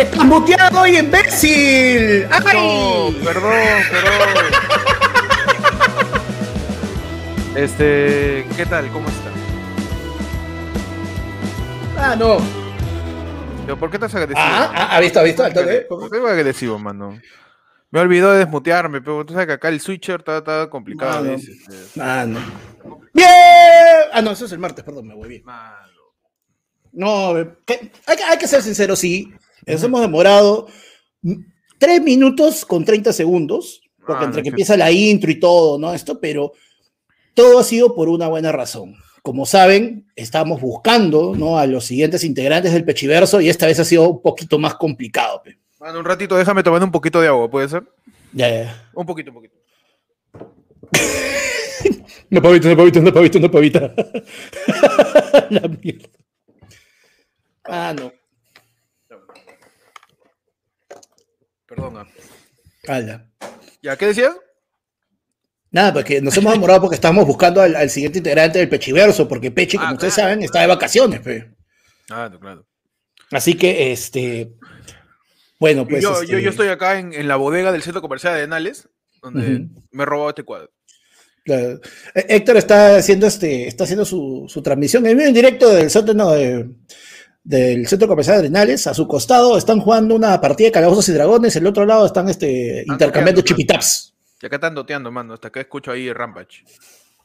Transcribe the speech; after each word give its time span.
¡Estás 0.00 0.24
muteado 0.24 0.86
y 0.86 0.98
imbécil! 0.98 2.26
¡Ay! 2.30 2.56
No, 2.56 3.24
perdón, 3.24 3.52
perdón. 3.90 4.52
Este, 7.56 8.46
¿qué 8.56 8.66
tal? 8.66 8.90
¿Cómo 8.92 9.08
está? 9.08 9.30
Ah, 11.98 12.14
no. 12.16 12.36
Pero, 13.64 13.78
¿Por 13.78 13.90
qué 13.90 13.96
estás 13.96 14.14
agresivo? 14.14 14.38
Ah, 14.46 14.70
ah, 14.74 14.96
¿ha 14.96 15.00
visto, 15.00 15.20
ha 15.20 15.22
visto? 15.22 15.42
¿Por 15.88 16.10
qué 16.10 16.18
agresivo, 16.18 16.78
mano? 16.78 17.18
Me 17.90 18.00
olvidó 18.00 18.32
de 18.32 18.40
desmutearme, 18.40 19.00
pero 19.00 19.24
tú 19.24 19.32
sabes 19.32 19.46
que 19.46 19.54
acá 19.54 19.68
el 19.70 19.80
switcher 19.80 20.20
está, 20.20 20.38
está 20.38 20.68
complicado. 20.68 21.22
Mano. 21.22 21.30
veces, 21.36 21.56
eh. 21.72 22.00
Ah, 22.00 22.24
no. 22.26 22.38
¡Bien! 23.14 23.28
Ah, 24.12 24.20
no, 24.20 24.32
eso 24.32 24.44
es 24.44 24.52
el 24.52 24.58
martes, 24.58 24.84
perdón, 24.84 25.06
me 25.06 25.14
voy 25.14 25.28
bien. 25.30 25.42
Mano. 25.44 25.86
No, 26.92 27.34
que- 27.64 27.90
hay, 28.06 28.16
que- 28.16 28.24
hay 28.24 28.38
que 28.38 28.46
ser 28.48 28.62
sincero, 28.62 28.94
sí. 28.96 29.32
Nos 29.66 29.82
hemos 29.82 30.00
demorado 30.00 30.68
mm, 31.22 31.34
3 31.78 32.02
minutos 32.02 32.64
con 32.64 32.84
30 32.84 33.12
segundos, 33.12 33.82
porque 34.06 34.24
Ah, 34.24 34.26
entre 34.26 34.40
no, 34.40 34.44
que 34.44 34.48
empieza 34.50 34.76
la 34.76 34.90
intro 34.92 35.30
y 35.30 35.40
todo, 35.40 35.78
¿no? 35.78 35.92
Esto, 35.92 36.20
pero 36.20 36.52
todo 37.34 37.58
ha 37.58 37.64
sido 37.64 37.94
por 37.94 38.08
una 38.08 38.28
buena 38.28 38.52
razón. 38.52 38.94
Como 39.22 39.44
saben, 39.44 40.06
estamos 40.14 40.60
buscando 40.60 41.34
¿no? 41.36 41.58
a 41.58 41.66
los 41.66 41.84
siguientes 41.84 42.22
integrantes 42.22 42.72
del 42.72 42.84
Pechiverso 42.84 43.40
y 43.40 43.48
esta 43.48 43.66
vez 43.66 43.80
ha 43.80 43.84
sido 43.84 44.08
un 44.08 44.22
poquito 44.22 44.58
más 44.58 44.76
complicado. 44.76 45.42
pe. 45.42 45.58
Mano, 45.80 45.98
un 45.98 46.04
ratito, 46.04 46.36
déjame 46.36 46.62
tomar 46.62 46.82
un 46.82 46.92
poquito 46.92 47.20
de 47.20 47.26
agua, 47.28 47.50
¿puede 47.50 47.68
ser? 47.68 47.82
Ya, 48.32 48.48
ya. 48.48 48.88
Un 48.94 49.04
poquito, 49.04 49.30
un 49.30 49.34
poquito. 49.34 49.56
Una 52.30 52.40
pavita, 52.42 52.66
una 52.68 52.76
pavita, 52.76 52.98
una 53.00 53.12
pavita, 53.12 53.38
una 53.38 53.50
pavita. 53.50 53.94
la 55.50 55.68
mierda. 55.68 56.08
Ah, 57.64 57.94
no. 57.96 58.12
Perdona. 61.76 62.06
Ala. 62.88 63.26
¿Ya 63.82 63.96
qué 63.96 64.06
decías? 64.06 64.34
Nada, 65.70 65.92
porque 65.92 66.20
nos 66.22 66.36
hemos 66.36 66.52
demorado 66.52 66.80
porque 66.82 66.94
estábamos 66.94 67.26
buscando 67.26 67.60
al, 67.60 67.76
al 67.76 67.90
siguiente 67.90 68.18
integrante 68.18 68.58
del 68.58 68.68
Pechiverso, 68.68 69.28
porque 69.28 69.50
Pechi, 69.50 69.76
como 69.76 69.90
Ah, 69.90 69.92
ustedes 69.92 70.14
claro, 70.14 70.30
saben, 70.30 70.42
está 70.44 70.60
de 70.60 70.66
vacaciones. 70.68 71.20
pe. 71.20 71.50
Ah, 72.10 72.30
claro. 72.40 72.64
Así 73.30 73.54
que, 73.54 73.92
este. 73.92 74.52
Bueno, 75.58 75.86
pues. 75.86 76.02
yo, 76.02 76.14
este, 76.20 76.32
yo, 76.32 76.38
yo 76.38 76.50
estoy 76.50 76.68
acá 76.68 76.98
en, 76.98 77.12
en 77.12 77.28
la 77.28 77.36
bodega 77.36 77.72
del 77.72 77.82
centro 77.82 78.00
comercial 78.00 78.32
de 78.34 78.40
Arenales, 78.40 78.88
donde 79.22 79.66
me 79.90 80.02
he 80.02 80.06
robado 80.06 80.30
este 80.30 80.44
cuadro. 80.44 80.70
claro. 81.44 81.80
Héctor 82.14 82.56
está 82.58 82.96
haciendo 82.96 83.26
este, 83.26 83.66
está 83.66 83.84
haciendo 83.84 84.04
su, 84.04 84.46
su 84.48 84.62
transmisión 84.62 85.04
en 85.06 85.16
vivo 85.16 85.28
en 85.28 85.34
directo 85.34 85.68
del 85.70 85.90
sótano 85.90 86.30
de- 86.32 86.70
del 87.46 87.86
centro 87.86 88.08
comercial 88.08 88.36
de 88.36 88.40
Arenales. 88.40 88.88
A 88.88 88.94
su 88.94 89.06
costado 89.06 89.56
están 89.56 89.80
jugando 89.80 90.16
una 90.16 90.40
partida 90.40 90.66
de 90.66 90.72
calabozos 90.72 91.08
y 91.08 91.12
dragones. 91.12 91.54
El 91.54 91.66
otro 91.66 91.86
lado 91.86 92.04
están 92.04 92.28
este, 92.28 92.84
intercambiando 92.86 93.40
tocando, 93.40 93.42
chipitaps. 93.42 94.14
Y 94.42 94.46
acá 94.46 94.56
están 94.56 94.74
doteando, 94.74 95.12
mano. 95.12 95.34
Hasta 95.34 95.48
acá 95.48 95.60
escucho 95.60 95.92
ahí 95.92 96.12
Rampage. 96.12 96.64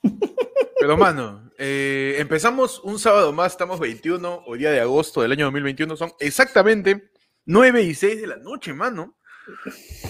Pero, 0.80 0.97
mano, 0.97 1.52
eh, 1.58 2.16
empezamos 2.19 2.80
un 2.83 3.00
sábado 3.00 3.33
más. 3.33 3.53
Estamos 3.53 3.80
21, 3.80 4.44
o 4.45 4.55
día 4.55 4.72
de 4.72 4.80
agosto 4.80 5.23
del 5.23 5.31
año 5.31 5.45
2021. 5.45 5.97
Son 5.97 6.11
exactamente 6.19 7.09
9 7.45 7.81
y 7.81 7.95
6 7.95 8.22
de 8.22 8.28
la 8.28 8.38
noche, 8.38 8.73
mano. 8.73 9.17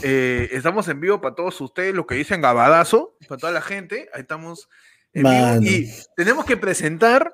Eh, 0.03 0.49
estamos 0.51 0.89
en 0.89 0.99
vivo 0.99 1.21
para 1.21 1.35
todos 1.35 1.59
ustedes, 1.61 1.95
los 1.95 2.05
que 2.05 2.15
dicen 2.15 2.41
gabadazo, 2.41 3.15
para 3.29 3.39
toda 3.39 3.53
la 3.53 3.61
gente. 3.61 4.09
Ahí 4.13 4.21
estamos 4.21 4.67
en 5.13 5.23
vivo. 5.23 5.71
Y 5.71 5.89
tenemos 6.17 6.43
que 6.45 6.57
presentar 6.57 7.33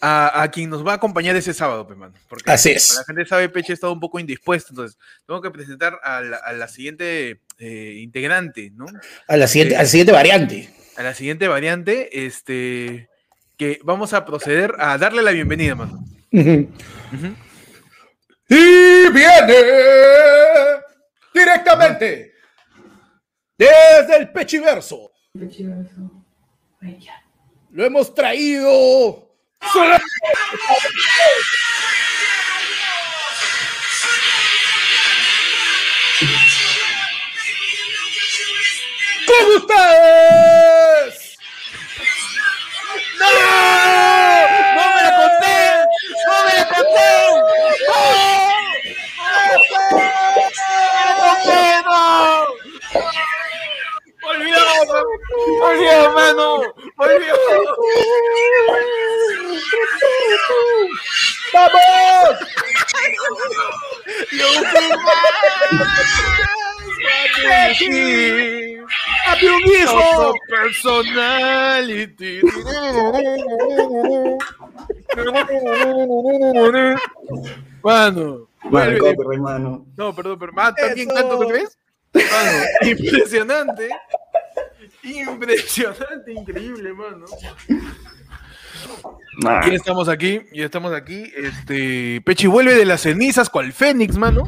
a, 0.00 0.42
a 0.42 0.50
quien 0.50 0.68
nos 0.70 0.86
va 0.86 0.92
a 0.92 0.96
acompañar 0.96 1.34
ese 1.36 1.54
sábado, 1.54 1.86
mano. 1.96 2.14
Porque 2.28 2.50
Así 2.50 2.70
es. 2.70 2.88
como 2.88 3.00
la 3.00 3.04
gente 3.06 3.26
sabe, 3.26 3.48
Peche 3.48 3.72
ha 3.72 3.74
estado 3.74 3.92
un 3.92 4.00
poco 4.00 4.18
indispuesto. 4.18 4.70
Entonces, 4.70 4.98
tengo 5.26 5.40
que 5.40 5.50
presentar 5.50 5.98
a 6.02 6.20
la, 6.20 6.36
a 6.36 6.52
la 6.52 6.68
siguiente 6.68 7.40
eh, 7.58 7.94
integrante, 8.00 8.70
¿no? 8.74 8.86
A 9.28 9.36
la 9.36 9.46
siguiente, 9.48 9.74
Eh, 9.74 9.78
a 9.78 9.82
la 9.82 9.88
siguiente 9.88 10.12
variante. 10.12 10.70
a 10.96 11.02
la 11.02 11.14
siguiente 11.14 11.48
variante, 11.48 12.26
este, 12.26 13.08
que 13.56 13.80
vamos 13.84 14.12
a 14.12 14.24
proceder 14.24 14.74
a 14.78 14.98
darle 14.98 15.22
la 15.22 15.30
bienvenida, 15.32 15.74
mano. 15.74 16.04
Y 18.48 19.10
viene 19.10 19.56
directamente 21.34 22.32
desde 23.58 24.16
el 24.18 24.30
Pechiverso. 24.32 25.10
Lo 27.70 27.84
hemos 27.84 28.14
traído. 28.14 29.25
Sola- 29.62 30.00
¡Con 39.26 39.56
ustedes! 39.56 41.36
¡No! 43.18 43.26
¡No 44.76 44.94
me 44.94 45.02
la 45.02 45.16
conté! 45.16 45.58
¡No 46.26 46.44
me 46.44 46.52
la 46.54 46.64
conté! 46.68 47.35
¡Olvidó! 54.88 55.04
¡Olvidó, 55.62 56.12
mano! 56.12 56.60
¡Olvidó! 56.96 57.36
¡Vamos! 61.52 62.38
¡Yo 64.32 64.46
fui 69.38 69.48
un 69.48 69.62
hijo! 69.66 70.34
personality. 70.48 72.40
Mano. 77.82 78.48
Copyright, 78.62 79.18
hermano. 79.32 79.86
No, 79.96 80.14
perdón, 80.14 80.38
pero 80.38 80.52
más 80.52 80.74
también 80.74 81.08
canto 81.08 81.38
que 81.40 81.52
ves. 81.52 81.78
Mano, 82.14 82.64
impresionante. 82.82 83.90
Impresionante, 85.06 86.32
increíble, 86.32 86.92
mano. 86.92 87.24
Nah. 89.42 89.66
Y 89.68 89.74
estamos 89.74 90.08
aquí, 90.08 90.40
y 90.52 90.62
estamos 90.62 90.92
aquí. 90.92 91.30
Este, 91.36 92.20
Pechi 92.24 92.46
vuelve 92.46 92.74
de 92.74 92.84
las 92.84 93.02
cenizas 93.02 93.50
cual 93.50 93.72
Fénix, 93.72 94.16
mano. 94.16 94.44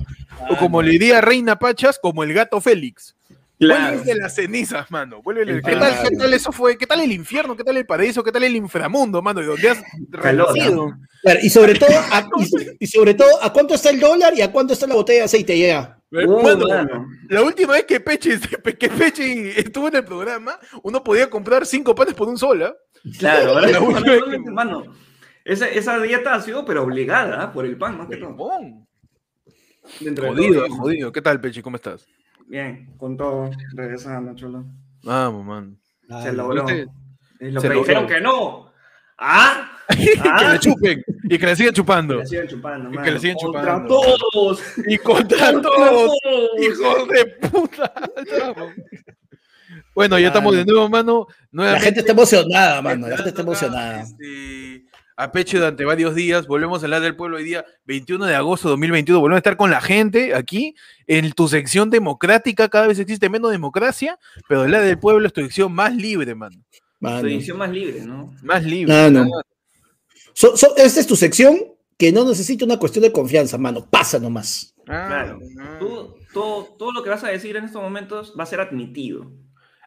O 0.50 0.56
como 0.56 0.82
le 0.82 0.91
diría 0.92 1.20
Reina 1.20 1.58
Pachas, 1.58 1.98
como 2.00 2.22
el 2.22 2.32
gato 2.32 2.60
Félix. 2.60 3.14
Claro. 3.58 3.96
Vuelve 3.96 4.14
de 4.14 4.20
las 4.20 4.34
cenizas, 4.36 4.88
mano. 4.91 5.20
Vuelve 5.20 5.44
de- 5.44 5.52
El 5.54 5.62
¿Qué, 5.62 5.74
tal. 5.74 6.08
¿Qué 6.08 6.16
tal 6.16 6.32
eso 6.32 6.52
fue? 6.52 6.78
¿Qué 6.78 6.86
tal 6.86 7.00
el 7.00 7.10
infierno? 7.10 7.56
¿Qué 7.56 7.64
tal 7.64 7.76
el 7.76 7.86
paraíso? 7.86 8.22
¿Qué 8.22 8.30
tal 8.30 8.44
el 8.44 8.54
inframundo, 8.54 9.20
mano? 9.20 9.40
¿De 9.40 9.46
dónde 9.46 9.70
has 9.70 9.82
renacido? 10.10 10.92
Claro, 11.22 11.40
y 11.42 11.50
sobre 11.50 11.75
todo, 11.75 11.90
a, 11.90 12.28
y, 12.38 12.84
y 12.84 12.86
sobre 12.86 13.14
todo, 13.14 13.42
¿a 13.42 13.52
cuánto 13.52 13.75
está 13.75 13.90
el 13.90 13.98
dólar 13.98 14.32
y 14.36 14.42
a 14.42 14.52
cuánto 14.52 14.72
está 14.75 14.86
la 14.86 14.94
botella 14.94 15.20
de 15.20 15.25
aceite 15.25 15.58
ya? 15.58 15.97
Eh, 16.10 16.26
Uh, 16.26 16.42
mano, 16.42 16.66
mano. 16.66 17.06
la 17.28 17.42
última 17.42 17.74
vez 17.74 17.84
que 17.84 18.00
Peche, 18.00 18.38
que 18.78 18.88
Peche 18.88 19.60
estuvo 19.60 19.88
en 19.88 19.96
el 19.96 20.04
programa, 20.04 20.58
uno 20.82 21.04
podía 21.04 21.28
comprar 21.28 21.66
cinco 21.66 21.94
panes 21.94 22.14
por 22.14 22.28
un 22.28 22.38
sol, 22.38 22.62
¿ah? 22.62 22.74
Claro, 23.19 23.60
La 23.60 23.80
última 23.80 24.00
vez 24.00 24.22
que- 24.24 24.34
hermano. 24.36 24.84
Esa, 25.44 25.66
esa 25.69 25.98
dieta 26.00 26.34
ha 26.34 26.41
sido, 26.42 26.64
pero 26.64 26.82
obligada, 26.82 27.42
¿ah? 27.42 27.52
por 27.52 27.64
el 27.66 27.76
pan, 27.78 27.96
más 27.98 28.08
que 28.08 28.16
todo. 28.19 28.36
Jodido, 30.16 30.66
todo, 30.66 30.76
jodido. 30.76 31.12
¿Qué 31.12 31.22
tal, 31.22 31.40
Peche? 31.40 31.62
¿Cómo 31.62 31.76
estás? 31.76 32.06
Bien, 32.46 32.94
con 32.96 33.16
todo, 33.16 33.50
regresando, 33.75 34.34
chulo. 34.34 34.64
Vamos, 35.02 35.44
man. 35.44 35.78
Se 36.22 36.32
logró. 36.32 36.62
los 36.62 36.70
Se 36.70 36.87
que 37.38 37.50
logró. 37.50 37.75
dijeron 37.81 38.06
que 38.06 38.20
no. 38.20 38.68
¿Ah? 39.19 39.73
que 39.88 40.15
¿Ah? 40.23 40.53
le 40.53 40.59
chupen 40.59 41.03
y 41.25 41.38
que 41.38 41.47
le 41.47 41.56
sigan 41.56 41.75
chupando. 41.75 42.17
Que 42.17 42.20
le 42.23 42.26
sigan 42.26 42.49
chupando, 42.49 42.91
Y 42.93 43.03
que 43.05 43.11
le 43.11 43.20
sigan 43.20 43.37
Contra 43.37 43.62
chupando. 43.62 43.88
todos. 44.32 44.62
Y 44.87 44.99
contra 44.99 45.53
Contra 45.53 45.70
todos. 45.70 46.19
todos. 46.23 46.50
¡Hijos 46.61 47.09
de 47.09 47.26
puta! 47.49 47.93
Bueno, 49.94 50.17
ya 50.17 50.29
estamos 50.29 50.55
de 50.55 50.65
nuevo, 50.65 50.88
mano. 50.88 51.26
La 51.50 51.81
gente 51.81 52.00
está 52.00 52.12
emocionada, 52.12 52.81
mano. 52.81 53.09
La 53.09 53.17
gente 53.17 53.31
está 53.31 53.43
emocionada. 53.43 54.03
Este, 54.03 54.85
a 55.17 55.32
Peche 55.32 55.59
durante 55.59 55.85
varios 55.85 56.14
días. 56.14 56.47
Volvemos 56.47 56.81
a 56.82 56.87
hablar 56.87 57.00
del 57.03 57.17
pueblo 57.17 57.37
hoy 57.38 57.43
día, 57.43 57.64
21 57.85 58.25
de 58.26 58.37
agosto 58.37 58.69
de 58.69 58.73
2021. 58.75 59.19
Volvemos 59.19 59.38
a 59.38 59.41
estar 59.41 59.56
con 59.56 59.73
la 59.73 59.81
gente 59.81 60.37
aquí 60.37 60.76
en 61.09 61.32
tu 61.32 61.49
sección 61.49 61.91
democrática. 61.91 62.69
Cada 62.69 62.87
vez 62.87 63.00
existe 63.00 63.29
menos 63.29 63.50
democracia, 63.50 64.21
pero 64.49 64.69
la 64.69 64.81
del 64.81 65.00
pueblo 65.00 65.26
es 65.26 65.32
tu 65.32 65.41
sección 65.41 65.73
más 65.73 65.93
libre, 65.93 66.32
mano. 66.37 66.56
Mano. 67.00 67.21
Tu 67.21 67.27
edición 67.29 67.59
más 67.59 67.71
libre, 67.71 68.00
¿no? 68.05 68.35
Más 68.43 68.65
libre. 68.65 68.93
Ah, 68.95 69.11
no. 69.11 69.27
So- 70.33 70.56
so- 70.56 70.77
esta 70.77 71.00
es 71.00 71.06
tu 71.06 71.17
sección 71.17 71.59
que 71.97 72.12
no 72.12 72.25
necesita 72.25 72.65
una 72.65 72.79
cuestión 72.79 73.03
de 73.03 73.12
confianza, 73.12 73.59
mano. 73.59 73.87
Pasa 73.89 74.19
nomás. 74.19 74.75
Ah, 74.87 75.05
Claro. 75.09 75.41
ah. 75.61 75.77
Tú, 75.81 76.15
todo, 76.33 76.65
todo 76.79 76.93
lo 76.93 77.03
que 77.03 77.11
vas 77.11 77.25
a 77.25 77.29
decir 77.29 77.56
en 77.56 77.65
estos 77.65 77.83
momentos 77.83 78.35
va 78.39 78.45
a 78.45 78.47
ser 78.47 78.61
admitido. 78.61 79.31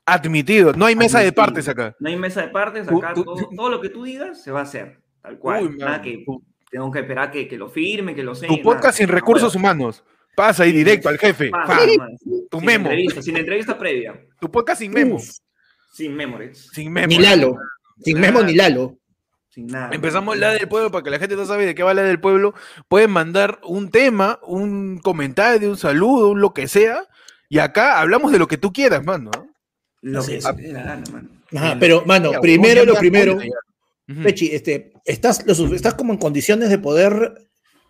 Admitido. 0.06 0.74
No 0.74 0.86
hay 0.86 0.96
mesa 0.96 1.20
de 1.20 1.32
partes 1.32 1.68
acá. 1.68 1.96
No 2.00 2.10
hay 2.10 2.18
mesa 2.18 2.42
de 2.42 2.48
partes, 2.50 2.88
acá 2.88 3.14
tú- 3.14 3.24
todo, 3.24 3.50
todo 3.56 3.70
lo 3.70 3.80
que 3.82 3.90
tú 3.90 4.04
digas 4.04 4.42
se 4.44 4.52
va 4.52 4.60
a 4.62 4.64
hacer. 4.64 5.00
Tal 5.22 5.38
cual. 5.38 5.68
Uy, 5.68 5.78
Nada 5.78 5.92
mano. 5.92 6.04
que 6.04 6.24
Tú- 6.26 6.44
tengo 6.70 6.92
que 6.92 7.00
esperar 7.00 7.32
que, 7.32 7.48
que 7.48 7.58
lo 7.58 7.70
firme, 7.70 8.16
que 8.16 8.24
lo 8.24 8.34
señe. 8.36 8.58
Tu 8.58 8.64
podcast 8.64 8.98
sin 8.98 9.08
recursos 9.08 9.56
humanos. 9.56 10.04
Pasa 10.36 10.64
ahí 10.64 10.72
directo 10.72 11.10
al 11.10 11.18
jefe. 11.18 11.50
Pasa. 11.50 11.78
Tu 12.50 12.58
Sin 12.58 12.66
memo. 12.66 12.86
entrevista, 12.90 13.22
sin 13.22 13.38
entrevista 13.38 13.78
previa. 13.78 14.20
Tu 14.40 14.50
podcast 14.50 14.80
sin 14.82 14.92
memo. 14.92 15.20
Sin 15.92 16.16
memories. 16.16 16.70
Sin 16.74 16.92
memo. 16.92 17.08
ni 17.08 17.18
Lalo. 17.20 17.58
Sin 18.04 18.16
Nada. 18.20 18.32
Memo 18.32 18.44
ni 18.46 18.54
Lalo. 18.56 18.98
Sin 19.50 19.68
nada. 19.68 19.90
Empezamos 19.94 20.38
la 20.38 20.52
del 20.54 20.70
pueblo 20.70 20.90
para 20.92 21.04
que 21.04 21.10
la 21.10 21.20
gente 21.20 21.36
no 21.36 21.46
sabe 21.46 21.66
de 21.66 21.76
qué 21.76 21.84
va 21.84 21.94
la 21.94 22.04
del 22.04 22.22
pueblo. 22.22 22.54
Pueden 22.88 23.12
mandar 23.12 23.60
un 23.66 23.90
tema, 23.92 24.40
un 24.44 24.98
comentario, 25.00 25.70
un 25.70 25.78
saludo, 25.78 26.30
un 26.30 26.40
lo 26.40 26.54
que 26.54 26.70
sea. 26.70 27.04
Y 27.50 27.60
acá 27.60 28.00
hablamos 28.00 28.32
de 28.32 28.40
lo 28.40 28.48
que 28.48 28.58
tú 28.58 28.72
quieras, 28.72 29.04
mano. 29.04 29.30
Lo 30.02 30.20
Así 30.22 30.32
que 30.32 30.38
es. 30.38 30.44
se 30.46 30.54
te 30.54 30.62
dé 30.62 30.72
la 30.74 30.84
gana, 30.84 31.04
mano. 31.12 31.30
Ajá, 31.54 31.78
pero, 31.82 32.06
mano, 32.06 32.32
Ya, 32.32 32.40
primero 32.40 32.86
lo 32.86 32.96
primero. 32.96 33.38
Pechi, 34.24 34.56
este, 34.56 34.94
estás, 35.04 35.46
estás 35.46 35.94
como 35.96 36.14
en 36.14 36.20
condiciones 36.20 36.70
de 36.70 36.80
poder 36.80 37.34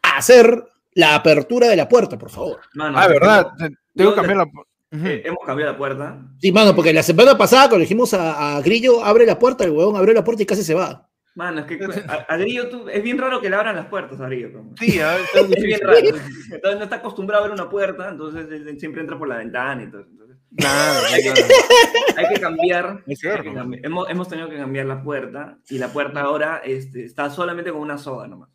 hacer 0.02 0.64
la 0.94 1.14
apertura 1.16 1.68
de 1.68 1.76
la 1.76 1.88
puerta, 1.88 2.18
por 2.18 2.32
favor. 2.32 2.60
Mano, 2.74 2.98
Ah, 2.98 3.08
¿verdad? 3.08 3.48
Tengo 3.96 4.12
que 4.12 4.16
cambiar 4.16 4.38
la. 4.38 4.46
Eh, 4.92 5.22
hemos 5.26 5.40
cambiado 5.46 5.72
la 5.72 5.78
puerta. 5.78 6.22
Sí, 6.40 6.52
mano, 6.52 6.76
porque 6.76 6.92
la 6.94 7.04
semana 7.04 7.38
pasada 7.38 7.70
cuando 7.70 7.82
dijimos 7.82 8.14
a, 8.14 8.58
a 8.58 8.62
Grillo, 8.62 9.04
abre 9.04 9.26
la 9.26 9.40
puerta, 9.40 9.64
el 9.64 9.72
huevón 9.72 9.96
abrió 9.96 10.14
la 10.14 10.24
puerta 10.24 10.44
y 10.44 10.46
casi 10.46 10.64
se 10.64 10.74
va. 10.74 11.08
Mano, 11.34 11.62
es 11.62 11.66
que 11.66 11.80
a, 12.10 12.14
a 12.28 12.36
Grillo 12.38 12.68
tú- 12.70 12.90
es 12.90 13.02
bien 13.02 13.18
raro 13.18 13.40
que 13.40 13.50
le 13.50 13.56
abran 13.56 13.76
las 13.78 13.86
puertas 13.86 14.20
a 14.20 14.26
Grillo. 14.28 14.52
como. 14.52 14.76
Sí, 14.78 15.00
a 15.00 15.12
ver, 15.16 15.22
está 15.34 15.40
Es 15.40 15.64
bien 15.64 15.80
raro. 15.82 15.98
Entonces 16.00 16.78
no 16.78 16.84
está 16.84 16.96
acostumbrado 16.98 17.46
a 17.46 17.48
ver 17.48 17.54
una 17.58 17.70
puerta, 17.70 18.10
entonces 18.10 18.48
él- 18.52 18.78
siempre 18.80 19.00
entra 19.02 19.18
por 19.18 19.30
la 19.30 19.38
ventana 19.38 19.82
y 19.84 19.90
todo. 19.90 20.02
Entonces, 20.02 20.38
Claro, 20.58 21.00
hay 22.18 22.34
que 22.34 22.42
cambiar. 22.42 23.02
Es 23.08 23.20
cierto. 23.20 23.44
hay 23.44 23.48
que 23.50 23.54
cambiar. 23.56 23.86
Hemos, 23.86 24.10
hemos 24.10 24.28
tenido 24.28 24.50
que 24.50 24.58
cambiar 24.58 24.86
la 24.88 25.02
puerta 25.02 25.58
y 25.70 25.78
la 25.78 25.88
puerta 25.88 26.20
ahora 26.20 26.62
este, 26.66 27.06
está 27.06 27.30
solamente 27.30 27.72
con 27.72 27.80
una 27.80 27.98
soga 27.98 28.28
nomás. 28.28 28.50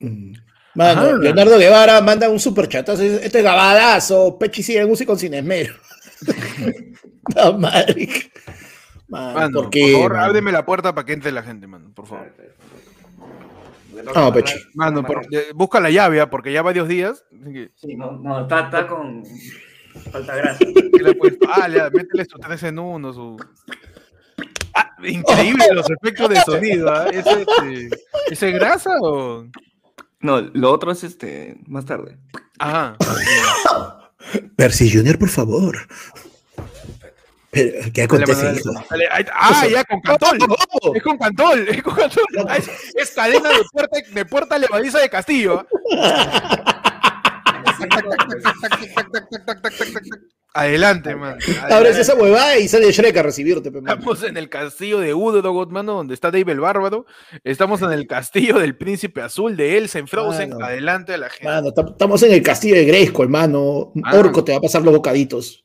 Mm. 0.00 0.32
Mano, 0.74 1.00
Ajá. 1.02 1.16
Leonardo 1.18 1.58
Guevara 1.58 2.00
manda 2.00 2.28
un 2.30 2.40
super 2.40 2.68
chatazo. 2.68 3.02
dice, 3.02 3.24
Este 3.26 3.38
es 3.38 3.44
gabadazo, 3.44 4.38
Pechi 4.38 4.62
sigue 4.62 4.84
música 4.86 5.14
sin 5.16 5.34
esmero. 5.34 5.74
no, 7.36 7.52
madre. 7.58 8.08
Mano, 9.08 9.34
Mano, 9.34 9.62
¿por 9.70 9.78
favor, 9.78 10.12
mano? 10.14 10.24
ábreme 10.24 10.52
la 10.52 10.64
puerta 10.64 10.94
para 10.94 11.04
que 11.04 11.12
entre 11.12 11.32
la 11.32 11.42
gente, 11.42 11.66
mano, 11.66 11.92
por 11.94 12.06
favor. 12.06 12.32
Ah, 14.14 14.30
Pechi. 14.32 14.54
Mano, 14.74 15.02
por- 15.04 15.26
eh, 15.30 15.48
busca 15.54 15.78
la 15.80 15.90
llave, 15.90 16.20
ah, 16.20 16.30
porque 16.30 16.52
ya 16.52 16.62
varios 16.62 16.88
días. 16.88 17.24
que- 17.52 17.70
Sí, 17.76 17.94
no, 17.94 18.12
no, 18.12 18.42
está, 18.42 18.60
está 18.64 18.86
con 18.86 19.22
falta 20.10 20.34
grasa. 20.34 20.58
¿qué 20.96 21.02
le 21.02 21.10
he 21.10 21.14
puesto? 21.14 21.46
Ah, 21.52 21.68
le- 21.68 21.90
métele 21.90 22.24
su 22.24 22.38
3 22.38 22.62
en 22.62 22.78
1, 22.78 23.12
su. 23.12 23.36
Ah, 24.74 24.90
increíble 25.04 25.66
los 25.74 25.86
efectos 25.90 26.30
de 26.30 26.40
sonido, 26.40 26.90
¿ah? 26.90 27.06
¿Ese, 27.12 27.42
este, 27.42 27.88
¿Ese 28.30 28.48
es 28.48 28.54
grasa 28.54 28.92
o.? 29.02 29.44
No, 30.22 30.40
lo 30.40 30.72
otro 30.72 30.92
es 30.92 31.04
este 31.04 31.56
más 31.66 31.84
tarde. 31.84 32.16
Ajá. 32.58 32.96
Percy 34.56 34.90
Junior, 34.90 35.18
por 35.18 35.28
favor. 35.28 35.76
Pero, 37.50 37.92
¿Qué 37.92 38.02
acontece, 38.04 38.54
dale. 38.88 39.08
Ah, 39.34 39.66
ya, 39.70 39.84
con 39.84 40.00
cantol. 40.00 40.38
Es 40.94 41.02
con 41.02 41.18
cantol, 41.18 41.68
es 41.68 41.82
con 41.82 41.94
cantol. 41.94 42.24
Ah, 42.48 42.56
Es, 42.56 42.70
es 42.94 43.10
cadena 43.10 43.50
de 43.50 43.62
puerta, 43.70 43.98
de 44.10 44.24
puerta 44.24 44.58
levadiza 44.58 45.00
de 45.00 45.10
Castillo. 45.10 45.66
¿Ah? 50.54 50.60
Adelante, 50.60 51.16
man. 51.16 51.38
Abres 51.70 51.96
esa 51.98 52.14
huevada 52.14 52.58
y 52.58 52.68
sale 52.68 52.90
Shrek 52.92 53.16
a 53.16 53.22
recibirte, 53.22 53.70
pe, 53.72 53.80
mano. 53.80 53.94
Estamos 53.94 54.22
en 54.22 54.36
el 54.36 54.48
castillo 54.48 55.00
de 55.00 55.14
Udo, 55.14 55.66
mano, 55.66 55.94
donde 55.94 56.14
está 56.14 56.30
Dave 56.30 56.52
el 56.52 56.60
Bárbaro. 56.60 57.06
Estamos 57.44 57.80
en 57.82 57.92
el 57.92 58.06
castillo 58.06 58.58
del 58.58 58.76
príncipe 58.76 59.22
azul 59.22 59.56
de 59.56 59.78
Elsa 59.78 59.98
en 59.98 60.08
Frozen. 60.08 60.50
Mano. 60.50 60.64
Adelante 60.66 61.14
a 61.14 61.18
la 61.18 61.30
gente. 61.30 61.46
Mano, 61.46 61.68
tam- 61.72 61.92
estamos 61.92 62.22
en 62.22 62.32
el 62.32 62.42
castillo 62.42 62.74
de 62.76 62.84
Grayskull, 62.84 63.24
hermano. 63.26 63.92
Mano. 63.94 64.18
Orco 64.18 64.44
te 64.44 64.52
va 64.52 64.58
a 64.58 64.62
pasar 64.62 64.82
los 64.82 64.94
bocaditos. 64.94 65.64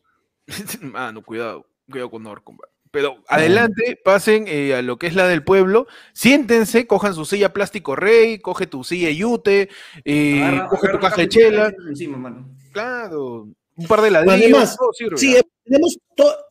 Mano, 0.81 1.22
cuidado, 1.24 1.66
cuidado 1.89 2.10
con 2.12 2.25
Orco. 2.28 2.51
man. 2.54 2.62
Pero 2.89 3.18
adelante, 3.28 4.00
pasen 4.04 4.45
eh, 4.48 4.74
a 4.74 4.81
lo 4.81 4.98
que 4.98 5.07
es 5.07 5.13
la 5.13 5.28
del 5.28 5.44
pueblo. 5.44 5.88
Siéntense, 6.13 6.88
cojan 6.88 7.13
su 7.13 7.25
silla 7.25 7.51
plástico 7.51 7.95
rey, 7.98 8.39
coge 8.39 8.66
tu 8.66 8.84
silla 8.86 9.10
yute, 9.10 9.69
eh, 10.06 10.42
Agarra- 10.44 10.68
coge 10.69 10.88
tu 10.89 11.00
caja 11.00 11.18
de 11.18 11.28
chela. 11.30 11.74
encima, 11.89 12.18
mano. 12.18 12.50
Claro, 12.72 13.50
un 13.77 13.88
par 13.88 14.01
de 14.01 14.12
ladrillos. 14.12 14.41
Además, 14.41 14.77
sirve, 14.94 15.18
Sí, 15.18 15.35
tenemos 15.63 15.97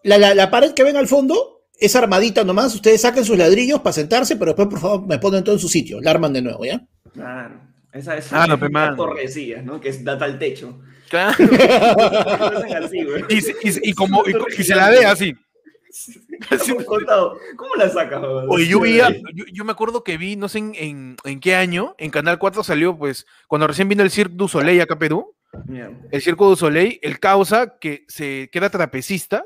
la, 0.05 0.17
la- 0.19 0.35
la 0.35 0.51
pared 0.51 0.73
que 0.73 0.83
ven 0.85 0.97
al 0.97 1.07
fondo 1.09 1.65
es 1.79 1.95
armadita 1.95 2.43
nomás. 2.45 2.75
Ustedes 2.75 3.03
saquen 3.03 3.25
sus 3.25 3.37
ladrillos 3.37 3.81
para 3.81 3.93
sentarse, 3.93 4.37
pero 4.37 4.53
después, 4.53 4.69
por 4.69 4.81
favor, 4.81 5.07
me 5.07 5.19
ponen 5.19 5.45
todo 5.45 5.55
en 5.57 5.61
su 5.61 5.69
sitio. 5.69 6.01
La 6.01 6.13
arman 6.13 6.33
de 6.33 6.41
nuevo, 6.43 6.65
¿ya? 6.65 6.81
Claro. 7.13 7.61
Esa 7.93 8.17
es 8.17 8.33
Ah, 8.33 8.47
no, 8.47 8.55
una 8.57 8.69
mano. 8.69 8.97
torre 8.97 9.23
de 9.23 9.29
sillas, 9.29 9.65
¿no? 9.65 9.81
Que 9.81 9.89
es 9.91 10.03
data 10.05 10.25
al 10.25 10.39
techo. 10.39 10.79
Claro. 11.11 11.35
Así. 12.85 12.99
Y, 13.83 13.93
como, 13.95 14.23
y, 14.59 14.63
se 14.65 14.75
la 14.75 14.91
ve 14.91 15.05
así. 15.07 15.35
Contado. 16.85 17.39
¿Cómo 17.57 17.75
la 17.77 17.89
sacas? 17.89 18.21
Oye, 18.49 18.67
yo 18.67 18.81
veía, 18.81 19.11
yo, 19.35 19.45
yo 19.53 19.65
me 19.65 19.73
acuerdo 19.73 20.05
que 20.05 20.19
vi, 20.19 20.37
no 20.37 20.49
sé 20.49 20.59
en, 20.59 20.73
en, 20.75 21.17
en 21.25 21.41
qué 21.41 21.55
año, 21.55 21.95
en 21.99 22.11
Canal 22.11 22.39
4 22.39 22.63
salió, 22.65 22.97
pues, 22.99 23.27
cuando 23.49 23.67
recién 23.67 23.89
vino 23.89 24.03
el 24.03 24.11
Cirque 24.11 24.35
du 24.37 24.49
Soleil 24.49 24.81
acá 24.81 24.95
a 24.95 24.99
Perú, 24.99 25.35
Mierda. 25.67 25.97
el 26.11 26.23
Circo 26.23 26.49
du 26.49 26.57
Soleil, 26.57 26.99
el 27.03 27.19
causa 27.19 27.79
que 27.79 28.05
se 28.09 28.49
que 28.53 28.59
era 28.59 28.71
trapecista 28.71 29.45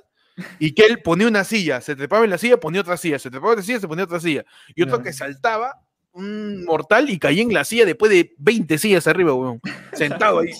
y 0.58 0.72
que 0.72 0.84
él 0.86 1.00
ponía 1.02 1.28
una 1.28 1.44
silla, 1.44 1.80
se 1.80 1.94
trepaba 1.96 2.24
en 2.24 2.30
la 2.30 2.38
silla, 2.38 2.58
ponía 2.58 2.80
otra 2.80 2.96
silla, 2.96 3.18
se 3.18 3.30
trepaba 3.30 3.52
en 3.52 3.58
la 3.58 3.64
silla, 3.64 3.80
se 3.80 3.88
ponía 3.88 4.04
otra 4.04 4.20
silla, 4.20 4.44
y 4.74 4.82
otro 4.82 5.02
que 5.02 5.12
saltaba, 5.12 5.82
un 6.12 6.64
mortal, 6.64 7.10
y 7.10 7.18
caía 7.18 7.42
en 7.42 7.52
la 7.52 7.64
silla 7.64 7.84
después 7.84 8.10
de 8.10 8.34
20 8.38 8.78
sillas 8.78 9.06
arriba, 9.06 9.34
weón, 9.34 9.60
sentado 9.92 10.40
ahí. 10.40 10.50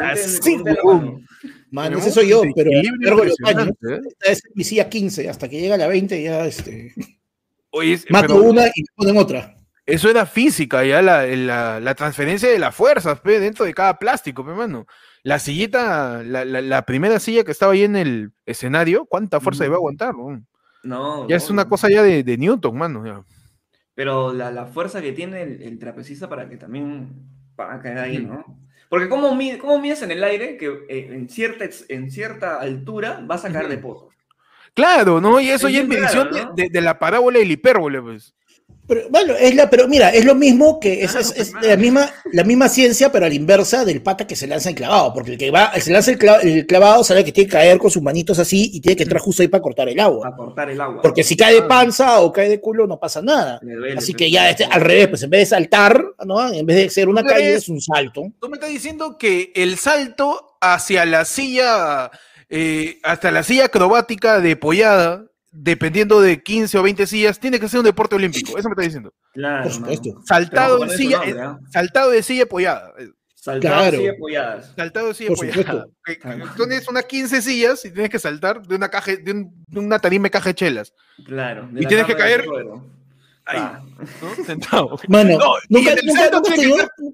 Así, 0.00 0.56
mano. 1.70 1.98
Ese 1.98 2.10
soy 2.10 2.28
yo, 2.28 2.42
pero 2.54 2.70
largo 3.00 3.24
los 3.24 3.36
años. 3.44 3.68
impresionante, 3.68 3.94
¿eh? 3.94 4.32
Es 4.32 4.42
mi 4.54 4.64
silla 4.64 4.88
15, 4.88 5.28
hasta 5.28 5.48
que 5.48 5.60
llega 5.60 5.76
la 5.76 5.86
20 5.88 6.22
ya 6.22 6.44
este, 6.46 6.92
Oye, 7.70 7.94
es- 7.94 8.10
mato 8.10 8.34
pero- 8.34 8.42
una 8.50 8.66
y 8.66 8.82
me 8.82 8.86
ponen 8.96 9.16
otra. 9.16 9.56
Eso 9.86 10.08
era 10.08 10.24
física, 10.24 10.82
ya 10.84 11.02
la, 11.02 11.26
la, 11.26 11.78
la 11.78 11.94
transferencia 11.94 12.48
de 12.48 12.58
las 12.58 12.74
fuerzas, 12.74 13.20
pe, 13.20 13.38
dentro 13.38 13.66
de 13.66 13.74
cada 13.74 13.98
plástico, 13.98 14.44
pe, 14.44 14.52
mano. 14.52 14.86
La 15.22 15.38
sillita, 15.38 16.22
la, 16.22 16.44
la, 16.44 16.60
la 16.62 16.82
primera 16.86 17.18
silla 17.18 17.44
que 17.44 17.50
estaba 17.50 17.72
ahí 17.72 17.82
en 17.84 17.96
el 17.96 18.32
escenario, 18.46 19.04
¿cuánta 19.04 19.40
fuerza 19.40 19.64
iba 19.66 19.74
a 19.74 19.78
aguantar? 19.78 20.14
no? 20.14 20.42
No. 20.82 21.28
Ya 21.28 21.36
no, 21.36 21.36
es 21.36 21.50
una 21.50 21.66
cosa 21.68 21.88
ya 21.90 22.02
de, 22.02 22.22
de 22.22 22.38
Newton, 22.38 22.76
mano. 22.78 23.04
ya. 23.06 23.22
Pero 23.94 24.32
la, 24.32 24.50
la 24.50 24.66
fuerza 24.66 25.00
que 25.02 25.12
tiene 25.12 25.42
el, 25.42 25.62
el 25.62 25.78
trapecista 25.78 26.28
para 26.28 26.48
que 26.48 26.56
también 26.56 27.10
para 27.54 27.80
caer 27.80 27.98
ahí. 27.98 28.18
¿no? 28.24 28.44
Porque 28.88 29.08
¿cómo, 29.08 29.34
mi- 29.34 29.58
cómo 29.58 29.78
mides 29.78 30.02
en 30.02 30.10
el 30.10 30.24
aire 30.24 30.56
que 30.56 30.66
eh, 30.88 31.08
en, 31.12 31.28
cierta, 31.28 31.64
en 31.88 32.10
cierta 32.10 32.58
altura 32.60 33.20
vas 33.24 33.44
a 33.44 33.52
caer 33.52 33.68
de 33.68 33.78
poto? 33.78 34.08
Claro, 34.74 35.20
¿no? 35.20 35.40
Y 35.40 35.50
eso 35.50 35.68
Es 35.68 35.74
ya 35.74 35.80
es 35.82 35.88
medición 35.88 36.28
raro, 36.32 36.46
¿no? 36.48 36.54
de, 36.54 36.62
de- 36.64 36.68
de 36.70 36.80
la 36.80 36.98
parábola 36.98 37.38
y 37.38 37.42
el 37.42 37.50
hipérbole, 37.52 38.02
pues. 38.02 38.34
Pero, 38.86 39.08
bueno, 39.08 39.34
es 39.34 39.54
la, 39.54 39.70
pero 39.70 39.88
mira, 39.88 40.10
es 40.10 40.24
lo 40.26 40.34
mismo 40.34 40.78
que 40.78 41.02
es, 41.04 41.12
Claro, 41.12 41.26
es- 41.26 41.36
es 41.38 41.50
claro. 41.52 41.68
la 41.68 41.76
misma, 41.76 42.10
la 42.32 42.44
misma 42.44 42.68
ciencia, 42.68 43.10
pero 43.10 43.24
a 43.24 43.28
la 43.30 43.34
inversa 43.34 43.84
del 43.84 44.02
pata 44.02 44.26
que 44.26 44.36
se 44.36 44.46
lanza 44.46 44.68
el 44.68 44.74
clavado, 44.74 45.14
porque 45.14 45.32
el 45.32 45.38
que 45.38 45.50
va, 45.50 45.72
se 45.80 45.90
lanza 45.90 46.10
el, 46.10 46.18
cla- 46.18 46.40
el 46.42 46.66
clavado 46.66 47.02
sabe 47.02 47.24
que 47.24 47.32
tiene 47.32 47.48
que 47.48 47.52
caer 47.56 47.78
con 47.78 47.90
sus 47.90 48.02
manitos 48.02 48.38
así 48.38 48.70
y 48.74 48.80
tiene 48.80 48.96
que 48.96 49.04
entrar 49.04 49.22
justo 49.22 49.40
ahí 49.42 49.48
para 49.48 49.62
cortar 49.62 49.88
el 49.88 49.98
agua. 49.98 50.24
Para 50.24 50.36
cortar 50.36 50.70
el 50.70 50.80
agua. 50.80 51.00
Porque 51.00 51.24
si 51.24 51.34
cae 51.36 51.54
de 51.54 51.62
panza 51.62 52.20
o 52.20 52.30
cae 52.32 52.48
de 52.48 52.60
culo 52.60 52.86
no 52.86 53.00
pasa 53.00 53.22
nada. 53.22 53.58
Duele, 53.62 53.94
Así 53.96 54.12
que 54.12 54.30
ya 54.30 54.50
este, 54.50 54.64
al 54.64 54.80
revés, 54.82 55.08
pues 55.08 55.22
en 55.22 55.30
vez 55.30 55.40
de 55.40 55.46
saltar, 55.46 56.04
¿no? 56.26 56.52
En 56.52 56.66
vez 56.66 56.76
de 56.76 56.90
ser 56.90 57.08
una 57.08 57.22
¿Tú 57.22 57.28
calle 57.28 57.40
crees? 57.44 57.62
es 57.62 57.68
un 57.70 57.80
salto. 57.80 58.22
Tú 58.38 58.48
me 58.48 58.56
estás 58.56 58.68
diciendo 58.70 59.16
que 59.18 59.50
el 59.54 59.78
salto 59.78 60.58
hacia 60.60 61.06
la 61.06 61.24
silla, 61.24 62.10
eh, 62.50 62.98
hasta 63.02 63.30
la 63.30 63.42
silla 63.42 63.64
acrobática 63.66 64.40
de 64.40 64.56
pollada, 64.56 65.24
dependiendo 65.54 66.20
de 66.20 66.42
15 66.42 66.76
o 66.78 66.82
20 66.82 67.06
sillas, 67.06 67.38
tiene 67.38 67.60
que 67.60 67.68
ser 67.68 67.78
un 67.80 67.84
deporte 67.86 68.16
olímpico. 68.16 68.58
Eso 68.58 68.68
me 68.68 68.72
estás 68.72 68.84
diciendo. 68.86 69.12
Claro, 69.32 69.62
Por 69.64 69.72
supuesto. 69.72 70.20
Saltado 70.26 70.78
con 70.78 70.90
silla, 70.90 71.20
eh, 71.24 71.34
¿ah? 71.40 71.58
saltado 71.70 72.10
de 72.10 72.22
silla 72.22 72.42
apoyada. 72.44 72.92
eh, 72.98 73.08
Saltado 73.36 73.74
Claro. 73.90 73.98
de 74.02 74.08
apoyadas. 74.10 74.72
Saltado 74.74 75.08
de 75.08 75.14
silla 75.14 75.28
Por 75.34 75.46
apoyada. 75.46 75.86
supuesto. 76.06 76.54
Tú 76.56 76.66
tienes 76.66 76.88
unas 76.88 77.04
15 77.04 77.42
sillas 77.42 77.84
y 77.84 77.90
tienes 77.90 78.08
que 78.10 78.18
saltar 78.18 78.62
de 78.66 78.74
una 78.74 78.88
caja, 78.88 79.12
de, 79.16 79.32
un- 79.32 79.64
de 79.68 79.80
una 79.80 79.98
tarima 79.98 80.24
de 80.24 80.30
caja 80.30 80.48
de 80.48 80.54
chelas. 80.54 80.94
Claro. 81.26 81.68
de 81.70 81.82
Y 81.82 81.86
tienes 81.86 82.06
que 82.06 82.16
caer-. 82.16 82.44
Ahí, 83.46 83.58
Pa. 83.58 83.84
¿no? 84.22 84.44
Sentado. 84.44 84.98
Mano, 85.08 85.38
No, 85.38 85.46
y 85.68 85.74
nunca, 85.74 85.92
el 85.92 85.98
has 86.10 86.48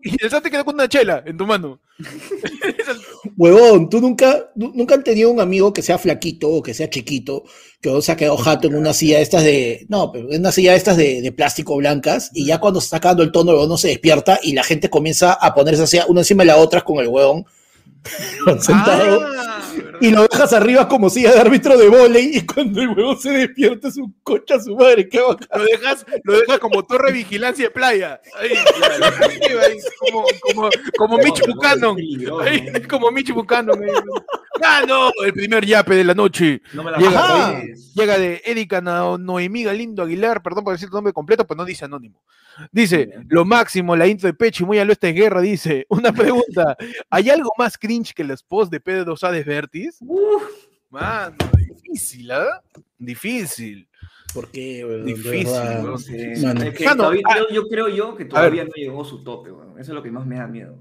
Y 0.02 0.24
el 0.24 0.42
te 0.42 0.50
queda 0.50 0.64
con 0.64 0.74
una 0.74 0.88
chela 0.88 1.22
en 1.26 1.36
tu 1.36 1.46
mano. 1.46 1.80
Huevón, 3.36 3.88
tú 3.88 4.00
nunca, 4.00 4.50
nu- 4.54 4.72
nunca 4.74 4.94
han 4.94 5.04
tenido 5.04 5.30
un 5.30 5.40
amigo 5.40 5.72
que 5.72 5.82
sea 5.82 5.98
flaquito 5.98 6.48
o 6.48 6.62
que 6.62 6.74
sea 6.74 6.88
chiquito, 6.88 7.44
que 7.80 8.00
se 8.02 8.12
ha 8.12 8.16
quedado 8.16 8.36
jato 8.36 8.68
en 8.68 8.76
una 8.76 8.92
silla 8.92 9.16
de 9.16 9.22
estas 9.22 9.44
de, 9.44 9.86
no, 9.88 10.12
pero 10.12 10.30
en 10.32 10.40
una 10.40 10.52
silla 10.52 10.72
de 10.72 10.78
estas 10.78 10.96
de, 10.96 11.20
de 11.20 11.32
plástico 11.32 11.76
blancas, 11.76 12.30
y 12.34 12.46
ya 12.46 12.58
cuando 12.58 12.80
se 12.80 12.86
está 12.86 12.96
sacando 12.96 13.22
el 13.22 13.32
tono, 13.32 13.50
el 13.50 13.56
huevón 13.56 13.70
no 13.70 13.76
se 13.78 13.88
despierta 13.88 14.38
y 14.42 14.52
la 14.52 14.62
gente 14.64 14.88
comienza 14.90 15.32
a 15.32 15.54
ponerse 15.54 15.82
así, 15.82 15.98
una 16.08 16.20
encima 16.20 16.42
de 16.42 16.48
la 16.48 16.56
otra 16.56 16.82
con 16.82 16.98
el 16.98 17.08
huevón 17.08 17.44
sentado. 18.60 19.20
Ah, 19.38 19.60
y 20.00 20.10
lo 20.10 20.26
dejas 20.26 20.52
arriba 20.52 20.88
como 20.88 21.10
si 21.10 21.22
de 21.22 21.28
árbitro 21.38 21.76
de 21.76 21.88
volei 21.88 22.38
y 22.38 22.46
cuando 22.46 22.80
el 22.80 22.88
huevo 22.90 23.16
se 23.16 23.30
despierta 23.30 23.88
es 23.88 23.96
un 23.98 24.14
coche 24.22 24.54
a 24.54 24.60
su 24.60 24.74
madre, 24.76 25.08
qué 25.08 25.20
bacán. 25.20 25.48
Lo 25.58 25.64
dejas, 25.64 26.06
lo 26.24 26.38
dejas 26.40 26.58
como 26.58 26.82
torre 26.84 27.08
de 27.08 27.18
vigilancia 27.18 27.66
de 27.66 27.70
playa. 27.70 28.20
Ahí, 28.38 28.50
ahí, 28.50 29.78
como, 29.98 30.24
como, 30.40 30.68
como 30.96 31.18
Michi 31.18 31.42
Buchanan. 31.50 31.96
Ahí, 32.42 32.82
como 32.88 33.10
Michi 33.10 33.32
Buchanan. 33.32 33.82
ahí. 33.82 33.90
¡Ah, 34.62 34.82
no! 34.86 35.10
El 35.24 35.32
primer 35.32 35.64
yape 35.64 35.94
de 35.94 36.04
la 36.04 36.14
noche. 36.14 36.60
No 36.74 36.82
me 36.84 36.90
la 36.90 36.98
Llega, 36.98 37.62
llega 37.94 38.18
de 38.18 38.42
Erika 38.44 38.80
No- 38.80 39.16
Noemí 39.16 39.64
Galindo 39.64 40.02
Aguilar, 40.02 40.42
perdón 40.42 40.64
por 40.64 40.74
decir 40.74 40.88
tu 40.90 40.96
nombre 40.96 41.12
completo, 41.12 41.46
pero 41.46 41.56
no 41.58 41.64
dice 41.64 41.84
anónimo. 41.86 42.20
Dice, 42.72 43.10
lo 43.28 43.46
máximo, 43.46 43.96
la 43.96 44.06
intro 44.06 44.26
de 44.26 44.34
Pechi, 44.34 44.64
muy 44.64 44.78
al 44.78 44.88
oeste 44.90 45.06
de 45.08 45.12
guerra, 45.14 45.40
dice. 45.40 45.86
Una 45.88 46.12
pregunta, 46.12 46.76
¿hay 47.08 47.30
algo 47.30 47.50
más 47.56 47.78
cringe 47.90 48.14
que 48.14 48.22
los 48.24 48.42
posts 48.42 48.70
de 48.70 48.78
Pedro 48.80 49.16
Sáez 49.16 49.44
Vertis? 49.44 49.98
Uf, 50.00 50.42
Mano, 50.90 51.36
difícil, 51.56 52.30
¿ah? 52.32 52.62
Difícil. 52.98 53.88
¿Por 54.34 54.48
qué, 54.50 54.84
weón? 54.84 55.04
De 55.06 55.12
Difícil, 55.14 55.44
verdad. 55.46 55.82
no 55.82 55.98
sé. 55.98 56.34
Mano. 56.42 56.62
Es 56.62 56.74
que 56.74 56.84
Mano, 56.84 56.96
todavía- 57.04 57.22
ah, 57.26 57.32
creo- 57.34 57.50
yo 57.50 57.68
creo 57.68 57.88
yo 57.88 58.16
que 58.16 58.24
todavía 58.24 58.64
no 58.64 58.70
llegó 58.76 59.04
su 59.04 59.22
tope. 59.24 59.50
Eso 59.50 59.56
es 59.80 59.88
lo 59.88 60.02
que 60.02 60.10
más 60.12 60.24
me 60.26 60.36
da 60.36 60.46
miedo. 60.46 60.78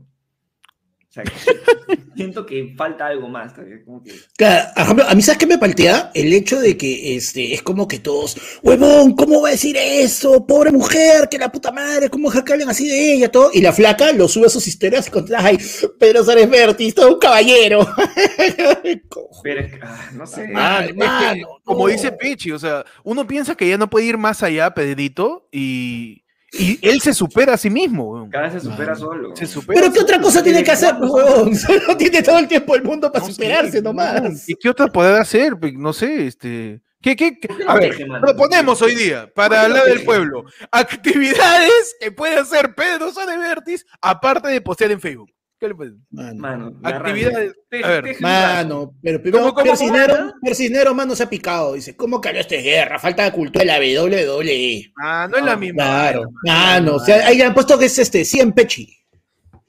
O 1.09 1.11
sea, 1.11 1.23
que 1.23 1.31
siento 2.15 2.45
que 2.45 2.75
falta 2.77 3.07
algo 3.07 3.27
más 3.29 3.55
todavía. 3.55 3.83
Como 3.83 4.03
que. 4.03 4.11
Claro, 4.37 4.69
a 4.75 5.15
mí, 5.15 5.21
¿sabes 5.23 5.39
qué 5.39 5.47
me 5.47 5.57
paltea? 5.57 6.11
El 6.13 6.31
hecho 6.33 6.59
de 6.59 6.77
que 6.77 7.15
este, 7.15 7.51
es 7.55 7.63
como 7.63 7.87
que 7.87 7.97
todos, 7.97 8.37
huevón, 8.61 9.15
¿cómo 9.15 9.41
va 9.41 9.47
a 9.47 9.51
decir 9.53 9.75
eso? 9.75 10.45
Pobre 10.45 10.71
mujer, 10.71 11.27
que 11.27 11.39
la 11.39 11.51
puta 11.51 11.71
madre, 11.71 12.09
¿cómo 12.09 12.31
es 12.31 12.43
que 12.43 12.53
hablan 12.53 12.69
así 12.69 12.87
de 12.87 13.13
ella? 13.13 13.31
Todo. 13.31 13.49
Y 13.51 13.61
la 13.61 13.73
flaca 13.73 14.11
lo 14.11 14.27
sube 14.27 14.45
a 14.45 14.49
sus 14.49 14.67
historias 14.67 15.07
y 15.07 15.11
contra, 15.11 15.43
ay, 15.43 15.57
Pedro 15.99 16.23
Sárez 16.23 16.47
Vértiz, 16.47 16.93
todo 16.93 17.13
un 17.15 17.19
caballero. 17.19 17.79
Pero 19.43 19.61
es 19.61 19.71
que, 19.71 19.79
ah, 19.81 20.09
no 20.13 20.27
sé. 20.27 20.47
Ah, 20.55 20.81
Es 20.83 20.91
que, 20.91 20.93
mano, 20.93 21.47
como 21.63 21.87
dice 21.87 22.11
Pechi, 22.11 22.51
o 22.51 22.59
sea, 22.59 22.85
uno 23.03 23.25
piensa 23.25 23.55
que 23.55 23.67
ya 23.67 23.79
no 23.79 23.89
puede 23.89 24.05
ir 24.05 24.17
más 24.19 24.43
allá, 24.43 24.75
Pedrito, 24.75 25.47
y, 25.51 26.23
y 26.51 26.79
él 26.87 26.99
se 27.01 27.13
supera 27.13 27.53
a 27.53 27.57
sí 27.57 27.69
mismo. 27.69 28.11
weón. 28.11 28.29
Cada 28.29 28.45
vez 28.49 28.53
se 28.61 28.69
supera 28.69 28.95
solo. 28.95 29.35
Se 29.35 29.45
supera 29.45 29.79
Pero 29.81 29.93
¿qué 29.93 29.99
otra 29.99 30.19
cosa 30.19 30.41
tiene 30.43 30.63
que 30.63 30.71
hacer, 30.71 30.95
pues, 30.97 31.11
huevón? 31.11 31.55
Solo 31.57 31.95
tiene 31.97 32.23
todo 32.23 32.39
el 32.39 32.47
tiempo 32.47 32.75
el 32.75 32.83
mundo 32.83 33.11
para 33.11 33.21
No 33.25 33.27
sé, 33.27 33.33
superarse 33.33 33.81
nomás. 33.81 34.47
¿Y 34.49 34.55
qué 34.55 34.69
otra 34.69 34.87
poder 34.87 35.15
hacer? 35.21 35.57
Pe- 35.59 35.73
No 35.73 35.93
sé, 35.93 36.27
este. 36.27 36.81
¿Qué, 37.01 37.15
qué, 37.15 37.39
A 37.65 37.75
ver, 37.75 37.95
proponemos 38.19 38.81
hoy 38.81 38.93
día, 38.93 39.31
para 39.33 39.47
¿Por 39.49 39.55
qué 39.55 39.69
no 39.69 39.79
hablar 39.79 39.85
del 39.95 40.03
pueblo, 40.03 40.43
actividades 40.69 41.95
que 41.99 42.11
puede 42.11 42.37
hacer 42.37 42.75
Pedro 42.75 43.09
Vértiz, 43.39 43.85
aparte 44.01 44.49
de 44.49 44.59
postear 44.59 44.91
en 44.91 44.99
Facebook. 44.99 45.31
¿Qué 45.59 45.67
le 45.67 45.75
parece? 45.75 45.95
Mano. 46.11 46.39
Mano, 46.39 46.79
Actividades. 46.83 47.53
A 47.83 47.87
ver. 47.89 48.15
Mano, 48.21 48.93
pero 49.03 49.21
primero 49.21 49.53
¿Cómo, 49.53 49.75
Cisnero, 49.75 50.95
mano, 50.95 51.15
se 51.15 51.23
ha 51.23 51.29
picado. 51.29 51.73
Dice, 51.73 51.95
¿cómo 51.97 52.21
que 52.21 52.31
no 52.31 52.39
esto 52.39 52.55
es 52.55 52.63
guerra? 52.63 52.97
Falta 52.97 53.23
de 53.25 53.31
cultura 53.33 53.65
de 53.75 53.93
la 53.93 54.03
WWE. 54.03 54.93
Ah, 55.01 55.27
no 55.29 55.37
es 55.37 55.43
la 55.43 55.51
Ah, 55.51 55.55
misma. 55.57 55.83
Claro, 55.83 56.23
vaina. 56.45 56.59
mano, 56.79 56.95
o 56.95 56.99
sea, 56.99 57.27
ahí 57.27 57.37
le 57.37 57.43
han 57.43 57.53
puesto 57.53 57.77
que 57.77 57.85
es 57.85 57.99
este, 57.99 58.23
100 58.23 58.53
pechi. 58.53 58.95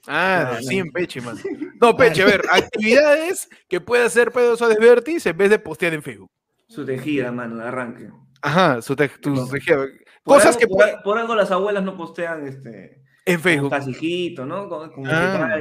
Ah, 0.07 0.57
no. 0.63 0.71
en 0.71 0.91
Peche, 0.91 1.21
man. 1.21 1.37
No, 1.79 1.95
Peche, 1.95 2.23
a 2.23 2.25
ver, 2.25 2.41
actividades 2.51 3.47
que 3.69 3.79
puede 3.81 4.03
hacer 4.03 4.31
Pedro 4.31 4.55
Vértiz 4.79 5.25
en 5.27 5.37
vez 5.37 5.49
de 5.49 5.59
postear 5.59 5.93
en 5.93 6.01
Facebook. 6.01 6.31
Su 6.67 6.85
tejida, 6.85 7.31
mano, 7.31 7.57
de 7.57 7.63
arranque. 7.67 8.09
Ajá, 8.41 8.81
su 8.81 8.95
te- 8.95 9.11
No. 9.25 9.47
tejida- 9.47 9.85
Por 10.23 10.37
Cosas 10.37 10.55
algo- 10.57 10.59
que 10.59 10.95
por 11.03 11.17
algo 11.19 11.35
las 11.35 11.51
abuelas 11.51 11.83
no 11.83 11.95
postean 11.97 12.47
este 12.47 13.00
en 13.25 13.35
un 13.35 13.41
Facebook. 13.41 13.69
casijito, 13.69 14.45
¿no? 14.45 14.67
Como, 14.69 14.91
como 14.91 15.07
que 15.07 15.13
Ah. 15.13 15.59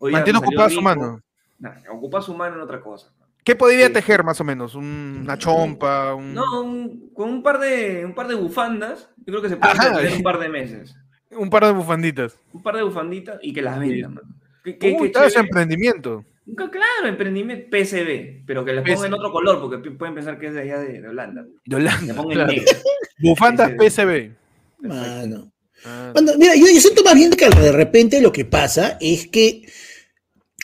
que- 0.00 0.10
Mantiene 0.10 0.38
ocupada 0.38 0.68
su 0.70 0.82
mano. 0.82 1.20
Nah, 1.58 1.72
ocupa 1.92 2.20
su 2.20 2.34
mano 2.34 2.56
en 2.56 2.60
otra 2.62 2.80
cosa. 2.80 3.12
¿Qué 3.44 3.54
podría 3.54 3.86
Sí. 3.86 3.92
tejer 3.94 4.24
más 4.24 4.40
o 4.40 4.44
menos? 4.44 4.74
Un- 4.74 5.20
Una 5.22 5.38
chompa, 5.38 6.14
un... 6.14 6.34
No, 6.34 6.62
un- 6.62 7.10
con 7.14 7.28
un 7.30 7.42
par 7.42 7.58
de 7.60 8.04
un 8.04 8.14
par 8.14 8.26
de 8.28 8.34
bufandas, 8.34 9.08
yo 9.18 9.24
creo 9.26 9.42
que 9.42 9.48
se 9.48 9.56
puede 9.56 9.72
Ajá. 9.72 9.96
tener 9.96 10.12
un 10.16 10.22
par 10.22 10.38
de 10.38 10.48
meses. 10.48 10.96
un 11.30 11.48
par 11.48 11.64
de 11.64 11.72
bufanditas. 11.72 12.38
Un 12.52 12.62
par 12.62 12.76
de 12.76 12.82
bufanditas 12.82 13.38
y 13.42 13.52
que 13.52 13.62
las 13.62 13.78
vendan. 13.78 14.20
¿Qué, 14.64 14.76
qué- 14.78 14.96
Uy, 15.00 15.12
qué 15.12 15.38
emprendimiento. 15.38 16.24
Claro, 16.56 17.06
emprendimiento 17.08 17.68
PCB, 17.70 18.44
pero 18.46 18.64
que 18.64 18.72
les 18.72 18.94
pongan 18.94 19.14
otro 19.14 19.32
color 19.32 19.60
porque 19.60 19.90
pueden 19.92 20.14
pensar 20.14 20.38
que 20.38 20.46
es 20.46 20.54
de 20.54 20.60
allá 20.62 20.78
de, 20.78 21.00
de 21.00 21.08
Holanda. 21.08 21.42
De 21.42 21.50
Le 21.64 21.76
Holanda. 21.76 22.14
pongan 22.14 22.32
claro. 22.34 22.52
negro. 22.52 22.72
Bufandas 23.18 23.70
PCB. 23.72 24.32
PCB. 24.78 24.88
Mano. 24.88 25.50
Ah, 25.84 26.12
mira, 26.38 26.54
yo, 26.56 26.66
yo 26.66 26.80
siento 26.80 27.04
más 27.04 27.14
bien 27.14 27.30
que 27.30 27.48
de 27.48 27.72
repente 27.72 28.20
lo 28.20 28.32
que 28.32 28.44
pasa 28.44 28.96
es 29.00 29.28
que 29.28 29.62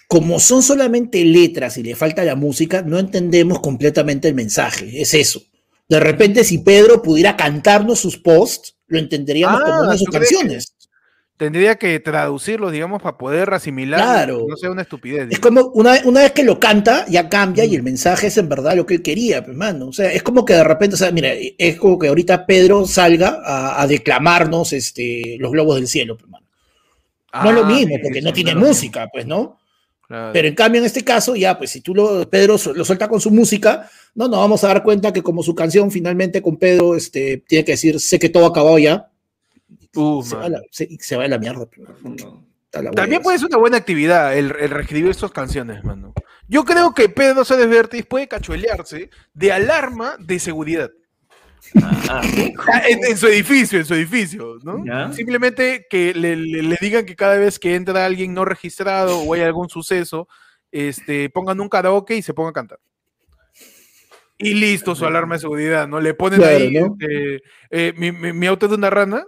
como 0.08 0.38
son 0.40 0.62
solamente 0.62 1.24
letras 1.24 1.78
y 1.78 1.82
le 1.82 1.94
falta 1.94 2.22
la 2.24 2.34
música, 2.36 2.82
no 2.82 2.98
entendemos 2.98 3.60
completamente 3.60 4.28
el 4.28 4.34
mensaje. 4.34 5.00
Es 5.00 5.14
eso. 5.14 5.42
De 5.88 6.00
repente, 6.00 6.44
si 6.44 6.58
Pedro 6.58 7.02
pudiera 7.02 7.36
cantarnos 7.36 8.00
sus 8.00 8.18
posts, 8.18 8.76
lo 8.88 8.98
entenderíamos 8.98 9.60
Ah, 9.60 9.64
como 9.64 9.80
una 9.82 9.92
de 9.92 9.98
sus 9.98 10.06
¿tú 10.06 10.12
crees 10.12 10.28
que- 10.28 10.34
canciones. 10.36 10.74
Tendría 11.42 11.74
que 11.74 11.98
traducirlos, 11.98 12.70
digamos, 12.70 13.02
para 13.02 13.18
poder 13.18 13.52
asimilar. 13.52 13.98
Claro. 14.00 14.46
No 14.48 14.56
sea 14.56 14.70
una 14.70 14.82
estupidez. 14.82 15.26
Es 15.28 15.40
como 15.40 15.72
una, 15.74 15.98
una 16.04 16.20
vez 16.20 16.30
que 16.30 16.44
lo 16.44 16.60
canta, 16.60 17.04
ya 17.08 17.28
cambia 17.28 17.64
y 17.64 17.74
el 17.74 17.82
mensaje 17.82 18.28
es 18.28 18.36
en 18.36 18.48
verdad 18.48 18.76
lo 18.76 18.86
que 18.86 18.94
él 18.94 19.02
quería, 19.02 19.44
pues, 19.44 19.56
mano. 19.56 19.88
O 19.88 19.92
sea, 19.92 20.12
es 20.12 20.22
como 20.22 20.44
que 20.44 20.54
de 20.54 20.62
repente, 20.62 20.94
o 20.94 20.96
sea, 20.96 21.10
mira, 21.10 21.30
es 21.34 21.76
como 21.80 21.98
que 21.98 22.06
ahorita 22.06 22.46
Pedro 22.46 22.86
salga 22.86 23.40
a, 23.44 23.82
a 23.82 23.86
declamarnos 23.88 24.72
este, 24.72 25.36
los 25.40 25.50
globos 25.50 25.74
del 25.74 25.88
cielo, 25.88 26.16
pues, 26.16 26.30
mano. 26.30 26.46
No 27.42 27.48
es 27.48 27.56
lo 27.56 27.64
Ah, 27.64 27.68
mismo, 27.68 27.96
porque 28.00 28.22
no 28.22 28.32
tiene 28.32 28.54
música, 28.54 29.08
pues, 29.12 29.26
¿no? 29.26 29.58
claro. 30.06 30.32
Pero 30.32 30.46
en 30.46 30.54
cambio, 30.54 30.80
en 30.80 30.84
este 30.86 31.02
caso, 31.02 31.34
ya, 31.34 31.58
pues 31.58 31.70
si 31.70 31.80
tú 31.80 31.92
lo, 31.92 32.30
Pedro 32.30 32.56
lo 32.72 32.84
suelta 32.84 33.08
con 33.08 33.20
su 33.20 33.32
música, 33.32 33.90
no, 34.14 34.28
nos 34.28 34.38
vamos 34.38 34.62
a 34.62 34.68
dar 34.68 34.84
cuenta 34.84 35.12
que 35.12 35.24
como 35.24 35.42
su 35.42 35.56
canción 35.56 35.90
finalmente 35.90 36.40
con 36.40 36.56
Pedro 36.56 36.94
este, 36.94 37.38
tiene 37.48 37.64
que 37.64 37.72
decir, 37.72 37.98
sé 37.98 38.20
que 38.20 38.28
todo 38.28 38.44
ha 38.44 38.50
acabado 38.50 38.78
ya, 38.78 39.08
Uh, 39.94 40.22
se, 40.22 40.36
va 40.36 40.48
la, 40.48 40.60
se, 40.70 40.88
se 41.00 41.16
va 41.16 41.24
a 41.24 41.28
la 41.28 41.38
mierda. 41.38 41.66
También 42.94 43.20
puede 43.22 43.38
ser 43.38 43.48
una 43.48 43.58
buena 43.58 43.76
actividad 43.76 44.36
el, 44.36 44.54
el 44.58 44.70
reescribir 44.70 45.14
sus 45.14 45.30
canciones, 45.30 45.84
mano. 45.84 46.14
Yo 46.48 46.64
creo 46.64 46.94
que 46.94 47.08
Pedro 47.08 47.44
Sáenz 47.44 47.68
Vértiz 47.68 48.06
puede 48.06 48.28
cachuelearse 48.28 49.10
de 49.34 49.52
alarma 49.52 50.16
de 50.18 50.38
seguridad. 50.38 50.90
Ah, 51.82 52.20
Ah, 52.72 52.82
En, 52.88 53.04
en 53.04 53.16
su 53.16 53.26
edificio, 53.28 53.78
en 53.78 53.84
su 53.84 53.94
edificio, 53.94 54.58
¿no? 54.62 54.84
Ya. 54.84 55.12
Simplemente 55.12 55.86
que 55.88 56.12
le, 56.14 56.36
le- 56.36 56.62
le 56.62 56.78
digan 56.80 57.04
que 57.06 57.14
cada 57.16 57.36
vez 57.36 57.58
que 57.58 57.74
entra 57.74 58.04
alguien 58.04 58.34
no 58.34 58.44
registrado 58.44 59.20
o 59.20 59.34
hay 59.34 59.42
algún 59.42 59.68
suceso, 59.68 60.28
este, 60.70 61.28
pongan 61.30 61.60
un 61.60 61.68
karaoke 61.68 62.16
y 62.16 62.22
se 62.22 62.34
pongan 62.34 62.50
a 62.50 62.54
cantar. 62.54 62.78
Y 64.38 64.54
listo, 64.54 64.94
su 64.94 65.06
alarma 65.06 65.36
de 65.36 65.40
seguridad, 65.40 65.86
¿no? 65.86 66.00
Le 66.00 66.14
ponen 66.14 66.40
Claro, 66.40 66.56
ahí, 66.56 66.72
¿no? 66.72 66.96
este, 66.98 67.42
eh, 67.70 67.92
mi, 67.96 68.10
mi- 68.12 68.32
mi 68.32 68.46
auto 68.46 68.66
es 68.66 68.70
de 68.70 68.76
una 68.76 68.90
rana. 68.90 69.24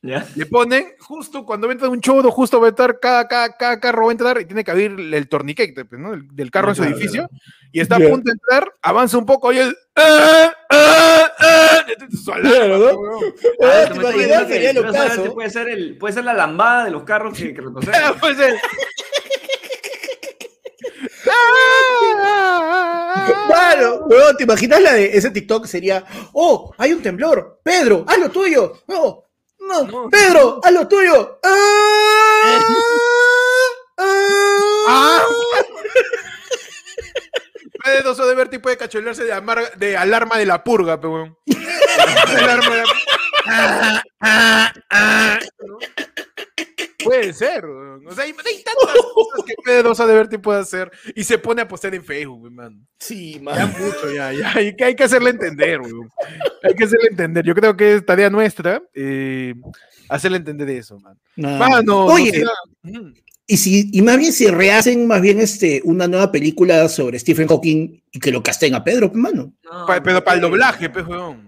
¿Ya? 0.00 0.24
Le 0.36 0.46
ponen, 0.46 0.92
justo 1.00 1.44
cuando 1.44 1.68
entra 1.72 1.88
un 1.88 2.00
choro, 2.00 2.30
justo 2.30 2.60
va 2.60 2.66
a 2.66 2.70
entrar, 2.70 3.00
cada, 3.00 3.26
cada, 3.26 3.56
cada 3.56 3.80
carro 3.80 4.04
va 4.04 4.10
a 4.10 4.12
entrar 4.12 4.40
y 4.40 4.44
tiene 4.44 4.62
que 4.62 4.70
abrir 4.70 4.92
el 4.92 5.28
torniquete, 5.28 5.84
pues, 5.86 6.00
¿no? 6.00 6.14
El- 6.14 6.28
del 6.36 6.52
carro 6.52 6.68
en 6.68 6.74
su 6.76 6.82
claro, 6.82 6.96
edificio. 6.96 7.28
claro. 7.28 7.42
Y 7.72 7.80
está 7.80 7.96
a 7.96 7.98
punto 7.98 8.22
de 8.26 8.32
entrar, 8.32 8.72
avanza 8.80 9.18
un 9.18 9.26
poco 9.26 9.52
y 9.52 9.58
el... 9.58 9.76
¡Ah! 9.96 10.54
¡Ah! 10.70 11.32
¡Ah! 11.40 11.84
Su 12.24 12.32
alarma, 12.32 12.76
Claro. 12.76 13.20
Ah, 13.60 13.88
Puede 15.34 15.50
ser, 15.50 15.68
el, 15.68 15.98
puede 15.98 16.14
ser 16.14 16.24
la 16.24 16.32
lambada 16.34 16.84
de 16.84 16.90
los 16.92 17.02
carros 17.02 17.36
que, 17.36 17.52
que 17.52 17.60
retroceden. 17.60 18.00
Ah, 18.04 18.14
pues, 18.20 18.38
eh. 18.38 18.54
Claro, 23.46 24.04
weón, 24.06 24.36
¿te 24.36 24.44
imaginas 24.44 24.80
la 24.80 24.92
de 24.94 25.16
ese 25.16 25.30
TikTok? 25.30 25.66
Sería, 25.66 26.04
oh, 26.32 26.72
hay 26.78 26.92
un 26.92 27.02
temblor, 27.02 27.60
Pedro, 27.62 28.04
haz 28.06 28.18
lo 28.18 28.30
tuyo, 28.30 28.80
no, 28.86 29.24
no, 29.68 29.82
No. 29.84 30.08
Pedro, 30.10 30.60
haz 30.64 30.72
lo 30.72 30.88
tuyo. 30.88 31.38
¡Ah! 31.44 32.60
¡Ah! 33.98 34.24
Ah. 34.90 35.22
Pedro 37.84 38.14
Sosa 38.14 38.26
de 38.26 38.34
Berti 38.34 38.58
puede 38.58 38.76
cacholearse 38.76 39.24
de, 39.24 39.32
amar- 39.32 39.72
de 39.76 39.96
alarma 39.96 40.36
de 40.38 40.46
la 40.46 40.62
purga, 40.64 41.00
pe, 41.00 41.06
weón. 41.08 41.36
alarma 42.38 42.74
de 42.76 42.82
Ah, 43.50 44.02
ah, 44.20 44.72
ah, 44.90 45.38
¿no? 45.66 45.78
Puede 47.04 47.32
ser. 47.32 47.64
O 47.64 48.12
sea, 48.12 48.24
hay, 48.24 48.30
hay 48.30 48.62
tantas 48.64 48.96
cosas 49.14 49.44
que 49.46 49.54
Pedro 49.64 49.90
Sosa 49.90 50.06
de 50.06 50.14
Berti 50.14 50.38
puede 50.38 50.60
hacer 50.60 50.90
y 51.14 51.22
se 51.22 51.38
pone 51.38 51.62
a 51.62 51.68
postear 51.68 51.94
en 51.94 52.04
Facebook, 52.04 52.46
hermano. 52.46 52.76
Sí, 52.98 53.34
Ya 53.34 53.40
man. 53.40 53.72
mucho, 53.78 54.10
ya, 54.12 54.32
ya. 54.32 54.52
Hay 54.56 54.74
que, 54.74 54.84
hay 54.84 54.94
que 54.96 55.04
hacerle 55.04 55.30
entender, 55.30 55.80
weón. 55.80 56.08
Hay 56.62 56.74
que 56.74 56.84
hacerle 56.84 57.08
entender. 57.10 57.44
Yo 57.44 57.54
creo 57.54 57.76
que 57.76 57.94
es 57.94 58.04
tarea 58.06 58.30
nuestra 58.30 58.82
eh, 58.94 59.54
hacerle 60.08 60.38
entender 60.38 60.68
eso, 60.70 60.98
man. 60.98 61.16
Nah. 61.36 61.58
Mano, 61.58 62.06
Oye, 62.06 62.44
y 63.46 63.56
si, 63.56 63.88
y 63.92 64.02
más 64.02 64.18
bien 64.18 64.32
si 64.32 64.46
rehacen 64.48 65.06
más 65.06 65.22
bien 65.22 65.38
este, 65.40 65.80
una 65.84 66.06
nueva 66.08 66.30
película 66.32 66.88
sobre 66.88 67.18
Stephen 67.18 67.46
Hawking 67.48 68.02
y 68.10 68.18
que 68.20 68.30
lo 68.32 68.42
casten 68.42 68.74
a 68.74 68.82
Pedro, 68.84 69.08
pues, 69.10 69.22
mano. 69.22 69.52
No, 69.62 69.86
Pa- 69.86 70.02
pero 70.02 70.22
para 70.22 70.34
el 70.34 70.40
doblaje, 70.42 70.90
pues, 70.90 71.06
weón. 71.06 71.47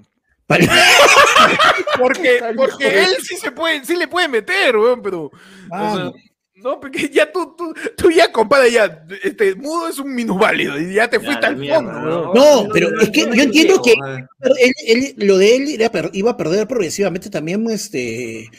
Porque, 1.98 2.40
porque 2.56 2.86
él 3.04 3.16
sí 3.22 3.36
se 3.36 3.50
puede, 3.52 3.84
sí 3.84 3.94
le 3.96 4.08
puede 4.08 4.28
meter, 4.28 4.76
weón, 4.76 5.02
pero. 5.02 5.24
o 5.24 5.30
sea, 5.68 5.78
Mano. 5.78 6.12
No, 6.56 6.78
porque 6.78 7.08
ya 7.08 7.30
tú, 7.32 7.54
tú, 7.56 7.72
tú 7.96 8.10
ya, 8.10 8.30
compadre, 8.30 8.70
ya, 8.70 9.02
este, 9.22 9.54
mudo 9.54 9.88
es 9.88 9.98
un 9.98 10.14
minusválido 10.14 10.78
y 10.78 10.92
ya 10.92 11.08
te 11.08 11.18
fuiste 11.18 11.46
al 11.46 11.56
mierda, 11.56 11.78
fondo, 11.80 12.32
¿no? 12.34 12.68
pero 12.70 12.90
es 13.00 13.08
que 13.08 13.26
no 13.26 13.34
yo 13.34 13.44
entiendo 13.44 13.80
que- 13.80 13.94
a 14.02 14.16
él- 14.58 14.74
él- 14.86 15.14
lo 15.26 15.38
de 15.38 15.56
él 15.56 15.68
era 15.80 15.90
iba 16.12 16.32
a 16.32 16.36
perder 16.36 16.68
progresivamente 16.68 17.30
también 17.30 17.66
este, 17.70 18.50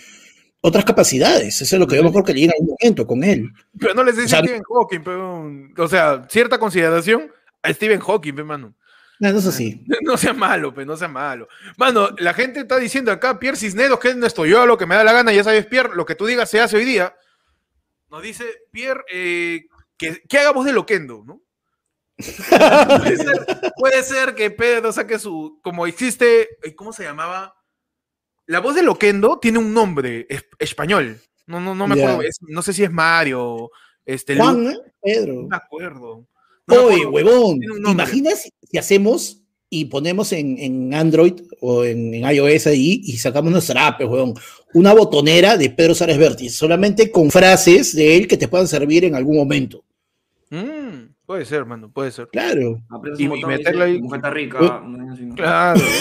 otras 0.62 0.84
capacidades. 0.84 1.62
Eso 1.62 1.76
es 1.76 1.80
lo 1.80 1.86
que 1.86 1.96
yo 1.96 2.02
me 2.02 2.10
acuerdo 2.10 2.26
que 2.26 2.34
leí 2.34 2.46
en 2.46 2.52
algún 2.52 2.76
momento 2.80 3.06
con 3.06 3.24
él. 3.24 3.50
Pero 3.80 3.94
no 3.94 4.04
les 4.04 4.16
dice 4.16 4.26
O 4.26 4.30
sea, 4.30 4.40
Stephen 4.40 4.64
Hawking, 4.68 5.02
pero, 5.04 5.52
o 5.78 5.88
sea, 5.88 6.24
cierta 6.28 6.58
consideración 6.58 7.30
a 7.62 7.72
Stephen 7.72 8.00
Hawking, 8.00 8.34
pe, 8.34 8.44
mano. 8.44 8.74
No, 9.22 9.32
no 9.32 9.40
es 9.40 9.46
así. 9.48 9.86
No 10.02 10.18
sea 10.18 10.34
malo, 10.34 10.74
pe, 10.74 10.86
no 10.86 10.98
sea 10.98 11.08
malo. 11.08 11.48
Mano, 11.78 12.10
la 12.18 12.34
gente 12.34 12.60
está 12.62 12.78
diciendo 12.78 13.12
acá, 13.12 13.40
Pierre 13.40 13.56
Cisneros, 13.58 14.00
que 14.00 14.10
es 14.10 14.18
nuestro 14.18 14.46
yo, 14.46 14.66
lo 14.66 14.78
que 14.78 14.86
me 14.86 14.96
da 14.96 15.04
la 15.04 15.14
gana, 15.14 15.32
ya 15.32 15.44
sabes, 15.44 15.66
Pierre, 15.68 15.96
lo 15.96 16.06
que 16.06 16.16
tú 16.16 16.26
digas 16.26 16.50
se 16.50 16.60
hace 16.60 16.76
hoy 16.76 16.84
día. 16.86 17.16
Nos 18.10 18.22
dice, 18.24 18.44
Pierre, 18.72 19.04
eh, 19.10 19.68
que, 19.96 20.22
que 20.28 20.38
hagamos 20.40 20.66
de 20.66 20.74
Loquendo, 20.74 21.24
¿no? 21.26 21.42
puede, 22.18 23.18
ser, 23.18 23.46
puede 23.78 24.04
ser 24.04 24.36
que 24.36 24.52
Pedro 24.52 24.92
saque 24.92 25.18
su. 25.18 25.60
Como 25.64 25.88
existe. 25.88 26.50
eh, 26.64 26.76
¿Cómo 26.76 26.94
se 26.94 27.04
llamaba? 27.04 27.56
La 28.48 28.60
voz 28.60 28.76
de 28.76 28.84
Loquendo 28.84 29.40
tiene 29.40 29.58
un 29.60 29.74
nombre 29.74 30.26
es- 30.30 30.46
español. 30.60 31.20
No, 31.48 31.60
no, 31.60 31.74
no 31.74 31.88
me 31.88 31.96
acuerdo. 32.02 32.22
es- 32.24 32.38
no 32.42 32.62
sé 32.62 32.74
si 32.74 32.84
es 32.84 32.92
Mario. 32.92 33.72
Este, 34.06 34.36
Lu- 34.36 34.44
Juan, 34.44 34.68
¿eh? 34.68 34.78
Pedro. 35.02 35.34
no 35.34 35.48
me 35.48 35.56
acuerdo. 35.56 36.28
Oye, 36.72 37.06
huevón, 37.06 37.60
¿te 37.60 37.92
imaginas 37.92 38.50
si 38.70 38.78
hacemos 38.78 39.38
y 39.70 39.86
ponemos 39.86 40.32
en, 40.34 40.58
en 40.60 40.94
Android 40.94 41.34
o 41.62 41.84
en, 41.86 42.14
en 42.14 42.30
iOS 42.30 42.68
ahí 42.68 43.02
y 43.06 43.18
sacamos 43.18 43.52
nuestra 43.52 43.88
app, 43.88 44.02
huevón? 44.02 44.34
Una 44.74 44.94
botonera 44.94 45.58
de 45.58 45.70
Pedro 45.70 45.94
Sares 45.96 46.18
Vértiz, 46.18 46.56
solamente 46.56 47.12
con 47.12 47.30
frases 47.32 47.96
de 47.96 48.18
él 48.18 48.28
que 48.28 48.38
te 48.38 48.48
puedan 48.48 48.68
servir 48.68 49.06
en 49.06 49.16
algún 49.16 49.36
momento. 49.38 49.84
Mm, 50.50 51.14
puede 51.26 51.46
ser, 51.46 51.66
mano, 51.66 51.92
puede 51.92 52.12
ser. 52.12 52.28
Claro. 52.32 52.82
Y- 53.18 53.24
y 53.26 53.28
dice, 53.58 53.82
ahí. 53.82 54.02
Mujer 54.02 54.18
está 54.18 54.30
rica. 54.30 54.84
Claro. 55.36 55.82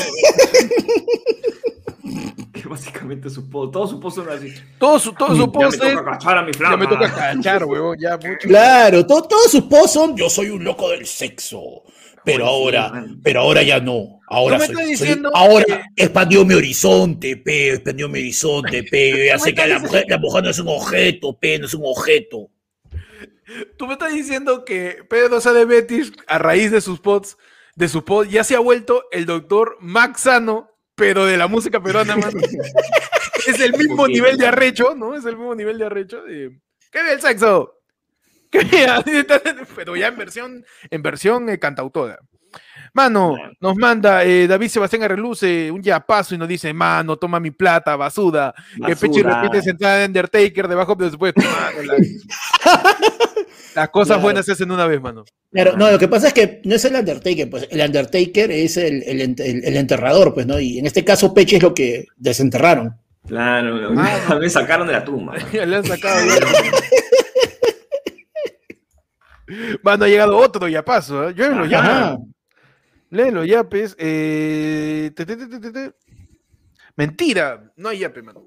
Básicamente 2.75 3.29
su 3.31 3.51
post, 3.51 3.73
todos 3.73 3.91
sus 3.91 4.01
posts 4.01 4.23
son 4.25 4.31
así. 4.33 4.55
Todo 4.79 4.99
su, 4.99 5.13
todo 5.13 5.29
su 5.35 5.41
Ya 5.41 5.47
me 5.47 5.53
post 5.53 5.81
toca 5.81 6.05
cachar 6.05 6.39
a 6.39 6.43
mi 6.43 6.53
flama. 6.53 6.75
Ya 6.75 6.79
me 6.79 6.87
toca 6.87 7.15
cachar, 7.15 7.65
huevón, 7.65 7.99
ya 8.01 8.17
mucho. 8.17 8.49
Claro, 8.49 9.05
to- 9.07 9.23
todos 9.29 9.51
sus 9.51 9.63
posts 9.65 9.93
son 9.93 10.17
yo 10.17 10.31
soy 10.31 10.51
un 10.51 10.63
loco 10.65 10.89
del 10.91 11.05
sexo. 11.07 11.83
Pero 12.23 12.45
sí, 12.45 12.51
ahora, 12.51 13.05
pero 13.23 13.41
ahora 13.41 13.63
ya 13.63 13.81
no. 13.81 14.21
Ahora 14.29 14.59
me 14.59 14.67
soy- 14.67 14.75
estás 14.75 14.85
soy- 14.87 14.93
diciendo 15.07 15.31
ahora 15.35 15.65
que- 15.65 16.05
expandió 16.05 16.45
mi 16.45 16.53
horizonte, 16.55 17.37
pe, 17.39 17.71
expandió 17.73 18.09
mi 18.11 18.19
horizonte, 18.21 18.83
pe. 18.85 19.11
Yo 19.11 19.25
ya 19.25 19.39
sé 19.39 19.55
que 19.55 19.67
la 19.67 19.79
mujer, 19.79 20.05
la 20.07 20.19
mujer 20.19 20.45
no 20.45 20.51
es 20.51 20.59
un 20.59 20.69
objeto, 20.69 21.39
pe, 21.39 21.59
no 21.59 21.65
es 21.67 21.75
un 21.75 21.83
objeto. 21.85 22.51
Tú 23.77 23.87
me 23.87 23.95
estás 23.95 24.13
diciendo 24.13 24.65
que 24.65 24.99
Pedro 25.09 25.41
Sá 25.41 25.53
de 25.53 25.65
Betis, 25.65 26.13
a 26.29 26.39
raíz 26.39 26.71
de 26.71 26.81
sus 26.81 27.01
pods, 27.01 27.37
de 27.75 27.89
su 27.89 28.05
pod, 28.05 28.27
ya 28.29 28.45
se 28.45 28.55
ha 28.55 28.61
vuelto 28.61 29.05
el 29.11 29.27
doctor 29.27 29.77
Max 29.81 30.21
Sano, 30.23 30.70
pero 31.01 31.25
de 31.25 31.39
la 31.39 31.47
música 31.47 31.83
peruana, 31.83 32.15
mano. 32.15 32.39
es 33.47 33.59
el 33.59 33.73
mismo 33.73 34.07
nivel 34.07 34.37
de 34.37 34.47
arrecho, 34.47 34.95
¿no? 34.95 35.15
Es 35.15 35.25
el 35.25 35.35
mismo 35.35 35.55
nivel 35.55 35.79
de 35.79 35.87
arrecho. 35.87 36.23
de, 36.23 36.61
¿Qué 36.93 37.03
ve 37.03 37.15
el 37.15 37.21
sexo? 37.23 37.81
¿Qué 38.51 38.61
pero 39.77 39.97
ya 39.97 40.09
en 40.09 40.19
versión, 40.19 40.67
en 40.91 41.03
versión 41.03 41.49
eh, 41.49 41.59
cantautora. 41.59 42.19
Mano, 42.93 43.37
nos 43.61 43.77
manda 43.77 44.25
eh, 44.25 44.47
David 44.47 44.69
Sebastián 44.69 45.03
Arreluce 45.05 45.71
un 45.71 45.83
yapazo 45.83 46.35
y 46.35 46.39
nos 46.39 46.49
dice, 46.49 46.73
mano, 46.73 47.17
toma 47.17 47.39
mi 47.41 47.51
plata, 47.51 47.97
basuda. 47.97 48.55
Que 48.87 48.97
Pechi 48.97 49.23
repite 49.23 49.63
sentada 49.63 49.99
de 49.99 50.07
Undertaker 50.07 50.67
debajo 50.69 50.95
de 50.95 51.07
después. 51.07 51.33
Mano, 51.37 51.83
la- 51.85 51.97
Las 53.75 53.89
cosas 53.91 54.09
Claro. 54.09 54.23
buenas 54.23 54.45
se 54.47 54.53
hacen 54.53 54.69
una 54.73 54.85
vez, 54.89 55.01
mano. 55.01 55.25
Claro, 55.53 55.77
no, 55.77 55.89
lo 55.93 55.99
que 55.99 56.09
pasa 56.09 56.27
es 56.27 56.35
que 56.35 56.61
no 56.65 56.75
es 56.75 56.85
el 56.85 56.97
Undertaker, 56.97 57.49
pues 57.49 57.69
el 57.71 57.81
Undertaker 57.81 58.51
es 58.51 58.77
el, 58.77 59.05
el 59.05 59.21
ent- 59.21 59.41
el- 59.45 59.65
el 59.65 59.77
enterrador, 59.77 60.35
pues, 60.35 60.45
¿no? 60.47 60.59
Y 60.59 60.81
en 60.81 60.87
este 60.87 61.05
caso 61.05 61.33
Peche 61.33 61.59
es 61.59 61.63
lo 61.63 61.73
que 61.73 62.07
desenterraron. 62.17 62.97
Claro, 63.29 63.93
Ah, 63.97 64.37
me 64.41 64.51
sacaron 64.51 64.89
de 64.89 64.95
la 64.95 65.05
tumba. 65.05 65.35
Ya 65.53 65.65
le 65.67 65.77
han 65.77 65.85
sacado. 65.85 66.19
ya. 66.27 66.35
Mano, 69.83 70.05
ha 70.05 70.09
llegado 70.09 70.37
otro 70.37 70.69
yapazo. 70.69 71.29
¿eh? 71.29 71.35
Llévenlo 71.35 71.67
ya. 71.67 71.79
Ajá. 71.81 72.19
Léelo, 73.11 73.45
yapes. 73.45 73.95
Eh... 73.99 75.11
te, 75.15 75.27
te, 75.27 75.37
te. 75.37 75.93
Mentira, 76.97 77.73
no 77.77 77.89
hay 77.89 78.01
yape, 78.01 78.23
mano. 78.23 78.47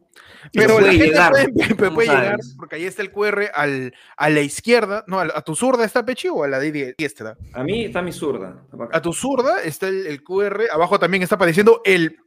Pero 0.52 0.80
la 0.80 0.91
gente 0.91 1.08
llegar, 1.08 1.32
puede, 1.32 1.47
puede- 1.54 1.76
¿cómo 1.78 1.93
puede 1.95 2.08
llegar, 2.10 2.38
porque 2.58 2.76
ahí 2.76 2.86
está 2.86 3.02
el 3.02 3.12
QR 3.12 3.45
al, 3.54 3.93
a 4.17 4.30
la 4.30 4.41
izquierda, 4.41 5.04
no, 5.08 5.19
a, 5.19 5.41
tu 5.41 5.56
zurda 5.56 5.86
está 5.86 6.06
Pechi 6.06 6.28
o 6.28 6.43
a 6.43 6.47
la 6.47 6.60
diestra. 6.60 7.36
A 7.54 7.63
mí 7.63 7.86
está 7.86 8.02
mi 8.02 8.12
zurda. 8.12 8.63
A 8.91 9.02
tu 9.02 9.13
zurda 9.13 9.62
está 9.63 9.88
el, 9.88 10.06
el 10.06 10.21
QR, 10.23 10.63
abajo 10.71 10.99
también 10.99 11.23
está 11.23 11.36
apareciendo 11.36 11.82
el. 11.86 12.17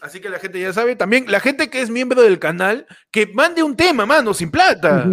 Así 0.00 0.20
que 0.20 0.28
la 0.28 0.38
gente 0.38 0.60
ya 0.60 0.72
sabe. 0.72 0.96
También 0.96 1.24
la 1.28 1.40
gente 1.40 1.68
que 1.70 1.80
es 1.82 1.90
miembro 1.90 2.22
del 2.22 2.38
canal, 2.38 2.86
que 3.10 3.26
mande 3.28 3.62
un 3.62 3.76
tema, 3.76 4.06
mano, 4.06 4.34
sin 4.34 4.50
plata. 4.50 5.08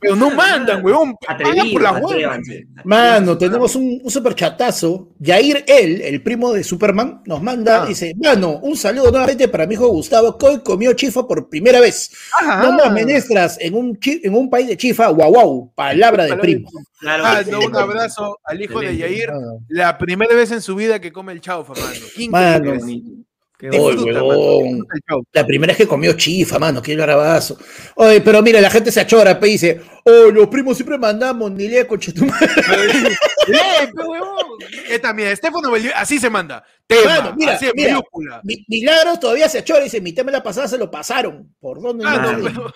Pero 0.00 0.14
no 0.14 0.30
mandan, 0.30 0.84
weón. 0.84 1.16
Pagan 1.16 1.42
por 1.42 1.48
Atrevidos, 1.50 1.82
la 1.82 1.92
huevas. 1.94 2.38
Mano, 2.84 3.36
tenemos 3.36 3.74
un, 3.74 4.00
un 4.00 4.10
super 4.12 4.32
chatazo. 4.32 5.08
Yair, 5.18 5.64
él, 5.66 6.00
el 6.02 6.22
primo 6.22 6.52
de 6.52 6.62
Superman, 6.62 7.20
nos 7.26 7.42
manda, 7.42 7.82
Ah. 7.82 7.86
dice, 7.86 8.14
mano, 8.16 8.60
un 8.62 8.76
saludo 8.76 9.10
nuevamente 9.10 9.48
para 9.48 9.66
mi 9.66 9.74
hijo 9.74 9.88
Gustavo, 9.88 10.38
que 10.38 10.46
hoy 10.46 10.60
comió 10.62 10.92
chifa 10.92 11.26
por 11.26 11.48
primera 11.48 11.80
vez. 11.80 12.12
Ajá. 12.40 12.62
No 12.62 12.72
más 12.74 12.92
menestras 12.92 13.58
en 13.60 13.74
un, 13.74 13.98
en 14.00 14.34
un 14.36 14.48
país 14.48 14.68
de 14.68 14.76
chifa, 14.76 15.08
guau 15.08 15.32
guau, 15.32 15.72
palabra 15.74 16.26
de 16.26 16.36
primo. 16.36 16.70
Claro, 17.00 17.24
Ah, 17.26 17.42
no, 17.50 17.58
un 17.58 17.74
abrazo 17.76 18.38
al 18.44 18.62
hijo 18.62 18.78
de. 18.78 18.96
Yair. 18.96 19.30
La 19.68 19.98
primera 19.98 20.32
vez 20.36 20.52
en 20.52 20.62
su 20.62 20.76
vida 20.76 21.00
que 21.00 21.10
come 21.10 21.32
el 21.32 21.40
chaufa, 21.40 21.72
mano. 21.74 22.30
Mano. 22.30 23.17
Oye, 23.60 24.12
huevón. 24.12 24.86
La 25.32 25.44
primera 25.46 25.72
es 25.72 25.78
que 25.78 25.86
comió 25.88 26.12
chifa, 26.12 26.58
mano, 26.58 26.80
qué 26.80 26.94
garabazo. 26.94 27.58
Oye, 27.96 28.20
pero 28.20 28.40
mira, 28.40 28.60
la 28.60 28.70
gente 28.70 28.92
se 28.92 29.00
achora, 29.00 29.38
pe, 29.40 29.48
y 29.48 29.52
dice, 29.52 29.80
oh, 30.04 30.30
los 30.30 30.46
primos 30.46 30.76
siempre 30.76 30.96
mandamos, 30.96 31.50
ni 31.50 31.66
le 31.66 31.86
coche 31.86 32.12
tu 32.12 32.24
madre. 32.24 32.48
Esta, 34.88 35.12
mira, 35.12 35.30
Estefano 35.32 35.70
Bellido, 35.70 35.92
así 35.96 36.18
se 36.18 36.30
manda. 36.30 36.64
Tema, 36.86 37.20
Mano, 37.20 37.34
mira, 37.36 37.54
así 37.54 37.66
mira. 37.74 38.00
Mi- 38.44 38.64
Milagros 38.68 39.20
todavía 39.20 39.48
se 39.48 39.58
achora 39.58 39.80
y 39.80 39.84
dice, 39.84 40.00
mi 40.00 40.12
tema 40.12 40.30
la 40.30 40.42
pasada 40.42 40.68
se 40.68 40.78
lo 40.78 40.90
pasaron. 40.90 41.54
¿Por 41.60 41.80
dónde? 41.82 42.04
Ah, 42.06 42.32
no 42.32 42.72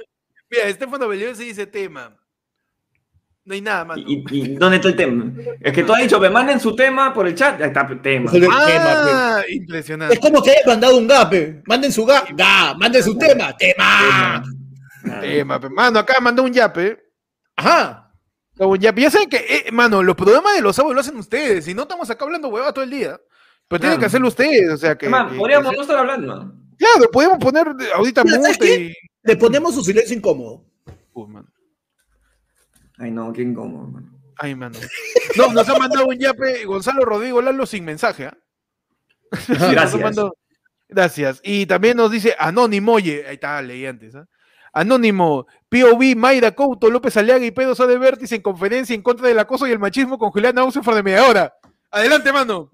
mira, 0.50 0.68
Estefano 0.68 1.08
Bellido 1.08 1.34
se 1.34 1.44
dice 1.44 1.66
tema. 1.66 2.18
No 3.44 3.54
hay 3.54 3.60
nada, 3.60 3.84
mano. 3.84 4.02
¿Y, 4.06 4.24
y 4.30 4.54
dónde 4.54 4.76
está 4.76 4.88
el 4.88 4.96
tema? 4.96 5.32
Es 5.60 5.72
que 5.72 5.82
tú 5.82 5.92
has 5.92 6.00
dicho, 6.02 6.20
me 6.20 6.30
manden 6.30 6.60
su 6.60 6.76
tema 6.76 7.12
por 7.12 7.26
el 7.26 7.34
chat. 7.34 7.60
Ahí 7.60 7.66
está 7.68 7.86
el 7.90 8.00
tema. 8.00 8.30
Joder, 8.30 8.48
tema, 8.48 8.58
Ah, 9.38 9.42
impresionante. 9.48 10.14
Es 10.14 10.20
como 10.20 10.40
que 10.42 10.50
hayan 10.52 10.62
mandado 10.66 10.96
un 10.96 11.08
gape. 11.08 11.62
Manden 11.66 11.90
su 11.92 12.04
ga, 12.06 12.24
ga, 12.36 12.74
manden 12.74 13.02
su 13.02 13.18
tema, 13.18 13.56
tema. 13.56 13.74
Ah, 13.84 14.42
Tema, 15.20 15.58
pe. 15.60 15.68
Mano, 15.68 15.98
acá 15.98 16.20
mandó 16.20 16.44
un 16.44 16.52
yape. 16.52 16.96
Ajá. 17.56 18.12
Un 18.58 18.78
yape. 18.78 19.00
Ya 19.00 19.10
saben 19.10 19.28
que, 19.28 19.38
eh, 19.38 19.72
mano, 19.72 20.02
los 20.04 20.14
programas 20.14 20.54
de 20.54 20.62
los 20.62 20.76
sábados 20.76 20.94
lo 20.94 21.00
hacen 21.00 21.16
ustedes. 21.16 21.64
Si 21.64 21.74
no, 21.74 21.82
estamos 21.82 22.08
acá 22.10 22.24
hablando 22.24 22.46
huevas 22.48 22.72
todo 22.72 22.84
el 22.84 22.90
día. 22.90 23.20
Pero 23.66 23.80
tienen 23.80 23.94
Claro. 23.96 23.98
que 24.00 24.06
hacerlo 24.06 24.28
ustedes. 24.28 24.70
O 24.70 24.76
sea 24.76 24.96
que. 24.96 25.08
Más, 25.08 25.32
que- 25.32 25.38
podríamos 25.38 25.70
que- 25.70 25.76
no 25.76 25.82
estar 25.82 25.98
hablando. 25.98 26.52
Claro, 26.78 27.10
podemos 27.12 27.38
poner 27.38 27.66
ahorita 27.96 28.22
Mira, 28.22 28.36
¿sabes 28.36 28.58
mute 28.60 28.80
y. 28.80 28.94
Le 29.24 29.36
ponemos 29.36 29.74
su 29.74 29.82
silencio 29.82 30.16
incómodo. 30.16 30.64
Uy, 31.12 31.26
mano. 31.28 31.48
Ay, 33.02 33.10
no, 33.10 33.32
qué 33.32 33.42
incómodo, 33.42 33.88
mano. 33.88 34.08
Ay, 34.38 34.54
mano. 34.54 34.78
No, 35.36 35.52
nos 35.52 35.68
ha 35.68 35.76
mandado 35.76 36.06
un 36.06 36.16
yape 36.18 36.64
Gonzalo 36.64 37.04
Rodrigo 37.04 37.42
Lalo 37.42 37.66
sin 37.66 37.84
mensaje, 37.84 38.26
¿ah? 38.26 38.38
Gracias. 39.48 40.00
mandado- 40.00 40.36
Gracias. 40.88 41.40
Y 41.42 41.66
también 41.66 41.96
nos 41.96 42.10
dice 42.12 42.36
Anónimo, 42.38 42.92
oye, 42.92 43.24
ahí 43.26 43.34
está, 43.34 43.60
leí 43.60 43.86
antes, 43.86 44.14
¿ah? 44.14 44.26
Anónimo, 44.72 45.46
POV, 45.68 46.14
Mayra 46.16 46.52
Couto, 46.52 46.90
López 46.90 47.16
Aliaga 47.16 47.44
y 47.44 47.50
Pedro 47.50 47.74
Sá 47.74 47.86
de 47.86 47.98
Vértiz 47.98 48.30
en 48.32 48.40
conferencia 48.40 48.94
en 48.94 49.02
contra 49.02 49.26
del 49.26 49.38
acoso 49.38 49.66
y 49.66 49.70
el 49.72 49.78
machismo 49.78 50.16
con 50.16 50.30
Julián 50.30 50.56
Ausenford 50.58 50.96
de 50.96 51.02
media 51.02 51.26
hora. 51.26 51.52
Adelante, 51.90 52.32
mano. 52.32 52.70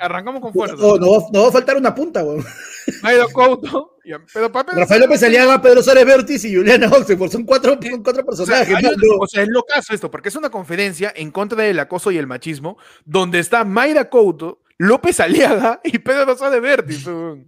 Arrancamos 0.00 0.40
con 0.40 0.52
fuerza. 0.52 0.76
No, 0.76 0.98
va- 0.98 1.26
no 1.32 1.42
va 1.42 1.48
a 1.48 1.52
faltar 1.52 1.76
una 1.76 1.94
punta, 1.94 2.24
weón. 2.24 2.42
Mayra 3.02 3.26
Couto. 3.32 3.98
y- 4.04 4.12
Pero 4.32 4.50
para 4.50 4.72
Rafael 4.72 5.02
López 5.02 5.22
Aliaga, 5.22 5.60
Pedro 5.60 5.82
Suárez 5.82 6.06
Vértiz 6.06 6.44
y 6.44 6.56
Juliana 6.56 6.88
Oxford. 6.88 7.30
Son 7.30 7.44
cuatro, 7.44 7.78
son 7.80 8.02
cuatro 8.02 8.24
O 8.26 8.34
sea, 8.34 8.64
personajes. 8.64 8.96
un- 8.96 9.18
o 9.20 9.26
sea, 9.26 9.42
es 9.42 9.48
locazo 9.48 9.94
esto, 9.94 10.10
porque 10.10 10.30
es 10.30 10.36
una 10.36 10.50
conferencia 10.50 11.12
en 11.14 11.30
contra 11.30 11.62
del 11.62 11.78
acoso 11.78 12.10
y 12.10 12.16
el 12.18 12.26
machismo, 12.26 12.78
donde 13.04 13.38
está 13.38 13.64
Mayra 13.64 14.08
Couto, 14.08 14.62
López 14.78 15.20
Aliaga 15.20 15.80
y 15.84 15.98
Pedro 15.98 16.34
de 16.34 16.60
Vértiz. 16.60 17.06
weón. 17.06 17.46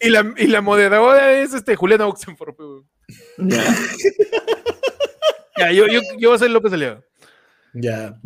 Y 0.00 0.08
la, 0.10 0.32
y 0.36 0.46
la 0.46 0.60
moderadora 0.60 1.32
es 1.32 1.52
este, 1.52 1.74
Juliana 1.74 2.06
Oxenford. 2.06 2.54
Ya. 3.38 3.64
Yo, 5.72 5.86
yo, 5.86 6.00
yo 6.18 6.28
voy 6.30 6.36
a 6.36 6.38
ser 6.38 6.50
López 6.50 6.72
Aliaga. 6.72 7.02
Ya. 7.74 8.18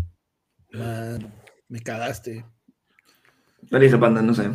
Mano, 0.72 1.32
me 1.68 1.80
cagaste. 1.80 2.44
¿Qué 3.70 3.78
le 3.78 3.84
dice 3.86 3.98
Panda? 3.98 4.22
No 4.22 4.34
sé. 4.34 4.50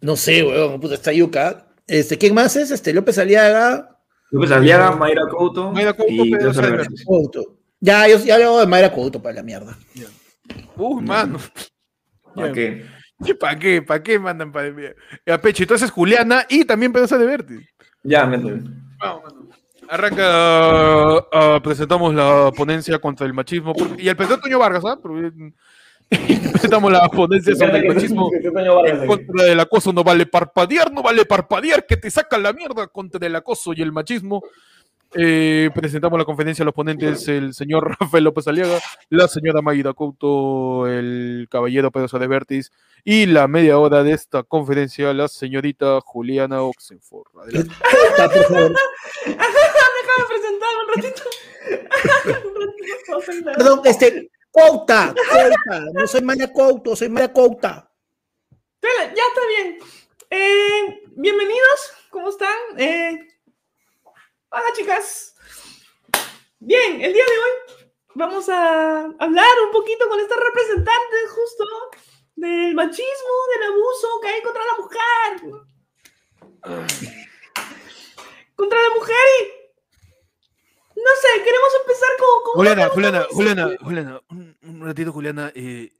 No 0.00 0.16
sé, 0.16 0.42
weón. 0.44 0.80
Puta, 0.80 0.94
está 0.94 1.12
yuca. 1.12 1.66
Este, 1.86 2.18
¿Quién 2.18 2.34
más 2.34 2.56
es? 2.56 2.70
Este, 2.70 2.92
López 2.92 3.18
Aliaga. 3.18 3.98
López 4.30 4.50
Aliaga, 4.50 4.92
Mayra 4.92 5.22
Couto. 5.28 5.72
Mayra 5.72 5.92
Couto, 5.92 6.10
y 6.12 6.30
Pedro. 6.30 6.84
Couto. 7.04 7.58
Ya, 7.80 8.08
yo 8.08 8.18
ya 8.18 8.36
hago 8.36 8.60
de 8.60 8.66
Mayra 8.66 8.92
Couto 8.92 9.22
para 9.22 9.36
la 9.36 9.42
mierda. 9.42 9.76
Uy, 10.76 11.02
mano. 11.02 11.38
¿Para 12.34 12.52
qué? 12.52 12.84
¿Para 13.38 13.58
qué? 13.58 13.82
¿Para 13.82 14.02
qué 14.02 14.18
mandan 14.18 14.52
para 14.52 14.72
Ya, 15.24 15.40
Pecho, 15.40 15.62
entonces 15.62 15.90
Juliana 15.90 16.44
y 16.48 16.64
también 16.64 16.92
Pedro 16.92 17.18
Vértiz. 17.18 17.60
Ya, 18.02 18.26
métele. 18.26 18.62
Vamos, 18.98 19.22
mano. 19.24 19.48
Arranca, 19.88 20.24
ah, 21.32 21.60
presentamos 21.62 22.12
la 22.14 22.50
ponencia 22.56 22.98
contra 22.98 23.26
el 23.26 23.32
machismo. 23.32 23.72
porque- 23.74 24.02
y 24.02 24.08
el 24.08 24.16
presidente 24.16 24.42
Toño 24.42 24.58
Vargas, 24.58 24.84
¿ah? 24.84 24.98
Presentamos 26.08 26.92
la 26.92 27.08
ponencia 27.08 27.54
sobre 27.54 27.78
el 27.78 27.94
machismo. 27.94 28.30
En 28.32 29.06
contra 29.06 29.44
del 29.44 29.60
acoso 29.60 29.92
no 29.92 30.04
vale 30.04 30.26
parpadear, 30.26 30.92
no 30.92 31.02
vale 31.02 31.24
parpadear, 31.24 31.86
que 31.86 31.96
te 31.96 32.10
sacan 32.10 32.42
la 32.42 32.52
mierda 32.52 32.86
contra 32.86 33.26
el 33.26 33.34
acoso 33.36 33.72
y 33.74 33.82
el 33.82 33.92
machismo. 33.92 34.42
Eh, 35.14 35.70
presentamos 35.74 36.18
la 36.18 36.24
conferencia 36.24 36.62
a 36.62 36.66
los 36.66 36.74
ponentes, 36.74 37.26
el 37.28 37.54
señor 37.54 37.96
Rafael 38.00 38.24
López 38.24 38.48
Aliaga, 38.48 38.78
la 39.08 39.28
señora 39.28 39.62
Maida 39.62 39.94
Couto, 39.94 40.86
el 40.86 41.46
caballero 41.50 41.90
Pedro 41.90 42.28
Vértiz 42.28 42.70
y 43.04 43.26
la 43.26 43.46
media 43.46 43.78
hora 43.78 44.02
de 44.02 44.12
esta 44.12 44.42
conferencia, 44.42 45.14
la 45.14 45.28
señorita 45.28 46.00
Juliana 46.04 46.62
Oxenford. 46.62 47.28
Adelante. 47.40 47.72
Couta, 48.16 48.28
por 48.28 48.44
favor. 48.44 48.72
Déjame 49.26 50.24
presentar 50.28 50.68
un 50.82 50.94
ratito. 50.94 51.22
Perdón, 53.56 53.80
este, 53.84 54.30
Couta, 54.56 55.12
Couta. 55.12 55.80
No 55.92 56.06
soy 56.06 56.22
Maya 56.22 56.50
soy 56.96 57.10
Maya 57.10 57.30
ya 59.14 59.22
está 59.28 59.46
bien. 59.48 59.78
Eh, 60.30 61.02
bienvenidos, 61.08 61.92
¿cómo 62.08 62.30
están? 62.30 62.56
Eh, 62.78 63.18
hola, 64.48 64.64
chicas. 64.74 65.34
Bien, 66.58 67.02
el 67.02 67.12
día 67.12 67.24
de 67.26 67.38
hoy 67.38 67.50
vamos 68.14 68.48
a 68.48 69.00
hablar 69.18 69.60
un 69.66 69.72
poquito 69.72 70.08
con 70.08 70.20
esta 70.20 70.36
representante 70.36 71.16
justo 71.34 71.64
del 72.36 72.74
machismo, 72.74 73.34
del 73.52 73.62
abuso 73.72 74.20
que 74.22 74.28
hay 74.28 74.40
contra 74.40 74.62
la 74.64 74.74
mujer. 74.78 75.42
Contra 78.54 78.80
la 78.80 78.94
mujer 78.94 79.16
y... 79.42 79.55
No 80.96 81.12
sé, 81.20 81.42
queremos 81.44 81.70
empezar 81.80 82.08
con... 82.18 82.42
con 82.44 82.52
Juliana, 82.54 82.88
Juliana, 82.88 83.26
Juliana. 83.30 83.70
Juliana, 83.80 84.20
un, 84.30 84.56
un 84.62 84.80
ratito, 84.86 85.12
Juliana. 85.12 85.52
Eh, 85.54 85.92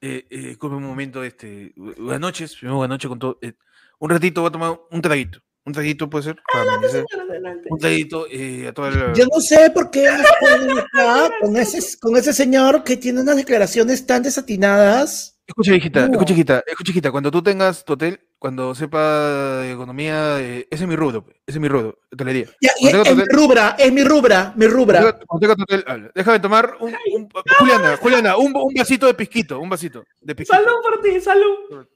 eh, 0.00 0.26
eh, 0.30 0.38
disculpe 0.38 0.76
un 0.76 0.82
momento, 0.84 1.22
este, 1.22 1.74
bu- 1.76 1.94
buenas 1.96 2.20
noches, 2.20 2.54
primero 2.56 2.76
buenas 2.78 2.94
noches 2.94 3.08
con 3.08 3.18
todo. 3.18 3.38
eh, 3.42 3.52
un 3.98 4.10
ratito 4.10 4.40
voy 4.42 4.48
a 4.48 4.52
tomar 4.52 4.80
un 4.90 5.00
traguito. 5.02 5.40
Un 5.64 5.72
traguito 5.72 6.08
puede 6.08 6.24
ser. 6.24 6.36
Para 6.52 6.74
amanecer. 6.74 7.04
Señora, 7.10 7.28
adelante. 7.30 7.68
Un 7.70 7.78
traguito 7.78 8.26
eh, 8.30 8.68
a 8.68 8.72
toda 8.72 8.90
la. 8.90 9.12
Yo 9.14 9.24
no 9.32 9.40
sé 9.40 9.70
por 9.74 9.90
qué 9.90 10.04
nos 10.10 10.26
ponen 10.40 10.78
acá 10.78 11.30
con 11.40 11.56
ese, 11.56 11.98
con 11.98 12.16
ese 12.16 12.32
señor 12.32 12.84
que 12.84 12.96
tiene 12.96 13.20
unas 13.20 13.36
declaraciones 13.36 14.06
tan 14.06 14.22
desatinadas. 14.22 15.40
Escucha, 15.46 15.74
hijita, 15.74 16.06
No. 16.06 16.12
escucha, 16.14 16.32
hijita, 16.34 16.62
escucha, 16.66 16.90
hijita. 16.92 17.10
Cuando 17.10 17.30
tú 17.30 17.42
tengas 17.42 17.84
tu 17.84 17.94
hotel, 17.94 18.20
cuando 18.38 18.74
sepa 18.74 19.60
de 19.62 19.72
economía, 19.72 20.38
eh, 20.40 20.68
ese 20.70 20.84
es 20.84 20.88
mi 20.88 20.94
rubro, 20.96 21.24
pe, 21.24 21.32
ese 21.46 21.56
es 21.58 21.60
mi 21.60 21.68
rubro, 21.68 21.98
hotelería. 22.12 22.46
Ya, 22.60 22.70
es, 22.80 22.94
es 23.08 23.16
mi 23.16 23.24
rubra, 23.24 23.76
es 23.78 23.92
mi 23.92 24.04
rubra, 24.04 24.52
mi 24.56 24.66
rubra. 24.66 25.18
hotel. 25.28 25.84
Déjame 26.14 26.40
tomar 26.40 26.76
un, 26.80 26.94
un- 27.14 27.28
Juliana, 27.58 27.96
Juliana, 27.96 28.36
un, 28.36 28.52
un 28.54 28.74
vasito 28.74 29.06
de 29.06 29.14
pisquito, 29.14 29.58
un 29.58 29.68
vasito 29.70 30.04
de 30.20 30.34
pisquito. 30.34 30.62
Salud 30.62 30.76
por 30.82 31.00
ti, 31.00 31.20
salud. 31.20 31.86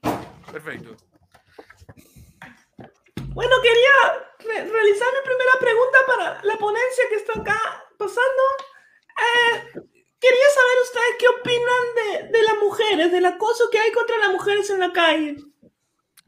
Perfecto. 0.50 0.96
Bueno, 3.32 3.56
quería 3.62 3.94
re- 4.40 4.70
realizar 4.70 5.08
mi 5.12 5.24
primera 5.24 5.52
pregunta 5.60 5.98
para 6.06 6.42
la 6.44 6.56
ponencia 6.58 7.04
que 7.10 7.16
está 7.16 7.38
acá 7.38 7.60
pasando. 7.96 8.42
Eh, 9.20 9.80
quería 10.18 10.48
saber 10.54 10.76
ustedes 10.82 11.16
qué 11.18 11.28
opinan 11.28 11.84
de, 12.32 12.38
de 12.38 12.42
las 12.44 12.54
mujeres, 12.62 13.12
del 13.12 13.26
acoso 13.26 13.68
que 13.70 13.78
hay 13.78 13.92
contra 13.92 14.16
las 14.18 14.30
mujeres 14.30 14.68
en 14.70 14.80
la 14.80 14.92
calle. 14.92 15.36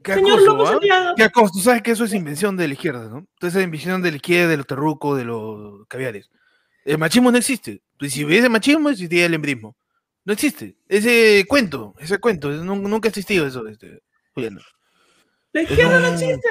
¿Qué 0.03 0.13
Señor 0.15 0.39
acoso, 0.39 0.73
López 0.73 0.89
ah? 0.91 1.13
¿Qué 1.15 1.23
acoso? 1.23 1.53
Tú 1.53 1.59
sabes 1.59 1.81
que 1.81 1.91
eso 1.91 2.03
es 2.05 2.13
invención 2.13 2.57
de 2.57 2.67
la 2.67 2.73
izquierda, 2.73 3.07
¿no? 3.09 3.19
Entonces 3.35 3.59
es 3.59 3.63
invención 3.65 4.01
de 4.01 4.11
la 4.11 4.17
izquierda, 4.17 4.49
de 4.49 4.57
los 4.57 4.67
terrucos, 4.67 5.17
de 5.17 5.25
los 5.25 5.87
caviares. 5.87 6.29
El 6.85 6.97
machismo 6.97 7.31
no 7.31 7.37
existe. 7.37 7.81
Pues 7.97 8.13
si 8.13 8.25
hubiese 8.25 8.49
machismo, 8.49 8.89
existiría 8.89 9.25
el 9.25 9.33
embrismo. 9.33 9.75
No 10.25 10.33
existe. 10.33 10.77
Ese 10.87 11.45
cuento, 11.47 11.93
ese 11.99 12.17
cuento, 12.17 12.49
nu- 12.49 12.75
nunca 12.87 13.07
ha 13.07 13.09
existido 13.09 13.47
eso, 13.47 13.67
este, 13.67 14.01
Juliana. 14.33 14.61
La 15.53 15.61
izquierda 15.63 15.99
no 15.99 16.07
No. 16.07 16.13
existe. 16.13 16.49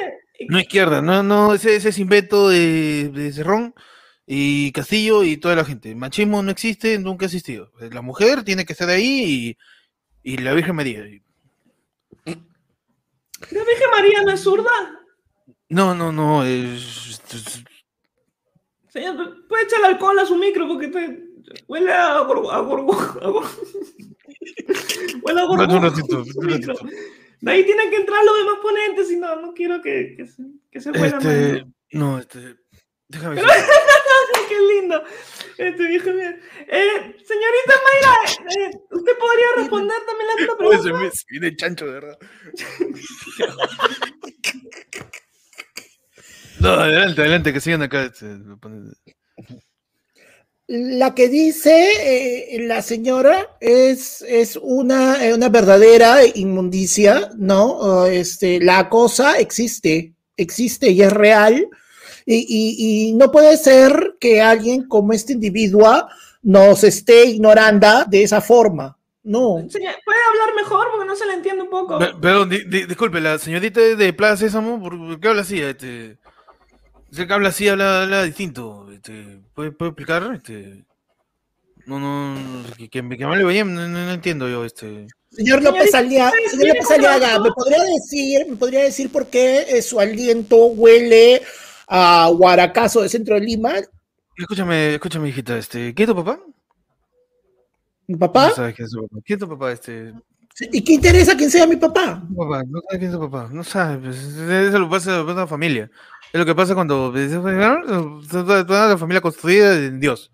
No 0.49 0.59
izquierda, 0.61 1.03
no, 1.03 1.23
no, 1.23 1.55
ese, 1.55 1.77
ese 1.77 1.91
es 1.91 1.99
invento 1.99 2.49
de, 2.49 3.11
de 3.15 3.33
Cerrón 3.33 3.75
y 4.27 4.73
Castillo 4.73 5.23
y 5.25 5.37
toda 5.37 5.55
la 5.55 5.65
gente. 5.65 5.91
El 5.91 5.97
machismo 5.97 6.43
no 6.43 6.51
existe, 6.51 6.99
nunca 6.99 7.25
ha 7.25 7.29
existido. 7.29 7.71
La 7.79 8.03
mujer 8.03 8.43
tiene 8.43 8.65
que 8.65 8.73
estar 8.73 8.89
ahí 8.89 9.57
y, 10.23 10.33
y 10.33 10.39
la 10.39 10.53
Virgen 10.55 10.75
María. 10.77 11.05
¿La 13.51 13.65
Virgen 13.65 13.91
María 13.91 14.23
no 14.23 14.31
es 14.33 14.41
zurda? 14.41 14.71
No, 15.69 15.95
no, 15.95 16.13
no, 16.13 16.45
es, 16.45 17.21
Señor, 18.89 19.47
puede 19.49 19.65
echarle 19.65 19.87
alcohol 19.87 20.19
a 20.19 20.27
su 20.27 20.37
micro 20.37 20.69
porque 20.69 20.89
te 20.89 21.25
huele 21.67 21.93
a 21.93 22.21
gorgo, 22.21 22.51
a 22.53 22.61
gorgo, 22.61 22.93
a 22.93 23.29
gorgo. 23.29 23.51
huele 25.23 25.41
a 25.41 25.45
gorgo. 25.45 25.75
Un 25.75 25.83
ratito, 25.83 26.25
un. 26.37 26.91
De 27.41 27.51
ahí 27.51 27.65
tienen 27.65 27.91
que 27.91 27.97
entrar 27.97 28.25
los 28.25 28.39
demás 28.39 28.59
ponentes 28.63 29.11
y 29.11 29.17
no, 29.17 29.41
no 29.41 29.53
quiero 29.53 29.83
que, 29.83 30.15
que 30.17 30.27
se, 30.27 30.43
que 30.71 30.81
se 30.81 30.91
Este, 30.91 31.67
no, 31.91 32.19
este, 32.19 32.57
Déjame 33.13 33.35
ver. 33.43 33.45
Qué 34.49 34.59
lindo. 34.59 35.03
Este 35.59 35.87
viejo. 35.87 36.09
Eh, 36.09 37.15
señorita 37.27 37.75
Mayra, 37.85 38.15
eh, 38.51 38.71
¿usted 38.91 39.13
podría 39.19 39.47
responder 39.57 39.97
también 40.07 40.27
la 40.29 40.35
otra 40.45 40.57
pregunta? 40.57 41.11
se 41.15 41.25
viene 41.29 41.57
chancho, 41.57 41.87
de 41.87 41.93
verdad. 41.93 42.19
No, 46.61 46.69
adelante, 46.75 47.21
adelante, 47.23 47.53
que 47.53 47.61
sigan 47.61 47.83
acá. 47.83 48.05
este, 48.05 48.37
La 50.69 51.13
que 51.13 51.29
dice 51.29 52.55
eh, 52.55 52.61
la 52.69 52.83
señora 52.83 53.57
es, 53.59 54.23
es 54.23 54.57
una, 54.63 55.17
una 55.35 55.49
verdadera 55.49 56.25
inmundicia, 56.25 57.31
¿no? 57.37 58.07
Este, 58.07 58.61
la 58.61 58.89
cosa 58.89 59.39
existe, 59.39 60.15
existe 60.37 60.91
y 60.91 61.03
es 61.03 61.13
real. 61.13 61.69
Y, 62.25 62.37
y- 62.37 63.09
y 63.11 63.15
no 63.15 63.31
puede 63.33 63.57
ser 63.57 64.17
que 64.21 64.41
alguien 64.41 64.87
como 64.89 65.13
este 65.13 65.33
individuo 65.33 66.07
nos 66.43 66.85
esté 66.85 67.25
ignorando 67.27 68.05
de 68.09 68.23
esa 68.23 68.41
forma. 68.41 68.97
No. 69.25 69.59
Señor, 69.69 69.95
¿Puede 70.05 70.19
hablar 70.31 70.55
mejor? 70.57 70.89
Porque 70.91 71.07
no 71.07 71.15
se 71.17 71.27
le 71.27 71.35
entiende 71.35 71.63
un 71.63 71.71
poco. 71.71 71.99
Pe- 71.99 72.15
Perdón, 72.21 72.49
di- 72.51 72.65
di- 72.65 72.87
disculpe, 72.87 73.21
la 73.21 73.39
señorita 73.39 73.81
de 73.81 74.13
Plaza 74.13 74.39
Sésamo, 74.39 74.81
¿por 74.83 75.21
qué 75.21 75.29
habla 75.29 75.43
así? 75.43 75.61
Este, 75.61 76.19
sé 77.13 77.27
que 77.27 77.33
habla 77.33 77.51
así, 77.51 77.69
habla, 77.69 78.03
habla 78.03 78.25
distinto. 78.25 78.89
Este, 78.93 79.41
¿puede, 79.55 79.71
¿Puede 79.71 79.91
explicar? 79.91 80.29
Este, 80.35 80.85
no, 81.87 81.99
no, 82.01 82.37
que, 82.77 82.89
que, 82.89 83.01
que 83.01 83.03
me 83.03 83.25
hable 83.25 83.45
bien, 83.45 83.73
no, 83.75 83.87
no- 83.89 84.07
no 84.07 84.13
entiendo 84.13 84.49
yo, 84.49 84.65
este. 84.65 85.07
Señor 85.31 85.63
López 85.63 85.95
Aliaga, 85.95 86.33
¿usted 86.45 86.59
señor 86.59 86.77
López 86.77 86.91
Aliaga? 86.91 87.39
¿me 87.39 87.51
podría 87.53 87.83
decir, 87.85 88.47
me 88.51 88.57
podría 88.57 88.83
decir 88.83 89.11
por 89.11 89.29
qué 89.29 89.65
eh, 89.69 89.81
su 89.83 89.99
aliento 89.99 90.67
huele 90.67 91.43
a 91.89 92.31
Guaracazo 92.33 93.03
de 93.03 93.09
centro 93.09 93.35
de 93.35 93.43
Lima? 93.43 93.75
Escúchame, 94.37 94.95
escúchame, 94.95 95.29
hijita, 95.29 95.59
este, 95.59 95.95
¿quién 95.95 96.09
es 96.09 96.15
tu 96.15 96.25
papá? 96.25 96.41
¿Mi 98.07 98.17
papá? 98.17 98.49
No 98.49 98.55
sabes 98.55 98.75
quién 98.75 98.87
es 98.87 98.93
tu 98.93 99.03
papá. 99.03 99.17
¿Quién 99.25 99.37
es 99.37 99.41
tu 99.41 99.49
papá, 99.49 99.73
este? 99.73 100.15
¿Y 100.71 100.83
qué 100.83 100.93
interesa 100.95 101.37
quién 101.37 101.51
sea 101.51 101.67
mi 101.67 101.77
papá? 101.77 102.23
No 102.29 102.49
sabes 102.51 102.67
quién 102.91 103.05
es 103.05 103.13
tu 103.13 103.21
papá, 103.21 103.49
no 103.51 103.65
sabes, 103.65 103.99
pues, 104.01 104.17
eso 104.19 104.79
lo 104.79 104.89
pasa, 104.89 105.19
lo 105.19 105.27
pasa 105.27 105.33
en 105.33 105.37
la 105.37 105.47
familia. 105.47 105.91
Es 106.33 106.39
lo 106.39 106.47
que 106.47 106.55
pasa 106.55 106.75
cuando 106.75 107.11
pues, 107.13 107.31
toda 108.31 108.67
toda 108.67 108.89
la 108.89 108.99
familia 108.99 109.21
construida 109.21 109.75
en 109.75 110.01
Dios. 110.01 110.31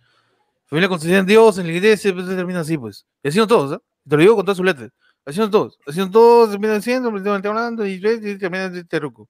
Familia 0.67 0.89
construida 0.89 1.19
en 1.19 1.27
Dios, 1.27 1.59
en 1.59 1.67
la 1.67 1.73
iglesia, 1.73 2.13
pues 2.13 2.27
termina 2.27 2.61
así, 2.61 2.77
pues. 2.79 3.07
Y 3.23 3.29
así 3.29 3.39
son 3.39 3.49
todos, 3.49 3.73
¿ah? 3.73 3.83
Te 4.09 4.17
lo 4.17 4.23
digo 4.23 4.37
con 4.37 4.45
todas 4.45 4.57
sus 4.57 4.67
letras. 4.67 4.91
Así 5.25 5.37
son 5.37 5.51
todos. 5.51 5.79
Así 5.87 5.99
son 5.99 6.11
todos, 6.11 6.51
terminan 6.51 6.83
siendo, 6.83 7.11
terminan 7.11 7.47
hablando 7.47 7.87
y, 7.87 7.95
y 7.95 8.39
terminan 8.39 8.73
de 8.73 8.85
terruco. 8.85 9.29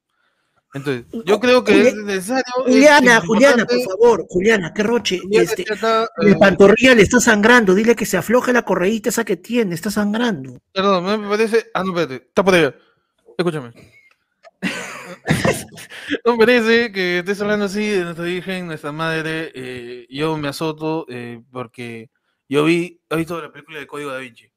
Entonces, 0.74 1.06
yo 1.24 1.40
creo 1.40 1.64
que 1.64 1.72
Juli- 1.72 1.86
es 1.88 1.94
necesario. 1.96 2.44
es 2.66 2.72
Juliana, 2.74 3.20
Juliana, 3.26 3.64
por 3.66 3.80
favor, 3.82 4.26
Juliana, 4.28 4.72
qué 4.74 4.82
roche. 4.82 5.18
Juliana 5.18 5.44
Este, 5.44 5.62
está 5.62 6.04
eh, 6.22 6.34
pantorrilla 6.38 6.94
le 6.94 7.02
está 7.02 7.20
sangrando, 7.20 7.74
dile 7.74 7.96
que 7.96 8.04
se 8.04 8.18
afloje 8.18 8.52
la 8.52 8.62
correíta 8.62 9.08
esa 9.08 9.24
que 9.24 9.36
tiene, 9.38 9.74
está 9.74 9.90
sangrando. 9.90 10.58
Perdón, 10.72 11.22
me 11.22 11.28
parece. 11.28 11.70
Ah, 11.72 11.82
no, 11.84 11.98
espérate. 11.98 12.26
Está 12.28 12.44
por 12.44 12.54
allá. 12.54 12.74
Escúchame. 13.38 13.72
no 16.24 16.32
me 16.32 16.38
parece 16.38 16.92
que 16.92 17.18
estés 17.20 17.40
hablando 17.40 17.64
así 17.66 17.86
de 17.86 18.04
nuestra 18.04 18.24
Virgen, 18.24 18.66
nuestra 18.66 18.92
Madre. 18.92 19.50
eh, 19.54 20.06
yo 20.10 20.36
me 20.36 20.48
azoto 20.48 21.06
eh, 21.08 21.40
porque 21.50 22.10
yo 22.48 22.64
vi. 22.64 23.00
¿Has 23.08 23.18
visto 23.18 23.40
la 23.40 23.50
película 23.52 23.78
de 23.78 23.86
Código 23.86 24.10
Da 24.10 24.18
Vinci? 24.18 24.50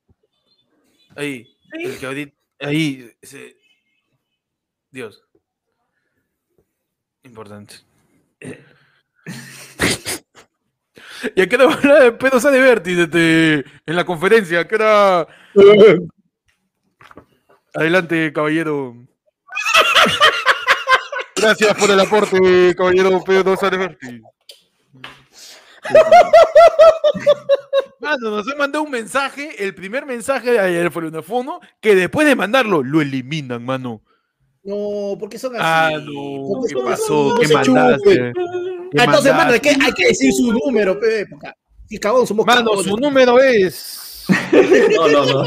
Ahí. 1.16 1.46
Sí. 1.72 1.84
El 1.86 1.98
que 2.00 2.06
ahorita- 2.06 2.38
ahí. 2.60 3.12
Ese, 3.22 3.56
Dios. 4.92 5.24
Importante. 7.24 7.76
¿Y 11.36 11.42
a 11.42 11.48
qué 11.48 11.56
hora 11.56 12.00
de 12.00 12.12
pedos 12.14 12.42
de 12.44 12.60
Berti 12.60 13.00
este, 13.00 13.64
en 13.86 13.96
la 13.96 14.04
conferencia? 14.06 14.68
¿Qué 14.68 14.74
era? 14.76 15.28
Adelante, 17.74 18.34
caballero. 18.34 18.96
Gracias 21.36 21.78
por 21.78 21.92
el 21.92 22.00
aporte, 22.00 22.74
caballero 22.76 23.24
Pedro 23.24 23.56
Berti. 23.56 24.22
Mano, 28.00 28.32
nos 28.32 28.52
ha 28.52 28.56
mandado 28.56 28.84
un 28.84 28.92
mensaje, 28.92 29.64
el 29.64 29.76
primer 29.76 30.06
mensaje 30.06 30.52
de 30.52 30.60
ayer 30.60 30.92
fue 30.92 31.08
una 31.08 31.22
fono, 31.22 31.62
que 31.80 31.96
después 31.96 32.28
de 32.28 32.36
mandarlo, 32.36 32.84
lo 32.84 33.00
eliminan, 33.00 33.64
mano. 33.64 34.02
No, 34.64 35.18
porque 35.20 35.40
son 35.40 35.56
así. 35.56 35.64
Ah, 35.66 35.92
no, 35.94 36.62
¿qué 36.68 36.74
son- 36.74 36.86
pasó? 36.86 37.30
no 37.30 37.36
¿Qué 37.40 37.48
mandaste? 37.54 37.98
chupen. 38.04 38.34
¿Qué 38.34 38.98
Ah, 39.00 39.04
Entonces, 39.06 39.32
mano, 39.32 39.44
mandaste? 39.46 39.70
hay 39.70 39.76
que, 39.78 39.86
hay 39.86 39.92
que 39.94 40.08
decir 40.08 40.34
su 40.34 40.52
número, 40.54 41.00
pe, 41.00 41.26
porque- 41.28 41.52
Si 41.88 41.98
cagón, 41.98 42.26
somos 42.28 42.46
Mano, 42.46 42.76
su 42.84 42.96
número 42.98 43.40
es. 43.40 44.26
No, 44.96 45.08
no, 45.10 45.26
no. 45.26 45.44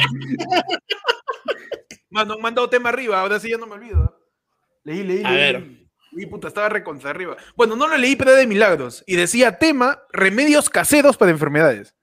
Mano, 2.11 2.35
han 2.35 2.41
mandado 2.41 2.69
tema 2.69 2.91
arriba, 2.91 3.21
ahora 3.21 3.41
sí 3.41 3.51
ya 3.51 3.57
no 3.57 3.67
me 3.67 3.75
olvido. 3.75 4.19
Leí, 4.85 5.03
leí, 5.03 5.23
A 5.25 5.31
leí. 5.31 5.37
ver. 5.53 5.65
Y 6.13 6.27
puta, 6.27 6.49
estaba 6.49 6.69
recontra 6.69 7.11
arriba. 7.11 7.37
Bueno, 7.57 7.75
no 7.77 7.89
lo 7.89 7.97
leí, 7.97 8.15
pero 8.15 8.31
era 8.31 8.41
de 8.41 8.47
milagros. 8.47 9.03
Y 9.07 9.17
decía 9.17 9.59
tema, 9.59 10.01
remedios 10.13 10.71
caseros 10.71 11.17
para 11.17 11.31
enfermedades. 11.33 11.95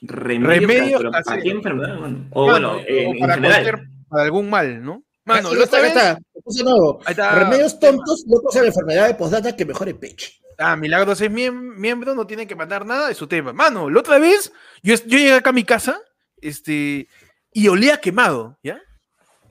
Remedio, 0.00 0.46
Remedio 0.48 0.98
pero 0.98 1.10
¿Para 1.10 1.40
qué 1.42 1.50
enfermedad, 1.50 1.98
mano? 1.98 2.26
O 2.32 2.46
Mano, 2.46 2.74
bueno, 2.74 2.84
en, 2.88 3.08
o 3.08 3.12
en 3.14 3.18
para 3.18 3.34
general. 3.34 3.62
cualquier- 3.64 3.88
para 4.08 4.22
algún 4.22 4.48
mal, 4.50 4.82
¿no? 4.84 5.02
Mano, 5.28 5.54
lo 5.54 5.64
está, 5.64 5.86
está. 5.86 6.18
Nuevo. 6.64 7.00
Ahí 7.04 7.12
está. 7.12 7.34
Remedios 7.34 7.78
tontos, 7.78 8.24
locos 8.26 8.56
a 8.56 8.62
la 8.62 8.68
enfermedad 8.68 9.06
de 9.08 9.14
postdata 9.14 9.54
que 9.54 9.64
mejore 9.64 9.94
peche. 9.94 10.32
Ah, 10.58 10.74
Milagros 10.76 11.20
es 11.20 11.30
miem- 11.30 11.76
miembro, 11.76 12.14
no 12.14 12.26
tiene 12.26 12.46
que 12.46 12.56
mandar 12.56 12.84
nada 12.84 13.08
de 13.08 13.14
su 13.14 13.26
tema. 13.28 13.52
Mano, 13.52 13.88
la 13.90 14.00
otra 14.00 14.18
vez, 14.18 14.52
yo, 14.82 14.94
yo 14.94 15.18
llegué 15.18 15.34
acá 15.34 15.50
a 15.50 15.52
mi 15.52 15.62
casa, 15.64 16.00
este, 16.40 17.06
y 17.52 17.68
olía 17.68 18.00
quemado, 18.00 18.58
¿ya? 18.62 18.80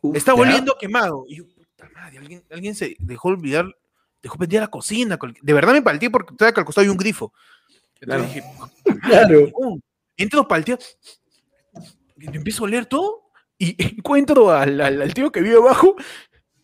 Uf, 0.01 0.15
Estaba 0.17 0.43
¿Ya? 0.43 0.49
oliendo 0.49 0.75
quemado. 0.77 1.23
Y 1.27 1.37
yo, 1.37 1.45
puta 1.47 1.87
madre, 1.93 2.17
alguien, 2.17 2.43
alguien 2.51 2.75
se 2.75 2.95
dejó 2.99 3.29
olvidar, 3.29 3.65
dejó 4.21 4.37
prendida 4.37 4.61
la 4.61 4.67
cocina. 4.67 5.17
De 5.41 5.53
verdad 5.53 5.73
me 5.73 5.81
palteé 5.81 6.09
porque 6.09 6.33
estaba 6.33 6.51
que 6.51 6.59
al 6.59 6.65
costado 6.65 6.83
hay 6.83 6.89
un 6.89 6.97
grifo. 6.97 7.31
Entonces 8.01 8.27
dije, 8.33 8.43
Claro. 9.03 9.47
Entro 10.17 10.47
palteado, 10.47 10.81
empiezo 12.19 12.63
a 12.63 12.65
oler 12.65 12.85
todo, 12.85 13.26
y 13.57 13.75
encuentro 13.97 14.51
al, 14.51 14.79
al- 14.81 15.01
al 15.01 15.13
tío 15.13 15.31
que 15.31 15.41
vive 15.41 15.57
abajo, 15.57 15.95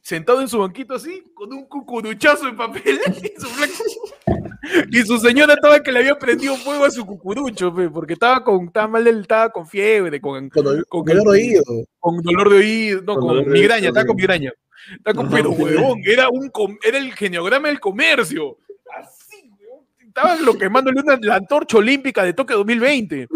sentado 0.02 0.42
en 0.42 0.48
su 0.48 0.60
banquito 0.60 0.96
así, 0.96 1.24
con 1.34 1.52
un 1.54 1.66
cucuruchazo 1.66 2.46
de 2.48 2.54
papel, 2.54 3.00
y 3.24 3.40
su, 3.40 3.48
flaca- 3.48 4.88
y 4.92 4.98
su 5.04 5.18
señora 5.18 5.54
estaba 5.54 5.82
que 5.82 5.92
le 5.92 6.00
había 6.00 6.18
prendido 6.20 6.56
fuego 6.58 6.86
a 6.86 6.92
su 6.92 7.06
cucurucho, 7.06 7.74
pe, 7.74 7.90
porque 7.90 8.14
estaba 8.14 8.44
con, 8.44 8.66
estaba 8.66 8.88
mal, 8.88 9.08
estaba 9.08 9.50
con 9.50 9.66
fiebre, 9.68 10.20
con, 10.20 10.50
Con, 10.50 10.68
el- 10.68 10.86
Con 10.86 11.02
con 11.06 11.10
el 11.12 11.18
el- 11.22 11.28
oído. 11.28 11.64
con 12.00 12.22
dolor 12.22 12.50
de 12.50 12.58
oído, 12.58 13.02
no, 13.02 13.16
Con 13.16 13.28
dolor 13.28 13.46
de 13.46 13.52
migraña, 13.52 13.76
oído, 13.80 13.88
estaba 13.90 14.06
con 14.08 14.16
migraña. 14.16 14.52
Estaba 14.98 15.16
con, 15.16 15.26
Ajá. 15.28 15.36
pero 15.38 15.52
huevón, 15.52 16.02
era, 16.06 16.28
un, 16.30 16.50
com- 16.50 16.78
era 16.84 16.98
el 16.98 17.14
geniograma 17.14 17.70
del 17.70 17.80
comercio. 17.80 18.58
Así, 19.00 19.50
huevón. 19.58 19.86
Estaban 20.06 20.44
lo 20.46 20.58
quemándole 20.58 21.00
una, 21.00 21.18
la 21.22 21.36
antorcha 21.38 21.78
olímpica 21.78 22.24
de 22.24 22.34
Tokio 22.34 22.58
2020. 22.58 23.28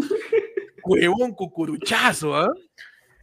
Huevón, 0.84 1.32
cucuruchazo, 1.34 2.36
¿ah? 2.36 2.52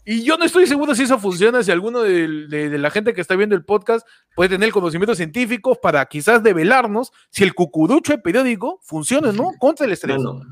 Y 0.05 0.23
yo 0.23 0.37
no 0.37 0.45
estoy 0.45 0.67
seguro 0.67 0.95
si 0.95 1.05
eso 1.05 1.19
funciona, 1.19 1.62
si 1.62 1.71
alguno 1.71 2.03
de, 2.03 2.47
de 2.47 2.79
la 2.79 2.90
gente 2.90 3.14
que 3.14 3.21
está 3.21 3.37
viendo 3.37 3.55
el 3.55 3.64
podcast 3.64 4.07
puede 4.35 4.51
tener 4.51 4.71
conocimientos 4.71 5.17
científicos 5.17 5.79
para 5.83 6.05
quizás 6.07 6.43
develarnos 6.43 7.11
si 7.31 7.43
el 7.43 7.55
cucurucho 7.55 8.12
de 8.12 8.19
periódico 8.19 8.81
funciona, 8.83 9.33
¿no? 9.33 9.53
Contra 9.59 9.87
el 9.87 9.93
estrés. 9.93 10.19
Mano, 10.19 10.43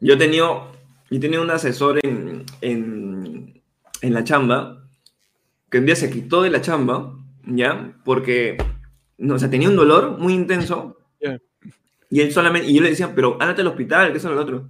yo 0.00 0.14
he 0.14 0.16
tenido, 0.16 0.72
yo 1.10 1.20
tenía 1.20 1.40
un 1.40 1.50
asesor 1.50 2.00
en, 2.02 2.44
en, 2.62 3.62
en 4.00 4.14
la 4.14 4.24
chamba 4.24 4.82
que 5.70 5.78
un 5.78 5.86
día 5.86 5.96
se 5.96 6.10
quitó 6.10 6.42
de 6.42 6.50
la 6.50 6.60
chamba, 6.60 7.12
¿ya? 7.44 7.92
Porque, 8.04 8.56
no, 9.18 9.34
o 9.34 9.38
sea, 9.38 9.50
tenía 9.50 9.68
un 9.68 9.76
dolor 9.76 10.18
muy 10.18 10.32
intenso. 10.32 10.98
Y 12.08 12.20
él 12.20 12.32
solamente, 12.32 12.68
y 12.68 12.74
yo 12.74 12.82
le 12.82 12.90
decía, 12.90 13.12
pero 13.14 13.36
ándate 13.40 13.62
al 13.62 13.66
hospital, 13.66 14.12
que 14.12 14.18
eso 14.18 14.28
es 14.28 14.34
lo 14.36 14.40
otro. 14.40 14.68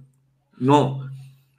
No, 0.57 1.07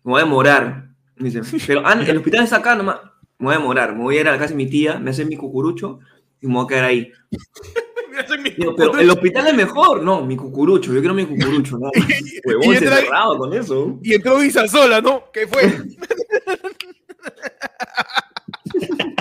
me 0.03 0.13
voy 0.13 0.21
a 0.21 0.25
demorar. 0.25 0.88
Dice, 1.19 1.41
pero 1.67 1.87
"Anda, 1.87 2.05
el 2.07 2.17
hospital 2.19 2.45
está 2.45 2.57
acá 2.57 2.75
nomás. 2.75 2.99
Me 3.39 3.47
voy 3.47 3.55
a 3.55 3.59
demorar, 3.59 3.95
me 3.95 4.03
voy 4.03 4.17
a 4.17 4.21
ir 4.21 4.29
a 4.29 4.33
la 4.33 4.39
casa 4.39 4.51
de 4.51 4.57
mi 4.57 4.69
tía, 4.69 4.99
me 4.99 5.11
hacen 5.11 5.29
mi 5.29 5.37
cucurucho 5.37 6.01
y 6.41 6.47
me 6.47 6.55
voy 6.55 6.65
a 6.65 6.69
quedar 6.69 6.85
ahí. 6.85 7.13
Digo, 8.57 8.75
pero 8.75 8.99
el 8.99 9.09
hospital 9.11 9.47
es 9.47 9.55
mejor. 9.55 10.03
No, 10.03 10.25
mi 10.25 10.37
cucurucho, 10.37 10.93
yo 10.93 10.99
quiero 11.01 11.15
mi 11.15 11.25
cucurucho. 11.25 11.79
No, 11.79 11.91
huevón, 12.45 12.65
y 12.65 12.77
se 12.77 12.85
entra- 12.85 12.97
cerrado 12.97 13.39
con 13.39 13.55
eso. 13.55 13.99
Y 14.03 14.15
entró 14.15 14.43
Isa 14.43 14.67
sola, 14.67 15.01
¿no? 15.01 15.25
¿Qué 15.33 15.47
fue? 15.47 15.63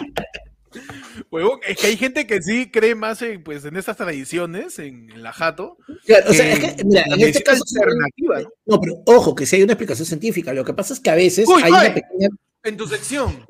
Huevón, 1.37 1.59
es 1.67 1.77
que 1.77 1.87
hay 1.87 1.97
gente 1.97 2.27
que 2.27 2.41
sí 2.41 2.69
cree 2.71 2.95
más 2.95 3.21
en, 3.21 3.43
pues, 3.43 3.63
en 3.65 3.77
estas 3.77 3.97
tradiciones, 3.97 4.79
en, 4.79 5.11
en 5.11 5.23
la 5.23 5.31
jato. 5.31 5.77
Claro, 6.05 6.29
o 6.29 6.33
sea, 6.33 6.51
es 6.51 6.59
que, 6.59 6.83
mira, 6.83 7.03
en 7.05 7.21
este 7.21 7.43
caso. 7.43 7.63
alternativa, 7.75 8.41
¿no? 8.41 8.49
No, 8.65 8.81
pero 8.81 8.95
ojo, 9.05 9.35
que 9.35 9.45
sí 9.45 9.55
hay 9.55 9.63
una 9.63 9.73
explicación 9.73 10.05
científica. 10.05 10.53
Lo 10.53 10.65
que 10.65 10.73
pasa 10.73 10.93
es 10.93 10.99
que 10.99 11.09
a 11.09 11.15
veces 11.15 11.47
Uy, 11.47 11.61
hay 11.63 11.71
ay. 11.73 11.85
una 11.87 11.93
pequeña. 11.93 12.29
En 12.63 12.75
tu 12.75 12.87
sección, 12.87 13.45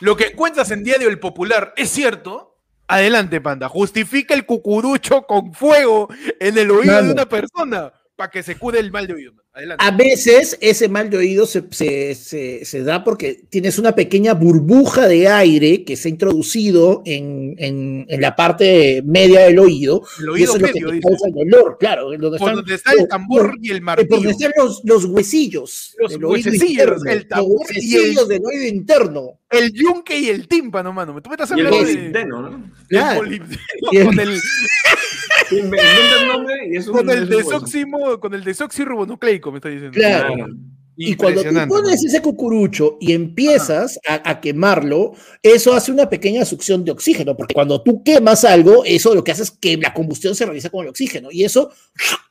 lo 0.00 0.16
que 0.16 0.26
encuentras 0.26 0.70
en 0.70 0.84
Diario 0.84 1.08
El 1.08 1.18
Popular 1.18 1.74
es 1.76 1.90
cierto. 1.90 2.56
Adelante, 2.88 3.40
panda. 3.40 3.68
Justifica 3.68 4.34
el 4.34 4.44
cucurucho 4.44 5.22
con 5.22 5.54
fuego 5.54 6.08
en 6.38 6.58
el 6.58 6.70
oído 6.70 6.92
Mano. 6.92 7.06
de 7.06 7.12
una 7.14 7.28
persona 7.28 7.92
para 8.16 8.30
que 8.30 8.42
se 8.42 8.56
cure 8.56 8.78
el 8.78 8.92
mal 8.92 9.06
de 9.06 9.14
oído. 9.14 9.41
Adelante. 9.54 9.84
A 9.84 9.90
veces 9.90 10.56
ese 10.62 10.88
mal 10.88 11.10
de 11.10 11.18
oído 11.18 11.44
se, 11.44 11.62
se- 11.72 12.14
se- 12.14 12.64
se 12.64 12.82
da 12.84 13.04
porque 13.04 13.42
tienes 13.50 13.78
una 13.78 13.94
pequeña 13.94 14.32
burbuja 14.32 15.06
de 15.06 15.28
aire 15.28 15.84
que 15.84 15.94
se 15.96 16.08
ha 16.08 16.10
introducido 16.10 17.02
en, 17.04 17.54
en- 17.58 18.06
en 18.08 18.20
la 18.22 18.34
parte 18.34 19.02
media 19.04 19.40
del 19.40 19.58
oído. 19.58 20.04
el 20.20 20.24
y 20.24 20.28
oído 20.30 20.44
eso 20.44 20.56
es 20.56 20.62
lo 20.62 20.66
que 20.68 20.72
medio, 20.80 20.90
te 20.92 21.00
causa 21.00 21.26
el 21.28 21.34
dolor, 21.34 21.76
claro. 21.78 22.14
en 22.14 22.20
Donde 22.22 22.38
Por 22.38 22.48
están, 22.48 22.56
donde 22.56 22.74
está 22.74 22.92
el 22.92 22.98
los- 23.00 23.08
tambor 23.08 23.54
y 23.60 23.70
el 23.72 23.76
eh, 23.76 23.80
por 23.80 23.84
martillo. 23.84 24.16
donde 24.16 24.30
están 24.30 24.52
los, 24.56 24.80
los 24.84 25.04
huesillos. 25.04 25.96
Los 25.98 26.12
del 26.12 26.24
oído 26.24 26.54
interno, 26.54 26.96
el 27.10 27.18
los 27.18 27.28
tambor 27.28 27.66
y 27.76 27.94
el- 27.96 28.14
del 28.28 28.42
oído 28.46 28.66
interno. 28.66 29.38
El 29.50 29.70
yunque 29.74 30.18
y 30.18 30.30
el 30.30 30.48
tímpano, 30.48 30.94
mano. 30.94 31.20
Tú 31.20 31.28
me 31.28 31.34
estás 31.34 31.50
Y 31.50 31.60
el 31.60 31.66
hablando 31.66 31.86
de... 31.86 31.94
molibdeno, 31.94 32.40
¿no? 32.40 32.48
el 32.56 32.86
Claro. 32.88 33.26
Y 33.30 33.96
el- 33.98 34.06
con 34.06 34.18
el, 34.20 34.40
Inventa 35.50 35.86
el 36.22 36.28
nombre 36.28 36.54
y 36.70 36.76
es 36.76 36.86
un 36.88 36.94
con 36.94 37.10
el 37.10 37.24
hueso. 37.28 37.36
desoximo, 37.50 38.18
con 38.20 38.32
el 38.32 38.44
desoxirribonucleico, 38.44 39.41
me 39.50 39.58
está 39.58 39.68
diciendo. 39.70 39.96
Claro. 39.98 40.34
Claro. 40.34 40.54
Y 40.94 41.14
cuando 41.16 41.40
tú 41.42 41.54
pones 41.68 42.04
ese 42.04 42.20
cucurucho 42.20 42.98
y 43.00 43.12
empiezas 43.14 43.98
a, 44.06 44.30
a 44.30 44.40
quemarlo, 44.42 45.12
eso 45.42 45.72
hace 45.72 45.90
una 45.90 46.08
pequeña 46.08 46.44
succión 46.44 46.84
de 46.84 46.92
oxígeno, 46.92 47.34
porque 47.34 47.54
cuando 47.54 47.82
tú 47.82 48.02
quemas 48.04 48.44
algo, 48.44 48.84
eso 48.84 49.14
lo 49.14 49.24
que 49.24 49.32
hace 49.32 49.42
es 49.44 49.50
que 49.50 49.78
la 49.78 49.94
combustión 49.94 50.34
se 50.34 50.44
realiza 50.44 50.68
con 50.68 50.82
el 50.84 50.90
oxígeno 50.90 51.30
y 51.32 51.44
eso 51.44 51.70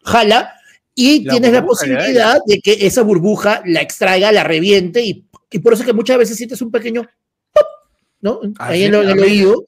jala 0.04 0.54
y 0.94 1.24
La 1.24 1.32
tienes 1.34 1.52
la 1.54 1.66
posibilidad 1.66 2.40
de 2.46 2.60
que 2.62 2.86
esa 2.86 3.02
burbuja 3.02 3.64
la 3.66 3.82
extraiga, 3.82 4.32
la 4.32 4.44
reviente 4.44 5.02
y, 5.04 5.26
y 5.52 5.60
por 5.60 5.74
eso 5.74 5.82
es 5.82 5.88
que 5.88 5.94
muchas 5.94 6.20
veces 6.20 6.38
sientes 6.38 6.62
un 6.62 6.70
pequeño 6.70 7.02
pop, 7.52 7.66
¿no? 8.22 8.42
Ahí 8.60 8.84
en, 8.84 8.92
lo- 8.92 9.02
en 9.02 9.10
el 9.10 9.20
oído. 9.24 9.66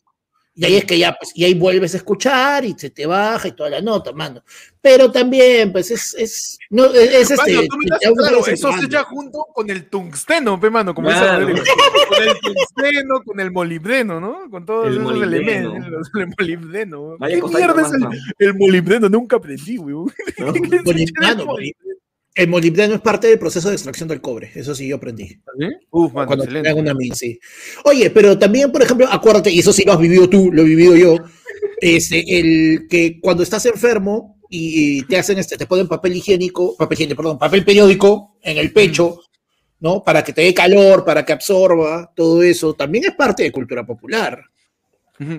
Y 0.55 0.65
ahí 0.65 0.75
es 0.75 0.85
que 0.85 0.99
ya, 0.99 1.15
pues, 1.19 1.31
y 1.33 1.43
ahí 1.45 1.55
vuelves 1.55 1.95
a 1.95 1.97
escuchar 1.97 2.63
y 2.63 2.75
se 2.77 2.91
te 2.91 3.07
baja 3.07 3.47
y 3.47 3.53
toda 3.53 3.71
la 3.71 3.81
nota, 3.81 4.11
mano. 4.11 4.43
Pero 4.81 5.11
también, 5.11 5.71
pues, 5.71 5.89
es, 5.89 6.13
es, 6.13 6.59
no, 6.69 6.85
es, 6.85 7.31
es 7.31 7.37
Mano, 7.37 7.61
este. 7.61 8.13
claro, 8.15 8.45
eso 8.45 8.71
se 8.77 8.85
echa 8.85 9.03
junto 9.03 9.47
con 9.53 9.69
el 9.71 9.89
tungsteno, 9.89 10.59
pe, 10.59 10.69
mano, 10.69 10.93
como 10.93 11.09
Claro. 11.09 11.47
Con 11.47 11.57
el 11.57 12.39
tungsteno, 12.39 13.23
con 13.25 13.39
el 13.39 13.51
molibdeno, 13.51 14.19
¿no? 14.19 14.49
Con 14.51 14.63
todos 14.65 14.87
El 14.87 14.93
esos 14.93 15.03
molibdeno. 15.05 15.71
elementos. 15.75 16.11
El 16.13 16.27
molibdeno. 16.37 17.17
Vaya 17.17 17.35
¿Qué 17.35 17.41
mierda 17.47 17.81
es 17.81 17.93
el, 17.93 18.47
el 18.47 18.53
molibdeno? 18.53 19.09
Nunca 19.09 19.37
aprendí, 19.37 19.79
weón. 19.79 20.13
¿no? 20.37 20.53
¿Qué 22.33 22.43
es 22.43 22.47
Molibdeno, 22.47 22.47
el 22.47 22.49
molibdeno? 22.49 22.95
Es 22.95 23.01
parte 23.01 23.27
del 23.27 23.39
proceso 23.39 23.69
de 23.69 23.75
extracción 23.75 24.09
del 24.09 24.21
cobre, 24.21 24.51
eso 24.55 24.73
sí 24.73 24.87
yo 24.87 24.95
aprendí. 24.95 25.39
Uf, 25.91 26.13
mano, 26.13 26.27
Cuando 26.27 26.45
excelente. 26.45 26.69
hago 26.69 26.79
una 26.79 26.93
mina, 26.93 27.15
sí. 27.15 27.39
Oye, 27.83 28.09
pero 28.09 28.37
también, 28.39 28.71
por 28.71 28.81
ejemplo, 28.81 29.07
acuérdate, 29.09 29.51
y 29.51 29.59
eso 29.59 29.71
sí 29.71 29.83
lo 29.85 29.93
has 29.93 29.99
vivido 29.99 30.27
tú, 30.27 30.51
lo 30.51 30.63
he 30.63 30.65
vivido 30.65 30.95
yo, 30.95 31.17
este, 31.79 32.23
el 32.39 32.87
que 32.89 33.19
cuando 33.21 33.43
estás 33.43 33.65
enfermo 33.67 34.39
y 34.49 35.03
te 35.03 35.17
hacen 35.17 35.37
este, 35.37 35.57
te 35.57 35.67
ponen 35.67 35.87
papel 35.87 36.15
higiénico, 36.15 36.75
papel 36.75 36.95
higiénico, 36.95 37.21
perdón, 37.21 37.39
papel 37.39 37.63
periódico 37.63 38.37
en 38.41 38.57
el 38.57 38.71
pecho, 38.73 39.19
¿no? 39.79 40.03
Para 40.03 40.23
que 40.23 40.33
te 40.33 40.41
dé 40.41 40.53
calor, 40.53 41.05
para 41.05 41.25
que 41.25 41.33
absorba, 41.33 42.11
todo 42.15 42.41
eso, 42.41 42.73
también 42.73 43.05
es 43.05 43.11
parte 43.15 43.43
de 43.43 43.51
cultura 43.51 43.85
popular. 43.85 44.43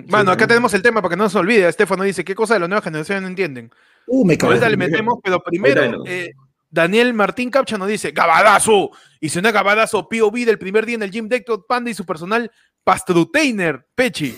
Mano, 0.07 0.31
acá 0.31 0.47
tenemos 0.47 0.73
el 0.73 0.81
tema 0.81 1.01
para 1.01 1.13
que 1.13 1.17
no 1.17 1.29
se 1.29 1.37
olvide. 1.37 1.67
Estefano 1.67 2.03
dice, 2.03 2.23
¿qué 2.23 2.33
cosa 2.33 2.53
de 2.53 2.61
la 2.61 2.67
nueva 2.67 2.81
generación 2.81 3.21
no 3.23 3.27
entienden? 3.27 3.71
Uh, 4.07 4.25
me 4.25 4.37
cago. 4.37 4.51
Ahorita 4.51 4.69
le 4.69 4.77
metemos, 4.77 5.19
pero 5.23 5.41
primero, 5.43 6.03
eh, 6.05 6.31
Daniel 6.75 7.13
Martín 7.13 7.49
Capcha 7.49 7.77
nos 7.77 7.87
dice, 7.87 8.11
Gabadazo. 8.11 8.91
Y 9.21 9.29
suena 9.29 9.51
Gabadazo 9.51 10.09
POV 10.09 10.45
del 10.45 10.59
primer 10.59 10.85
día 10.85 10.95
en 10.95 11.03
el 11.03 11.09
gym 11.09 11.29
de 11.29 11.37
Héctor 11.37 11.65
Panda 11.65 11.89
y 11.89 11.93
su 11.93 12.05
personal 12.05 12.51
Pastrutainer, 12.83 13.87
Pechi. 13.95 14.37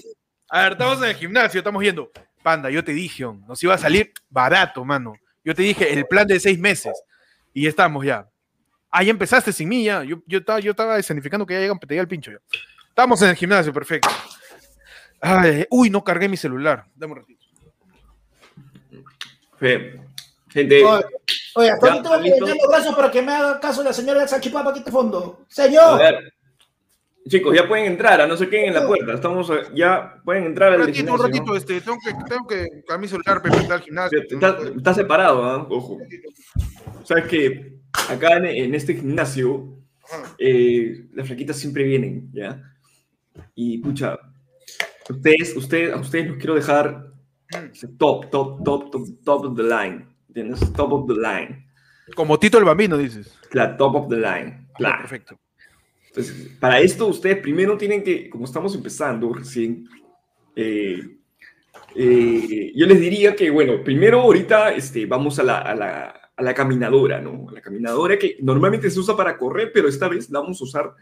A 0.50 0.62
ver, 0.62 0.72
estamos 0.74 1.00
en 1.00 1.10
el 1.10 1.16
gimnasio, 1.16 1.58
estamos 1.58 1.82
viendo. 1.82 2.12
Panda, 2.44 2.70
yo 2.70 2.84
te 2.84 2.94
dije, 2.94 3.24
nos 3.48 3.62
iba 3.64 3.74
a 3.74 3.78
salir 3.80 4.14
barato, 4.30 4.86
mano. 4.86 5.16
Yo 5.44 5.56
te 5.56 5.64
dije, 5.64 5.92
el 5.92 6.06
plan 6.06 6.28
de 6.28 6.40
seis 6.40 6.60
meses. 6.60 6.94
Y 7.56 7.66
estamos 7.66 8.06
ya. 8.06 8.30
Ah, 8.92 9.02
ya 9.02 9.10
empezaste 9.10 9.52
sin 9.52 9.68
mí, 9.68 9.86
ya. 9.86 10.04
Yo, 10.04 10.22
yo, 10.28 10.38
estaba, 10.38 10.60
yo 10.60 10.72
estaba 10.72 11.00
escenificando 11.00 11.44
que 11.44 11.56
ya 11.56 11.60
llegan, 11.60 11.80
te 11.80 11.98
el 11.98 12.08
pincho 12.08 12.32
ya. 12.32 12.40
Estamos 12.88 13.20
en 13.24 13.30
el 13.30 13.36
gimnasio, 13.36 13.74
perfecto. 13.74 14.10
Ay, 15.20 15.66
uy, 15.72 15.90
no 15.90 16.04
cargué 16.04 16.30
mi 16.30 16.38
celular. 16.38 16.86
Dame 16.94 17.14
un 17.14 17.20
ratito. 17.20 17.46
Gente, 20.50 20.84
Oye, 21.58 21.72
hasta 21.72 21.88
ahorita 21.88 22.18
¿listo? 22.18 22.46
levantar 22.46 22.58
los 22.58 22.68
brazos 22.70 22.96
para 22.96 23.12
que 23.12 23.22
me 23.22 23.32
haga 23.34 23.60
caso 23.60 23.84
la 23.84 23.92
señora 23.92 24.20
del 24.20 24.30
salchipapa 24.30 24.70
aquí 24.70 24.84
de 24.84 24.92
fondo. 24.92 25.40
a 25.42 25.54
Señor. 25.54 25.98
ver. 25.98 26.34
Chicos, 27.28 27.54
ya 27.56 27.68
pueden 27.68 27.88
entrar, 27.88 28.22
a 28.22 28.28
no 28.28 28.38
se 28.38 28.48
queden 28.48 28.68
en 28.70 28.74
la 28.76 28.88
puerta. 28.88 29.14
Estamos, 29.14 29.50
eh, 29.50 29.64
ya 29.74 30.22
pueden 30.24 30.46
entrar 30.46 30.74
Un 30.74 30.82
al 30.82 30.88
ratito, 30.88 31.14
un 31.14 31.20
ratito, 31.20 31.56
este, 31.58 31.82
tengo 31.82 31.98
que, 31.98 32.14
tengo 32.30 32.48
que 32.48 32.84
a 32.88 32.98
mi 32.98 33.08
celular 33.08 33.42
para 33.42 33.76
al 33.76 33.82
gimnasio. 33.82 34.22
Está, 34.30 34.58
está 34.76 34.94
separado, 34.94 35.44
¿ah? 35.44 35.68
Ojo. 35.70 35.98
Sabes 37.04 37.26
que 37.26 37.80
acá 38.10 38.38
en, 38.38 38.46
en 38.46 38.76
este 38.76 38.94
gimnasio, 38.94 39.78
eh, 40.38 41.08
las 41.14 41.28
flaquitas 41.28 41.58
siempre 41.58 41.84
vienen, 41.84 42.30
¿ya? 42.32 42.62
Y 43.56 43.80
pucha, 43.80 44.18
ustedes, 45.10 45.56
ustedes, 45.58 45.94
a 45.94 45.98
ustedes 45.98 46.28
los 46.28 46.38
quiero 46.38 46.56
dejar 46.56 47.08
top, 47.98 48.30
top, 48.30 48.64
top, 48.64 48.92
top, 48.92 49.08
top 49.26 49.46
of 49.46 49.58
the 49.58 49.64
line. 49.64 50.17
¿Entiendes? 50.38 50.72
Top 50.74 50.94
of 50.94 51.08
the 51.08 51.16
line. 51.16 51.66
Como 52.16 52.38
Tito 52.38 52.60
el 52.60 52.64
Bambino, 52.64 52.96
dices. 52.96 53.36
Claro, 53.50 53.76
top 53.76 53.96
of 53.96 54.10
the 54.10 54.18
line. 54.18 54.68
Ah, 54.70 54.74
Claro. 54.78 55.02
Perfecto. 55.02 55.40
Entonces, 56.10 56.50
para 56.60 56.80
esto 56.80 57.08
ustedes 57.08 57.38
primero 57.38 57.76
tienen 57.76 58.04
que, 58.04 58.30
como 58.30 58.46
estamos 58.46 58.76
empezando 58.76 59.34
recién, 59.34 59.88
eh, 60.56 61.02
eh, 61.96 62.72
yo 62.76 62.86
les 62.86 63.00
diría 63.00 63.36
que, 63.36 63.50
bueno, 63.50 63.84
primero 63.84 64.22
ahorita 64.22 64.74
este, 64.74 65.08
vamos 65.08 65.40
a 65.40 65.44
la, 65.44 65.58
a, 65.60 65.76
la, 65.76 66.22
a 66.36 66.44
la 66.44 66.54
caminadora, 66.54 67.20
¿no? 67.20 67.50
A 67.50 67.54
la 67.54 67.62
caminadora 67.62 68.18
que 68.20 68.38
normalmente 68.42 68.92
se 68.92 69.00
usa 69.00 69.18
para 69.18 69.38
correr, 69.38 69.72
pero 69.74 69.88
esta 69.88 70.08
vez 70.08 70.30
la 70.30 70.40
vamos 70.40 70.62
a 70.62 70.64
usar 70.64 70.94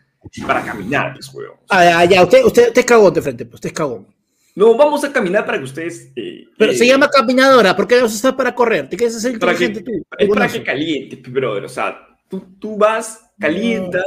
para 0.48 0.64
caminar, 0.64 1.14
pues, 1.14 1.30
weón. 1.34 1.58
Ah, 1.70 1.84
ya, 1.84 2.06
ya, 2.06 2.24
usted, 2.24 2.44
usted, 2.46 2.68
usted 2.68 2.80
es 2.80 2.86
cagón 2.86 3.14
de 3.14 3.22
frente, 3.22 3.46
pues, 3.46 3.56
usted 3.56 3.70
es 3.70 3.74
cagón. 3.74 4.08
No, 4.56 4.76
vamos 4.78 5.04
a 5.04 5.12
caminar 5.12 5.46
para 5.46 5.58
que 5.58 5.66
ustedes... 5.66 6.12
eh, 6.16 6.46
Pero 6.58 6.72
eh, 6.72 6.76
se 6.76 6.88
llama 6.88 7.10
caminadora, 7.10 7.76
¿por 7.76 7.88
qué 7.88 8.00
no 8.00 8.08
se 8.08 8.16
está 8.16 8.36
para 8.36 8.56
correr? 8.56 8.88
¿Te 8.90 8.96
quieres 8.96 9.16
hacer 9.18 9.38
Para 9.38 9.54
que- 9.54 9.66
inteligente 9.66 10.00
tú? 10.00 10.06
Es 10.18 10.30
para 10.30 10.48
que 10.48 10.64
calientes, 10.64 11.22
brother. 11.32 11.66
O 11.66 11.70
sea, 11.70 11.98
tú, 12.30 12.40
tú 12.58 12.78
vas, 12.78 13.20
calientas... 13.38 14.04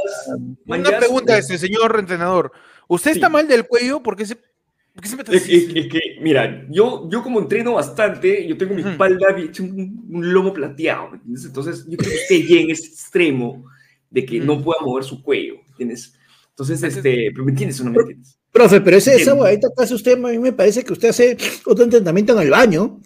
Una 0.65 0.97
pregunta, 0.97 1.37
este 1.37 1.57
señor 1.57 1.95
entrenador. 1.99 2.51
¿Usted 2.87 3.11
Sí. 3.11 3.17
está 3.19 3.29
mal 3.29 3.47
del 3.47 3.67
cuello? 3.67 4.01
¿Por 4.01 4.15
qué, 4.15 4.25
se, 4.25 4.35
por 4.37 5.03
qué 5.03 5.07
siempre 5.07 5.35
Es, 5.37 5.43
está 5.43 5.53
es- 5.55 5.85
es 5.85 5.91
que, 5.91 5.99
mira, 6.19 6.65
yo, 6.71 7.07
yo 7.11 7.21
como 7.21 7.39
entreno 7.39 7.73
bastante, 7.73 8.47
yo 8.47 8.57
tengo 8.57 8.73
mi 8.73 8.81
espalda 8.81 9.27
un, 9.59 10.07
un 10.09 10.33
lomo 10.33 10.51
plateado, 10.51 11.11
¿me 11.11 11.17
entiendes? 11.17 11.45
Entonces, 11.45 11.85
yo 11.87 11.95
creo 11.95 12.11
que 12.27 12.41
llegue 12.41 12.61
en 12.61 12.71
ese 12.71 12.87
extremo 12.87 13.65
de 14.09 14.25
que 14.25 14.39
no 14.39 14.59
pueda 14.63 14.81
mover 14.81 15.03
su 15.03 15.21
cuello, 15.21 15.57
¿entiendes? 15.69 16.15
Entonces, 16.49 16.77
Entonces- 16.81 16.97
este, 16.97 17.29
¿pero 17.31 17.45
¿me 17.45 17.51
entiendes 17.51 17.79
o 17.81 17.83
no 17.83 17.91
me 17.91 17.99
entiendes? 17.99 18.38
Profe, 18.59 18.81
pero 18.81 18.97
ese, 18.97 19.15
esa 19.15 19.33
huevadita 19.33 19.69
que 19.75 19.83
hace 19.83 19.93
usted, 19.95 20.13
a 20.13 20.27
mí 20.29 20.37
me 20.37 20.51
parece 20.51 20.83
que 20.83 20.91
usted 20.91 21.09
hace 21.09 21.37
otro 21.65 21.85
entrenamiento 21.85 22.33
en 22.33 22.39
el 22.39 22.49
baño. 22.49 22.99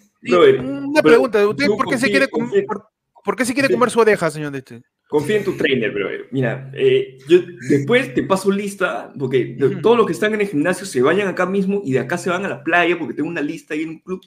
Una 0.60 1.00
pregunta, 1.02 1.46
¿usted 1.46 1.66
por 1.68 1.86
qué 1.88 1.96
se 1.98 2.10
quiere, 2.10 2.26
com- 2.28 2.48
confío- 2.50 2.66
por, 2.66 2.84
por 3.24 3.36
qué 3.36 3.44
se 3.44 3.54
quiere 3.54 3.68
comer 3.72 3.90
su 3.90 4.00
oreja, 4.00 4.30
señor 4.32 4.50
de 4.52 4.58
este? 4.58 4.82
Confía 5.08 5.36
en 5.36 5.44
tu 5.44 5.52
trainer, 5.56 5.92
brother. 5.92 6.26
Mira, 6.32 6.72
eh, 6.74 7.18
yo 7.28 7.38
después 7.68 8.12
te 8.14 8.24
paso 8.24 8.50
lista, 8.50 9.12
porque 9.16 9.54
de- 9.56 9.76
todos 9.76 9.96
los 9.96 10.06
que 10.06 10.12
están 10.12 10.34
en 10.34 10.40
el 10.40 10.48
gimnasio 10.48 10.86
se 10.86 11.00
vayan 11.02 11.28
acá 11.28 11.46
mismo 11.46 11.82
y 11.84 11.92
de 11.92 12.00
acá 12.00 12.18
se 12.18 12.30
van 12.30 12.44
a 12.44 12.48
la 12.48 12.64
playa, 12.64 12.98
porque 12.98 13.14
tengo 13.14 13.28
una 13.28 13.40
lista 13.42 13.74
ahí 13.74 13.82
en 13.82 13.90
un 13.90 13.98
club 14.00 14.20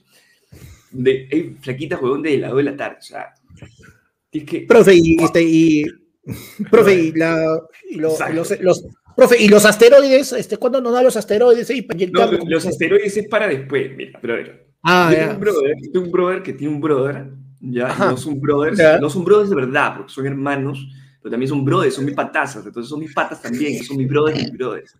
de 0.92 1.28
hay 1.30 1.58
flaquitas, 1.62 2.02
huevón, 2.02 2.22
de 2.22 2.38
las 2.38 2.52
2 2.52 2.58
de 2.60 2.63
la 2.63 2.78
tarde. 2.78 2.98
O 3.00 3.04
sea, 3.04 3.34
tienes 4.30 4.50
que... 4.50 4.62
Profe, 4.62 4.96
y, 4.96 5.18
este, 5.22 5.44
y, 5.44 5.84
profe, 6.72 6.94
y, 6.96 7.12
la, 7.12 7.60
y 7.90 7.96
lo- 7.98 8.12
Exacto. 8.12 8.34
los, 8.36 8.60
los- 8.62 8.86
profe, 9.17 9.41
y 9.43 9.49
los 9.49 9.65
asteroides, 9.65 10.32
este, 10.34 10.56
¿cuándo 10.58 10.80
nos 10.80 10.93
da 10.93 11.03
los 11.03 11.17
asteroides? 11.17 11.67
para 11.86 11.99
No, 12.32 12.45
los 12.45 12.65
asteroides 12.65 13.17
es 13.17 13.27
para 13.27 13.47
después, 13.47 13.95
mira, 13.97 14.17
brother. 14.21 14.67
Ah, 14.84 15.10
ya. 15.12 15.17
tengo 15.19 15.34
un 15.34 15.39
brother, 15.41 15.75
tengo 15.91 16.06
un 16.06 16.12
brother 16.12 16.43
que 16.43 16.53
tiene 16.53 16.73
un 16.73 16.80
brother, 16.80 17.32
ya, 17.60 17.82
y 17.82 17.82
Ajá. 17.82 18.12
no 18.12 18.17
son 18.17 18.39
brothers, 18.39 18.77
Ya. 18.77 18.99
no 18.99 19.10
son 19.10 19.25
brothers 19.25 19.49
de 19.49 19.56
verdad, 19.56 19.95
porque 19.97 20.13
son 20.13 20.25
hermanos, 20.27 20.88
pero 21.21 21.32
también 21.32 21.49
son 21.49 21.65
brothers, 21.65 21.95
son 21.95 22.06
mis 22.06 22.13
patazas, 22.13 22.65
entonces 22.65 22.89
son 22.89 22.99
mis 22.99 23.13
patas 23.13 23.41
también, 23.41 23.84
son 23.84 23.97
mis 23.97 24.08
brothers 24.08 24.39
y 24.39 24.43
mis 24.43 24.53
brothers, 24.58 24.96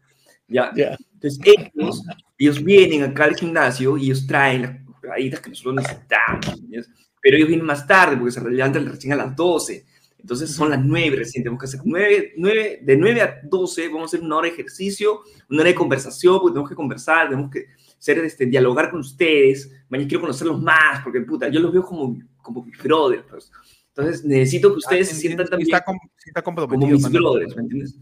ya. 0.48 0.72
Ya. 0.76 0.98
Entonces 1.14 1.40
ellos, 1.46 2.04
ellos 2.38 2.64
vienen 2.64 3.04
acá 3.04 3.26
al 3.26 3.36
gimnasio 3.36 3.98
y 3.98 4.06
ellos 4.06 4.26
traen 4.28 4.62
las 4.64 5.00
jugaditas 5.00 5.40
que 5.40 5.50
nosotros 5.52 5.76
necesitamos, 5.76 6.48
¿entiendes? 6.60 6.90
pero 7.22 7.36
ellos 7.38 7.50
vienen 7.50 7.66
más 7.66 7.86
tarde 7.86 8.16
porque 8.18 8.32
se 8.32 8.50
levantan 8.50 8.86
recién 8.88 9.14
a 9.14 9.16
las 9.18 9.36
12, 9.36 9.86
entonces 10.20 10.52
son 10.52 10.70
las 10.70 10.84
9 10.84 11.16
recién, 11.18 11.44
tenemos 11.44 11.60
que 11.60 11.66
hacer 11.68 11.82
9, 11.84 12.34
9, 12.38 12.80
de 12.84 12.98
9 12.98 13.22
a 13.22 13.40
12 13.44 13.88
vamos 13.90 14.02
a 14.04 14.06
hacer 14.06 14.22
una 14.22 14.38
hora 14.38 14.48
de 14.48 14.54
ejercicio, 14.54 15.22
una 15.50 15.62
hora 15.62 15.70
de 15.70 15.76
conversación, 15.76 16.40
porque 16.40 16.54
tenemos 16.54 16.70
que 16.70 16.76
conversar, 16.76 17.30
tenemos 17.30 17.52
que 17.52 17.66
ser, 18.00 18.18
este, 18.20 18.46
dialogar 18.46 18.90
con 18.92 19.00
ustedes, 19.00 19.72
mañana 19.90 20.08
quiero 20.08 20.22
conocerlos 20.22 20.62
más, 20.62 21.04
porque 21.04 21.22
puta, 21.22 21.48
yo 21.50 21.60
los 21.60 21.72
veo 21.72 21.84
como, 21.84 22.18
como 22.42 22.64
mis 22.64 22.78
brothers, 22.82 23.24
pues. 23.30 23.52
entonces 23.90 24.24
necesito 24.26 24.72
que 24.72 24.78
ustedes 24.78 25.10
Ah, 25.10 25.14
se 25.14 25.22
sientan 25.22 25.48
también 25.48 25.68
Está, 25.70 25.84
com- 25.84 25.98
sí 26.18 26.30
está 26.30 26.42
como 26.42 26.68
mis 26.68 27.10
brothers, 27.12 27.56
¿me 27.56 27.62
entiendes? 27.64 27.96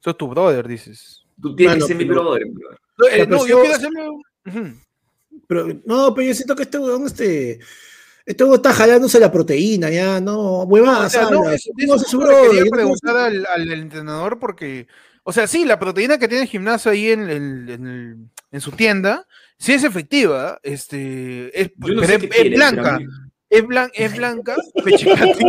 Sos 0.00 0.16
tu 0.16 0.28
brother, 0.28 0.66
dices. 0.68 1.24
Tú 1.40 1.54
tienes 1.56 1.76
Mano, 1.76 1.86
que 1.86 1.92
ser 1.92 1.96
mi 1.96 2.04
brother, 2.04 2.42
brother. 2.48 2.78
No, 2.98 3.06
eh, 3.08 3.26
no, 3.26 3.46
yo 3.46 3.60
quiero 3.60 3.74
hacerle... 3.74 4.08
un- 4.08 4.22
Ujú. 4.46 4.74
Pero, 5.48 5.66
no, 5.84 6.14
pero 6.14 6.28
yo 6.28 6.34
siento 6.34 6.56
que 6.56 6.62
este 6.62 6.78
huevón, 6.78 7.06
este. 7.06 7.58
Este 8.26 8.44
está 8.54 8.72
jalándose 8.72 9.20
la 9.20 9.30
proteína, 9.30 9.88
ya, 9.88 10.20
no, 10.20 10.64
huevadas, 10.64 11.14
O 11.14 11.18
sea, 11.18 11.30
no, 11.30 11.48
eso- 11.48 11.70
no 12.18 12.26
quería 12.42 12.58
yo 12.58 12.64
no 12.64 12.70
preguntar 12.72 13.16
al, 13.16 13.46
al 13.46 13.72
entrenador 13.72 14.38
porque, 14.40 14.88
o 15.22 15.32
sea, 15.32 15.46
sí, 15.46 15.64
la 15.64 15.78
proteína 15.78 16.18
que 16.18 16.26
tiene 16.26 16.42
el 16.42 16.48
gimnasio 16.50 16.90
ahí 16.90 17.10
en, 17.12 17.30
en- 17.30 17.68
en 17.68 17.86
el- 17.86 18.16
en 18.50 18.60
su 18.60 18.72
tienda, 18.72 19.26
sí 19.58 19.74
es 19.74 19.84
efectiva, 19.84 20.58
este, 20.64 21.58
es, 21.60 21.70
no 21.76 21.86
pero 21.86 22.02
es, 22.02 22.50
blanca, 22.56 22.98
pero 22.98 23.10
es, 23.48 23.64
blan- 23.64 23.90
es 23.94 24.16
blanca, 24.16 24.56
pechicati. 24.84 25.44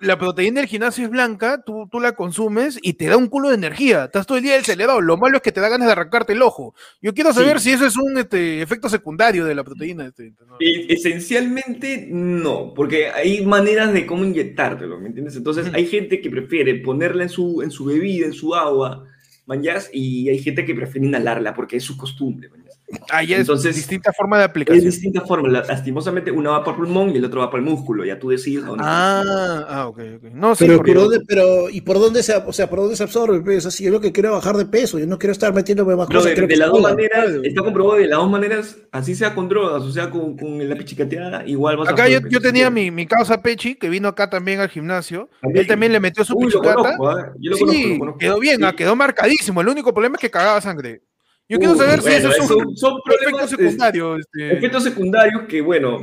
La 0.00 0.18
proteína 0.18 0.60
del 0.60 0.68
gimnasio 0.68 1.04
es 1.04 1.10
blanca, 1.10 1.62
tú, 1.64 1.88
tú 1.90 1.98
la 1.98 2.12
consumes 2.12 2.78
y 2.82 2.92
te 2.94 3.06
da 3.06 3.16
un 3.16 3.28
culo 3.28 3.48
de 3.48 3.54
energía. 3.54 4.04
Estás 4.04 4.26
todo 4.26 4.36
el 4.38 4.44
día 4.44 4.58
acelerado. 4.58 5.00
Lo 5.00 5.16
malo 5.16 5.36
es 5.38 5.42
que 5.42 5.52
te 5.52 5.60
da 5.60 5.68
ganas 5.70 5.86
de 5.86 5.92
arrancarte 5.92 6.34
el 6.34 6.42
ojo. 6.42 6.74
Yo 7.00 7.14
quiero 7.14 7.32
saber 7.32 7.58
Sí. 7.60 7.70
si 7.70 7.76
eso 7.76 7.86
es 7.86 7.96
un 7.96 8.18
este, 8.18 8.60
efecto 8.60 8.88
secundario 8.90 9.44
de 9.46 9.54
la 9.54 9.64
proteína. 9.64 10.06
Este, 10.06 10.34
no. 10.46 10.56
E- 10.60 10.92
Esencialmente 10.92 12.06
no, 12.10 12.74
porque 12.74 13.08
hay 13.08 13.44
maneras 13.46 13.92
de 13.92 14.04
cómo 14.06 14.24
inyectártelo, 14.24 15.00
¿me 15.00 15.08
entiendes? 15.08 15.36
Entonces 15.36 15.66
hay 15.72 15.86
gente 15.86 16.20
que 16.20 16.28
prefiere 16.30 16.74
ponerla 16.76 17.22
en 17.22 17.28
su, 17.30 17.62
en 17.62 17.70
su 17.70 17.86
bebida, 17.86 18.26
en 18.26 18.32
su 18.34 18.54
agua, 18.54 19.04
manjas, 19.46 19.88
y 19.92 20.28
hay 20.28 20.38
gente 20.40 20.64
que 20.66 20.74
prefiere 20.74 21.06
inhalarla 21.06 21.54
porque 21.54 21.76
es 21.78 21.84
su 21.84 21.96
costumbre, 21.96 22.48
manjas. 22.50 22.78
Ah, 23.10 23.22
ya 23.22 23.36
es 23.36 23.40
Entonces, 23.40 23.74
distinta 23.76 24.12
forma 24.12 24.36
de 24.38 24.44
Es 24.44 24.50
aplicación. 24.50 24.84
distinta 24.84 25.20
forma, 25.22 25.48
la- 25.48 25.62
lastimosamente 25.64 26.30
una 26.30 26.50
va 26.50 26.64
para 26.64 26.76
el 26.76 26.82
pulmón 26.84 27.10
y 27.10 27.16
el 27.16 27.24
otro 27.24 27.40
va 27.40 27.50
para 27.50 27.62
el 27.62 27.68
músculo, 27.68 28.04
ya 28.04 28.18
tú 28.18 28.28
decides 28.28 28.62
a 28.64 28.66
dónde. 28.68 28.84
Ah, 28.86 29.64
ah, 29.68 29.86
ok, 29.88 29.98
ok. 30.16 30.22
No, 30.34 30.54
sí, 30.54 30.64
Pero, 30.66 30.76
porque- 30.78 30.92
¿por 30.92 31.02
dónde, 31.02 31.20
pero, 31.26 31.70
¿y 31.70 31.80
por 31.80 31.98
dónde 31.98 32.22
se, 32.22 32.36
o 32.36 32.52
sea, 32.52 32.68
por 32.68 32.80
dónde 32.80 32.96
se 32.96 33.02
absorbe? 33.02 33.40
Pues, 33.40 33.64
así, 33.66 33.84
yo 33.84 33.90
lo 33.90 34.00
que 34.00 34.12
quiero 34.12 34.28
es 34.30 34.34
bajar 34.36 34.56
de 34.56 34.66
peso, 34.66 34.98
yo 34.98 35.06
no 35.06 35.18
quiero 35.18 35.32
estar 35.32 35.52
metiéndome 35.54 35.96
más 35.96 36.06
cosas. 36.08 36.24
de, 36.34 36.34
de 36.42 36.48
que 36.48 36.56
las 36.56 36.70
dos 36.70 36.82
maneras, 36.82 37.30
está 37.42 37.62
comprobado 37.62 37.98
de 38.00 38.06
las 38.06 38.18
dos 38.18 38.30
maneras, 38.30 38.76
así 38.92 39.14
sea 39.14 39.34
con 39.34 39.48
drogas, 39.48 39.82
o 39.82 39.90
sea 39.90 40.10
con, 40.10 40.36
con 40.36 40.68
la 40.68 40.76
pichicateada, 40.76 41.46
igual 41.46 41.78
vas 41.78 41.88
a 41.88 41.92
Acá 41.92 42.06
yo, 42.08 42.18
perder 42.18 42.32
yo 42.32 42.38
peso. 42.40 42.52
tenía 42.52 42.70
mi, 42.70 42.90
mi 42.90 43.06
causa 43.06 43.40
Pechi, 43.42 43.76
que 43.76 43.88
vino 43.88 44.08
acá 44.08 44.28
también 44.30 44.60
al 44.60 44.68
gimnasio. 44.68 45.28
También. 45.40 45.62
Él 45.62 45.66
también 45.68 45.92
le 45.92 46.00
metió 46.00 46.24
su 46.24 46.34
Uy, 46.36 46.50
lo 46.50 46.60
pichicata. 46.60 46.96
conozco. 46.96 47.32
Yo 47.40 47.50
lo 47.50 47.58
conozco, 47.58 47.72
sí, 47.72 47.92
lo 47.94 47.98
conozco. 47.98 48.18
quedó 48.18 48.38
bien, 48.40 48.56
Sí. 48.58 48.62
ah, 48.64 48.72
quedó 48.76 48.94
marcadísimo. 48.94 49.60
El 49.62 49.68
único 49.68 49.92
problema 49.94 50.16
es 50.16 50.20
que 50.20 50.30
cagaba 50.30 50.60
sangre. 50.60 51.00
Yo 51.48 51.58
quiero 51.58 51.72
Uy, 51.74 51.78
saber 51.78 52.00
si 52.00 52.08
bueno, 52.08 52.16
eso 52.18 52.28
es 52.30 52.44
eso 52.44 52.56
un, 52.56 52.76
son 52.76 52.92
efecto 52.92 53.02
problemas, 53.04 53.50
secundario. 53.50 54.16
este. 54.16 54.52
Efectos 54.54 54.82
secundarios 54.84 55.42
que, 55.48 55.60
bueno, 55.60 56.00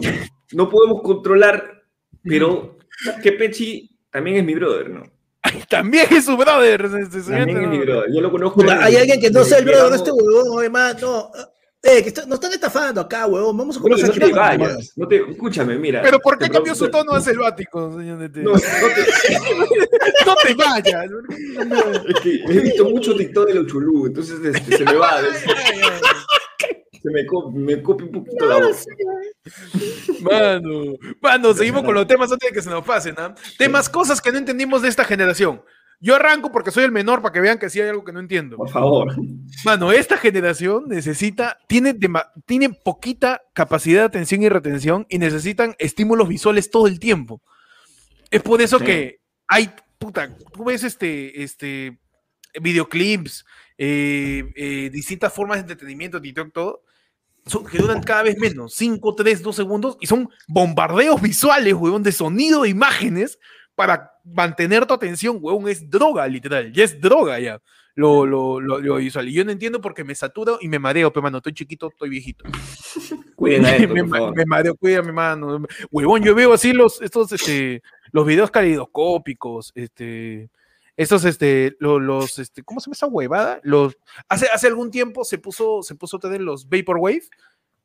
no 0.53 0.69
podemos 0.69 1.01
controlar, 1.01 1.83
pero 2.23 2.77
que 3.23 3.31
Pechi 3.31 3.89
también 4.11 4.37
es 4.37 4.43
mi 4.45 4.53
brother, 4.53 4.89
¿no? 4.89 5.03
También 5.69 6.05
es 6.11 6.25
su 6.25 6.37
brother. 6.37 6.85
este, 6.85 7.21
También 7.21 7.63
es 7.63 7.67
mi 7.67 7.79
brother. 7.79 8.11
Yo 8.13 8.21
lo 8.21 8.29
conozco. 8.29 8.61
Puta, 8.61 8.83
hay 8.85 8.95
alguien 8.97 9.19
que 9.19 9.31
no 9.31 9.43
sea 9.43 9.57
el 9.57 9.65
brother 9.65 9.89
de 9.89 9.95
este 9.95 10.11
huevón, 10.11 10.59
además, 10.59 11.01
no. 11.01 11.31
Eh, 11.83 12.03
que 12.03 12.09
está- 12.09 12.25
nos 12.27 12.35
están 12.35 12.51
estafando 12.53 13.01
acá, 13.01 13.25
huevón. 13.25 13.57
Vamos 13.57 13.75
a 13.75 13.79
conversar 13.79 14.09
no 14.09 14.27
te 14.27 14.31
vayas. 14.33 14.93
No 14.95 15.07
te, 15.07 15.15
escúchame, 15.31 15.77
mira. 15.79 16.01
Pero 16.03 16.19
¿por 16.19 16.37
qué 16.37 16.47
cambió 16.49 16.75
su 16.75 16.89
tono 16.91 17.13
a 17.13 17.21
selvático, 17.21 17.91
señor? 17.97 18.17
No, 18.19 18.51
no 18.53 18.59
te- 18.59 18.61
No 20.25 20.35
te 20.35 20.53
vayas. 20.53 21.05
es 22.07 22.19
que 22.21 22.35
he 22.47 22.59
visto 22.59 22.85
mucho 22.87 23.15
TikTok 23.15 23.47
de 23.47 23.53
los 23.55 23.67
chulú, 23.67 24.05
entonces 24.05 24.37
este, 24.43 24.77
se 24.77 24.85
me 24.85 24.93
va. 24.93 25.21
se 27.01 27.09
me, 27.09 27.25
co- 27.25 27.49
me 27.51 27.81
copia 27.81 28.05
un 28.05 28.11
poquito 28.11 28.45
la 28.45 28.57
voz. 28.57 28.85
Mano, 30.21 30.95
mano, 31.19 31.53
seguimos 31.55 31.83
con 31.83 31.95
los 31.95 32.05
temas 32.05 32.31
antes 32.31 32.49
de 32.49 32.53
que 32.55 32.61
se 32.61 32.69
nos 32.69 32.85
pasen, 32.85 33.15
¿ah? 33.17 33.33
Temas, 33.57 33.89
cosas 33.89 34.21
que 34.21 34.31
no 34.31 34.37
entendimos 34.37 34.83
de 34.83 34.89
esta 34.89 35.03
generación. 35.03 35.63
Yo 36.03 36.15
arranco 36.15 36.51
porque 36.51 36.71
soy 36.71 36.83
el 36.83 36.91
menor 36.91 37.21
para 37.21 37.31
que 37.31 37.39
vean 37.39 37.59
que 37.59 37.69
sí 37.69 37.79
hay 37.79 37.89
algo 37.89 38.03
que 38.03 38.11
no 38.11 38.19
entiendo. 38.19 38.57
Por 38.57 38.69
favor. 38.69 39.15
Mano, 39.63 39.91
esta 39.91 40.17
generación 40.17 40.85
necesita, 40.87 41.59
tiene, 41.67 41.95
tiene 42.47 42.69
poquita 42.71 43.43
capacidad 43.53 43.99
de 44.01 44.05
atención 44.07 44.41
y 44.41 44.49
retención 44.49 45.05
y 45.09 45.19
necesitan 45.19 45.75
estímulos 45.77 46.27
visuales 46.27 46.71
todo 46.71 46.87
el 46.87 46.99
tiempo. 46.99 47.41
Es 48.31 48.41
por 48.41 48.61
eso 48.63 48.79
Sí. 48.79 48.85
que 48.85 49.19
hay, 49.47 49.71
puta, 49.99 50.35
tú 50.51 50.63
ves 50.63 50.83
este, 50.83 51.43
este, 51.43 51.99
videoclips, 52.59 53.45
eh, 53.77 54.51
eh, 54.55 54.89
distintas 54.91 55.31
formas 55.33 55.57
de 55.57 55.61
entretenimiento, 55.61 56.19
TikTok, 56.21 56.51
todo, 56.51 56.83
son- 57.45 57.65
que 57.65 57.77
duran 57.77 58.01
cada 58.01 58.23
vez 58.23 58.37
menos, 58.37 58.73
5, 58.75 59.15
3, 59.15 59.41
2 59.41 59.55
segundos, 59.55 59.97
y 59.99 60.07
son 60.07 60.29
bombardeos 60.47 61.21
visuales, 61.21 61.73
huevón, 61.73 62.03
de 62.03 62.11
sonido 62.11 62.65
e 62.65 62.69
imágenes 62.69 63.39
para 63.75 64.10
mantener 64.23 64.85
tu 64.85 64.93
atención, 64.93 65.37
huevón, 65.41 65.67
es 65.69 65.89
droga, 65.89 66.27
literal, 66.27 66.71
ya 66.71 66.83
es 66.83 66.99
droga 66.99 67.39
ya, 67.39 67.59
lo, 67.95 68.25
lo, 68.25 68.59
lo, 68.61 68.79
lo 68.79 68.95
visual. 68.97 69.27
Y 69.27 69.33
yo 69.33 69.43
no 69.45 69.51
entiendo 69.51 69.81
porque 69.81 70.03
me 70.03 70.15
saturo 70.15 70.57
y 70.61 70.67
me 70.67 70.79
mareo, 70.79 71.11
pero 71.11 71.23
mano, 71.23 71.37
estoy 71.37 71.53
chiquito, 71.53 71.89
estoy 71.89 72.09
viejito. 72.09 72.45
Cuiden 73.35 73.65
a 73.65 73.75
esto, 73.75 73.93
me, 73.93 74.03
por 74.03 74.35
me 74.35 74.45
mareo, 74.45 74.75
cuídame, 74.75 75.11
mano. 75.11 75.65
Huevón, 75.91 76.23
yo 76.23 76.35
veo 76.35 76.53
así 76.53 76.73
los, 76.73 77.01
estos, 77.01 77.31
este, 77.31 77.81
los 78.11 78.25
videos 78.25 78.51
calidoscópicos, 78.51 79.71
este, 79.75 80.49
estos, 80.97 81.25
este, 81.25 81.75
lo- 81.79 81.99
los, 81.99 82.39
este, 82.39 82.63
¿cómo 82.63 82.79
se 82.79 82.85
llama 82.87 82.93
esa 82.93 83.07
huevada? 83.07 83.59
Los, 83.63 83.97
hace, 84.29 84.47
hace 84.53 84.67
algún 84.67 84.91
tiempo 84.91 85.23
se 85.23 85.37
puso, 85.37 85.81
se 85.83 85.95
puso 85.95 86.17
a 86.17 86.19
tener 86.19 86.41
los 86.41 86.69
Vaporwave, 86.69 87.23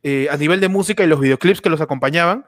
eh, 0.03 0.28
a 0.30 0.37
nivel 0.37 0.61
de 0.61 0.68
música 0.68 1.03
y 1.03 1.07
los 1.07 1.18
videoclips 1.20 1.61
que 1.61 1.70
los 1.70 1.80
acompañaban, 1.80 2.45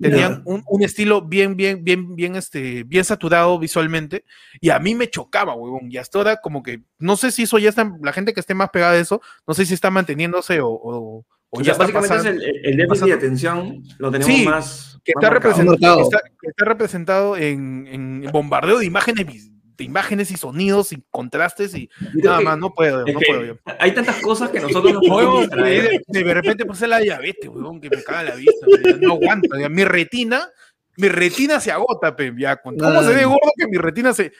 tenían 0.00 0.42
un, 0.46 0.62
un 0.66 0.82
estilo 0.82 1.22
bien, 1.22 1.56
bien, 1.56 1.84
bien, 1.84 2.16
bien, 2.16 2.36
este, 2.36 2.84
bien 2.84 3.04
saturado 3.04 3.58
visualmente, 3.58 4.24
y 4.60 4.70
a 4.70 4.78
mí 4.78 4.94
me 4.94 5.08
chocaba, 5.10 5.54
huevón, 5.54 5.90
y 5.92 5.96
hasta 5.98 6.18
ahora 6.18 6.36
como 6.40 6.62
que, 6.62 6.82
no 6.98 7.16
sé 7.16 7.30
si 7.30 7.42
eso 7.42 7.58
ya 7.58 7.68
está, 7.68 7.90
la 8.02 8.12
gente 8.12 8.32
que 8.32 8.40
esté 8.40 8.54
más 8.54 8.70
pegada 8.70 8.92
de 8.94 9.00
eso, 9.00 9.20
no 9.46 9.54
sé 9.54 9.66
si 9.66 9.74
está 9.74 9.90
manteniéndose 9.90 10.60
o, 10.60 10.68
o, 10.68 11.18
o 11.18 11.24
O 11.50 11.60
ya 11.62 11.74
sea, 11.74 11.84
está 11.84 11.84
básicamente 12.00 12.08
pasando 12.14 12.40
es 12.42 12.48
el, 12.48 12.56
el 12.66 12.76
déficit 12.76 12.88
pasando- 12.88 13.06
de 13.06 13.12
atención 13.14 13.82
lo 13.98 14.10
tenemos 14.10 14.34
Sí, 14.34 14.44
más. 14.44 15.00
que 15.04 15.12
más 15.16 15.22
está, 15.24 15.30
marcado. 15.32 15.54
represent- 15.54 15.66
Marcado. 15.70 15.96
que 15.96 16.02
está- 16.02 16.22
que 16.40 16.48
está 16.48 16.64
representado 16.64 17.36
en, 17.36 17.86
en 17.88 18.30
bombardeo 18.32 18.78
de 18.78 18.86
imágenes, 18.86 19.49
imágenes 19.84 20.30
y 20.30 20.36
sonidos 20.36 20.92
y 20.92 21.02
contrastes 21.10 21.74
y 21.74 21.88
nada 22.14 22.38
que- 22.38 22.44
más, 22.44 22.58
no 22.58 22.72
puedo, 22.72 23.00
no 23.00 23.04
que 23.06 23.12
puedo 23.26 23.44
yo. 23.44 23.54
Hay 23.78 23.92
tantas 23.92 24.16
cosas 24.20 24.50
que 24.50 24.60
nosotros 24.60 24.92
no 24.94 25.00
podemos 25.00 25.18
Huevón, 25.24 25.40
distraer. 25.42 26.02
de, 26.06 26.24
de 26.24 26.34
repente 26.34 26.64
puse 26.64 26.86
la 26.86 26.98
diabetes, 26.98 27.48
huevón, 27.48 27.80
que 27.80 27.90
me 27.90 28.02
caga 28.02 28.22
la 28.24 28.34
vista, 28.34 28.66
no 29.00 29.12
aguanto, 29.14 29.58
ya 29.58 29.68
mi 29.68 29.84
retina, 29.84 30.48
mi 30.96 31.08
retina 31.08 31.60
se 31.60 31.72
agota, 31.72 32.14
pe, 32.16 32.32
ya, 32.36 32.56
con- 32.56 32.76
¿cómo 32.76 33.02
se 33.02 33.14
ve 33.14 33.24
gordo 33.24 33.52
que 33.56 33.66
mi 33.68 33.76
retina 33.78 34.12
se... 34.12 34.32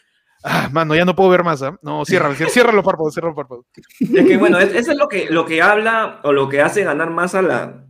Ah, 0.43 0.70
mano, 0.72 0.95
ya 0.95 1.05
no 1.05 1.14
puedo 1.14 1.28
ver 1.28 1.45
más, 1.45 1.62
¿ah? 1.62 1.76
No, 1.82 2.03
cierra, 2.07 2.34
cierra, 2.34 2.72
los 2.72 2.82
párpados, 2.84 3.12
cierra 3.12 3.28
los 3.28 3.36
párpados. 3.36 3.66
Es 4.01 4.26
que 4.26 4.38
bueno, 4.38 4.59
es- 4.59 4.74
eso 4.74 4.93
es 4.93 4.97
lo 4.99 5.07
que, 5.07 5.26
lo 5.28 5.45
que 5.45 5.61
habla 5.61 6.20
o 6.22 6.32
lo 6.32 6.49
que 6.49 6.62
hace 6.62 6.82
ganar 6.82 7.11
más 7.11 7.34
a 7.34 7.43
la, 7.43 7.84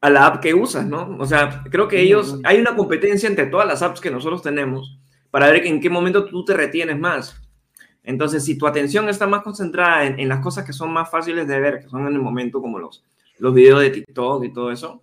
a 0.00 0.10
la 0.10 0.26
app 0.26 0.42
que 0.42 0.52
usas, 0.52 0.84
¿no? 0.84 1.16
O 1.20 1.26
sea, 1.26 1.62
creo 1.70 1.86
que 1.86 2.00
ellos, 2.00 2.40
hay 2.42 2.58
una 2.58 2.74
competencia 2.74 3.28
entre 3.28 3.46
todas 3.46 3.68
las 3.68 3.82
apps 3.82 4.00
que 4.00 4.10
nosotros 4.10 4.42
tenemos 4.42 4.98
para 5.36 5.52
ver 5.52 5.66
en 5.66 5.80
qué 5.82 5.90
momento 5.90 6.24
tú 6.24 6.46
te 6.46 6.54
retienes 6.54 6.98
más. 6.98 7.38
Entonces, 8.02 8.42
si 8.42 8.56
tu 8.56 8.66
atención 8.66 9.06
está 9.10 9.26
más 9.26 9.42
concentrada 9.42 10.06
en, 10.06 10.18
en 10.18 10.30
las 10.30 10.40
cosas 10.40 10.64
que 10.64 10.72
son 10.72 10.90
más 10.94 11.10
fáciles 11.10 11.46
de 11.46 11.60
ver, 11.60 11.80
que 11.82 11.90
son 11.90 12.06
en 12.06 12.14
el 12.14 12.20
momento 12.22 12.62
como 12.62 12.78
los, 12.78 13.04
los 13.38 13.52
videos 13.52 13.82
de 13.82 13.90
TikTok 13.90 14.44
y 14.44 14.52
todo 14.54 14.70
eso, 14.72 15.02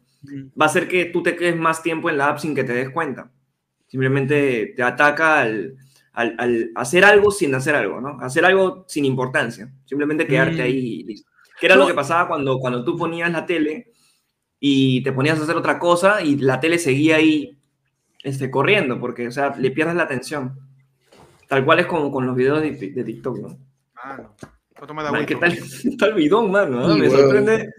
va 0.60 0.66
a 0.66 0.70
hacer 0.70 0.88
que 0.88 1.06
tú 1.06 1.22
te 1.22 1.36
quedes 1.36 1.56
más 1.56 1.84
tiempo 1.84 2.10
en 2.10 2.18
la 2.18 2.30
app 2.30 2.40
sin 2.40 2.56
que 2.56 2.64
te 2.64 2.74
des 2.74 2.90
cuenta. 2.90 3.30
Simplemente 3.88 4.74
te 4.76 4.82
ataca 4.82 5.42
al, 5.42 5.76
al, 6.14 6.36
al 6.40 6.72
hacer 6.74 7.06
algo 7.06 7.30
sin 7.30 7.54
hacer 7.54 7.76
algo, 7.76 8.02
¿no? 8.02 8.18
Hacer 8.20 8.44
algo 8.44 8.86
sin 8.88 9.06
importancia. 9.06 9.72
Simplemente 9.86 10.26
quedarte 10.26 10.58
Mm. 10.62 10.66
ahí 10.66 10.78
y 10.78 11.04
listo. 11.04 11.30
Que 11.60 11.68
era 11.68 11.76
No. 11.76 11.82
lo 11.82 11.88
que 11.90 11.94
pasaba 11.94 12.28
cuando, 12.28 12.58
cuando 12.58 12.84
tú 12.84 12.98
ponías 12.98 13.32
la 13.32 13.46
tele 13.46 13.92
y 14.60 15.04
te 15.04 15.12
ponías 15.12 15.40
a 15.40 15.44
hacer 15.44 15.58
otra 15.58 15.78
cosa 15.78 16.24
y 16.24 16.38
la 16.38 16.60
tele 16.60 16.80
seguía 16.80 17.18
ahí 17.18 17.60
este, 18.24 18.50
corriendo, 18.50 19.00
porque, 19.00 19.28
o 19.28 19.32
sea, 19.32 19.56
le 19.58 19.72
pierdes 19.72 19.96
la 19.96 20.04
atención. 20.04 20.58
Tal 21.48 21.64
cual 21.66 21.80
es 21.80 21.86
como 21.86 22.12
con 22.12 22.26
los 22.26 22.36
videos 22.36 22.62
de, 22.62 22.72
de 22.72 23.04
TikTok, 23.04 23.38
¿no? 23.38 23.58
Mano, 24.04 24.36
voy 24.40 24.84
a 24.84 24.88
tomar 24.88 25.06
Man, 25.06 25.16
agua, 25.16 25.26
¿Qué 25.28 25.34
¿no? 25.36 25.40
tal, 25.42 25.52
qué 25.54 25.98
tal 26.00 26.14
bidón, 26.16 26.52
mano? 26.52 26.80
¿no? 26.88 26.94
Sí, 26.94 27.00
Me 27.02 27.10
sorprende, 27.10 27.70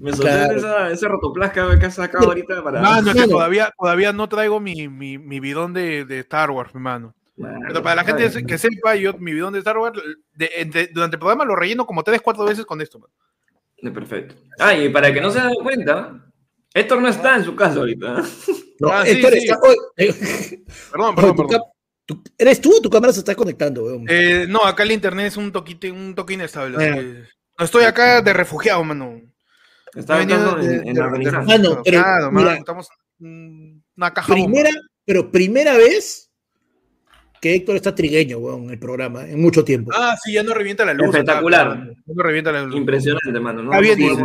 me 0.00 0.12
sorprende 0.12 0.44
Claro. 0.46 0.58
esa, 0.58 0.90
ese 0.90 1.08
rotoplasca 1.08 1.78
que 1.78 1.86
has 1.86 1.94
sacado 1.94 2.26
ahorita 2.28 2.62
para... 2.62 2.82
Mano, 2.82 3.08
es 3.08 3.14
que 3.14 3.20
Mano. 3.20 3.32
todavía, 3.32 3.72
todavía 3.78 4.12
no 4.12 4.28
traigo 4.28 4.60
mi, 4.60 4.88
mi, 4.88 5.16
mi 5.16 5.40
bidón 5.40 5.72
de, 5.72 6.04
de 6.04 6.18
Star 6.20 6.50
Wars, 6.50 6.70
hermano. 6.74 7.14
Mano, 7.36 7.60
Pero 7.68 7.82
para 7.84 7.94
la 7.94 8.04
gente 8.04 8.44
que 8.44 8.58
sepa, 8.58 8.96
yo 8.96 9.14
mi 9.14 9.32
bidón 9.32 9.52
de 9.52 9.60
Star 9.60 9.78
Wars, 9.78 9.98
de- 10.34 10.68
de- 10.70 10.90
durante 10.92 11.14
el 11.16 11.20
programa 11.20 11.44
lo 11.44 11.54
relleno 11.56 11.86
como 11.86 12.02
tres, 12.02 12.20
cuatro 12.20 12.44
veces 12.44 12.66
con 12.66 12.80
esto. 12.80 12.98
man. 12.98 13.08
de 13.80 13.90
Perfecto. 13.92 14.34
Ah, 14.58 14.74
y 14.74 14.88
para 14.88 15.12
que 15.14 15.20
no 15.20 15.30
se 15.30 15.40
den 15.40 15.54
cuenta, 15.62 16.26
Héctor 16.74 17.00
no 17.00 17.08
está 17.08 17.36
en 17.36 17.44
su 17.44 17.54
casa 17.56 17.78
ahorita. 17.78 18.22
No, 18.80 18.88
Ah, 18.92 19.04
sí, 19.04 19.10
Héctor 19.12 19.32
sí. 19.32 19.38
está- 19.38 19.58
Perdón, 20.92 21.14
perdón, 21.14 21.36
perdón. 21.36 21.48
cap- 21.48 21.62
¿Eres 22.38 22.60
tú 22.60 22.74
o 22.76 22.80
tu 22.80 22.88
cámara 22.88 23.12
se 23.12 23.18
está 23.18 23.34
conectando, 23.34 23.84
weón? 23.84 24.04
Eh, 24.08 24.46
no, 24.48 24.64
acá 24.64 24.82
el 24.82 24.92
internet 24.92 25.26
es 25.26 25.36
un 25.36 25.52
toquite, 25.52 25.90
un 25.90 26.14
toque 26.14 26.34
inestable. 26.34 26.76
Ah. 26.82 27.26
No 27.58 27.64
estoy 27.64 27.84
acá 27.84 28.22
de 28.22 28.32
refugiado, 28.32 28.82
mano. 28.84 29.20
Está 29.94 30.16
venido 30.18 30.54
de- 30.56 30.76
en, 30.76 30.94
de- 30.94 31.02
Mano, 31.02 31.82
pero 31.84 32.02
Claro, 32.02 32.30
mira, 32.32 32.44
mano, 32.46 32.50
estamos 32.52 32.88
en 33.20 33.82
una 33.96 34.14
caja 34.14 34.32
bomba. 34.32 34.46
Primera, 34.46 34.70
pero 35.04 35.30
primera 35.30 35.76
vez 35.76 36.30
que 37.40 37.54
Héctor 37.54 37.76
está 37.76 37.94
trigueño, 37.94 38.38
weón, 38.38 38.64
en 38.64 38.70
el 38.70 38.78
programa, 38.78 39.26
en 39.28 39.40
mucho 39.40 39.64
tiempo. 39.64 39.90
Ah, 39.94 40.16
sí, 40.22 40.32
ya 40.32 40.42
no 40.42 40.54
revienta 40.54 40.84
la 40.84 40.94
luz. 40.94 41.08
Espectacular. 41.08 41.68
acá, 41.68 41.92
no 42.06 42.22
revienta 42.22 42.52
la 42.52 42.62
luz. 42.62 42.76
Impresionante, 42.76 43.40
mano. 43.40 43.62
¿no? 43.62 43.72
Está 43.72 43.80
bien. 43.80 44.16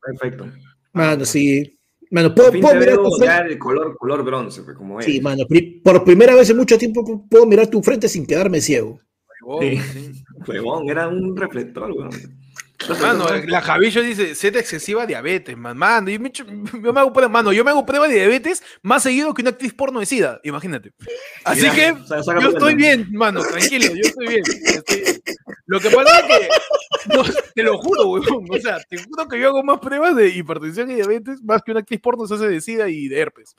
Perfecto. 0.00 0.50
Mano, 0.92 1.24
sí. 1.24 1.77
Mano, 2.10 2.34
puedo, 2.34 2.50
puedo 2.52 2.74
mirar 2.74 2.96
veo 2.96 3.04
tu 3.04 3.16
frente. 3.16 3.52
el 3.52 3.58
color, 3.58 3.96
color 3.98 4.22
bronce, 4.24 4.62
pues, 4.62 4.76
como 4.76 4.98
es. 5.00 5.06
Sí, 5.06 5.20
mano, 5.20 5.44
por 5.84 6.04
primera 6.04 6.34
vez 6.34 6.48
en 6.50 6.56
mucho 6.56 6.78
tiempo 6.78 7.02
pu- 7.04 7.28
puedo 7.28 7.44
mirar 7.46 7.66
tu 7.66 7.82
frente 7.82 8.08
sin 8.08 8.26
quedarme 8.26 8.60
ciego. 8.60 9.00
Huevón, 9.42 9.62
Sí. 9.62 9.78
sí. 9.92 10.24
Huevón, 10.46 10.88
era 10.88 11.08
un 11.08 11.36
reflector, 11.36 11.90
weón. 11.92 12.10
Mano, 13.02 13.26
la 13.48 13.60
Javillo 13.60 14.02
dice, 14.02 14.36
seta 14.36 14.60
excesiva 14.60 15.04
diabetes, 15.04 15.56
man. 15.58 15.76
Mano, 15.76 16.10
yo 16.10 16.20
me, 16.20 16.30
yo 16.32 16.92
me 16.92 17.00
hago 17.00 17.12
prueba, 17.12 17.28
mano, 17.28 17.52
yo 17.52 17.64
me 17.64 17.72
hago 17.72 17.84
prueba 17.84 18.06
de 18.06 18.14
diabetes 18.14 18.62
más 18.82 19.02
seguido 19.02 19.34
que 19.34 19.42
una 19.42 19.50
actriz 19.50 19.74
porno 19.74 19.98
de 19.98 20.06
SIDA, 20.06 20.40
imagínate. 20.44 20.92
Así 21.44 21.62
Mira, 21.62 21.74
que 21.74 22.06
sa- 22.06 22.22
saca 22.22 22.40
yo 22.40 22.50
estoy 22.50 22.76
bien, 22.76 23.08
mano, 23.10 23.40
tranquilo, 23.42 23.86
yo 23.88 24.00
estoy 24.02 24.28
bien. 24.28 24.42
Estoy- 24.64 25.17
Lo 25.66 25.80
que 25.80 25.90
pasa 25.90 26.20
es 26.20 26.24
que, 26.26 26.48
no, 27.14 27.22
te 27.54 27.62
lo 27.62 27.78
juro, 27.78 28.08
weón, 28.08 28.46
o 28.50 28.58
sea, 28.58 28.78
te 28.88 28.98
juro 29.02 29.28
que 29.28 29.38
yo 29.40 29.48
hago 29.48 29.62
más 29.62 29.78
pruebas 29.78 30.14
de 30.16 30.28
hipertensión 30.28 30.90
y 30.90 30.94
diabetes 30.96 31.42
más 31.42 31.62
que 31.62 31.70
una 31.72 31.80
actriz 31.80 32.00
porno 32.00 32.26
se 32.26 32.34
hace 32.34 32.48
de 32.48 32.60
SIDA 32.60 32.88
y 32.88 33.08
de 33.08 33.18
herpes. 33.20 33.54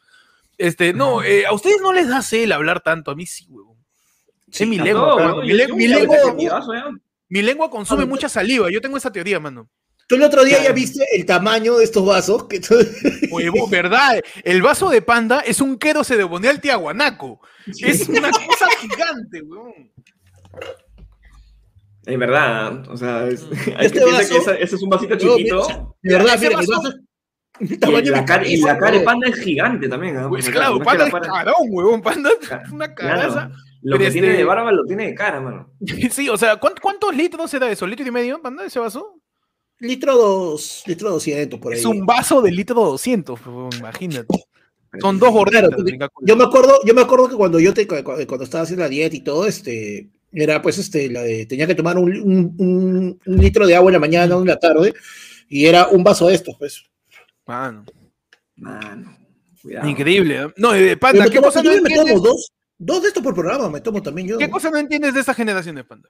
Este, 0.57 0.93
no, 0.93 1.24
eh, 1.24 1.45
a 1.45 1.53
ustedes 1.53 1.80
no 1.82 1.93
les 1.93 2.07
da 2.09 2.22
cel 2.22 2.51
hablar 2.51 2.82
tanto, 2.82 3.11
a 3.11 3.15
mí 3.15 3.26
sí, 3.26 3.45
weón. 3.49 3.78
Sí, 4.51 4.65
mi 4.65 4.78
lengua, 4.80 5.36
mi, 5.43 5.53
le- 5.53 5.67
lengua, 5.67 6.17
mi 7.30 7.41
lengua 7.43 7.70
consume 7.70 8.05
mucha 8.05 8.28
saliva, 8.30 8.70
yo 8.72 8.82
tengo 8.82 8.97
esa 8.97 9.11
teoría, 9.11 9.39
mano. 9.39 9.70
Tú 10.07 10.15
el 10.15 10.24
otro 10.24 10.43
día 10.43 10.63
ya 10.63 10.72
viste 10.72 11.05
el 11.13 11.24
tamaño 11.24 11.78
de 11.78 11.84
estos 11.84 12.03
vasos. 12.03 12.45
Que 12.47 12.59
tú- 12.59 12.76
Huevo, 13.30 13.67
¿verdad? 13.70 14.20
El 14.43 14.63
vaso 14.63 14.89
de 14.89 15.03
panda 15.03 15.41
es 15.41 15.61
un 15.61 15.78
quero 15.78 16.03
ceremonial 16.03 16.59
tiahuanaco. 16.59 17.39
Es 17.80 18.09
una 18.09 18.32
cosa 18.32 18.67
gigante, 18.82 19.43
weón. 19.43 19.91
Es 22.10 22.18
verdad, 22.20 22.89
o 22.89 22.97
sea, 22.97 23.28
es, 23.28 23.45
hay 23.78 23.86
Este 23.86 23.99
que 23.99 24.05
vaso- 24.05 24.30
que 24.30 24.38
esa- 24.38 24.55
ese 24.55 24.76
es 24.76 24.82
un 24.84 24.89
vasito 24.89 25.16
chiquito. 25.18 25.95
De 26.01 26.14
verdad, 26.16 26.38
mira, 26.39 26.60
el 26.60 26.68
vaso- 26.68 26.93
Y 27.62 27.78
la, 28.10 28.24
cara, 28.26 28.47
y 28.47 28.55
la 28.62 28.78
cara 28.78 28.97
de 28.97 29.03
panda 29.03 29.28
es 29.28 29.36
gigante 29.41 29.89
también. 29.89 30.16
¿ah? 30.18 30.30
Pues 30.30 30.49
claro, 30.49 30.78
no 30.80 30.86
panda 30.86 31.05
es 31.05 31.12
para- 31.12 31.28
carón, 31.28 31.55
huevón. 31.70 32.01
Panda 32.01 32.30
es 32.39 32.72
una 32.72 32.93
Claro, 32.95 33.20
caraza. 33.20 33.51
Lo 33.82 33.97
Pero 33.97 34.05
que 34.07 34.12
tiene 34.12 34.28
este- 34.28 34.38
de 34.39 34.43
barba 34.45 34.72
lo 34.72 34.86
tiene 34.86 35.07
de 35.07 35.16
cara, 35.16 35.41
mano. 35.41 35.70
Sí, 36.12 36.30
o 36.30 36.38
sea, 36.38 36.55
¿cuántos, 36.57 36.82
cuántos 36.82 37.14
litros 37.16 37.51
será 37.51 37.70
eso? 37.70 37.86
¿Litro 37.86 38.07
y 38.07 38.12
medio, 38.12 38.41
panda, 38.41 38.66
ese 38.66 38.80
vaso? 38.80 39.20
Litro 39.80 40.16
dos, 40.18 40.84
litro 40.88 41.10
200 41.12 41.60
por 41.60 41.74
ahí. 41.74 41.80
Es 41.80 41.86
un 41.86 42.05
vaso 42.05 42.41
de 42.41 42.51
litro 42.51 42.76
200, 42.76 43.45
huevón, 43.45 43.70
imagínate. 43.78 44.28
Son 44.99 45.20
dos 45.20 45.32
gorditas. 45.32 45.70
yo 46.22 46.36
me 46.36 46.43
acuerdo, 46.45 46.80
yo 46.86 46.93
me 46.93 47.01
acuerdo 47.01 47.30
que 47.30 47.36
cuando 47.36 47.60
yo 47.60 47.74
te, 47.74 47.86
cu- 47.88 48.03
cu- 48.03 48.26
cuando 48.28 48.43
estaba 48.43 48.64
haciendo 48.64 48.84
la 48.84 48.89
dieta 48.89 49.16
y 49.16 49.22
todo, 49.22 49.45
este, 49.45 50.10
era 50.32 50.61
pues 50.61 50.77
este, 50.77 51.09
la 51.09 51.21
de- 51.23 51.45
tenía 51.45 51.65
que 51.67 51.75
tomar 51.75 51.97
un, 51.97 52.09
un- 52.15 52.55
un- 52.57 53.19
un 53.25 53.38
litro 53.38 53.65
de 53.65 53.75
agua 53.75 53.89
en 53.89 53.93
la 53.93 53.99
mañana, 53.99 54.36
uno 54.36 54.43
en 54.43 54.47
la 54.49 54.59
tarde, 54.59 54.93
y 55.47 55.65
era 55.65 55.88
un 55.88 56.03
vaso 56.03 56.27
de 56.27 56.36
estos, 56.36 56.55
pues. 56.59 56.84
Mano, 57.45 57.84
Mano, 58.55 59.17
cuidado. 59.61 59.88
increíble. 59.89 60.36
¿eh? 60.43 60.53
No, 60.57 60.75
Yo 60.77 60.99
panda, 60.99 61.23
me 61.23 61.30
¿qué 61.32 61.38
tomo- 61.38 61.47
cosa, 61.47 61.61
yo 61.63 61.75
no 61.75 61.82
me 61.82 61.95
tomo 61.95 62.19
dos, 62.19 62.51
dos 62.77 63.01
de 63.01 63.07
estos 63.07 63.23
por 63.23 63.34
programa, 63.34 63.69
me 63.69 63.82
tomo 63.82 64.01
también 64.03 64.27
yo. 64.27 64.38
¿Qué 64.38 64.49
cosa 64.49 64.69
no 64.69 64.77
entiendes 64.77 65.13
de 65.13 65.19
esta 65.21 65.34
generación 65.34 65.75
de 65.75 65.84
panda? 65.84 66.09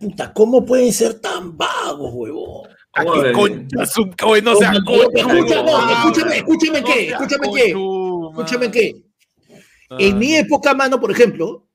Puta, 0.00 0.32
¿cómo 0.32 0.64
pueden 0.64 0.92
ser 0.92 1.14
tan 1.20 1.56
vagos, 1.56 2.10
huevón? 2.12 2.68
¿A 2.92 3.04
¿Cómo 3.04 3.22
qué 3.22 3.28
de- 3.28 3.32
concha 3.32 3.86
su- 3.86 4.10
oye, 4.24 4.42
no 4.42 4.54
sea 4.56 4.72
Escúchame, 4.72 5.20
habla. 5.22 5.92
escúchame, 5.92 6.36
escúchame 6.36 6.80
No 6.80 6.86
qué, 6.86 7.08
escúchame 7.10 7.50
qué, 7.54 7.66
escúchame 7.70 8.70
qué. 8.70 9.02
En 9.98 10.18
mi 10.18 10.34
época, 10.34 10.74
mano, 10.74 11.00
por 11.00 11.10
ejemplo, 11.10 11.65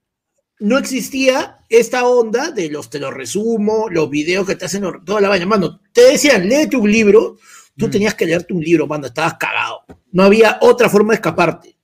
no 0.62 0.78
existía 0.78 1.58
esta 1.70 2.06
onda 2.08 2.52
de 2.52 2.70
los 2.70 2.90
te 2.90 3.00
lo 3.00 3.12
resumo, 3.12 3.88
los 3.90 4.10
videos 4.10 4.48
que 4.48 4.56
te 4.56 4.66
hacen 4.66 4.84
toda 5.06 5.22
la 5.22 5.30
vaina. 5.30 5.46
Mano, 5.46 5.82
te 5.92 6.02
decían, 6.12 6.48
léete 6.48 6.78
un 6.78 6.92
libro, 6.92 7.38
tú 7.78 7.88
Mm. 7.88 7.92
tenías 7.92 8.16
que 8.16 8.26
leerte 8.26 8.54
un 8.54 8.62
libro, 8.64 8.88
mano, 8.88 9.08
estabas 9.08 9.36
cagado. 9.36 9.82
No 10.12 10.24
había 10.24 10.58
otra 10.62 10.90
forma 10.90 11.14
de 11.14 11.16
escaparte. 11.16 11.76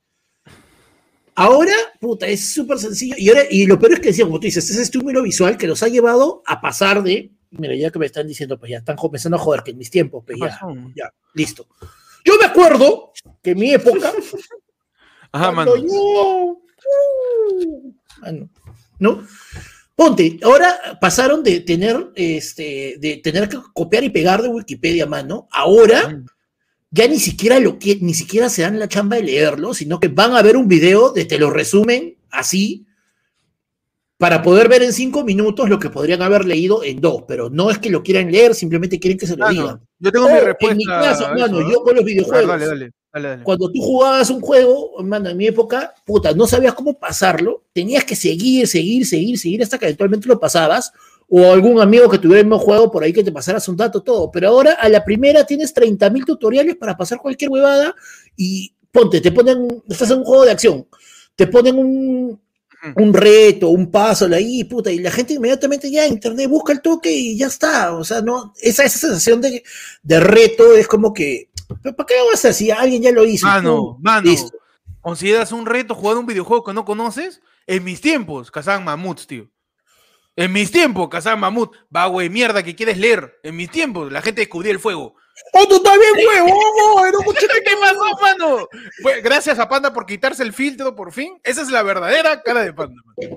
Ahora, 1.34 1.72
puta, 2.00 2.26
es 2.26 2.52
súper 2.52 2.78
sencillo. 2.78 3.14
Y, 3.16 3.28
ahora, 3.28 3.42
y 3.48 3.66
lo 3.66 3.78
peor 3.78 3.92
es 3.92 4.00
que 4.00 4.08
decían, 4.08 4.26
como 4.28 4.40
tú 4.40 4.46
dices, 4.46 4.68
ese 4.68 4.82
estímulo 4.82 5.22
visual 5.22 5.56
que 5.56 5.68
los 5.68 5.82
ha 5.84 5.88
llevado 5.88 6.42
a 6.46 6.60
pasar 6.60 7.02
de. 7.02 7.30
Mira, 7.50 7.74
ya 7.76 7.90
que 7.90 7.98
me 7.98 8.06
están 8.06 8.26
diciendo, 8.26 8.58
pues 8.58 8.70
ya 8.70 8.78
están 8.78 8.96
comenzando 8.96 9.36
a 9.36 9.40
joder, 9.40 9.62
que 9.62 9.70
en 9.70 9.78
mis 9.78 9.90
tiempos, 9.90 10.24
pues 10.26 10.36
¿Qué 10.38 10.46
ya, 10.46 10.60
ya, 10.96 11.14
listo. 11.34 11.66
Yo 12.24 12.34
me 12.38 12.44
acuerdo 12.46 13.12
que 13.42 13.52
en 13.52 13.58
mi 13.58 13.72
época, 13.72 14.12
Ajá, 15.32 15.52
mano. 15.52 15.76
yo- 15.76 15.92
uh, 15.92 16.62
mano, 18.20 18.48
¿no? 18.98 19.24
Ponte, 19.94 20.38
ahora 20.42 20.98
pasaron 21.00 21.42
de 21.42 21.60
tener, 21.60 22.12
este, 22.14 22.96
de 23.00 23.16
tener 23.16 23.48
que 23.48 23.58
copiar 23.72 24.04
y 24.04 24.10
pegar 24.10 24.42
de 24.42 24.48
Wikipedia, 24.48 25.06
mano. 25.06 25.48
Ahora 25.50 26.22
ya 26.90 27.08
ni 27.08 27.18
siquiera 27.18 27.58
lo 27.60 27.78
que, 27.78 27.98
ni 28.00 28.14
siquiera 28.14 28.48
se 28.48 28.62
dan 28.62 28.78
la 28.78 28.88
chamba 28.88 29.16
de 29.16 29.24
leerlo, 29.24 29.74
sino 29.74 30.00
que 30.00 30.08
van 30.08 30.34
a 30.34 30.42
ver 30.42 30.56
un 30.56 30.68
video 30.68 31.12
de 31.12 31.24
te 31.24 31.38
lo 31.38 31.50
resumen 31.50 32.16
así 32.30 32.86
para 34.18 34.42
poder 34.42 34.68
ver 34.68 34.82
en 34.82 34.92
cinco 34.92 35.24
minutos 35.24 35.68
lo 35.68 35.78
que 35.78 35.90
podrían 35.90 36.22
haber 36.22 36.44
leído 36.44 36.82
en 36.82 37.00
dos, 37.00 37.24
pero 37.28 37.50
no 37.50 37.70
es 37.70 37.78
que 37.78 37.90
lo 37.90 38.02
quieran 38.02 38.32
leer, 38.32 38.54
simplemente 38.54 38.98
quieren 38.98 39.18
que 39.18 39.26
se 39.26 39.36
lo 39.36 39.48
digan. 39.48 39.80
yo 39.98 40.12
tengo 40.12 40.26
O, 40.26 40.28
mi 40.28 40.38
en 40.38 40.44
respuesta. 40.44 40.76
mi 40.76 40.84
caso, 40.84 41.26
a 41.26 41.34
mano, 41.34 41.60
eso, 41.60 41.70
yo 41.70 41.82
con 41.82 41.94
los 41.94 42.02
¿eh? 42.02 42.06
videojuegos, 42.06 42.48
Dale, 42.48 42.66
dale, 42.66 42.90
dale, 43.12 43.28
dale. 43.28 43.44
cuando 43.44 43.70
tú 43.70 43.80
jugabas 43.80 44.30
un 44.30 44.40
juego, 44.40 45.02
mano, 45.02 45.28
en 45.28 45.36
mi 45.36 45.46
época, 45.46 45.94
puta, 46.04 46.32
no 46.32 46.46
sabías 46.46 46.74
cómo 46.74 46.98
pasarlo, 46.98 47.64
tenías 47.72 48.04
que 48.04 48.16
seguir, 48.16 48.66
seguir, 48.66 49.06
seguir, 49.06 49.38
seguir 49.38 49.62
hasta 49.62 49.78
que 49.78 49.86
eventualmente 49.86 50.28
lo 50.28 50.38
pasabas, 50.38 50.92
o 51.28 51.52
algún 51.52 51.80
amigo 51.80 52.08
que 52.08 52.18
tuviera 52.18 52.40
el 52.40 52.46
mismo 52.46 52.58
juego 52.58 52.90
por 52.90 53.04
ahí 53.04 53.12
que 53.12 53.22
te 53.22 53.32
pasaras 53.32 53.68
un 53.68 53.76
dato, 53.76 54.02
todo. 54.02 54.30
Pero 54.30 54.48
ahora 54.48 54.72
a 54.72 54.88
la 54.88 55.04
primera 55.04 55.44
tienes 55.44 55.74
30.000 55.74 56.24
tutoriales 56.24 56.76
para 56.76 56.96
pasar 56.96 57.18
cualquier 57.18 57.50
huevada 57.50 57.94
y 58.36 58.74
ponte, 58.90 59.20
te 59.20 59.30
ponen, 59.30 59.82
estás 59.88 60.10
en 60.10 60.18
un 60.18 60.24
juego 60.24 60.44
de 60.44 60.52
acción, 60.52 60.86
te 61.36 61.46
ponen 61.46 61.76
un, 61.76 62.40
un 62.96 63.14
reto, 63.14 63.68
un 63.68 63.90
paso 63.90 64.26
ahí, 64.26 64.64
puta, 64.64 64.90
y 64.90 65.00
la 65.00 65.10
gente 65.10 65.34
inmediatamente 65.34 65.90
ya 65.90 66.06
en 66.06 66.14
internet 66.14 66.48
busca 66.48 66.72
el 66.72 66.80
toque 66.80 67.10
y 67.10 67.36
ya 67.36 67.46
está. 67.46 67.94
O 67.94 68.04
sea, 68.04 68.22
no, 68.22 68.54
esa, 68.60 68.84
esa 68.84 68.98
sensación 68.98 69.40
de, 69.40 69.62
de 70.02 70.20
reto 70.20 70.74
es 70.76 70.86
como 70.86 71.12
que, 71.12 71.47
¿pero 71.82 71.94
¿para 71.96 72.06
qué 72.06 72.16
lo 72.16 72.26
vas 72.26 72.34
a 72.44 72.48
hacer 72.48 72.54
si 72.54 72.70
alguien 72.70 73.02
ya 73.02 73.12
lo 73.12 73.24
hizo? 73.24 73.46
Mano, 73.46 73.76
Pum, 73.76 73.96
mano, 74.02 74.22
listo. 74.30 74.56
¿consideras 75.00 75.52
un 75.52 75.66
reto 75.66 75.94
jugar 75.94 76.16
un 76.16 76.26
videojuego 76.26 76.64
que 76.64 76.72
no 76.72 76.84
conoces? 76.84 77.40
En 77.66 77.84
mis 77.84 78.00
tiempos, 78.00 78.50
cazaban 78.50 78.84
mamuts, 78.84 79.26
tío. 79.26 79.48
En 80.36 80.52
mis 80.52 80.70
tiempos, 80.70 81.08
cazaban 81.08 81.40
mamut. 81.40 81.74
Va, 81.94 82.06
güey, 82.06 82.30
mierda, 82.30 82.62
que 82.62 82.76
quieres 82.76 82.96
leer. 82.96 83.38
En 83.42 83.56
mis 83.56 83.70
tiempos, 83.70 84.10
la 84.12 84.22
gente 84.22 84.40
descubría 84.40 84.70
el 84.72 84.78
fuego. 84.78 85.16
¡Oh, 85.52 85.66
tú 85.68 85.82
también, 85.82 86.12
huevón! 86.16 86.54
no, 87.12 87.18
escucha- 87.18 87.46
¿Qué 87.64 87.72
pasó, 87.80 88.04
mano? 88.22 88.68
Fue- 89.02 89.20
gracias 89.20 89.58
a 89.58 89.68
Panda 89.68 89.92
por 89.92 90.06
quitarse 90.06 90.42
el 90.44 90.52
filtro, 90.52 90.94
por 90.94 91.12
fin. 91.12 91.40
Esa 91.42 91.62
es 91.62 91.70
la 91.70 91.82
verdadera 91.82 92.40
cara 92.42 92.62
de 92.62 92.72
Panda. 92.72 93.02
Mano, 93.16 93.36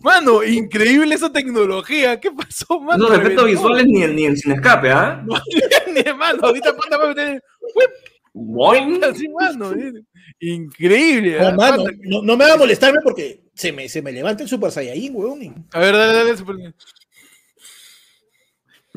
Mano, 0.00 0.42
increíble 0.42 1.14
esa 1.14 1.32
tecnología. 1.32 2.18
¿Qué 2.20 2.30
pasó, 2.30 2.80
mano? 2.80 3.06
Esos 3.06 3.18
efectos 3.20 3.46
visuales 3.46 3.86
ni, 3.86 4.02
en- 4.02 4.16
ni 4.16 4.26
en 4.26 4.36
sin 4.36 4.52
escape, 4.52 4.90
¿ah? 4.90 5.24
Ni, 5.86 6.12
mano, 6.12 6.40
ahorita 6.42 6.76
Panda 6.76 6.98
va 6.98 7.04
a 7.04 7.08
meter 7.08 7.42
así, 9.10 9.28
mano. 9.28 9.72
Increíble. 10.40 11.38
No, 11.40 11.48
¿ah? 11.48 11.52
mano, 11.52 11.84
no, 12.02 12.22
no 12.22 12.36
me 12.36 12.44
va 12.46 12.54
a 12.54 12.58
molestarme 12.58 12.98
porque 13.02 13.44
se 13.54 13.72
me, 13.72 13.88
se 13.88 14.02
me 14.02 14.12
levanta 14.12 14.42
el 14.42 14.48
Super 14.48 14.70
Saiyajin, 14.70 15.14
y- 15.42 15.54
A 15.72 15.78
ver, 15.80 15.96
dale, 15.96 16.12
dale. 16.14 16.36
super- 16.36 16.56
Me 16.56 16.74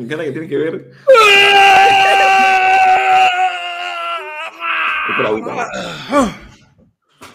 encanta 0.03 0.23
que 0.25 0.31
tiene 0.31 0.47
que 0.47 0.57
ver. 0.57 0.91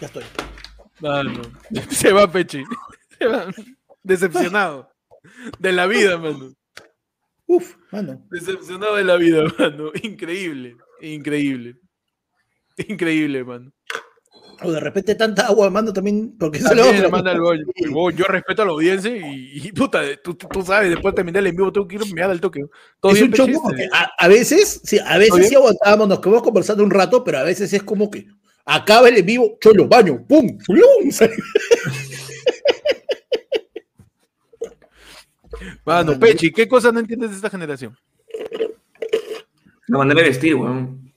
Ya 0.01 0.07
estoy. 0.07 0.23
Mano, 0.99 1.41
se 1.89 2.11
va 2.11 2.29
Pechi. 2.29 2.63
Decepcionado. 4.03 4.89
De 5.59 5.71
la 5.71 5.87
vida, 5.87 6.17
mano. 6.17 6.53
Uf, 7.47 7.75
mano. 7.91 8.25
Decepcionado 8.29 8.95
de 8.95 9.03
la 9.03 9.15
vida, 9.17 9.43
mano. 9.57 9.91
Increíble. 10.03 10.75
Increíble. 11.01 11.75
Increíble, 12.87 13.43
mano. 13.43 13.71
O 14.63 14.71
de 14.71 14.79
repente 14.79 15.15
tanta 15.15 15.47
agua, 15.47 15.69
mano, 15.69 15.91
también, 15.91 16.37
porque 16.39 16.59
También 16.59 17.01
le 17.01 17.09
manda 17.09 17.33
Yo 17.33 18.25
respeto 18.25 18.61
a 18.61 18.65
la 18.65 18.71
audiencia 18.71 19.15
y, 19.15 19.51
y, 19.67 19.71
puta, 19.73 20.01
tú, 20.23 20.33
tú- 20.35 20.61
sabes, 20.63 20.89
después 20.89 21.11
de 21.13 21.17
terminar 21.17 21.41
el 21.41 21.47
en 21.47 21.57
vivo 21.57 21.73
tengo 21.73 21.85
que 21.87 21.95
ir 21.95 22.01
a 22.01 22.05
mirar 22.05 22.29
al 22.31 22.39
toque. 22.39 22.61
¿Todo 23.01 23.11
Es 23.11 23.19
bien, 23.19 23.31
un 23.31 23.33
chongo 23.33 23.47
Pechi? 23.51 23.59
porque 23.63 23.89
a, 23.91 24.11
a 24.17 24.27
veces, 24.29 24.79
sí, 24.83 24.97
a 24.97 25.03
¿Todo 25.09 25.19
veces 25.19 25.49
sí 25.49 25.55
aguantábamos, 25.55 26.07
nos 26.07 26.19
quedamos 26.21 26.41
conversando 26.41 26.83
un 26.83 26.91
rato, 26.91 27.21
pero 27.23 27.39
a 27.39 27.43
veces 27.43 27.73
es 27.73 27.83
como 27.83 28.09
que 28.09 28.27
acaba 28.65 29.09
el 29.09 29.17
en 29.17 29.25
vivo, 29.25 29.57
cholo, 29.59 29.87
baño, 29.89 30.25
pum, 30.25 30.57
plum. 30.65 31.11
Mano, 35.85 36.19
Pechi, 36.19 36.51
¿qué 36.51 36.67
cosa 36.67 36.91
no 36.91 36.99
entiendes 36.99 37.29
de 37.31 37.35
esta 37.37 37.49
generación? 37.49 37.95
La 39.87 39.97
manera 39.99 40.21
de 40.21 40.27
vestir, 40.29 40.55
weón. 40.55 41.11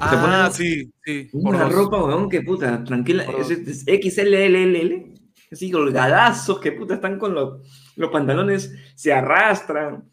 Ah, 0.00 0.20
ponen 0.20 0.52
sí, 0.52 0.92
sí. 1.04 1.28
Una 1.32 1.68
ropa, 1.68 2.02
weón, 2.02 2.28
que 2.28 2.42
puta, 2.42 2.82
tranquila. 2.84 3.24
Es, 3.38 3.50
es 3.50 3.84
XLLL. 3.84 5.12
Así, 5.50 5.72
holgadazos 5.72 6.58
que 6.58 6.72
puta 6.72 6.94
están 6.94 7.18
con 7.18 7.34
los, 7.34 7.60
los 7.96 8.10
pantalones, 8.10 8.74
se 8.94 9.12
arrastran. 9.12 10.04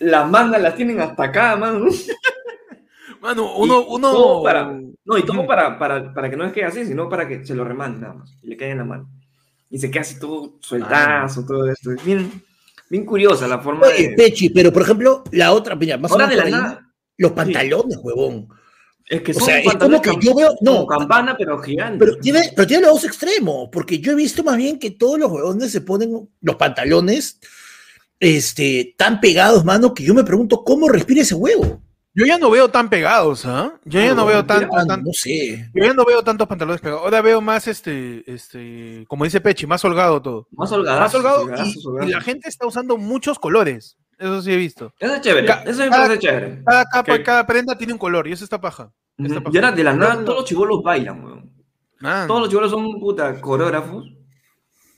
Las 0.00 0.28
mangas 0.28 0.60
las 0.62 0.74
tienen 0.74 0.98
hasta 1.00 1.24
acá, 1.24 1.56
mano. 1.56 1.86
Mano, 3.20 3.54
uno, 3.56 3.82
Y 3.82 3.84
uno. 3.88 4.12
todo 4.12 4.42
para- 4.42 4.80
No, 5.04 5.16
y 5.16 5.22
todo 5.22 5.46
para, 5.46 5.78
para, 5.78 6.12
para 6.12 6.28
que 6.28 6.36
no 6.36 6.44
es 6.44 6.52
que 6.52 6.64
así, 6.64 6.84
sino 6.84 7.08
para 7.08 7.28
que 7.28 7.44
se 7.46 7.54
lo 7.54 7.62
remanden 7.64 8.00
nada 8.00 8.14
más. 8.14 8.36
Y 8.42 8.48
le 8.48 8.56
caiga 8.56 8.72
en 8.72 8.78
la 8.78 8.84
mano. 8.84 9.08
Y 9.72 9.78
se 9.78 9.90
queda 9.90 10.02
así 10.02 10.18
todo 10.20 10.58
sueltazo, 10.60 11.46
todo 11.46 11.66
esto. 11.66 11.92
Es 11.92 12.04
bien, 12.04 12.30
bien 12.90 13.06
curiosa 13.06 13.48
la 13.48 13.58
forma 13.58 13.86
Oye, 13.86 14.10
de... 14.10 14.14
Pechi, 14.16 14.50
pero 14.50 14.70
por 14.70 14.82
ejemplo, 14.82 15.24
la 15.32 15.50
otra, 15.52 15.74
mira, 15.74 15.96
más 15.96 16.12
o 16.12 16.14
Ahora 16.14 16.26
de 16.26 16.36
menos 16.36 16.50
la 16.50 16.50
por 16.50 16.54
ahí, 16.60 16.62
nada. 16.74 16.92
los 17.16 17.32
pantalones, 17.32 17.98
huevón. 18.02 18.48
Es 19.06 19.22
que 19.22 19.30
O 19.32 19.34
son 19.34 19.44
sea, 19.44 19.58
es 19.60 19.64
pantalones 19.66 20.02
como 20.02 20.20
que 20.20 20.26
yo 20.26 20.34
veo, 20.34 20.54
no, 20.60 20.74
como 20.74 20.86
campana, 20.86 21.34
pero 21.38 21.58
gigante. 21.58 21.98
pero 21.98 22.18
tiene, 22.18 22.52
pero 22.54 22.66
tiene 22.68 22.82
los 22.82 22.92
dos 22.92 23.04
extremos, 23.04 23.70
porque 23.72 23.98
yo 23.98 24.12
he 24.12 24.14
visto 24.14 24.44
más 24.44 24.58
bien 24.58 24.78
que 24.78 24.90
todos 24.90 25.18
los 25.18 25.32
huevones 25.32 25.72
se 25.72 25.80
ponen 25.80 26.28
los 26.42 26.56
pantalones 26.56 27.40
este, 28.20 28.94
tan 28.98 29.22
pegados, 29.22 29.64
mano, 29.64 29.94
que 29.94 30.04
yo 30.04 30.12
me 30.12 30.22
pregunto 30.22 30.62
cómo 30.62 30.86
respira 30.90 31.22
ese 31.22 31.34
huevo. 31.34 31.82
Yo 32.14 32.26
ya 32.26 32.36
no 32.36 32.50
veo 32.50 32.68
tan 32.68 32.90
pegados, 32.90 33.46
¿ah? 33.46 33.72
Yo 33.84 34.00
ya 34.00 34.14
no 34.14 34.26
veo 34.26 34.42
mira, 34.42 34.46
tanto, 34.46 34.74
Mano, 34.74 34.86
tan- 34.86 35.02
no 35.02 35.10
sé. 35.14 35.70
yo 35.74 35.82
ya 35.84 35.94
no 35.94 36.04
veo 36.04 36.22
tantos 36.22 36.46
pantalones 36.46 36.80
pegados. 36.82 37.02
Ahora 37.04 37.22
veo 37.22 37.40
más 37.40 37.66
este, 37.68 38.22
este, 38.30 39.04
como 39.08 39.24
dice 39.24 39.40
Pechi, 39.40 39.66
más 39.66 39.82
holgado 39.84 40.20
todo. 40.20 40.46
Más 40.52 40.70
holgadazo. 40.70 41.00
Más 41.00 41.14
holgado 41.14 42.06
y, 42.06 42.10
la 42.10 42.20
gente 42.20 42.48
está 42.50 42.66
usando 42.66 42.98
muchos 42.98 43.38
colores. 43.38 43.96
Eso 44.18 44.42
sí 44.42 44.52
he 44.52 44.56
visto. 44.56 44.92
Eso 45.00 45.14
es 45.14 45.20
chévere. 45.22 45.46
Ca- 45.46 45.62
Eso 45.66 45.78
me 45.84 45.88
cada- 45.88 46.02
parece 46.02 46.18
chévere. 46.20 46.62
Cada 46.66 46.84
capa, 46.84 47.22
cada 47.22 47.46
prenda 47.46 47.76
tiene 47.78 47.94
un 47.94 47.98
color 47.98 48.28
y 48.28 48.32
eso 48.32 48.44
está 48.44 48.60
paja. 48.60 48.92
Está 49.16 49.34
Ujú. 49.36 49.44
paja. 49.44 49.54
Y 49.54 49.56
ahora 49.58 49.72
de 49.72 49.84
la 49.84 49.92
nada, 49.94 50.14
todos 50.24 50.40
los 50.40 50.44
chivolos 50.44 50.82
bailan, 50.82 51.24
weón. 51.24 51.50
Man. 52.00 52.26
Todos 52.28 52.40
los 52.40 52.48
chivolos 52.50 52.70
son 52.70 53.00
puta 53.00 53.40
coreógrafos. 53.40 54.04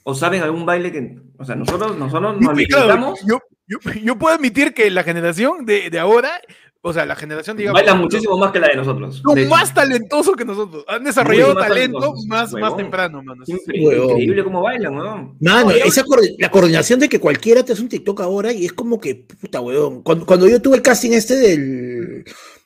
O 0.03 0.13
saben 0.13 0.43
algún 0.43 0.65
baile 0.65 0.91
que. 0.91 1.17
O 1.39 1.45
sea, 1.45 1.55
nosotros, 1.55 1.97
nosotros 1.97 2.33
nos 2.33 2.39
claro, 2.41 2.55
necesitamos. 2.55 3.19
yo, 3.25 3.39
yo, 3.67 3.77
yo 4.03 4.15
puedo 4.17 4.35
admitir 4.35 4.73
que 4.73 4.91
la 4.91 5.03
generación 5.03 5.65
de, 5.65 5.89
de 5.89 5.99
ahora, 5.99 6.39
o 6.87 6.93
sea, 6.93 7.03
la 7.03 7.15
generación, 7.15 7.57
digamos, 7.57 7.81
Bailan 7.81 7.99
muchísimo 7.99 8.37
más 8.37 8.51
que 8.51 8.59
la 8.59 8.67
de 8.67 8.75
nosotros. 8.75 9.23
de 9.33 9.41
hecho. 9.41 9.49
más 9.49 9.73
talentosos 9.73 10.35
que 10.35 10.45
nosotros. 10.45 10.85
Han 10.87 11.03
desarrollado 11.03 11.55
más 11.55 11.67
talento 11.67 12.13
más, 12.27 12.53
más 12.53 12.77
temprano, 12.77 13.23
mano. 13.23 13.43
Increíble, 13.47 14.43
cómo 14.43 14.61
bailan, 14.61 14.95
weón. 14.95 15.35
Mano, 15.39 15.71
No, 15.71 15.71
esa 15.71 16.03
la 16.37 16.51
coordinación 16.51 16.99
de 16.99 17.09
que 17.09 17.19
cualquiera 17.19 17.63
te 17.63 17.73
hace 17.73 17.81
un 17.81 17.89
TikTok 17.89 18.21
ahora 18.21 18.53
y 18.53 18.65
es 18.65 18.73
como 18.73 18.99
que, 18.99 19.15
puta 19.15 19.61
huevón. 19.61 20.03
Cuando, 20.03 20.27
cuando 20.27 20.47
yo 20.47 20.61
tuve 20.61 20.75
el 20.75 20.83
casting 20.83 21.13
este 21.13 21.35
del 21.37 22.23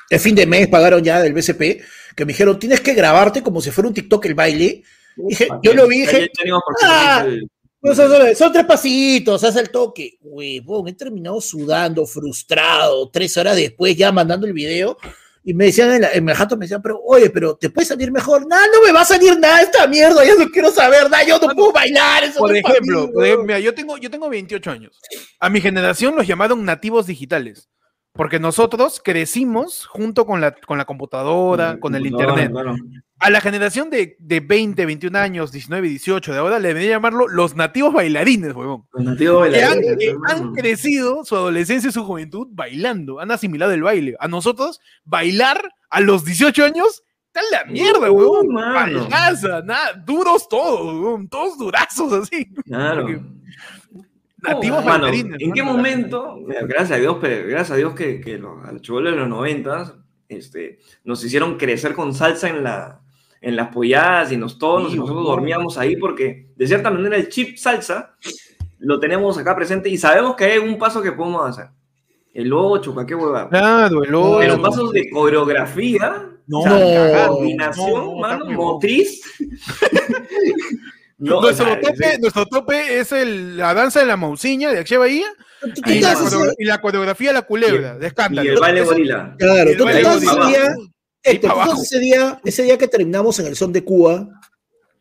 el 0.09 0.19
fin 0.19 0.35
de 0.35 0.45
mes, 0.45 0.67
pagaron 0.67 1.01
ya 1.01 1.21
del 1.21 1.33
BCP, 1.33 1.81
que 2.13 2.25
me 2.25 2.33
dijeron, 2.33 2.59
tienes 2.59 2.81
que 2.81 2.95
grabarte 2.95 3.41
como 3.41 3.61
si 3.61 3.71
fuera 3.71 3.87
un 3.87 3.93
TikTok 3.93 4.25
el 4.25 4.35
baile. 4.35 4.83
Dije, 5.15 5.47
yo 5.63 5.73
lo 5.73 5.87
vi, 5.87 6.01
dije, 6.01 6.29
¡Ah! 6.83 7.25
No, 7.81 7.95
son, 7.95 8.09
son- 8.11 8.35
son 8.35 8.51
tres 8.51 8.65
pasitos, 8.65 9.43
haz 9.43 9.55
el 9.55 9.69
toque. 9.69 10.17
Huevón, 10.21 10.87
he 10.89 10.93
terminado 10.93 11.39
sudando, 11.39 12.05
frustrado, 12.05 13.09
tres 13.09 13.35
horas 13.37 13.55
después 13.55 13.95
ya 13.95 14.11
mandando 14.11 14.45
el 14.47 14.53
video. 14.53 14.97
Y 15.41 15.53
me 15.53 15.65
decían 15.65 15.93
en, 15.93 16.01
la, 16.01 16.11
en 16.11 16.27
el 16.27 16.35
jato, 16.35 16.57
me 16.57 16.65
decían, 16.65 16.81
pero 16.81 16.99
oye, 17.01 17.29
pero 17.29 17.55
¿te 17.55 17.69
puede 17.69 17.87
salir 17.87 18.11
mejor? 18.11 18.45
Nada, 18.45 18.63
no 18.73 18.85
me 18.85 18.91
va 18.91 19.01
a 19.01 19.05
salir 19.05 19.39
nada 19.39 19.61
esta 19.61 19.87
mierda, 19.87 20.23
yo 20.25 20.35
no 20.35 20.47
quiero 20.49 20.69
saber 20.69 21.09
nada, 21.09 21.23
yo 21.23 21.39
no 21.39 21.47
puedo 21.55 21.71
bailar. 21.71 22.25
Eso 22.25 22.39
Por 22.39 22.51
no 22.51 22.55
ejemplo, 22.57 22.73
mí, 22.81 22.83
por 22.83 22.97
ejemplo, 23.05 23.19
huevón". 23.19 23.45
mira, 23.47 23.59
yo 23.59 23.73
tengo, 23.73 23.97
yo 23.97 24.11
tengo 24.11 24.29
28 24.29 24.69
años. 24.69 24.99
A 25.39 25.49
mi 25.49 25.61
generación 25.61 26.15
los 26.15 26.27
llamaron 26.27 26.63
nativos 26.65 27.07
digitales. 27.07 27.69
Porque 28.19 28.37
nosotros 28.37 28.99
crecimos 29.01 29.85
junto 29.85 30.25
con 30.25 30.41
la, 30.41 30.51
con 30.51 30.77
la 30.77 30.83
computadora, 30.83 31.79
con 31.79 31.95
el 31.95 32.05
internet. 32.05 32.51
claro. 32.51 32.75
A 33.17 33.29
la 33.29 33.39
generación 33.39 33.89
de, 33.89 34.17
de 34.19 34.41
20, 34.41 34.85
21 34.85 35.17
años, 35.17 35.53
19, 35.53 35.87
18 35.87 36.33
de 36.33 36.37
ahora, 36.37 36.59
le 36.59 36.67
debería 36.67 36.89
llamarlo 36.91 37.29
los 37.29 37.55
nativos 37.55 37.93
bailarines, 37.93 38.53
huevón. 38.53 38.83
Los 38.91 39.03
nativos 39.05 39.39
bailarines, 39.39 39.95
que 39.97 40.15
han 40.27 40.53
crecido 40.53 41.23
su 41.23 41.37
adolescencia 41.37 41.89
y 41.89 41.93
su 41.93 42.03
juventud 42.03 42.47
bailando, 42.51 43.21
han 43.21 43.31
asimilado 43.31 43.71
el 43.71 43.83
baile. 43.83 44.17
A 44.19 44.27
nosotros, 44.27 44.81
bailar 45.05 45.71
a 45.89 46.01
los 46.01 46.25
18 46.25 46.65
años, 46.65 47.01
está 47.27 47.39
en 47.39 47.51
la 47.51 47.71
mierda, 47.71 48.11
Uh, 48.11 48.15
huevón. 48.15 48.47
mano. 48.49 48.99
Bailaza, 49.09 49.61
nada, 49.63 49.93
duros 50.05 50.49
todos, 50.49 50.93
huevón, 50.93 51.29
todos 51.29 51.57
durazos 51.57 52.11
así. 52.11 52.45
Claro. 52.65 53.03
Porque- 53.03 53.21
Nativos 54.41 54.85
Mano, 54.85 55.03
bailarines. 55.03 55.41
¿En 55.41 55.53
qué 55.53 55.63
momento, 55.63 56.37
mira, 56.45 56.61
gracias 56.61 56.91
a 56.91 57.01
Dios, 57.01 57.17
pero 57.19 57.47
gracias 57.47 57.71
a 57.71 57.75
Dios 57.75 57.93
que, 57.93 58.21
que 58.21 58.37
los, 58.37 58.63
a 58.65 58.71
los 58.71 58.81
de 58.81 59.11
los 59.11 59.27
noventas 59.27 59.93
este, 60.27 60.79
nos 61.03 61.23
hicieron 61.23 61.57
crecer 61.57 61.93
con 61.93 62.13
salsa 62.13 62.49
en, 62.49 62.63
la, 62.63 63.01
en 63.41 63.55
las 63.55 63.69
polladas 63.69 64.31
y 64.31 64.35
en 64.35 64.41
los 64.41 64.57
tonos, 64.57 64.91
Sí, 64.91 64.95
y 64.95 64.99
nosotros 64.99 65.23
huevón. 65.23 65.35
dormíamos 65.37 65.77
ahí 65.77 65.95
porque 65.97 66.49
de 66.55 66.67
cierta 66.67 66.89
manera 66.91 67.17
el 67.17 67.29
chip 67.29 67.57
salsa 67.57 68.15
lo 68.77 68.99
tenemos 68.99 69.37
acá 69.37 69.55
presente 69.55 69.89
y 69.89 69.97
sabemos 69.97 70.35
que 70.35 70.45
hay 70.45 70.57
un 70.59 70.77
paso 70.77 71.01
que 71.01 71.11
podemos 71.11 71.49
hacer. 71.49 71.71
El 72.33 72.53
8, 72.53 72.95
qué 73.07 73.15
huevada. 73.15 73.49
Claro, 73.49 74.03
el 74.03 74.13
otro. 74.15 74.39
Pero 74.39 74.61
pasos 74.61 74.91
de 74.91 75.09
coreografía, 75.09 76.29
No, 76.47 76.59
o 76.59 76.63
sea, 76.63 77.27
no, 77.27 77.27
coordinación, 77.33 77.91
no, 77.91 78.05
no, 78.05 78.15
mano, 78.19 78.45
motriz. 78.51 79.21
No, 81.19 81.39
o 81.39 81.41
nuestro, 81.41 81.65
sea, 81.65 81.79
tope, 81.81 82.13
sí. 82.15 82.21
nuestro 82.21 82.45
tope 82.45 82.99
es 82.99 83.11
el, 83.11 83.57
la 83.57 83.73
danza 83.73 83.99
de 83.99 84.05
la 84.05 84.15
mausiña 84.17 84.71
de 84.71 84.79
Axia 84.79 84.97
Bahía 84.99 85.27
y 85.85 85.99
la, 85.99 86.15
y 86.57 86.65
coreografía 86.79 87.29
de 87.29 87.33
la 87.33 87.41
culebra, 87.41 87.97
de 87.97 88.05
Y 88.05 88.07
escándalo. 88.07 88.49
el 88.53 88.59
baile 88.59 88.81
gorila. 88.83 89.35
Claro, 89.37 89.69
y 89.69 89.73
el 89.73 89.77
tú 89.77 89.83
te 89.85 89.91
ese 90.17 90.35
día, 90.47 90.63
Ahí 91.23 91.33
Héctor, 91.33 91.41
para 91.41 91.41
¿tú 91.41 91.47
abajo. 91.47 91.61
acuerdas 91.61 91.83
ese 91.83 91.99
día, 91.99 92.41
ese 92.45 92.63
día 92.63 92.77
que 92.77 92.87
terminamos 92.87 93.37
en 93.39 93.47
el 93.47 93.55
son 93.57 93.73
de 93.73 93.83
Cuba, 93.83 94.29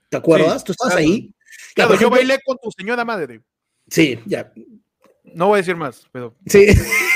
¿te 0.09 0.17
acuerdas? 0.17 0.63
Sí, 0.63 0.67
¿Tú 0.67 0.73
estabas 0.73 0.95
claro. 0.95 1.09
ahí? 1.09 1.35
Claro, 1.75 1.95
yo 1.95 2.11
bailé 2.11 2.39
con 2.45 2.59
tu 2.61 2.71
señora 2.77 3.05
madre. 3.05 3.41
Sí, 3.89 4.19
ya. 4.27 4.53
No 5.23 5.47
voy 5.47 5.59
a 5.59 5.59
decir 5.59 5.77
más, 5.77 6.03
pero 6.11 6.35
Sí, 6.47 6.67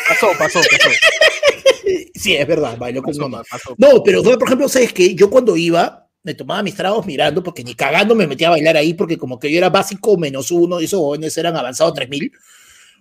pasó, 0.08 0.28
pasó, 0.38 0.60
pasó. 0.60 0.90
sí, 2.14 2.36
es 2.36 2.46
verdad, 2.46 2.76
bailó 2.78 3.02
con 3.02 3.12
pasó, 3.12 3.28
mamá. 3.28 3.42
pasó. 3.50 3.74
No, 3.78 4.02
pero 4.04 4.22
por 4.22 4.44
ejemplo, 4.46 4.68
¿sabes 4.68 4.92
qué? 4.92 5.14
Yo 5.16 5.28
cuando 5.28 5.56
iba, 5.56 6.01
me 6.22 6.34
tomaba 6.34 6.62
mis 6.62 6.74
tragos 6.74 7.04
mirando, 7.06 7.42
porque 7.42 7.64
ni 7.64 7.74
cagando 7.74 8.14
me 8.14 8.26
metía 8.26 8.48
a 8.48 8.52
bailar 8.52 8.76
ahí, 8.76 8.94
porque 8.94 9.18
como 9.18 9.38
que 9.38 9.50
yo 9.50 9.58
era 9.58 9.70
básico 9.70 10.16
menos 10.16 10.50
uno, 10.50 10.80
y 10.80 10.84
esos 10.84 11.00
jóvenes 11.00 11.36
eran 11.36 11.56
avanzados 11.56 11.94
3000. 11.94 12.32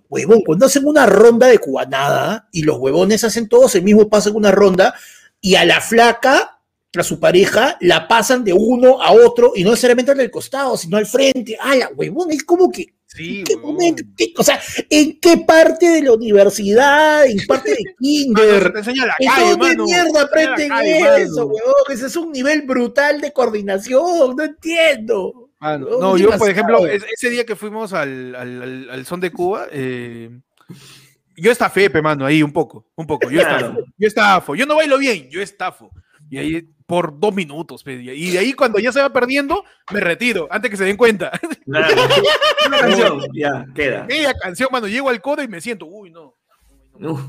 Huevón, 0.10 0.42
cuando 0.42 0.66
hacen 0.66 0.86
una 0.86 1.06
ronda 1.06 1.48
de 1.48 1.58
cubanada 1.60 2.50
y 2.52 2.64
los 2.64 2.78
huevones 2.78 3.24
hacen 3.24 3.48
todos 3.48 3.76
el 3.76 3.84
mismo 3.84 4.10
paso 4.10 4.30
en 4.30 4.36
una 4.36 4.52
ronda, 4.52 4.96
y 5.40 5.56
a 5.56 5.66
la 5.66 5.82
flaca, 5.82 6.60
a 6.94 7.04
su 7.04 7.20
pareja, 7.20 7.78
la 7.80 8.08
pasan 8.08 8.44
de 8.44 8.54
uno 8.54 9.02
a 9.02 9.12
otro, 9.14 9.54
y 9.56 9.64
no 9.64 9.70
necesariamente 9.70 10.12
al 10.12 10.32
costado, 10.32 10.76
sino 10.76 10.98
al 10.98 11.06
frente. 11.06 11.58
¡Ah, 11.60 11.76
la 11.76 11.90
huevón! 11.96 12.32
Es 12.32 12.44
como 12.44 12.72
que 12.72 12.94
Sí, 13.14 13.40
¿En 13.40 13.44
qué 13.46 13.56
huevón. 13.56 13.74
momento? 13.74 14.04
¿Qué- 14.16 14.34
o 14.38 14.44
sea, 14.44 14.60
¿en 14.90 15.20
qué 15.20 15.38
parte 15.38 15.90
de 15.90 16.02
la 16.02 16.14
universidad? 16.14 17.26
¿En 17.26 17.46
parte 17.46 17.72
de 17.72 17.78
Mano, 17.84 17.96
kinder? 18.00 18.72
te 18.74 18.80
enseña 18.80 19.06
la 19.06 19.16
¿En 19.20 19.28
calle, 19.30 19.50
dónde 19.52 19.68
mano. 19.68 19.86
mierda 19.86 20.04
te 20.06 20.18
enseña 20.20 20.24
aprenden 20.24 20.70
calle, 20.70 21.22
eso, 21.24 21.46
huevón? 21.48 21.74
Ese 21.90 22.06
es 22.08 22.16
un 22.16 22.32
nivel 22.32 22.62
brutal 22.62 23.20
de 23.20 23.34
coordinación, 23.34 24.36
no 24.36 24.44
entiendo. 24.44 25.50
Mano, 25.60 25.88
No, 25.92 26.00
no, 26.00 26.18
yo, 26.18 26.30
por 26.38 26.50
ejemplo, 26.50 26.88
es- 26.88 27.04
ese 27.14 27.30
día 27.30 27.46
que 27.46 27.56
fuimos 27.56 27.94
al, 27.94 28.34
al, 28.34 28.62
al- 28.62 28.90
al 28.90 29.06
son 29.06 29.20
de 29.20 29.32
Cuba, 29.32 29.68
eh, 29.72 30.30
yo 31.36 31.52
estafé, 31.52 31.90
pe, 31.90 32.02
mano, 32.02 32.26
ahí 32.26 32.42
un 32.42 32.52
poco, 32.54 32.88
un 32.96 33.06
poco. 33.08 33.30
Yo 33.30 33.42
estafo, 33.42 33.78
yo 33.98 34.08
estafo. 34.08 34.56
Yo 34.56 34.66
no 34.66 34.76
bailo 34.76 34.98
bien, 34.98 35.30
yo 35.30 35.42
estafo. 35.42 35.92
Y 36.30 36.38
ahí 36.38 36.64
por 36.92 37.18
dos 37.18 37.34
minutos, 37.34 37.84
y 37.88 38.32
de 38.32 38.38
ahí 38.38 38.52
cuando 38.52 38.78
ya 38.78 38.92
se 38.92 39.00
va 39.00 39.14
perdiendo, 39.14 39.64
me 39.94 40.02
retiro, 40.02 40.50
antes 40.52 40.70
que 40.70 40.76
se 40.76 40.84
den 40.84 40.98
cuenta. 40.98 41.32
Una 41.66 41.88
canción, 42.80 43.22
ya, 43.34 43.66
queda. 43.74 44.04
Aquella 44.04 44.34
canción, 44.34 44.68
mano, 44.74 44.88
llego 44.90 45.08
al 45.08 45.22
codo 45.22 45.42
y 45.42 45.48
me 45.48 45.62
siento, 45.62 45.86
uy, 45.86 46.10
no. 46.12 46.36
Uf, 47.00 47.22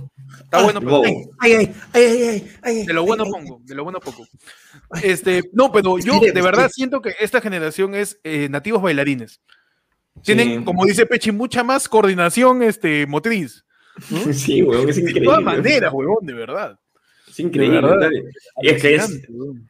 Está 0.42 0.64
bueno, 0.64 0.80
pero. 0.80 1.02
Ay, 1.38 1.52
ay, 1.52 1.74
ay, 1.94 2.50
ay, 2.62 2.86
de 2.86 2.92
lo 2.92 3.04
bueno 3.04 3.22
ay, 3.22 3.30
ay. 3.32 3.40
pongo, 3.46 3.60
de 3.62 3.74
lo 3.76 3.84
bueno 3.84 4.00
poco. 4.00 4.26
Este, 5.00 5.42
no, 5.52 5.70
pero 5.70 5.96
yo 6.00 6.18
de 6.18 6.42
verdad 6.42 6.68
siento 6.68 7.00
que 7.00 7.14
esta 7.20 7.40
generación 7.40 7.94
es 7.94 8.18
eh, 8.24 8.48
nativos 8.50 8.82
bailarines. 8.82 9.40
Tienen, 10.24 10.58
Sí. 10.58 10.64
como 10.64 10.84
dice 10.84 11.06
Pechi, 11.06 11.30
mucha 11.30 11.62
más 11.62 11.88
coordinación 11.88 12.64
este, 12.64 13.06
motriz. 13.06 13.64
Sí, 14.32 14.60
weón, 14.64 14.88
es 14.88 14.96
De 14.96 15.02
increíble. 15.02 15.26
todas 15.26 15.42
maneras, 15.42 15.92
huevón, 15.92 16.26
de 16.26 16.32
verdad. 16.34 16.78
Es 17.32 17.40
increíble. 17.40 17.80
Y 18.60 18.68
es 18.68 18.82
que 18.82 18.94
es. 18.96 19.22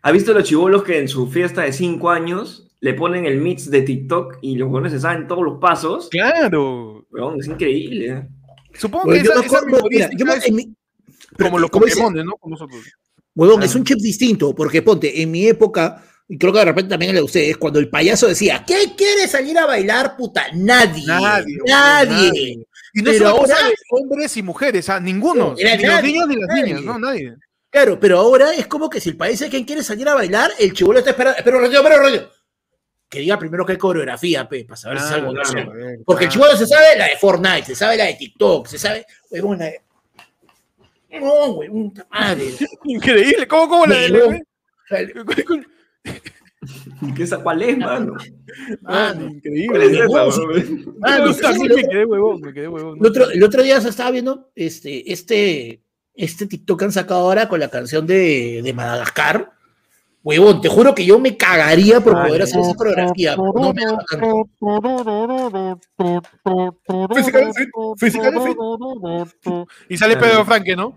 ¿Ha 0.02 0.10
visto 0.12 0.32
los 0.34 0.44
chivolos 0.44 0.82
que 0.82 0.98
en 0.98 1.08
su 1.08 1.28
fiesta 1.28 1.62
de 1.62 1.72
5 1.72 2.10
años 2.10 2.68
le 2.80 2.94
ponen 2.94 3.24
el 3.24 3.38
mix 3.40 3.70
de 3.70 3.82
TikTok 3.82 4.38
y 4.42 4.56
los 4.56 4.68
buenos 4.68 4.90
se 4.92 4.98
saben 5.00 5.28
todos 5.28 5.44
los 5.44 5.60
pasos? 5.60 6.08
Claro. 6.10 7.06
Es 7.38 7.46
increíble. 7.46 8.26
Supongo 8.74 9.04
Bueno, 9.06 9.20
que 9.22 9.26
yo 9.26 9.32
esa, 9.32 9.40
me 9.40 9.46
esa 9.46 9.56
acuerdo, 9.58 9.86
mira, 9.90 10.10
yo 10.10 10.24
me- 10.24 10.24
memorística 10.24 10.46
es 10.48 10.52
mi- 10.66 10.74
pero 11.36 11.50
como 11.50 11.58
los 11.60 11.70
Pokémon, 11.70 12.14
¿no? 12.26 12.32
Como 12.36 12.54
nosotros. 12.54 12.80
Huevón, 13.34 13.62
es 13.62 13.74
un 13.74 13.84
chip 13.84 13.98
distinto, 13.98 14.54
porque 14.54 14.82
ponte, 14.82 15.22
en 15.22 15.30
mi 15.30 15.46
época, 15.46 16.02
y 16.28 16.36
creo 16.36 16.52
que 16.52 16.58
de 16.58 16.64
repente 16.66 16.90
también 16.90 17.10
en 17.10 17.14
la 17.16 17.20
de 17.20 17.24
ustedes, 17.24 17.56
cuando 17.58 17.78
el 17.78 17.88
payaso 17.88 18.26
decía, 18.28 18.64
¿qué 18.66 18.92
quiere 18.96 19.26
salir 19.28 19.56
a 19.58 19.66
bailar, 19.66 20.16
puta? 20.16 20.46
Nadie. 20.54 21.06
Nadie, 21.06 21.56
Nadie. 21.66 22.66
Y 22.94 23.00
no 23.02 23.10
es 23.10 23.18
Pero 23.18 23.30
una 23.32 23.40
cosa 23.42 23.54
ahora- 23.56 23.68
de 23.68 23.74
hombres 23.90 24.36
y 24.36 24.42
mujeres, 24.42 24.88
a 24.90 25.00
ninguno. 25.00 25.52
No, 25.52 25.58
era 25.58 25.76
ni 25.76 25.82
los 25.84 25.92
nadie, 25.94 26.12
niños 26.12 26.28
ni 26.28 26.36
las 26.36 26.48
nadie. 26.48 26.62
niñas, 26.64 26.82
no, 26.82 26.98
nadie. 26.98 27.34
Claro, 27.72 27.98
pero 27.98 28.18
ahora 28.18 28.52
es 28.52 28.66
como 28.66 28.90
que 28.90 29.00
si 29.00 29.08
el 29.08 29.16
país 29.16 29.40
es 29.40 29.48
quien 29.48 29.64
quiere 29.64 29.82
salir 29.82 30.06
a 30.06 30.14
bailar, 30.14 30.50
el 30.58 30.74
chivolo 30.74 30.98
está 30.98 31.10
esperando. 31.10 31.40
Pero 31.42 31.58
rollo, 31.58 31.82
pero 31.82 31.98
rollo. 32.00 32.30
Que 33.08 33.20
diga 33.20 33.38
primero 33.38 33.64
que 33.64 33.72
hay 33.72 33.78
coreografía, 33.78 34.46
pe, 34.46 34.64
para 34.66 34.76
saber 34.76 34.98
si 34.98 35.04
es 35.06 35.10
Ah, 35.10 35.14
algo 35.14 35.32
claro. 35.32 35.72
Porque 36.04 36.24
el 36.26 36.30
chivolo 36.30 36.54
se 36.54 36.66
sabe 36.66 36.96
la 36.98 37.06
de 37.06 37.16
Fortnite, 37.18 37.64
se 37.64 37.74
sabe 37.74 37.96
la 37.96 38.04
de 38.04 38.14
TikTok, 38.14 38.66
se 38.66 38.78
sabe. 38.78 39.06
Huevón, 39.30 39.58
la 39.58 39.64
de. 39.66 39.80
No, 41.18 41.52
güey, 41.54 41.70
puta 41.70 42.06
madre. 42.10 42.44
Increíble. 42.84 43.48
¿Cómo, 43.48 43.68
cómo 43.68 43.86
la 43.86 43.96
Huevón. 43.96 44.42
¿Qué 47.16 47.24
esa 47.24 47.38
cuál 47.42 47.60
es, 47.62 47.76
mano? 47.78 48.14
Ah, 48.84 49.12
¿Cuál 49.16 49.30
increíble. 49.32 49.86
es 49.86 49.92
esa, 49.92 50.08
huevón. 50.08 50.46
bro? 50.84 50.94
Ah, 51.02 51.18
no, 51.18 51.26
Yo 51.26 51.32
sí, 51.34 51.40
también 51.40 51.68
sí, 51.70 51.74
me 51.76 51.88
quedé 51.88 52.04
huevón, 52.04 52.40
me 52.40 52.52
quedé 52.52 52.68
huevón. 52.68 52.98
El 53.00 53.06
otro, 53.06 53.30
el 53.30 53.42
otro 53.42 53.62
día 53.62 53.80
se 53.80 53.88
estaba 53.88 54.10
viendo 54.12 54.50
este, 54.54 55.10
este, 55.12 55.82
este 56.14 56.46
TikTok 56.46 56.78
que 56.78 56.84
han 56.84 56.92
sacado 56.92 57.20
ahora 57.20 57.48
con 57.48 57.60
la 57.60 57.68
canción 57.68 58.06
de, 58.06 58.60
de 58.62 58.72
Madagascar. 58.72 59.52
Huevón, 60.24 60.60
te 60.60 60.68
juro 60.68 60.94
que 60.94 61.04
yo 61.04 61.18
me 61.18 61.36
cagaría 61.36 62.00
por 62.00 62.12
poder 62.12 62.42
hacer 62.42 62.60
esa 62.60 62.74
coreografía. 62.74 63.34
No 63.36 63.72
me 63.74 63.82
físicamente. 67.98 68.56
Y 69.88 69.96
sale 69.96 70.16
Pedro 70.16 70.44
Franque, 70.44 70.76
¿no? 70.76 70.94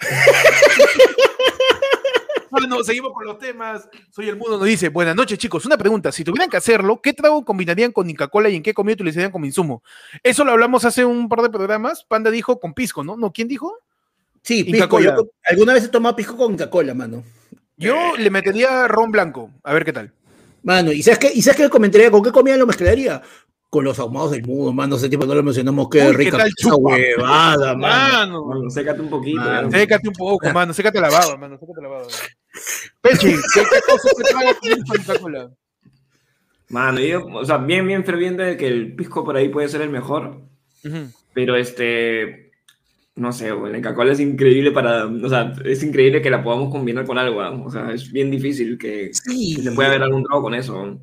Bueno, 2.52 2.84
seguimos 2.84 3.14
con 3.14 3.24
los 3.24 3.38
temas. 3.38 3.88
Soy 4.10 4.28
el 4.28 4.36
mundo, 4.36 4.58
nos 4.58 4.66
dice, 4.66 4.90
buenas 4.90 5.16
noches 5.16 5.38
chicos, 5.38 5.64
una 5.64 5.78
pregunta, 5.78 6.12
si 6.12 6.22
tuvieran 6.22 6.50
que 6.50 6.58
hacerlo, 6.58 7.00
¿qué 7.00 7.14
trago 7.14 7.46
combinarían 7.46 7.92
con 7.92 8.10
Inca 8.10 8.28
Cola 8.28 8.50
y 8.50 8.56
en 8.56 8.62
qué 8.62 8.74
comida 8.74 8.92
utilizarían 8.92 9.32
como 9.32 9.46
insumo? 9.46 9.82
Eso 10.22 10.44
lo 10.44 10.52
hablamos 10.52 10.84
hace 10.84 11.02
un 11.06 11.30
par 11.30 11.40
de 11.40 11.48
programas, 11.48 12.04
Panda 12.04 12.30
dijo 12.30 12.60
con 12.60 12.74
pisco, 12.74 13.02
¿no? 13.02 13.16
¿No? 13.16 13.32
¿Quién 13.32 13.48
dijo? 13.48 13.78
Sí, 14.42 14.64
pisco. 14.64 15.00
Yo 15.00 15.30
alguna 15.44 15.74
vez 15.74 15.84
he 15.84 15.88
tomado 15.88 16.16
pisco 16.16 16.36
con 16.36 16.52
Coca-Cola, 16.52 16.94
mano. 16.94 17.22
Yo 17.76 18.16
le 18.16 18.30
metería 18.30 18.86
ron 18.88 19.10
blanco, 19.10 19.50
a 19.62 19.72
ver 19.72 19.84
qué 19.84 19.92
tal. 19.92 20.12
Mano, 20.62 20.92
¿y 20.92 21.02
sabes 21.02 21.18
qué? 21.18 21.32
¿Y 21.34 21.42
sabes 21.42 21.58
qué 21.60 21.68
comentaría? 21.68 22.10
¿Con 22.10 22.22
qué 22.22 22.30
comida 22.30 22.56
lo 22.56 22.66
mezclaría? 22.66 23.20
Con 23.68 23.84
los 23.84 23.98
ahumados 23.98 24.32
del 24.32 24.44
mundo, 24.46 24.72
mano. 24.72 24.96
Ese 24.96 25.08
tipo 25.08 25.26
no 25.26 25.34
lo 25.34 25.42
mencionamos. 25.42 25.88
Qué 25.90 25.98
Uy, 26.00 26.10
¿qué 26.10 26.16
rica 26.16 26.36
tal 26.38 26.48
esa 26.48 26.70
chupa? 26.70 26.76
huevada, 26.76 27.74
mano. 27.74 28.42
Mano, 28.42 28.44
Mano, 28.44 28.70
sécate 28.70 29.00
un 29.00 29.10
poquito. 29.10 29.40
Mano. 29.40 29.70
sécate 29.70 30.08
un 30.08 30.14
poco, 30.14 30.50
mano, 30.54 30.72
sécate 30.72 31.00
la 31.00 31.10
baba, 31.10 31.36
mano, 31.36 31.58
sécate 31.58 31.82
la 31.82 31.88
baba. 31.88 32.06
Pechi, 33.00 33.28
¿qué, 33.54 33.62
qué 33.70 33.80
cosa 33.86 34.08
te 34.16 34.54
con 34.84 34.98
Inca 34.98 35.18
Cola? 35.18 35.50
Mano, 36.68 37.00
yo, 37.00 37.26
o 37.26 37.44
sea, 37.44 37.58
bien, 37.58 37.86
bien 37.86 38.04
ferviente 38.04 38.42
de 38.42 38.56
que 38.56 38.66
el 38.66 38.94
pisco 38.94 39.24
por 39.24 39.36
ahí 39.36 39.48
puede 39.48 39.68
ser 39.68 39.82
el 39.82 39.90
mejor, 39.90 40.40
pero 41.34 41.56
este, 41.56 42.51
no 43.14 43.32
sé, 43.32 43.52
güey, 43.52 43.72
la 43.72 43.78
Coca-Cola 43.78 44.12
es 44.12 44.20
increíble 44.20 44.70
para, 44.72 45.06
o 45.06 45.28
sea, 45.28 45.52
es 45.64 45.82
increíble 45.82 46.22
que 46.22 46.30
la 46.30 46.42
podamos 46.42 46.70
combinar 46.70 47.04
con 47.04 47.18
algo, 47.18 47.42
¿ah? 47.42 47.50
o 47.50 47.70
sea, 47.70 47.92
es 47.92 48.10
bien 48.10 48.30
difícil 48.30 48.78
que, 48.78 49.10
Sí. 49.12 49.56
que 49.56 49.62
se 49.62 49.72
pueda 49.72 49.90
ver 49.90 50.02
algún 50.02 50.24
trago 50.24 50.42
con 50.42 50.54
eso. 50.54 50.98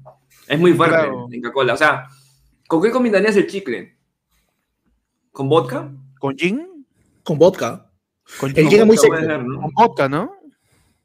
Es 0.47 0.59
muy 0.59 0.73
fuerte 0.73 0.95
Claro. 0.95 1.27
la 1.29 1.37
Coca-Cola, 1.37 1.73
o 1.73 1.77
sea, 1.77 2.07
¿con 2.67 2.81
qué 2.81 2.89
combinarías 2.91 3.35
el 3.37 3.47
chicle? 3.47 3.95
¿Con 5.31 5.47
vodka? 5.49 5.91
¿Con 6.19 6.35
gin? 6.35 6.85
Con 7.23 7.37
vodka. 7.37 7.91
Con 8.39 8.49
El 8.49 8.55
gin. 8.55 8.69
gin 8.69 8.79
es 8.81 8.85
muy 8.87 8.97
seco. 8.97 9.15
ser, 9.17 9.43
¿no? 9.43 9.61
Con 9.61 9.71
vodka, 9.73 10.09
¿no? 10.09 10.31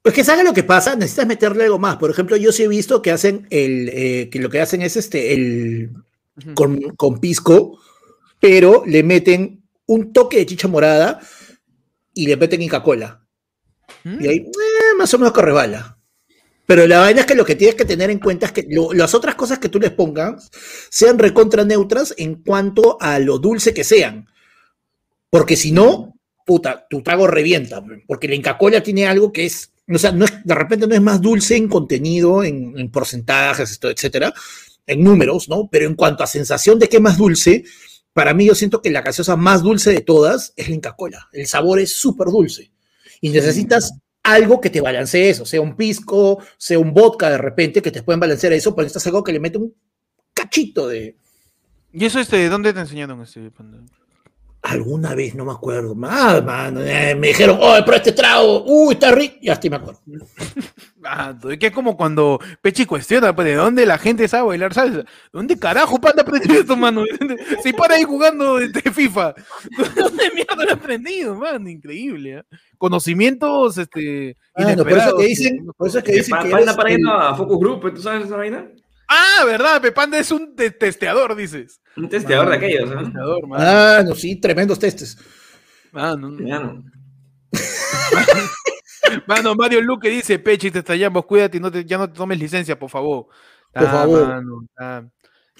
Pues 0.02 0.14
que 0.14 0.24
sabes 0.24 0.44
lo 0.44 0.52
que 0.52 0.62
pasa, 0.64 0.94
necesitas 0.96 1.26
meterle 1.26 1.64
algo 1.64 1.78
más. 1.78 1.96
Por 1.96 2.10
ejemplo, 2.10 2.36
yo 2.36 2.52
sí 2.52 2.62
he 2.62 2.68
visto 2.68 3.00
que 3.00 3.10
hacen 3.10 3.46
el, 3.50 3.88
eh, 3.92 4.28
que 4.30 4.38
lo 4.38 4.50
que 4.50 4.60
hacen 4.60 4.82
es 4.82 4.96
este, 4.96 5.32
el, 5.34 5.90
con, 6.54 6.78
con 6.96 7.20
pisco, 7.20 7.78
pero 8.40 8.82
le 8.86 9.02
meten 9.02 9.62
un 9.86 10.12
toque 10.12 10.38
de 10.38 10.46
chicha 10.46 10.68
morada 10.68 11.20
y 12.14 12.26
le 12.26 12.36
meten 12.36 12.62
Inca 12.62 12.82
Cola. 12.82 13.26
Mm. 14.04 14.24
Y 14.24 14.28
ahí, 14.28 14.36
eh, 14.38 14.94
más 14.98 15.12
o 15.14 15.18
menos 15.18 15.32
que 15.32 15.42
rebala. 15.42 15.98
Pero 16.66 16.86
la 16.86 17.00
vaina 17.00 17.20
es 17.20 17.26
que 17.26 17.34
lo 17.34 17.44
que 17.44 17.56
tienes 17.56 17.74
que 17.74 17.84
tener 17.84 18.10
en 18.10 18.18
cuenta 18.18 18.46
es 18.46 18.52
que 18.52 18.66
lo- 18.70 18.92
las 18.94 19.14
otras 19.14 19.34
cosas 19.34 19.58
que 19.58 19.68
tú 19.68 19.78
les 19.78 19.90
pongas 19.90 20.50
sean 20.90 21.18
recontra 21.18 21.64
neutras 21.64 22.14
en 22.16 22.36
cuanto 22.42 22.96
a 23.00 23.18
lo 23.18 23.38
dulce 23.38 23.74
que 23.74 23.84
sean. 23.84 24.26
Porque 25.28 25.56
si 25.56 25.72
no, 25.72 26.14
puta, 26.46 26.86
tu 26.88 27.02
trago 27.02 27.26
revienta. 27.26 27.82
Porque 28.06 28.28
la 28.28 28.34
Inca 28.36 28.56
Cola 28.56 28.82
tiene 28.82 29.06
algo 29.06 29.32
que 29.32 29.44
es, 29.44 29.72
o 29.92 29.98
sea, 29.98 30.12
no 30.12 30.24
es, 30.24 30.32
de 30.44 30.54
repente 30.54 30.86
no 30.86 30.94
es 30.94 31.02
más 31.02 31.20
dulce 31.20 31.56
en 31.56 31.68
contenido, 31.68 32.42
en, 32.42 32.78
en 32.78 32.90
porcentajes, 32.90 33.70
esto, 33.70 33.90
etcétera, 33.90 34.32
en 34.86 35.02
números, 35.04 35.48
¿no? 35.50 35.68
Pero 35.70 35.86
en 35.86 35.94
cuanto 35.94 36.22
a 36.22 36.26
sensación 36.26 36.78
de 36.78 36.88
que 36.88 36.96
es 36.96 37.02
más 37.02 37.18
dulce, 37.18 37.64
para 38.14 38.32
mí 38.32 38.46
yo 38.46 38.54
siento 38.54 38.80
que 38.80 38.90
la 38.90 39.02
gaseosa 39.02 39.36
más 39.36 39.62
dulce 39.62 39.92
de 39.92 40.00
todas 40.00 40.54
es 40.56 40.68
la 40.68 40.74
Inca 40.76 40.96
Cola. 40.96 41.28
El 41.32 41.46
sabor 41.46 41.80
es 41.80 41.94
súper 41.94 42.28
dulce. 42.28 42.70
Y 43.20 43.28
necesitas 43.30 43.92
algo 44.22 44.60
que 44.60 44.70
te 44.70 44.80
balancee 44.80 45.28
eso, 45.28 45.44
sea 45.44 45.60
un 45.60 45.76
pisco, 45.76 46.42
sea 46.56 46.78
un 46.78 46.94
vodka 46.94 47.28
de 47.28 47.38
repente, 47.38 47.82
que 47.82 47.90
te 47.90 48.02
pueden 48.02 48.20
balancear 48.20 48.52
eso, 48.52 48.74
pero 48.74 48.84
necesitas 48.84 49.08
algo 49.08 49.22
que 49.24 49.32
le 49.32 49.40
mete 49.40 49.58
un 49.58 49.74
cachito 50.32 50.88
de... 50.88 51.16
¿Y 51.92 52.04
eso 52.04 52.18
este, 52.18 52.48
dónde 52.48 52.72
te 52.72 52.80
enseñaron 52.80 53.20
este 53.20 53.50
panda? 53.50 53.78
Alguna 54.66 55.14
vez, 55.14 55.34
no 55.34 55.44
me 55.44 55.52
acuerdo 55.52 55.94
más, 55.94 56.42
mano, 56.42 56.80
eh, 56.80 57.14
me 57.14 57.28
dijeron, 57.28 57.58
oh, 57.60 57.76
pero 57.84 57.98
este 57.98 58.12
trago, 58.12 58.64
uy, 58.64 58.94
está 58.94 59.12
rico, 59.12 59.36
y 59.42 59.50
hasta 59.50 59.68
me 59.68 59.76
acuerdo. 59.76 60.00
Ah, 61.06 61.34
que 61.60 61.66
es 61.66 61.72
como 61.72 61.98
cuando 61.98 62.40
Pechi 62.62 62.86
cuestiona, 62.86 63.36
pues, 63.36 63.46
¿de 63.46 63.56
dónde 63.56 63.84
la 63.84 63.98
gente 63.98 64.26
sabe 64.26 64.48
bailar 64.48 64.72
salsa? 64.72 65.04
¿Dónde 65.34 65.58
carajo 65.58 66.00
panda 66.00 66.22
aprendió 66.22 66.58
esto, 66.58 66.76
mano? 66.78 67.04
Si 67.62 67.74
para 67.74 67.96
ahí 67.96 68.04
jugando 68.04 68.58
este, 68.58 68.90
FIFA. 68.90 69.34
¿Dónde 69.96 70.30
mierda 70.34 70.64
lo 70.64 70.70
ha 70.70 70.74
aprendido, 70.74 71.34
man? 71.34 71.68
Increíble, 71.68 72.38
¿eh? 72.38 72.42
Conocimientos, 72.78 73.76
este. 73.76 74.34
Mano, 74.56 74.82
por 74.82 74.92
eso 74.92 75.10
inesperados. 75.10 75.20
que 75.20 75.26
dicen, 75.28 75.66
por 75.76 75.88
eso 75.88 75.98
es 75.98 76.04
que 76.04 76.12
dicen 76.12 76.30
pa- 76.30 76.42
que 76.42 76.48
Panda 76.50 76.74
para 76.74 76.90
ir 76.92 77.00
a 77.06 77.34
Focus 77.34 77.58
Group, 77.58 77.94
¿tú 77.94 78.00
sabes 78.00 78.24
esa 78.24 78.36
vaina? 78.36 78.66
Ah, 79.16 79.44
¿verdad? 79.44 79.80
Pepanda 79.80 80.18
es 80.18 80.30
un 80.32 80.56
te- 80.56 80.70
testeador, 80.72 81.36
dices. 81.36 81.80
Un 81.96 82.08
testeador 82.08 82.48
de 82.50 82.56
aquellos, 82.56 82.90
¿eh? 82.90 82.96
Testeador, 83.04 83.46
man. 83.46 83.60
Ah, 83.62 84.02
no, 84.04 84.14
sí, 84.14 84.36
tremendos 84.40 84.78
testes. 84.78 85.16
Mano, 85.92 86.30
Mano. 86.30 86.82
mano, 89.26 89.54
Mario 89.54 89.80
Luque 89.80 90.08
dice, 90.08 90.38
Pechi, 90.40 90.70
te 90.70 90.80
estallamos, 90.80 91.24
cuídate 91.26 91.58
y 91.58 91.60
no 91.60 91.70
te- 91.70 91.84
ya 91.84 91.98
no 91.98 92.08
te 92.08 92.14
tomes 92.16 92.38
licencia, 92.38 92.76
por 92.78 92.90
favor. 92.90 93.26
Por 93.72 93.84
favor. 93.86 94.26
mano, 94.28 94.66
ah. 94.78 95.02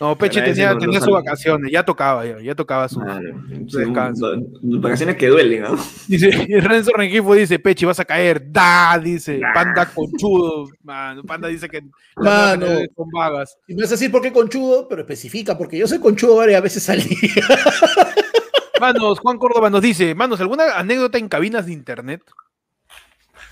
No, 0.01 0.19
Pechi 0.19 0.41
tenía, 0.43 0.75
sus 1.01 1.13
vacaciones, 1.13 1.71
ya 1.71 1.85
tocaba, 1.85 2.27
ya, 2.27 2.41
ya 2.41 2.55
tocaba 2.57 2.89
su. 2.89 2.99
Mano, 2.99 3.45
sí, 3.69 3.79
descanso. 3.79 4.27
Vacaciones 4.61 5.15
que 5.15 5.29
duelen, 5.29 5.63
¿no? 5.63 5.77
Dice, 6.09 6.31
y 6.49 6.59
Renzo 6.59 6.91
Rengifo 6.97 7.33
dice, 7.35 7.61
Pechi, 7.61 7.85
vas 7.85 8.01
a 8.01 8.05
caer. 8.05 8.51
Da, 8.51 8.99
dice, 8.99 9.41
panda 9.55 9.87
conchudo. 9.87 10.69
Mano, 10.83 11.23
panda 11.23 11.47
dice 11.47 11.69
que 11.69 11.81
Mano. 12.17 12.67
son 12.97 13.09
vagas. 13.13 13.57
Y 13.69 13.75
me 13.75 13.83
vas 13.83 13.93
a 13.93 13.95
decir 13.95 14.11
por 14.11 14.21
qué 14.21 14.33
conchudo, 14.33 14.89
pero 14.89 15.03
especifica, 15.03 15.57
porque 15.57 15.79
yo 15.79 15.87
soy 15.87 16.01
conchudo 16.01 16.37
varias 16.37 16.61
veces 16.61 16.83
salí. 16.83 17.05
Manos, 18.81 19.21
Juan 19.21 19.39
Córdoba 19.39 19.71
nos 19.71 19.81
dice, 19.81 20.17
manos, 20.17 20.41
¿alguna 20.41 20.77
anécdota 20.77 21.19
en 21.19 21.29
cabinas 21.29 21.67
de 21.67 21.73
internet? 21.73 22.23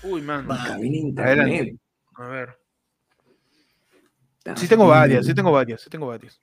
Uy, 0.03 0.21
mano. 0.21 0.49
Mano. 0.49 0.67
Cabina 0.67 0.97
internet. 0.97 1.39
Adelante. 1.39 1.77
A 2.15 2.27
ver. 2.27 2.62
Sí 4.55 4.67
tengo 4.67 4.87
varias, 4.87 5.25
sí 5.25 5.33
tengo 5.33 5.51
varias, 5.51 5.81
sí 5.81 5.89
tengo 5.89 6.07
varias. 6.07 6.39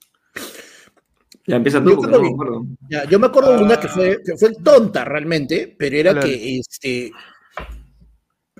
Ya 1.46 1.56
empieza 1.56 1.78
Yo 1.78 1.96
tú, 1.96 2.02
no 2.06 2.20
me. 2.20 2.76
Ya, 2.88 3.04
yo 3.04 3.18
me 3.18 3.26
acuerdo 3.26 3.56
de 3.56 3.64
una 3.64 3.78
que 3.80 3.86
Ah. 3.88 3.90
fue, 3.94 4.18
que 4.24 4.36
fue 4.36 4.52
tonta 4.62 5.04
realmente, 5.04 5.74
pero 5.78 5.96
era 5.96 6.12
Claro. 6.12 6.26
que 6.28 6.58
este, 6.58 7.12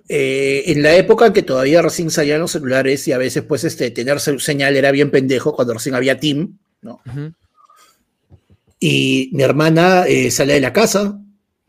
eh, 0.09 0.65
en 0.67 0.83
la 0.83 0.95
época 0.97 1.27
en 1.27 1.33
que 1.33 1.43
todavía 1.43 1.83
recién 1.83 2.11
salían 2.11 2.41
los 2.41 2.51
celulares 2.53 3.07
y 3.09 3.13
a 3.13 3.19
veces 3.19 3.45
pues 3.45 3.65
este, 3.65 3.91
tener 3.91 4.19
señal 4.21 4.77
era 4.77 4.91
bien 4.91 5.11
pendejo 5.11 5.55
cuando 5.55 5.75
recién 5.75 5.95
había 5.95 6.19
Team, 6.19 6.59
¿no? 6.83 7.01
Y 8.79 9.31
mi 9.35 9.43
hermana 9.43 10.05
eh, 10.07 10.31
sale 10.31 10.55
de 10.55 10.61
la 10.61 10.73
casa, 10.73 11.21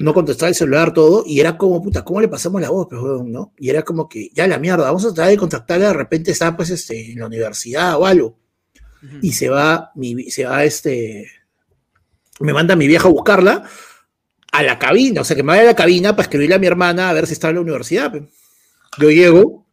no 0.01 0.13
contestaba 0.13 0.49
el 0.49 0.55
celular, 0.55 0.93
todo, 0.93 1.23
y 1.25 1.39
era 1.39 1.57
como, 1.57 1.81
puta, 1.81 2.03
¿cómo 2.03 2.21
le 2.21 2.27
pasamos 2.27 2.61
la 2.61 2.69
voz, 2.69 2.87
pues, 2.89 3.01
weón, 3.01 3.31
no? 3.31 3.53
Y 3.57 3.69
era 3.69 3.83
como 3.83 4.07
que, 4.07 4.29
ya 4.33 4.47
la 4.47 4.59
mierda, 4.59 4.85
vamos 4.85 5.03
a 5.05 5.13
tratar 5.13 5.29
de 5.29 5.37
contactarla, 5.37 5.87
de 5.87 5.93
repente 5.93 6.31
está 6.31 6.55
pues 6.55 6.69
este, 6.69 7.11
en 7.11 7.19
la 7.19 7.27
universidad 7.27 7.99
o 7.99 8.05
algo 8.05 8.41
y 9.21 9.31
se 9.33 9.49
va, 9.49 9.91
mi, 9.95 10.29
se 10.29 10.45
va 10.45 10.63
este, 10.63 11.27
me 12.39 12.53
manda 12.53 12.75
mi 12.75 12.87
vieja 12.87 13.07
a 13.07 13.11
buscarla 13.11 13.63
a 14.51 14.63
la 14.63 14.77
cabina, 14.77 15.21
o 15.21 15.23
sea, 15.23 15.35
que 15.35 15.43
me 15.43 15.47
vaya 15.47 15.61
a 15.63 15.65
la 15.65 15.75
cabina 15.75 16.11
para 16.15 16.23
escribirle 16.23 16.55
a 16.55 16.59
mi 16.59 16.67
hermana 16.67 17.09
a 17.09 17.13
ver 17.13 17.25
si 17.25 17.33
está 17.33 17.49
en 17.49 17.55
la 17.55 17.61
universidad. 17.61 18.11
pe. 18.11 18.27
Yo 18.99 19.09
llego, 19.09 19.65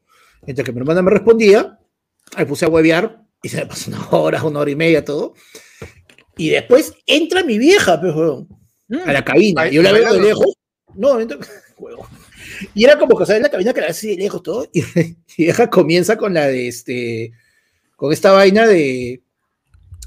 mientras 0.47 0.65
que 0.65 0.73
mi 0.73 0.79
hermana 0.79 1.03
me 1.03 1.11
respondía, 1.11 1.79
me 2.37 2.47
puse 2.47 2.65
a 2.65 2.69
huevear 2.69 3.25
y 3.43 3.49
se 3.49 3.59
me 3.59 3.67
pasó 3.67 3.91
una 3.91 4.09
hora, 4.11 4.45
una 4.45 4.61
hora 4.61 4.71
y 4.71 4.77
media, 4.77 5.05
todo. 5.05 5.35
Y 6.37 6.51
después 6.51 6.95
entra 7.07 7.43
mi 7.43 7.59
vieja, 7.59 8.01
pues, 8.01 8.15
a 9.07 9.13
la 9.13 9.25
cabina. 9.25 9.63
Ay, 9.63 9.75
Yo 9.75 9.83
la 9.83 9.93
veo 9.93 10.13
de 10.13 10.21
lejos. 10.21 10.55
No, 10.95 11.19
huevón. 11.79 12.07
Y 12.75 12.85
era 12.85 12.99
como 12.99 13.17
que, 13.17 13.27
¿sabes? 13.27 13.43
La 13.43 13.51
cabina 13.51 13.73
que 13.73 13.81
la 13.81 13.89
ves 13.89 13.97
así 13.99 14.09
de 14.09 14.17
lejos, 14.23 14.43
todo. 14.43 14.67
Y 14.73 14.83
mi 14.95 15.17
vieja 15.37 15.69
comienza 15.71 16.17
con 16.17 16.35
la 16.35 16.47
de 16.49 16.67
este, 16.69 17.33
con 17.95 18.13
esta 18.13 18.33
vaina 18.33 18.67
de, 18.67 19.23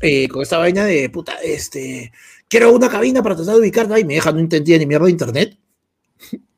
eh, 0.01 0.27
con 0.27 0.41
esta 0.41 0.57
vaina 0.57 0.83
de 0.83 1.09
puta, 1.09 1.33
este, 1.43 2.11
quiero 2.49 2.73
una 2.73 2.89
cabina 2.89 3.21
para 3.23 3.35
tratar 3.35 3.55
de 3.55 3.61
ubicarte. 3.61 3.99
Y 3.99 4.03
mi 4.03 4.15
vieja 4.15 4.31
no 4.31 4.39
entendía 4.39 4.77
ni 4.77 4.85
mierda 4.85 5.05
de 5.05 5.11
internet. 5.11 5.57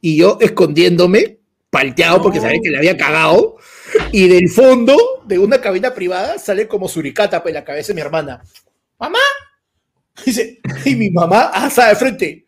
Y 0.01 0.17
yo 0.17 0.37
escondiéndome, 0.41 1.39
palteado 1.69 2.21
porque 2.21 2.39
No. 2.39 2.45
sabía 2.45 2.61
que 2.63 2.69
le 2.69 2.77
había 2.77 2.97
cagado. 2.97 3.57
Y 4.11 4.27
del 4.27 4.49
fondo 4.49 4.97
de 5.25 5.37
una 5.37 5.61
cabina 5.61 5.93
privada 5.93 6.39
sale 6.39 6.67
como 6.67 6.87
suricata 6.87 7.43
pues, 7.43 7.53
la 7.53 7.63
cabeza 7.63 7.89
de 7.89 7.95
mi 7.95 8.01
hermana. 8.01 8.41
¡Mamá! 8.99 9.19
Dice, 10.25 10.59
y 10.85 10.95
mi 10.95 11.09
mamá, 11.09 11.51
ah, 11.53 11.67
está 11.67 11.89
de 11.89 11.95
frente. 11.95 12.47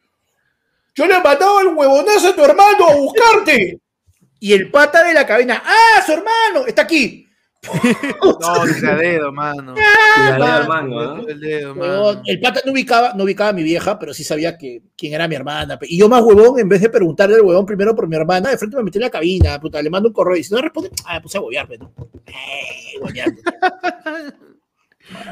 Yo 0.95 1.05
le 1.05 1.15
he 1.15 1.21
mandado 1.21 1.59
el 1.61 1.67
huevonazo 1.67 2.29
a 2.29 2.35
tu 2.35 2.43
hermano 2.43 2.87
a 2.87 2.95
buscarte. 2.95 3.79
Y 4.39 4.53
el 4.53 4.69
pata 4.71 5.03
de 5.03 5.13
la 5.13 5.25
cabina, 5.25 5.61
¡ah, 5.65 6.01
su 6.05 6.13
hermano! 6.13 6.65
Está 6.67 6.83
aquí. 6.83 7.23
No, 8.21 8.61
a 8.61 8.95
dedo, 8.95 9.31
mano. 9.31 9.73
¿no? 10.83 11.27
El 11.27 11.39
dedo, 11.39 11.73
mano. 11.73 12.21
el 12.25 12.39
pata 12.39 12.61
no 12.63 12.71
ubicaba, 12.71 13.13
no 13.15 13.23
ubicaba 13.23 13.49
a 13.49 13.53
mi 13.53 13.63
vieja, 13.63 13.97
pero 13.97 14.13
sí 14.13 14.23
sabía 14.23 14.55
que, 14.55 14.83
quién 14.95 15.13
era 15.13 15.27
mi 15.27 15.35
hermana. 15.35 15.79
Y 15.81 15.97
yo 15.97 16.07
más 16.07 16.21
huevón, 16.21 16.59
en 16.59 16.69
vez 16.69 16.81
de 16.81 16.89
preguntarle 16.89 17.35
al 17.35 17.41
huevón 17.41 17.65
primero 17.65 17.95
por 17.95 18.07
mi 18.07 18.15
hermana, 18.15 18.51
de 18.51 18.57
frente 18.57 18.77
me 18.77 18.83
metí 18.83 18.99
en 18.99 19.03
la 19.03 19.09
cabina, 19.09 19.59
puta, 19.59 19.81
le 19.81 19.89
mando 19.89 20.09
un 20.09 20.13
correo 20.13 20.37
y 20.37 20.43
si 20.43 20.53
no 20.53 20.61
responde, 20.61 20.91
ah, 21.05 21.15
me 21.15 21.21
puse 21.21 21.37
a 21.37 21.41
huevear, 21.41 21.67
¿no? 21.79 21.91
Eh. 22.27 22.99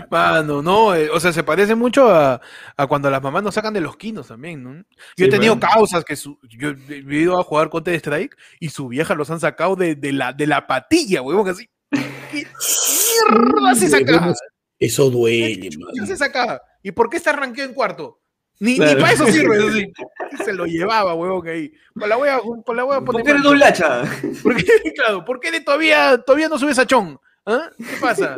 Mano, 0.09 0.61
no, 0.61 0.93
eh, 0.95 1.09
o 1.11 1.19
sea, 1.19 1.33
se 1.33 1.43
parece 1.43 1.75
mucho 1.75 2.09
a, 2.09 2.39
a 2.77 2.87
cuando 2.87 3.09
las 3.09 3.21
mamás 3.21 3.43
nos 3.43 3.55
sacan 3.55 3.73
de 3.73 3.81
los 3.81 3.97
quinos 3.97 4.27
también, 4.27 4.63
¿no? 4.63 4.73
Yo 4.75 4.83
Sí, 5.17 5.23
he 5.25 5.29
tenido 5.29 5.55
bueno. 5.55 5.67
causas 5.73 6.03
que 6.05 6.15
su- 6.15 6.39
yo 6.49 6.69
he 6.89 7.15
ido 7.15 7.39
a 7.39 7.43
jugar 7.43 7.69
Counter 7.69 7.95
Strike 7.95 8.35
y 8.59 8.69
su 8.69 8.87
vieja 8.87 9.15
los 9.15 9.29
han 9.31 9.39
sacado 9.39 9.75
de, 9.75 9.95
de 9.95 10.11
la, 10.13 10.33
de 10.33 10.47
la 10.47 10.67
patilla, 10.67 11.21
huevón, 11.21 11.49
así. 11.49 11.67
¿Qué 11.91 12.47
mierda 12.47 13.75
se 13.75 13.89
saca? 13.89 14.33
Eso 14.79 15.09
duele, 15.09 15.69
¿Qué 15.99 16.05
se 16.05 16.17
saca? 16.17 16.61
¿Y 16.81 16.91
por 16.91 17.09
qué 17.09 17.17
está 17.17 17.31
ranqueo 17.31 17.65
en 17.65 17.73
cuarto? 17.73 18.19
Ni, 18.59 18.75
Claro. 18.75 18.95
ni 18.95 19.01
para 19.01 19.13
eso 19.13 19.25
sirve, 19.27 19.57
eso 19.57 19.71
sí. 19.71 19.91
Se 20.45 20.53
lo 20.53 20.65
llevaba, 20.65 21.13
huevón, 21.15 21.47
ahí. 21.47 21.71
Pues 21.93 22.07
la 22.07 22.15
voy 22.15 22.29
a, 22.29 22.39
pues 22.65 22.75
la 22.77 22.83
voy 22.83 22.95
a 22.97 23.01
¿Por 23.01 23.21
qué 23.23 23.31
eres 23.31 23.43
doble 23.43 23.65
hacha? 23.65 24.03
¿Por 24.41 24.55
qué, 24.55 24.65
claro, 24.95 25.25
¿por 25.25 25.39
qué 25.39 25.51
de 25.51 25.61
todavía, 25.61 26.17
todavía 26.19 26.47
no 26.49 26.57
subes 26.59 26.77
a 26.79 26.85
Chon? 26.85 27.19
¿Ah? 27.45 27.69
¿Qué 27.77 27.97
pasa? 27.99 28.37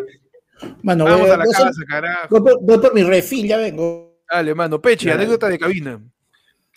Mano, 0.83 1.03
Vamos 1.05 1.21
voy, 1.21 1.29
a 1.29 1.37
la 1.37 1.43
voy 1.45 1.53
casa, 1.53 1.71
carajo. 1.87 2.27
voy 2.29 2.41
por, 2.41 2.61
voy 2.61 2.77
por 2.79 2.93
mi 2.93 3.03
refil, 3.03 3.47
ya 3.47 3.57
vengo. 3.57 4.19
Dale, 4.31 4.55
mano. 4.55 4.81
Claro. 4.81 5.19
anécdota 5.21 5.47
de 5.49 5.59
cabina. 5.59 5.99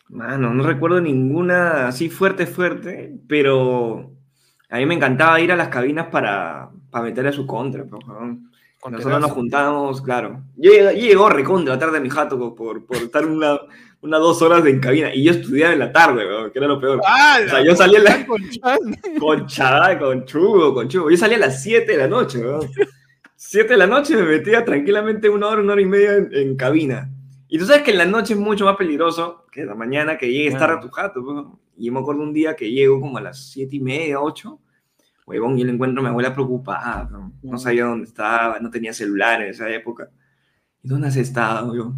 Mano, 0.09 0.55
no 0.55 0.63
recuerdo 0.65 1.01
ninguna 1.01 1.89
así 1.89 2.09
fuerte, 2.09 2.47
fuerte, 2.47 3.15
pero 3.29 4.13
a 4.71 4.77
mí 4.79 4.87
me 4.87 4.95
encantaba 4.95 5.41
ir 5.41 5.53
a 5.53 5.57
las 5.57 5.69
cabinas 5.69 6.07
para, 6.11 6.71
para 6.91 7.05
meterle 7.05 7.31
a 7.31 7.33
su 7.33 7.47
contra. 7.47 7.85
pues, 7.85 8.03
weón. 8.07 8.51
Con 8.81 8.93
Nosotros 8.93 9.21
nos 9.21 9.33
juntábamos, 9.33 10.01
claro. 10.03 10.45
Yo, 10.57 10.73
yo 10.73 10.91
llegó 10.93 11.29
recontra 11.29 11.79
tarde 11.79 11.99
a 11.99 12.01
mi 12.01 12.09
jato 12.11 12.39
co- 12.39 12.55
por, 12.55 12.87
por 12.87 12.97
estar 12.99 13.27
una, 13.27 13.59
una 14.03 14.19
dos 14.19 14.41
horas 14.41 14.65
en 14.67 14.79
cabina 14.79 15.13
y 15.13 15.25
yo 15.25 15.33
estudiaba 15.33 15.73
en 15.73 15.81
la 15.81 15.93
tarde, 15.93 16.25
weón, 16.25 16.53
que 16.53 16.59
era 16.61 16.69
lo 16.69 16.81
peor. 16.81 17.01
¡Ah! 17.05 17.39
O 17.45 17.49
sea, 17.49 17.65
yo 17.65 17.75
salí 17.75 17.97
en 17.97 18.05
la- 18.05 18.25
Con. 18.27 18.41
Con 19.19 19.47
chada, 19.49 19.99
con 19.99 20.25
chugo, 20.25 20.73
con 20.75 20.89
chugo. 20.89 21.11
Yo 21.11 21.17
salía 21.17 21.37
a 21.39 21.41
las 21.41 21.61
7 21.63 21.91
de 21.93 21.99
la 21.99 22.07
noche, 22.09 22.39
weón. 22.39 22.61
7 23.51 23.67
de 23.67 23.79
la 23.79 23.87
noche 23.87 24.15
me 24.15 24.25
metía 24.25 24.63
tranquilamente 24.63 25.31
una 25.31 25.47
hora, 25.47 25.63
una 25.63 25.73
hora 25.73 25.81
y 25.81 25.87
media 25.87 26.17
en, 26.17 26.29
en 26.35 26.55
cabina. 26.55 27.11
Y 27.49 27.59
tú 27.59 27.65
sabes 27.65 27.81
que 27.81 27.93
en 27.93 27.97
la 27.97 28.05
noche 28.05 28.35
es 28.35 28.39
mucho 28.39 28.67
más 28.67 28.77
peligroso 28.77 29.47
que 29.51 29.63
en 29.63 29.69
la 29.69 29.75
mañana 29.75 30.19
que 30.19 30.31
llegues 30.31 30.59
tarde 30.59 30.75
a 30.75 30.81
tu 30.81 30.91
jato. 30.91 31.23
weón. 31.23 31.59
Y 31.75 31.87
yo 31.87 31.93
me 31.95 32.01
acuerdo 32.01 32.25
un 32.25 32.35
día 32.35 32.55
que 32.55 32.71
llego 32.71 33.01
como 33.01 33.17
a 33.17 33.23
las 33.23 33.51
7 33.53 33.75
y 33.75 33.81
media, 33.81 34.21
8. 34.21 34.61
Huevón, 35.25 35.59
y 35.59 35.65
le 35.65 35.73
encuentro 35.73 36.01
a 36.01 36.03
mi 36.03 36.11
abuela 36.11 36.35
preocupada. 36.35 37.09
No, 37.11 37.33
no 37.43 37.59
sabía 37.59 37.87
dónde 37.87 38.05
estaba, 38.05 38.61
no 38.61 38.69
tenía 38.69 38.93
celular 38.93 39.41
en 39.41 39.49
esa 39.49 39.71
época. 39.71 40.11
¿Y 40.83 40.89
dónde 40.89 41.09
has 41.09 41.17
estado, 41.17 41.75
yo? 41.75 41.95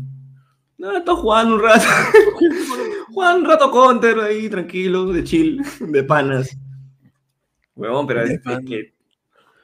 No, 0.78 0.96
estoy 0.96 1.16
jugando 1.16 1.56
un 1.56 1.62
rato. 1.62 1.84
jugando 3.08 3.40
un 3.40 3.50
rato 3.50 3.72
counter 3.72 4.20
ahí, 4.20 4.48
tranquilo, 4.48 5.06
de 5.06 5.24
chill, 5.24 5.64
de 5.80 6.04
panas. 6.04 6.56
Huevón, 7.74 8.06
pero 8.06 8.22
es, 8.22 8.40
que. 8.64 8.99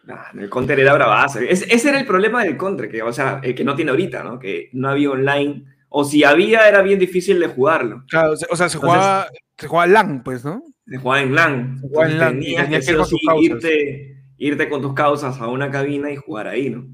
Ah, 0.08 0.30
el 0.38 0.48
counter 0.50 0.78
era 0.80 0.94
bravazo. 0.94 1.40
Es- 1.40 1.66
ese 1.70 1.88
era 1.88 1.98
el 2.00 2.06
problema 2.06 2.42
del 2.44 2.56
counter, 2.56 2.88
que, 2.90 3.02
o 3.02 3.12
sea, 3.12 3.40
el 3.42 3.54
que 3.54 3.64
no 3.64 3.74
tiene 3.74 3.90
ahorita, 3.90 4.22
¿no? 4.22 4.38
Que 4.38 4.70
no 4.72 4.88
había 4.90 5.10
online. 5.10 5.64
O 5.88 6.04
si 6.04 6.24
había, 6.24 6.68
era 6.68 6.82
bien 6.82 6.98
difícil 6.98 7.38
de 7.40 7.46
jugarlo. 7.46 8.04
Claro, 8.08 8.32
o 8.32 8.36
sea, 8.36 8.46
se 8.46 8.54
Entonces- 8.54 8.80
jugaba, 8.80 9.26
se 9.56 9.66
jugaba 9.68 9.86
LAN, 9.86 10.22
pues, 10.24 10.44
¿no? 10.44 10.62
Se 10.86 10.96
jugaba 10.98 11.22
en 11.22 11.34
LAN. 11.34 11.78
Se 11.80 11.88
jugaba 11.88 12.10
en 12.10 12.18
LAN 12.18 12.32
Tenías 12.40 12.64
tenías 12.64 12.86
que 12.86 12.92
que 12.92 12.98
ir 12.98 13.04
sí 13.06 13.16
irte, 13.40 14.16
irte 14.38 14.68
con 14.68 14.82
tus 14.82 14.94
causas 14.94 15.40
a 15.40 15.46
una 15.48 15.70
cabina 15.70 16.10
y 16.10 16.16
jugar 16.16 16.48
ahí, 16.48 16.70
¿no? 16.70 16.86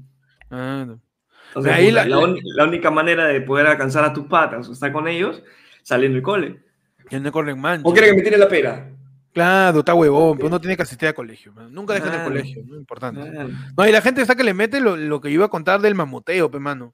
Ah, 0.49 0.83
no. 0.87 1.01
Entonces, 1.49 1.71
Ahí 1.73 1.91
la- 1.91 2.05
la, 2.05 2.15
la- 2.21 2.35
la 2.55 2.63
única 2.63 2.89
manera 2.89 3.27
de 3.27 3.41
poder 3.41 3.67
alcanzar 3.67 4.03
a 4.05 4.13
tus 4.13 4.25
patas 4.25 4.67
o 4.69 4.73
estar 4.73 4.91
con 4.91 5.07
ellos, 5.07 5.43
saliendo 5.83 6.15
del 6.15 6.23
cole. 6.23 6.59
Ya 7.11 7.19
no 7.19 7.31
corren 7.31 7.59
mancha. 7.59 7.87
¿O 7.87 7.91
quiere 7.93 8.07
que 8.09 8.15
me 8.15 8.21
tire 8.23 8.37
la 8.37 8.47
pera? 8.47 8.89
Claro, 9.33 9.79
está 9.79 9.93
huevón, 9.95 10.37
pero 10.37 10.47
uno 10.47 10.61
tiene 10.61 10.75
que 10.77 10.83
asistir 10.83 11.09
a 11.09 11.13
colegio. 11.13 11.51
man. 11.53 11.73
Nunca 11.73 11.93
dejen 11.93 12.09
el 12.09 12.13
Claro. 12.15 12.29
colegio, 12.29 12.63
no 12.65 12.75
importante. 12.77 13.21
Ah, 13.21 13.47
No, 13.75 13.87
y 13.87 13.91
la 13.91 14.01
gente 14.01 14.21
está 14.21 14.35
que 14.35 14.43
le 14.43 14.53
mete 14.53 14.79
lo, 14.79 14.95
lo 14.95 15.19
que 15.21 15.29
yo 15.29 15.35
iba 15.35 15.45
a 15.45 15.49
contar 15.49 15.81
del 15.81 15.95
mamuteo, 15.95 16.51
pe 16.51 16.59
mano. 16.59 16.93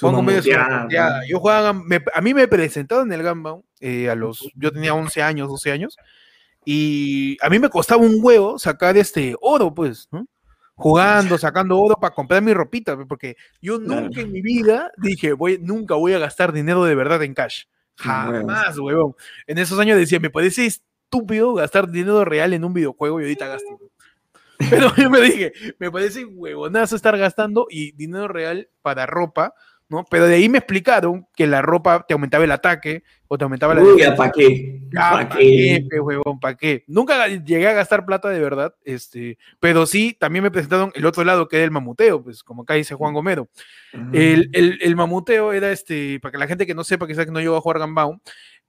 mamuteada, 0.00 0.68
mamuteada. 0.68 1.20
Yo 1.28 1.40
jugaba, 1.40 1.72
me- 1.72 2.02
a 2.14 2.20
mí 2.20 2.32
me 2.32 2.46
presentaron 2.48 3.08
en 3.12 3.18
el 3.18 3.22
Gamba 3.24 3.60
eh, 3.80 4.08
a 4.08 4.14
los, 4.14 4.48
yo 4.54 4.70
tenía 4.72 4.94
11 4.94 5.20
años, 5.22 5.48
12 5.48 5.72
años, 5.72 5.96
y 6.64 7.36
a 7.42 7.48
mí 7.50 7.58
me 7.58 7.68
costaba 7.68 8.02
un 8.02 8.16
huevo 8.22 8.58
sacar 8.58 8.96
este 8.96 9.34
oro, 9.40 9.74
pues, 9.74 10.08
¿no? 10.12 10.26
Jugando, 10.74 11.36
sacando 11.38 11.78
oro 11.78 11.96
para 11.96 12.14
comprar 12.14 12.40
mi 12.42 12.54
ropita, 12.54 12.96
porque 13.06 13.36
yo 13.60 13.80
Claro. 13.82 14.02
nunca 14.02 14.20
en 14.20 14.32
mi 14.32 14.40
vida 14.42 14.90
dije, 14.96 15.32
voy, 15.32 15.58
nunca 15.60 15.94
voy 15.96 16.12
a 16.14 16.18
gastar 16.18 16.52
dinero 16.52 16.84
de 16.84 16.94
verdad 16.94 17.22
en 17.22 17.34
cash. 17.34 17.64
Jamás, 17.96 18.78
huevón. 18.78 19.14
En 19.46 19.58
esos 19.58 19.78
años 19.78 19.98
decía, 19.98 20.18
me 20.20 20.30
parece 20.30 20.66
estúpido 21.14 21.54
gastar 21.54 21.90
dinero 21.90 22.24
real 22.24 22.52
en 22.52 22.64
un 22.64 22.72
videojuego 22.72 23.20
y 23.20 23.24
ahorita 23.24 23.48
gasto. 23.48 23.80
Pero 24.70 24.94
yo 24.96 25.10
me 25.10 25.20
dije, 25.20 25.52
me 25.78 25.90
parece 25.90 26.24
huevonazo 26.24 26.94
estar 26.94 27.16
gastando 27.18 27.66
y 27.68 27.92
dinero 27.92 28.28
real 28.28 28.68
para 28.82 29.06
ropa, 29.06 29.54
¿no? 29.88 30.04
Pero 30.08 30.26
de 30.26 30.34
ahí 30.36 30.48
me 30.48 30.58
explicaron 30.58 31.26
que 31.34 31.48
la 31.48 31.62
ropa 31.62 32.04
te 32.06 32.14
aumentaba 32.14 32.44
el 32.44 32.52
ataque 32.52 33.02
o 33.26 33.36
te 33.36 33.42
aumentaba 33.44 33.74
la 33.74 33.82
Uy. 33.82 34.00
¿para 34.16 34.30
qué? 34.30 34.80
Ya, 34.92 35.10
¿Para 35.10 35.28
¿pa' 35.28 35.36
qué? 35.38 35.84
¿Para 36.40 36.56
qué? 36.56 36.84
Nunca 36.86 37.26
llegué 37.26 37.66
a 37.66 37.72
gastar 37.72 38.04
plata 38.06 38.28
de 38.28 38.38
verdad, 38.38 38.74
este, 38.84 39.36
pero 39.58 39.86
sí, 39.86 40.16
también 40.20 40.44
me 40.44 40.50
presentaron 40.52 40.92
el 40.94 41.06
otro 41.06 41.24
lado 41.24 41.48
que 41.48 41.56
era 41.56 41.64
el 41.64 41.70
mamuteo, 41.72 42.22
pues 42.22 42.44
como 42.44 42.62
acá 42.62 42.74
dice 42.74 42.94
Juan 42.94 43.14
Gomero. 43.14 43.48
Ajá. 43.92 44.10
El, 44.12 44.50
el- 44.52 44.78
el 44.80 44.94
mamuteo 44.96 45.52
era 45.52 45.72
este, 45.72 46.20
para 46.20 46.30
que 46.32 46.38
la 46.38 46.46
gente 46.46 46.66
que 46.66 46.74
no 46.74 46.84
sepa, 46.84 47.06
quizás 47.08 47.24
que 47.26 47.32
no 47.32 47.40
llegó 47.40 47.56
a 47.56 47.60
jugar 47.60 47.80
Gunbound, 47.80 48.20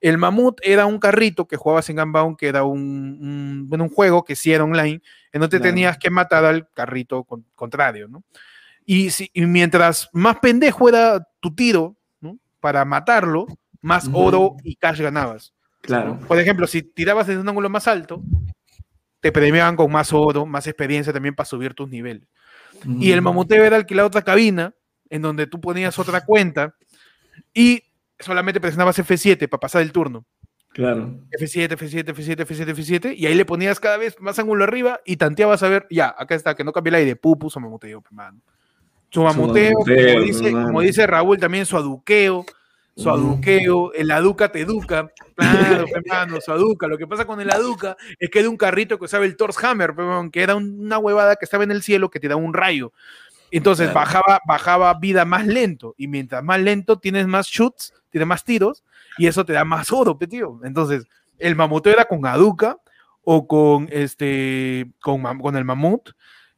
el 0.01 0.17
mamut 0.17 0.59
era 0.63 0.85
un 0.87 0.99
carrito 0.99 1.47
que 1.47 1.55
jugabas 1.57 1.89
en 1.89 1.97
Gunbound, 1.97 2.35
que 2.37 2.47
era 2.47 2.63
un, 2.63 2.79
un, 3.21 3.69
bueno, 3.69 3.83
un 3.85 3.89
juego 3.89 4.25
que 4.25 4.35
sí 4.35 4.51
era 4.51 4.63
online, 4.63 5.01
en 5.31 5.41
donde 5.41 5.57
Claro. 5.59 5.71
tenías 5.71 5.97
que 5.97 6.09
matar 6.09 6.43
al 6.43 6.67
carrito 6.71 7.23
con- 7.23 7.45
contrario, 7.55 8.07
¿no? 8.07 8.23
Y, 8.85 9.11
si, 9.11 9.29
y 9.33 9.45
mientras 9.45 10.09
más 10.11 10.39
pendejo 10.39 10.89
era 10.89 11.25
tu 11.39 11.53
tiro, 11.53 11.95
¿no? 12.19 12.37
Para 12.59 12.83
matarlo, 12.83 13.45
más 13.79 14.09
oro 14.11 14.57
y 14.63 14.75
cash 14.75 14.99
ganabas. 15.01 15.53
Claro. 15.81 16.19
Por 16.27 16.39
ejemplo, 16.39 16.67
si 16.67 16.81
tirabas 16.83 17.27
desde 17.27 17.41
un 17.41 17.49
ángulo 17.49 17.69
más 17.69 17.87
alto, 17.87 18.21
te 19.19 19.31
premiaban 19.31 19.75
con 19.75 19.91
más 19.91 20.11
oro, 20.13 20.45
más 20.47 20.65
experiencia 20.67 21.13
también 21.13 21.35
para 21.35 21.45
subir 21.45 21.73
tus 21.75 21.87
niveles. 21.89 22.27
Y 22.99 23.11
el 23.11 23.21
mamuteo 23.21 23.63
era 23.63 23.75
alquilar 23.75 24.05
otra 24.07 24.23
cabina 24.23 24.73
en 25.09 25.21
donde 25.21 25.45
tú 25.45 25.61
ponías 25.61 25.97
otra 25.99 26.21
cuenta 26.25 26.73
y 27.53 27.83
solamente 28.21 28.61
presionabas 28.61 28.97
F7 28.99 29.47
para 29.49 29.59
pasar 29.59 29.81
el 29.81 29.91
turno. 29.91 30.25
Claro. 30.73 31.19
F7, 31.37 31.75
F7, 31.77 32.05
F7, 32.15 32.45
F7, 32.45 32.73
F7 32.73 33.13
y 33.17 33.25
ahí 33.25 33.35
le 33.35 33.43
ponías 33.43 33.79
cada 33.79 33.97
vez 33.97 34.15
más 34.21 34.39
ángulo 34.39 34.63
arriba 34.63 35.01
y 35.05 35.17
tanteabas 35.17 35.61
a 35.63 35.67
ver, 35.69 35.85
ya, 35.89 36.15
acá 36.17 36.33
está, 36.35 36.55
que 36.55 36.63
no 36.63 36.71
cambie 36.71 36.89
el 36.89 36.95
aire, 36.95 37.15
pupu, 37.17 37.49
su 37.49 37.59
mamuteo, 37.59 37.99
pe, 38.01 38.09
mano. 38.11 38.39
Su 39.09 39.21
mamuteo, 39.21 39.73
mamuteo, 39.73 40.13
como, 40.13 40.23
dice, 40.25 40.51
como 40.51 40.81
dice 40.81 41.07
Raúl, 41.07 41.37
también 41.37 41.65
su 41.65 41.75
aduqueo, 41.75 42.45
su 42.95 43.09
aduqueo, 43.09 43.91
el 43.93 44.11
aduca 44.11 44.49
te 44.49 44.61
educa, 44.61 45.11
claro, 45.35 45.85
pe, 45.85 46.01
mano, 46.07 46.39
su 46.39 46.53
aduca. 46.53 46.87
Lo 46.87 46.97
que 46.97 47.05
pasa 47.07 47.25
con 47.25 47.41
el 47.41 47.51
aduca 47.51 47.97
es 48.17 48.29
que 48.29 48.39
era 48.39 48.49
un 48.49 48.55
carrito 48.55 48.97
que 48.97 49.05
usaba 49.05 49.25
el 49.25 49.35
Thor's 49.35 49.61
Hammer, 49.61 49.93
que 50.31 50.41
era 50.41 50.55
un- 50.55 50.79
una 50.85 50.97
huevada 50.99 51.35
que 51.35 51.43
estaba 51.43 51.65
en 51.65 51.71
el 51.71 51.81
cielo 51.83 52.09
que 52.09 52.21
te 52.21 52.29
daba 52.29 52.39
un 52.39 52.53
rayo. 52.53 52.93
Entonces 53.49 53.87
Claro. 53.91 53.99
bajaba, 53.99 54.39
bajaba 54.47 54.93
vida 54.93 55.25
más 55.25 55.45
lento. 55.45 55.93
Y 55.97 56.07
mientras 56.07 56.41
más 56.41 56.61
lento 56.61 56.99
tienes 56.99 57.27
más 57.27 57.47
shoots, 57.47 57.93
tienes 58.11 58.27
más 58.27 58.43
tiros, 58.43 58.83
y 59.17 59.27
eso 59.27 59.45
te 59.45 59.53
da 59.53 59.63
más 59.65 59.91
oro, 59.91 60.17
tío. 60.17 60.59
Entonces, 60.63 61.05
el 61.39 61.55
mamuteo 61.55 61.93
era 61.93 62.05
con 62.05 62.25
Aduca 62.25 62.77
o 63.23 63.47
con 63.47 63.87
este 63.91 64.91
con, 65.01 65.23
con 65.39 65.55
el 65.55 65.65
mamut. 65.65 66.09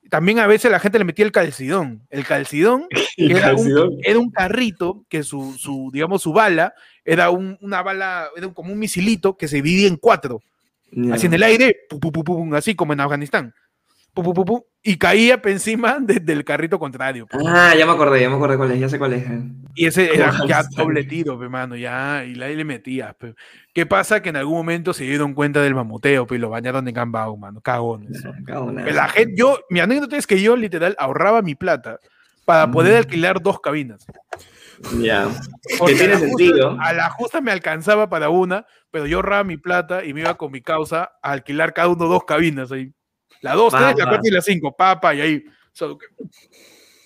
También 0.10 0.40
a 0.40 0.48
veces 0.48 0.70
la 0.70 0.80
gente 0.80 1.00
le 1.00 1.06
metía 1.06 1.26
el 1.26 1.32
calcidón. 1.32 2.06
El 2.10 2.26
calcidón 2.26 2.86
era 3.18 3.54
un, 3.56 4.00
era 4.04 4.20
un 4.20 4.30
carrito 4.32 5.06
que 5.10 5.24
su, 5.24 5.54
su, 5.54 5.90
digamos, 5.94 6.22
su 6.22 6.34
bala 6.34 6.74
era 7.06 7.30
un- 7.30 7.58
una 7.62 7.82
bala, 7.82 8.28
era 8.36 8.50
como 8.54 8.74
un 8.74 8.80
misilito 8.80 9.38
que 9.38 9.48
se 9.48 9.56
dividía 9.58 9.88
en 9.88 9.96
cuatro. 9.98 10.42
Así 11.12 11.26
en 11.26 11.34
el 11.34 11.42
aire, 11.44 11.76
pum, 11.90 12.54
así 12.54 12.76
como 12.76 12.94
en 12.94 13.00
Afganistán. 13.00 13.54
Pu, 14.14 14.24
pu, 14.24 14.34
pu, 14.34 14.46
pu, 14.46 14.66
y 14.84 14.98
caía 14.98 15.42
encima 15.46 15.98
de- 16.02 16.20
del 16.20 16.44
carrito 16.44 16.78
contrario. 16.80 17.26
pe. 17.28 17.38
Ah, 17.48 17.74
ya 17.78 17.86
me 17.86 17.94
acordé, 17.94 18.22
ya 18.22 18.30
me 18.30 18.36
acordé 18.36 18.58
cuál 18.58 18.72
es, 18.72 18.80
ya 18.80 18.90
sé 18.90 18.98
cuál 19.00 19.14
es. 19.14 19.26
Y 19.76 19.88
ese 19.88 20.14
era 20.14 20.32
ya 20.48 20.64
doble 20.76 21.04
tiro, 21.04 21.40
pe, 21.40 21.50
mano, 21.50 21.76
ya, 21.76 22.24
y 22.26 22.40
ahí 22.42 22.56
le 22.56 22.64
metías. 22.66 23.16
pe. 23.16 23.34
¿Qué 23.74 23.86
pasa? 23.86 24.22
Que 24.22 24.30
en 24.30 24.36
algún 24.38 24.56
momento 24.58 24.94
se 24.94 25.04
dieron 25.04 25.34
cuenta 25.34 25.62
del 25.62 25.74
mamuteo, 25.76 26.28
pe, 26.28 26.36
y 26.36 26.38
lo 26.38 26.50
bañaron 26.50 26.86
de 26.86 26.92
gambao, 26.92 27.36
mano, 27.38 27.60
cagones. 27.62 28.22
Cago 28.46 28.70
en 28.70 28.76
nada. 28.76 28.92
La 28.92 29.08
gente, 29.10 29.34
yo, 29.36 29.60
mi 29.70 29.80
anécdota 29.80 30.16
es 30.18 30.28
que 30.28 30.42
yo 30.42 30.56
literal 30.56 30.96
ahorraba 31.00 31.42
mi 31.42 31.56
plata 31.56 32.00
para 32.46 32.70
poder 32.70 32.94
Mm. 32.94 32.98
alquilar 32.98 33.42
dos 33.42 33.60
cabinas. 33.62 34.06
Ya. 35.00 35.28
Que 35.88 35.96
tiene 35.96 36.14
a 36.14 36.20
la 36.20 36.20
justa- 36.20 36.28
sentido. 36.28 36.78
a 36.80 36.94
la 36.94 37.10
justa 37.10 37.42
me 37.42 37.52
alcanzaba 37.52 38.10
para 38.10 38.30
una, 38.30 38.66
pero 38.92 39.06
yo 39.08 39.18
ahorraba 39.18 39.44
mi 39.46 39.56
plata 39.58 40.04
y 40.04 40.14
me 40.14 40.20
iba 40.22 40.34
con 40.36 40.52
mi 40.52 40.62
causa 40.62 41.12
a 41.24 41.32
alquilar 41.32 41.74
cada 41.74 41.88
uno 41.88 42.06
dos 42.06 42.26
cabinas 42.26 42.72
ahí. 42.72 42.92
La 43.44 43.54
dos, 43.56 43.72
tres, 43.72 43.82
la 43.84 43.92
Papa. 43.94 44.10
cuatro 44.10 44.22
y 44.24 44.32
la 44.32 44.42
cinco, 44.42 44.76
papa, 44.76 45.14
y 45.16 45.22
ahí. 45.22 45.44
So- 45.72 45.98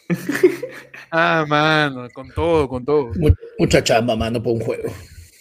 ah, 1.12 1.46
mano, 1.48 2.08
con 2.14 2.30
todo, 2.32 2.68
con 2.68 2.86
todo. 2.86 3.12
Mu- 3.18 3.34
Mucha 3.60 3.84
chamba, 3.84 4.16
mano, 4.16 4.42
por 4.42 4.54
un 4.54 4.62
juego. 4.62 4.90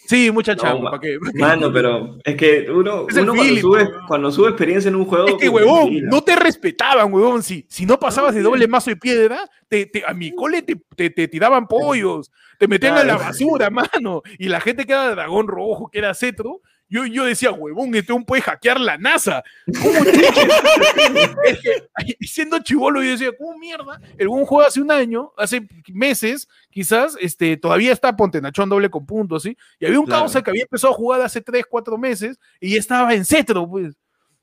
Sí, 0.09 0.31
mucha 0.31 0.55
No, 0.55 0.63
chamba, 0.63 0.91
¿para 0.93 1.01
qué? 1.01 1.19
Mano, 1.35 1.73
pero 1.73 2.17
es 2.25 2.37
que 2.37 2.71
uno, 2.71 3.07
Es 3.09 3.17
uno 3.17 3.27
cuando, 3.33 3.43
feeling, 3.43 3.61
sube, 3.61 3.83
weón. 3.85 4.07
cuando 4.07 4.31
sube 4.31 4.49
experiencia 4.51 4.89
en 4.89 4.95
un 4.95 5.05
juego. 5.05 5.27
Es 5.27 5.35
que, 5.35 5.49
huevón, 5.49 6.01
no 6.05 6.23
te 6.23 6.37
respetaban, 6.37 7.13
huevón. 7.13 7.43
Si, 7.43 7.67
si 7.69 7.87
no 7.87 7.99
pasabas 7.99 8.33
de 8.33 8.43
doble 8.43 8.69
mazo 8.69 8.91
de 8.91 8.97
piedra, 8.97 9.41
te, 9.69 9.87
te- 9.87 10.05
a 10.07 10.15
mi 10.15 10.33
cole 10.33 10.63
te, 10.63 10.77
te- 10.95 11.11
te 11.11 11.27
tiraban 11.27 11.67
pollos, 11.67 12.31
te 12.57 12.69
metían 12.69 12.95
a 12.95 12.99
la 12.99 13.17
Claro. 13.17 13.19
basura, 13.25 13.69
mano. 14.03 14.23
Y 14.39 14.49
la 14.49 14.61
gente 14.61 14.87
que 14.87 14.93
era 14.93 15.11
dragón 15.11 15.49
rojo, 15.49 15.89
que 15.91 15.99
era 15.99 16.15
cetro, 16.15 16.61
yo, 16.89 17.05
yo 17.07 17.25
decía, 17.25 17.51
huevón, 17.53 17.95
este 17.95 18.13
un 18.13 18.25
puede 18.25 18.43
hackear 18.43 18.81
la 18.81 18.97
NASA. 18.99 19.43
¿Cómo? 19.83 19.99
Es 21.45 21.59
que, 21.61 22.27
siendo 22.27 22.59
chivolo, 22.61 23.03
yo 23.03 23.11
decía, 23.11 23.31
¿cómo 23.37 23.57
mierda? 23.59 24.01
El 24.19 24.29
buen 24.29 24.45
juego 24.45 24.67
hace 24.67 24.81
un 24.81 24.91
año, 24.91 25.33
hace 25.37 25.67
meses, 25.93 26.49
quizás, 26.71 27.17
este, 27.21 27.57
todavía 27.57 27.93
está 27.93 28.15
Pontenachón 28.17 28.69
doble 28.69 28.91
con 28.91 29.07
puntos, 29.07 29.43
¿sí? 29.45 29.57
Y 29.79 29.87
había 29.87 29.99
un 30.01 30.07
Claro. 30.07 30.23
causa 30.23 30.43
que 30.43 30.51
había 30.51 30.63
empezado 30.63 30.93
a 30.93 30.97
jugar 30.97 31.21
hace 31.23 31.41
3, 31.41 31.65
4 31.69 31.97
meses 31.99 32.39
y 32.61 32.73
ya 32.75 32.79
estaba 32.79 33.15
en 33.15 33.25
cetro, 33.25 33.69
pues. 33.69 33.95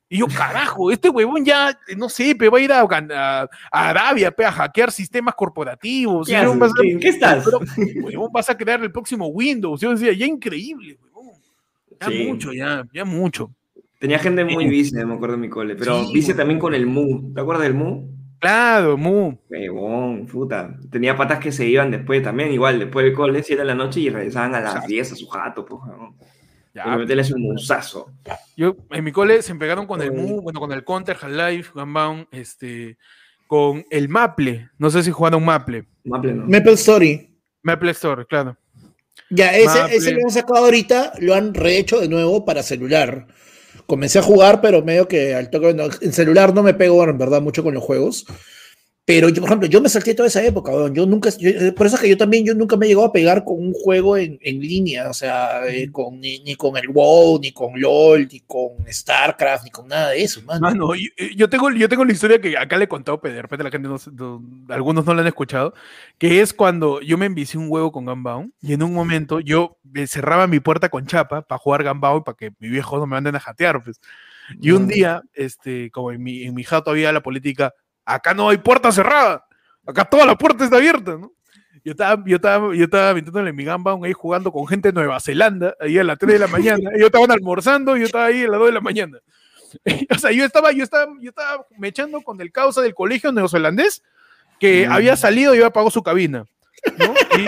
Y 0.10 0.20
yo, 0.20 0.28
carajo, 0.28 0.92
este 0.92 1.10
huevón 1.10 1.44
ya, 1.44 1.78
no 1.98 2.08
sé, 2.08 2.36
pe, 2.36 2.48
va 2.50 2.60
a 2.60 2.62
ir 2.62 2.72
a, 2.72 2.84
Gan- 2.84 3.12
a- 3.12 3.50
a 3.72 3.90
Arabia 3.90 4.32
pe, 4.32 4.46
a 4.46 4.52
hackear 4.52 4.92
sistemas 4.92 5.34
corporativos. 5.34 6.28
¿Qué 6.28 6.34
y 6.34 6.36
huevón 6.36 6.62
haces? 6.62 6.62
va 6.62 6.66
a 6.68 6.70
ser- 6.70 6.82
¿Qué- 6.86 6.92
¿En 6.92 7.00
qué 7.00 7.10
estás? 7.10 7.44
pero, 7.46 7.60
huevón, 8.06 8.30
vas 8.32 8.50
a 8.50 8.58
crear 8.58 8.82
el 8.84 8.92
próximo 8.92 9.28
Windows. 9.28 9.82
Yo 9.82 9.92
decía, 9.92 10.14
ya 10.14 10.26
increíble, 10.26 10.98
huevón. 11.02 11.13
Ya 12.06 12.12
Sí. 12.12 12.26
mucho, 12.28 12.54
ya, 12.54 12.86
ya 12.94 13.06
mucho. 13.06 13.52
Tenía 14.00 14.20
gente 14.20 14.44
muy 14.44 14.68
vicia, 14.68 15.06
me 15.06 15.14
acuerdo 15.14 15.36
en 15.36 15.42
mi 15.42 15.50
cole. 15.50 15.76
Pero 15.76 16.06
Sí, 16.06 16.34
también 16.34 16.60
con 16.60 16.74
el 16.74 16.86
Mu. 16.86 17.34
¿Te 17.34 17.42
acuerdas 17.42 17.64
del 17.64 17.74
Mu? 17.74 18.10
Claro, 18.40 18.98
mu. 18.98 19.38
Huevón, 19.50 20.26
puta. 20.26 20.78
Tenía 20.92 21.16
patas 21.16 21.40
que 21.40 21.54
se 21.54 21.66
iban 21.66 21.90
después 21.92 22.22
también, 22.22 22.52
igual, 22.52 22.78
después 22.78 23.06
del 23.06 23.14
cole, 23.14 23.42
7 23.42 23.62
de 23.62 23.66
la 23.66 23.74
noche 23.74 24.02
y 24.02 24.10
regresaban 24.10 24.54
a 24.54 24.60
las 24.60 24.72
Exacto. 24.72 24.90
10 24.90 25.12
a 25.14 25.16
su 25.16 25.28
jato, 25.28 25.66
pues. 25.66 25.82
Ya, 26.74 26.98
meterles 26.98 27.32
un 27.32 27.44
musazo. 27.44 28.12
Yo, 28.58 28.76
en 28.90 29.04
mi 29.06 29.14
cole 29.14 29.42
se 29.42 29.56
pegaron 29.56 29.88
con 29.88 30.02
el. 30.02 30.12
Mu, 30.12 30.42
bueno, 30.42 30.60
con 30.60 30.74
el 30.74 30.84
Counter, 30.84 31.16
Half-Life, 31.22 31.72
Gunbound, 31.74 32.28
este, 32.32 32.98
con 33.48 33.86
el 33.90 34.10
Maple. 34.10 34.72
No 34.78 34.90
sé 34.90 35.04
si 35.04 35.12
jugaron 35.12 35.46
Maple. 35.46 35.86
Maple 36.04 36.34
no. 36.34 36.46
Maple 36.46 36.74
Story. 36.74 37.30
Maple 37.62 37.92
Store, 37.92 38.26
claro. 38.26 38.58
Ya, 39.36 39.58
ese, 39.58 39.66
Maple. 39.66 39.96
ese 39.96 40.16
que 40.16 40.22
han 40.24 40.32
sacado 40.32 40.66
ahorita 40.66 41.14
lo 41.20 41.34
han 41.34 41.54
rehecho 41.54 42.00
de 42.00 42.08
nuevo 42.08 42.46
para 42.46 42.62
celular. 42.62 43.28
Comencé 43.88 44.20
a 44.20 44.24
jugar, 44.24 44.62
pero 44.62 44.84
medio 44.84 45.08
que 45.08 45.34
al 45.34 45.50
toque, 45.50 45.74
no, 45.74 45.86
en 46.02 46.14
celular 46.14 46.54
no 46.54 46.64
me 46.64 46.74
pego 46.74 47.04
en 47.04 47.18
verdad 47.18 47.42
mucho 47.42 47.64
con 47.64 47.74
los 47.74 47.84
juegos. 47.84 48.26
Pero 49.06 49.28
yo, 49.28 49.42
por 49.42 49.50
ejemplo, 49.50 49.68
yo 49.68 49.82
me 49.82 49.90
salté 49.90 50.16
toda 50.16 50.28
esa 50.30 50.42
época, 50.46 50.72
weón. 50.72 50.96
yo 50.96 51.06
nunca, 51.06 51.30
yo- 51.38 51.50
eh, 51.50 51.74
por 51.74 51.86
eso 51.88 51.98
es 51.98 52.02
que 52.02 52.08
yo 52.10 52.16
también, 52.18 52.46
yo 52.46 52.56
nunca 52.56 52.78
me 52.78 52.86
he 52.86 52.90
llegado 52.90 53.08
a 53.08 53.12
pegar 53.12 53.44
con 53.44 53.60
un 53.60 53.74
juego 53.74 54.16
en, 54.16 54.40
en 54.42 54.62
línea, 54.62 55.10
o 55.10 55.14
sea, 55.14 55.68
eh, 55.68 55.92
con, 55.92 56.22
ni, 56.22 56.40
ni 56.40 56.56
con 56.56 56.78
el 56.78 56.88
WoW, 56.88 57.38
ni 57.42 57.52
con 57.52 57.74
LOL, 57.80 58.30
ni 58.32 58.40
con 58.42 58.70
StarCraft, 58.90 59.66
ni 59.66 59.72
con 59.72 59.90
nada 59.90 60.12
de 60.12 60.24
eso, 60.24 60.42
man. 60.44 60.62
Mano, 60.62 60.96
yo, 60.96 61.10
yo 61.36 61.50
tengo, 61.50 61.70
yo 61.72 61.90
tengo 61.90 62.06
la 62.06 62.14
historia 62.14 62.40
que 62.40 62.58
acá 62.58 62.78
le 62.78 62.86
he 62.86 62.88
contado, 62.88 63.20
pero 63.20 63.36
de 63.36 63.42
repente 63.42 63.66
la 63.66 63.72
gente 63.72 63.90
no, 63.90 63.98
no- 64.14 64.74
algunos 64.74 65.06
no 65.06 65.14
la 65.14 65.20
han 65.22 65.28
escuchado, 65.28 65.74
que 66.18 66.40
es 66.40 66.54
cuando 66.54 67.02
yo 67.02 67.18
me 67.18 67.26
envicié 67.26 67.60
un 67.60 67.68
huevo 67.70 67.92
con 67.92 68.06
Gunbound 68.06 68.54
y 68.62 68.72
en 68.72 68.84
un 68.84 68.94
momento 68.94 69.42
yo 69.42 69.80
eh, 69.96 70.08
cerraba 70.08 70.48
mi 70.48 70.62
puerta 70.62 70.88
con 70.88 71.06
chapa 71.08 71.42
para 71.42 71.60
jugar 71.60 71.84
Gunbound 71.84 72.22
y 72.22 72.24
para 72.24 72.38
que 72.38 72.52
mi 72.60 72.70
viejo 72.70 72.96
no 73.00 73.06
me 73.06 73.16
manden 73.16 73.36
a 73.36 73.42
jatear, 73.42 73.84
pues. 73.84 74.00
Y 74.62 74.72
un 74.72 74.84
Mm. 74.84 74.88
día, 74.88 75.22
este, 75.34 75.92
como 75.92 76.12
en 76.14 76.24
mi, 76.24 76.44
en 76.44 76.54
mi 76.54 76.64
jato 76.64 76.92
había 76.92 77.12
la 77.12 77.22
política, 77.24 77.74
acá 78.06 78.34
no 78.34 78.50
hay 78.50 78.58
puerta 78.58 78.92
cerrada, 78.92 79.46
acá 79.86 80.06
toda 80.06 80.26
la 80.26 80.36
puerta 80.36 80.64
está 80.64 80.78
abierta, 80.78 81.18
¿no? 81.18 81.32
Yo 81.86 81.92
estaba, 81.92 82.24
yo 82.26 82.36
estaba, 82.38 82.76
yo 82.76 82.84
estaba 82.86 83.14
metiéndole 83.14 83.52
mi 83.52 83.66
Gunbound 83.66 84.06
ahí 84.06 84.14
jugando 84.14 84.52
con 84.54 84.66
gente 84.68 84.90
de 84.90 84.94
Nueva 84.94 85.20
Zelanda, 85.20 85.76
ahí 85.82 85.98
a 85.98 86.04
las 86.06 86.18
3 86.18 86.34
de 86.34 86.40
la 86.40 86.48
mañana, 86.48 86.90
ellos 86.96 87.08
estaban 87.08 87.32
almorzando 87.32 87.98
y 87.98 88.02
yo 88.02 88.06
estaba 88.06 88.26
ahí 88.26 88.44
a 88.44 88.48
las 88.48 88.60
2 88.60 88.68
de 88.68 88.74
la 88.74 88.82
mañana. 88.82 89.18
o 90.16 90.18
sea, 90.18 90.32
yo 90.32 90.46
estaba, 90.46 90.72
yo 90.72 90.84
estaba, 90.84 91.12
yo 91.20 91.30
estaba 91.30 91.66
me 91.78 91.90
echando 91.90 92.22
con 92.22 92.40
el 92.40 92.52
causa 92.52 92.82
del 92.82 92.94
colegio 92.94 93.32
neozelandés 93.32 94.02
que 94.60 94.88
Mm. 94.88 94.92
había 94.94 95.18
salido 95.18 95.54
y 95.54 95.58
había 95.58 95.68
apagado 95.68 95.92
su 95.92 96.04
cabina. 96.04 96.46
¿no? 96.98 97.14
Y 97.38 97.46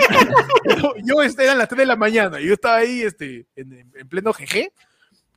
yo, 0.80 0.94
yo, 1.04 1.22
este, 1.22 1.44
eran 1.44 1.56
las 1.58 1.68
3 1.68 1.78
de 1.78 1.86
la 1.86 1.96
mañana, 1.96 2.38
yo 2.40 2.52
estaba 2.52 2.76
ahí 2.76 3.02
este, 3.02 3.46
en, 3.56 3.90
en 3.94 4.08
pleno 4.08 4.32
GG, 4.32 4.70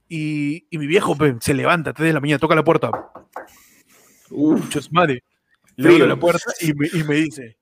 y, 0.10 0.66
y 0.70 0.78
mi 0.78 0.88
viejo 0.88 1.16
pe, 1.16 1.36
se 1.40 1.54
levanta 1.54 1.92
a 1.92 1.94
3 1.94 2.08
de 2.08 2.14
la 2.14 2.20
mañana, 2.20 2.40
toca 2.40 2.56
la 2.56 2.64
puerta, 2.64 2.92
Uf, 4.32 4.62
muchos 4.64 4.92
madre, 4.92 5.24
le 5.76 5.90
abro 5.90 6.08
la 6.08 6.20
puerta 6.20 6.52
y 6.62 6.74
me, 6.74 6.88
y 6.92 7.04
me 7.04 7.16
dice, 7.16 7.58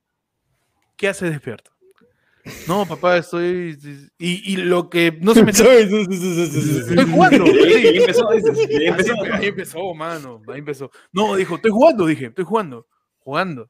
¿qué 0.95 1.07
haces 1.09 1.32
despierto? 1.32 1.72
No, 2.68 2.86
papá, 2.86 3.18
estoy... 3.18 3.78
Y, 4.18 4.53
y 4.53 4.57
lo 4.57 4.89
que 4.89 5.11
no 5.22 5.34
se 5.34 5.43
me... 5.43 5.51
Estoy 5.51 7.05
jugando. 7.11 7.43
ahí- 7.43 7.97
empezó, 7.97 8.30
ahí 8.30 8.39
empezó. 8.86 9.13
ahí 9.34 9.45
empezó, 9.47 9.93
mano. 9.93 10.41
Ahí 10.47 10.59
empezó. 10.59 10.89
No, 11.11 11.36
dijo, 11.36 11.55
estoy 11.55 11.72
jugando, 11.72 12.05
dije, 12.05 12.28
estoy 12.28 12.45
jugando. 12.45 12.88
Jugando. 13.20 13.70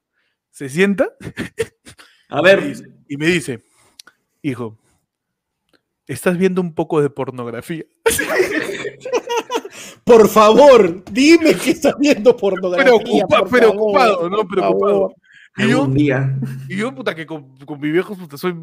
Se 0.51 0.69
sienta 0.69 1.09
A 2.29 2.41
ver, 2.41 2.73
y 3.07 3.17
me 3.17 3.25
dice, 3.27 3.63
hijo, 4.43 4.77
estás 6.05 6.37
viendo 6.37 6.61
un 6.61 6.75
poco 6.75 7.01
de 7.01 7.09
pornografía. 7.09 7.83
Por 10.08 10.30
favor, 10.30 11.03
dime 11.12 11.53
que 11.55 11.72
estás 11.72 11.93
viendo 11.99 12.36
pornografía. 12.36 12.86
Preocupa- 12.86 13.39
por 13.39 13.49
preocupado, 13.49 14.16
favor, 14.16 14.32
¿no? 14.32 14.47
Preocupado. 14.47 15.14
Y 15.58 15.70
yo, 15.70 15.86
día. 15.88 16.39
y 16.70 16.78
yo, 16.78 16.95
puta, 16.95 17.14
que 17.14 17.26
con, 17.26 17.58
con 17.66 17.80
mi 17.80 17.91
viejo, 17.91 18.16
puta, 18.16 18.38
soy... 18.38 18.55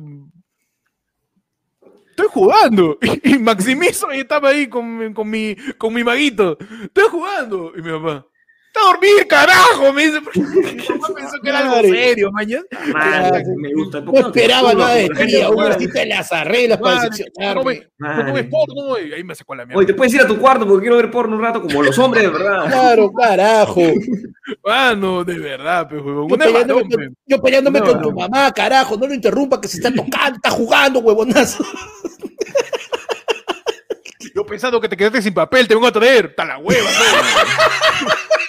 Estoy 2.10 2.28
jugando. 2.30 2.96
Y, 3.24 3.38
Maximizo 3.38 4.12
y 4.14 4.20
estaba 4.20 4.48
ahí 4.50 4.68
con, 4.68 5.12
con, 5.12 5.28
mi, 5.28 5.54
con 5.76 5.92
mi 5.92 6.02
maguito. 6.02 6.56
Estoy 6.84 7.08
jugando. 7.10 7.72
Y 7.76 7.82
mi 7.82 7.90
mamá, 7.90 8.24
¡está 8.74 8.80
a 8.80 8.92
dormir, 8.92 9.26
carajo! 9.28 9.92
Me 9.92 10.06
dice, 10.06 10.20
porque 10.20 10.40
mi 10.40 10.46
mamá 10.88 11.08
pensó 11.14 11.40
que 11.42 11.48
era 11.48 11.58
algo 11.60 11.80
serio, 11.82 12.32
mañana. 12.32 12.64
Madre, 12.92 13.44
me 13.56 13.72
gusta. 13.74 14.04
¿Por 14.04 14.14
No 14.14 14.26
esperaba 14.28 14.74
nada 14.74 14.94
de 14.94 15.08
ti, 15.08 15.40
aún 15.40 15.62
así 15.64 15.88
te 15.90 16.06
las 16.06 16.32
arreglas 16.32 16.78
para 16.78 16.96
Madre, 16.96 17.90
no 17.98 18.06
Madre. 18.08 18.44
porno, 18.44 18.98
y 18.98 19.12
ahí 19.12 19.22
me 19.24 19.34
sacó 19.34 19.54
la 19.54 19.64
mierda. 19.64 19.78
Oye, 19.78 19.86
te 19.86 19.94
puedes 19.94 20.12
ir 20.14 20.20
a 20.22 20.26
tu 20.26 20.38
cuarto 20.38 20.66
porque 20.66 20.82
quiero 20.82 20.96
ver 20.96 21.10
porno 21.10 21.36
un 21.36 21.42
rato 21.42 21.62
como 21.62 21.82
los 21.82 21.98
hombres, 21.98 22.24
de 22.24 22.30
verdad. 22.30 22.66
Claro, 22.66 23.12
carajo. 23.12 23.80
Mano, 24.64 25.24
de 25.24 25.38
verdad, 25.38 25.88
pe, 25.88 25.96
huevón. 25.96 26.28
Yo 26.28 26.36
peleándome, 26.36 26.82
varón, 26.82 26.90
con, 26.90 27.00
pe. 27.00 27.08
yo 27.26 27.42
peleándome 27.42 27.80
No, 27.80 27.86
con 27.86 27.96
no. 27.96 28.02
tu 28.02 28.12
mamá, 28.12 28.52
carajo, 28.52 28.96
no 28.96 29.06
lo 29.06 29.14
interrumpa 29.14 29.60
que 29.60 29.68
se 29.68 29.76
está 29.78 29.92
tocando, 29.92 30.36
está 30.36 30.50
jugando, 30.50 30.98
huevonazo. 31.00 31.64
Yo 34.34 34.44
pensando 34.44 34.80
que 34.80 34.88
te 34.88 34.96
quedaste 34.96 35.22
sin 35.22 35.32
papel, 35.32 35.68
te 35.68 35.74
vengo 35.74 35.86
a 35.86 35.92
traer. 35.92 36.26
Está 36.26 36.44
la 36.44 36.58
hueva. 36.58 36.88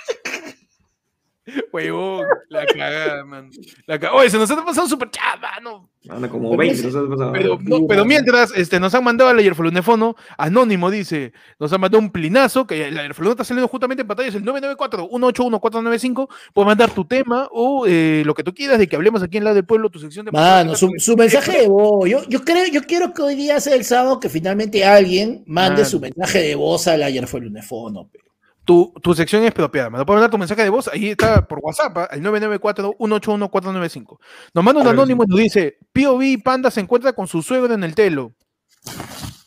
Huevón, 1.72 2.26
la 2.50 2.66
cagada, 2.66 3.24
man. 3.24 3.50
La 3.86 4.00
cagada. 4.00 4.20
Oye, 4.20 4.30
se 4.30 4.38
nos 4.38 4.50
ha 4.50 4.66
pasado 4.66 4.88
súper 4.88 5.12
chat, 5.12 5.40
mano. 5.40 5.90
Anda 6.10 6.30
como 6.30 6.56
20, 6.56 6.84
no 6.84 6.92
sabes 6.92 7.10
pasado. 7.10 7.32
Pero, 7.34 7.58
no, 7.62 7.88
pero 7.88 8.06
mientras 8.06 8.52
este, 8.56 8.80
nos 8.80 8.94
han 8.94 9.04
mandado 9.04 9.30
al 9.30 9.40
aeroflunefono, 9.40 10.16
Anónimo 10.38 10.90
dice, 10.92 11.34
nos 11.60 11.74
han 11.74 11.82
mandado 11.82 12.00
un 12.00 12.12
plinazo, 12.12 12.66
que 12.68 12.88
el 12.88 12.98
aeroflunefono 12.98 13.32
está 13.32 13.44
saliendo 13.44 13.68
justamente 13.68 14.02
en 14.02 14.08
pantalla, 14.08 14.30
es 14.30 14.36
el 14.36 14.44
994-181-495. 14.44 16.30
Puedes 16.54 16.68
mandar 16.68 16.92
tu 16.92 17.06
tema 17.06 17.48
o 17.52 17.86
eh, 17.88 18.24
lo 18.26 18.34
que 18.34 18.44
tú 18.44 18.54
quieras 18.54 18.80
de 18.80 18.88
que 18.88 18.96
hablemos 18.96 19.22
aquí 19.24 19.38
en 19.38 19.44
la 19.44 19.54
del 19.54 19.66
pueblo, 19.66 19.90
tu 19.90 20.00
sección 20.00 20.26
de... 20.26 20.32
Mano, 20.32 20.76
su, 20.76 20.92
su 20.98 21.16
mensaje 21.16 21.62
de 21.62 21.68
voz. 21.68 22.10
Yo, 22.10 22.24
yo 22.28 22.44
creo, 22.44 22.66
yo 22.68 22.84
quiero 22.84 23.14
que 23.14 23.22
hoy 23.22 23.36
día 23.36 23.60
sea 23.60 23.76
el 23.76 23.84
sábado 23.84 24.20
que 24.20 24.30
finalmente 24.30 24.86
alguien 24.86 25.44
mande 25.48 25.82
Mano. 25.82 25.86
su 25.86 26.00
mensaje 26.00 26.40
de 26.40 26.56
voz 26.56 26.88
al 26.88 27.04
ayer 27.04 27.28
fue 27.28 27.40
el 27.40 27.48
unefono. 27.48 28.08
pe. 28.08 28.25
Tu, 28.66 28.94
tu 29.02 29.14
sección 29.14 29.44
es 29.44 29.54
propiedad. 29.54 29.92
Me 29.92 30.00
lo 30.00 30.06
puedes 30.06 30.18
mandar 30.18 30.32
tu 30.32 30.38
mensaje 30.40 30.64
de 30.64 30.70
voz. 30.70 30.88
Ahí 30.88 31.12
está 31.12 31.48
por 31.48 31.60
WhatsApp, 31.60 31.98
¿ah? 31.98 32.08
al 32.10 32.22
994-181-495. 32.22 34.18
Nos 34.54 34.64
manda 34.64 34.82
un 34.82 34.88
anónimo 34.88 35.24
y 35.24 35.28
nos 35.28 35.40
dice: 35.40 35.78
POV 35.94 36.42
Panda 36.44 36.72
se 36.72 36.82
encuentra 36.82 37.14
con 37.14 37.28
su 37.28 37.44
suegro 37.44 37.74
en 37.74 37.84
el 37.84 37.94
telo. 37.94 38.34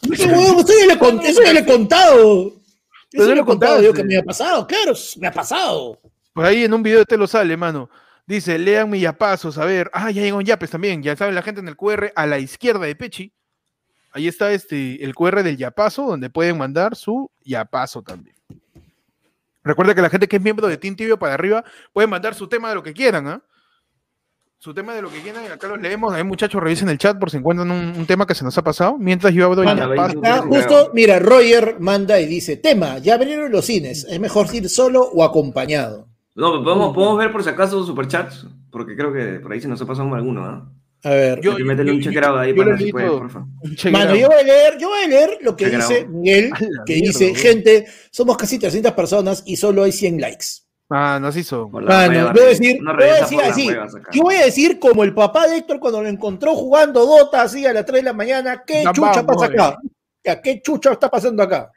Eso 0.03 0.25
ya 0.25 0.37
le 0.87 0.95
eso 1.29 1.43
ya 1.43 1.53
le 1.53 1.61
he 1.61 1.67
contado. 1.67 2.53
Eso 3.13 3.25
ya 3.25 3.29
le 3.29 3.35
lo 3.35 3.43
he 3.43 3.45
contado 3.45 3.83
yo 3.83 3.93
que 3.93 4.05
me 4.05 4.17
ha 4.17 4.23
pasado, 4.23 4.67
claro, 4.67 4.93
me 5.19 5.27
ha 5.27 5.33
pasado. 5.33 5.99
Por 6.33 6.45
ahí 6.45 6.65
en 6.65 6.73
un 6.73 6.83
video 6.83 7.05
te 7.05 7.17
lo 7.17 7.27
sale, 7.27 7.57
mano. 7.57 7.91
Dice, 8.27 8.59
lean 8.59 8.91
mi 8.91 9.01
yapazos, 9.01 9.59
a 9.59 9.65
ver. 9.65 9.91
Ah, 9.93 10.11
ya 10.11 10.23
llegó 10.23 10.41
yapes 10.41 10.71
también. 10.71 11.03
Ya 11.03 11.17
saben 11.17 11.35
la 11.35 11.43
gente 11.43 11.61
en 11.61 11.69
el 11.69 11.77
QR 11.77 12.13
a 12.15 12.27
la 12.27 12.39
izquierda 12.39 12.85
de 12.85 12.95
Pechi. 12.95 13.33
Ahí 14.13 14.29
está 14.29 14.53
este, 14.53 15.03
el 15.03 15.15
QR 15.15 15.43
del 15.43 15.57
yapazo, 15.57 16.07
donde 16.07 16.31
pueden 16.31 16.59
mandar 16.59 16.95
su 16.95 17.31
yapazo 17.43 18.03
también. 18.03 18.38
Recuerda 19.65 19.95
que 19.95 20.03
la 20.03 20.11
gente 20.11 20.29
que 20.29 20.37
es 20.37 20.43
miembro 20.43 20.69
de 20.69 20.77
Team 20.77 20.97
Tibio 20.97 21.19
para 21.19 21.35
arriba 21.35 21.65
puede 21.93 22.07
mandar 22.07 22.35
su 22.35 22.49
tema 22.49 22.69
de 22.69 22.75
lo 22.75 22.83
que 22.83 22.93
quieran, 22.93 23.27
¿ah? 23.29 23.43
Su 24.61 24.75
tema 24.75 24.93
de 24.93 25.03
lo 25.03 25.09
que 25.09 25.21
quieran, 25.21 25.45
y 25.45 25.47
acá 25.47 25.69
los 25.69 25.81
leemos. 25.81 26.13
Ahí, 26.13 26.25
muchachos, 26.25 26.61
revisen 26.61 26.89
el 26.89 26.99
chat 26.99 27.17
por 27.17 27.31
si 27.31 27.37
encuentran 27.37 27.71
un, 27.71 27.95
un 27.97 28.07
tema 28.07 28.27
que 28.27 28.35
se 28.35 28.43
nos 28.45 28.59
ha 28.59 28.63
pasado. 28.63 28.99
Mientras 28.99 29.33
yo 29.33 29.45
abro 29.45 29.61
el 29.61 29.67
Manda, 29.67 29.89
yapazo. 29.89 30.19
Acá, 30.19 30.39
justo, 30.43 30.91
mira, 30.95 31.21
Roger 31.21 31.77
manda 31.79 32.19
y 32.21 32.27
dice, 32.27 32.57
tema, 32.57 32.99
ya 32.99 33.15
abrieron 33.15 33.53
los 33.53 33.65
cines, 33.65 34.05
¿es 34.05 34.19
mejor 34.19 34.53
ir 34.53 34.69
solo 34.69 35.03
o 35.03 35.23
acompañado? 35.23 36.09
No, 36.35 36.51
pero 36.51 36.65
podemos, 36.65 36.95
podemos 36.95 37.19
ver 37.19 37.31
por 37.31 37.45
si 37.45 37.51
acaso 37.51 37.85
superchats, 37.85 38.49
porque 38.73 38.97
creo 38.97 39.13
que 39.13 39.39
por 39.39 39.53
ahí 39.53 39.61
se 39.61 39.69
nos 39.69 39.81
ha 39.81 39.87
pasado 39.87 40.13
alguno, 40.13 40.45
¿ah? 40.45 40.69
A 41.05 41.11
ver, 41.11 41.41
Yo- 41.41 41.53
un 41.53 41.59
yo- 41.59 41.65
ahí 42.41 42.55
yo 42.55 42.57
para 42.57 42.77
si 42.79 42.91
puede, 42.91 43.07
Mano, 43.93 44.15
voy 44.29 44.37
a 44.41 44.43
leer, 44.43 44.79
yo 44.79 44.89
voy 44.89 45.05
a 45.05 45.09
leer 45.09 45.39
lo 45.43 45.55
que 45.57 45.71
dice. 45.71 46.07
Miguel, 46.09 46.51
que 46.87 46.95
mierda, 46.95 47.07
dice, 47.19 47.35
gente, 47.35 47.87
somos 48.11 48.37
casi 48.37 48.59
300 48.59 48.93
personas 48.93 49.43
y 49.47 49.57
solo 49.57 49.85
hay 49.85 49.93
100 49.93 50.21
likes. 50.21 50.47
Ah, 50.91 51.19
no 51.21 51.31
se 51.31 51.41
hizo. 51.41 51.69
Mano, 51.69 51.87
hueva, 51.87 52.33
voy 52.33 52.43
a 52.43 52.47
decir, 52.47 52.79
voy 52.83 53.05
a 53.09 53.21
decir 53.21 53.41
así, 53.43 53.69
yo 54.13 54.23
voy 54.23 54.35
a 54.37 54.45
decir 54.47 54.79
como 54.79 55.05
el 55.05 55.15
papá 55.15 55.47
de 55.47 55.59
Héctor 55.59 55.79
cuando 55.79 56.03
lo 56.03 56.09
encontró 56.09 56.55
jugando 56.57 57.05
Dota 57.07 57.43
así 57.43 57.65
a 57.67 57.73
las 57.75 57.85
3 57.85 58.01
de 58.01 58.05
la 58.05 58.13
mañana, 58.15 58.65
¿qué 58.67 58.83
Ya 58.85 58.93
chucha 58.93 59.23
vamos, 59.23 59.37
pasa 59.37 59.53
acá? 59.53 59.79
Ya, 60.25 60.41
¿Qué 60.41 60.61
chucha 60.63 60.93
está 60.93 61.11
pasando 61.11 61.43
acá? 61.43 61.71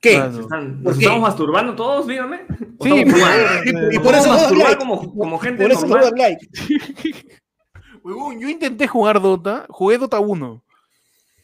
¿Qué? 0.00 0.18
Mano. 0.18 0.34
¿Se 0.36 0.40
están- 0.42 0.74
¿Por 0.82 0.92
¿Nos 0.92 0.98
qué? 0.98 1.04
estamos 1.04 1.22
masturbando 1.22 1.74
todos, 1.74 2.06
dígame? 2.06 2.40
¿O 2.78 2.84
Sí, 2.84 2.90
Y 3.64 3.96
eh, 3.96 4.00
por 4.00 4.12
¿Nos 4.12 4.16
eso 4.20 4.26
no 4.26 4.34
masturbar 4.34 4.66
like. 4.68 4.76
como, 4.78 5.14
como 5.14 5.38
gente 5.38 5.62
Por 5.62 5.72
eso 5.72 5.86
no 5.86 5.94
normal? 5.96 6.12
like. 6.16 6.46
Huevón, 8.04 8.40
yo 8.40 8.48
intenté 8.48 8.86
jugar 8.88 9.20
Dota, 9.20 9.66
jugué 9.68 9.98
Dota 9.98 10.18
1. 10.20 10.62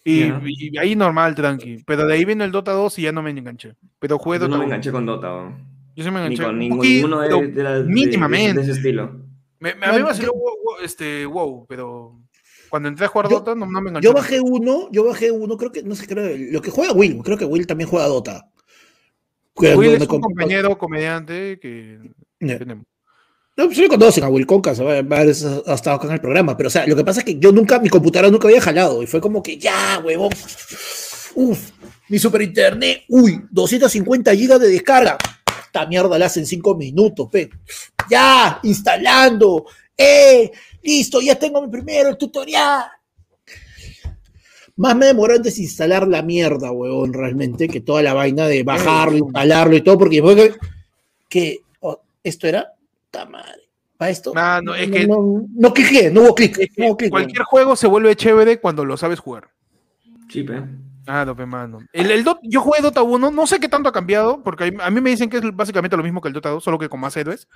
Y, 0.05 0.21
Ya. 0.29 0.41
y 0.47 0.79
ahí 0.79 0.97
normal, 0.97 1.35
tranqui. 1.35 1.83
Pero 1.87 2.07
de 2.07 2.15
ahí 2.15 2.25
vino 2.25 2.45
el 2.45 2.51
Dota 2.53 2.73
2 2.73 2.99
y 2.99 3.03
ya 3.03 3.13
no 3.13 3.23
me 3.23 3.31
enganché. 3.31 3.75
Pero 3.99 4.19
jugué 4.19 4.39
Yo 4.39 4.45
Dota 4.47 4.53
no 4.53 4.59
me 4.59 4.65
1. 4.65 4.75
enganché 4.75 4.91
con 4.93 5.07
Dota, 5.07 5.35
weón. 5.35 5.67
Yo 5.95 6.05
sí 6.05 6.11
me 6.11 6.21
ni 6.21 6.27
enganché. 6.27 6.43
con 6.45 6.53
un 6.53 6.59
ningún- 6.59 6.81
ninguno 6.81 7.21
de, 7.21 7.47
de 7.49 7.63
la- 7.63 7.83
de- 7.83 7.85
mínimamente. 7.85 8.55
de 8.55 8.63
ese 8.63 8.73
estilo. 8.73 9.21
Me, 9.61 9.75
me- 9.75 9.87
a 9.87 9.93
mí 9.93 10.03
me 10.03 10.15
yo- 10.15 10.33
wow, 10.33 10.43
wow, 10.65 10.75
este, 10.85 11.27
wow, 11.27 11.67
pero 11.69 12.21
cuando 12.71 12.89
entré 12.89 13.05
a 13.07 13.09
jugar 13.09 13.29
Yo- 13.29 13.39
Dota 13.41 13.55
no, 13.57 13.67
no 13.67 13.81
me 13.81 13.91
enganché. 13.91 14.07
Yo 14.07 14.15
bajé 14.15 14.41
uno, 14.41 14.89
yo 14.93 15.05
bajé 15.05 15.31
uno, 15.33 15.57
creo 15.57 15.73
que, 15.73 15.83
no 15.83 15.95
sé, 15.97 16.07
creo, 16.07 16.37
lo 16.53 16.63
que 16.63 16.71
juega 16.71 16.93
Will, 16.93 17.21
creo 17.25 17.37
que 17.37 17.45
Will 17.45 17.67
también 17.67 17.91
juega 17.91 18.07
Dota. 18.07 18.49
Will 19.57 19.95
es 19.95 20.01
un 20.03 20.07
comp- 20.07 20.21
compañero 20.23 20.79
comediante 20.79 21.59
que 21.61 21.99
Ya. 22.41 22.59
tenemos. 22.59 22.85
No, 23.59 23.67
pues 23.67 23.77
lo 23.79 23.89
conocen 23.89 24.23
a 24.23 24.29
Will 24.29 24.47
Concas, 24.47 24.81
va- 24.81 25.03
va- 25.03 25.19
ha 25.19 25.75
estado 25.75 25.97
acá 25.97 26.07
en 26.07 26.13
el 26.13 26.21
programa, 26.21 26.57
pero 26.57 26.69
o 26.69 26.71
sea, 26.71 26.87
lo 26.87 26.95
que 26.95 27.03
pasa 27.05 27.21
es 27.21 27.25
que 27.27 27.41
yo 27.41 27.51
nunca, 27.51 27.81
mi 27.81 27.89
computadora 27.89 28.31
nunca 28.31 28.47
había 28.47 28.61
jalado, 28.61 29.03
y 29.03 29.07
fue 29.09 29.21
como 29.21 29.43
que 29.43 29.59
ya, 29.59 30.01
huevón, 30.05 30.31
uf, 31.35 31.71
mi 32.09 32.21
super 32.21 32.41
internet, 32.41 33.03
uy, 33.09 33.43
250 33.51 34.33
gigas 34.37 34.61
de 34.61 34.69
descarga, 34.69 35.19
esta 35.67 35.87
mierda 35.87 36.17
la 36.21 36.27
hace 36.27 36.39
en 36.39 36.47
5 36.47 36.77
minutos, 36.77 37.29
pe, 37.33 37.51
ya, 38.09 38.61
instalando, 38.63 39.67
eh, 39.97 40.53
listo, 40.85 41.21
ya 41.21 41.35
tengo 41.37 41.61
mi 41.61 41.69
primero, 41.69 42.11
el 42.11 42.17
tutorial. 42.17 42.85
Más 44.77 44.95
me 44.95 45.07
demoró 45.07 45.35
en 45.35 45.43
desinstalar 45.43 46.07
la 46.07 46.23
mierda, 46.23 46.71
huevón, 46.71 47.13
realmente, 47.13 47.67
que 47.67 47.81
toda 47.81 48.03
la 48.03 48.15
vaina 48.15 48.47
de 48.47 48.63
bajarlo, 48.63 49.19
instalarlo 49.19 49.75
y 49.75 49.81
todo, 49.81 49.99
porque 49.99 50.23
fue 50.23 50.37
que, 50.37 50.55
que, 51.29 51.59
oh, 51.81 52.01
esto 52.23 52.47
era, 52.47 52.75
puta 53.11 53.27
madre, 53.27 53.63
para 53.97 54.11
esto. 54.11 54.35
Mano, 54.35 54.75
es 54.75 54.91
que- 54.91 55.07
no, 55.07 55.45
no 55.55 55.73
cliqué, 55.73 56.11
no 56.11 56.23
hubo 56.23 56.35
clic. 56.35 56.59
Es 56.59 56.71
que 56.75 56.89
no 56.89 56.97
cualquier 57.11 57.43
juego 57.45 57.77
se 57.77 57.87
vuelve 57.87 58.17
chévere 58.17 58.61
cuando 58.61 58.85
lo 58.85 58.97
sabes 58.97 59.19
jugar. 59.19 59.49
Sí, 60.31 60.43
pe. 60.43 60.63
Ah, 61.07 61.25
no, 61.25 61.35
pe, 61.35 61.47
mano. 61.47 61.79
El, 61.93 62.11
el 62.11 62.25
yo 62.43 62.61
jugué 62.61 62.83
Dota 62.83 63.03
1, 63.03 63.31
no 63.31 63.47
sé 63.47 63.59
qué 63.61 63.69
tanto 63.69 63.89
ha 63.89 63.93
cambiado, 63.93 64.43
porque 64.43 64.77
a 64.81 64.91
mí- 64.91 65.01
me 65.01 65.11
dicen 65.11 65.31
que 65.31 65.39
es 65.39 65.43
básicamente 65.57 65.97
lo 65.97 66.03
mismo 66.03 66.21
que 66.21 66.29
el 66.29 66.35
Dota 66.35 66.51
2, 66.51 66.63
solo 66.63 66.79
que 66.79 66.89
con 66.89 67.01
más 67.01 67.17
héroes. 67.17 67.49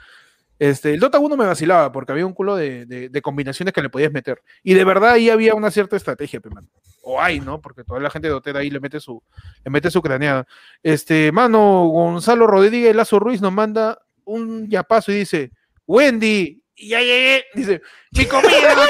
Este, 0.58 0.94
el 0.94 1.00
Dota 1.00 1.18
1 1.18 1.36
me 1.36 1.44
vacilaba 1.46 1.90
porque 1.92 2.12
había 2.12 2.24
un 2.24 2.32
culo 2.34 2.56
de, 2.56 2.86
de- 2.86 3.08
de 3.08 3.22
combinaciones 3.22 3.74
que 3.74 3.82
le 3.82 3.90
podías 3.90 4.12
meter. 4.12 4.40
Y 4.62 4.72
de 4.74 4.84
verdad 4.84 5.10
ahí 5.10 5.28
había 5.28 5.54
una 5.54 5.70
cierta 5.70 5.96
estrategia, 5.96 6.40
pe, 6.40 6.48
mano. 6.50 6.68
O 7.02 7.20
hay, 7.20 7.40
¿no? 7.40 7.60
Porque 7.60 7.84
toda 7.84 8.00
la 8.00 8.10
gente 8.10 8.28
de 8.28 8.32
Dotera 8.34 8.60
ahí 8.60 8.70
le 8.70 8.80
mete 8.80 9.00
su, 9.00 9.22
le 9.64 9.70
mete 9.70 9.90
su 9.90 10.00
craneada. 10.00 10.46
Este, 10.82 11.30
mano, 11.32 11.86
Gonzalo 11.88 12.46
Rodríguez 12.46 12.94
Lazo 12.96 13.18
Ruiz 13.18 13.42
nos 13.42 13.52
manda 13.52 13.98
un 14.24 14.68
yapazo 14.68 15.12
y 15.12 15.16
dice, 15.16 15.50
Wendy, 15.86 16.62
ya 16.76 17.00
llegué. 17.00 17.44
Dice, 17.54 17.80
mi 18.12 18.24
comida. 18.26 18.76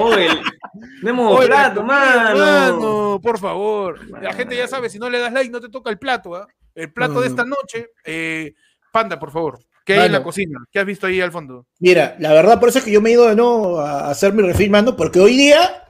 Oye, 0.00 0.28
demos 1.02 1.38
Oye, 1.38 1.46
plato, 1.46 1.82
mano. 1.82 2.38
Mano, 2.38 3.20
por 3.22 3.38
favor. 3.38 3.98
La 4.20 4.32
gente 4.34 4.56
ya 4.56 4.68
sabe, 4.68 4.90
si 4.90 4.98
no 4.98 5.08
le 5.08 5.18
das 5.18 5.32
like, 5.32 5.50
no 5.50 5.60
te 5.60 5.68
toca 5.70 5.90
el 5.90 5.98
plato, 5.98 6.34
¿ah? 6.34 6.46
El 6.74 6.92
plato 6.92 7.20
de 7.20 7.28
Mm. 7.28 7.30
esta 7.30 7.44
noche. 7.44 7.90
eh, 8.04 8.54
Panda, 8.92 9.18
por 9.18 9.30
favor. 9.30 9.58
¿Qué 9.84 9.94
hay 9.94 10.06
en 10.06 10.12
la 10.12 10.22
cocina? 10.22 10.58
¿Qué 10.70 10.80
has 10.80 10.86
visto 10.86 11.06
ahí 11.06 11.20
al 11.20 11.30
fondo? 11.32 11.66
Mira, 11.78 12.16
la 12.18 12.32
verdad, 12.32 12.58
por 12.58 12.68
eso 12.68 12.78
es 12.78 12.84
que 12.84 12.90
yo 12.90 13.00
me 13.00 13.10
he 13.10 13.12
ido 13.12 13.28
de 13.28 13.36
nuevo 13.36 13.78
a 13.80 14.10
hacer 14.10 14.32
mi 14.32 14.42
refil, 14.42 14.70
mano, 14.70 14.96
porque 14.96 15.20
hoy 15.20 15.36
día, 15.36 15.84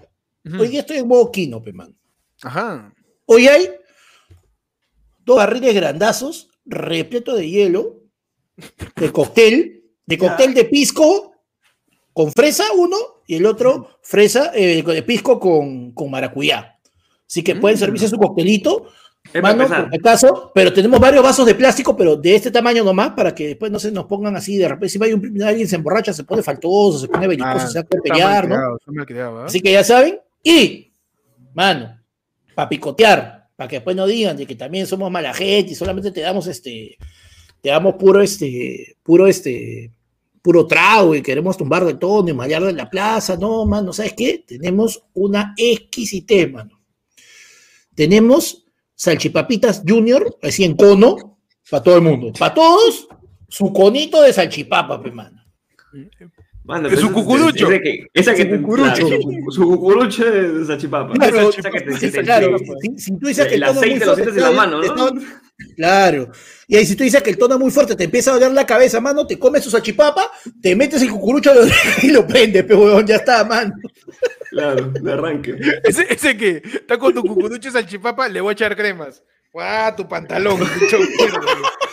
hoy 0.58 0.68
día 0.68 0.80
estoy 0.80 0.98
en 0.98 1.08
modo 1.08 1.30
kino, 1.32 1.62
pe, 1.62 1.72
mano. 1.72 1.94
Ajá. 2.42 2.92
Hoy 3.24 3.48
hay 3.48 3.70
dos 5.24 5.36
barriles 5.36 5.74
grandazos, 5.74 6.50
repleto 6.66 7.34
de 7.34 7.48
hielo, 7.48 8.00
de 8.96 9.12
cóctel, 9.12 9.84
de 10.06 10.18
cóctel 10.18 10.54
de 10.54 10.64
pisco 10.64 11.32
con 12.12 12.32
fresa, 12.32 12.64
uno, 12.76 12.96
y 13.26 13.34
el 13.36 13.46
otro, 13.46 13.98
fresa, 14.02 14.52
eh, 14.54 14.82
de 14.82 15.02
pisco 15.02 15.38
con, 15.38 15.92
con 15.92 16.10
maracuyá. 16.10 16.78
Así 17.28 17.42
que 17.42 17.56
pueden 17.56 17.76
Mm. 17.76 17.80
servirse 17.80 18.08
su 18.08 18.16
coctelito, 18.16 18.86
mano, 19.42 19.66
por 19.66 19.94
acaso, 19.94 20.52
pero 20.54 20.72
tenemos 20.72 20.98
varios 21.00 21.22
vasos 21.22 21.44
de 21.44 21.54
plástico, 21.56 21.96
pero 21.96 22.16
de 22.16 22.36
este 22.36 22.50
tamaño 22.50 22.84
nomás, 22.84 23.10
para 23.10 23.34
que 23.34 23.48
después 23.48 23.70
no 23.72 23.78
se 23.80 23.90
nos 23.90 24.06
pongan 24.06 24.36
así, 24.36 24.56
de 24.56 24.68
repente, 24.68 24.88
si 24.88 25.02
hay 25.02 25.12
un, 25.12 25.42
alguien 25.42 25.66
se 25.68 25.76
emborracha, 25.76 26.12
se 26.12 26.24
pone 26.24 26.42
faltoso, 26.42 26.98
se 27.00 27.08
pone 27.08 27.26
belicoso, 27.26 27.56
Ah, 27.56 27.66
se 27.66 27.78
Está 27.80 28.00
pelear, 28.00 28.48
¿no? 28.48 28.54
creado, 28.54 29.06
creado, 29.06 29.38
¿ah? 29.40 29.46
Así 29.46 29.60
que 29.60 29.72
ya 29.72 29.82
saben. 29.84 30.20
Y, 30.42 30.92
mano, 31.52 32.00
para 32.54 32.68
picotear, 32.68 33.45
para 33.56 33.68
que 33.68 33.76
después 33.76 33.96
no 33.96 34.06
digan 34.06 34.36
de 34.36 34.46
que 34.46 34.54
también 34.54 34.86
somos 34.86 35.10
mala 35.10 35.34
gente 35.34 35.72
y 35.72 35.74
solamente 35.74 36.12
te 36.12 36.20
damos 36.20 36.46
este, 36.46 36.98
te 37.60 37.70
damos 37.70 37.94
puro 37.94 38.20
este, 38.20 38.96
puro 39.02 39.26
este, 39.26 39.90
puro 40.42 40.66
trago 40.66 41.14
y 41.14 41.22
queremos 41.22 41.56
tumbar 41.56 41.84
de 41.84 41.94
todo 41.94 42.28
y 42.28 42.32
mallar 42.32 42.62
de 42.62 42.72
la 42.72 42.88
plaza. 42.88 43.36
No, 43.36 43.64
mano, 43.66 43.92
¿sabes 43.92 44.12
qué? 44.12 44.44
Tenemos 44.46 45.02
una 45.14 45.54
exquisitez, 45.56 46.52
mano. 46.52 46.80
Tenemos 47.96 48.64
salchipapitas 48.94 49.82
junior, 49.84 50.38
así 50.42 50.62
en 50.62 50.76
cono, 50.76 51.38
para 51.68 51.82
todo 51.82 51.96
el 51.96 52.02
mundo. 52.02 52.32
Para 52.38 52.54
todos, 52.54 53.08
su 53.48 53.72
conito 53.72 54.22
de 54.22 54.32
salchipapa, 54.32 55.02
pe, 55.02 55.12
mano. 56.66 56.88
Es 56.88 57.00
su 57.00 57.06
ese- 57.06 57.14
cucurucho. 57.14 57.68
ese 57.70 57.80
que- 57.80 58.06
Esa 58.12 58.34
que 58.34 58.44
te- 58.44 58.60
cucurucho. 58.60 59.06
claro, 59.06 59.18
su- 59.50 59.62
cucurucho 59.68 60.24
de 60.30 60.64
salchipapa. 60.66 61.14
Claro, 61.14 61.50
Esa 61.50 61.70
que 61.70 61.80
te- 61.80 61.98
que 61.98 62.10
te- 62.10 62.22
Claro, 62.22 62.56
que- 62.58 62.64
si, 62.82 62.98
si 62.98 63.18
tú 63.18 63.26
dices 63.28 63.46
que 63.46 63.54
El 63.54 63.60
tono 63.60 63.70
es 63.72 63.76
muy 63.76 63.84
aceite 63.86 64.04
lo 64.06 64.14
fuerte, 64.14 64.22
sientes 64.32 64.36
en 64.36 64.42
la 64.42 64.50
te- 64.50 64.56
mano, 64.56 64.80
te 64.80 64.86
¿no? 64.88 65.08
está- 65.08 65.42
Claro. 65.74 66.30
Y 66.68 66.76
ahí 66.76 66.84
si 66.84 66.96
tú 66.96 67.04
dices 67.04 67.22
que 67.22 67.30
el 67.30 67.38
tono 67.38 67.54
es 67.54 67.60
muy 67.60 67.70
fuerte, 67.70 67.96
te 67.96 68.04
empieza 68.04 68.30
a 68.30 68.34
doler 68.34 68.52
la 68.52 68.66
cabeza, 68.66 69.00
mano, 69.00 69.26
te 69.26 69.38
comes 69.38 69.64
su 69.64 69.70
salchipapa, 69.70 70.30
te 70.60 70.76
metes 70.76 71.00
el 71.00 71.10
cucurucho 71.10 71.54
de 71.54 71.70
y 72.02 72.08
lo 72.10 72.26
prendes, 72.26 72.64
pero 72.64 73.00
ya 73.00 73.16
está, 73.16 73.42
mano. 73.44 73.72
Claro, 74.50 74.90
de 74.90 75.12
arranque. 75.12 75.56
Ese, 75.84 76.06
ese 76.12 76.36
que 76.36 76.60
está 76.62 76.98
con 76.98 77.14
tu 77.14 77.22
cucurucho 77.22 77.70
salchipapa, 77.70 78.28
le 78.28 78.40
voy 78.42 78.50
a 78.50 78.52
echar 78.52 78.76
cremas. 78.76 79.22
¡Ah, 79.58 79.94
tu 79.96 80.06
pantalón! 80.06 80.60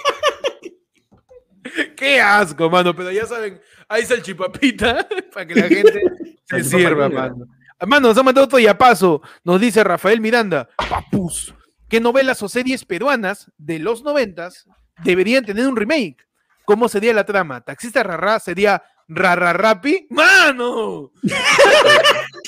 ¡Qué 1.95 2.19
asco, 2.19 2.69
mano! 2.69 2.95
Pero 2.95 3.11
ya 3.11 3.25
saben, 3.25 3.59
hay 3.87 4.05
salchipapita 4.05 5.07
para 5.33 5.45
que 5.45 5.55
la 5.55 5.67
gente 5.67 6.01
se 6.45 6.63
sirva, 6.63 7.09
mano. 7.09 7.47
Mano, 7.85 8.09
nos 8.09 8.17
ha 8.17 8.23
mandado 8.23 8.45
otro 8.45 8.59
yapazo. 8.59 9.21
Nos 9.43 9.59
dice 9.59 9.83
Rafael 9.83 10.21
Miranda. 10.21 10.69
Papus, 10.77 11.53
¿qué 11.89 11.99
novelas 11.99 12.41
o 12.41 12.47
series 12.47 12.85
peruanas 12.85 13.51
de 13.57 13.79
los 13.79 14.03
noventas 14.03 14.65
deberían 15.03 15.43
tener 15.43 15.67
un 15.67 15.75
remake? 15.75 16.25
¿Cómo 16.65 16.87
sería 16.87 17.13
la 17.13 17.25
trama? 17.25 17.61
¿Taxista 17.61 18.03
Rarra 18.03 18.39
sería 18.39 18.81
Rarrarrapi? 19.09 20.07
¡Mano! 20.11 21.11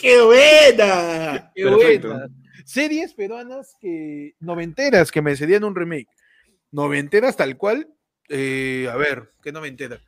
¡Qué 0.01 0.21
buena! 0.21 1.51
¡Qué 1.53 1.63
Perfecto. 1.63 2.07
buena! 2.09 2.27
Series 2.63 3.13
peruanas 3.13 3.75
que 3.81 4.35
noventeras 4.39 5.11
que 5.11 5.21
me 5.21 5.35
serían 5.35 5.65
un 5.65 5.75
remake. 5.75 6.07
Noventeras 6.71 7.35
tal 7.35 7.57
cual. 7.57 7.89
Eh, 8.29 8.89
a 8.91 8.95
ver, 8.95 9.31
¿qué 9.41 9.51
noventera? 9.51 9.99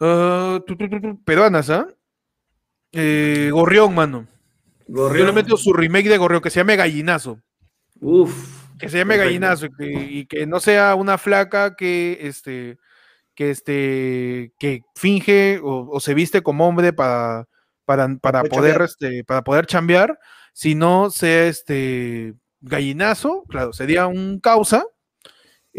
Ah, 0.00 0.60
tu, 0.66 0.76
tu, 0.76 0.88
tu, 0.88 1.00
tu, 1.00 1.24
peruanas, 1.24 1.70
¿ah? 1.70 1.86
Eh, 2.92 3.50
Gorrión, 3.52 3.94
mano. 3.94 4.26
Yo 4.86 5.12
le 5.24 5.32
Gorrión. 5.32 5.34
meto 5.34 5.56
su 5.56 5.72
remake 5.72 6.08
de 6.08 6.18
Gorrión 6.18 6.40
que 6.42 6.50
se 6.50 6.60
llame 6.60 6.76
Gallinazo. 6.76 7.40
Uf. 8.00 8.32
Que 8.78 8.88
se 8.88 8.98
llame 8.98 9.16
Perfecto. 9.16 9.26
gallinazo 9.26 9.66
y 9.66 9.70
que, 9.76 9.92
y 10.10 10.26
que 10.26 10.46
no 10.46 10.60
sea 10.60 10.94
una 10.94 11.18
flaca 11.18 11.74
que 11.76 12.18
este 12.22 12.78
que 13.34 13.50
este 13.50 14.52
que 14.58 14.82
finge 14.94 15.58
o, 15.62 15.88
o 15.90 16.00
se 16.00 16.14
viste 16.14 16.42
como 16.42 16.68
hombre 16.68 16.92
para 16.92 17.46
para, 17.84 18.08
para 18.18 18.44
poder 18.44 18.74
chambear. 18.74 18.82
este 18.82 19.24
para 19.24 19.42
poder 19.42 19.66
chambear, 19.66 20.18
sino 20.52 21.10
sea 21.10 21.46
este 21.48 22.34
gallinazo, 22.60 23.44
claro, 23.48 23.72
sería 23.72 24.06
un 24.06 24.38
causa 24.40 24.84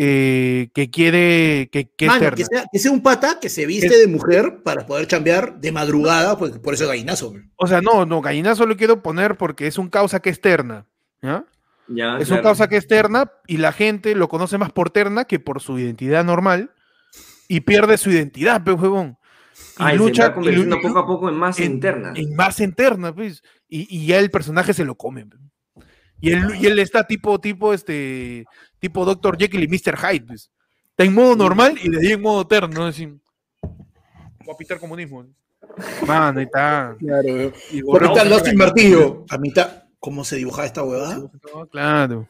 eh, 0.01 0.69
que 0.73 0.89
quiere 0.89 1.67
que, 1.73 1.89
que 1.93 2.07
Mano, 2.07 2.31
sea, 2.38 2.63
que 2.71 2.80
sea 2.80 2.89
un 2.91 3.03
pata 3.03 3.38
que 3.41 3.49
se 3.49 3.65
viste 3.65 3.97
de 3.97 4.07
mujer 4.07 4.61
para 4.63 4.85
poder 4.85 5.07
chambear 5.07 5.59
de 5.59 5.73
madrugada, 5.73 6.38
pues 6.38 6.57
por 6.59 6.73
eso 6.73 6.85
es 6.85 6.89
gallinazo. 6.89 7.34
O 7.57 7.67
sea, 7.67 7.81
no, 7.81 8.05
no, 8.05 8.21
gallinazo 8.21 8.65
lo 8.65 8.77
quiero 8.77 9.03
poner 9.03 9.35
porque 9.35 9.67
es 9.67 9.77
un 9.77 9.89
causa 9.89 10.21
que 10.21 10.30
es 10.30 10.39
terna. 10.39 10.85
¿ya? 11.21 11.43
Ya, 11.89 12.13
es 12.17 12.30
un 12.30 12.35
claro. 12.35 12.43
causa 12.43 12.69
que 12.69 12.77
es 12.77 12.88
terna 12.88 13.30
y 13.45 13.57
la 13.57 13.73
gente 13.73 14.15
lo 14.15 14.30
conoce 14.30 14.57
más 14.57 14.71
por 14.71 14.89
terna 14.89 15.26
que 15.26 15.39
por 15.39 15.59
su 15.61 15.77
identidad 15.77 16.23
normal 16.23 16.71
y 17.49 17.59
pierde 17.59 17.97
su 17.97 18.09
identidad, 18.09 18.63
pe 18.63 18.71
huevón. 18.71 19.17
Y 19.80 19.84
Ay, 19.84 19.97
se 19.97 20.03
lucha 20.03 20.27
va 20.30 20.34
convirtiendo 20.35 20.76
y 20.77 20.80
lu- 20.81 20.88
poco 20.88 20.99
a 20.99 21.05
poco 21.05 21.27
en 21.30 21.35
más 21.35 21.59
en- 21.59 21.73
interna. 21.73 22.13
en 22.15 22.35
más 22.38 22.61
interna, 22.61 23.13
pues. 23.13 23.41
Y, 23.67 23.85
y 23.93 24.05
ya 24.07 24.19
el 24.19 24.31
personaje 24.31 24.73
se 24.73 24.85
lo 24.85 24.95
come. 24.95 25.26
pe. 25.26 25.35
Y 26.21 26.31
él, 26.31 26.55
y 26.59 26.65
él 26.67 26.80
está 26.80 27.05
tipo, 27.07 27.39
tipo, 27.39 27.73
este, 27.73 28.45
tipo 28.80 29.06
Dr. 29.06 29.38
Jekyll 29.38 29.64
y 29.64 29.68
Mr. 29.68 29.97
Hyde, 29.97 30.26
pues. 30.26 30.51
Está 30.91 31.03
en 31.06 31.14
modo 31.14 31.35
normal 31.35 31.77
y 31.81 31.89
de 31.89 31.99
ahí 31.99 32.11
en 32.14 32.22
modo 32.22 32.45
terno, 32.45 32.85
así. 32.85 33.06
Voy 33.06 34.53
a 34.53 34.57
pitar 34.57 34.80
comunismo. 34.80 35.26
Mano, 36.06 36.39
ahí 36.39 36.45
está. 36.45 36.95
Claro. 36.99 37.53
Y 37.72 37.81
Por 37.81 38.01
borrado 38.01 38.14
mitad 38.14 38.23
se 38.23 38.30
los 38.30 38.38
caga. 38.39 38.49
sin 38.49 38.57
martillo. 38.57 39.26
A 39.30 39.38
mitad. 39.38 39.84
¿Cómo 39.99 40.23
se 40.23 40.38
dibujaba 40.38 40.65
esta 40.65 40.84
huevada? 40.84 41.15
No, 41.18 41.68
claro. 41.68 42.27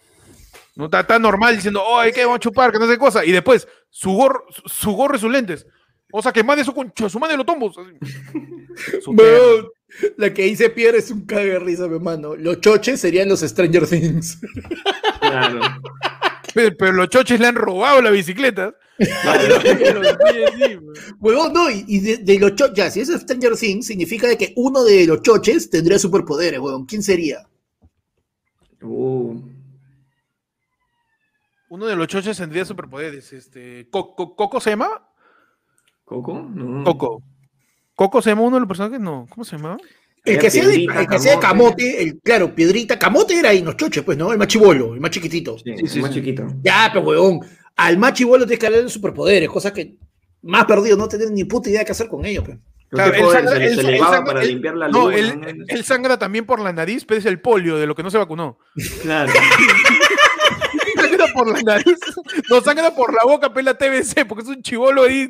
No 0.75 0.85
está 0.85 1.05
tan 1.05 1.21
normal 1.21 1.55
diciendo, 1.55 1.83
oh, 1.85 1.99
hay 1.99 2.11
que 2.11 2.23
vamos 2.23 2.37
a 2.37 2.39
chupar, 2.39 2.71
que 2.71 2.79
no 2.79 2.85
sé 2.85 2.93
qué 2.93 2.97
cosa. 2.97 3.25
Y 3.25 3.31
después, 3.31 3.67
su 3.89 4.11
gorro, 4.11 4.45
su, 4.65 4.91
gorro 4.91 5.15
y 5.15 5.19
sus 5.19 5.31
lentes. 5.31 5.67
O 6.11 6.21
sea, 6.21 6.31
que 6.31 6.43
más 6.43 6.55
de 6.55 6.63
eso 6.63 6.73
con 6.73 6.91
su 6.95 7.19
madre 7.19 7.37
lo 7.37 7.45
tombos. 7.45 7.75
La 10.17 10.33
que 10.33 10.43
dice 10.43 10.69
Pierre 10.69 10.99
es 10.99 11.09
un 11.11 11.25
cague 11.25 11.53
de 11.53 11.59
risa, 11.59 11.87
mi 11.87 11.95
hermano. 11.95 12.35
Los 12.35 12.61
choches 12.61 13.01
serían 13.01 13.27
los 13.27 13.41
Stranger 13.41 13.87
Things. 13.87 14.39
Claro. 15.19 15.59
Pero, 16.53 16.75
pero 16.77 16.93
los 16.93 17.09
choches 17.09 17.39
le 17.39 17.47
han 17.47 17.55
robado 17.55 18.01
la 18.01 18.09
bicicleta. 18.09 18.73
Huevón, 21.19 21.53
no, 21.53 21.69
y, 21.69 21.85
y 21.87 21.99
de, 21.99 22.17
de 22.17 22.39
los 22.39 22.55
choches, 22.55 22.75
ya, 22.75 22.89
si 22.91 23.01
es 23.01 23.09
Stranger 23.09 23.55
Things, 23.55 23.85
significa 23.87 24.27
de 24.27 24.37
que 24.37 24.53
uno 24.55 24.83
de 24.83 25.05
los 25.05 25.21
choches 25.21 25.69
tendría 25.69 25.99
superpoderes, 25.99 26.59
huevón. 26.59 26.85
¿Quién 26.85 27.03
sería? 27.03 27.45
Uh, 28.81 29.39
Uno 31.69 31.85
de 31.85 31.95
los 31.95 32.07
choches 32.07 32.37
tendría 32.37 32.65
superpoderes. 32.65 33.31
Este, 33.33 33.87
Co- 33.89 34.15
Co- 34.15 34.35
¿Coco 34.35 34.59
se 34.59 34.71
llama? 34.71 35.07
¿Coco? 36.05 36.41
No. 36.41 36.83
Coco. 36.83 37.21
¿Coco 37.95 38.21
se 38.21 38.29
llama 38.31 38.41
uno 38.43 38.55
de 38.55 38.61
los 38.61 38.67
personajes? 38.67 38.99
No. 38.99 39.27
¿Cómo 39.29 39.43
se 39.43 39.57
llama? 39.57 39.77
El 40.25 40.37
que 40.37 40.49
sea 40.51 40.67
de, 40.67 40.75
el 40.85 41.07
que 41.07 41.19
sea 41.19 41.35
de 41.35 41.39
Camote. 41.39 42.03
el, 42.03 42.19
claro, 42.21 42.53
piedrita, 42.53 42.99
camote 42.99 43.39
era 43.39 43.49
ahí 43.49 43.59
en 43.59 43.65
los 43.65 43.77
choches, 43.77 44.03
pues, 44.03 44.17
¿no? 44.17 44.31
El 44.31 44.37
más 44.37 44.47
chivolo, 44.47 44.93
el 44.93 44.99
más 44.99 45.11
chiquitito. 45.11 45.57
Sí, 45.57 45.71
Sí, 45.77 45.87
sí, 45.87 45.99
más 46.01 46.11
sí. 46.13 46.19
chiquito. 46.19 46.45
Ya, 46.61 46.89
pero 46.93 47.05
huevón, 47.05 47.39
al 47.75 47.97
más 47.97 48.13
chivolo 48.13 48.45
tienes 48.45 48.59
que 48.59 48.65
darle 48.65 48.83
de 48.83 48.89
superpoderes, 48.89 49.49
cosa 49.49 49.71
que 49.73 49.95
más 50.41 50.65
perdido, 50.65 50.97
no 50.97 51.07
tener 51.07 51.31
ni 51.31 51.43
puta 51.45 51.69
idea 51.69 51.83
qué 51.85 51.91
hacer 51.93 52.07
con 52.07 52.25
ellos, 52.25 52.43
pues. 52.45 52.57
Claro, 52.89 53.11
¿Qué 53.11 53.17
él 53.19 53.23
poder? 53.23 53.43
sangra- 53.45 53.51
se, 53.53 53.59
le- 53.59 53.65
él- 53.67 53.75
se 53.75 53.81
él 53.81 53.87
le 53.87 53.99
va 54.01 54.07
sangra- 54.11 54.25
para 54.25 54.41
él- 54.41 54.47
limpiar 54.47 54.75
la 54.75 54.87
No, 54.87 55.09
luz. 55.09 55.19
él, 55.19 55.39
¿no? 55.41 55.47
él 55.67 55.83
sangra 55.83 56.17
también 56.17 56.45
por 56.45 56.59
la 56.59 56.73
nariz, 56.73 57.05
pero 57.05 57.19
es 57.19 57.25
el 57.27 57.39
polio 57.39 57.77
de 57.77 57.85
lo 57.87 57.93
que 57.95 58.01
no 58.03 58.09
se 58.09 58.17
vacunó. 58.17 58.57
Claro. 59.03 59.31
sangra 60.95 61.25
por 61.33 61.51
la 61.53 61.61
nariz. 61.61 61.97
No 62.49 62.61
sangra 62.61 62.91
por 62.95 63.13
la 63.13 63.21
boca, 63.25 63.53
pela 63.53 63.77
TBC, 63.77 64.25
porque 64.27 64.43
es 64.43 64.49
un 64.49 64.61
chivolo 64.61 65.03
ahí. 65.03 65.27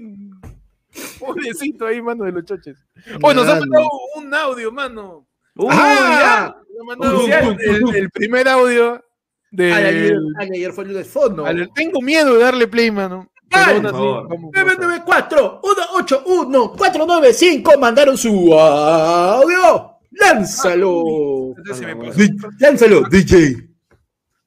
Pobrecito 1.20 1.86
ahí, 1.86 2.02
mano, 2.02 2.24
de 2.26 2.32
los 2.32 2.46
choches. 2.46 2.78
Oye, 3.22 3.36
nos 3.36 3.48
han 3.48 3.60
mandado 3.60 3.88
un 4.18 4.34
audio, 4.34 4.72
mano. 4.72 5.28
Uh, 5.56 5.68
¡Ah! 5.72 6.56
Nos 6.70 6.80
han 6.82 6.86
mandado 6.88 7.18
Oficial. 7.20 7.58
el, 7.60 7.96
el 7.96 8.10
primer 8.12 8.48
audio 8.48 9.04
de. 9.52 9.74
Al 9.74 9.86
ayer, 9.86 10.18
al 10.40 10.52
ayer 10.52 10.72
fue 10.74 10.86
el 10.86 10.94
de 10.94 11.04
fondo. 11.04 11.46
al- 11.46 11.70
tengo 11.76 12.02
miedo 12.02 12.34
de 12.36 12.40
darle 12.44 12.68
play, 12.68 12.90
mano. 12.92 13.30
Ay, 13.52 13.64
Pero 13.66 13.72
aún 13.72 13.82
por 13.82 13.90
así, 13.90 13.98
favor. 13.98 14.28
vamos. 14.30 14.52
994 14.54 15.62
181 15.64 16.72
495 16.78 17.80
mandaron 17.80 18.18
su 18.18 18.54
audio. 18.54 19.96
Lánzalo. 20.12 21.54
Pasó. 21.68 21.82
Di- 22.16 22.30
Lánzalo, 22.60 23.02
DJ. 23.10 23.68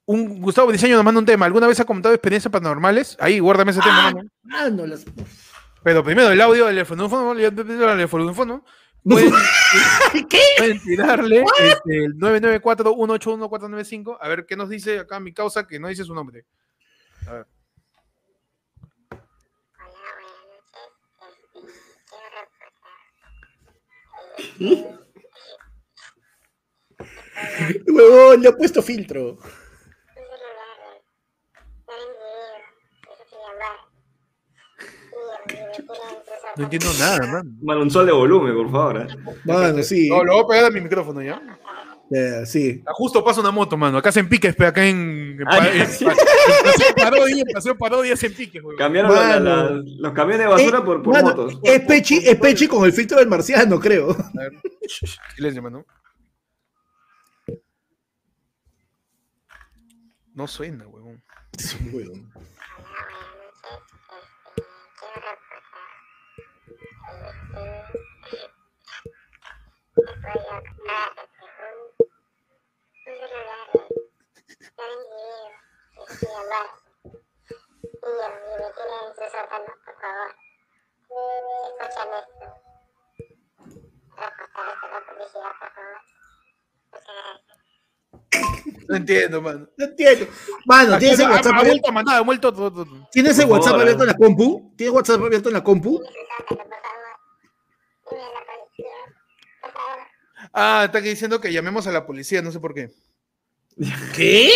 Un 0.07 0.41
Gustavo 0.41 0.73
Diseño 0.73 0.97
nos 0.97 1.05
manda 1.05 1.19
un 1.21 1.27
tema. 1.27 1.47
¿Alguna 1.47 1.67
vez 1.69 1.79
ha 1.81 1.85
comentado 1.85 2.15
experiencias 2.15 2.51
paranormales? 2.51 3.17
Ahí, 3.21 3.39
guárdame 3.39 3.71
ese 3.71 3.81
tema, 3.81 4.09
Ah, 4.09 4.13
mano. 4.13 4.29
mano, 4.43 4.87
las- 4.87 5.05
Pero 5.83 6.05
primero 6.05 6.31
el 6.31 6.41
audio 6.41 6.67
del 6.67 6.77
teléfono, 6.77 7.33
el 7.33 7.55
teléfono. 7.55 8.65
Pueden, 9.05 9.33
¿Qué? 10.29 10.39
pueden 10.59 10.81
tirarle 10.81 11.45
este, 11.59 12.05
el 12.05 12.15
994-181-495. 12.19 14.17
A 14.21 14.29
ver 14.29 14.47
qué 14.47 14.57
nos 14.57 14.69
dice 14.69 15.01
acá 15.01 15.19
mi 15.19 15.33
causa, 15.33 15.67
que 15.67 15.81
no 15.81 15.89
dice 15.89 16.05
su 16.05 16.15
nombre. 16.15 16.47
A 17.27 17.33
ver. 17.33 17.47
Huevón, 27.89 28.41
le 28.41 28.49
ha 28.49 28.53
puesto 28.53 28.83
filtro. 28.83 29.39
No 36.57 36.65
entiendo 36.65 36.89
nada, 36.99 37.27
man. 37.27 37.59
Mano, 37.63 37.83
un 37.83 37.91
sol 37.91 38.07
de 38.07 38.13
volumen, 38.13 38.55
por 38.55 38.71
favor. 38.71 39.01
¿eh? 39.03 39.07
Mano, 39.45 39.83
sí. 39.83 40.09
No, 40.09 40.23
lo 40.25 40.35
voy 40.35 40.45
a 40.45 40.47
pegar 40.49 40.65
a 40.67 40.71
mi 40.71 40.81
micrófono 40.81 41.23
ya. 41.23 41.41
Eh, 42.15 42.45
sí. 42.45 42.83
Ah, 42.87 42.91
Justo 42.93 43.25
pasa 43.25 43.41
una 43.41 43.51
moto, 43.51 43.75
mano. 43.79 43.97
Acá 43.97 44.11
hacen 44.11 44.29
piques, 44.29 44.55
pero 44.55 44.69
acá 44.69 44.85
en. 44.87 45.39
en, 45.41 45.49
Ah, 45.49 45.57
pa- 45.57 45.65
ya, 45.73 45.85
en- 45.85 45.89
sí. 45.91 46.05
en 46.05 46.11
Paseo 46.65 46.95
Parodia, 46.95 47.37
en 47.47 47.53
Paseo 47.55 47.79
Parodia 47.79 48.13
hacen 48.13 48.35
piques, 48.35 48.63
güey. 48.63 48.77
Cambiaron 48.77 49.15
la- 49.15 49.41
la- 49.41 49.57
Mano. 49.65 49.83
los 49.99 50.13
camiones 50.13 50.41
de 50.41 50.47
basura 50.53 50.79
Eh, 50.79 50.83
por, 50.83 51.03
por 51.03 51.15
mano, 51.15 51.29
motos. 51.29 51.59
Es 51.63 51.81
Pechi, 51.81 52.19
es 52.19 52.37
Pechi 52.37 52.69
con 52.69 52.85
el 52.85 52.93
filtro 52.93 53.19
del 53.19 53.29
marciano, 53.29 53.81
creo. 53.81 54.11
A 54.11 54.41
ver. 54.41 54.53
Silencio, 55.37 55.63
mano. 55.63 55.87
No 60.35 60.47
suena, 60.47 60.87
huevón. 60.87 61.23
No 88.89 88.97
entiendo, 88.97 89.41
mano. 89.41 89.69
No 89.77 89.85
entiendo. 89.85 90.27
Mano, 90.67 90.99
¿tienes 90.99 91.19
el 91.19 91.31
WhatsApp 91.31 91.55
ha 91.55 91.61
abierto? 91.61 91.91
¿Tienes 93.11 93.39
el 93.39 93.47
WhatsApp 93.47 93.81
abierto 93.81 94.03
en 94.03 94.09
la 94.09 94.15
compu? 94.15 94.75
¿Tienes 94.77 94.95
WhatsApp 94.95 95.23
abierto 95.23 95.49
en 95.49 95.55
la 95.55 95.65
compu? 95.65 96.03
Ah, 100.53 100.83
está 100.85 100.99
aquí 100.99 101.09
diciendo 101.09 101.41
que 101.41 101.53
llamemos 101.53 101.87
a 101.87 101.93
la 101.93 102.07
policía, 102.07 102.43
no 102.43 102.53
sé 102.53 102.61
por 102.61 102.75
qué. 102.75 102.91
¿Qué? 104.15 104.51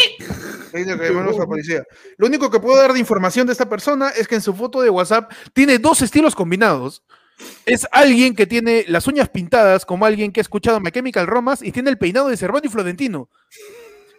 Que 0.73 0.85
llamemos 0.85 1.37
a 1.37 1.41
la 1.41 1.47
policía. 1.47 1.83
Lo 2.19 2.27
único 2.27 2.51
que 2.51 2.61
puedo 2.61 2.77
dar 2.77 2.93
de 2.93 2.99
información 2.99 3.47
de 3.47 3.53
esta 3.53 3.69
persona 3.69 4.11
es 4.11 4.29
que 4.29 4.35
en 4.35 4.43
su 4.43 4.55
foto 4.55 4.83
de 4.83 4.91
WhatsApp 4.91 5.33
tiene 5.55 5.79
dos 5.79 6.03
estilos 6.03 6.35
combinados. 6.35 7.03
Es 7.65 7.87
alguien 7.93 8.35
que 8.35 8.47
tiene 8.47 8.85
las 8.89 9.07
uñas 9.07 9.29
pintadas 9.29 9.85
como 9.85 10.07
alguien 10.07 10.33
que 10.33 10.41
ha 10.41 10.43
escuchado 10.43 10.81
My 10.81 10.91
Chemical 10.91 11.27
Romance 11.27 11.67
y 11.67 11.73
tiene 11.73 11.91
el 11.91 11.99
peinado 11.99 12.29
de 12.29 12.37
Cervantes 12.37 12.71
y 12.71 12.73
Florentino. 12.73 13.31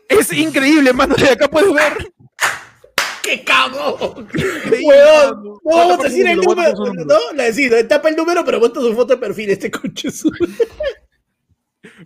Es 0.07 0.31
increíble, 0.33 0.93
mano. 0.93 1.15
De 1.15 1.29
acá 1.29 1.47
puedes 1.47 1.73
ver. 1.73 2.13
¡Qué 3.21 3.43
cagón! 3.43 4.29
Weón, 4.71 5.43
no 5.43 5.77
vamos 5.77 5.99
a 5.99 6.03
decir 6.03 6.25
el 6.27 6.37
número, 6.37 6.73
no, 7.05 7.33
la 7.35 7.43
decida, 7.43 7.85
tapa 7.85 8.07
el 8.07 8.15
número, 8.15 8.45
pero 8.45 8.57
monta 8.57 8.79
su 8.79 8.95
foto 8.95 9.15
de 9.15 9.17
perfil, 9.17 9.49
este 9.49 9.69
coche 9.69 10.09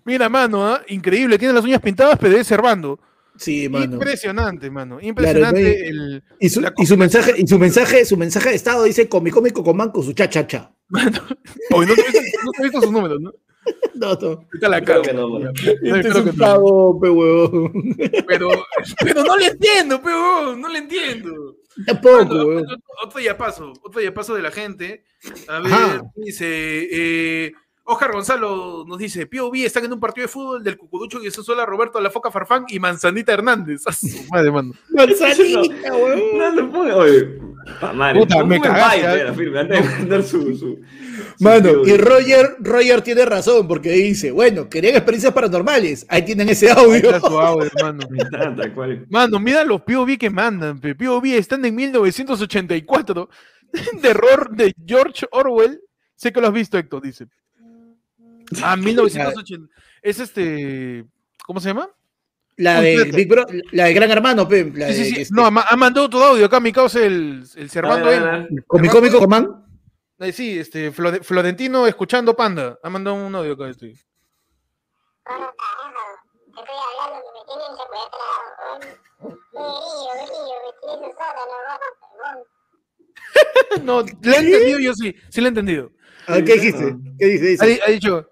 Mira, 0.05 0.29
mano, 0.29 0.65
¿ah? 0.65 0.81
increíble. 0.87 1.37
Tiene 1.37 1.53
las 1.53 1.63
uñas 1.63 1.81
pintadas, 1.81 2.17
pero 2.19 2.37
es 2.37 2.47
Servando. 2.47 2.99
Sí, 3.37 3.69
mano. 3.69 3.93
Impresionante, 3.93 4.69
mano. 4.69 4.99
Impresionante 5.01 5.61
no 5.61 5.67
hay- 5.67 5.75
el. 5.87 6.23
Y 6.39 6.49
su, 6.49 6.61
la 6.61 6.73
y 6.77 6.85
su 6.85 6.97
mensaje, 6.97 7.33
y 7.37 7.47
su 7.47 7.57
mensaje, 7.57 8.05
su 8.05 8.17
mensaje 8.17 8.49
de 8.49 8.55
estado 8.55 8.83
dice 8.83 9.07
con 9.07 9.23
mi 9.23 9.31
cómico 9.31 9.63
con 9.63 9.77
manco 9.77 10.03
su 10.03 10.13
cha 10.13 10.29
cha 10.29 10.45
cha. 10.45 10.73
Mano. 10.89 11.19
Oye, 11.71 11.87
no 11.87 11.95
te 11.95 12.01
he 12.01 12.05
visto, 12.11 12.39
no 12.43 12.51
te 12.51 12.63
visto 12.63 12.81
sus 12.81 12.91
números, 12.91 13.19
¿no? 13.21 13.31
No, 13.93 14.15
no. 14.15 14.47
Está 14.51 14.67
la 14.69 14.81
que 14.81 15.13
no. 15.13 15.37
Este 15.49 16.07
es 16.07 16.15
un 16.15 16.25
no. 16.25 16.33
pavo, 16.33 16.99
pe 16.99 17.09
huevón. 17.09 17.95
Pero, 18.27 18.49
pero 19.03 19.23
no 19.23 19.37
le 19.37 19.47
entiendo, 19.47 20.01
pero 20.01 20.55
no 20.55 20.67
le 20.67 20.79
entiendo. 20.79 21.57
Tampoco, 21.85 22.25
Mano, 22.25 22.59
otro, 22.61 22.77
otro 23.05 23.19
ya 23.19 23.37
paso, 23.37 23.71
otro 23.83 24.01
ya 24.01 24.11
paso 24.13 24.33
de 24.33 24.41
la 24.41 24.49
gente. 24.49 25.03
A 25.47 25.59
ver, 25.59 25.71
Ajá. 25.71 26.01
dice, 26.15 26.47
eh, 26.91 27.51
Oscar 27.83 28.11
Gonzalo 28.11 28.85
nos 28.87 28.97
dice, 28.99 29.25
POV 29.25 29.55
están 29.65 29.83
en 29.85 29.91
un 29.93 29.99
partido 29.99 30.25
de 30.25 30.31
fútbol 30.31 30.63
del 30.63 30.77
Cucurucho 30.77 31.19
que 31.19 31.31
se 31.31 31.43
sola 31.43 31.65
Roberto 31.65 31.99
La 31.99 32.11
Foca 32.11 32.29
Farfán 32.31 32.65
y 32.69 32.79
Manzanita 32.79 33.33
Hernández. 33.33 33.81
A 33.87 33.91
su 33.93 34.07
madre, 34.31 34.51
mano. 34.51 34.73
Manzanita, 34.89 35.93
huevón. 35.93 36.37
No 36.37 36.51
le 36.51 36.63
ponga, 36.65 36.95
oye. 36.95 37.39
pa' 37.79 37.91
madre, 37.93 38.19
Puta, 38.19 38.43
me 38.45 38.61
cagaste, 38.61 38.99
¿eh? 39.01 39.19
era 39.21 39.33
firme, 39.33 39.59
antes 39.59 39.83
de 39.83 39.97
mandar 39.99 40.23
su. 40.23 40.41
su- 40.55 40.55
su 40.57 40.79
Mano, 41.39 41.69
y. 41.85 41.97
Roger, 41.97 42.55
Roger 42.59 43.01
tiene 43.01 43.25
razón 43.25 43.67
porque 43.67 43.91
dice, 43.91 44.31
bueno, 44.31 44.69
querían 44.69 44.95
experiencias 44.95 45.33
paranormales. 45.33 46.05
Ahí 46.07 46.23
tienen 46.23 46.49
ese 46.49 46.71
Ahí 46.71 46.77
audio. 46.77 47.09
está 47.15 47.19
su 47.19 47.39
audio, 47.39 47.69
cual. 48.75 49.05
Mano, 49.09 49.39
mira 49.39 49.65
los 49.65 49.81
POV 49.81 50.17
que 50.19 50.29
mandan. 50.29 50.79
pe. 50.79 50.93
POV 50.95 51.25
están 51.35 51.65
en 51.65 51.75
1984. 51.75 53.27
De 54.01 54.09
error 54.09 54.49
de 54.51 54.73
George 54.85 55.25
Orwell. 55.31 55.81
Sé 56.15 56.31
que 56.31 56.39
lo 56.41 56.47
has 56.47 56.53
visto, 56.53 56.77
Héctor, 56.77 57.01
dice. 57.01 57.25
Ah, 58.63 58.75
1980. 58.77 59.67
Es 60.01 60.19
este. 60.19 61.05
¿Cómo 61.45 61.59
se 61.59 61.69
llama? 61.69 61.89
La 62.57 62.81
de. 62.81 63.05
Big 63.05 63.27
Bro, 63.27 63.45
la 63.71 63.85
de 63.85 63.93
Gran 63.93 64.11
Hermano, 64.11 64.47
pe, 64.47 64.71
la 64.75 64.87
Sí, 64.87 64.93
sí, 64.93 64.99
de, 65.03 65.05
sí. 65.15 65.21
este, 65.21 65.33
No, 65.33 65.45
ha, 65.45 65.47
ha 65.69 65.75
mandado 65.77 66.09
todo 66.09 66.25
audio 66.25 66.45
acá, 66.45 66.59
mi 66.59 66.71
causa, 66.71 66.99
el, 67.03 67.43
el 67.55 67.69
Servando. 67.69 68.07
A 68.07 68.09
ver, 68.09 68.21
ver, 68.23 68.49
con 68.67 68.81
mi 68.81 68.87
cómico 68.89 69.19
Comán. 69.19 69.65
Eh, 70.19 70.31
sí, 70.31 70.59
este, 70.59 70.91
Flore- 70.93 71.23
Florentino 71.23 71.87
escuchando 71.87 72.35
Panda. 72.35 72.77
Ha 72.83 72.89
mandado 72.89 73.15
un 73.15 73.33
audio 73.33 73.53
acá. 73.53 73.63
Bueno, 73.63 73.73
carajo, 75.25 75.53
te 76.53 76.59
estoy 76.59 76.75
hablando 76.99 77.17
que 77.23 77.31
me 77.33 77.41
tienen 77.47 77.71
secuestrado. 77.77 78.39
me 81.01 81.07
sótano. 81.99 82.45
No, 83.83 84.01
le 84.01 84.31
he 84.35 84.39
entendido 84.39 84.79
yo 84.79 84.93
sí. 84.93 85.15
Sí 85.29 85.41
le 85.41 85.47
he 85.47 85.49
entendido. 85.49 85.91
¿Qué 86.27 86.41
dijiste? 86.41 86.95
¿Qué 87.17 87.25
dice? 87.25 87.45
Ha, 87.45 87.49
Dice, 87.49 87.65
di- 87.67 87.79
ha 87.85 87.89
dicho. 87.91 88.30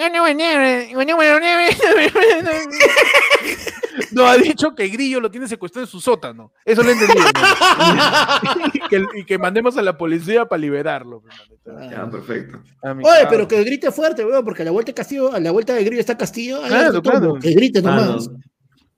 No, 4.12 4.26
ha 4.26 4.36
dicho 4.36 4.74
que 4.74 4.88
Grillo 4.88 5.20
lo 5.20 5.30
tiene 5.30 5.46
secuestrado 5.46 5.84
en 5.84 5.90
su 5.90 6.00
sótano. 6.00 6.52
Eso 6.64 6.82
lo 6.82 6.90
he 6.90 6.92
entendido. 6.92 7.22
¿no? 7.22 8.70
y, 8.74 8.80
que, 8.88 9.04
y 9.20 9.24
que 9.24 9.38
mandemos 9.38 9.76
a 9.76 9.82
la 9.82 9.96
policía 9.96 10.46
para 10.46 10.60
liberarlo. 10.60 11.22
pues, 11.22 11.76
manito. 11.76 11.96
Ya, 11.96 12.10
perfecto. 12.10 12.58
A 12.82 12.94
mi 12.94 13.04
Oye, 13.04 13.26
pero 13.28 13.46
que 13.46 13.62
grite 13.62 13.90
fuerte, 13.92 14.24
weón, 14.24 14.44
porque 14.44 14.62
a 14.62 14.64
la 14.64 14.70
vuelta 14.70 14.90
de 14.90 14.94
Castillo, 14.94 15.32
a 15.32 15.40
la 15.40 15.50
vuelta 15.50 15.74
de 15.74 15.84
Grillo 15.84 16.00
está 16.00 16.16
Castillo. 16.16 16.62
ahí 16.62 16.68
Claro, 16.70 17.02
claro. 17.02 17.34
Que 17.34 17.52
grite 17.52 17.80
Ah, 17.80 17.82
nomás. 17.82 18.28
no. 18.28 18.38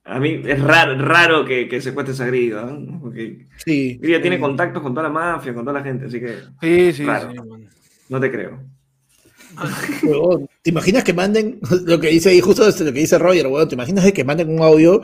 A 0.05 0.19
mí 0.19 0.41
es 0.45 0.61
raro, 0.61 0.97
raro 0.97 1.45
que, 1.45 1.67
que 1.67 1.81
secuestres 1.81 2.19
a 2.21 2.25
Grillo, 2.27 2.61
¿no? 2.65 2.99
Porque 3.01 3.45
Sí. 3.63 3.97
Grillo 4.01 4.21
tiene 4.21 4.39
contactos 4.39 4.81
con 4.81 4.93
toda 4.93 5.07
la 5.07 5.13
mafia, 5.13 5.53
con 5.53 5.63
toda 5.65 5.79
la 5.79 5.85
gente, 5.85 6.05
así 6.05 6.19
que 6.19 6.35
Sí, 6.61 6.93
sí, 6.93 7.03
man. 7.03 7.33
no 8.09 8.19
te 8.19 8.31
creo. 8.31 8.59
¿Te 10.61 10.69
imaginas 10.69 11.03
que 11.03 11.13
manden 11.13 11.59
lo 11.85 11.99
que 11.99 12.07
dice 12.07 12.29
ahí, 12.29 12.41
justo 12.41 12.67
este, 12.67 12.83
lo 12.83 12.93
que 12.93 12.99
dice 12.99 13.17
Roger, 13.17 13.47
weón? 13.47 13.67
¿Te 13.67 13.75
imaginas 13.75 14.03
de 14.03 14.13
que 14.13 14.23
manden 14.23 14.49
un 14.49 14.61
audio 14.61 15.01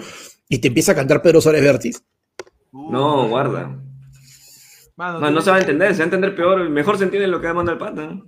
y 0.48 0.60
te 0.60 0.68
empieza 0.70 0.94
a 0.94 0.96
cantar 0.96 1.22
Pedro 1.22 1.42
Suárez 1.42 1.62
Vértiz? 1.62 2.04
No, 2.72 3.28
guarda. 3.28 3.76
Mano, 4.96 5.20
No, 5.20 5.32
no 5.32 5.42
se 5.42 5.50
va 5.50 5.58
a 5.58 5.62
entender, 5.62 5.94
se 5.94 6.00
va 6.00 6.04
a 6.04 6.06
entender 6.06 6.36
peor. 6.36 6.70
Mejor 6.70 6.98
se 6.98 7.06
entiende 7.06 7.28
lo 7.28 7.40
que 7.40 7.46
va 7.48 7.52
a 7.52 7.56
mandar 7.56 7.74
el 7.74 7.80
pata. 7.80 8.02
¿no? 8.02 8.26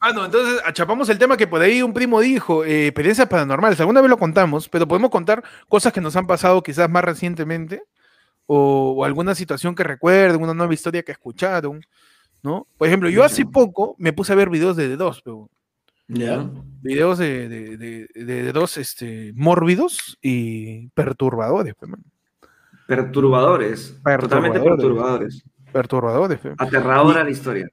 Ah, 0.00 0.12
no, 0.12 0.24
entonces 0.24 0.60
achapamos 0.64 1.08
el 1.08 1.18
tema 1.18 1.36
que 1.36 1.48
por 1.48 1.60
ahí 1.60 1.82
un 1.82 1.92
primo 1.92 2.20
dijo, 2.20 2.64
eh, 2.64 2.86
experiencias 2.86 3.26
paranormales. 3.26 3.80
Alguna 3.80 4.00
vez 4.00 4.08
lo 4.08 4.16
contamos, 4.16 4.68
pero 4.68 4.86
podemos 4.86 5.10
contar 5.10 5.42
cosas 5.68 5.92
que 5.92 6.00
nos 6.00 6.14
han 6.14 6.26
pasado 6.26 6.62
quizás 6.62 6.88
más 6.88 7.02
recientemente 7.02 7.82
o, 8.46 8.94
o 8.96 9.04
alguna 9.04 9.34
situación 9.34 9.74
que 9.74 9.82
recuerden, 9.82 10.40
una 10.40 10.54
nueva 10.54 10.72
historia 10.72 11.02
que 11.02 11.12
escucharon, 11.12 11.82
¿no? 12.42 12.66
Por 12.76 12.86
ejemplo, 12.88 13.08
yo 13.08 13.24
hace 13.24 13.44
poco 13.44 13.94
me 13.98 14.12
puse 14.12 14.32
a 14.32 14.36
ver 14.36 14.48
videos 14.50 14.76
de 14.76 14.96
D2, 14.96 15.20
pero 15.24 15.50
Ya. 16.08 16.48
videos 16.82 17.18
de, 17.18 17.48
de, 17.48 17.76
de, 17.76 18.08
de 18.14 18.52
D2 18.54 18.76
este, 18.78 19.32
mórbidos 19.34 20.18
y 20.22 20.88
perturbadores. 20.90 21.74
Perturbadores. 22.86 24.00
Totalmente 24.02 24.60
Perturbadores. 24.60 25.42
perturbadores. 25.42 25.44
perturbadores. 25.72 26.38
pe. 26.40 26.54
Aterradora 26.58 27.24
la 27.24 27.30
historia. 27.30 27.68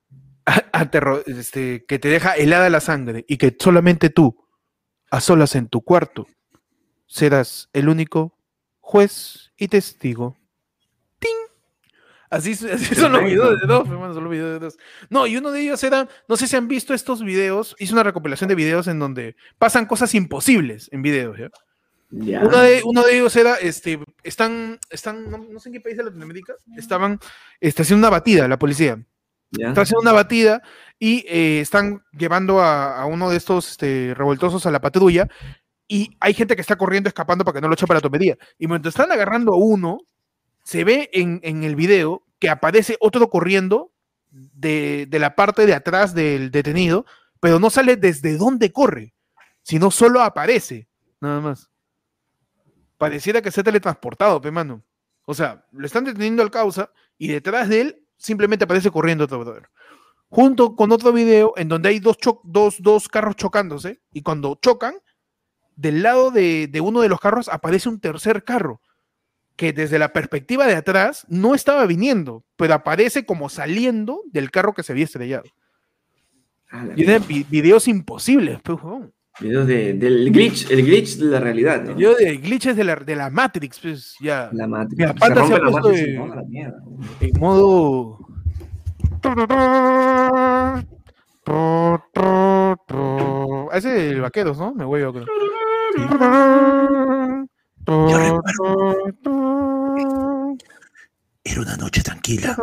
aterro- 0.73 1.23
este, 1.25 1.85
que 1.85 1.99
te 1.99 2.09
deja 2.09 2.33
helada 2.33 2.69
la 2.69 2.79
sangre 2.81 3.23
y 3.27 3.37
que 3.37 3.55
solamente 3.57 4.09
tú, 4.09 4.35
a 5.11 5.21
solas 5.21 5.55
en 5.55 5.67
tu 5.69 5.81
cuarto, 5.81 6.27
serás 7.07 7.69
el 7.73 7.87
único 7.89 8.37
juez 8.81 9.53
y 9.57 9.67
testigo. 9.69 10.35
Así, 12.29 12.55
son 12.55 13.11
los 13.11 13.23
videos 13.23 13.59
de 13.59 13.67
dos, 13.67 13.87
hermano, 13.87 14.13
son 14.13 14.23
los 14.23 14.31
videos 14.31 14.53
de 14.53 14.59
dos. 14.59 14.77
No, 15.09 15.27
y 15.27 15.37
uno 15.37 15.51
de 15.51 15.61
ellos 15.61 15.83
era, 15.83 16.07
no 16.27 16.37
sé 16.37 16.47
si 16.47 16.55
han 16.55 16.67
visto 16.67 16.93
estos 16.93 17.23
videos, 17.23 17.75
hice 17.79 17.93
una 17.93 18.03
recopilación 18.03 18.47
de 18.47 18.55
videos 18.55 18.87
en 18.87 18.99
donde 18.99 19.35
pasan 19.57 19.85
cosas 19.85 20.13
imposibles 20.15 20.89
en 20.91 21.01
videos, 21.01 21.37
¿ya? 21.37 21.49
Ya. 22.11 22.41
Uno 22.43 22.59
de, 22.59 22.81
uno 22.85 23.03
de 23.03 23.17
ellos 23.17 23.35
era, 23.35 23.55
este, 23.55 23.99
están, 24.23 24.79
están, 24.89 25.29
no, 25.29 25.37
no 25.39 25.59
sé 25.59 25.69
en 25.69 25.73
qué 25.73 25.81
país 25.81 25.97
de 25.97 26.03
Latinoamérica, 26.03 26.53
estaban 26.77 27.19
este, 27.59 27.81
haciendo 27.81 28.07
una 28.07 28.15
batida, 28.15 28.47
la 28.47 28.59
policía 28.59 28.99
Ya. 29.51 29.69
está 29.69 29.81
haciendo 29.81 30.01
una 30.01 30.13
batida 30.13 30.61
y 30.99 31.25
eh, 31.27 31.59
están 31.61 32.03
llevando 32.17 32.61
a, 32.61 33.01
a 33.01 33.05
uno 33.05 33.29
de 33.29 33.37
estos 33.37 33.71
este, 33.71 34.13
revoltosos 34.15 34.65
a 34.65 34.71
la 34.71 34.81
patrulla 34.81 35.27
y 35.87 36.15
hay 36.19 36.33
gente 36.33 36.55
que 36.55 36.61
está 36.61 36.77
corriendo, 36.77 37.09
escapando 37.09 37.43
para 37.43 37.55
que 37.55 37.61
no 37.61 37.67
lo 37.67 37.73
eche 37.73 37.87
para 37.87 37.97
la 37.99 38.01
tomería. 38.01 38.37
Y 38.57 38.67
mientras 38.67 38.93
están 38.93 39.11
agarrando 39.11 39.53
a 39.53 39.57
uno, 39.57 39.99
se 40.65 40.83
ve 40.83 41.11
en, 41.13 41.63
el 41.63 41.75
video 41.75 42.23
que 42.39 42.49
aparece 42.49 42.97
otro 42.99 43.29
corriendo 43.29 43.93
de, 44.31 45.07
la 45.11 45.35
parte 45.35 45.67
de 45.67 45.75
atrás 45.75 46.15
del 46.15 46.49
detenido, 46.49 47.05
pero 47.39 47.59
no 47.59 47.69
sale 47.69 47.95
desde 47.95 48.35
dónde 48.35 48.71
corre, 48.71 49.13
sino 49.61 49.91
solo 49.91 50.21
aparece, 50.21 50.89
nada 51.21 51.39
más. 51.39 51.69
Pareciera 52.97 53.43
que 53.43 53.51
se 53.51 53.61
ha 53.61 53.63
teletransportado, 53.63 54.41
pe 54.41 54.49
mano. 54.49 54.83
O 55.25 55.35
sea, 55.35 55.65
lo 55.71 55.85
están 55.85 56.03
deteniendo 56.03 56.41
al 56.41 56.49
causa 56.51 56.91
y 57.17 57.27
detrás 57.27 57.69
de 57.69 57.81
él 57.81 58.03
simplemente 58.17 58.65
aparece 58.65 58.89
corriendo 58.89 59.25
otro 59.25 59.39
brother. 59.39 59.69
Junto 60.29 60.75
con 60.75 60.91
otro 60.91 61.13
video 61.13 61.53
en 61.57 61.69
donde 61.69 61.89
hay 61.89 61.99
dos, 61.99 62.17
dos, 62.43 62.77
dos 62.81 63.07
carros 63.07 63.35
chocándose 63.35 64.01
y 64.11 64.23
cuando 64.23 64.57
chocan, 64.59 64.95
del 65.75 66.01
lado 66.01 66.31
de 66.31 66.81
uno 66.81 67.01
de 67.01 67.09
los 67.09 67.19
carros 67.19 67.49
aparece 67.49 67.87
un 67.87 67.99
tercer 67.99 68.43
carro 68.43 68.81
que 69.55 69.71
desde 69.73 69.99
la 69.99 70.11
perspectiva 70.13 70.67
de 70.67 70.75
atrás 70.75 71.25
no 71.29 71.55
estaba 71.55 71.85
viniendo, 71.85 72.43
pero 72.57 72.73
aparece 72.73 73.25
como 73.25 73.49
saliendo 73.49 74.21
del 74.31 74.51
carro 74.51 74.73
que 74.73 74.83
se 74.83 74.91
había 74.91 75.05
estrellado. 75.05 75.43
Ah, 76.69 76.83
la 76.85 76.93
Y 76.95 77.03
eran 77.03 77.23
vi- 77.27 77.45
videos 77.49 77.87
imposibles, 77.87 78.59
pues. 78.63 78.79
Videos 79.39 79.67
de, 79.67 79.93
del 79.93 80.31
glitch, 80.31 80.71
el 80.71 80.85
glitch 80.85 81.17
de 81.17 81.25
la 81.25 81.39
realidad, 81.39 81.83
¿no? 81.83 81.95
Video 81.95 82.15
de 82.15 82.37
glitches 82.37 82.75
de 82.75 82.83
la, 82.85 82.95
de 82.95 83.15
la 83.17 83.29
Matrix, 83.29 83.79
pues, 83.79 84.15
ya. 84.21 84.49
La 84.53 84.65
Matrix. 84.67 84.97
Mira, 84.97 85.13
Se 85.13 85.19
se 85.19 85.59
la 85.59 85.69
Matrix 85.71 86.01
de- 86.05 86.13
no, 86.17 86.27
la 86.35 86.43
mierda. 86.43 86.77
en 87.19 87.39
modo. 87.39 88.19
Ese 93.73 93.95
es 94.07 94.11
el 94.13 94.21
vaqueros, 94.21 94.57
¿no? 94.57 94.73
Me 94.73 94.85
voy 94.85 95.01
a 95.01 95.09
Era 101.43 101.61
una 101.61 101.75
noche 101.77 102.01
tranquila. 102.01 102.55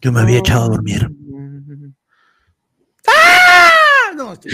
Yo 0.00 0.12
me 0.12 0.20
había 0.20 0.38
echado 0.38 0.64
a 0.64 0.68
dormir. 0.68 1.10
¡Ah! 3.08 4.12
No, 4.14 4.32
estoy- 4.34 4.52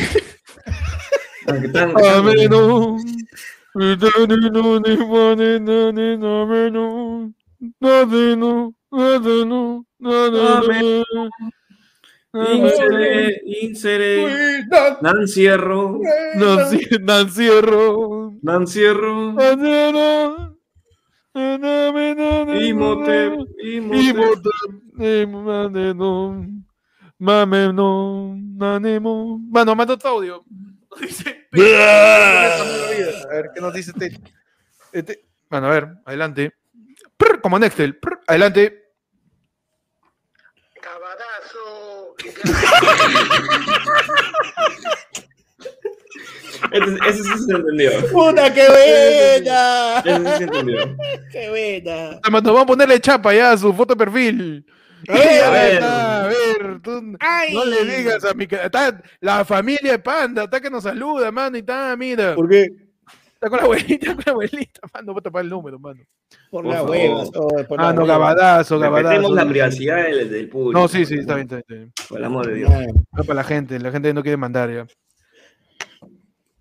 Insere, 12.35 13.43
insere. 13.45 14.65
Nancierro. 15.03 16.01
Nancierro. 17.03 18.35
Nancierro. 19.35 20.57
Imote. 22.69 23.37
Imote. 23.63 24.51
Mano, 29.51 29.75
manda 29.75 29.95
otro 29.95 30.11
audio. 30.11 30.45
Dice- 31.01 31.47
A 33.31 33.35
ver, 33.35 33.51
¿qué 33.55 33.61
nos 33.61 33.73
dice 33.75 33.93
este? 33.95 34.19
este? 34.93 35.25
Bueno, 35.51 35.67
a 35.67 35.71
ver, 35.71 35.89
adelante. 36.07 36.53
Prr, 37.17 37.41
como 37.41 37.59
Nextel. 37.59 37.97
Prr, 37.99 38.21
adelante. 38.27 38.82
Ese 46.73 47.23
sí 47.23 47.31
se 47.47 47.53
entendió. 47.53 47.91
¡Puta, 48.11 48.53
qué 48.53 48.67
buena! 48.69 49.99
Ese 49.99 50.17
sí 50.17 50.39
se 50.39 50.45
entendió. 50.45 50.97
¡Qué 51.31 51.51
buena! 51.51 52.21
Nos 52.31 52.43
vamos 52.43 52.63
a 52.63 52.67
ponerle 52.67 53.01
chapa 53.01 53.35
ya 53.35 53.53
a 53.53 53.59
su 53.59 53.73
foto 53.75 53.95
de 53.95 54.05
perfil. 54.05 54.67
A 55.09 55.15
ver, 55.15 55.45
a 55.45 55.51
ver, 55.51 55.73
ver. 55.73 55.83
a 55.83 56.27
ver, 56.29 56.81
tú 56.81 57.17
Ay. 57.19 57.55
no 57.55 57.65
le 57.65 57.85
digas 57.85 58.25
a 58.25 58.35
mi 58.35 58.45
está 58.45 59.03
la 59.21 59.45
familia 59.45 59.93
de 59.93 59.99
Panda, 59.99 60.45
está 60.45 60.61
que 60.61 60.71
nos 60.71 60.85
saluda, 60.85 61.33
mano, 61.33 61.57
y 61.57 61.61
está, 61.61 61.97
mira, 61.97 62.37
¿Por 62.37 62.49
qué? 62.49 62.69
Está 63.43 63.51
con 63.51 63.59
la 63.59 63.65
abuelita, 63.65 64.07
con 64.15 64.23
la 64.27 64.33
abuelita, 64.33 64.81
mano, 64.95 65.13
voy 65.13 65.21
a 65.21 65.23
tapar 65.23 65.43
el 65.45 65.51
número, 65.51 65.79
mano. 65.79 66.01
Por 66.51 66.63
Por 66.63 66.67
las 66.67 66.77
favor. 66.79 66.91
huevas. 66.91 67.31
oh, 67.35 67.65
por 67.69 67.81
Ah, 67.81 67.93
no, 67.93 68.07
gabadazo, 68.07 68.79
gabadazo. 68.79 69.09
Respetemos 69.09 69.33
la 69.33 69.49
privacidad 69.49 70.03
del, 70.05 70.31
del 70.31 70.49
público. 70.49 70.79
No, 70.81 70.89
sí, 70.89 71.05
sí, 71.05 71.17
está 71.19 71.35
bien, 71.35 71.47
está 71.47 71.57
bien, 71.57 71.65
está 71.67 71.75
bien. 71.75 71.93
Por 72.09 72.19
el 72.19 72.25
amor 72.25 72.47
de 72.47 72.55
Dios. 72.55 72.71
No 73.13 73.25
para 73.25 73.35
la 73.35 73.45
gente, 73.45 73.79
la 73.79 73.91
gente 73.91 74.15
no 74.15 74.23
quiere 74.23 74.37
mandar 74.37 74.71
ya. 74.73 74.87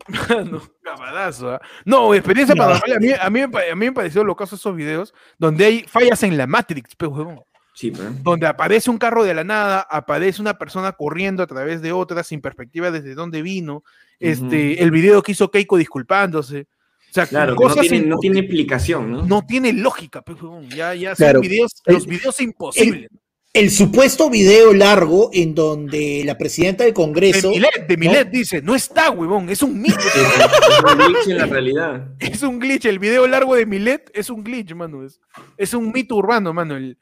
Mano, 0.29 0.61
gabadazo, 0.83 1.51
¿ah? 1.51 1.61
No, 1.85 2.13
experiencia 2.13 2.55
No. 2.55 2.63
paranormal. 2.63 2.97
A 2.97 2.99
mí, 2.99 3.11
a, 3.13 3.29
mí, 3.29 3.41
a 3.71 3.75
mí 3.75 3.85
me 3.85 3.91
pareció 3.91 4.23
lo 4.23 4.35
caso 4.35 4.55
esos 4.55 4.75
videos 4.75 5.13
donde 5.37 5.65
hay 5.65 5.83
fallas 5.87 6.23
en 6.23 6.37
la 6.37 6.47
Matrix, 6.47 6.95
pe, 6.95 7.05
huevón. 7.05 7.41
Sí, 7.73 7.91
pero. 7.91 8.11
donde 8.21 8.47
aparece 8.47 8.89
un 8.89 8.97
carro 8.97 9.23
de 9.23 9.33
la 9.33 9.43
nada, 9.45 9.79
aparece 9.89 10.41
una 10.41 10.57
persona 10.57 10.91
corriendo 10.91 11.41
a 11.41 11.47
través 11.47 11.81
de 11.81 11.93
otra 11.93 12.21
sin 12.23 12.41
perspectiva 12.41 12.91
desde 12.91 13.15
dónde 13.15 13.41
vino, 13.41 13.83
este, 14.21 14.81
el 14.83 14.91
video 14.91 15.21
que 15.21 15.31
hizo 15.33 15.49
Keiko 15.51 15.77
disculpándose, 15.77 16.61
o 16.61 17.13
sea, 17.13 17.25
Claro, 17.25 17.55
que 17.55 17.63
no 17.63 17.69
cosas 17.69 17.87
tiene, 17.87 18.07
no 18.07 18.17
tiene 18.19 18.39
explicación, 18.39 19.11
¿no? 19.11 19.25
no 19.25 19.45
tiene 19.45 19.73
lógica, 19.73 20.23
huevón, 20.25 20.69
ya, 20.69 20.93
ya 20.95 21.13
Claro. 21.15 21.39
son 21.39 21.49
videos, 21.49 21.71
El- 21.85 21.93
los 21.95 22.07
videos 22.07 22.39
imposibles. 22.39 23.09
El 23.53 23.69
supuesto 23.69 24.29
video 24.29 24.73
largo 24.73 25.29
en 25.33 25.53
donde 25.53 26.23
la 26.25 26.37
presidenta 26.37 26.85
del 26.85 26.91
de 26.91 26.93
Congreso. 26.93 27.49
Milet, 27.49 27.85
de 27.85 27.97
Milet 27.97 28.29
dice, 28.31 28.61
no 28.61 28.75
está, 28.75 29.11
huevón, 29.11 29.49
es 29.49 29.61
un 29.61 29.81
mito, 29.81 29.97
Es 29.99 30.93
un 30.93 30.97
glitch 30.97 31.27
en 31.27 31.37
la 31.37 31.45
realidad. 31.47 32.07
es 32.19 32.43
un 32.43 32.59
glitch, 32.59 32.85
el 32.85 32.97
video 32.99 33.27
largo 33.27 33.55
de 33.55 33.65
Milet 33.65 34.09
es 34.13 34.29
un 34.29 34.41
glitch, 34.45 34.73
mano, 34.73 35.03
es, 35.05 35.19
es 35.57 35.73
un 35.73 35.91
mito 35.91 36.15
urbano, 36.15 36.53
mano, 36.53 36.77
el, 36.77 36.97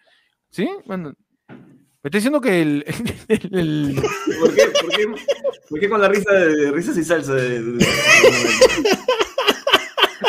¿sí? 0.50 0.68
Mano, 0.88 1.14
me 2.02 2.08
está 2.08 2.18
diciendo 2.18 2.40
que 2.42 2.62
el, 2.62 2.86
el- 3.28 3.56
el- 3.60 3.96
¿Por 4.40 4.56
qué, 4.56 4.68
por 4.82 4.90
qué, 4.96 5.08
por 5.70 5.80
qué 5.80 5.90
con 5.90 6.02
la 6.02 6.08
risa 6.10 6.32
de, 6.34 6.56
de 6.56 6.72
risas 6.72 6.98
y 6.98 7.04
salsa? 7.04 7.34
De, 7.34 7.62
de- 7.62 7.86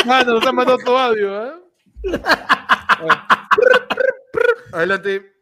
Mano, 0.06 0.34
nos 0.34 0.46
han 0.46 0.54
mandado 0.54 0.78
tu 0.78 0.96
audio, 0.96 1.46
¿eh? 1.46 1.52
Adelante. 4.72 5.32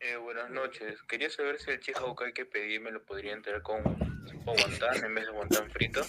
Eh, 0.00 0.16
buenas 0.16 0.50
noches. 0.50 1.00
Quería 1.08 1.30
saber 1.30 1.58
si 1.60 1.70
el 1.70 1.80
chihaukai 1.80 2.32
que 2.32 2.44
pedí 2.44 2.78
me 2.78 2.90
lo 2.90 3.02
podría 3.04 3.32
entrar 3.32 3.62
con, 3.62 3.82
con 3.82 4.54
guantán 4.56 5.02
en 5.04 5.14
vez 5.14 5.24
de 5.26 5.32
guantán 5.32 5.70
frito. 5.70 6.02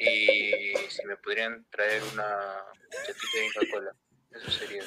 Y 0.00 0.74
si 0.88 1.06
me 1.06 1.16
podrían 1.16 1.64
traer 1.70 2.02
una 2.12 2.56
chatita 3.06 3.38
de 3.38 3.46
Inca 3.46 3.60
Cola. 3.72 3.92
Eso 4.32 4.50
sería. 4.50 4.82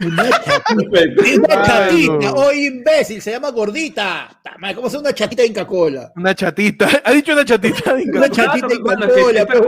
Una 0.00 0.28
chatita. 0.30 1.00
Una 1.38 1.62
chatita. 1.62 2.32
Oye, 2.34 2.66
imbécil, 2.66 3.22
se 3.22 3.30
llama 3.30 3.50
gordita. 3.50 4.28
¿Cómo 4.74 4.90
se 4.90 4.98
una 4.98 5.12
chatita 5.12 5.42
de 5.42 5.48
Inca 5.48 5.66
Cola? 5.66 6.12
Una 6.16 6.34
chatita. 6.34 6.88
Ha 7.04 7.12
dicho 7.12 7.32
una 7.32 7.44
chatita. 7.44 7.94
de 7.94 8.02
Una 8.04 8.26
Inca- 8.26 8.30
chatita 8.30 8.66
de 8.66 8.78
Mano, 8.80 9.04
Inca 9.04 9.14
Cola, 9.14 9.46
pero 9.46 9.66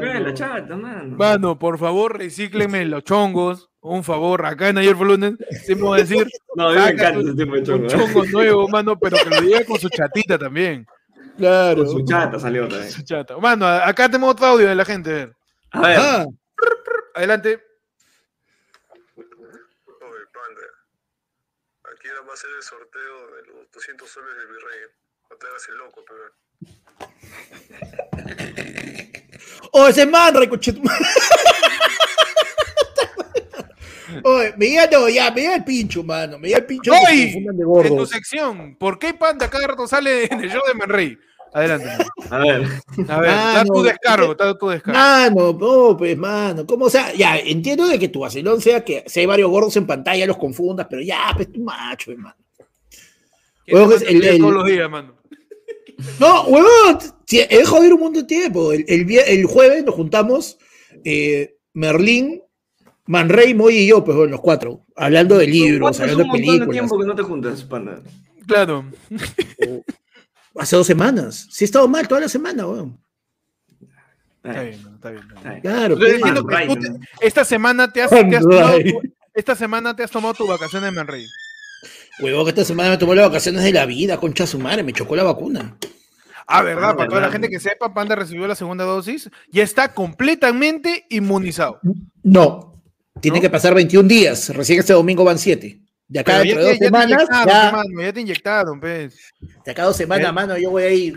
pe, 0.00 0.20
La 0.20 0.34
chata, 0.34 0.76
mano. 0.76 1.16
Mano, 1.16 1.58
por 1.58 1.78
favor, 1.78 2.16
recíclenme 2.18 2.84
los 2.84 3.02
chongos. 3.04 3.68
Un 3.82 4.04
favor, 4.04 4.44
acá 4.44 4.68
en 4.68 4.76
Ayer 4.78 4.94
fue 4.94 5.06
lunes, 5.06 5.34
siempre 5.64 5.86
voy 5.88 5.98
a 5.98 6.02
decir 6.02 6.26
No, 6.54 6.68
a 6.68 6.72
mí 6.74 6.78
me 6.80 6.90
encanta 6.90 7.20
ese 7.20 7.32
tipo 7.34 7.52
de 7.54 7.58
un 7.60 7.64
chongo. 7.64 7.84
¿eh? 7.86 7.88
chongo 7.88 8.24
nuevo, 8.26 8.68
mano, 8.68 8.98
pero 8.98 9.16
que 9.16 9.30
lo 9.30 9.40
diga 9.40 9.64
con 9.64 9.80
su 9.80 9.88
chatita 9.88 10.36
también. 10.38 10.86
Claro. 11.38 11.84
Con 11.84 11.88
su 11.92 12.04
chata 12.04 12.38
salió 12.38 12.68
también. 12.68 12.90
Su 12.92 13.02
chata. 13.02 13.38
Mano, 13.38 13.66
acá 13.66 14.06
tenemos 14.08 14.32
otro 14.32 14.46
audio 14.46 14.68
de 14.68 14.74
la 14.74 14.84
gente. 14.84 15.10
a 15.10 15.14
ver. 15.14 15.32
A 15.72 15.80
ver, 15.88 15.98
Ah, 15.98 16.26
Adelante. 17.14 17.58
Oye, 19.16 19.26
panda. 20.34 20.66
Aquí 21.94 22.08
ahora 22.08 22.19
va 22.30 22.34
a 22.34 22.36
ser 22.36 22.50
el 22.56 22.62
sorteo 22.62 23.26
de 23.34 23.42
los 23.48 23.68
200 23.72 24.08
soles 24.08 24.36
del 24.36 24.46
virrey. 24.46 24.78
No 25.28 25.36
te 25.36 25.48
hagas 25.48 25.68
el 25.68 25.74
loco, 25.76 26.04
pero. 26.06 26.32
Oh, 29.72 29.86
ese 29.86 30.04
man, 30.04 30.34
recoche 30.34 30.72
tu 30.72 30.82
madre. 30.82 31.04
Oye, 34.24 34.52
me 34.56 34.66
llega, 34.66 34.88
no, 34.90 35.08
ya, 35.08 35.30
me 35.30 35.42
llega 35.42 35.54
el 35.54 35.64
pincho, 35.64 36.02
mano. 36.02 36.38
Me 36.38 36.48
llega 36.48 36.58
el 36.58 36.66
pincho. 36.66 36.90
confundan 36.90 37.56
de 37.56 37.88
En 37.88 37.96
tu 37.96 38.06
sección, 38.06 38.74
¿por 38.76 38.98
qué 38.98 39.14
Panda 39.14 39.48
cada 39.48 39.68
rato 39.68 39.86
sale 39.86 40.24
en 40.24 40.40
el 40.40 40.50
show 40.50 40.60
de 40.66 40.74
Manrey? 40.74 41.16
Adelante. 41.52 41.86
mano. 41.86 42.04
a 42.30 42.38
ver. 42.38 42.66
A 43.08 43.20
ver, 43.20 43.30
Ah, 43.30 43.52
da 43.56 43.64
tu 43.64 43.82
descargo, 43.82 44.34
da 44.34 44.56
tu 44.56 44.68
descargo. 44.68 44.98
Mano, 44.98 45.52
no, 45.58 45.96
pues, 45.96 46.16
mano. 46.16 46.64
¿Cómo? 46.66 46.84
O 46.86 46.90
sea, 46.90 47.12
ya, 47.14 47.38
entiendo 47.38 47.86
de 47.88 47.98
que 47.98 48.08
tu 48.08 48.20
vacilón 48.20 48.60
sea 48.60 48.84
que 48.84 49.04
si 49.06 49.20
hay 49.20 49.26
varios 49.26 49.50
gordos 49.50 49.76
en 49.76 49.86
pantalla 49.86 50.26
los 50.26 50.36
confundas, 50.36 50.86
pero 50.88 51.02
ya, 51.02 51.32
pues, 51.34 51.50
tu 51.52 51.60
macho, 51.60 52.12
hermano. 52.12 52.36
Huevón, 53.68 53.92
es 53.94 54.02
el- 54.02 54.24
el- 54.24 54.38
todos 54.40 54.54
los 54.54 54.64
días, 54.66 54.90
mano. 54.90 55.14
No, 56.18 56.44
huevón, 56.44 56.98
he 57.30 57.64
jodido 57.64 57.94
un 57.96 58.00
montón 58.00 58.22
de 58.22 58.28
tiempo. 58.28 58.72
El, 58.72 58.84
el, 58.88 59.10
el 59.10 59.44
jueves 59.46 59.84
nos 59.84 59.94
juntamos 59.94 60.58
eh, 61.04 61.56
Merlín, 61.74 62.42
Manrey, 63.06 63.54
Moy 63.54 63.76
y 63.76 63.86
yo, 63.88 64.04
pues, 64.04 64.16
bueno, 64.16 64.32
los 64.32 64.40
cuatro, 64.40 64.86
hablando 64.96 65.36
de 65.36 65.46
libros, 65.46 66.00
hablando 66.00 66.24
de 66.24 66.30
películas. 66.30 66.70
tiempo 66.70 66.98
que 66.98 67.06
no 67.06 67.14
te 67.14 67.22
juntas, 67.22 67.62
panda. 67.64 68.00
Claro. 68.46 68.84
Hace 70.56 70.76
dos 70.76 70.86
semanas. 70.86 71.46
Sí 71.50 71.64
he 71.64 71.66
estado 71.66 71.86
mal 71.88 72.06
toda 72.08 72.20
la 72.22 72.28
semana, 72.28 72.66
weón. 72.66 72.98
Está 74.42 74.62
bien, 74.62 74.74
está 74.94 75.10
bien. 75.10 75.24
está 75.36 75.50
bien. 75.50 75.60
Claro, 75.60 75.94
Estoy 75.94 76.12
diciendo 76.14 76.46
que 76.46 76.66
tú 76.66 76.76
te- 76.76 77.26
esta 77.26 77.44
semana 77.44 77.92
te 77.92 78.02
has, 78.02 78.10
te 78.10 78.16
has 78.16 78.44
Manray. 78.44 78.44
tomado 78.44 78.78
tu, 79.02 79.02
esta 79.34 79.54
semana 79.54 79.94
te 79.96 80.02
has 80.02 80.10
tomado 80.10 80.34
tu 80.34 80.46
vacación 80.46 80.84
en 80.84 80.94
Manrey. 80.94 81.26
Huevón, 82.20 82.44
que 82.44 82.50
esta 82.50 82.64
semana 82.64 82.90
me 82.90 82.98
tomó 82.98 83.14
las 83.14 83.28
vacaciones 83.28 83.62
de 83.62 83.72
la 83.72 83.86
vida, 83.86 84.18
concha 84.18 84.46
su 84.46 84.58
madre, 84.58 84.82
me 84.82 84.92
chocó 84.92 85.14
la 85.16 85.22
vacuna. 85.24 85.76
Ah, 86.46 86.62
¿verdad? 86.62 86.90
Ah, 86.90 86.96
Para 86.96 87.08
toda 87.08 87.20
la 87.20 87.30
gente 87.30 87.48
que 87.48 87.60
sepa, 87.60 87.94
Panda 87.94 88.16
recibió 88.16 88.46
la 88.46 88.54
segunda 88.56 88.84
dosis, 88.84 89.30
ya 89.52 89.62
está 89.62 89.94
completamente 89.94 91.06
inmunizado. 91.10 91.78
No, 92.22 92.82
tiene 93.20 93.38
¿No? 93.38 93.42
que 93.42 93.50
pasar 93.50 93.74
21 93.74 94.08
días. 94.08 94.48
Recién 94.54 94.80
este 94.80 94.92
domingo 94.94 95.22
van 95.22 95.38
7. 95.38 95.80
De 96.10 96.18
acá 96.18 96.40
dentro 96.40 96.62
dos 96.64 96.78
te 96.78 96.84
semanas, 96.86 97.10
inyectaron, 97.22 97.46
ya, 97.48 97.70
mano, 97.72 98.02
ya 98.02 98.12
te 98.12 98.20
inyectaron, 98.20 98.80
pues. 98.80 99.32
de 99.64 99.70
acá 99.70 99.82
a 99.82 99.86
dos 99.86 99.96
semanas, 99.96 100.28
¿Eh? 100.28 100.32
mano, 100.32 100.58
yo 100.58 100.70
voy 100.70 100.82
a 100.82 100.90
ir. 100.90 101.14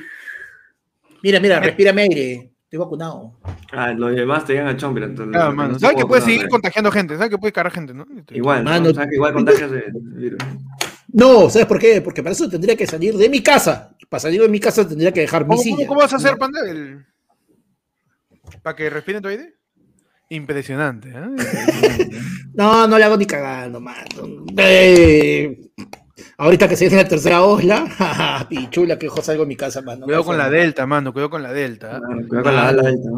Mira, 1.24 1.40
mira, 1.40 1.60
respírame 1.60 2.04
aire. 2.04 2.52
Estoy 2.66 2.78
vacunado. 2.78 3.40
Ah, 3.72 3.92
los 3.92 4.16
demás 4.16 4.46
te 4.46 4.54
llegan 4.54 4.68
a 4.68 4.72
entonces, 4.72 5.28
Claro, 5.32 5.50
no 5.50 5.56
mano. 5.56 5.80
¿Sabes 5.80 5.96
que 5.96 6.02
puede 6.06 6.08
puedes 6.22 6.24
seguir 6.26 6.46
eh. 6.46 6.50
contagiando 6.50 6.92
gente? 6.92 7.16
¿Sabes 7.16 7.30
que 7.32 7.38
puedes 7.40 7.54
cargar 7.54 7.74
gente, 7.74 7.94
no? 7.94 8.06
Igual, 8.32 8.64
Mano. 8.64 8.88
¿no? 8.90 8.94
¿Sabes 8.94 9.10
que 9.10 9.16
igual 9.16 9.34
contagias 9.34 9.72
el 9.72 9.92
virus? 9.94 10.40
No, 11.08 11.50
¿sabes 11.50 11.68
por 11.68 11.80
qué? 11.80 12.02
Porque 12.02 12.22
para 12.22 12.34
eso 12.34 12.48
tendría 12.48 12.76
que 12.76 12.86
salir 12.86 13.16
de 13.16 13.30
mi 13.30 13.42
casa. 13.42 13.96
Para 14.10 14.22
salir 14.22 14.42
de 14.42 14.50
mi 14.50 14.60
casa 14.60 14.88
tendría 14.88 15.12
que 15.12 15.22
dejar 15.22 15.44
mi 15.44 15.50
¿Cómo, 15.50 15.62
silla. 15.62 15.76
cómo- 15.78 15.88
cómo 15.88 16.00
vas 16.02 16.14
a 16.14 16.18
hacer, 16.18 16.38
Panda? 16.38 16.60
El... 16.70 17.04
¿Para 18.62 18.76
que 18.76 18.90
respiren 18.90 19.22
tu 19.22 19.28
aire? 19.28 19.56
Impresionante, 20.34 21.10
¿eh? 21.10 22.10
No, 22.56 22.88
no 22.88 22.98
le 23.00 23.04
hago 23.04 23.18
ni 23.18 23.26
cagando, 23.26 23.80
mano. 23.80 24.46
Eh, 24.58 25.58
ahorita 26.38 26.68
que 26.68 26.76
se 26.76 26.86
viene 26.86 27.02
la 27.02 27.10
tercera 27.10 27.44
osla, 27.44 28.46
pichula, 28.48 28.98
que 29.00 29.08
joder 29.10 29.24
salgo 29.24 29.44
de 29.44 29.48
mi 29.48 29.56
casa, 29.56 29.82
mano. 29.82 30.06
Cuidado 30.06 30.24
con 30.24 30.38
la 30.38 30.50
delta, 30.52 30.86
mano, 30.86 31.12
cuidado 31.14 31.30
con 31.32 31.42
la 31.42 31.52
delta. 31.52 32.00
Mano, 32.00 32.28
Cuidado 32.28 32.44
con 32.44 32.56
la 32.56 32.68
ala 32.70 32.84
delta. 32.84 33.10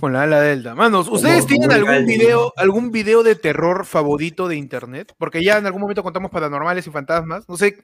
Con 0.00 0.12
la 0.12 0.22
ala 0.22 0.40
delta. 0.40 0.74
Manos, 0.74 1.08
¿ustedes 1.08 1.42
Como- 1.44 1.46
tienen 1.46 1.68
como 1.80 1.90
algún 1.92 2.06
video, 2.06 2.52
algún 2.56 2.90
video 2.90 3.22
de 3.22 3.36
terror 3.36 3.84
favorito 3.86 4.48
de 4.48 4.56
internet? 4.56 5.12
Porque 5.18 5.44
ya 5.44 5.58
en 5.58 5.66
algún 5.66 5.82
momento 5.82 6.02
contamos 6.02 6.30
paranormales 6.32 6.84
y 6.86 6.90
fantasmas. 6.90 7.48
No 7.48 7.56
sé 7.56 7.76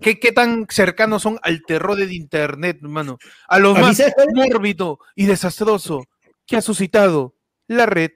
qué, 0.00 0.18
qué 0.18 0.32
tan 0.32 0.66
cercanos 0.70 1.20
son 1.22 1.38
al 1.42 1.62
terror 1.66 1.96
de 1.96 2.14
internet, 2.14 2.78
mano. 2.82 3.18
A 3.48 3.58
lo 3.58 3.74
más 3.74 4.02
mórbido 4.34 4.98
y 5.14 5.26
desastroso 5.26 6.04
que 6.46 6.56
ha 6.56 6.62
suscitado 6.62 7.34
la 7.66 7.84
red. 7.86 8.10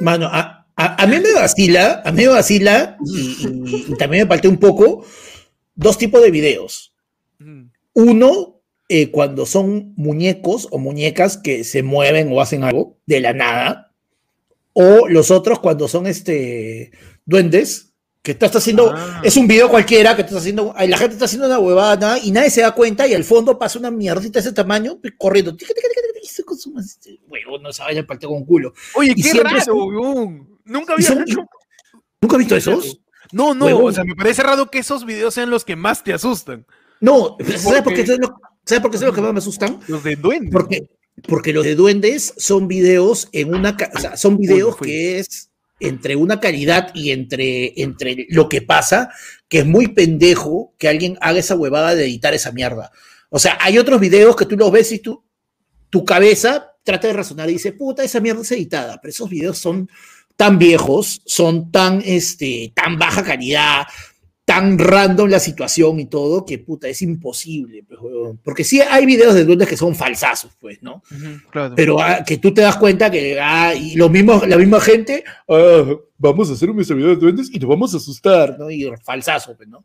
Mano, 0.00 0.26
a, 0.26 0.66
a- 0.76 1.02
a 1.02 1.06
mí 1.06 1.16
me 1.20 1.32
vacila, 1.34 2.02
a 2.04 2.12
mí 2.12 2.22
me 2.22 2.28
vacila, 2.28 2.96
y, 3.04 3.18
y- 3.20 3.86
y 3.88 3.94
también 3.96 4.24
me 4.24 4.28
paltea 4.28 4.50
un 4.50 4.58
poco, 4.58 5.04
dos 5.74 5.98
tipos 5.98 6.22
de 6.22 6.30
videos. 6.30 6.94
Uno, 7.94 8.60
eh, 8.88 9.10
cuando 9.10 9.46
son 9.46 9.92
muñecos 9.96 10.68
o 10.70 10.78
muñecas 10.78 11.36
que 11.38 11.64
se 11.64 11.82
mueven 11.82 12.32
o 12.32 12.40
hacen 12.40 12.64
algo 12.64 12.98
de 13.06 13.20
la 13.20 13.32
nada. 13.32 13.92
O 14.74 15.08
los 15.08 15.30
otros 15.30 15.58
cuando 15.60 15.88
son 15.88 16.06
este 16.06 16.92
duendes, 17.26 17.91
que 18.22 18.34
tú 18.34 18.46
estás 18.46 18.62
haciendo, 18.62 18.92
Ah. 18.94 19.20
es 19.24 19.36
un 19.36 19.48
video 19.48 19.68
cualquiera 19.68 20.14
que 20.14 20.22
estás 20.22 20.38
haciendo, 20.38 20.72
la 20.78 20.96
gente 20.96 21.14
está 21.14 21.24
haciendo 21.24 21.46
una 21.48 21.58
huevada 21.58 21.96
nada, 21.96 22.18
y 22.18 22.30
nadie 22.30 22.50
se 22.50 22.60
da 22.60 22.72
cuenta 22.72 23.06
y 23.06 23.14
al 23.14 23.24
fondo 23.24 23.58
pasa 23.58 23.78
una 23.80 23.90
mierdita 23.90 24.34
de 24.34 24.40
ese 24.40 24.52
tamaño 24.52 25.00
corriendo. 25.18 25.56
Huevón, 27.28 27.62
no 27.62 27.72
se 27.72 27.82
vaya 27.82 28.00
a 28.08 28.18
con 28.18 28.44
culo. 28.44 28.72
Oye, 28.94 29.12
Y 29.16 29.22
qué 29.22 29.32
raro, 29.34 29.60
son- 29.60 29.76
weón. 29.94 30.58
Nunca 30.64 30.92
había 30.94 31.08
son- 31.08 31.24
¿Nunca 32.20 32.36
has 32.36 32.38
visto 32.38 32.56
esos? 32.56 33.00
No, 33.32 33.54
no, 33.54 33.66
Huevón. 33.66 33.86
o 33.86 33.92
sea, 33.92 34.04
me 34.04 34.14
parece 34.14 34.42
raro 34.42 34.70
que 34.70 34.78
esos 34.78 35.04
videos 35.04 35.34
sean 35.34 35.50
los 35.50 35.64
que 35.64 35.74
más 35.74 36.04
te 36.04 36.12
asustan. 36.12 36.64
No, 37.00 37.36
¿sabes 37.58 37.82
por 37.82 37.92
qué, 37.92 37.96
qué? 37.96 38.02
eso 38.02 38.12
es 38.12 38.18
lo- 38.20 38.36
¿sabes 38.64 38.80
por 38.82 38.90
qué 38.92 38.96
eso 38.98 39.06
es 39.06 39.10
lo 39.10 39.14
que 39.14 39.20
más 39.22 39.32
me 39.32 39.38
asustan? 39.38 39.80
Los 39.88 40.04
de 40.04 40.14
duende. 40.14 40.50
Porque, 40.52 40.88
porque 41.26 41.52
los 41.52 41.64
de 41.64 41.74
duendes 41.74 42.34
son 42.36 42.68
videos 42.68 43.28
en 43.32 43.52
una, 43.54 43.76
o 43.94 43.98
sea, 43.98 44.16
son 44.16 44.36
videos 44.36 44.76
que 44.76 45.18
es 45.18 45.50
entre 45.82 46.16
una 46.16 46.40
calidad 46.40 46.90
y 46.94 47.10
entre, 47.10 47.80
entre 47.82 48.26
lo 48.30 48.48
que 48.48 48.62
pasa, 48.62 49.10
que 49.48 49.60
es 49.60 49.66
muy 49.66 49.88
pendejo 49.88 50.74
que 50.78 50.88
alguien 50.88 51.18
haga 51.20 51.38
esa 51.38 51.56
huevada 51.56 51.94
de 51.94 52.04
editar 52.04 52.34
esa 52.34 52.52
mierda. 52.52 52.90
O 53.30 53.38
sea, 53.38 53.58
hay 53.60 53.78
otros 53.78 54.00
videos 54.00 54.36
que 54.36 54.46
tú 54.46 54.56
los 54.56 54.70
ves 54.70 54.92
y 54.92 54.98
tú, 54.98 55.24
tu 55.90 56.04
cabeza 56.04 56.72
trata 56.84 57.06
de 57.06 57.12
razonar 57.12 57.48
y 57.48 57.54
dice, 57.54 57.72
puta, 57.72 58.02
esa 58.02 58.20
mierda 58.20 58.42
es 58.42 58.52
editada, 58.52 59.00
pero 59.00 59.10
esos 59.10 59.30
videos 59.30 59.58
son 59.58 59.88
tan 60.36 60.58
viejos, 60.58 61.22
son 61.26 61.70
tan, 61.70 62.02
este, 62.04 62.72
tan 62.74 62.98
baja 62.98 63.22
calidad, 63.22 63.84
tan 64.44 64.78
random 64.78 65.28
la 65.28 65.38
situación 65.38 66.00
y 66.00 66.06
todo, 66.06 66.44
que 66.44 66.58
puta, 66.58 66.88
es 66.88 67.00
imposible, 67.02 67.84
pues, 67.86 68.00
porque 68.42 68.64
sí 68.64 68.80
hay 68.80 69.06
videos 69.06 69.34
de 69.34 69.44
duendes 69.44 69.68
que 69.68 69.76
son 69.76 69.94
falsazos, 69.94 70.52
pues, 70.60 70.82
¿no? 70.82 71.02
Claro. 71.50 71.74
Pero 71.76 72.00
ah, 72.00 72.24
que 72.24 72.38
tú 72.38 72.52
te 72.52 72.60
das 72.60 72.76
cuenta 72.76 73.10
que 73.10 73.38
ah, 73.40 73.74
y 73.74 73.94
lo 73.94 74.08
mismo, 74.08 74.42
la 74.46 74.56
misma 74.56 74.80
gente, 74.80 75.22
ah, 75.48 75.94
vamos 76.18 76.50
a 76.50 76.54
hacer 76.54 76.70
un 76.70 76.76
video 76.76 77.08
de 77.08 77.16
duendes 77.16 77.50
y 77.52 77.58
nos 77.58 77.68
vamos 77.68 77.94
a 77.94 77.98
asustar, 77.98 78.58
¿no? 78.58 78.70
Y 78.70 78.90
falsazo, 79.04 79.56
pues, 79.56 79.68
¿no? 79.68 79.84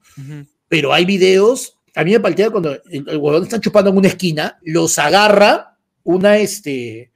Pero 0.67 0.91
hay 0.91 1.05
videos, 1.05 1.77
a 1.95 2.03
mí 2.03 2.11
me 2.11 2.19
paltea 2.19 2.49
cuando 2.49 2.73
el, 2.73 2.81
el 3.07 3.17
huevón 3.17 3.43
están 3.43 3.61
chupando 3.61 3.91
en 3.91 3.97
una 3.97 4.07
esquina, 4.07 4.57
los 4.63 4.97
agarra 4.97 5.77
una, 6.03 6.37
este, 6.37 7.11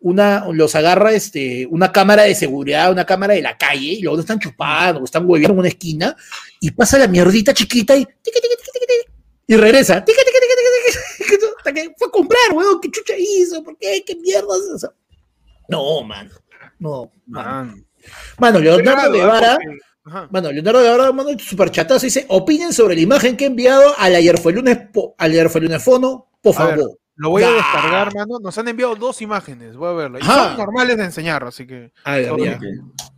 una, 0.00 0.46
los 0.52 0.74
agarra, 0.74 1.12
este, 1.12 1.66
una 1.66 1.92
cámara 1.92 2.22
de 2.22 2.34
seguridad, 2.34 2.90
una 2.90 3.04
cámara 3.04 3.34
de 3.34 3.42
la 3.42 3.56
calle, 3.56 3.92
y 3.92 4.02
luego 4.02 4.20
están 4.20 4.38
chupando, 4.38 5.04
están 5.04 5.24
hueveando 5.26 5.54
en 5.54 5.60
una 5.60 5.68
esquina, 5.68 6.16
y 6.60 6.70
pasa 6.70 6.98
la 6.98 7.06
mierdita 7.06 7.52
chiquita 7.52 7.96
y, 7.96 8.06
y 9.46 9.56
regresa, 9.56 10.04
que 10.04 11.92
fue 11.96 12.08
a 12.08 12.10
comprar, 12.10 12.52
huevón, 12.52 12.80
¿qué 12.80 12.90
chucha 12.90 13.14
hizo? 13.16 13.62
¿Por 13.62 13.76
qué? 13.76 14.02
¿Qué 14.04 14.16
mierda 14.16 14.48
es 14.56 14.76
eso? 14.76 14.92
No, 15.68 16.02
mano, 16.02 16.30
no, 16.78 17.12
mano. 17.26 17.66
Man. 17.66 17.86
Mano, 18.38 18.58
Leonardo. 18.58 19.12
Guevara, 19.12 19.58
bueno, 20.30 20.50
Leonardo 20.50 20.82
Guevara 20.82 21.12
manda 21.12 21.32
un 21.32 21.38
superchatazo 21.38 22.06
y 22.06 22.08
dice, 22.08 22.24
opinen 22.28 22.72
sobre 22.72 22.94
la 22.94 23.02
imagen 23.02 23.36
que 23.36 23.44
he 23.44 23.46
enviado 23.48 23.94
al 23.98 24.14
ayer 24.14 24.38
fue 24.38 24.52
lunes, 24.52 24.78
al 25.18 25.30
ayer 25.30 25.50
fue 25.50 25.60
lunes 25.60 25.82
fono, 25.82 26.30
por 26.40 26.54
favor. 26.54 26.98
Lo 27.20 27.28
voy 27.30 27.42
a 27.42 27.50
descargar, 27.50 28.14
mano. 28.14 28.38
Nos 28.40 28.56
han 28.56 28.66
enviado 28.68 28.96
dos 28.96 29.20
imágenes. 29.20 29.76
Voy 29.76 29.90
a 29.90 29.92
verla. 29.92 30.18
Y 30.20 30.24
son 30.24 30.56
normales 30.56 30.96
de 30.96 31.04
enseñar, 31.04 31.44
así 31.44 31.66
que 31.66 31.92
A 32.02 32.16
ver, 32.16 32.30
Ok. 32.30 32.40
ya. 32.42 32.58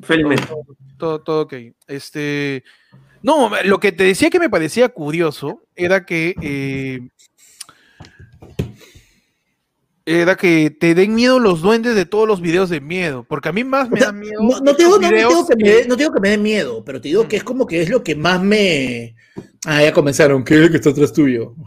Felizmente. 0.00 0.44
todo, 0.98 1.20
todo 1.20 1.42
ok. 1.42 1.54
Este. 1.86 2.64
No, 3.22 3.50
lo 3.64 3.78
que 3.78 3.92
te 3.92 4.02
decía 4.02 4.28
que 4.28 4.40
me 4.40 4.50
parecía 4.50 4.88
curioso 4.88 5.62
era 5.76 6.04
que. 6.04 6.34
eh, 6.42 7.00
era 10.04 10.34
que 10.36 10.70
te 10.70 10.96
den 10.96 11.14
miedo 11.14 11.38
los 11.38 11.62
duendes 11.62 11.94
de 11.94 12.04
todos 12.06 12.26
los 12.26 12.40
videos 12.40 12.68
de 12.70 12.80
miedo. 12.80 13.24
Porque 13.28 13.50
a 13.50 13.52
mí 13.52 13.62
más 13.62 13.88
me 13.88 13.94
O 13.94 13.98
sea, 13.98 14.06
da 14.08 14.12
miedo. 14.12 14.42
no, 14.42 14.58
no 14.60 14.72
digo, 14.74 14.98
no, 14.98 15.08
digo 15.08 15.46
que 15.46 15.54
me, 15.56 15.84
no 15.86 15.94
digo 15.94 16.12
que 16.12 16.20
me 16.20 16.30
dé 16.30 16.38
miedo, 16.38 16.84
pero 16.84 17.00
te 17.00 17.06
digo 17.08 17.28
que 17.28 17.36
es 17.36 17.44
como 17.44 17.66
que 17.68 17.82
es 17.82 17.88
lo 17.88 18.02
que 18.02 18.16
más 18.16 18.42
me... 18.42 19.14
Ah, 19.64 19.80
ya 19.80 19.92
comenzaron, 19.92 20.42
¿qué 20.42 20.64
es 20.64 20.70
que 20.70 20.76
está 20.78 20.90
atrás 20.90 21.12
tuyo? 21.12 21.54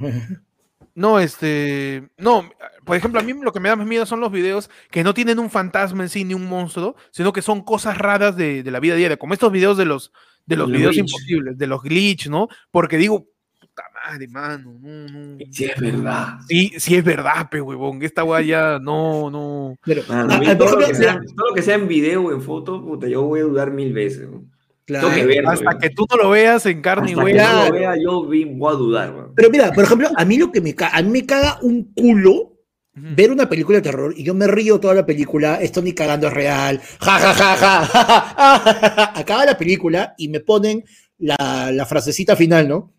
No, 0.95 1.19
este. 1.19 2.07
No, 2.17 2.49
por 2.85 2.95
ejemplo, 2.95 3.19
a 3.19 3.23
mí 3.23 3.33
lo 3.33 3.51
que 3.51 3.59
me 3.59 3.67
da 3.67 3.75
más 3.75 3.85
miedo 3.85 4.05
son 4.05 4.21
los 4.21 4.31
videos 4.31 4.69
que 4.89 5.03
no 5.03 5.13
tienen 5.13 5.39
un 5.39 5.49
fantasma 5.49 6.03
en 6.03 6.09
sí 6.09 6.23
ni 6.23 6.33
un 6.33 6.47
monstruo, 6.47 6.95
sino 7.11 7.33
que 7.33 7.41
son 7.41 7.61
cosas 7.63 7.97
raras 7.97 8.37
de, 8.37 8.63
de 8.63 8.71
la 8.71 8.79
vida 8.79 8.95
diaria, 8.95 9.17
como 9.17 9.33
estos 9.33 9.51
videos 9.51 9.77
de 9.77 9.83
los, 9.85 10.13
de 10.45 10.55
los 10.55 10.69
Los 10.69 10.77
videos 10.77 10.95
glitch. 10.95 11.09
imposibles, 11.09 11.57
de 11.57 11.67
los 11.67 11.81
glitch, 11.83 12.27
¿no? 12.29 12.47
Porque 12.71 12.95
digo, 12.97 13.27
puta 13.59 13.83
madre, 13.93 14.27
mano, 14.29 14.77
no, 14.79 15.07
no. 15.07 15.37
Sí, 15.51 15.65
es 15.65 15.81
verdad. 15.81 16.37
Sí, 16.47 16.71
sí 16.77 16.95
es 16.95 17.03
verdad, 17.03 17.49
pe, 17.49 17.59
huevón. 17.59 18.01
Esta 18.01 18.23
weá 18.23 18.41
ya 18.41 18.79
no, 18.79 19.29
no. 19.29 19.75
Pero, 19.83 20.01
Mano, 20.07 20.31
ah, 20.31 20.35
a 20.37 20.39
mí 20.39 20.45
ah, 20.47 20.57
por 20.57 20.67
todo, 20.69 20.79
lo 20.79 20.87
que 20.87 20.95
sea, 20.95 21.19
todo 21.35 21.49
lo 21.49 21.55
que 21.55 21.61
sea 21.61 21.75
en 21.75 21.87
video 21.89 22.23
o 22.23 22.31
en 22.31 22.41
foto, 22.41 22.81
puta, 22.81 23.07
yo 23.09 23.23
voy 23.23 23.41
a 23.41 23.43
dudar 23.43 23.71
mil 23.71 23.91
veces. 23.91 24.29
weón. 24.29 24.49
Claro. 24.85 25.09
Tengo 25.09 25.21
que 25.21 25.25
verlo, 25.27 25.49
Hasta 25.51 25.77
que 25.79 25.89
tú 25.89 26.05
no 26.09 26.17
lo 26.23 26.29
veas 26.29 26.65
en 26.65 26.81
carne 26.81 27.11
y 27.11 27.13
Hasta 27.13 27.25
que 27.25 27.33
hueso. 27.33 27.53
no 27.53 27.65
lo 27.65 27.71
vea, 27.73 27.93
yo 28.01 28.25
vi- 28.27 28.45
voy 28.45 28.73
a 28.73 28.77
dudar. 28.77 29.27
Pero 29.35 29.49
mira, 29.49 29.71
por 29.73 29.83
ejemplo, 29.83 30.09
a 30.15 30.25
mí 30.25 30.37
lo 30.37 30.51
que 30.51 30.61
me 30.61 30.73
caga, 30.75 30.97
a 30.97 31.01
mí 31.01 31.09
me 31.09 31.25
caga 31.25 31.59
un 31.61 31.93
culo 31.93 32.51
ver 32.97 33.29
una 33.29 33.49
película 33.49 33.79
de 33.79 33.81
terror 33.81 34.13
y 34.15 34.23
yo 34.23 34.33
me 34.33 34.47
río 34.47 34.79
toda 34.79 34.93
la 34.93 35.05
película, 35.05 35.55
esto 35.61 35.81
ni 35.81 35.91
cagando 35.91 36.27
es 36.27 36.33
real, 36.33 36.79
ja, 37.01 37.19
ja, 37.19 37.33
ja, 37.33 37.55
ja, 37.57 37.85
ja, 37.85 37.85
ja, 37.85 38.19
ja, 38.21 38.75
ja, 38.77 38.89
ja. 38.95 39.19
acaba 39.19 39.43
la 39.45 39.57
película 39.57 40.13
y 40.17 40.29
me 40.29 40.39
ponen 40.39 40.81
la, 41.17 41.71
la 41.73 41.85
frasecita 41.85 42.37
final, 42.37 42.69
¿no? 42.69 42.93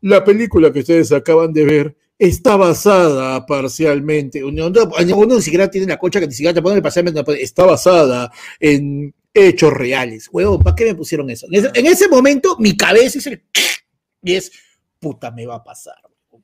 La 0.00 0.24
película 0.24 0.72
que 0.72 0.80
ustedes 0.80 1.12
acaban 1.12 1.52
de 1.52 1.64
ver 1.64 1.96
está 2.18 2.56
basada 2.56 3.46
parcialmente, 3.46 4.42
uno, 4.42 4.70
no- 4.70 4.90
uno 5.16 5.34
ni 5.36 5.42
siquiera 5.42 5.70
tiene 5.70 5.86
la 5.86 5.98
concha 5.98 6.18
que 6.18 6.26
ni 6.26 6.32
siquiera 6.32 6.54
te 6.54 6.62
ponen 6.62 6.82
parcialmente, 6.82 7.20
no 7.20 7.24
pone, 7.24 7.40
está 7.42 7.64
basada 7.64 8.32
en 8.58 9.14
hechos 9.36 9.72
reales. 9.72 10.28
Huevón, 10.32 10.62
¿para 10.62 10.74
qué 10.74 10.84
me 10.86 10.94
pusieron 10.94 11.28
eso? 11.30 11.46
En 11.50 11.54
ese, 11.54 11.70
en 11.74 11.86
ese 11.86 12.08
momento 12.08 12.56
mi 12.58 12.76
cabeza 12.76 13.18
es 13.18 13.26
el... 13.26 13.42
Y 14.22 14.34
es, 14.34 14.50
puta, 14.98 15.30
me 15.30 15.46
va 15.46 15.56
a 15.56 15.62
pasar, 15.62 15.94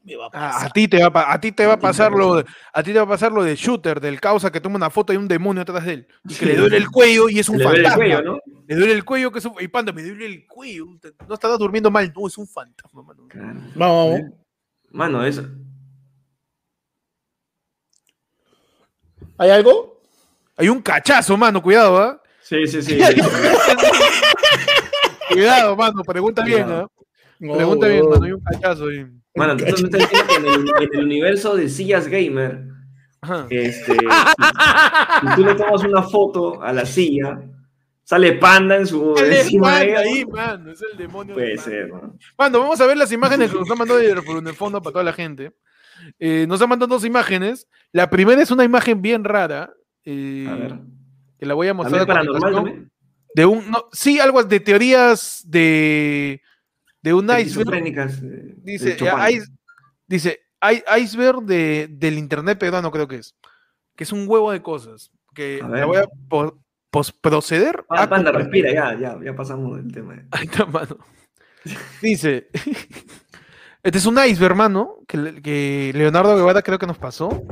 me 0.05 0.15
va 0.15 0.27
a 0.27 0.29
Ah, 0.29 0.53
pasar. 0.53 0.67
a 0.69 0.71
ti 0.73 0.87
te 0.87 0.99
va 1.09 1.21
a, 1.23 1.33
a 1.33 1.41
ti 1.41 1.51
te 1.51 1.67
va 1.67 1.73
a 1.73 1.77
A 1.77 1.81
ti 1.81 1.83
te 1.83 1.89
va 1.89 1.91
a 1.93 2.07
pasar 2.09 2.13
lo 2.13 2.37
de, 2.37 2.45
a 2.73 2.83
ti 2.83 2.93
te 2.93 2.99
va 2.99 3.05
a 3.05 3.09
pasar 3.09 3.33
lo 3.33 3.43
de 3.43 3.57
shooter 3.57 4.01
del 4.01 4.21
causa 4.21 4.53
que 4.53 4.61
toma 4.61 4.77
una 4.77 4.89
foto 4.91 5.13
de 5.13 5.19
un 5.19 5.27
demonio 5.27 5.63
atrás 5.63 5.85
de 5.87 5.93
él 5.95 6.07
y 6.29 6.35
que 6.35 6.47
le 6.47 6.57
duele 6.57 6.77
el 6.77 6.89
cuello 6.91 7.29
y 7.29 7.41
es 7.41 7.49
un 7.49 7.59
Le 7.59 7.65
duele 7.65 7.79
el 7.81 7.85
fantasma. 7.87 8.05
cuello, 8.05 8.23
¿no? 8.23 8.39
Le 8.69 8.77
duele 8.77 8.93
el 8.93 9.05
cuello 9.05 9.33
que 9.33 9.39
es 9.41 9.45
un 9.47 9.55
y 9.59 9.67
panda, 9.69 9.93
me 9.93 10.03
duele 10.05 10.27
el 10.27 10.47
cuello. 10.47 10.87
No 11.27 11.35
estás 11.35 11.59
durmiendo 11.59 11.91
mal, 11.91 12.13
no 12.15 12.27
es 12.29 12.39
un 12.39 12.47
fantasma, 12.47 13.03
mano. 13.03 13.27
Claro. 13.29 13.61
No, 13.75 14.19
Mano, 14.93 15.25
eso. 15.25 15.45
¿hay 19.39 19.51
algo? 19.51 20.01
Hay 20.57 20.69
un 20.69 20.81
cachazo, 20.83 21.37
mano, 21.37 21.63
cuidado, 21.63 21.99
¿ah? 21.99 22.22
Sí, 22.53 22.67
sí, 22.67 22.83
sí. 22.83 22.99
Cuidado, 25.31 25.75
mano, 25.77 26.03
pregunta 26.05 26.43
bien. 26.45 26.67
¿ah? 26.69 26.87
Pregunta 27.39 27.89
bien, 27.89 28.07
mano, 28.09 28.25
hay 28.25 28.33
un 28.33 28.43
cachazo 28.43 28.87
ahí. 28.89 29.07
Mano, 29.35 29.57
tú 29.57 29.65
me 29.65 29.71
estás 29.71 29.91
diciendo 29.93 30.27
que 30.29 30.35
en 30.37 30.45
el, 30.45 30.71
en 30.83 30.89
el 30.99 31.05
universo 31.05 31.57
de 31.57 31.69
sillas 31.71 32.07
gamer, 32.09 32.65
Ajá. 33.23 33.47
este, 33.49 33.93
si, 33.97 35.29
si 35.29 35.35
tú 35.37 35.45
le 35.47 35.55
tomas 35.55 35.83
una 35.85 36.03
foto 36.03 36.63
a 36.63 36.71
la 36.75 36.85
silla, 36.85 37.41
sale 38.05 38.33
panda 38.35 38.77
en 38.77 38.87
su 38.87 39.15
encima 39.17 39.81
de 39.81 39.97
ahí, 39.97 40.27
mano, 40.27 40.73
es 40.73 40.83
el 40.93 40.99
demonio. 40.99 41.35
de 41.35 41.41
Puede 41.41 41.57
ser, 41.57 41.89
¿no? 41.89 42.15
Mano, 42.37 42.61
vamos 42.61 42.79
a 42.83 42.87
ver 42.87 42.99
las 42.99 43.11
imágenes 43.13 43.51
que 43.51 43.59
nos 43.59 43.71
han 43.71 43.79
mandado 43.79 44.01
en 44.01 44.47
el 44.47 44.55
fondo 44.55 44.83
para 44.83 44.93
toda 44.93 45.05
la 45.05 45.15
gente. 45.15 45.53
Eh, 46.19 46.45
nos 46.47 46.61
han 46.61 46.69
mandado 46.69 46.93
dos 46.95 47.07
imágenes. 47.07 47.67
La 47.93 48.11
primera 48.11 48.43
es 48.43 48.51
una 48.51 48.65
imagen 48.65 49.01
bien 49.01 49.25
rara. 49.25 49.73
eh, 50.05 50.47
A 50.51 50.55
ver. 50.57 50.75
Que 51.43 51.47
la 51.47 51.55
voy 51.55 51.67
a 51.67 51.75
mostrar. 51.75 52.07
¿También 52.07 52.37
paranormal? 52.39 52.89
De 53.35 53.45
un, 53.47 53.69
no, 53.69 53.87
sí, 53.91 54.21
algo 54.21 54.45
de 54.45 54.61
teorías 54.61 55.43
de, 55.45 56.41
de 57.03 57.15
un 57.15 57.25
iceberg. 57.25 57.41
Esquizofrénicas, 57.41 58.23
eh, 58.23 58.55
Dice, 58.59 58.95
de 58.95 59.31
ice- 59.33 59.49
dice 60.07 60.41
"I- 60.63 61.01
iceberg 61.03 61.43
de, 61.43 61.89
del 61.91 62.17
internet 62.17 62.61
peruano, 62.61 62.93
creo 62.93 63.09
que 63.09 63.17
es. 63.17 63.35
Que 63.97 64.05
es 64.05 64.13
un 64.13 64.25
huevo 64.29 64.53
de 64.53 64.63
cosas. 64.63 65.11
Que 65.35 65.59
A 65.65 65.67
la 65.67 65.85
voy 65.85 65.97
a 65.97 66.05
po- 66.29 66.63
pos- 66.93 67.11
proceder. 67.11 67.85
Ah, 67.89 68.05
a 68.05 68.09
panda, 68.09 68.31
respira, 68.31 68.73
ya, 68.73 68.97
ya, 68.97 69.19
ya 69.21 69.35
pasamos 69.35 69.79
del 69.79 69.91
tema. 69.93 70.23
Ahí 70.31 70.45
está, 70.45 70.65
mano. 70.65 70.97
Dice, 72.01 72.47
este 73.83 73.99
es 73.99 74.07
un 74.07 74.15
iceberg, 74.25 74.53
hermano, 74.53 74.99
que, 75.09 75.43
que 75.43 75.91
Leonardo 75.93 76.37
Guevara 76.37 76.63
creo 76.63 76.79
que 76.79 76.87
nos 76.87 76.99
pasó. 76.99 77.43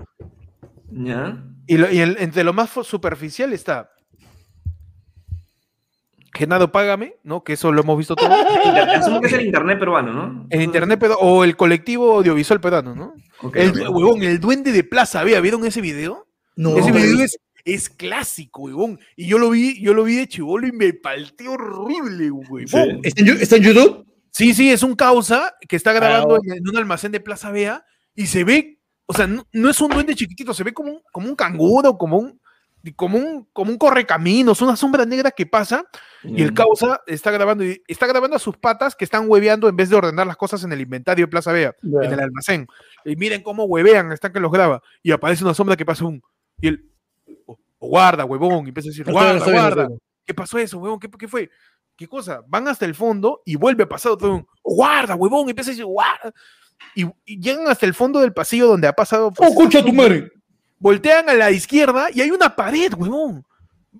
¿Ya? 0.93 1.43
Y, 1.71 1.77
lo- 1.79 1.91
y 1.91 2.01
el- 2.01 2.17
entre 2.19 2.43
lo 2.43 2.53
más 2.53 2.71
superficial 2.83 3.53
está 3.53 3.93
Genaro 6.35 6.71
Págame, 6.73 7.15
¿no? 7.25 7.43
Que 7.45 7.55
eso 7.55 7.71
lo 7.73 7.83
hemos 7.83 7.99
visto 7.99 8.15
todo. 8.17 8.29
Inter- 8.65 8.89
Asumo 8.91 9.21
que 9.21 9.27
es 9.27 9.33
el 9.35 9.47
internet 9.47 9.79
peruano, 9.79 10.13
¿no? 10.13 10.47
En 10.51 10.63
internet 10.63 10.99
peru- 11.01 11.17
o 11.21 11.45
el 11.45 11.57
colectivo 11.57 12.17
audiovisual 12.17 12.61
peruano, 12.61 12.95
¿no? 12.95 13.15
El, 13.55 13.73
huevón, 13.89 14.23
el 14.23 14.41
duende 14.41 14.73
de 14.73 14.85
Plaza 14.85 15.23
Vea, 15.25 15.41
¿vieron 15.41 15.65
ese 15.67 15.81
video? 15.81 16.27
No, 16.57 16.77
ese 16.77 16.93
video 16.93 17.21
es, 17.25 17.39
es 17.65 17.89
clásico, 17.91 18.63
huevón. 18.63 18.99
Y 19.17 19.27
yo 19.27 19.39
lo 19.39 19.51
vi, 19.51 19.81
yo 19.83 19.93
lo 19.95 20.05
vi 20.05 20.17
de 20.17 20.29
chivolo 20.29 20.67
y 20.67 20.73
me 20.73 20.93
palteé 20.93 21.49
horrible, 21.49 22.31
huevón. 22.31 22.67
Sí. 22.69 23.01
¿Está 23.05 23.21
en, 23.23 23.27
Yu- 23.29 23.41
está 23.41 23.57
en 23.57 23.63
YouTube? 23.63 24.07
Sí, 24.31 24.55
sí, 24.55 24.71
es 24.71 24.83
un 24.83 24.95
causa 24.95 25.55
que 25.69 25.77
está 25.77 25.93
grabando 25.93 26.37
Ah, 26.37 26.39
en, 26.45 26.59
en 26.59 26.69
un 26.69 26.77
almacén 26.77 27.13
de 27.13 27.21
Plaza 27.21 27.51
Vea 27.51 27.85
y 28.15 28.27
se 28.27 28.45
ve, 28.45 28.80
o 29.11 29.13
sea, 29.13 29.27
no, 29.27 29.45
no 29.53 29.69
es 29.71 29.81
un 29.81 29.91
duende 29.91 30.15
chiquitito, 30.15 30.55
se 30.55 30.63
ve 30.63 30.73
como 30.73 30.93
un, 30.93 31.03
como 31.11 31.29
un 31.29 31.35
canguro, 31.35 31.99
como 31.99 32.17
un, 32.17 32.41
como 32.95 33.19
un, 33.19 33.45
como 33.53 33.73
un 33.73 33.77
correcaminos, 33.77 34.63
una 34.63 34.77
sombra 34.77 35.05
negra 35.05 35.33
que 35.33 35.47
pasa 35.47 35.85
y 36.23 36.43
el 36.43 36.51
Ya. 36.51 36.55
causa 36.55 37.01
está 37.09 37.33
grabando, 37.33 37.65
y 37.65 37.83
está 37.89 38.07
grabando 38.07 38.37
a 38.37 38.39
sus 38.39 38.57
patas 38.57 38.95
que 38.95 39.05
están 39.05 39.29
hueveando 39.29 39.69
en 39.69 39.75
vez 39.75 39.91
de 39.91 39.97
ordenar 39.97 40.29
las 40.29 40.37
cosas 40.37 40.63
en 40.63 40.73
el 40.73 40.81
inventario 40.81 41.25
de 41.27 41.29
Plaza 41.31 41.51
Vea, 41.51 41.75
en 41.83 42.13
el 42.13 42.21
almacén. 42.21 42.69
Y 43.05 43.17
miren 43.17 43.43
cómo 43.43 43.65
huevean, 43.65 44.13
están 44.13 44.33
que 44.33 44.39
los 44.39 44.53
graba 44.53 44.81
y 45.03 45.11
aparece 45.11 45.43
una 45.43 45.55
sombra 45.55 45.77
que 45.77 45.85
pasa 45.85 46.05
un, 46.05 46.23
y 46.61 46.69
él, 46.69 46.89
"Oh, 47.47 47.59
guarda, 47.81 48.25
huevón, 48.25 48.67
y 48.67 48.69
empieza 48.69 48.91
a 48.91 48.91
decir, 48.91 49.07
No, 49.09 49.13
guarda, 49.13 49.45
guarda. 49.53 49.89
¿Qué 50.25 50.35
pasó 50.35 50.57
eso, 50.57 50.79
huevón? 50.79 51.01
¿Qué, 51.01 51.11
qué 51.11 51.27
fue? 51.27 51.51
¿qué 51.97 52.07
cosa? 52.09 52.43
Van 52.47 52.67
hasta 52.69 52.87
el 52.87 52.95
fondo 52.95 53.43
y 53.45 53.57
vuelve 53.57 53.83
a 53.83 53.89
pasar 53.89 54.13
otro, 54.13 54.37
un, 54.37 54.47
guarda, 54.63 55.17
huevón, 55.17 55.49
y 55.49 55.51
empieza 55.51 55.71
a 55.71 55.73
decir, 55.73 55.85
guarda. 55.85 56.33
Y, 56.95 57.05
y 57.25 57.41
llegan 57.41 57.69
hasta 57.69 57.87
el 57.87 57.95
fondo 57.95 58.21
del 58.21 58.33
pasillo 58.33 58.67
donde 58.67 58.89
ha 58.89 58.93
pasado. 58.93 59.31
pues, 59.33 59.51
¡Oh, 59.51 59.55
concha 59.55 59.83
tu 59.83 59.93
madre! 59.93 60.31
voltean 60.79 61.29
a 61.29 61.35
la 61.35 61.51
izquierda 61.51 62.09
y 62.13 62.21
hay 62.23 62.31
una 62.31 62.55
pared, 62.57 62.93
huevón. 62.97 63.45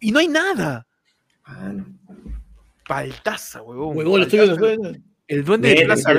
Y 0.01 0.11
no 0.13 0.19
hay 0.19 0.29
nada. 0.29 0.87
Ah, 1.45 1.71
no. 1.75 1.87
Paltaza, 2.87 3.63
huevón. 3.63 3.97
Huevón, 3.97 4.21
lo 4.21 4.23
estoy 4.25 4.39
viendo, 4.41 4.57
lo 4.59 4.67
estoy 4.67 4.83
viendo. 4.83 5.07
El 5.29 5.45
duende 5.45 5.69
de 5.75 5.85
Plaza 5.85 6.13
sea, 6.13 6.15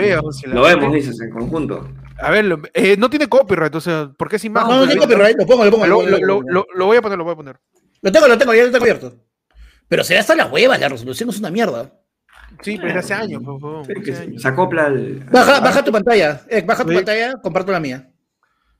la 0.47 0.53
Lo 0.53 0.61
vemos, 0.61 0.93
dices, 0.93 1.19
en 1.19 1.31
conjunto. 1.31 1.91
A 2.21 2.31
ver, 2.31 2.45
lo- 2.45 2.61
eh, 2.73 2.95
no 2.97 3.09
tiene 3.09 3.27
copyright, 3.27 3.75
o 3.75 3.81
sea, 3.81 4.09
¿por 4.17 4.29
qué 4.29 4.37
es 4.37 4.45
imagen? 4.45 4.69
No, 4.69 4.85
no 4.85 4.87
tengo 4.87 5.01
copyright, 5.01 5.37
lo 5.37 5.45
pongo, 5.45 5.65
lo 5.65 5.71
pongo. 5.71 5.85
Lo, 5.87 6.01
Lo, 6.03 6.17
lo- 6.17 6.17
pongo, 6.37 6.41
lo- 6.49 6.53
lo- 6.53 6.67
lo 6.73 6.85
voy 6.85 6.97
a 6.97 7.01
poner, 7.01 7.17
lo 7.17 7.23
voy 7.25 7.33
a 7.33 7.35
poner. 7.35 7.59
lo 8.01 8.11
tengo, 8.11 8.27
lo 8.27 8.37
tengo, 8.37 8.53
ya 8.53 8.63
lo 8.63 8.71
tengo 8.71 8.83
abierto. 8.85 9.17
Pero 9.89 10.05
se 10.05 10.13
da 10.13 10.21
hasta 10.21 10.35
las 10.35 10.49
huevas, 10.49 10.79
la 10.79 10.87
resolución 10.87 11.27
es 11.29 11.39
una 11.39 11.51
mierda. 11.51 11.91
Sí, 12.61 12.77
pero 12.81 12.99
hace 12.99 13.13
años, 13.13 13.41
hace 13.81 14.13
se- 14.13 14.21
años. 14.23 14.41
se 14.41 14.47
acopla. 14.47 14.91
Baja, 15.31 15.59
baja 15.61 15.83
tu 15.83 15.91
pantalla, 15.91 16.41
eh, 16.49 16.63
baja 16.65 16.83
tu 16.83 16.89
Sí. 16.91 16.95
pantalla, 16.95 17.33
comparto 17.41 17.71
la 17.71 17.79
mía. 17.79 18.11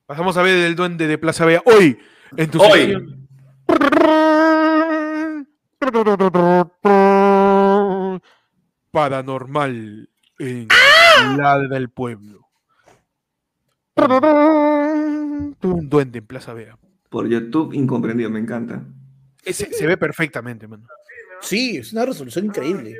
Pasamos 0.05 0.35
a 0.37 0.41
ver 0.43 0.57
el 0.65 0.75
duende 0.75 1.07
de 1.07 1.17
Plaza 1.17 1.45
Vea 1.45 1.61
hoy 1.65 1.97
en 2.37 2.51
tu 2.51 2.59
Hoy. 2.61 2.79
sección. 2.81 3.27
Paranormal 8.91 10.09
en 10.39 10.67
la 11.37 11.59
del 11.59 11.89
pueblo. 11.89 12.47
Un 15.63 15.89
duende 15.89 16.19
en 16.19 16.25
Plaza 16.25 16.53
Vea. 16.53 16.77
Por 17.09 17.27
YouTube, 17.27 17.73
incomprendido, 17.73 18.29
me 18.29 18.39
encanta. 18.39 18.83
Ese 19.43 19.71
se 19.73 19.85
ve 19.87 19.97
perfectamente, 19.97 20.67
mano. 20.67 20.85
Sí, 21.41 21.77
es 21.77 21.91
una 21.93 22.05
resolución 22.05 22.45
increíble. 22.45 22.95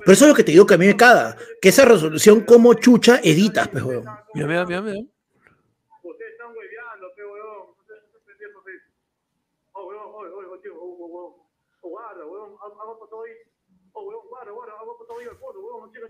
Pero 0.00 0.12
eso 0.12 0.24
es 0.24 0.28
lo 0.30 0.34
que 0.34 0.44
te 0.44 0.52
digo 0.52 0.66
que 0.66 0.74
a 0.74 0.78
mí 0.78 0.86
me 0.86 0.96
caga. 0.96 1.36
Que 1.60 1.68
esa 1.68 1.84
resolución 1.84 2.42
como 2.42 2.74
chucha 2.74 3.20
editas, 3.22 3.68
pues, 3.68 3.82
huevón. 3.82 4.06
Mira, 4.34 4.46
mira, 4.46 4.66
mira, 4.66 4.82
mira. 4.82 5.00
Ustedes 6.02 6.32
están 6.32 6.48
hueveando, 6.56 7.14
pe 7.14 7.24
huevón. 7.24 7.70
Ustedes 7.78 8.04
están 8.04 8.20
pendejos, 8.24 8.64
pe. 8.64 8.72
Oh, 9.72 9.82
oh, 9.82 9.90
oh, 9.90 10.52
oh, 10.52 10.58
tío, 10.60 10.74
oh, 10.74 10.98
oh. 11.00 11.48
Oh, 11.84 11.88
guarda, 11.88 12.22
hago 12.22 12.98
para 12.98 13.10
todo 13.10 13.22
ahí. 13.24 13.32
Oh, 13.92 14.02
huevón, 14.04 14.28
guarda, 14.28 14.52
guarda, 14.52 14.72
hago 14.78 14.98
para 14.98 15.08
todo 15.08 15.18
ahí 15.18 15.26
al 15.26 15.36
fondo, 15.36 15.92
checa. 15.92 16.06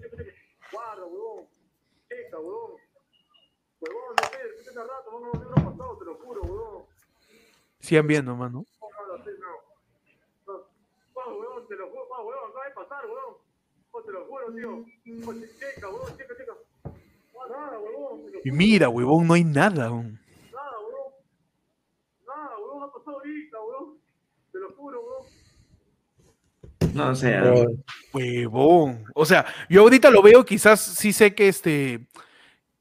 Guarda, 0.70 1.07
huevón. 1.07 1.47
Huevón, 3.81 4.15
no 4.16 4.28
sé, 4.28 4.70
de 4.70 4.81
rato, 4.81 5.11
vamos 5.11 5.35
a 5.35 5.39
ver 5.39 5.49
lo 5.49 5.55
pasado, 5.55 5.99
te 5.99 6.05
lo 6.05 6.15
juro, 6.15 6.40
huevón. 6.43 6.85
Sigan 7.81 8.07
viendo, 8.07 8.36
mano. 8.36 8.65
No. 8.81 8.89
No. 10.47 10.66
Huevón, 11.15 11.66
te 11.66 11.74
lo 11.74 11.89
juro, 11.90 12.05
huevón, 12.05 12.51
acaba 12.51 12.65
de 12.66 12.74
pasar, 12.74 13.07
huevón. 13.07 13.41
Te 14.05 14.12
lo 14.12 14.24
juro, 14.27 14.53
tío. 14.55 14.85
Che- 15.05 15.49
checa, 15.74 15.89
huevón, 15.89 16.16
checa, 16.16 16.35
checa. 16.37 16.53
Nada, 17.51 17.79
huevón. 17.79 18.20
Y 18.45 18.51
mira, 18.51 18.89
huevón, 18.89 19.27
no 19.27 19.35
hay 19.35 19.45
nada. 19.45 19.87
aún. 19.87 20.19
Nada, 20.53 20.70
weón. 20.81 21.12
Nada, 22.27 22.51
weón, 22.59 22.83
ha 22.85 22.93
pasado 22.93 23.16
ahorita, 23.19 23.57
weón. 23.61 23.99
Te 24.53 24.59
lo 24.59 24.73
juro, 24.74 25.01
weón. 25.01 25.27
No 26.95 27.15
sé. 27.15 27.39
Huevón. 28.12 29.05
O 29.15 29.24
sea, 29.24 29.47
yo 29.69 29.83
ahorita 29.83 30.11
lo 30.11 30.23
veo, 30.23 30.45
quizás 30.45 30.81
sí 30.81 31.12
sé 31.12 31.35
que 31.35 31.49
este. 31.49 32.07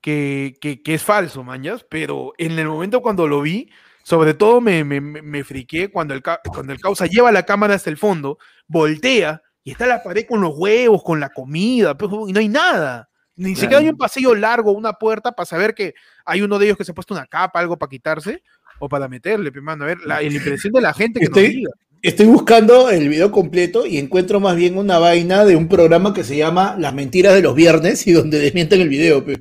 Que, 0.01 0.57
que, 0.59 0.81
que 0.81 0.95
es 0.95 1.03
falso, 1.03 1.43
mañas, 1.43 1.85
pero 1.87 2.33
en 2.39 2.57
el 2.57 2.67
momento 2.67 3.03
cuando 3.03 3.27
lo 3.27 3.39
vi, 3.41 3.69
sobre 4.01 4.33
todo 4.33 4.59
me, 4.59 4.83
me, 4.83 4.99
me- 4.99 5.43
friqué 5.43 5.91
cuando 5.91 6.15
el, 6.15 6.23
cuando 6.23 6.73
el 6.73 6.81
causa 6.81 7.05
lleva 7.05 7.31
la 7.31 7.45
cámara 7.45 7.75
hasta 7.75 7.91
el 7.91 7.97
fondo, 7.97 8.39
voltea 8.67 9.43
y 9.63 9.71
está 9.71 9.85
la 9.87 10.01
pared 10.03 10.25
con 10.27 10.41
los 10.41 10.53
huevos, 10.57 11.03
con 11.03 11.19
la 11.19 11.29
comida, 11.29 11.97
pues, 11.97 12.11
y 12.27 12.33
no 12.33 12.39
hay 12.39 12.47
nada. 12.49 13.09
Ni 13.35 13.55
siquiera 13.55 13.79
hay 13.79 13.89
un 13.89 13.97
pasillo 13.97 14.35
largo, 14.35 14.71
una 14.71 14.93
puerta 14.93 15.31
para 15.31 15.45
saber 15.45 15.73
que 15.73 15.93
hay 16.25 16.41
uno 16.41 16.59
de 16.59 16.65
ellos 16.65 16.77
que 16.77 16.83
se 16.85 16.91
ha 16.91 16.95
puesto 16.95 17.13
una 17.13 17.25
capa, 17.25 17.59
algo 17.59 17.77
para 17.77 17.89
quitarse 17.89 18.43
o 18.79 18.89
para 18.89 19.07
meterle, 19.07 19.51
pues, 19.51 19.63
mano. 19.63 19.83
A 19.83 19.87
ver, 19.87 19.99
la, 20.01 20.15
la 20.15 20.23
impresión 20.23 20.73
de 20.73 20.81
la 20.81 20.93
gente 20.93 21.19
que 21.19 21.25
nos 21.29 21.37
Estoy- 21.37 21.55
diga. 21.55 21.71
Estoy 22.03 22.25
buscando 22.25 22.89
el 22.89 23.09
video 23.09 23.31
completo 23.31 23.85
y 23.85 23.99
encuentro 23.99 24.39
más 24.39 24.55
bien 24.55 24.75
una 24.75 24.97
vaina 24.97 25.45
de 25.45 25.55
un 25.55 25.67
programa 25.67 26.15
que 26.15 26.23
se 26.23 26.35
llama 26.35 26.75
Las 26.79 26.95
mentiras 26.95 27.35
de 27.35 27.43
los 27.43 27.53
viernes 27.53 28.07
y 28.07 28.11
donde 28.11 28.39
desmienten 28.39 28.81
el 28.81 28.89
video. 28.89 29.23
pe. 29.23 29.39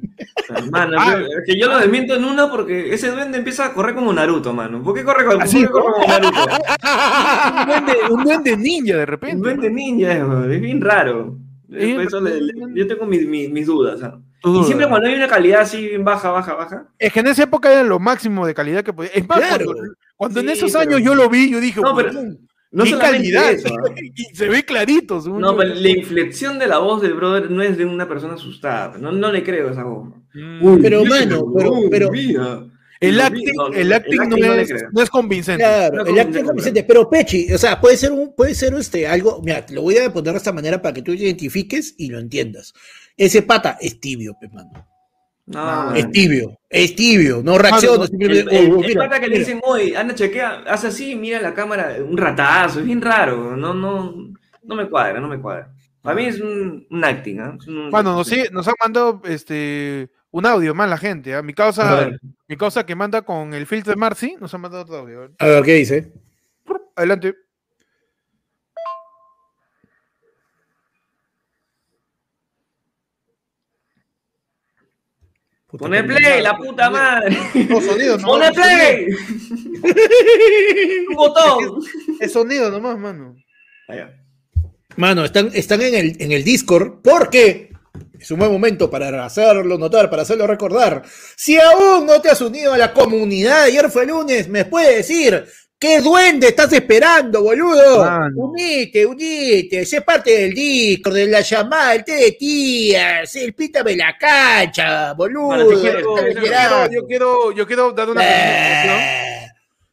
Mano, 0.70 0.99
Ah. 1.01 1.16
es 1.19 1.45
que 1.47 1.59
yo 1.59 1.69
lo 1.69 1.78
desmiento 1.78 2.15
en 2.16 2.24
una 2.24 2.51
porque 2.51 2.93
ese 2.93 3.09
duende 3.11 3.39
empieza 3.39 3.65
a 3.66 3.73
correr 3.73 3.95
como 3.95 4.12
Naruto, 4.12 4.53
mano. 4.53 4.82
¿Por 4.82 4.95
qué 4.95 5.05
corre, 5.05 5.24
como- 5.24 5.41
Así, 5.41 5.65
por 5.65 5.69
qué 5.69 5.73
corre 5.73 5.93
como 5.95 6.07
Naruto? 6.07 6.39
un, 7.62 7.66
duende, 7.66 7.93
un 8.11 8.24
duende 8.24 8.57
ninja 8.59 8.97
de 8.99 9.07
repente. 9.07 9.37
Un 9.37 9.43
duende 9.43 9.70
ninja, 9.70 10.12
es, 10.53 10.61
bien 10.61 10.81
raro. 10.82 11.39
Es 11.73 11.95
Por 11.95 12.03
eso 12.05 12.20
le- 12.20 12.41
le- 12.43 12.53
yo 12.74 12.87
tengo 12.87 13.07
mis, 13.07 13.27
mis- 13.27 13.51
mis 13.51 13.66
dudas. 13.66 14.03
¿ah? 14.03 14.19
Tus 14.43 14.61
Y 14.61 14.65
siempre 14.65 14.87
cuando 14.87 15.09
hay 15.09 15.15
una 15.15 15.28
calidad 15.28 15.62
así 15.62 15.87
bien 15.89 16.05
baja, 16.05 16.31
baja, 16.31 16.55
baja. 16.55 16.89
Es 16.99 17.11
que 17.11 17.20
en 17.20 17.28
esa 17.28 17.45
época 17.45 17.73
era 17.73 17.85
lo 17.85 17.99
máximo 17.99 18.47
de 18.47 18.53
calidad 18.53 18.85
que 18.85 18.93
podía. 18.93 19.12
Es 19.15 19.27
más, 19.27 19.39
Claro. 19.39 19.65
cuando, 19.66 19.82
cuando 20.16 20.41
en 20.41 20.49
esos 20.51 20.73
pero- 20.73 20.81
años 20.91 21.03
yo 21.03 21.15
lo 21.15 21.31
vi, 21.31 21.51
yo 21.51 21.59
dije, 21.61 21.81
No, 21.81 21.95
pero- 21.95 22.11
"Huevón, 22.11 22.39
No 22.72 22.84
qué 22.84 22.90
solamente 22.90 23.32
calidad. 23.32 23.52
eso. 23.52 23.68
y 24.16 24.24
se 24.34 24.48
ve 24.48 24.64
clarito. 24.64 25.20
según 25.20 25.40
No, 25.40 25.56
pero 25.56 25.74
la 25.74 25.88
inflexión 25.88 26.59
de 26.59 26.66
la 26.68 26.78
voz 26.78 27.02
del 27.02 27.14
brother 27.14 27.51
no 27.51 27.62
es 27.62 27.76
de 27.76 27.84
una 27.84 28.09
persona 28.09 28.34
asustada. 28.34 28.97
No, 28.98 29.12
no 29.12 29.32
le 29.32 29.42
creo 29.42 29.70
esa 29.70 29.82
voz. 29.84 30.09
Mm. 30.34 30.80
Pero, 30.82 31.05
mano, 31.05 31.52
pero- 31.56 31.74
pero- 31.90 32.10
el 33.01 33.18
acting, 33.18 33.55
no, 33.55 33.68
el 33.68 33.92
acting 33.94 34.28
no, 34.28 34.36
es, 34.36 34.74
no 34.92 35.02
es 35.02 35.09
convincente. 35.09 35.64
Claro, 35.64 36.05
No 36.05 36.10
el 36.10 36.18
acto 36.18 36.38
es 36.38 36.44
convincente. 36.44 36.84
Pero 36.84 37.09
Pechi, 37.09 37.51
o 37.51 37.56
sea, 37.56 37.80
puede 37.80 37.97
ser 37.97 38.12
un, 38.12 38.34
puede 38.34 38.55
ser 38.55 38.74
este 38.74 39.06
algo. 39.06 39.40
Mira, 39.42 39.64
te 39.64 39.72
lo 39.72 39.80
voy 39.80 39.97
a 39.97 40.12
poner 40.12 40.32
de 40.32 40.38
esta 40.38 40.52
manera 40.52 40.82
para 40.82 40.92
que 40.92 41.01
tú 41.01 41.12
identifiques 41.12 41.94
y 41.97 42.10
lo 42.10 42.18
entiendas. 42.18 42.74
Ese 43.16 43.40
pata 43.40 43.78
es 43.80 44.01
tibio, 44.01 44.36
pe, 44.38 44.48
mano. 44.48 44.70
No, 45.46 45.94
Es 45.94 46.10
tibio, 46.12 46.58
es 46.68 46.94
tibio, 46.94 47.40
no 47.42 47.58
reacciona. 47.58 47.96
no, 47.96 48.02
El, 48.04 48.08
simplemente, 48.10 48.56
el- 48.58 48.72
oh, 48.72 48.80
el 48.82 48.86
mira, 48.86 49.00
pata 49.08 49.20
que 49.20 49.28
le 49.28 49.38
dicen, 49.40 49.60
oye, 49.64 49.96
anda, 49.96 50.14
chequea, 50.14 50.62
hace 50.68 50.86
así, 50.88 51.16
mira 51.16 51.40
la 51.40 51.52
cámara, 51.54 51.96
un 52.06 52.16
ratazo, 52.16 52.78
es 52.80 52.86
bien 52.86 53.00
raro, 53.00 53.56
no, 53.56 53.74
no, 53.74 54.14
no 54.62 54.74
me 54.76 54.88
cuadra, 54.88 55.18
no 55.20 55.26
me 55.28 55.40
cuadra. 55.40 55.72
Para 56.02 56.16
mí 56.16 56.24
es 56.26 56.40
un, 56.40 56.86
un 56.88 57.04
acting, 57.04 57.40
¿ah? 57.40 57.56
Es 57.60 57.66
un- 57.66 57.90
Bueno, 57.90 58.14
nos, 58.14 58.28
sigue- 58.28 58.48
nos 58.52 58.66
han 58.68 58.74
mandado 58.80 59.20
este, 59.24 60.08
un 60.30 60.46
audio 60.46 60.74
más 60.74 60.88
la 60.88 60.96
gente. 60.96 61.34
¿ah? 61.34 61.42
Mi 61.42 61.52
causa, 61.52 62.10
mi 62.48 62.56
causa 62.56 62.86
que 62.86 62.94
manda 62.94 63.22
con 63.22 63.52
el 63.52 63.66
filtro 63.66 63.92
de 63.92 63.96
Marcy, 63.96 64.36
nos 64.40 64.54
han 64.54 64.60
mandado 64.60 64.84
otro 64.84 64.96
audio. 64.98 65.18
A 65.18 65.20
ver. 65.22 65.30
A 65.40 65.46
ver, 65.46 65.62
¿qué 65.64 65.74
dice? 65.74 66.12
Adelante. 66.96 67.34
Puta, 75.70 75.84
Pone 75.84 76.02
play, 76.02 76.42
la 76.42 76.56
puta 76.56 76.90
madre. 76.90 77.36
No, 77.68 77.80
sonido, 77.80 78.18
no, 78.18 78.26
Pone 78.26 78.52
play. 78.52 79.06
Un 81.09 81.14
botón. 81.14 81.80
Es 82.18 82.32
sonido 82.32 82.70
nomás, 82.70 82.98
mano. 82.98 83.36
Allá. 83.86 84.20
Mano, 84.97 85.24
están, 85.24 85.51
están 85.55 85.80
en, 85.82 85.94
el, 85.94 86.16
en 86.18 86.32
el 86.32 86.42
Discord 86.42 87.01
porque 87.02 87.70
es 88.18 88.30
un 88.30 88.38
buen 88.38 88.52
momento 88.52 88.90
para 88.90 89.24
hacerlo 89.24 89.78
notar, 89.78 90.10
para 90.10 90.22
hacerlo 90.22 90.47
recordar. 90.47 91.02
Si 91.36 91.59
aún 91.59 92.05
no 92.05 92.20
te 92.20 92.30
has 92.30 92.40
unido 92.40 92.74
a 92.74 92.78
la 92.78 92.92
comunidad 92.92 93.62
ayer 93.62 93.90
fue 93.90 94.06
lunes, 94.06 94.48
me 94.48 94.66
puedes 94.66 94.97
decir 94.97 95.47
qué 95.81 96.01
duende 96.01 96.48
estás 96.48 96.73
esperando, 96.74 97.43
boludo. 97.43 98.05
Mano. 98.05 98.36
Unite, 98.36 99.07
unite, 99.07 99.86
sé 99.86 100.02
parte 100.02 100.31
del 100.31 100.55
Discord, 100.55 101.15
de 101.15 101.27
la 101.27 101.40
llamada, 101.40 101.94
el 101.94 102.05
té 102.05 102.12
de 102.12 102.32
tías, 102.32 103.35
el 103.36 103.55
pítame 103.55 103.97
la 103.97 104.16
cancha, 104.16 105.15
boludo. 105.15 105.48
Mano, 105.48 105.66
te 105.69 105.81
quiero, 105.81 106.01
Yo, 106.01 106.40
quiero, 106.40 106.90
yo 106.93 107.07
quiero, 107.07 107.52
yo 107.52 107.66
quiero 107.66 107.93
dar 107.93 108.11
una 108.11 108.20
presentación. 108.20 108.98
Eh, 109.01 109.47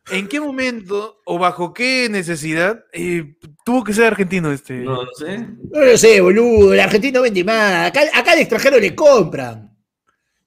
¿En 0.10 0.28
qué 0.28 0.40
momento 0.40 1.22
o 1.26 1.38
bajo 1.38 1.74
qué 1.74 2.08
necesidad 2.10 2.86
eh, 2.94 3.36
tuvo 3.66 3.84
que 3.84 3.94
ser 3.94 4.06
argentino 4.06 4.52
este? 4.52 4.76
No, 4.76 5.04
no 5.04 5.12
sé. 5.18 5.38
No 5.72 5.82
lo 5.82 5.98
sé, 5.98 6.20
boludo, 6.20 6.74
el 6.74 6.80
argentino 6.82 7.22
vende 7.22 7.44
más. 7.44 7.88
Acá, 7.88 8.02
acá 8.14 8.34
al 8.34 8.40
extranjero 8.40 8.78
le 8.78 8.94
compran. 8.94 9.67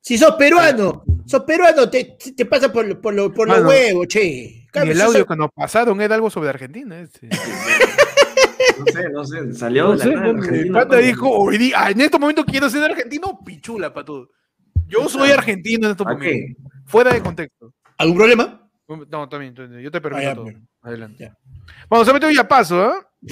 Si 0.01 0.16
sos 0.18 0.35
peruano, 0.36 1.05
sos 1.27 1.43
peruano, 1.44 1.89
te, 1.90 2.16
te 2.36 2.47
pasa 2.47 2.72
por, 2.72 3.01
por, 3.01 3.14
lo- 3.14 3.32
por 3.32 3.47
los 3.48 3.59
Mano, 3.59 3.68
huevos, 3.68 4.06
che. 4.09 4.22
Y 4.27 4.66
el 4.74 4.94
si 4.97 5.01
audio 5.02 5.18
sos- 5.20 5.27
que 5.28 5.36
nos 5.36 5.51
pasaron 5.52 6.01
era 6.01 6.14
algo 6.14 6.31
sobre 6.31 6.48
Argentina. 6.48 6.98
Este. 7.01 7.28
No 8.78 8.86
sé, 8.93 9.09
no 9.10 9.24
sé. 9.24 9.55
Salió 9.55 9.85
No 9.85 9.90
de 9.93 9.98
la 9.98 10.05
sé, 10.05 10.10
nada, 10.14 10.28
argentino, 10.31 10.72
pata 10.74 10.97
dijo, 10.98 11.28
hoy 11.31 11.59
día, 11.59 11.77
ah, 11.85 11.90
en 11.90 12.01
estos 12.01 12.18
momentos 12.20 12.44
quiero 12.47 12.70
ser 12.70 12.82
argentino, 12.82 13.40
pichula 13.44 13.93
para 13.93 14.06
todo. 14.06 14.28
Yo 14.86 15.09
soy 15.09 15.31
argentino 15.31 15.86
en 15.86 15.93
estos 15.93 16.06
¿A 16.06 16.12
momentos. 16.12 16.32
qué? 16.32 16.56
Fuera 16.86 17.12
de 17.12 17.20
contexto. 17.20 17.74
¿Algún 17.98 18.16
problema? 18.16 18.68
No, 18.89 19.28
también, 19.28 19.55
también, 19.55 19.82
yo 19.82 19.90
te 19.90 20.01
permito 20.01 20.22
Ah, 20.27 20.31
ya, 20.31 20.35
todo. 20.35 20.47
Adelante. 20.82 21.24
Ya. 21.24 21.36
Bueno, 21.89 22.05
se 22.05 22.12
metió 22.12 22.31
ya 22.31 22.48
paso, 22.48 22.82
¿ah? 22.82 23.06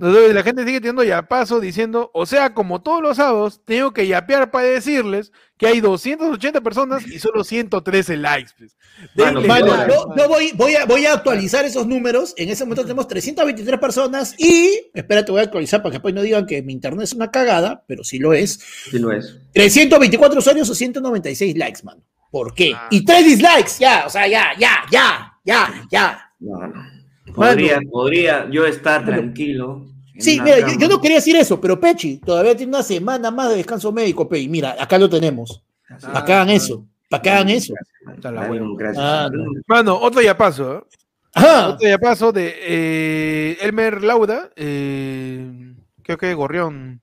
La 0.00 0.42
gente 0.42 0.64
sigue 0.64 0.80
teniendo 0.80 1.04
yapazo 1.04 1.60
diciendo, 1.60 2.10
o 2.14 2.24
sea, 2.24 2.54
como 2.54 2.80
todos 2.80 3.02
los 3.02 3.18
sábados, 3.18 3.60
tengo 3.64 3.92
que 3.92 4.06
yapear 4.06 4.50
para 4.50 4.66
decirles 4.66 5.30
que 5.58 5.66
hay 5.66 5.80
280 5.80 6.62
personas 6.62 7.06
y 7.06 7.18
solo 7.18 7.44
113 7.44 8.16
likes. 8.16 8.52
pues. 8.56 8.76
Mano, 9.14 9.42
Mano, 9.42 9.66
like, 9.66 9.92
yo, 9.92 10.14
yo 10.16 10.28
voy, 10.28 10.52
voy, 10.54 10.74
a, 10.74 10.86
voy 10.86 11.04
a 11.04 11.12
actualizar 11.12 11.66
esos 11.66 11.86
números. 11.86 12.32
En 12.38 12.48
ese 12.48 12.64
momento 12.64 12.82
tenemos 12.82 13.08
323 13.08 13.78
personas 13.78 14.34
y, 14.38 14.90
espérate, 14.94 15.32
voy 15.32 15.42
a 15.42 15.44
actualizar 15.44 15.82
para 15.82 15.90
que 15.90 15.96
después 15.96 16.14
no 16.14 16.22
digan 16.22 16.46
que 16.46 16.62
mi 16.62 16.72
internet 16.72 17.04
es 17.04 17.12
una 17.12 17.30
cagada, 17.30 17.84
pero 17.86 18.02
sí 18.02 18.18
lo 18.18 18.32
es. 18.32 18.58
Sí 18.90 18.98
lo 18.98 19.12
es. 19.12 19.38
324 19.52 20.38
usuarios 20.38 20.70
o 20.70 20.74
196 20.74 21.56
likes, 21.56 21.82
mano. 21.82 22.02
¿Por 22.30 22.54
qué? 22.54 22.72
Ah. 22.74 22.88
Y 22.90 23.04
3 23.04 23.24
dislikes, 23.24 23.72
ya, 23.78 24.04
o 24.06 24.10
sea, 24.10 24.26
ya, 24.26 24.52
ya, 24.58 24.84
ya, 24.90 25.38
ya, 25.44 25.86
ya. 25.90 26.32
No, 26.38 26.58
no. 26.66 27.00
Podría, 27.34 27.80
podría 27.90 28.48
yo 28.50 28.66
estar 28.66 29.04
tranquilo. 29.04 29.89
Sí, 30.20 30.40
mira, 30.40 30.76
yo, 30.76 30.88
no 30.88 31.00
quería 31.00 31.16
decir 31.16 31.36
eso, 31.36 31.60
pero 31.60 31.80
Pechi 31.80 32.18
todavía 32.18 32.56
tiene 32.56 32.70
una 32.70 32.82
semana 32.82 33.30
más 33.30 33.50
de 33.50 33.56
descanso 33.56 33.92
médico, 33.92 34.28
Pe, 34.28 34.38
y 34.38 34.48
mira, 34.48 34.76
acá 34.78 34.98
lo 34.98 35.08
tenemos. 35.08 35.62
Para 36.00 36.24
que 36.24 36.32
hagan 36.32 36.50
eso, 36.50 36.86
para 37.08 37.22
que 37.22 37.30
hagan 37.30 37.48
eso. 37.48 37.74
Ah, 38.96 39.28
no. 39.32 39.44
Mano, 39.66 39.96
otro 39.96 40.22
yapazo, 40.22 40.76
¿eh? 40.76 40.82
Ajá. 41.32 41.68
Otro 41.68 41.88
yapazo 41.88 42.32
de 42.32 42.54
eh, 42.60 43.58
Elmer 43.60 44.02
Lauda, 44.02 44.50
eh, 44.56 45.74
creo 46.02 46.18
que 46.18 46.34
Gorrión. 46.34 47.00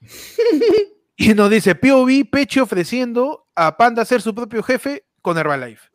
Y 1.18 1.32
nos 1.32 1.50
dice, 1.50 1.74
POV, 1.74 2.28
Peche 2.30 2.60
ofreciendo 2.60 3.46
a 3.54 3.78
Panda 3.78 4.04
ser 4.04 4.20
su 4.20 4.34
propio 4.34 4.62
jefe 4.62 5.06
con 5.22 5.38
Herbalife. 5.38 5.88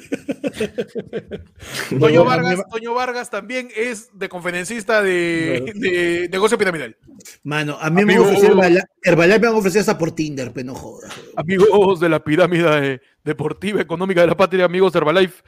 Toño 1.98 2.24
Vargas, 2.24 2.62
Toño 2.70 2.94
Vargas 2.94 3.30
también 3.30 3.68
es 3.76 4.10
de 4.12 4.28
conferencista 4.28 5.02
de, 5.02 5.72
de 5.74 6.28
negocio 6.30 6.56
piramidal. 6.58 6.96
Mano, 7.42 7.76
a 7.80 7.90
mí 7.90 7.96
me 7.96 8.14
Amigo. 8.14 8.24
han 8.24 8.34
ofrecido 8.34 8.60
Herbalife, 9.02 9.38
me 9.40 9.46
han 9.46 9.54
ofrecido 9.54 9.80
hasta 9.80 9.98
por 9.98 10.12
Tinder, 10.12 10.52
pero 10.52 10.66
no 10.66 10.74
jodas. 10.74 11.12
Amigos 11.36 12.00
de 12.00 12.08
la 12.08 12.22
pirámide 12.22 13.00
deportiva 13.24 13.80
económica 13.80 14.20
de 14.20 14.26
la 14.28 14.36
patria, 14.36 14.64
amigos 14.64 14.92
de 14.92 14.98
Herbalife, 14.98 15.42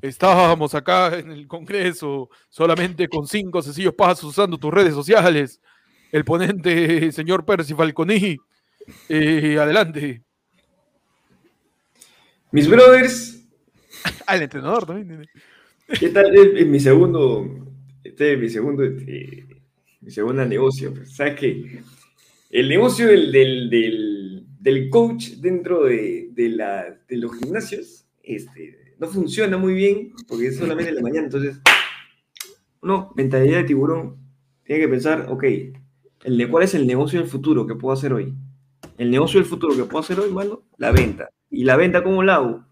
estábamos 0.00 0.74
acá 0.74 1.18
en 1.18 1.30
el 1.30 1.46
Congreso 1.46 2.30
solamente 2.48 3.08
con 3.08 3.26
cinco 3.26 3.62
sencillos 3.62 3.94
pasos 3.94 4.24
usando 4.24 4.58
tus 4.58 4.72
redes 4.72 4.94
sociales. 4.94 5.60
El 6.10 6.24
ponente, 6.24 7.10
señor 7.12 7.44
Percy 7.44 7.74
Falconi, 7.74 8.36
eh, 9.08 9.58
adelante. 9.58 10.22
Mis 12.50 12.68
brothers, 12.68 13.41
El 14.28 14.42
entrenador 14.42 14.86
también. 14.86 15.26
¿qué 15.98 16.08
tal? 16.08 16.34
Es, 16.34 16.66
mi 16.66 16.80
segundo, 16.80 17.46
este 18.02 18.34
es 18.34 18.38
mi 18.38 18.48
segundo, 18.48 18.82
este, 18.84 19.46
mi 20.00 20.10
segunda 20.10 20.44
negocio. 20.44 20.92
pues, 20.94 21.14
¿Sabes 21.14 21.38
qué? 21.38 21.82
El 22.50 22.68
negocio 22.68 23.06
del, 23.06 23.32
del, 23.32 23.70
del, 23.70 24.46
del 24.60 24.90
coach 24.90 25.30
dentro 25.38 25.84
de, 25.84 26.28
de, 26.32 26.48
la, 26.50 26.98
de 27.08 27.16
los 27.16 27.36
gimnasios 27.38 28.04
este, 28.22 28.94
no 28.98 29.08
funciona 29.08 29.56
muy 29.56 29.74
bien 29.74 30.12
porque 30.28 30.48
es 30.48 30.56
solamente 30.56 30.90
en 30.90 30.96
la 30.96 31.02
mañana. 31.02 31.24
Entonces, 31.24 31.60
uno, 32.82 33.12
mentalidad 33.16 33.58
de 33.58 33.64
tiburón, 33.64 34.16
tiene 34.64 34.82
que 34.82 34.88
pensar, 34.88 35.26
ok, 35.28 35.44
el, 36.24 36.48
¿cuál 36.50 36.64
es 36.64 36.74
el 36.74 36.86
negocio 36.86 37.20
del 37.20 37.28
futuro 37.28 37.66
que 37.66 37.74
puedo 37.74 37.92
hacer 37.92 38.12
hoy? 38.12 38.34
El 38.98 39.10
negocio 39.10 39.40
del 39.40 39.48
futuro 39.48 39.74
que 39.74 39.84
puedo 39.84 40.00
hacer 40.00 40.20
hoy, 40.20 40.30
mano, 40.30 40.62
la 40.76 40.92
venta. 40.92 41.30
¿Y 41.50 41.64
la 41.64 41.76
venta 41.76 42.02
cómo 42.04 42.22
la 42.22 42.36
hago? 42.36 42.64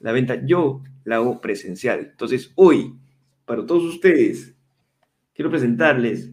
La 0.00 0.12
venta 0.12 0.44
yo 0.44 0.82
la 1.04 1.16
hago 1.16 1.40
presencial. 1.40 2.00
Entonces, 2.10 2.52
hoy, 2.56 2.94
para 3.44 3.64
todos 3.66 3.84
ustedes, 3.84 4.54
quiero 5.34 5.50
presentarles, 5.50 6.30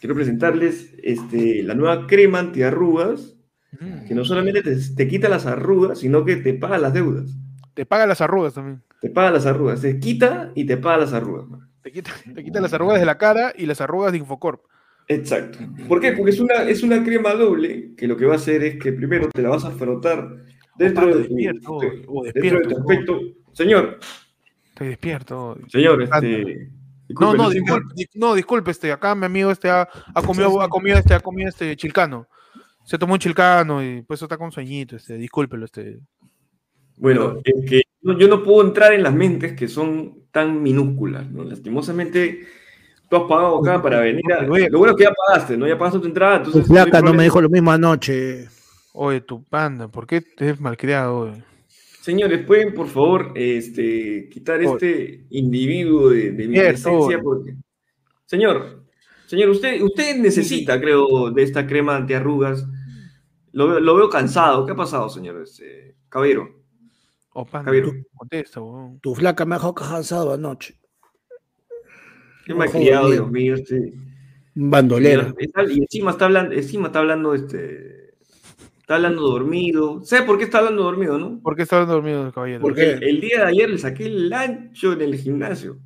quiero 0.00 0.14
presentarles 0.14 0.94
este, 1.02 1.62
la 1.62 1.74
nueva 1.74 2.06
crema 2.06 2.38
antiarrugas, 2.40 3.32
Mm. 3.78 4.06
que 4.06 4.14
no 4.14 4.24
solamente 4.24 4.62
te, 4.62 4.74
te 4.96 5.06
quita 5.08 5.28
las 5.28 5.44
arrugas, 5.44 5.98
sino 5.98 6.24
que 6.24 6.36
te 6.36 6.54
paga 6.54 6.78
las 6.78 6.94
deudas. 6.94 7.36
Te 7.74 7.84
paga 7.84 8.06
las 8.06 8.22
arrugas 8.22 8.54
también. 8.54 8.82
Te 9.02 9.10
paga 9.10 9.30
las 9.32 9.44
arrugas. 9.44 9.82
Te 9.82 9.98
quita 10.00 10.50
y 10.54 10.64
te 10.64 10.78
paga 10.78 10.98
las 10.98 11.12
arrugas. 11.12 11.46
man. 11.48 11.68
Te 11.82 11.92
quita, 11.92 12.10
te 12.34 12.42
quita 12.42 12.60
las 12.60 12.72
arrugas 12.72 12.98
de 13.00 13.04
la 13.04 13.18
cara 13.18 13.52
y 13.54 13.66
las 13.66 13.82
arrugas 13.82 14.12
de 14.12 14.18
Infocorp. 14.18 14.62
Exacto. 15.08 15.58
¿Por 15.88 16.00
qué? 16.00 16.12
Porque 16.12 16.30
es 16.30 16.40
una, 16.40 16.62
es 16.62 16.82
una 16.84 17.04
crema 17.04 17.34
doble 17.34 17.92
que 17.96 18.06
lo 18.06 18.16
que 18.16 18.24
va 18.24 18.34
a 18.34 18.36
hacer 18.36 18.62
es 18.64 18.78
que 18.78 18.92
primero 18.92 19.28
te 19.28 19.42
la 19.42 19.50
vas 19.50 19.64
a 19.66 19.72
frotar 19.72 20.26
dentro 20.78 21.06
de 21.06 21.12
tu, 21.12 21.18
despierto, 21.20 21.72
oh, 21.74 21.80
dentro 21.80 22.22
de 22.22 22.32
despierto, 22.32 22.68
tu 22.68 22.80
aspecto. 22.80 23.20
Señor, 23.52 23.98
Estoy 24.68 24.88
despierto. 24.88 25.58
señor, 25.68 26.02
este. 26.02 26.70
No, 27.08 27.34
no, 27.34 27.48
disculpe, 27.50 27.94
di- 27.94 28.08
no, 28.14 28.34
disculpe, 28.34 28.70
este, 28.72 28.92
acá 28.92 29.14
mi 29.14 29.26
amigo 29.26 29.50
este 29.50 29.70
ha, 29.70 29.88
ha 30.14 30.22
comido, 30.22 30.60
ha 30.60 30.68
comido 30.68 30.98
este, 30.98 31.14
ha 31.14 31.20
comido 31.20 31.48
este 31.48 31.74
chilcano. 31.76 32.26
Se 32.84 32.98
tomó 32.98 33.14
un 33.14 33.18
chilcano 33.18 33.82
y 33.82 34.02
pues 34.02 34.20
está 34.20 34.36
con 34.36 34.52
sueñito, 34.52 34.96
este, 34.96 35.16
discúlpelo, 35.16 35.64
este. 35.64 36.00
Bueno, 36.98 37.38
es 37.44 37.70
que 37.70 37.82
yo 38.02 38.28
no 38.28 38.42
puedo 38.42 38.66
entrar 38.66 38.92
en 38.92 39.02
las 39.02 39.14
mentes 39.14 39.54
que 39.54 39.68
son 39.68 40.24
tan 40.30 40.62
minúsculas, 40.62 41.30
¿no? 41.30 41.44
Lastimosamente, 41.44 42.46
tú 43.08 43.16
has 43.16 43.22
pagado 43.22 43.58
acá 43.60 43.82
para 43.82 44.00
venir 44.00 44.32
a... 44.32 44.42
Lo 44.42 44.78
bueno 44.78 44.92
es 44.92 44.96
que 44.96 45.04
ya 45.04 45.12
pagaste, 45.26 45.56
¿no? 45.56 45.66
Ya 45.66 45.78
pagaste 45.78 46.00
tu 46.00 46.06
entrada, 46.06 46.36
entonces... 46.36 46.66
flaca 46.66 47.00
no 47.00 47.14
me 47.14 47.24
dijo 47.24 47.40
lo 47.40 47.48
mismo 47.48 47.70
anoche. 47.70 48.48
Oye, 48.98 49.20
tu 49.20 49.44
panda, 49.44 49.88
¿por 49.88 50.06
qué 50.06 50.22
te 50.22 50.48
es 50.48 50.58
malcriado? 50.60 51.18
oye? 51.18 51.42
Señores, 52.00 52.46
¿pueden, 52.46 52.72
por 52.72 52.88
favor, 52.88 53.32
este, 53.34 54.28
quitar 54.30 54.58
Oye. 54.60 54.68
este 54.72 55.26
individuo 55.30 56.08
de, 56.10 56.30
de 56.32 56.48
mi 56.48 56.56
presencia? 56.58 57.20
Porque... 57.20 57.56
Señor, 58.24 58.84
señor, 59.26 59.50
usted, 59.50 59.82
usted 59.82 60.16
necesita, 60.16 60.80
creo, 60.80 61.30
de 61.30 61.42
esta 61.42 61.66
crema 61.66 61.96
antiarrugas. 61.96 62.64
Lo, 63.52 63.68
veo- 63.68 63.80
lo 63.80 63.96
veo 63.96 64.08
cansado. 64.08 64.64
¿Qué 64.64 64.72
ha 64.72 64.76
pasado, 64.76 65.08
señor? 65.10 65.42
Este, 65.42 65.96
caballero. 66.08 66.48
Oh, 67.34 67.44
panda, 67.44 67.70
contesta, 68.14 68.62
weón. 68.62 68.98
Tu 69.00 69.14
flaca 69.14 69.44
me 69.44 69.56
dejó 69.56 69.74
cansado 69.74 70.32
anoche. 70.32 70.78
Qué 72.46 72.52
No 72.52 72.58
malcriado, 72.60 73.10
Dios 73.10 73.30
mío. 73.30 73.54
Este... 73.56 73.92
Está- 75.38 75.64
y 75.70 75.80
encima 75.80 76.12
está 76.12 76.24
hablando, 76.26 76.54
encima 76.54 76.86
está 76.86 77.00
hablando, 77.00 77.34
este, 77.34 78.05
está 78.86 78.94
hablando 78.94 79.22
dormido. 79.22 80.04
¿Sabe 80.04 80.24
por 80.24 80.38
qué 80.38 80.44
está 80.44 80.58
hablando 80.58 80.84
dormido, 80.84 81.18
no? 81.18 81.40
¿Por 81.42 81.56
qué 81.56 81.62
está 81.62 81.84
dormido 81.84 82.24
el 82.24 82.32
caballero? 82.32 82.60
¿Por 82.60 82.70
Porque 82.70 82.92
el, 82.92 83.02
el 83.02 83.20
día 83.20 83.38
de 83.40 83.46
ayer 83.46 83.68
le 83.68 83.78
saqué 83.78 84.06
el 84.06 84.32
ancho 84.32 84.92
en 84.92 85.00
el 85.00 85.16
gimnasio. 85.16 85.80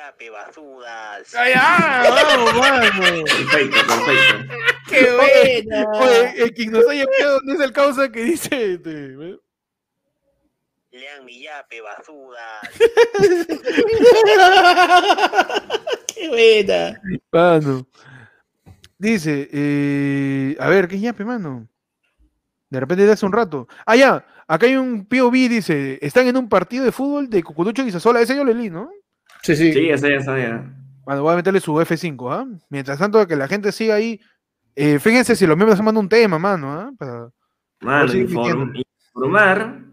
Yape, 0.04 0.28
basudas. 0.28 1.34
¡Ay, 1.34 1.54
ah! 1.56 2.04
¡Vamos, 2.04 2.52
mano! 2.56 3.24
Perfecto, 3.24 3.80
perfecto. 3.86 4.54
¡Qué 4.90 5.16
buena! 5.16 5.86
Oye, 5.98 6.42
el 6.42 6.52
nos 6.72 6.86
haya 6.88 7.06
no 7.44 7.54
es 7.54 7.60
el 7.60 7.72
causa 7.72 8.12
que 8.12 8.22
dice. 8.22 8.74
este, 8.74 9.16
Lean 10.90 11.24
mi 11.24 11.40
yape, 11.42 11.80
basuda. 11.80 12.60
¡Qué 16.14 16.28
buena! 16.28 17.00
Mano. 17.32 17.86
Dice, 18.98 19.48
eh, 19.52 20.54
a 20.60 20.68
ver, 20.68 20.86
¿qué 20.86 20.96
es 20.96 21.02
yape, 21.02 21.24
mano? 21.24 21.66
De 22.68 22.80
repente 22.80 23.06
de 23.06 23.12
hace 23.12 23.24
un 23.24 23.32
rato. 23.32 23.68
Ah, 23.86 23.96
ya, 23.96 24.26
acá 24.46 24.66
hay 24.66 24.76
un 24.76 25.06
POV, 25.06 25.32
dice, 25.32 25.98
están 26.02 26.26
en 26.26 26.36
un 26.36 26.50
partido 26.50 26.84
de 26.84 26.92
fútbol 26.92 27.30
de 27.30 27.42
Cucurucho 27.42 27.82
y 27.82 27.88
ese 27.88 28.36
yo 28.36 28.44
le 28.44 28.52
leí, 28.52 28.68
¿no? 28.68 28.90
Sí, 29.44 29.54
sí. 29.56 29.72
Sí, 29.72 29.98
sé, 29.98 30.10
ya 30.24 30.38
ya. 30.38 30.74
Bueno, 31.04 31.22
voy 31.22 31.34
a 31.34 31.36
meterle 31.36 31.60
su 31.60 31.74
F5, 31.74 32.32
¿ah? 32.32 32.46
Mientras 32.70 32.98
tanto, 32.98 33.26
que 33.26 33.36
la 33.36 33.46
gente 33.46 33.70
siga 33.72 33.94
ahí. 33.94 34.20
eh, 34.76 34.98
fíjense 34.98 35.36
si 35.36 35.46
los 35.46 35.56
miembros 35.56 35.74
están 35.74 35.84
mandando 35.84 36.00
un 36.00 36.08
tema, 36.08 36.36
mano, 36.38 36.72
¿ah? 36.72 36.90
Para- 36.98 37.30
Mano, 37.82 38.12
inform- 38.12 38.82
informar 39.14 39.84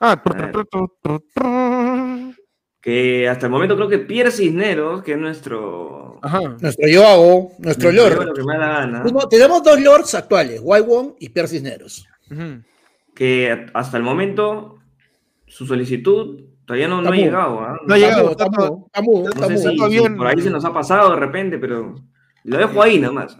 Ah, 0.00 0.22
tru- 0.22 0.32
Claro. 0.36 0.52
tru- 0.52 0.68
tru- 0.70 0.92
tru- 1.02 1.24
tru- 1.34 2.36
que 2.80 3.28
hasta 3.28 3.46
el 3.46 3.50
momento 3.52 3.74
creo 3.74 3.88
que 3.88 3.98
Pierre 3.98 4.30
Cisneros, 4.30 5.02
que 5.02 5.12
es 5.14 5.18
nuestro... 5.18 6.20
Ajá. 6.22 6.40
Nuestro 6.60 6.86
yo 6.88 7.04
hago, 7.04 7.52
nuestro 7.58 7.90
nuestro 7.90 7.92
lord. 7.92 8.26
lo 8.26 8.34
que 8.34 8.44
me 8.44 8.52
da 8.52 8.58
la 8.58 8.68
gana, 8.80 9.02
Tenemos- 9.02 9.28
Tenemos 9.28 9.62
dos 9.64 9.80
lords 9.80 10.14
actuales, 10.14 10.60
White 10.62 10.86
Wong 10.86 11.14
y 11.18 11.28
Pierre 11.30 11.48
Cisneros. 11.48 12.06
Que 13.14 13.66
hasta 13.74 13.96
el 13.96 14.02
momento 14.04 14.78
su 15.48 15.66
solicitud 15.66 16.44
todavía 16.68 16.86
no, 16.86 17.00
no 17.02 17.10
ha 17.10 17.16
llegado. 17.16 17.60
¿ah? 17.60 17.76
No 17.84 17.94
ha 17.94 17.98
llegado, 17.98 18.30
Está 18.30 18.44
está 18.44 18.60
mudo, 18.60 18.84
está 18.86 19.02
mudo, 19.02 19.22
No 19.24 19.30
está 19.30 19.46
sé 19.46 19.52
mudo. 19.54 19.62
si, 19.62 19.68
está 19.74 19.84
si 19.88 19.90
bien. 19.98 20.16
por 20.16 20.26
ahí 20.28 20.40
se 20.40 20.50
nos 20.50 20.64
ha 20.66 20.72
pasado 20.72 21.10
de 21.10 21.16
repente, 21.16 21.58
pero 21.58 21.94
lo 22.44 22.56
dejo 22.58 22.82
ahí 22.82 23.00
nada 23.00 23.12
más. 23.14 23.38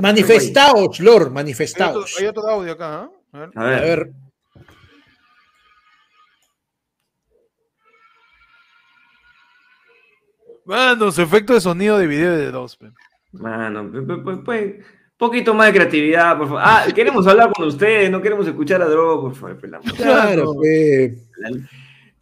Manifestaos, 0.00 0.98
Lord, 1.00 1.12
Hay 1.14 1.18
otro, 1.26 1.30
manifestaos. 1.34 2.16
hay 2.18 2.26
otro 2.26 2.48
audio 2.48 2.72
acá, 2.72 2.94
¿ah? 3.02 3.10
A 3.34 3.38
ver. 3.38 3.50
A 3.54 3.64
ver, 3.64 3.78
A 3.78 3.80
ver, 3.84 4.10
Mano, 10.64 11.10
su 11.10 11.22
efecto 11.22 11.54
de 11.54 11.60
sonido 11.60 11.98
de 11.98 12.06
video 12.06 12.36
de 12.36 12.50
dos. 12.50 12.76
pe. 12.76 12.90
mano, 13.32 13.90
pues, 14.24 14.38
pues, 14.44 14.74
poquito 15.16 15.54
más 15.54 15.68
de 15.68 15.72
creatividad, 15.74 16.38
por 16.38 16.46
favor. 16.48 16.62
Ah, 16.64 16.84
queremos 16.94 17.26
hablar 17.26 17.50
con 17.52 17.66
ustedes, 17.66 18.10
no 18.10 18.22
queremos 18.22 18.46
escuchar 18.46 18.80
a 18.82 18.86
Drogo, 18.88 19.22
por 19.22 19.34
favor. 19.34 19.68
la- 19.68 19.80
claro, 19.80 20.54
pues. 20.54 21.12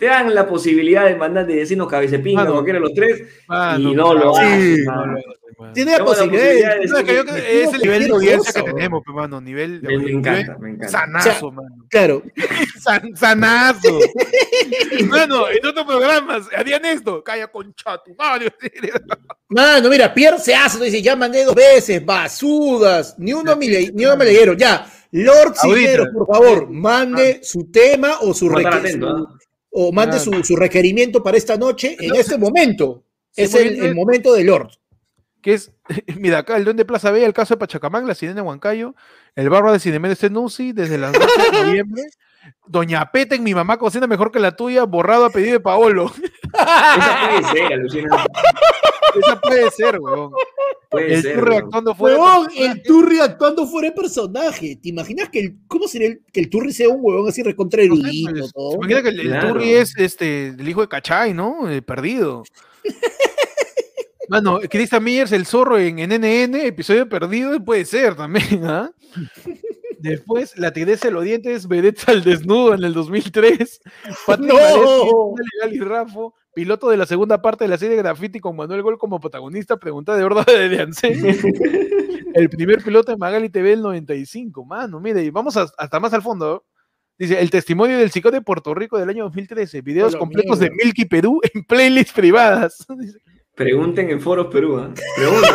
Te 0.01 0.06
dan 0.06 0.35
la 0.35 0.48
posibilidad 0.48 1.05
de 1.05 1.14
mandar 1.14 1.47
de 1.47 1.56
decirnos 1.56 1.86
cabezepinga, 1.86 2.40
Mano. 2.40 2.55
cualquiera 2.55 2.78
de 2.78 2.85
los 2.86 2.94
tres, 2.94 3.22
Mano, 3.47 3.90
y 3.90 3.94
no 3.94 4.14
lo 4.14 4.35
sí, 4.35 4.40
hacen, 4.43 4.85
no. 4.86 5.74
Tiene 5.74 5.98
la 5.98 6.05
posibilidad 6.06 6.43
de. 6.43 6.55
de 6.55 6.86
No, 6.86 6.97
es 6.98 7.05
que 7.05 7.14
yo 7.14 7.22
creo 7.22 7.35
que 7.36 7.62
es 7.64 7.74
el 7.74 7.81
nivel 7.82 8.05
de 8.06 8.10
audiencia 8.12 8.52
que 8.64 8.72
tenemos, 8.72 9.02
pe, 9.05 9.12
mano. 9.12 9.43
Nivel, 9.43 9.82
Me, 9.82 9.93
encanta, 10.10 10.56
me 10.59 10.70
encanta. 10.70 10.89
Sanazo, 10.89 11.52
mano. 11.52 11.68
Claro. 11.90 12.22
San- 12.81 13.14
sanazo. 13.14 13.98
mano, 15.09 15.51
en 15.51 15.66
otros 15.66 15.85
programas 15.85 16.48
harían 16.56 16.82
esto. 16.86 17.22
Calla 17.22 17.48
con 17.48 17.74
chato. 17.74 18.10
Mano, 19.48 19.90
mira, 19.90 20.14
Pierre 20.14 20.39
se 20.39 20.55
hace, 20.55 20.82
dice, 20.82 21.02
ya 21.02 21.14
mandé 21.14 21.44
dos 21.44 21.55
veces, 21.55 22.05
basudas, 22.06 23.16
ni 23.18 23.32
uno 23.35 23.55
me, 23.56 23.66
le- 23.68 23.93
ni 23.93 24.06
uno 24.06 24.16
me 24.16 24.24
leyeron, 24.24 24.56
ya. 24.56 24.86
Lord. 25.12 25.56
Cisneros, 25.56 26.09
por 26.14 26.27
favor, 26.27 26.70
mande 26.70 27.40
su 27.43 27.70
tema 27.70 28.20
o 28.20 28.32
su, 28.32 28.48
Vamos 28.48 29.39
o 29.70 29.92
mande 29.92 30.18
su, 30.18 30.32
su 30.44 30.56
requerimiento 30.56 31.22
para 31.22 31.36
esta 31.36 31.56
noche 31.56 31.97
en 32.01 32.14
este 32.16 32.36
momento. 32.38 33.05
Sí, 33.30 33.42
Es 33.42 33.55
el, 33.55 33.84
el 33.84 33.94
momento 33.94 34.32
de 34.34 34.44
Lord. 34.44 34.70
que 35.40 35.55
es, 35.55 35.72
mira, 36.18 36.38
acá 36.38 36.56
el 36.56 36.64
Don 36.64 36.76
de 36.76 36.84
Plaza 36.84 37.10
B, 37.10 37.24
el 37.24 37.32
caso 37.32 37.55
de 37.55 37.59
Pachacamán, 37.59 38.06
la 38.06 38.14
sirena 38.14 38.36
de 38.36 38.42
Huancayo, 38.42 38.94
el 39.36 39.48
barro 39.48 39.72
de 39.72 39.78
Cinemedes 39.78 40.18
Tenusi, 40.18 40.72
desde 40.72 40.98
las 40.98 41.12
12 41.12 41.26
de 41.52 41.64
noviembre, 41.64 42.02
Doña 42.66 43.10
Peta 43.12 43.34
en 43.34 43.42
mi 43.44 43.55
mamá 43.55 43.78
cocina 43.78 44.06
mejor 44.06 44.32
que 44.32 44.40
la 44.40 44.56
tuya, 44.56 44.84
borrado 44.84 45.26
a 45.26 45.30
pedido 45.30 45.52
de 45.52 45.60
Paolo. 45.60 46.10
Esa 46.55 47.28
puede 47.28 47.52
ser, 47.52 47.72
alucina. 47.74 48.24
Esa 49.14 49.40
puede 49.40 49.70
ser, 49.70 49.98
weón. 50.00 50.32
Puede 50.90 51.14
El 51.14 51.22
ser. 51.22 51.34
Turri 51.36 51.50
weón. 51.50 51.64
actuando 51.64 51.94
fuera 51.94 52.16
de 52.16 52.22
personaje. 52.22 52.64
el 52.66 52.82
Turri 52.82 53.20
actuando 53.20 53.66
fuera 53.66 53.88
de 53.88 53.94
personaje. 53.94 54.76
¿Te 54.82 54.88
imaginas 54.88 55.28
que 55.28 55.40
el, 55.40 55.56
cómo 55.68 55.88
sería 55.88 56.08
el, 56.08 56.22
que 56.32 56.40
el 56.40 56.50
Turri 56.50 56.72
sea 56.72 56.88
un 56.88 56.98
huevón 57.00 57.28
así 57.28 57.42
recontra 57.42 57.84
No 57.84 57.96
sé, 57.96 58.02
erudito? 58.02 58.48
pues, 58.54 58.74
imagina 58.76 59.02
que 59.02 59.08
el. 59.08 59.40
Turri 59.40 59.70
es 59.74 59.96
este, 59.96 60.48
el 60.48 60.68
hijo 60.68 60.80
de 60.80 60.88
Cachay, 60.88 61.32
¿no? 61.34 61.68
El 61.68 61.82
perdido. 61.82 62.42
Mano, 64.28 64.60
Christian 64.70 65.02
Myers, 65.02 65.32
el 65.32 65.44
zorro 65.44 65.76
en, 65.76 65.98
en 65.98 66.10
NN, 66.10 66.54
episodio 66.54 67.08
perdido, 67.08 67.58
puede 67.64 67.84
ser 67.84 68.14
también, 68.14 68.64
¿ah? 68.64 68.92
Después, 69.98 70.56
la 70.56 70.72
tigresa 70.72 71.08
de 71.08 71.12
los 71.14 71.24
dientes, 71.24 71.66
Vedette 71.68 72.08
al 72.08 72.22
desnudo 72.22 72.74
en 72.74 72.84
el 72.84 72.94
2003. 72.94 73.80
Patrick 74.26 74.48
¡No! 74.52 75.34
Legal 75.36 75.74
y 75.74 75.80
Rafo, 75.80 76.34
piloto 76.55 76.89
de 76.90 76.97
la 76.97 77.06
segunda 77.06 77.40
parte 77.40 77.64
de 77.64 77.68
la 77.68 77.78
serie 77.78 77.97
Graffiti 77.97 78.40
con 78.40 78.56
Manuel 78.56 78.82
Gol 78.82 78.98
como 78.98 79.20
protagonista, 79.20 79.77
pregunta 79.77 80.16
de 80.16 80.24
Horda 80.24 80.44
de 80.47 80.68
Deancén. 80.68 81.24
el 82.35 82.51
primer 82.51 82.82
piloto 82.82 83.12
de 83.12 83.18
Magali 83.18 83.48
TV 83.48 83.70
del 83.70 83.82
95, 83.82 84.64
mano, 84.64 85.01
mire, 85.01 85.22
y 85.22 85.31
vamos 85.31 85.56
a- 85.56 85.68
hasta 85.78 86.01
más 86.01 86.12
al 86.12 86.22
fondo. 86.22 86.47
¿no? 86.47 86.64
Dice, 87.18 87.39
el 87.39 87.51
testimonio 87.51 87.98
del 87.98 88.10
psicólogo 88.10 88.40
de 88.40 88.44
Puerto 88.44 88.72
Rico 88.74 88.98
del 88.98 89.10
año 89.10 89.24
2013, 89.24 89.82
videos 89.82 90.16
completos 90.16 90.59
de. 90.59 90.70
Milky 90.70 91.05
Perú 91.05 91.40
en 91.52 91.64
playlists 91.64 92.12
privadas. 92.14 92.86
Pregunten 93.55 94.09
en 94.09 94.20
foros 94.22 94.47
Perú. 94.47 94.78
¿ah? 94.78 94.90
Pregunten. 95.16 95.51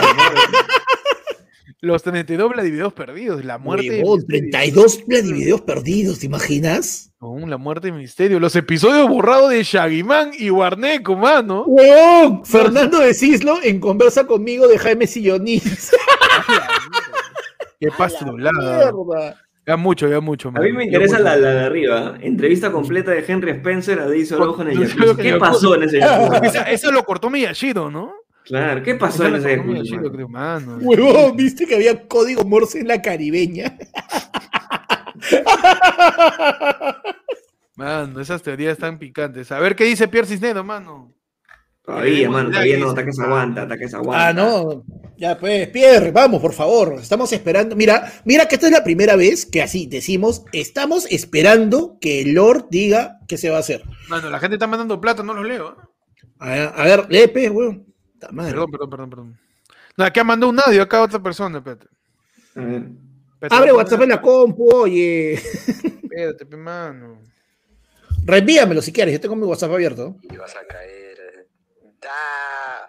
Los 1.85 2.01
32 2.01 2.49
Vladivideos 2.49 2.93
perdidos, 2.93 3.45
la 3.45 3.59
muerte 3.59 3.89
Misterio. 3.89 4.25
32 4.27 4.97
planivideos 5.07 5.61
perdidos, 5.61 6.17
¿te 6.19 6.25
imaginas? 6.25 7.11
Aún 7.19 7.47
la 7.47 7.57
muerte 7.57 7.91
de 7.91 7.93
Misterio. 7.93 8.39
Los 8.39 8.55
episodios 8.55 9.07
borrados 9.07 9.51
de 9.51 9.61
Shaggyman 9.61 10.31
y 10.35 10.49
Warneco, 10.49 11.15
mano. 11.15 11.63
Huevón, 11.67 12.43
Fernando 12.43 12.99
de 12.99 13.13
Cislo 13.13 13.59
en 13.61 13.79
conversa 13.79 14.25
conmigo 14.25 14.67
de 14.67 14.79
Jaime 14.79 15.05
Sillonís. 15.05 15.91
Qué 17.79 17.89
pastrulada. 17.95 18.91
Mierda. 18.91 19.41
Ya 19.67 19.77
mucho, 19.77 20.07
ya 20.07 20.19
mucho. 20.21 20.49
A 20.49 20.51
mano. 20.53 20.65
mí 20.65 20.73
me 20.73 20.85
interesa 20.85 21.19
la, 21.19 21.35
la 21.37 21.49
de 21.51 21.59
arriba. 21.65 22.17
Entrevista 22.19 22.71
completa 22.71 23.11
de 23.11 23.23
Henry 23.27 23.51
Spencer 23.51 23.99
a 23.99 24.05
No, 24.05 24.53
jacuzzi. 24.53 24.97
no, 24.97 25.15
¿Qué 25.15 25.33
pasó 25.35 25.75
en 25.75 25.83
ese 25.83 25.99
Eso 26.71 26.91
lo 26.91 27.03
cortó 27.03 27.29
Miyashiro, 27.29 27.91
¿no? 27.91 28.11
Claro, 28.45 28.83
¿qué 28.83 28.95
pasó 28.95 29.25
en 29.25 29.35
ese. 29.35 29.59
Huevón, 29.59 31.35
¿viste 31.35 31.65
que 31.65 31.75
había 31.75 32.07
código 32.07 32.43
Morse 32.43 32.79
en 32.79 32.87
la 32.87 33.01
caribeña? 33.01 33.75
Mano, 37.75 38.21
esas 38.21 38.41
teorías 38.41 38.73
están 38.73 38.99
picantes. 38.99 39.51
A 39.51 39.59
ver 39.59 39.75
qué 39.75 39.83
dice 39.83 40.07
Pierre 40.07 40.27
Cisneros, 40.27 40.63
mano. 40.63 41.13
Todavía, 41.83 42.29
mano, 42.29 42.49
todavía 42.49 42.77
no, 42.77 42.91
ataques 42.91 43.19
aguanta, 43.19 43.63
ataques 43.63 43.93
aguanta. 43.93 44.29
Ah, 44.29 44.33
no. 44.33 44.85
Ya 45.17 45.37
pues, 45.37 45.67
Pierre, 45.69 46.11
vamos, 46.11 46.41
por 46.41 46.53
favor. 46.53 46.99
Estamos 47.01 47.33
esperando. 47.33 47.75
Mira, 47.75 48.13
mira 48.23 48.47
que 48.47 48.55
esta 48.55 48.67
es 48.67 48.73
la 48.73 48.83
primera 48.83 49.17
vez 49.17 49.45
que 49.45 49.61
así 49.61 49.87
decimos, 49.87 50.45
estamos 50.53 51.05
esperando 51.11 51.97
que 51.99 52.21
el 52.21 52.33
Lord 52.33 52.67
diga 52.69 53.19
qué 53.27 53.37
se 53.37 53.49
va 53.49 53.57
a 53.57 53.59
hacer. 53.59 53.83
Mano, 54.07 54.29
la 54.29 54.39
gente 54.39 54.55
está 54.55 54.67
mandando 54.67 55.01
plata, 55.01 55.21
no 55.21 55.33
los 55.33 55.45
leo. 55.45 55.71
¿eh? 55.71 55.75
A, 56.39 56.81
a 56.81 56.85
ver, 56.85 57.07
Lepe, 57.09 57.49
weón. 57.49 57.85
Puta 58.15 58.31
madre. 58.31 58.51
Perdón, 58.51 58.71
perdón, 58.71 58.89
perdón, 58.89 59.09
perdón. 59.09 59.39
No, 59.97 60.05
acá 60.05 60.23
mandó 60.23 60.49
un 60.49 60.59
audio 60.59 60.81
acá 60.81 60.99
a 60.99 61.03
otra 61.03 61.19
persona, 61.19 61.57
espérate. 61.57 61.87
A 62.55 62.59
ver. 62.61 62.83
Espérate, 63.33 63.55
Abre 63.55 63.73
WhatsApp 63.73 64.01
en 64.01 64.09
la 64.09 64.21
compu, 64.21 64.73
oye. 64.73 65.33
Espérate, 65.33 66.45
pe, 66.45 66.57
mano. 66.57 67.21
Reenvíamelo 68.25 68.81
si 68.81 68.91
quieres, 68.91 69.13
yo 69.13 69.19
tengo 69.19 69.35
mi 69.35 69.43
WhatsApp 69.43 69.71
abierto. 69.71 70.15
Y 70.23 70.35
vas 70.37 70.55
a 70.55 70.65
caer. 70.65 71.47
Da. 72.01 72.87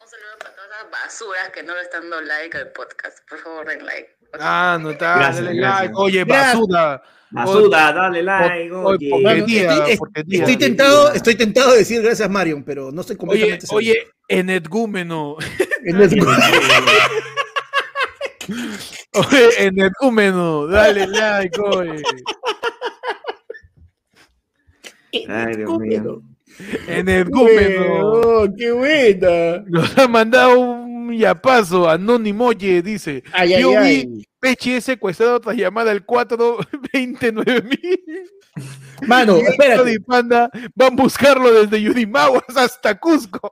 saludo 0.07 0.37
para 0.39 0.55
todas 0.55 0.69
las 0.69 0.91
basuras 0.91 1.49
que 1.53 1.63
no 1.63 1.73
le 1.73 1.81
están 1.81 2.09
dando 2.09 2.21
like 2.21 2.57
al 2.57 2.71
podcast. 2.71 3.19
Por 3.27 3.39
favor, 3.39 3.67
den 3.67 3.85
like. 3.85 4.09
Ah, 4.39 4.77
no 4.81 4.91
está. 4.91 5.15
Gracias, 5.17 5.45
dale 5.45 5.57
gracias. 5.57 5.81
like. 5.83 5.93
Oye, 5.97 6.23
basura. 6.23 7.01
Basuda, 7.31 7.91
dale 7.91 8.23
like, 8.23 8.71
Oye, 8.71 8.79
oye. 8.83 9.09
Porquería, 9.09 9.73
estoy, 9.73 9.91
es- 9.91 9.99
porquería. 9.99 10.39
estoy 10.39 10.57
tentado, 10.57 11.11
estoy 11.13 11.35
tentado 11.35 11.71
de 11.73 11.77
decir 11.79 12.01
gracias, 12.01 12.29
Marion, 12.29 12.63
pero 12.63 12.91
no 12.91 13.01
estoy 13.01 13.15
Oye, 13.15 13.19
completamente 13.19 13.65
seguro. 13.67 13.77
oye, 13.79 14.07
Enetgúmeno. 14.29 15.35
En 15.83 16.01
el- 16.01 16.09
Oye, 19.13 19.49
Enetgúmeno. 19.65 20.67
Dale 20.67 21.07
like, 21.07 21.59
oye. 21.61 22.01
Ay, 25.27 25.55
Dios 25.55 25.79
mío. 25.79 26.21
Enetgúmeno. 26.87 28.11
Weón, 28.11 28.55
¡Qué 28.55 28.71
buena! 28.71 29.63
Nos 29.67 29.97
ha 29.97 30.07
mandado 30.07 30.59
un 30.59 30.84
yapazo 31.13 31.89
anónimo, 31.89 32.45
oye, 32.47 32.81
dice. 32.81 33.23
Ay, 33.33 33.53
ay, 33.55 33.61
Yo 33.61 33.69
vi 33.71 33.75
ay. 33.77 34.25
Pechi 34.39 34.73
es 34.73 34.83
secuestrado 34.83 35.39
tras 35.39 35.55
llamada 35.57 35.91
al 35.91 36.05
429 36.05 37.61
mil. 37.63 38.29
Mano, 39.07 39.37
espérate. 39.37 39.93
y 39.93 39.99
Panda 39.99 40.49
van 40.75 40.93
a 40.93 40.95
buscarlo 41.03 41.51
desde 41.51 41.81
Yudimaguas 41.81 42.43
hasta 42.55 42.97
Cusco. 42.99 43.51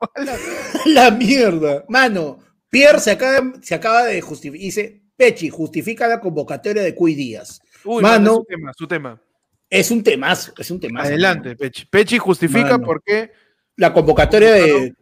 La 0.86 1.12
mierda. 1.12 1.84
Mano, 1.90 2.40
Pierre 2.70 3.00
se 3.00 3.12
acaba, 3.12 3.54
se 3.62 3.76
acaba 3.76 4.04
de 4.06 4.22
justificar. 4.22 4.62
Dice, 4.64 5.04
Pechi, 5.18 5.50
justifica 5.50 6.08
la 6.08 6.20
convocatoria 6.20 6.82
de 6.84 6.96
Cuy 6.96 7.16
Díaz. 7.16 7.60
Uy, 7.84 8.02
Mano. 8.02 8.20
mano, 8.20 8.32
es 8.32 8.36
su 8.38 8.46
tema, 8.46 8.72
su 8.78 8.88
tema. 8.88 9.22
Es 9.70 9.92
un 9.92 10.04
temazo, 10.04 10.54
es 10.58 10.72
un 10.72 10.80
temazo. 10.80 11.08
Adelante, 11.08 11.56
Pechi. 11.56 11.86
Pechi 11.88 12.18
justifica 12.18 12.72
Mano. 12.74 12.86
por 12.86 13.04
qué 13.04 13.32
La 13.76 13.92
convocatoria 13.92 14.52
de 14.54 14.60
La 14.60 14.66
hace 14.66 14.78
como- 14.78 14.80
Acui- 14.80 14.96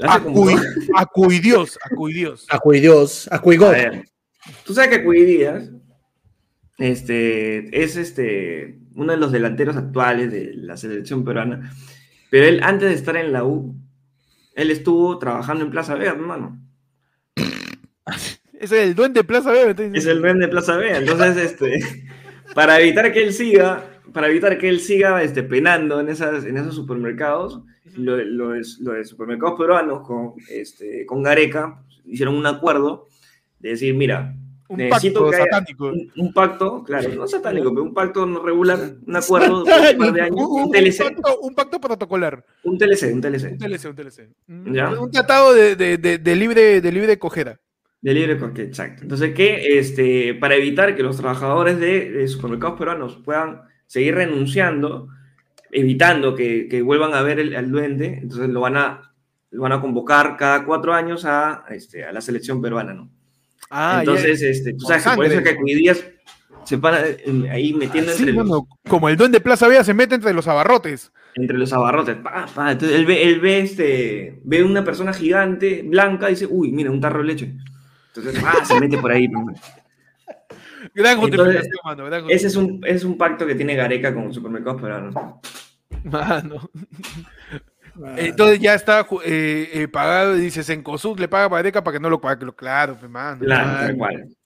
Acuidios, 0.00 1.78
Acuidios. 1.82 2.46
Acuidios, 2.48 3.28
Acuigón. 3.30 4.04
Tú 4.64 4.74
sabes 4.74 4.90
que 4.90 5.04
Cuy 5.04 5.24
Díaz 5.24 5.70
este, 6.78 7.82
es 7.82 7.96
este, 7.96 8.78
uno 8.94 9.12
de 9.12 9.18
los 9.18 9.32
delanteros 9.32 9.76
actuales 9.76 10.30
de 10.30 10.54
la 10.54 10.76
selección 10.76 11.24
peruana, 11.24 11.72
pero 12.30 12.46
él 12.46 12.60
antes 12.62 12.88
de 12.88 12.94
estar 12.94 13.16
en 13.16 13.32
la 13.32 13.44
U, 13.44 13.74
él 14.54 14.70
estuvo 14.70 15.18
trabajando 15.18 15.64
en 15.64 15.70
Plaza 15.70 15.94
Verde, 15.94 16.10
hermano. 16.10 16.60
Ese 18.06 18.38
es 18.60 18.72
el 18.72 18.94
duende 18.94 19.20
de 19.20 19.24
Plaza 19.24 19.52
te 19.74 19.90
Es 19.94 20.06
el 20.06 20.20
duende 20.20 20.46
de 20.46 20.52
Plaza 20.52 20.76
Verde. 20.76 20.98
Entonces, 20.98 21.36
este, 21.36 21.80
para 22.54 22.80
evitar 22.80 23.12
que 23.12 23.22
él 23.22 23.32
siga, 23.32 23.84
para 24.12 24.28
evitar 24.28 24.58
que 24.58 24.68
él 24.68 24.80
siga 24.80 25.22
este, 25.22 25.42
penando 25.42 26.00
en, 26.00 26.08
esas, 26.08 26.44
en 26.44 26.56
esos 26.56 26.74
supermercados, 26.74 27.62
lo, 27.98 28.16
lo 28.16 28.48
de- 28.50 28.62
lo 28.80 28.92
de 28.92 29.04
supermercados 29.04 29.58
peruanos 29.58 30.06
con, 30.06 30.34
este, 30.50 31.04
con 31.06 31.22
Gareca 31.22 31.82
hicieron 32.06 32.34
un 32.34 32.46
acuerdo 32.46 33.06
de 33.58 33.70
decir, 33.70 33.94
mira, 33.94 34.34
un 34.68 34.76
necesito 34.78 35.20
pacto 35.20 35.30
que 35.30 35.36
haya 35.36 35.44
satánico. 35.50 35.86
un, 35.86 36.12
un 36.16 36.32
pacto, 36.32 36.84
claro, 36.84 37.08
no 37.14 37.26
satánico, 37.26 37.70
pero 37.70 37.82
un 37.84 37.94
pacto 37.94 38.26
no 38.26 38.42
regular, 38.42 38.78
un 39.06 39.16
acuerdo 39.16 39.64
por 39.64 39.72
un 39.72 39.98
par 39.98 40.12
de 40.12 40.20
años, 40.20 40.36
Un, 40.38 40.62
un 40.64 40.70
TLC, 40.70 40.98
pacto, 41.04 41.40
un 41.40 41.54
pacto 41.54 41.80
protocolar. 41.80 42.44
un 42.64 42.76
TLC, 42.78 43.12
un 43.14 43.20
TLC, 43.20 43.52
Un 43.52 43.58
TLC, 43.58 43.84
un 43.88 43.94
TLC. 43.96 44.28
Un, 44.48 44.74
Ya. 44.74 44.90
un 45.00 45.10
tratado 45.10 45.54
de, 45.54 45.74
de, 45.74 45.96
de, 45.98 46.18
de 46.18 46.36
libre, 46.36 46.80
de 46.80 46.92
libre 46.92 47.18
cogeda. 47.18 47.58
de 48.02 48.14
libre 48.14 48.38
que, 48.54 48.62
exacto. 48.62 49.02
Entonces, 49.02 49.34
que 49.34 49.78
este, 49.78 50.34
para 50.34 50.54
evitar 50.56 50.94
que 50.94 51.02
los 51.02 51.16
trabajadores 51.16 51.80
de, 51.80 52.10
de 52.10 52.28
supermercados 52.28 52.78
peruanos 52.78 53.16
puedan 53.24 53.62
seguir 53.86 54.14
renunciando, 54.16 55.08
evitando 55.70 56.34
que, 56.34 56.68
que 56.68 56.82
vuelvan 56.82 57.14
a 57.14 57.22
ver 57.22 57.38
el, 57.38 57.54
al 57.54 57.70
duende, 57.70 58.18
entonces 58.22 58.48
lo 58.48 58.60
van 58.60 58.76
a, 58.76 59.12
lo 59.50 59.62
van 59.62 59.72
a 59.72 59.80
convocar 59.80 60.36
cada 60.36 60.64
cuatro 60.64 60.94
años 60.94 61.24
a, 61.24 61.64
este, 61.70 62.04
a 62.04 62.12
la 62.12 62.20
selección 62.20 62.60
peruana, 62.60 62.94
¿no? 62.94 63.10
Ah, 63.70 63.98
entonces, 64.00 64.40
este, 64.42 64.72
tú 64.74 64.86
sabes 64.86 65.04
que 65.04 65.10
por 65.10 65.26
eso 65.26 65.38
es 65.38 65.44
que 65.44 65.56
Cuidías 65.56 66.04
se 66.64 66.76
van 66.76 66.94
ahí 67.50 67.72
metiendo 67.72 68.12
Sí, 68.12 68.22
entre, 68.22 68.34
los, 68.34 68.46
mano, 68.46 68.68
como 68.88 69.08
el 69.08 69.16
duende 69.16 69.38
de 69.38 69.44
Plaza 69.44 69.68
Vea 69.68 69.84
se 69.84 69.94
mete 69.94 70.14
entre 70.14 70.32
los 70.32 70.46
abarrotes. 70.48 71.12
entre 71.34 71.56
los 71.58 71.72
abarrotes. 71.72 72.16
pa, 72.16 72.46
pa. 72.46 72.72
Entonces, 72.72 72.98
él 72.98 73.06
ve, 73.06 73.22
él 73.22 73.40
ve, 73.40 73.60
este, 73.60 74.40
ve 74.44 74.62
una 74.62 74.84
persona 74.84 75.12
gigante, 75.12 75.82
blanca, 75.82 76.28
y 76.28 76.34
dice, 76.34 76.46
uy, 76.48 76.72
mira, 76.72 76.90
un 76.90 77.00
tarro 77.00 77.20
de 77.20 77.24
leche. 77.24 77.54
Entonces, 78.14 78.42
ah, 78.44 78.64
se 78.64 78.80
mete 78.80 78.98
por 78.98 79.12
ahí. 79.12 79.28
Gran 80.94 81.20
Entonces, 81.20 81.68
mano. 81.84 82.04
Gran 82.06 82.24
Ese 82.28 82.46
es 82.48 82.56
un, 82.56 82.80
es 82.84 83.04
un 83.04 83.16
pacto 83.16 83.46
que 83.46 83.54
tiene 83.54 83.74
Gareca 83.74 84.14
con 84.14 84.32
supermercados 84.32 84.80
peruanos. 84.80 85.14
Mano. 86.04 86.70
Entonces 88.16 88.60
ya 88.60 88.74
está 88.74 89.06
eh, 89.24 89.70
eh, 89.72 89.88
pagado 89.88 90.36
y 90.36 90.40
dice 90.40 90.62
Sencosud 90.62 91.18
le 91.18 91.28
paga 91.28 91.46
a 91.46 91.50
Pareca 91.50 91.82
para 91.82 91.96
que 91.96 92.00
no 92.00 92.10
lo 92.10 92.20
pague. 92.20 92.44
lo- 92.46 92.54
Claro, 92.54 92.96
pues, 92.98 93.10
mano. 93.10 93.40
Claro, 93.40 93.96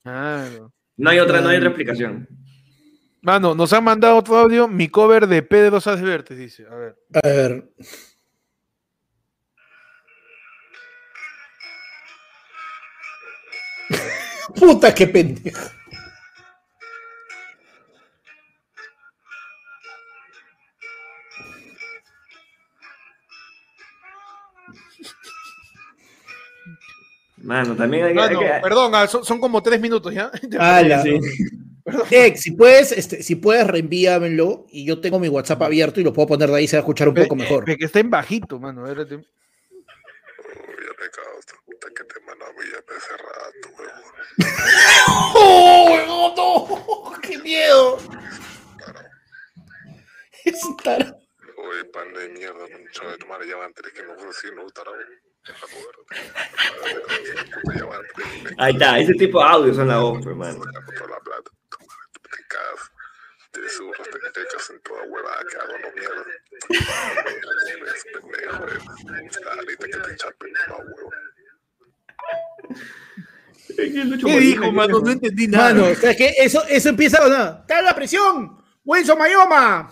claro. 0.03 0.73
No 0.97 1.09
hay 1.09 1.19
otra, 1.19 1.41
no 1.41 1.49
hay 1.49 1.57
otra 1.57 1.69
explicación. 1.69 2.27
Mano, 3.21 3.55
nos 3.55 3.71
han 3.71 3.83
mandado 3.83 4.17
otro 4.17 4.37
audio, 4.37 4.67
mi 4.67 4.89
cover 4.89 5.27
de 5.27 5.41
Pedro 5.43 5.79
Vertes, 6.01 6.37
dice. 6.37 6.65
A 6.69 6.75
ver. 6.75 6.95
A 7.13 7.27
ver. 7.27 7.69
Puta, 14.55 14.93
qué 14.93 15.07
pendejo. 15.07 15.69
Mano, 27.43 27.75
también 27.75 28.03
hay, 28.03 28.09
hay 28.09 28.15
Mano, 28.15 28.39
que. 28.39 28.47
perdón, 28.61 28.95
ah, 28.95 29.05
son, 29.07 29.25
son 29.25 29.39
como 29.39 29.61
tres 29.61 29.79
minutos 29.79 30.13
ya. 30.13 30.31
Ala. 30.59 31.03
Sí. 31.03 31.19
Ex, 32.09 32.41
si 32.41 32.51
puedes, 32.51 32.93
este, 32.93 33.21
si 33.21 33.35
puedes, 33.35 33.67
reenvíamelo 33.67 34.65
y 34.69 34.85
yo 34.85 35.01
tengo 35.01 35.19
mi 35.19 35.27
WhatsApp 35.27 35.63
abierto 35.63 35.99
y 35.99 36.03
lo 36.03 36.13
puedo 36.13 36.29
poner 36.29 36.49
de 36.49 36.55
ahí, 36.55 36.67
se 36.67 36.77
va 36.77 36.79
a 36.79 36.83
escuchar 36.83 37.09
un 37.09 37.15
poco 37.15 37.35
mejor. 37.35 37.69
Eh, 37.69 37.77
que 37.77 37.85
está 37.85 37.99
en 37.99 38.09
bajito, 38.09 38.57
mano. 38.59 38.83
me 38.83 38.93
causa, 38.95 39.11
puta 41.65 41.87
que 41.93 42.03
te 42.05 42.15
ya 42.71 42.79
hace 42.95 43.17
rato, 43.17 43.69
huevón. 43.77 44.03
¡Oh, 45.35 45.85
huevón, 45.91 46.33
no! 46.37 47.21
¡Qué 47.21 47.37
miedo! 47.39 47.97
Es 50.45 50.63
un 50.63 50.77
tarado. 50.77 51.19
Oye, 51.57 51.85
pan 51.85 52.13
de 52.13 52.29
mierda, 52.29 52.65
mucho 52.79 53.09
de 53.09 53.17
tu 53.17 53.27
madre, 53.27 53.47
ya 53.49 53.57
van 53.57 53.73
tener 53.73 53.91
que 53.91 54.03
no 54.03 54.15
decir, 54.15 54.53
no 54.55 54.65
estará 54.65 54.91
A 55.45 55.51
que 57.71 58.53
Ahí 58.57 58.73
está, 58.73 58.99
ese 58.99 59.13
tipo 59.13 59.39
de 59.39 59.49
audios 59.49 59.75
son 59.75 59.87
la 59.87 59.97
voz, 59.97 60.25
mano. 60.25 60.59
toda 60.59 61.09
la 61.09 61.19
plata. 61.19 61.51
Tu 61.69 61.77
madre, 61.79 62.07
tú 62.13 62.21
te 62.21 62.43
cagas, 62.47 62.91
te 63.51 63.69
surras, 63.69 64.07
te 64.09 64.19
tecas 64.41 64.69
en 64.69 64.81
toda 64.81 65.03
huevada 65.03 65.43
que 65.49 65.57
hago, 65.57 65.73
no 65.79 65.91
mierda. 65.95 66.23
Es 67.93 68.03
pendejo. 68.13 68.65
Dale, 69.45 69.77
que 69.77 69.87
te 69.87 70.15
chapen, 70.15 70.53
no, 70.67 70.75
huevón. 70.77 71.13
¿Qué 73.75 74.39
dijo, 74.39 74.71
mano? 74.71 74.99
No 74.99 75.11
entendí 75.11 75.47
nada. 75.47 75.73
Mano, 75.73 75.95
¿sabes 75.95 76.17
qué? 76.17 76.33
Eso, 76.37 76.63
eso 76.67 76.89
empieza 76.89 77.27
nada. 77.27 77.59
¡Está 77.61 77.81
la 77.81 77.95
presión! 77.95 78.63
¡Wilson 78.85 79.17
Mayoma! 79.17 79.89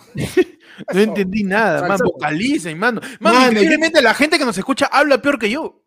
No 0.92 1.00
entendí 1.00 1.44
nada, 1.44 1.80
man. 1.80 1.88
Falso. 1.90 2.04
Vocalicen, 2.04 2.78
mano. 2.78 3.00
Mano, 3.20 3.38
Mano, 3.38 3.52
increíblemente 3.52 4.00
la 4.02 4.14
gente 4.14 4.38
que 4.38 4.44
nos 4.44 4.56
escucha 4.58 4.86
habla 4.86 5.20
peor 5.20 5.38
que 5.38 5.50
yo. 5.50 5.82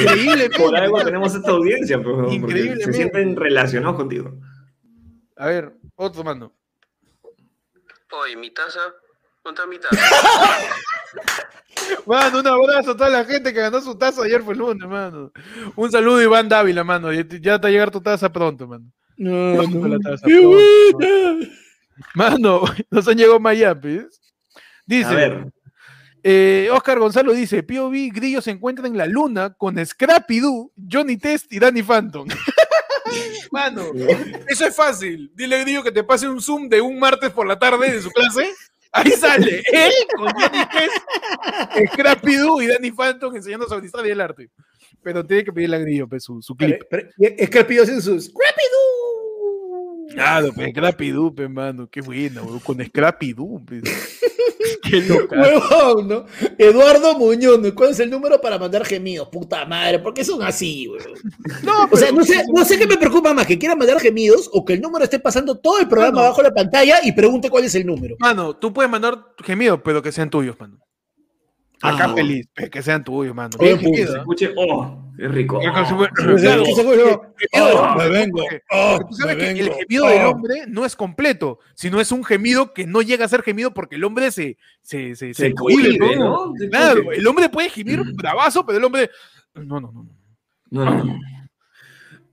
Increíblemente. 0.00 0.58
Por 0.58 0.76
algo 0.76 1.02
tenemos 1.04 1.34
esta 1.34 1.50
audiencia, 1.50 2.02
pues, 2.02 2.16
porque 2.16 2.34
Increíblemente. 2.34 2.84
se 2.84 2.92
sienten 2.92 3.36
relacionados 3.36 3.96
contigo. 3.96 4.32
A 5.36 5.46
ver, 5.46 5.72
otro 5.96 6.24
mano. 6.24 6.52
Oye, 8.22 8.36
mi 8.36 8.50
taza. 8.50 8.80
¿Dónde 9.44 9.62
está 9.62 9.66
mi 9.66 9.78
taza? 9.78 9.96
Mano, 12.06 12.40
un 12.40 12.46
abrazo 12.46 12.92
a 12.92 12.96
toda 12.96 13.10
la 13.10 13.24
gente 13.24 13.52
que 13.52 13.60
ganó 13.60 13.80
su 13.80 13.96
taza 13.96 14.22
ayer 14.24 14.42
fue 14.42 14.54
el 14.54 14.58
lunes, 14.60 14.88
mano. 14.88 15.30
Un 15.76 15.90
saludo 15.92 16.20
Iván 16.22 16.48
Dávila, 16.48 16.82
mano. 16.82 17.12
Ya 17.12 17.22
te 17.28 17.38
va 17.50 17.54
a 17.62 17.70
llegar 17.70 17.90
tu 17.92 18.00
taza 18.00 18.32
pronto, 18.32 18.66
mano. 18.66 18.90
No, 19.18 19.56
Pronto 19.62 19.86
la 19.88 19.98
taza, 19.98 20.26
¡Qué 20.26 20.34
pronto. 20.36 20.98
buena! 20.98 21.48
Mano, 22.14 22.62
nos 22.90 23.08
han 23.08 23.16
llegado 23.16 23.40
mayapes. 23.40 24.20
Dice, 24.86 25.06
A 25.06 25.12
ver, 25.14 25.46
eh, 26.22 26.68
Oscar 26.72 26.98
Gonzalo 26.98 27.32
dice, 27.32 27.62
POV 27.62 28.10
Grillo 28.12 28.40
se 28.40 28.50
encuentra 28.50 28.86
en 28.86 28.96
la 28.96 29.06
luna 29.06 29.54
con 29.54 29.84
Scrappy 29.84 30.40
Doo, 30.40 30.72
Johnny 30.90 31.16
Test 31.16 31.52
y 31.52 31.58
Danny 31.58 31.82
Phantom. 31.82 32.26
Mano, 33.52 33.92
eso 34.48 34.66
es 34.66 34.74
fácil. 34.74 35.30
Dile 35.34 35.56
a 35.56 35.60
Grillo 35.62 35.82
que 35.82 35.92
te 35.92 36.02
pase 36.04 36.28
un 36.28 36.40
Zoom 36.40 36.68
de 36.68 36.80
un 36.80 36.98
martes 36.98 37.30
por 37.30 37.46
la 37.46 37.58
tarde 37.58 37.92
de 37.92 38.02
su 38.02 38.10
clase. 38.10 38.52
Ahí 38.92 39.10
sale 39.12 39.62
él 39.72 39.92
con 40.16 40.28
Johnny 40.32 40.64
Test, 40.72 41.92
Scrappy 41.92 42.36
Doo 42.36 42.62
y 42.62 42.66
Danny 42.66 42.90
Phantom 42.92 43.34
enseñando 43.36 43.68
sobre 43.68 43.86
historia 43.86 44.10
del 44.10 44.20
arte. 44.20 44.50
Pero 45.02 45.24
tiene 45.24 45.44
que 45.44 45.52
pedirle 45.52 45.76
a 45.76 45.80
Grillo 45.80 46.08
pues, 46.08 46.24
su, 46.24 46.40
su 46.42 46.56
clip. 46.56 46.82
Pero- 46.90 47.08
pero- 47.16 47.34
el 47.38 47.66
pido 47.66 47.84
en 47.84 48.02
sus. 48.02 48.32
Claro, 50.16 50.52
pues 50.54 50.70
Scrappy 50.70 51.10
Doo, 51.10 51.34
pues, 51.34 51.50
mano. 51.50 51.88
Qué 51.90 52.00
buena, 52.00 52.42
weón, 52.42 52.60
Con 52.60 52.84
Scrappy 52.84 53.32
Doo. 53.32 53.62
pues. 53.66 53.82
Qué 54.82 55.00
loca. 55.02 55.36
Huevón, 55.40 56.08
¿no? 56.08 56.24
Eduardo 56.58 57.16
Muñoz, 57.18 57.60
¿no? 57.60 57.74
¿cuál 57.74 57.90
es 57.90 58.00
el 58.00 58.10
número 58.10 58.40
para 58.40 58.58
mandar 58.58 58.84
gemidos? 58.84 59.28
Puta 59.30 59.64
madre, 59.64 59.98
¿por 60.00 60.12
qué 60.14 60.24
son 60.24 60.42
así, 60.42 60.88
huevón? 60.88 61.12
No, 61.62 61.84
O 61.90 61.96
sea, 61.96 62.10
no 62.12 62.24
sé, 62.24 62.42
no 62.52 62.64
sé 62.64 62.78
qué 62.78 62.86
me 62.86 62.96
preocupa 62.96 63.32
más, 63.34 63.46
que 63.46 63.58
quieran 63.58 63.78
mandar 63.78 64.00
gemidos 64.00 64.48
o 64.52 64.64
que 64.64 64.72
el 64.74 64.80
número 64.80 65.04
esté 65.04 65.18
pasando 65.20 65.56
todo 65.58 65.78
el 65.78 65.86
programa 65.88 66.14
Mano. 66.16 66.26
abajo 66.26 66.42
de 66.42 66.48
la 66.48 66.54
pantalla 66.54 66.96
y 67.04 67.12
pregunte 67.12 67.48
cuál 67.50 67.64
es 67.64 67.74
el 67.76 67.86
número. 67.86 68.16
Mano, 68.18 68.56
tú 68.56 68.72
puedes 68.72 68.90
mandar 68.90 69.26
gemidos, 69.44 69.80
pero 69.84 70.02
que 70.02 70.10
sean 70.12 70.30
tuyos, 70.30 70.56
mano. 70.58 70.78
Acá 71.82 72.06
Ah. 72.10 72.14
feliz, 72.14 72.46
que 72.70 72.82
sean 72.82 73.04
tuyos, 73.04 73.34
mano. 73.34 73.50
Oye, 73.58 73.74
Bien 73.74 73.78
puta, 73.78 73.90
que 73.90 73.96
gemido, 73.96 74.12
se 74.12 74.16
¿eh? 74.16 74.20
escuche, 74.20 74.54
oh, 74.56 75.05
qué 75.16 75.28
rico. 75.28 75.60
Con 75.60 75.86
su- 75.86 75.94
oh. 75.96 76.08
Claro, 76.14 76.64
¿Qué 76.64 76.74
se 76.74 76.82
tú 79.08 79.14
sabes 79.14 79.36
que 79.36 79.50
el 79.50 79.72
gemido 79.72 80.06
del 80.06 80.26
oh. 80.26 80.30
hombre 80.30 80.64
no 80.68 80.84
es 80.84 80.96
completo, 80.96 81.58
sino 81.74 82.00
es 82.00 82.12
un 82.12 82.24
gemido 82.24 82.72
que 82.72 82.86
no 82.86 83.02
llega 83.02 83.24
a 83.24 83.28
ser 83.28 83.42
gemido 83.42 83.72
porque 83.74 83.96
el 83.96 84.04
hombre 84.04 84.30
se, 84.30 84.56
se, 84.82 85.14
se, 85.16 85.34
Se 85.34 85.54
cohíbe, 85.54 85.98
¿no? 86.16 86.46
¿no? 86.48 86.52
Se 86.56 86.68
Claro, 86.68 87.12
el 87.12 87.26
hombre 87.26 87.48
puede 87.48 87.70
gemir 87.70 88.02
bravazo, 88.14 88.64
pero 88.64 88.78
el 88.78 88.84
hombre. 88.84 89.10
No, 89.54 89.80
no, 89.80 89.92
no. 89.92 90.06
no. 90.70 90.84
No, 90.84 91.04
no. 91.04 91.20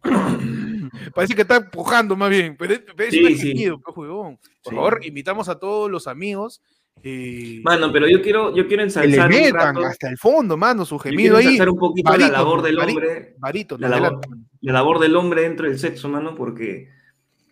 Parece 1.16 1.36
que 1.36 1.44
está 1.44 1.58
empujando 1.58 2.16
más 2.16 2.30
bien, 2.30 2.56
pero 2.58 2.74
es, 2.74 2.82
pero 2.96 3.08
es 3.10 3.14
Sí, 3.14 3.24
un 3.24 3.38
sí. 3.38 3.48
gemido, 3.50 3.80
pues. 3.80 3.96
Por 3.96 4.38
Sí. 4.64 4.76
favor, 4.76 5.00
invitamos 5.04 5.50
a 5.50 5.60
todos 5.60 5.90
los 5.90 6.08
amigos. 6.08 6.62
Eh, 7.02 7.60
Mano, 7.64 7.92
pero 7.92 8.08
yo 8.08 8.22
quiero, 8.22 8.56
yo 8.56 8.68
quiero 8.68 8.68
que 8.68 8.76
le 8.78 8.84
ensalzar 8.84 9.30
un 9.30 9.36
metan 9.36 9.76
rato, 9.76 9.86
hasta 9.86 10.10
el 10.10 10.18
fondo, 10.18 10.56
mano, 10.56 10.86
su 10.86 10.98
gemido 11.00 11.38
ahí. 11.38 11.46
ensalzar 11.46 11.70
un 11.70 11.78
poquito 11.80 12.16
la 12.16 12.28
labor 12.30 12.62
del 12.62 12.80
hombre, 12.80 13.36
barítono, 13.40 13.82
la 13.88 14.00
labor, 14.00 14.22
la 14.62 14.74
labor 14.74 15.00
del 15.00 15.16
hombre 15.16 15.42
dentro 15.42 15.68
del 15.68 15.80
sexo, 15.80 16.08
mano, 16.08 16.36
porque 16.36 16.90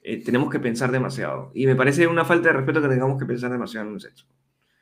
eh, 0.04 0.24
tenemos 0.24 0.50
que 0.50 0.60
pensar 0.60 0.92
demasiado. 0.92 1.52
Y 1.54 1.66
me 1.68 1.76
parece 1.76 2.08
una 2.08 2.26
falta 2.26 2.50
de 2.50 2.54
respeto 2.54 2.82
que 2.82 2.88
tengamos 2.88 3.20
que 3.20 3.26
pensar 3.26 3.52
demasiado 3.52 3.88
en 3.88 3.94
un 3.94 4.00
sexo. 4.00 4.26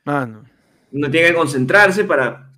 Mano. 0.06 0.44
Uno 0.91 1.11
tiene 1.11 1.30
que 1.30 1.34
concentrarse 1.36 2.06
para... 2.06 2.49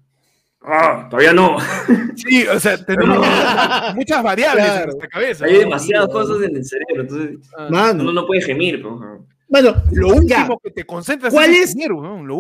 Ah, 0.62 1.08
todavía 1.10 1.34
no. 1.34 1.58
Sí, 2.16 2.46
o 2.46 2.60
sea, 2.60 2.78
tenemos 2.86 3.26
muchas 3.96 4.22
variables 4.22 4.66
en 4.68 4.84
nuestra 4.84 5.08
cabeza. 5.08 5.46
Hay 5.46 5.54
¿no? 5.54 5.60
demasiadas 5.60 6.10
cosas 6.10 6.44
en 6.44 6.56
el 6.56 6.64
cerebro, 6.64 7.02
entonces 7.02 7.40
Mano, 7.70 8.04
uno 8.04 8.12
no 8.14 8.28
puede 8.28 8.42
gemir. 8.42 8.82
pues, 8.82 8.94
mano, 9.52 9.76
Lo 9.92 10.08
último 10.08 10.60
que 10.64 10.72
te 10.72 10.86
concentras 10.86 11.32
¿Cuál 11.34 11.54
es-. 11.54 11.76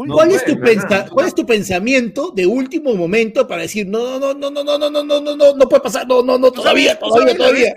¿Cuál, 0.08 0.32
es 0.32 0.44
tu 0.46 0.58
puede, 0.58 0.74
pensa- 0.76 0.88
¿verdad? 0.90 1.10
¿Cuál 1.12 1.28
es 1.28 1.36
tu 1.36 1.46
pensamiento 1.46 2.32
de 2.32 2.48
último 2.48 2.96
momento 2.96 3.48
para 3.48 3.62
decir 3.62 3.86
no, 3.88 4.18
no, 4.20 4.34
no, 4.34 4.50
no, 4.50 4.64
no, 4.64 4.78
no, 4.80 4.90
no, 4.90 5.04
no, 5.04 5.22
no, 5.22 5.36
no, 5.36 5.56
no 5.56 5.70
puede 5.70 5.82
pasar, 5.84 6.08
no, 6.08 6.24
no, 6.24 6.40
no, 6.40 6.52
todavía, 6.52 6.98
¿Sabes- 6.98 7.00
todavía, 7.14 7.38
todavía? 7.38 7.74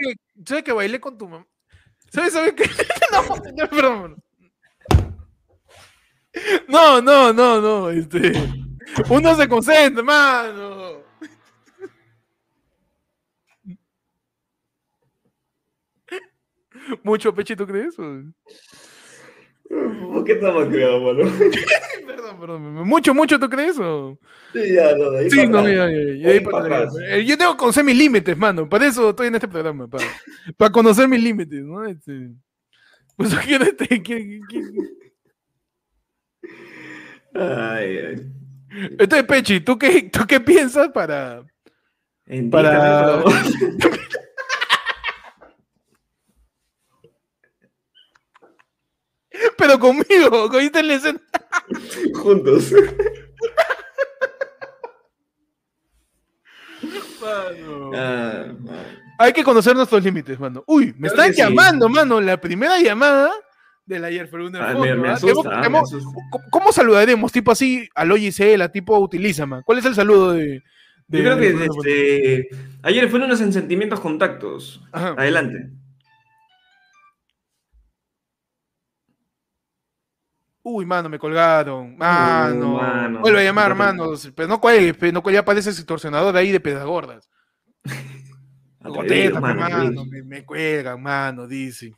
¿Sabes 0.47 0.65
que 0.65 0.73
bailé 0.73 0.99
con 1.01 1.19
tu 1.19 1.29
mamá? 1.29 1.47
¿Sabes, 2.11 2.33
sabes 2.33 2.55
que 2.55 2.65
no, 3.13 3.23
no, 3.57 3.69
perdón. 3.69 4.17
No, 6.69 7.01
no, 7.03 7.33
no, 7.33 7.61
no, 7.61 7.91
este. 7.91 8.33
Uno 9.09 9.35
se 9.37 9.49
concentra, 9.49 10.03
mano. 10.03 11.03
Mucho 17.03 17.35
pechito 17.35 17.67
crees? 17.67 17.95
¿Por 20.13 20.25
qué 20.25 20.33
estamos 20.33 20.67
creados, 20.69 21.03
mano? 21.03 21.31
Perdón, 22.07 22.41
perdón. 22.41 22.63
Mucho, 22.89 23.15
mucho, 23.15 23.39
¿tú 23.39 23.49
crees? 23.49 23.79
O? 23.79 24.19
Sí, 24.53 24.75
ya, 24.75 24.95
no, 24.97 25.11
de 25.11 25.19
ahí 25.21 25.31
Sí, 25.31 25.37
para 25.47 25.49
no, 25.51 25.69
ya, 25.69 25.91
ya. 25.91 26.31
Eh, 27.17 27.25
Yo 27.25 27.37
tengo 27.37 27.53
que 27.53 27.59
conocer 27.59 27.85
mis 27.85 27.97
límites, 27.99 28.37
mano. 28.37 28.69
Para 28.69 28.87
eso 28.87 29.11
estoy 29.11 29.27
en 29.29 29.35
este 29.35 29.49
programa, 29.49 29.89
para, 29.89 30.05
para 30.57 30.71
conocer 30.73 31.09
mis 31.09 31.23
límites, 31.23 31.63
¿no? 31.63 31.85
Este, 31.85 32.31
pues 33.17 33.35
quién 33.47 33.63
este, 33.63 34.03
quién- 34.03 34.41
quién- 34.49 34.75
Ay, 37.35 37.99
ay. 37.99 38.33
Entonces, 38.99 39.25
Pechi, 39.25 39.61
¿tú 39.61 39.77
qué, 39.79 40.09
¿tú 40.13 40.21
qué 40.27 40.41
piensas 40.41 40.89
para, 40.91 41.43
Para- 42.51 43.23
pero- 49.57 49.79
conmigo, 49.79 50.49
con 50.51 50.61
esta 50.61 50.81
escena? 50.81 51.21
Juntos. 52.15 52.73
Mano. 57.21 57.91
Ah, 57.95 58.45
man. 58.61 58.85
Hay 59.19 59.33
que 59.33 59.45
conocer 59.45 59.75
nuestros 59.77 60.03
límites, 60.03 60.39
mano. 60.39 60.65
Uy, 60.67 60.87
me 60.99 61.09
Claro 61.09 61.29
están 61.31 61.33
sí. 61.35 61.39
llamando, 61.41 61.89
mano. 61.89 62.21
La 62.21 62.37
primera 62.41 62.79
llamada 62.81 63.31
de 63.87 63.99
la 63.99 64.09
ayer 64.09 64.29
fue 64.29 64.41
Ah, 64.41 64.75
me, 64.75 64.95
me 64.97 65.09
¿ah? 65.09 65.13
asusta, 65.13 65.27
Tenemos- 65.35 65.47
ah, 65.47 65.57
me 65.57 65.63
tenemos- 65.63 65.93
asusta. 65.95 66.11
¿Cómo- 66.31 66.45
¿Cómo 66.51 66.73
saludaremos? 66.73 67.33
Tipo 67.33 67.53
así, 67.53 67.89
al 67.95 68.13
Gisela, 68.17 68.71
tipo 68.71 68.99
utilízame. 68.99 69.63
¿Cuál 69.65 69.79
es 69.79 69.85
el 69.85 69.95
saludo 69.95 70.33
de.? 70.33 70.63
de- 71.07 71.19
Yo 71.19 71.25
creo 71.25 71.39
que 71.39 71.53
de- 71.53 71.67
este, 71.67 72.49
ayer 72.83 73.09
fueron 73.09 73.29
unos 73.29 73.41
en 73.41 73.53
sentimientos 73.53 74.01
contactos. 74.01 74.83
Ajá. 74.93 75.15
Adelante. 75.17 75.71
Uy, 80.67 80.87
mano, 80.87 81.11
me 81.11 81.19
colgaron. 81.19 81.95
Mano. 81.97 82.79
mano. 82.79 83.21
Vuelve 83.21 83.41
a 83.41 83.45
llamar, 83.45 83.75
mano. 83.75 84.13
Pero 84.35 84.49
no 84.49 84.59
cuelgues, 84.61 85.13
no 85.13 85.23
cuelgues, 85.23 85.41
ya 85.41 85.45
pareces 85.45 85.77
extorsionador 85.79 86.33
de 86.33 86.41
ahí 86.41 86.51
de 86.51 86.61
pedagordas. 86.61 87.29
Mano. 88.81 90.05
Me, 90.05 90.23
me 90.23 90.45
cuelgan, 90.45 91.01
mano, 91.03 91.47
dice. 91.47 91.95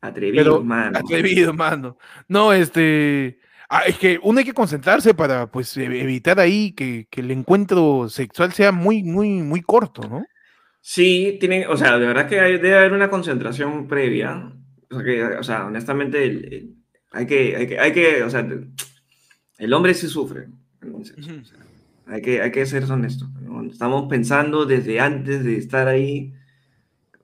Atrevido, 0.00 0.44
Pero, 0.44 0.64
mano. 0.64 0.98
atrevido, 0.98 1.52
mano. 1.52 1.96
No, 2.28 2.52
este. 2.52 3.38
ah, 3.68 3.82
es 3.86 3.98
que 3.98 4.18
uno 4.22 4.38
hay 4.38 4.44
que 4.44 4.52
concentrarse 4.54 5.14
para, 5.14 5.46
pues, 5.50 5.76
e- 5.76 5.84
evitar 6.00 6.38
ahí 6.40 6.72
que, 6.72 7.06
que 7.10 7.20
el 7.20 7.30
encuentro 7.32 8.08
sexual 8.08 8.52
sea 8.52 8.70
muy, 8.72 9.02
muy, 9.02 9.28
muy 9.42 9.62
corto, 9.62 10.02
¿no? 10.08 10.24
Sí, 10.80 11.36
tiene, 11.40 11.66
o 11.68 11.76
sea, 11.76 11.98
de 11.98 12.06
verdad 12.06 12.28
que 12.28 12.40
hay- 12.40 12.58
debe 12.58 12.76
haber 12.78 12.92
una 12.92 13.10
concentración 13.10 13.86
previa. 13.88 14.52
O 14.92 14.94
sea, 14.96 15.04
que, 15.04 15.22
o 15.24 15.42
sea 15.42 15.66
honestamente, 15.66 16.24
el- 16.24 16.44
el- 16.52 16.74
hay, 17.12 17.26
que, 17.26 17.56
hay, 17.56 17.66
que, 17.66 17.78
hay 17.78 17.92
que, 17.92 18.22
o 18.22 18.30
sea, 18.30 18.46
el 19.58 19.72
hombre 19.72 19.94
sí 19.94 20.06
sufre. 20.08 20.48
Entonces, 20.80 21.16
o 21.18 21.44
sea, 21.44 21.58
hay, 22.06 22.22
que, 22.22 22.40
hay 22.42 22.50
que 22.50 22.64
ser 22.66 22.84
honestos. 22.90 23.28
¿no? 23.40 23.62
Estamos 23.64 24.08
pensando 24.08 24.66
desde 24.66 25.00
antes 25.00 25.44
de 25.44 25.56
estar 25.56 25.88
ahí. 25.88 26.32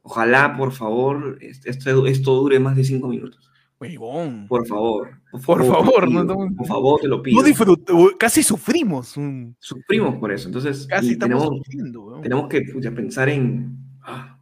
Ojalá, 0.02 0.56
por 0.56 0.72
favor, 0.72 1.38
est- 1.40 1.66
esto, 1.66 2.06
esto 2.06 2.34
dure 2.34 2.58
más 2.58 2.76
de 2.76 2.84
cinco 2.84 3.08
minutos. 3.08 3.50
Huevón. 3.80 4.46
Por 4.48 4.66
favor. 4.66 5.10
Por 5.30 5.42
Por 5.42 5.58
favor, 5.66 5.84
favor, 5.84 6.04
te 6.08 6.14
no, 6.14 6.22
pido, 6.22 6.34
no- 6.48 6.56
por 6.56 6.66
favor, 6.66 7.00
te 7.00 7.08
lo 7.08 7.22
pido. 7.22 7.42
No 7.42 8.10
casi 8.18 8.42
sufrimos. 8.42 9.14
Sufrimos 9.58 10.16
por 10.16 10.32
eso. 10.32 10.48
Entonces, 10.48 10.86
Casi 10.88 11.12
estamos 11.12 11.38
tenemos, 11.42 11.58
sufriendo, 11.58 12.02
weón. 12.02 12.22
tenemos 12.22 12.48
que 12.48 12.62
pucha, 12.62 12.90
pensar 12.92 13.28
en. 13.28 13.76
ah, 14.02 14.38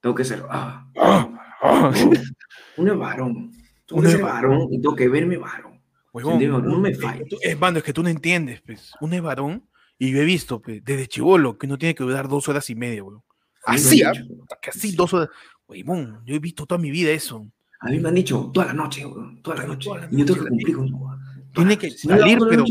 tengo 0.00 0.14
que 0.14 0.24
ser. 0.24 0.42
Ah, 0.50 0.88
Ah, 0.98 1.28
ah. 1.62 1.92
Uno 2.76 2.92
es 2.92 2.98
varón. 2.98 3.52
Uno 3.90 4.08
es 4.08 4.20
varón 4.20 4.68
y 4.72 4.80
tengo 4.80 4.96
que 4.96 5.08
verme 5.08 5.36
varón. 5.36 5.80
Huevón. 6.12 6.66
No 6.66 6.78
me 6.78 6.94
falles. 6.94 7.28
Es, 7.42 7.58
mano, 7.58 7.78
es 7.78 7.84
que 7.84 7.92
tú 7.92 8.02
no 8.02 8.08
entiendes, 8.08 8.62
pues. 8.62 8.92
Uno 9.00 9.14
es 9.14 9.22
varón 9.22 9.68
y 9.98 10.10
yo 10.12 10.20
he 10.20 10.24
visto, 10.24 10.60
pues, 10.60 10.82
desde 10.84 11.06
chivolo, 11.06 11.58
que 11.58 11.66
uno 11.66 11.78
tiene 11.78 11.94
que 11.94 12.04
durar 12.04 12.28
dos 12.28 12.48
horas 12.48 12.68
y 12.70 12.74
media, 12.74 13.02
weón. 13.04 13.22
Así, 13.64 14.02
¿ah? 14.02 14.12
Que 14.62 14.70
así, 14.70 14.92
dos 14.94 15.12
horas. 15.12 15.28
Huevón, 15.68 16.22
yo 16.24 16.34
he 16.34 16.38
visto 16.38 16.66
toda 16.66 16.78
mi 16.80 16.90
vida 16.90 17.10
eso. 17.10 17.46
A 17.80 17.88
mí 17.90 17.98
me 18.00 18.08
han 18.08 18.14
dicho 18.14 18.50
toda 18.54 18.66
la 18.66 18.72
noche, 18.72 19.04
weón, 19.04 19.42
toda 19.42 19.56
la 19.58 19.66
noche. 19.66 19.88
toda 19.88 20.00
la 20.02 20.08
Y 20.10 20.18
yo 20.18 20.24
tengo 20.24 20.42
que 20.44 20.48
cumplir 20.48 20.76
con 20.76 20.90
Tiene 21.52 21.76
que 21.78 21.90
salir, 21.90 22.38
pero- 22.48 22.64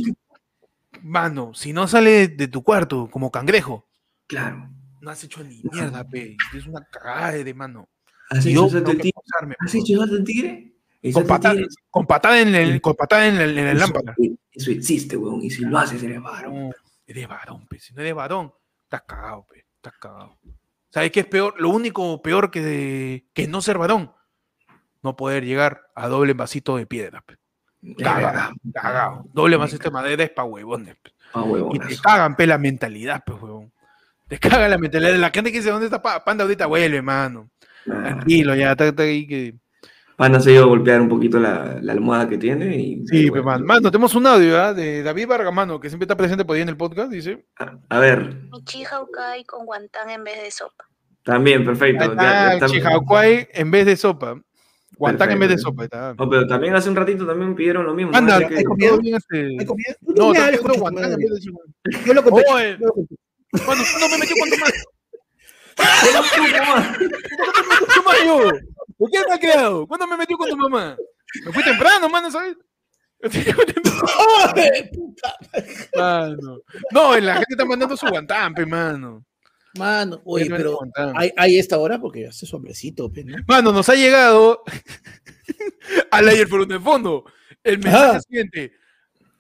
Mano, 1.03 1.53
si 1.53 1.71
no 1.73 1.87
sale 1.87 2.29
de 2.29 2.47
tu 2.47 2.63
cuarto 2.63 3.07
como 3.11 3.29
cangrejo, 3.29 3.85
Claro. 4.27 4.69
no 5.01 5.11
has 5.11 5.23
hecho 5.23 5.43
ni 5.43 5.61
mierda, 5.71 6.03
pe. 6.07 6.35
Es 6.55 6.65
una 6.65 6.83
cagada 6.85 7.31
de 7.33 7.53
mano. 7.53 7.87
¿Has 8.29 8.45
hecho 8.45 8.69
que 8.69 8.95
tigre? 8.95 9.11
¿Has 9.59 9.71
pe. 9.71 9.77
hecho 9.79 10.03
el 10.03 10.23
tigre? 10.23 10.71
Con 11.13 11.27
patada, 11.27 11.61
con 11.91 12.07
patada 12.07 12.39
en 12.41 12.55
el, 12.55 12.81
con 12.81 12.95
patada 12.95 13.27
en 13.27 13.35
el, 13.37 13.57
en 13.57 13.67
el 13.67 13.77
eso- 13.77 13.85
lámpara. 13.93 14.15
Eso 14.51 14.71
existe, 14.71 15.17
weón. 15.17 15.43
Y 15.43 15.49
si 15.51 15.63
lo 15.65 15.77
haces, 15.77 16.01
eres 16.01 16.21
varón. 16.21 16.69
No, 16.69 16.75
eres 17.05 17.27
varón, 17.27 17.67
pe. 17.67 17.79
Si 17.79 17.93
no 17.93 18.01
eres 18.01 18.15
varón, 18.15 18.51
estás 18.83 19.03
cagado, 19.03 19.45
pe. 19.45 19.65
Estás 19.75 19.93
cagado. 19.99 20.37
¿Sabes 20.89 21.11
qué 21.11 21.19
es 21.19 21.25
peor? 21.27 21.53
Lo 21.59 21.69
único 21.69 22.21
peor 22.21 22.49
que, 22.49 23.25
que 23.33 23.47
no 23.47 23.61
ser 23.61 23.77
varón, 23.77 24.13
no 25.03 25.15
poder 25.15 25.43
llegar 25.45 25.81
a 25.93 26.07
doble 26.07 26.33
vasito 26.33 26.77
de 26.77 26.85
piedra, 26.87 27.21
pe. 27.21 27.37
Es 27.83 27.95
Cagado. 28.03 29.25
Doble 29.33 29.57
vasito 29.57 29.83
de 29.83 29.91
madera 29.91 30.23
es 30.23 30.31
pa' 30.31 30.43
huevones, 30.45 30.95
pe. 30.95 31.11
Y 31.73 31.79
te 31.79 31.97
cagan, 31.97 32.35
pe, 32.35 32.47
la 32.47 32.57
mentalidad, 32.57 33.21
pues, 33.25 33.39
huevón. 33.41 33.71
Te 34.27 34.39
cagan 34.39 34.71
la 34.71 34.77
mentalidad 34.79 35.11
de 35.11 35.17
la 35.19 35.29
gente 35.31 35.51
que 35.51 35.57
dice, 35.59 35.69
¿dónde 35.69 35.85
está 35.87 36.01
Pa- 36.01 36.23
Panda 36.23 36.45
ahorita? 36.45 36.65
Vuelve, 36.65 37.01
mano. 37.01 37.51
Tranquilo, 37.85 38.55
ya, 38.55 38.71
está, 38.71 38.87
está 38.87 39.03
ahí 39.03 39.25
que... 39.27 39.53
Se 40.41 40.49
ha 40.49 40.53
ido 40.53 40.63
a 40.63 40.67
golpear 40.67 41.01
un 41.01 41.09
poquito 41.09 41.39
la, 41.39 41.77
la 41.81 41.91
almohada 41.91 42.29
que 42.29 42.37
tiene. 42.37 42.77
Y, 42.77 43.05
Sí, 43.07 43.29
pues, 43.29 43.43
bueno. 43.43 43.43
mano. 43.43 43.65
Mano, 43.65 43.91
tenemos 43.91 44.15
un 44.15 44.25
audio, 44.25 44.61
¿ah? 44.61 44.73
De 44.73 45.03
David 45.03 45.27
Vargamano, 45.27 45.77
que 45.79 45.89
siempre 45.89 46.05
está 46.05 46.15
presente 46.15 46.45
por 46.45 46.55
ahí 46.55 46.61
en 46.61 46.69
el 46.69 46.77
podcast, 46.77 47.11
dice... 47.11 47.45
A, 47.59 47.77
a 47.89 47.99
ver, 47.99 48.33
Mi 48.49 48.83
Hawkai 48.85 49.43
con 49.43 49.65
guantán 49.65 50.09
en 50.09 50.23
vez 50.23 50.41
de 50.41 50.51
sopa. 50.51 50.85
también, 51.23 51.65
perfecto. 51.65 52.13
Ah, 52.17 52.57
Chihuahua 52.65 53.25
en 53.27 53.71
vez 53.71 53.85
de 53.85 53.97
sopa. 53.97 54.39
Guantán 54.97 55.31
en 55.31 55.39
vez 55.39 55.49
de 55.49 55.57
sopa. 55.57 55.83
Está. 55.83 56.13
No, 56.17 56.29
pero 56.29 56.47
también 56.47 56.73
hace 56.75 56.89
un 56.89 56.95
ratito 56.95 57.27
también 57.27 57.53
pidieron 57.53 57.85
lo 57.85 57.93
mismo. 57.93 58.13
¿no? 58.13 58.17
Anda, 58.17 58.47
que- 58.47 58.55
¿hay 58.59 58.63
comida? 58.63 58.91
No, 60.15 60.31
guantán 60.79 61.11
en 61.11 61.17
vez 61.17 61.29
de 61.33 61.39
chihuahua. 61.41 61.65
Yo 62.05 62.13
lo 62.13 62.23
compré. 62.23 62.45
Mano, 62.47 63.81
tú 63.83 63.99
no 63.99 64.09
me 64.09 64.17
metió. 64.17 64.35
¿Qué 64.45 64.57
más 64.61 64.71
yo? 68.25 68.51
¿Por 68.97 69.11
qué 69.11 69.19
me 69.27 69.33
ha 69.33 69.37
quedado? 69.39 69.87
¿Cuándo 69.87 70.07
me 70.07 70.17
metió 70.17 70.37
con 70.37 70.49
tu 70.49 70.57
mamá? 70.57 70.95
Me 71.45 71.51
fui 71.51 71.63
temprano, 71.63 72.07
mano, 72.09 72.31
¿sabes? 72.31 72.55
Mano. 75.95 76.59
No, 76.91 77.17
la 77.19 77.33
gente 77.35 77.47
está 77.53 77.65
mandando 77.65 77.97
su 77.97 78.07
guantán, 78.07 78.53
pe, 78.53 78.65
mano. 78.65 79.25
Mano, 79.77 80.21
oye, 80.23 80.45
pero 80.49 80.79
hay, 81.15 81.31
hay 81.35 81.59
esta 81.59 81.77
hora 81.77 81.99
porque 81.99 82.27
hace 82.27 82.45
su 82.45 82.55
hombrecito, 82.55 83.11
¿no? 83.25 83.37
Mano, 83.45 83.73
nos 83.73 83.89
ha 83.89 83.95
llegado 83.95 84.63
al 86.11 86.29
ayer 86.29 86.47
por 86.47 86.61
un 86.61 86.69
de 86.69 86.79
fondo 86.79 87.25
el 87.63 87.79
mensaje 87.79 88.17
Ah. 88.17 88.19
siguiente. 88.21 88.71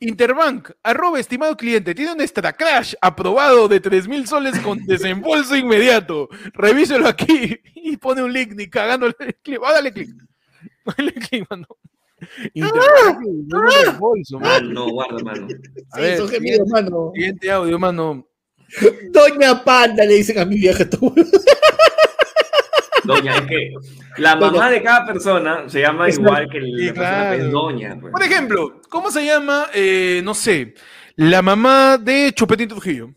Interbank, 0.07 0.69
arroba 0.83 1.19
estimado 1.19 1.57
cliente, 1.57 1.95
tiene 1.95 2.13
un 2.13 2.21
extra 2.21 2.53
crash 2.53 2.93
aprobado 3.01 3.67
de 3.67 3.79
3 3.79 4.07
mil 4.07 4.27
soles 4.27 4.59
con 4.59 4.77
desembolso 4.85 5.55
inmediato. 5.55 6.29
Revíselo 6.53 7.07
aquí 7.07 7.59
y 7.73 7.97
pone 7.97 8.21
un 8.23 8.31
link 8.31 8.53
ni 8.55 8.69
cagándole 8.69 9.13
clic. 9.43 9.59
Ah, 9.65 9.73
dale 9.73 9.91
clic. 9.91 10.09
Dale 10.97 11.13
clic, 11.13 11.47
mano. 11.49 11.67
Interbank, 12.53 13.19
no 13.47 13.63
me 13.63 13.75
desembolso, 13.75 14.39
mano. 14.39 14.67
Mano, 14.67 14.89
guarda, 14.91 15.23
mano. 15.23 15.47
A 15.91 15.99
ver, 15.99 16.17
Son 16.17 16.29
gemidos, 16.29 16.67
mano. 16.69 17.11
Siguiente 17.13 17.51
audio, 17.51 17.79
mano. 17.79 18.27
Doña 19.11 19.63
Panda, 19.63 20.05
le 20.05 20.15
dicen 20.15 20.39
a 20.39 20.45
mi 20.45 20.57
vieja. 20.57 20.83
esto. 20.83 21.13
Doña, 23.05 23.35
es 23.35 23.41
que 23.41 23.73
la 24.17 24.35
mamá 24.35 24.69
de 24.69 24.81
cada 24.83 25.05
persona 25.05 25.63
se 25.67 25.81
llama 25.81 26.07
Es 26.07 26.17
igual 26.17 26.47
que 26.49 26.59
la 26.59 26.65
Sí, 26.77 26.85
persona 26.93 27.29
que 27.29 27.35
es 27.35 27.41
claro. 27.43 27.51
doña. 27.51 27.97
pues. 27.99 28.11
Por 28.11 28.23
ejemplo, 28.23 28.81
¿cómo 28.89 29.11
se 29.11 29.25
llama, 29.25 29.67
eh, 29.73 30.21
no 30.23 30.33
sé, 30.33 30.73
la 31.15 31.41
mamá 31.41 31.97
de 31.97 32.31
Chupetín 32.33 32.67
Trujillo? 32.67 33.09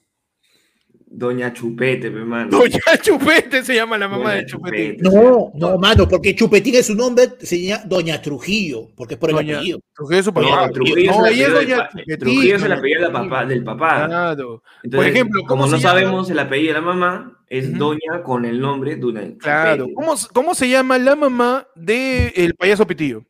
Doña 1.11 1.53
Chupete, 1.55 2.11
pe, 2.11 2.21
mano. 2.25 2.51
Doña 2.51 2.79
Chupete 3.03 3.65
se 3.65 3.75
llama 3.75 3.97
la 3.97 4.09
mamá 4.09 4.25
Doña 4.31 4.35
de 4.43 4.47
Chupetín. 4.47 4.97
Chupete. 4.99 5.03
No, 5.03 5.51
no, 5.55 5.79
mano, 5.79 6.07
porque 6.07 6.35
Chupetín 6.35 6.75
es 6.75 6.87
su 6.87 6.95
nombre, 6.95 7.29
se 7.41 7.63
llama 7.63 7.83
Doña 7.87 8.21
Trujillo, 8.21 8.89
porque 8.95 9.15
es 9.15 9.21
por 9.21 9.31
el 9.31 9.37
Doña 9.37 9.57
apellido. 9.57 9.81
Trujillo 9.95 10.19
es 10.19 10.25
su 10.27 10.33
No, 10.33 10.41
papá. 10.43 10.71
Trujillo 10.71 11.11
No, 11.13 11.27
es 11.27 11.33
el 11.33 11.41
es 11.41 11.49
apellido 11.49 11.55
Doña 11.55 11.69
del 11.69 11.79
pa- 11.79 11.89
Chupetín. 11.91 12.19
Trujillo 12.19 12.57
es 12.57 12.63
el 12.63 12.69
mano. 12.69 12.79
apellido 12.81 13.01
del 13.03 13.13
papá. 13.13 13.47
Del 13.47 13.65
papá. 13.65 14.07
Claro. 14.07 14.63
Entonces, 14.83 15.11
ejemplo, 15.11 15.41
¿cómo 15.43 15.49
como 15.49 15.65
se 15.67 15.71
no 15.73 15.79
llama? 15.79 15.91
sabemos 16.01 16.31
el 16.31 16.39
apellido 16.39 16.69
de 16.75 16.81
la 16.81 16.87
mamá, 16.87 17.43
es 17.49 17.79
doña 17.79 18.23
con 18.23 18.45
el 18.45 18.61
nombre 18.61 18.97
de 18.97 19.07
una 19.07 19.23
Claro. 19.39 19.87
¿Cómo, 19.95 20.15
cómo 20.35 20.55
se 20.55 20.69
llama 20.69 20.99
la 20.99 21.17
mamá 21.17 21.67
del 21.75 22.33
el 22.37 22.55
payaso 22.55 22.87
Pitillo? 22.87 23.25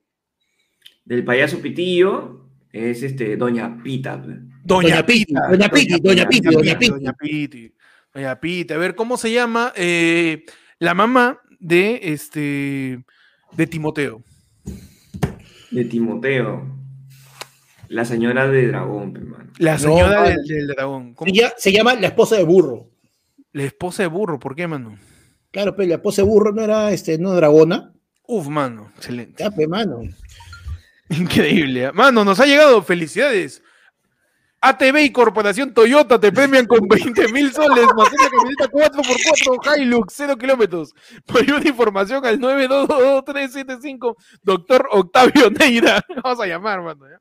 Del 1.05 1.25
payaso 1.25 1.61
Pitillo 1.61 2.45
es 2.73 3.03
este, 3.05 3.37
doña 3.37 3.81
Pita. 3.85 4.21
Doña 4.69 5.07
Piti, 5.07 5.33
Doña 5.33 5.71
Piti, 5.71 5.99
Doña 5.99 6.29
Piti, 6.29 6.49
Doña 6.51 6.79
Piti. 6.79 6.91
Doña 6.91 7.13
Piti. 7.15 7.75
Doña 8.13 8.39
Piti. 8.39 8.73
A 8.75 8.77
ver, 8.77 8.95
¿cómo 8.95 9.17
se 9.17 9.33
llama 9.33 9.73
eh, 9.77 10.45
la 10.79 10.93
mamá 10.93 11.41
de 11.59 12.01
este 12.03 13.03
de 13.53 13.67
Timoteo? 13.67 14.23
De 15.71 15.85
Timoteo. 15.87 16.67
La 17.89 18.05
señora 18.05 18.47
de 18.47 18.67
dragón, 18.67 19.15
pe, 19.15 19.21
mano. 19.21 19.51
La 19.57 19.79
señora 19.79 20.25
del, 20.25 20.45
del 20.45 20.67
dragón. 20.67 21.15
¿Cómo? 21.15 21.31
Se 21.31 21.35
llama, 21.35 21.55
se 21.57 21.73
llama 21.73 21.95
la 21.95 22.09
esposa 22.09 22.37
de 22.37 22.45
burro. 22.45 22.91
La 23.53 23.65
esposa 23.65 24.03
de 24.03 24.09
burro, 24.09 24.39
¿por 24.39 24.55
qué, 24.55 24.67
mano? 24.67 24.99
Claro, 25.51 25.75
pero 25.75 25.89
la 25.89 25.95
esposa 25.95 26.21
de 26.21 26.29
burro 26.29 26.53
no 26.53 26.61
era 26.63 26.93
este, 26.93 27.17
no 27.19 27.33
dragona. 27.33 27.95
Uf, 28.27 28.49
mano, 28.49 28.93
excelente. 28.97 29.43
Ya, 29.43 29.51
pe, 29.51 29.67
mano. 29.67 30.03
Increíble. 31.09 31.85
¿eh? 31.85 31.93
Mano, 31.93 32.23
nos 32.23 32.39
ha 32.39 32.45
llegado. 32.45 32.83
Felicidades. 32.83 33.63
ATV 34.61 34.99
y 35.03 35.13
Corporación 35.13 35.73
Toyota 35.73 36.19
te 36.19 36.33
premian 36.33 36.67
con 36.67 36.81
20 36.89 37.33
mil 37.33 37.53
soles 37.53 37.87
más 37.97 38.13
una 38.13 38.29
camioneta 38.29 38.69
4x4 38.69 39.79
Hilux 39.79 40.15
0 40.17 40.37
kilómetros. 40.37 40.95
Mayor 41.33 41.65
información 41.65 42.27
al 42.27 42.41
9222375 42.41 44.17
Doctor 44.43 44.89
Octavio 44.91 45.51
Neira. 45.51 46.05
Vamos 46.25 46.41
a 46.41 46.47
llamar, 46.47 46.83
mano. 46.83 47.09
¿ya? 47.09 47.21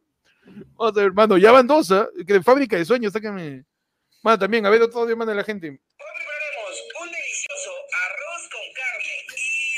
Vamos 0.76 0.98
a 0.98 1.02
ver, 1.02 1.14
mano. 1.14 1.38
Ya 1.38 1.52
van 1.52 1.68
dos, 1.68 1.92
¿ah? 1.92 2.08
Que 2.26 2.34
de 2.34 2.44
fábrica 2.44 2.76
de 2.76 2.86
sueños, 2.86 3.14
sácame. 3.14 3.66
Mano, 4.24 4.40
también, 4.40 4.66
a 4.66 4.70
ver 4.70 4.82
otro 4.82 5.02
audio, 5.02 5.16
manda 5.16 5.34
la 5.34 5.44
gente. 5.44 5.68
prepararemos 5.70 6.84
un 7.02 7.12
delicioso 7.12 7.72
arroz 8.06 8.50
con 8.50 8.66
carne. 8.74 9.14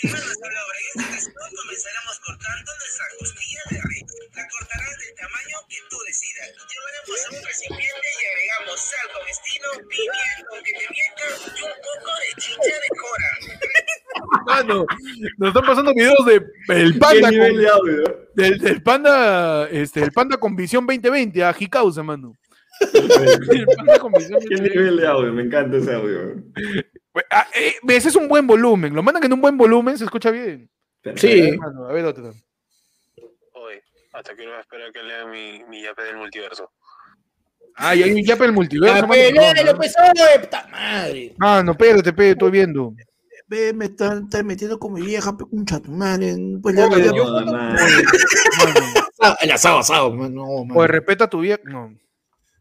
Y 0.01 0.07
bueno, 0.07 0.25
sobre 0.25 0.79
esta 0.87 1.03
ocasión 1.03 1.55
comenzaremos 1.55 2.19
cortando 2.19 2.71
nuestra 2.79 3.05
costilla 3.19 3.59
de 3.69 3.77
res. 3.81 3.98
Cortarás 4.51 4.95
del 4.99 5.13
tamaño 5.15 5.57
que 5.69 5.77
tú 5.89 5.97
decidas. 6.07 6.47
Llevaremos 6.49 7.19
a 7.25 7.29
un 7.37 7.45
recipiente 7.45 8.07
y 8.17 8.21
agregamos 8.29 8.79
sal 8.79 9.07
con 9.13 9.23
estilo, 9.27 9.69
pimienta 9.89 10.41
con 10.49 10.59
pimienta 10.63 11.25
y 11.55 11.61
un 11.63 11.77
poco 11.87 12.11
de 12.19 12.29
chicha 12.41 12.75
de 12.75 12.89
cora. 12.99 13.31
Mano, 14.45 14.85
nos 15.37 15.47
están 15.49 15.65
pasando 15.65 15.93
videos 15.93 16.25
de 16.25 16.41
el 16.75 16.97
panda 16.99 17.29
¿Qué 17.29 17.37
con, 17.37 17.57
de 17.57 17.67
audio? 17.69 18.27
del, 18.35 18.57
del 18.59 18.83
panda, 18.83 19.69
este, 19.69 20.01
el 20.03 20.11
panda 20.11 20.37
con 20.37 20.55
visión 20.55 20.85
2020, 20.85 21.43
a 21.43 21.55
Hikausa, 21.57 22.03
mano. 22.03 22.33
El 22.93 23.65
panda 23.75 23.99
con 23.99 24.11
visión 24.13 24.39
¿Qué 24.39 24.55
2020. 24.55 24.69
nivel 24.69 24.97
de 24.97 25.07
audio? 25.07 25.33
Me 25.33 25.43
encanta 25.43 25.77
ese 25.77 25.93
audio. 25.93 26.35
Ah, 27.29 27.45
eh, 27.53 27.75
ves, 27.83 28.05
es 28.05 28.15
un 28.15 28.27
buen 28.29 28.47
volumen. 28.47 28.93
Lo 28.95 29.03
mandan 29.03 29.23
en 29.25 29.33
un 29.33 29.41
buen 29.41 29.57
volumen, 29.57 29.97
se 29.97 30.05
escucha 30.05 30.31
bien. 30.31 30.69
Sí. 31.15 31.57
Mano, 31.57 31.87
a 31.87 31.93
ver 31.93 32.05
otro. 32.05 32.33
Hasta 34.19 34.35
que 34.35 34.45
no 34.45 34.51
me 34.51 34.59
espera 34.59 34.91
que 34.91 35.01
lea 35.01 35.25
mi, 35.25 35.63
mi 35.69 35.81
yape 35.81 36.03
del 36.03 36.17
multiverso. 36.17 36.69
Ah, 37.77 37.95
y 37.95 38.03
hay 38.03 38.11
un 38.11 38.21
yape 38.21 38.43
el 38.43 38.51
multiverso. 38.51 38.93
Ya, 38.93 39.01
mano, 39.03 39.13
pe, 39.13 39.31
no, 39.31 39.53
léelo, 39.53 39.71
no. 39.71 39.77
pues, 39.77 39.95
puta 40.41 40.67
madre. 40.69 41.35
Mano, 41.37 41.71
espérate, 41.71 42.11
pe, 42.11 42.31
estoy 42.31 42.51
viendo. 42.51 42.93
Ve, 43.47 43.71
me 43.71 43.85
están, 43.85 44.25
están 44.25 44.45
metiendo 44.45 44.77
con 44.77 44.91
mi 44.91 45.03
vieja, 45.03 45.37
pe, 45.37 45.45
un 45.49 45.65
chato, 45.65 45.89
madre. 45.89 46.35
Pues 46.61 46.75
mano. 46.75 46.97
Mano, 49.21 49.35
el 49.39 49.51
asado, 49.51 49.79
asado, 49.79 50.13
no, 50.13 50.65
man. 50.65 50.73
pues 50.73 50.89
respeta 50.89 51.23
a 51.23 51.29
tu 51.29 51.39
vieja. 51.39 51.61
No. 51.63 51.95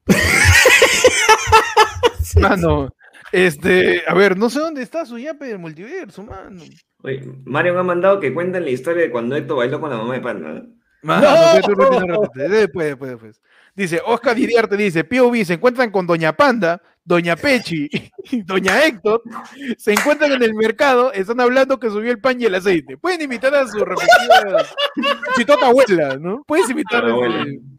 Mano, 2.37 2.95
este, 3.33 4.05
a 4.07 4.15
ver, 4.15 4.39
no 4.39 4.49
sé 4.49 4.61
dónde 4.61 4.83
está 4.83 5.05
su 5.05 5.19
yape 5.19 5.47
del 5.47 5.59
multiverso, 5.59 6.23
mano. 6.23 6.63
Oye, 7.03 7.21
Mario 7.45 7.75
me 7.75 7.81
ha 7.81 7.83
mandado 7.83 8.21
que 8.21 8.33
cuenten 8.33 8.65
la 8.65 8.71
historia 8.71 9.03
de 9.03 9.11
cuando 9.11 9.35
Esto 9.35 9.57
bailó 9.57 9.81
con 9.81 9.91
la 9.91 9.97
mamá 9.97 10.15
de 10.15 10.21
Panda. 10.21 10.63
Mano, 11.03 11.29
¡No! 11.29 11.55
repite, 11.55 12.01
repite. 12.07 12.49
Después, 12.49 12.87
después, 12.87 13.11
después. 13.13 13.41
Dice, 13.75 14.03
Oscar 14.05 14.35
Didiarte 14.35 14.77
dice, 14.77 15.05
POV 15.05 15.45
se 15.45 15.55
encuentran 15.55 15.93
con 15.93 16.05
Doña 16.07 16.33
Panda, 16.33 16.83
Doña 17.05 17.37
Pechi 17.37 17.89
y 18.33 18.43
Doña 18.43 18.85
Héctor, 18.85 19.23
se 19.77 19.93
encuentran 19.93 20.33
en 20.33 20.43
el 20.43 20.55
mercado, 20.55 21.13
están 21.13 21.41
hablando 21.41 21.79
que 21.79 21.89
subió 21.89 22.11
el 22.11 22.21
pan 22.21 22.41
y 22.41 22.47
el 22.47 22.57
aceite. 22.57 22.97
Pueden 22.99 23.23
invitar 23.23 23.55
a 23.55 23.67
su 23.69 23.85
respectiva 23.85 24.67
chitota 25.37 25.67
abuela, 25.69 26.17
¿no? 26.17 26.43
Puedes 26.45 26.69
invitar 26.71 27.05
a. 27.05 27.09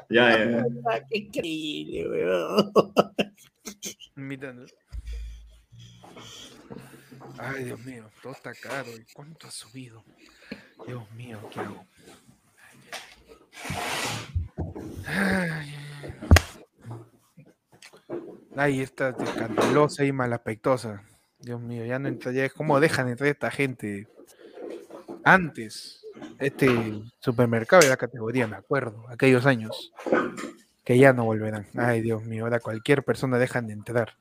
Ya, 0.09 0.37
ya, 0.37 0.51
ya. 0.51 0.65
Ah, 0.89 0.99
Qué 1.09 1.17
increíble, 1.17 2.09
weón. 2.09 2.71
Invitando. 4.15 4.65
Ay, 7.37 7.65
Dios 7.65 7.79
mío, 7.85 8.09
todo 8.23 8.33
está 8.33 8.53
caro. 8.53 8.89
¿y 8.97 9.13
¿Cuánto 9.13 9.47
ha 9.47 9.51
subido? 9.51 10.03
Dios 10.87 11.03
mío, 11.11 11.39
¿qué 11.51 11.59
hago? 11.59 11.85
Ay, 15.05 15.75
Ay, 18.55 18.81
esta 18.81 19.09
escandalosa 19.09 20.03
y 20.03 20.11
malaspectosa. 20.11 21.03
Dios 21.39 21.61
mío, 21.61 21.85
ya 21.85 21.97
no 21.97 22.09
entra, 22.09 22.33
ya 22.33 22.43
es 22.43 22.53
como 22.53 22.81
dejan 22.81 23.07
entrar 23.07 23.29
esta 23.29 23.49
gente. 23.51 24.07
Antes, 25.23 26.05
este 26.39 26.69
supermercado 27.19 27.85
era 27.85 27.95
categoría, 27.95 28.47
me 28.47 28.57
acuerdo, 28.57 29.05
aquellos 29.07 29.45
años, 29.45 29.93
que 30.83 30.97
ya 30.97 31.13
no 31.13 31.23
volverán. 31.23 31.67
Ay, 31.75 32.01
Dios 32.01 32.25
mío, 32.25 32.43
ahora 32.43 32.59
cualquier 32.59 33.03
persona 33.03 33.37
dejan 33.37 33.67
de 33.67 33.73
entrar. 33.73 34.17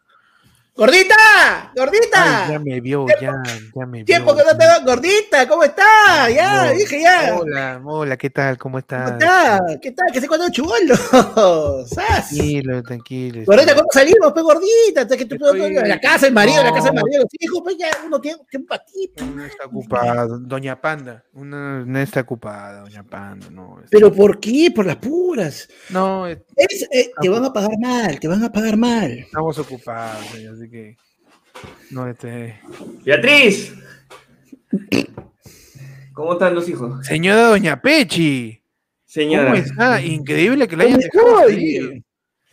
¡Gordita! 0.78 1.72
¡Gordita! 1.74 2.44
Ay, 2.46 2.52
ya 2.52 2.58
me 2.60 2.80
vio, 2.80 3.04
ya, 3.20 3.32
ya 3.74 3.84
me 3.84 3.98
vio. 3.98 4.04
Tiempo 4.04 4.36
que 4.36 4.44
no 4.44 4.56
te 4.56 4.64
veo. 4.64 4.84
¡Gordita! 4.86 5.48
¿Cómo 5.48 5.64
estás? 5.64 6.32
Ya, 6.32 6.66
No. 6.66 6.72
dije 6.78 7.00
ya. 7.02 7.36
Hola, 7.36 7.80
hola, 7.84 8.16
¿qué 8.16 8.30
tal? 8.30 8.56
¿Cómo 8.58 8.78
estás? 8.78 9.10
¿Cómo 9.10 9.18
estás? 9.18 9.60
¿Qué 9.82 9.90
tal? 9.90 10.06
¿Qué 10.12 10.20
sé 10.20 10.28
cuándo 10.28 10.48
chubolo? 10.50 10.94
¡Sas! 11.84 12.28
Tranquilo, 12.28 12.80
tranquilo. 12.84 13.42
Gordita, 13.44 13.74
¿cómo 13.74 13.88
salimos? 13.92 14.32
Pues 14.32 14.44
gordita, 14.44 15.08
que 15.16 15.24
tú 15.24 15.34
Estoy- 15.34 15.74
la 15.88 15.98
casa, 16.00 16.28
el 16.28 16.32
marido, 16.32 16.62
la 16.62 16.72
casa 16.72 16.86
del 16.90 16.94
No. 16.94 17.02
marido, 17.02 17.22
los 17.24 17.32
hijos, 17.40 17.60
pues 17.64 17.76
ya 17.76 17.88
uno 18.06 18.20
tiene 18.20 18.38
ti. 18.86 19.12
pues. 19.16 19.28
No 19.34 19.44
está 19.44 19.66
ocupada, 19.66 20.26
Doña 20.28 20.80
Panda. 20.80 21.24
Una, 21.32 21.84
no 21.84 21.98
está 21.98 22.20
ocupada, 22.20 22.82
Doña 22.82 23.02
Panda, 23.02 23.48
no. 23.50 23.80
es- 23.82 23.90
Pero 23.90 24.12
¿por 24.14 24.38
qué? 24.38 24.70
Por 24.72 24.86
las 24.86 24.96
puras. 24.96 25.68
No, 25.90 26.24
es- 26.28 26.38
Es, 26.54 26.86
eh, 26.92 27.10
te 27.20 27.28
van 27.28 27.44
a 27.44 27.52
pagar 27.52 27.76
mal, 27.80 28.20
te 28.20 28.28
van 28.28 28.44
a 28.44 28.52
pagar 28.52 28.76
mal. 28.76 29.10
estamos 29.10 29.58
ocupados, 29.58 30.24
señor, 30.26 30.56
así 30.68 30.70
que. 30.70 30.96
No, 31.90 32.06
este. 32.08 32.60
Beatriz. 33.04 33.74
¿Cómo 36.12 36.32
están 36.34 36.54
los 36.54 36.68
hijos? 36.68 37.06
Señora 37.06 37.48
Doña 37.48 37.80
Pechi. 37.80 38.62
Señora. 39.04 39.50
¿Cómo 39.50 39.56
está? 39.56 40.02
Increíble 40.02 40.68
que 40.68 40.76
la 40.76 40.84
hayan 40.84 41.00
¿Dónde 41.00 41.56
dejado. 41.56 42.02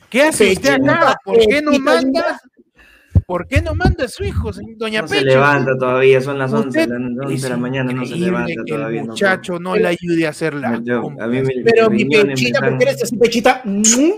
¿Qué 0.10 0.22
hace 0.22 0.54
usted 0.54 0.74
acá? 0.82 1.18
¿Por 1.24 1.38
qué 1.40 1.62
no 1.62 1.78
manda? 1.80 2.40
¿Por 3.28 3.48
qué 3.48 3.62
no 3.62 3.74
manda 3.74 4.06
a 4.06 4.08
su 4.08 4.24
hijo, 4.24 4.54
señor- 4.54 4.78
Doña 4.78 5.02
No 5.02 5.08
Pechi? 5.08 5.20
se 5.22 5.26
levanta 5.26 5.72
todavía, 5.78 6.22
son 6.22 6.38
las 6.38 6.54
11 6.54 6.68
Usted 6.68 6.82
de 6.84 7.00
la, 7.00 7.26
11 7.26 7.44
de 7.44 7.50
la 7.50 7.56
es 7.56 7.62
mañana, 7.62 7.92
no 7.92 8.06
se 8.06 8.14
increíble 8.16 8.26
levanta 8.28 8.54
que 8.66 8.72
todavía. 8.72 9.00
El 9.02 9.08
no 9.08 9.14
muchacho 9.14 9.60
no, 9.60 9.76
le 9.76 9.88
ayude 9.88 10.28
a 10.28 10.30
hacer 10.30 10.54
la. 10.54 10.80
Yo- 10.84 11.10
a 11.20 11.28
mí 11.28 11.42
me- 11.42 11.64
Pero 11.64 11.90
mi 11.90 12.06
pechita, 12.06 12.60
¿por 12.60 12.78
qué 12.78 12.84
eres 12.84 13.02
así, 13.04 13.18
pechita? 13.18 13.62
Mm, 13.66 14.12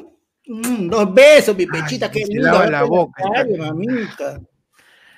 mm, 0.47 0.87
dos 0.89 1.13
besos, 1.13 1.55
mi 1.55 1.65
pechita, 1.65 2.09
qué 2.11 2.25
se 2.25 2.33
linda. 2.33 2.51
lava 2.53 2.67
la 2.69 2.83
boca, 2.83 3.23
Ay, 3.35 3.51
está. 3.51 3.63
mamita. 3.65 4.41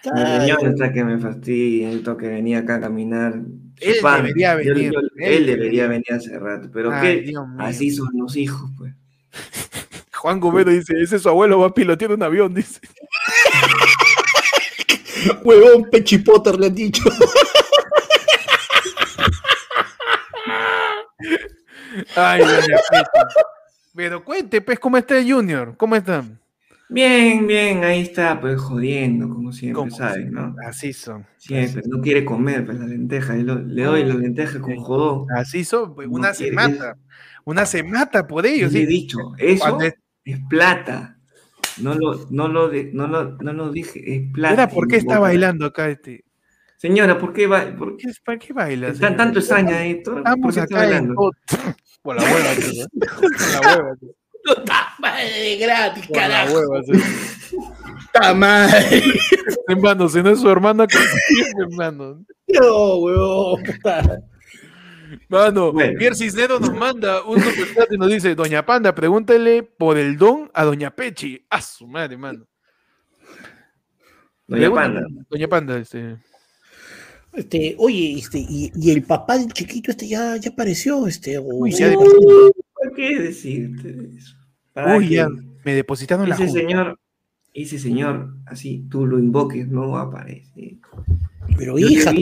Está 0.01 0.93
que 0.93 1.03
me 1.03 1.18
fastidia, 1.19 1.88
necesito 1.88 2.15
que 2.18 2.27
venía 2.30 2.60
acá 2.60 2.76
a 2.76 2.80
caminar. 2.81 3.34
Él 3.81 3.95
debería 4.01 4.56
venir, 4.56 4.91
yo- 4.93 4.99
él 4.99 5.11
él 5.34 5.45
debería 5.45 5.88
venir 5.88 6.11
hace 6.14 6.38
rato, 6.39 6.69
pero 6.73 6.91
Ay, 6.93 7.26
que 7.26 7.34
así 7.60 7.91
son 7.91 8.07
los 8.14 8.35
hijos, 8.38 8.69
pues. 8.77 8.93
Juan 10.15 10.39
Gomero 10.39 10.72
dice, 10.72 10.93
ese 11.01 11.19
su 11.19 11.27
abuelo 11.30 11.60
va 11.60 11.73
piloteando 11.73 12.15
un 12.15 12.23
avión, 12.23 12.53
dice. 12.53 12.80
Huevón, 15.43 15.89
Pechi 15.91 16.18
Potter 16.19 16.57
le 16.60 16.68
han 16.68 16.76
dicho. 16.76 17.03
Ay, 22.15 22.39
doña 22.41 22.77
Pechi. 22.89 23.39
Pero 23.95 24.24
cuente, 24.24 24.61
pues, 24.61 24.80
¿cómo 24.80 24.98
está 24.98 25.18
el 25.18 25.32
Junior? 25.32 25.76
¿Cómo 25.78 25.95
están? 25.95 26.40
Bien, 26.91 27.45
bien, 27.45 27.84
ahí 27.84 28.02
está, 28.02 28.40
pues 28.41 28.60
jodiendo, 28.60 29.30
como 29.30 29.52
siempre, 29.52 29.76
Como 29.76 29.91
¿sabes? 29.91 30.32
¿no? 30.32 30.56
Así 30.66 30.91
son. 30.91 31.26
Siempre, 31.38 31.84
no 31.86 32.02
quiere 32.02 32.26
comer, 32.26 32.66
pues 32.66 32.80
la 32.80 32.88
lenteja. 32.88 33.36
le 33.36 33.84
doy 33.84 34.03
la 34.06 34.16
lenteja 34.16 34.60
con 34.60 34.76
jodón. 34.78 35.28
Así 35.36 35.64
son, 35.64 35.94
pues, 35.94 36.07
una 36.10 36.30
No 36.30 36.34
se 36.34 36.49
quiere, 36.49 36.56
mata. 36.56 36.98
Una 37.45 37.66
se 37.66 37.84
mata 37.84 38.26
por 38.28 38.45
ellos. 38.45 38.74
Le 38.74 38.80
he 38.84 38.88
sí. 38.88 38.91
dicho, 38.91 39.20
eso 39.38 39.80
es- 39.82 39.94
es 40.26 40.40
plata. 40.49 41.18
No 41.80 41.94
lo, 41.94 42.28
no 42.32 42.48
lo, 42.48 42.70
de- 42.70 42.90
no 42.94 43.07
lo, 43.07 43.38
no 43.38 43.53
lo 43.53 43.72
dije, 43.72 44.02
es 44.16 44.32
plata. 44.34 44.49
Ahora, 44.64 44.70
¿por 44.70 44.88
qué 44.88 44.98
está 44.98 45.20
bailando 45.20 45.66
acá 45.68 45.90
este? 45.90 46.24
Señora, 46.80 47.18
¿por 47.19 47.34
qué, 47.34 47.45
va, 47.45 47.65
por 47.77 47.97
qué 47.97 48.07
¿Para 48.23 48.39
qué 48.39 48.53
baila? 48.53 48.88
tan- 48.88 48.95
señor? 48.95 49.18
tanto 49.18 49.39
extraña 49.39 49.85
esto? 49.85 50.11
¿Por 50.11 50.19
Estamos 50.19 50.56
qué 50.56 50.61
está 50.61 50.76
acá 50.77 50.85
bailando? 50.85 51.31
Por 52.01 52.15
la 52.15 52.23
hueva, 52.23 52.56
tío, 52.56 52.84
¿eh? 52.84 52.88
Por 53.19 53.51
la 53.51 53.61
hueva, 53.76 53.95
tío. 53.99 54.10
Madre 54.99 55.57
gratis, 55.57 56.07
Por 56.07 56.15
la 56.18 56.22
carajo. 56.23 56.53
hueva, 56.53 56.81
tío. 56.84 56.95
Está 58.06 58.34
madre. 58.34 59.03
Hermano, 59.68 60.07
si 60.07 60.23
no 60.23 60.30
es 60.30 60.39
su 60.39 60.49
hermana, 60.49 60.88
¿qué 60.88 60.97
es, 60.97 61.53
hermano? 61.69 62.23
No, 62.47 62.95
huevón. 62.99 63.64
Mano, 65.27 65.73
Bueno. 65.73 65.97
Pierre 65.99 66.15
Cisneros 66.15 66.61
nos 66.61 66.73
manda 66.73 67.23
un 67.23 67.41
superchat 67.41 67.91
y 67.91 67.97
nos 67.97 68.10
dice, 68.10 68.35
Doña 68.35 68.65
Panda, 68.65 68.95
pregúntele 68.95 69.64
por 69.64 69.97
el 69.97 70.18
don 70.18 70.49
a 70.53 70.64
Doña 70.64 70.95
Pechi. 70.95 71.45
A 71.49 71.61
su 71.61 71.88
madre, 71.88 72.15
mano. 72.15 72.45
Doña 74.47 74.61
Pregúntale, 74.69 74.93
Panda. 75.01 75.26
Doña 75.30 75.47
Panda, 75.49 75.77
este. 75.77 76.18
Este, 77.34 77.76
oye, 77.77 78.15
este, 78.18 78.39
y, 78.39 78.72
y 78.76 78.91
el 78.91 79.03
papá 79.03 79.38
del 79.38 79.51
chiquito 79.53 79.91
este 79.91 80.07
ya, 80.07 80.35
ya 80.38 80.49
apareció, 80.49 81.07
este. 81.07 81.38
o- 81.38 81.43
Uy, 81.43 81.72
ya 81.72 81.88
o- 81.88 82.01
de- 82.03 82.51
¿Por 82.73 82.93
qué 82.95 83.19
decirte 83.19 83.95
eso? 84.18 84.35
¿Para 84.73 84.97
Uy, 84.97 85.07
qué? 85.10 85.15
ya 85.15 85.27
me 85.64 85.73
depositaron 85.76 86.27
la 86.27 86.35
Ese 86.35 86.49
señor, 86.49 86.99
ese 87.53 87.77
señor, 87.80 88.34
así 88.45 88.84
tú 88.89 89.06
lo 89.06 89.19
invoques, 89.19 89.68
no 89.68 89.97
aparece. 89.97 90.77
Pero 91.57 91.77
Yo 91.77 91.88
hija, 91.88 92.14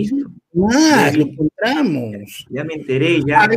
más, 0.53 1.15
lo 1.15 1.23
encontramos. 1.23 2.45
ya 2.49 2.63
me 2.63 2.73
enteré, 2.75 3.21
ya. 3.25 3.47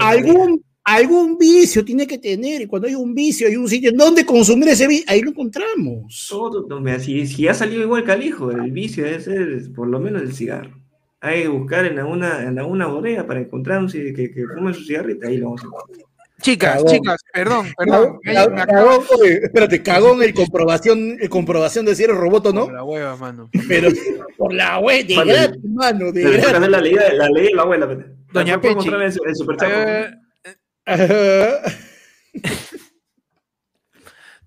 Algún, 0.00 0.62
algún 0.84 1.36
vicio 1.36 1.84
tiene 1.84 2.06
que 2.06 2.18
tener, 2.18 2.62
y 2.62 2.66
cuando 2.66 2.88
hay 2.88 2.94
un 2.94 3.14
vicio, 3.14 3.46
hay 3.46 3.56
un 3.56 3.68
sitio 3.68 3.90
en 3.90 3.96
donde 3.96 4.24
consumir 4.24 4.68
ese 4.70 4.86
vicio, 4.88 5.04
ahí 5.08 5.20
lo 5.20 5.30
encontramos. 5.30 6.26
Todo, 6.28 6.66
no, 6.80 6.98
si, 7.00 7.26
si 7.26 7.46
ha 7.48 7.54
salido 7.54 7.82
igual 7.82 8.04
que 8.04 8.12
al 8.12 8.24
hijo, 8.24 8.50
el 8.50 8.70
vicio 8.72 9.04
debe 9.04 9.20
ser 9.20 9.72
por 9.74 9.88
lo 9.88 10.00
menos 10.00 10.22
el 10.22 10.32
cigarro. 10.32 10.79
Hay 11.22 11.42
que 11.42 11.48
buscar 11.48 11.84
en 11.84 11.98
alguna, 11.98 12.42
en 12.42 12.58
alguna 12.58 12.86
bodega 12.86 13.26
para 13.26 13.40
encontrar 13.40 13.80
un 13.80 13.90
que, 13.90 14.12
que 14.14 14.44
fume 14.54 14.72
su 14.72 14.84
cigarrito, 14.84 15.26
ahí 15.28 15.36
lo 15.36 15.46
vamos 15.46 15.62
a 15.62 15.66
encontrar. 15.66 16.06
Chicas, 16.40 16.76
Cagón. 16.76 16.90
chicas, 16.90 17.20
perdón, 17.34 17.66
perdón. 17.76 18.18
Cagón, 18.22 18.54
me- 18.54 18.64
cagón, 18.66 19.02
espérate, 19.42 19.82
cagón 19.82 20.22
el 20.22 20.32
comprobación, 20.32 21.18
el 21.20 21.28
comprobación 21.28 21.84
de 21.84 21.94
si 21.94 22.04
eres 22.04 22.16
robot 22.16 22.46
o 22.46 22.52
Por 22.54 22.68
no, 22.68 22.70
la 22.72 22.82
hueva, 22.82 23.14
mano. 23.16 23.50
pero 23.68 23.90
por 24.38 24.54
la 24.54 24.78
web, 24.78 25.06
de 25.06 25.16
Vale. 25.16 25.32
gratis, 25.34 25.60
mano, 25.64 26.10
de 26.12 26.22
gratis. 26.22 26.68
la 26.70 26.80
ley, 26.80 26.94
de- 26.94 27.12
la 27.18 27.28
ley 27.28 27.44
de 27.48 27.54
la 27.54 27.62
abuela. 27.62 27.86
Doña 28.32 28.58
Pechi. 28.58 28.88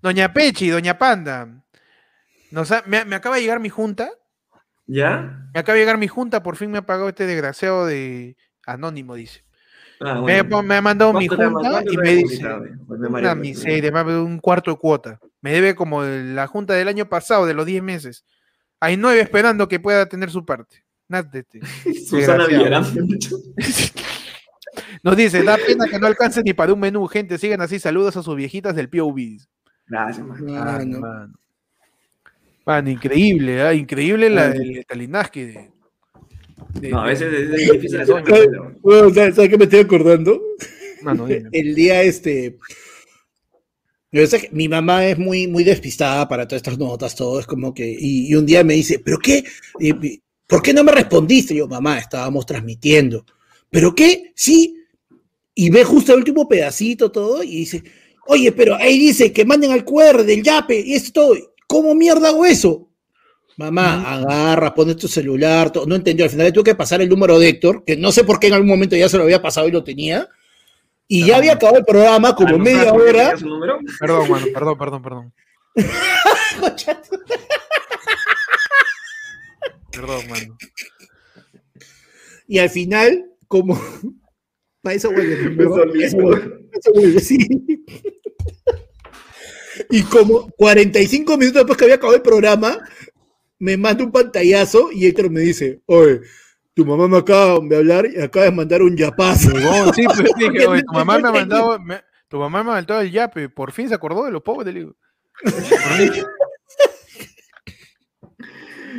Doña 0.02 0.32
Pechi, 0.32 0.68
Doña 0.70 0.98
Panda. 0.98 1.62
Nos 2.50 2.70
ha- 2.72 2.82
me, 2.86 3.04
me 3.04 3.16
acaba 3.16 3.36
de 3.36 3.42
llegar 3.42 3.60
mi 3.60 3.68
junta. 3.68 4.10
¿Ya? 4.86 5.48
Me 5.54 5.60
acaba 5.60 5.74
de 5.74 5.80
llegar 5.82 5.98
mi 5.98 6.08
junta, 6.08 6.42
por 6.42 6.56
fin 6.56 6.70
me 6.70 6.78
ha 6.78 6.82
pagado 6.86 7.08
este 7.08 7.26
desgraciado 7.26 7.86
de 7.86 8.36
Anónimo, 8.66 9.14
dice. 9.14 9.44
Ah, 10.00 10.20
Me, 10.20 10.42
bueno. 10.42 10.62
me 10.62 10.74
ha 10.76 10.82
mandado 10.82 11.12
mi 11.12 11.28
¿Cuánto 11.28 11.60
te 11.60 11.66
ha- 11.66 11.70
junta 11.80 11.92
y 11.92 11.96
me 11.96 12.10
dice 12.14 12.42
eh? 12.44 12.58
Me 12.88 13.06
una 13.20 13.34
miseria, 13.34 13.90
me 13.92 13.98
ha 14.00 14.04
dado 14.04 14.24
un 14.24 14.38
cuarto 14.38 14.70
de 14.72 14.76
cuota. 14.76 15.18
Me 15.40 15.52
debe 15.52 15.74
como 15.74 16.02
la 16.02 16.46
junta 16.46 16.74
del 16.74 16.88
año 16.88 17.08
pasado, 17.08 17.46
de 17.46 17.54
los 17.54 17.64
10 17.66 17.82
meses. 17.82 18.24
Hay 18.80 18.96
nueve 18.96 19.20
esperando 19.20 19.68
que 19.68 19.80
pueda 19.80 20.06
tener 20.06 20.30
su 20.30 20.44
parte. 20.44 20.84
Nátete. 21.08 21.60
Susana 22.06 22.46
Desgraciado. 22.46 23.06
Villarán. 23.06 23.18
Nos 25.02 25.16
dice, 25.16 25.42
da 25.42 25.56
pena 25.56 25.86
que 25.86 25.98
no 25.98 26.06
alcance 26.06 26.42
ni 26.42 26.52
para 26.52 26.72
un 26.72 26.80
menú, 26.80 27.06
gente. 27.06 27.38
Sigan 27.38 27.60
así, 27.60 27.78
saludos 27.78 28.16
a 28.16 28.22
sus 28.22 28.34
viejitas 28.36 28.74
del 28.74 28.88
POV. 28.90 29.38
Gracias, 29.86 30.26
man. 30.26 31.34
Mano, 32.66 32.90
increíble, 32.90 33.60
¿ah? 33.62 33.74
increíble 33.74 34.30
la, 34.30 34.46
el 34.46 34.78
estalinaje 34.78 35.46
de, 35.46 35.70
de- 36.80 36.90
No, 36.90 37.00
a 37.02 37.06
veces 37.06 37.32
es 37.32 37.50
es 37.60 37.72
difícil 37.72 38.00
hacer 38.00 38.14
man. 38.14 38.78
Bueno, 38.80 39.12
¿sabes, 39.12 39.34
sabes 39.34 39.50
qué 39.50 39.58
me 39.58 39.64
estoy 39.64 39.80
acordando? 39.80 40.40
Mano, 41.02 41.26
dime. 41.26 41.48
El 41.52 41.74
día 41.74 42.02
este. 42.02 42.56
yo 44.12 44.26
sé 44.26 44.40
que 44.42 44.48
mi 44.52 44.68
mamá 44.68 45.06
es 45.06 45.18
muy, 45.18 45.46
muy 45.48 45.64
despistada 45.64 46.28
para 46.28 46.46
todas 46.46 46.60
estas 46.60 46.78
notas, 46.78 47.14
todo 47.16 47.40
es 47.40 47.46
como 47.46 47.74
que. 47.74 47.84
Y, 47.98 48.28
y 48.28 48.34
un 48.34 48.46
día 48.46 48.62
me 48.62 48.74
dice, 48.74 49.00
¿pero 49.00 49.18
qué? 49.18 49.44
¿Por 50.46 50.62
qué 50.62 50.72
no 50.72 50.84
me 50.84 50.92
respondiste? 50.92 51.54
Y 51.54 51.58
yo, 51.58 51.66
mamá, 51.66 51.98
estábamos 51.98 52.46
transmitiendo. 52.46 53.24
¿Pero 53.70 53.94
qué? 53.94 54.32
Sí. 54.36 54.76
Y 55.54 55.70
ve 55.70 55.84
justo 55.84 56.12
el 56.12 56.18
último 56.18 56.48
pedacito, 56.48 57.10
todo, 57.12 57.42
y 57.42 57.56
dice, 57.58 57.82
oye, 58.26 58.52
pero 58.52 58.74
ahí 58.76 58.98
dice 58.98 59.32
que 59.32 59.44
manden 59.44 59.72
al 59.72 59.84
QR 59.84 60.24
del 60.24 60.42
Yape, 60.42 60.80
y 60.80 60.94
esto, 60.94 61.32
¿cómo 61.66 61.94
mierda 61.94 62.28
hago 62.28 62.44
eso? 62.44 62.88
Mamá, 63.56 64.12
agarra, 64.14 64.74
pone 64.74 64.94
tu 64.96 65.06
celular, 65.06 65.70
todo. 65.70 65.86
no 65.86 65.94
entendió. 65.94 66.24
Al 66.24 66.30
final 66.30 66.46
le 66.46 66.52
tuve 66.52 66.64
que 66.64 66.74
pasar 66.74 67.00
el 67.00 67.08
número 67.08 67.38
de 67.38 67.48
Héctor, 67.48 67.84
que 67.84 67.96
no 67.96 68.10
sé 68.10 68.24
por 68.24 68.40
qué 68.40 68.48
en 68.48 68.54
algún 68.54 68.68
momento 68.68 68.96
ya 68.96 69.08
se 69.08 69.16
lo 69.16 69.22
había 69.22 69.40
pasado 69.40 69.68
y 69.68 69.70
lo 69.70 69.84
tenía. 69.84 70.28
Y 71.06 71.26
ya 71.26 71.36
había 71.36 71.52
acabado 71.52 71.78
el 71.78 71.84
programa 71.84 72.34
como 72.34 72.52
¿no 72.52 72.58
media 72.58 72.92
hora. 72.92 73.12
tenía 73.12 73.36
su 73.36 73.46
número? 73.46 73.78
Perdón, 74.00 74.30
mano, 74.30 74.46
perdón, 74.52 74.78
perdón, 74.78 75.02
perdón. 75.02 75.32
Perdón, 79.92 80.28
mano. 80.28 80.56
Y 82.48 82.58
al 82.58 82.70
final, 82.70 83.30
como. 83.46 83.80
Para. 84.82 84.96
Eso 84.96 85.12
vuelve, 85.12 85.34
eso 86.72 86.92
vuelve, 86.92 87.20
sí. 87.20 87.38
Y 89.90 90.02
como 90.02 90.48
45 90.56 91.36
minutos 91.36 91.60
después 91.60 91.76
que 91.78 91.84
había 91.84 91.96
acabado 91.96 92.16
el 92.16 92.22
programa, 92.22 92.78
me 93.58 93.76
manda 93.76 94.04
un 94.04 94.12
pantallazo 94.12 94.90
y 94.92 95.06
Héctor 95.06 95.30
me 95.30 95.40
dice: 95.40 95.80
Oye, 95.86 96.20
tu 96.74 96.84
mamá 96.84 97.08
me 97.08 97.18
acaba 97.18 97.58
de 97.60 97.76
hablar 97.76 98.06
y 98.06 98.20
acaba 98.20 98.46
de 98.46 98.52
mandar 98.52 98.82
un 98.82 98.96
yapazo. 98.96 99.50
No, 99.50 99.92
sí, 99.92 100.04
pues 100.04 100.18
dije, 100.38 100.66
oye, 100.66 100.82
tu 100.82 100.92
mamá 100.92 101.18
me 101.18 101.28
ha 101.28 101.32
mandado, 101.32 101.78
me- 101.80 102.02
tu 102.28 102.38
mamá 102.38 102.62
me 102.64 102.70
ha 102.70 102.74
mandado 102.74 103.00
el 103.00 103.10
yape, 103.12 103.48
por 103.48 103.72
fin 103.72 103.88
se 103.88 103.94
acordó 103.94 104.24
de 104.24 104.30
los 104.32 104.42
pobres, 104.42 104.72
le 104.74 104.80
digo. 104.80 104.96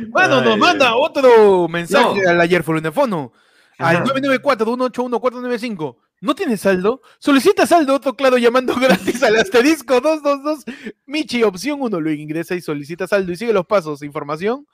Bueno, 0.08 0.42
nos 0.42 0.58
manda 0.58 0.94
otro 0.94 1.68
mensaje 1.68 2.20
No. 2.22 2.30
al 2.30 2.40
ayer 2.40 2.62
Folunefono. 2.62 3.32
Al 3.78 3.96
Ajá. 3.96 4.04
994-181-495. 4.04 5.96
¿No 6.26 6.34
tienes 6.34 6.62
saldo? 6.62 7.02
Solicita 7.20 7.68
saldo, 7.68 7.94
otro 7.94 8.14
claro, 8.14 8.36
llamando 8.36 8.74
gratis 8.74 9.22
al 9.22 9.36
asterisco 9.36 10.00
222. 10.00 10.64
Michi, 11.06 11.44
opción 11.44 11.80
1, 11.80 12.00
lo 12.00 12.10
ingresa 12.10 12.56
y 12.56 12.60
solicita 12.60 13.06
saldo 13.06 13.30
y 13.30 13.36
sigue 13.36 13.52
los 13.52 13.64
pasos. 13.64 14.02
Información 14.02 14.66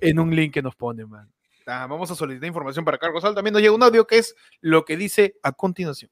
en 0.00 0.18
un 0.18 0.34
link 0.34 0.54
que 0.54 0.62
nos 0.62 0.74
pone, 0.74 1.04
man. 1.04 1.30
Ah, 1.66 1.86
vamos 1.86 2.10
a 2.10 2.14
solicitar 2.14 2.48
información 2.48 2.82
para 2.82 2.96
cargo 2.96 3.20
saldo. 3.20 3.34
También 3.34 3.52
nos 3.52 3.60
llega 3.60 3.74
un 3.74 3.82
audio 3.82 4.06
que 4.06 4.16
es 4.16 4.34
lo 4.62 4.86
que 4.86 4.96
dice 4.96 5.36
a 5.42 5.52
continuación. 5.52 6.10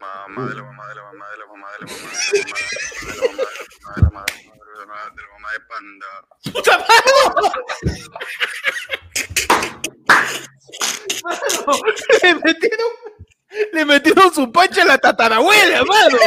Mamá 0.00 0.48
de 0.48 0.54
la 0.54 0.62
mamá 0.62 0.88
de 0.88 0.94
la 0.94 1.02
mamá 1.02 1.26
de 1.30 1.36
la 1.36 1.46
mamá 1.46 1.68
de 1.72 1.80
la 1.80 1.92
mamá 1.92 2.08
de 2.16 3.12
la 3.20 3.28
mamá 3.28 3.44
de 3.94 4.00
la 4.00 4.08
mamá 4.08 4.24
de 4.24 4.40
la 4.40 4.40
mamá 4.40 4.40
de 4.40 4.40
la 4.40 4.40
mamá 4.40 4.40
de 4.40 4.40
la 4.40 4.40
mamá 4.48 4.48
de 4.72 4.80
la 4.80 4.86
mamá 4.86 5.04
de 5.12 5.20
la 5.20 5.28
mamá 5.28 5.52
de 5.52 5.58
la 5.58 5.68
panda. 5.68 6.08
Le 12.22 12.34
metieron, 12.34 12.90
le 13.72 13.84
metieron 13.84 14.32
su 14.34 14.50
pancha 14.52 14.82
a 14.82 14.86
la 14.86 14.98
tatarabuela, 14.98 15.76
hermano. 15.78 16.18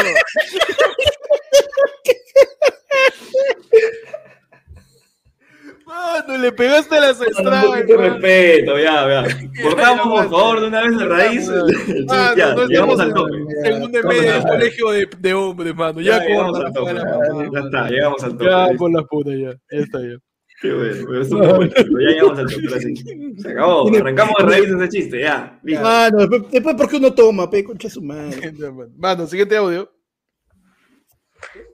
Mano, 5.86 6.38
le 6.38 6.52
pegaste 6.52 6.98
a 6.98 7.00
las 7.00 7.20
Un 7.20 7.28
entradas. 7.28 7.66
poquito 7.66 7.98
de 7.98 8.10
respeto, 8.10 8.78
ya, 8.80 9.08
ya. 9.26 9.38
Cortamos, 9.64 10.08
por 10.08 10.30
favor, 10.30 10.60
de 10.62 10.68
una 10.68 10.82
vez 10.82 10.98
de 10.98 11.06
raíz. 11.06 11.50
Mano, 11.50 12.36
Ya, 12.36 12.54
no 12.54 12.66
llegamos 12.68 13.00
al 13.00 13.14
tope. 13.14 13.32
segundo 13.64 14.00
y 14.00 14.02
Vamos 14.02 14.18
medio 14.18 14.32
a- 14.32 14.34
del 14.36 14.44
colegio 14.44 14.92
de, 14.92 15.10
de 15.18 15.34
hombres, 15.34 15.76
mano. 15.76 16.02
Ya, 16.02 16.18
Ya 16.20 16.26
llegamos 16.26 16.60
al 16.60 16.74
tope. 16.74 16.94
la 16.94 17.04
Ya, 17.54 17.60
está, 17.66 17.90
llegamos 17.90 18.24
al 18.24 18.32
tope. 18.32 18.46
Ya, 18.46 18.68
por 18.78 18.92
la 18.92 19.02
puta, 19.04 19.30
ya. 19.32 19.52
Ya 19.72 19.80
está, 19.84 20.00
ya. 20.02 20.18
Qué 20.60 20.74
bueno, 20.74 21.06
pero 21.08 21.24
ya 21.24 22.10
llegamos 22.10 22.40
al 22.40 22.46
tope. 22.50 22.68
ahora 22.68 22.80
sí. 22.82 22.96
Se 23.38 23.52
acabó, 23.52 23.96
arrancamos 23.96 24.34
de 24.40 24.44
raíz 24.46 24.70
ese 24.70 24.90
chiste, 24.90 25.20
ya. 25.22 25.60
listo. 25.64 25.84
Mano, 25.84 26.18
después, 26.18 26.52
después, 26.52 26.76
¿por 26.76 26.90
qué 26.90 26.96
uno 26.98 27.14
toma, 27.14 27.50
pe? 27.50 27.64
Concha 27.64 27.90
su 27.90 28.02
madre. 28.02 28.52
Mano, 28.98 29.28
siguiente 29.28 29.56
audio. 29.56 29.92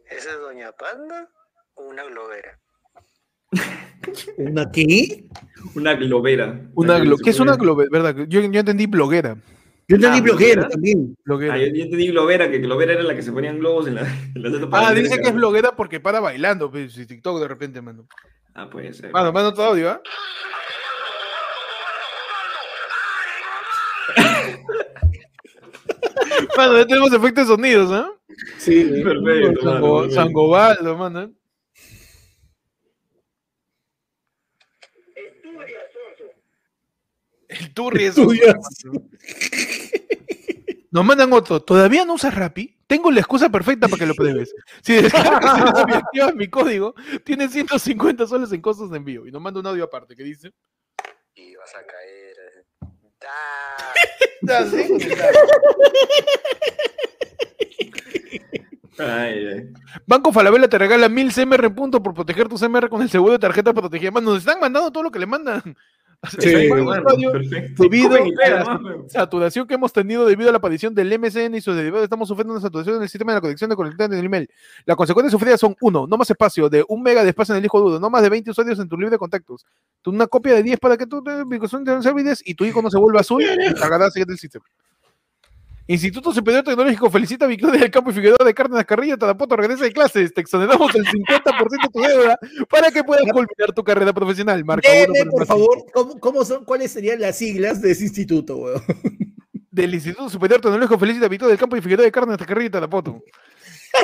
¿Esa 0.09 0.31
es 0.31 0.39
Doña 0.39 0.71
Panda 0.73 1.29
o 1.75 1.83
una 1.89 2.03
globera? 2.03 2.59
¿Una 4.37 4.69
qué? 4.71 5.29
Una 5.75 5.93
globera. 5.95 6.59
Una 6.75 6.99
glo- 6.99 7.17
¿Qué 7.23 7.29
es 7.29 7.39
una 7.39 7.55
globera? 7.55 7.89
¿Verdad? 7.91 8.15
Yo, 8.27 8.41
yo 8.41 8.59
entendí 8.59 8.85
bloguera. 8.85 9.37
Yo 9.93 9.97
entendí 10.09 10.19
Ah, 10.19 10.23
¿bloguera? 10.23 10.67
también. 10.69 11.15
bloguera. 11.23 11.53
Ah, 11.53 11.57
yo, 11.57 11.67
yo 11.67 11.83
entendí 11.83 12.07
globera, 12.07 12.49
que 12.49 12.57
globera 12.57 12.93
era 12.93 13.03
la 13.03 13.15
que 13.15 13.21
se 13.21 13.31
ponían 13.31 13.59
globos 13.59 13.87
en 13.87 13.95
la, 13.95 14.01
en 14.01 14.41
la 14.61 14.69
para 14.69 14.87
Ah, 14.87 14.93
dice 14.93 15.19
que 15.21 15.27
es 15.27 15.35
bloguera 15.35 15.75
porque 15.75 15.99
para 15.99 16.19
bailando, 16.19 16.71
pues, 16.71 16.97
y 16.97 17.05
TikTok 17.05 17.39
de 17.39 17.47
repente, 17.47 17.81
mano. 17.81 18.07
Ah, 18.55 18.69
puede 18.69 18.91
ser. 18.93 19.11
Mano, 19.11 19.31
mano 19.31 19.53
todo 19.53 19.65
audio, 19.67 19.91
¿ah? 19.91 20.01
Mano, 26.57 26.77
ya 26.77 26.85
tenemos 26.87 27.13
efectos 27.13 27.47
de 27.47 27.55
sonidos, 27.55 27.91
¿ah? 27.91 28.09
Sí, 28.57 28.83
Perfecto, 29.03 29.61
Sango-. 29.61 30.09
Sangobaldo, 30.09 30.97
mano. 30.97 31.31
El 37.47 37.73
turri 37.73 38.05
es 38.05 38.15
Tuyas. 38.15 38.55
Nos 40.93 41.03
mandan 41.03 41.33
otro. 41.33 41.59
¿Todavía 41.59 42.05
no 42.05 42.13
usas 42.13 42.35
Rappi? 42.35 42.77
Tengo 42.85 43.09
la 43.09 43.19
excusa 43.19 43.49
perfecta 43.49 43.87
para 43.87 43.99
que 43.99 44.05
lo 44.05 44.13
pruebes. 44.13 44.53
Si 44.83 44.93
descargas 44.93 45.57
y 45.89 45.93
activas 45.95 46.35
mi 46.35 46.47
código, 46.47 46.93
tienes 47.25 47.51
150 47.51 48.27
soles 48.27 48.51
en 48.51 48.61
costos 48.61 48.91
de 48.91 48.97
envío. 48.97 49.25
Y 49.25 49.31
nos 49.31 49.41
manda 49.41 49.59
un 49.59 49.65
audio 49.65 49.85
aparte 49.85 50.15
que 50.15 50.21
dice. 50.21 50.51
Y 51.33 51.55
vas 51.55 51.73
a 51.73 51.83
caer. 51.83 52.35
Da. 53.19 54.59
Ay, 58.99 59.47
ay. 59.47 59.73
Banco 60.05 60.31
Falabella 60.31 60.67
te 60.67 60.77
regala 60.77 61.09
1000 61.09 61.33
CMR 61.33 61.65
en 61.65 61.73
punto 61.73 62.03
por 62.03 62.13
proteger 62.13 62.47
tu 62.47 62.57
CMR 62.59 62.89
con 62.89 63.01
el 63.01 63.09
seguro 63.09 63.33
de 63.33 63.39
tarjeta 63.39 63.73
protegida. 63.73 64.11
Nos 64.21 64.37
están 64.37 64.59
mandando 64.59 64.91
todo 64.91 65.01
lo 65.01 65.09
que 65.09 65.17
le 65.17 65.25
mandan. 65.25 65.75
Sí, 66.39 66.69
Bueno. 66.69 66.93
Debido 67.77 68.15
a 68.15 68.49
la 68.49 69.03
saturación 69.07 69.67
que 69.67 69.73
hemos 69.73 69.91
tenido 69.91 70.25
debido 70.25 70.49
a 70.49 70.51
la 70.53 70.57
aparición 70.57 70.95
del 70.95 71.19
MSN 71.19 71.55
y 71.55 71.61
sus 71.61 71.75
derivados, 71.75 72.05
estamos 72.05 72.29
sufriendo 72.29 72.53
una 72.53 72.61
saturación 72.61 72.95
en 72.95 73.03
el 73.03 73.09
sistema 73.09 73.33
de 73.33 73.37
la 73.37 73.41
conexión 73.41 73.69
de 73.69 73.75
conectar 73.75 74.11
en 74.11 74.17
el 74.17 74.25
email. 74.25 74.49
Las 74.85 74.95
consecuencias 74.95 75.31
sufridas 75.31 75.59
son, 75.59 75.75
uno, 75.81 76.07
no 76.07 76.17
más 76.17 76.29
espacio, 76.29 76.69
de 76.69 76.85
un 76.87 77.03
mega 77.03 77.23
de 77.23 77.29
espacio 77.29 77.53
en 77.53 77.57
el 77.57 77.63
disco 77.63 77.79
duro, 77.81 77.99
no 77.99 78.09
más 78.09 78.23
de 78.23 78.29
20 78.29 78.51
usuarios 78.51 78.79
en 78.79 78.87
tu 78.87 78.95
libre 78.95 79.11
de 79.11 79.17
contactos, 79.17 79.65
tú 80.01 80.11
una 80.11 80.27
copia 80.27 80.53
de 80.53 80.63
10 80.63 80.79
para 80.79 80.95
que 80.95 81.03
ubicación 81.03 81.83
te 81.83 81.91
olvides 81.91 82.41
y 82.45 82.55
tu 82.55 82.63
icono 82.63 82.89
se 82.89 82.97
vuelva 82.97 83.19
azul 83.19 83.43
y 83.43 83.73
cargarás 83.73 84.13
siguiente 84.13 84.33
el 84.33 84.39
sistema. 84.39 84.65
Instituto 85.85 86.31
Superior 86.31 86.63
Tecnológico 86.63 87.09
felicita 87.09 87.43
a 87.43 87.47
Victoria 87.49 87.81
del 87.81 87.91
Campo 87.91 88.09
y 88.09 88.13
Figueroa 88.13 88.45
de 88.45 88.53
Cárdenas 88.53 88.85
Carrillo, 88.85 89.17
Tarapoto, 89.17 89.57
regresa 89.57 89.83
de 89.83 89.91
clases, 89.91 90.33
te 90.33 90.39
exoneramos 90.39 90.95
el 90.95 91.05
50% 91.05 91.69
de 91.69 91.89
tu 91.91 91.99
deuda 91.99 92.39
para 92.69 92.89
que 92.89 93.03
puedas 93.03 93.25
culminar 93.25 93.73
tu 93.75 93.83
carrera 93.83 94.13
profesional. 94.13 94.63
Marca 94.63 94.87
por 95.29 95.45
favor, 95.45 95.85
¿cómo, 95.93 96.19
cómo 96.19 96.45
son, 96.45 96.63
¿cuáles 96.63 96.91
serían 96.91 97.19
las 97.19 97.37
siglas 97.37 97.81
de 97.81 97.91
ese 97.91 98.03
instituto, 98.05 98.57
weón? 98.57 98.81
del 99.71 99.93
Instituto 99.93 100.29
Superior 100.29 100.61
Tecnológico 100.61 100.99
Felicita 100.99 101.27
Víctor 101.27 101.49
del 101.49 101.57
Campo 101.57 101.75
y 101.75 101.81
Figueroa 101.81 102.05
de 102.05 102.11
Carne 102.11 102.33
hasta 102.33 102.45
Carrillo 102.45 102.67
y 102.67 102.71
Tarapoto. 102.71 103.23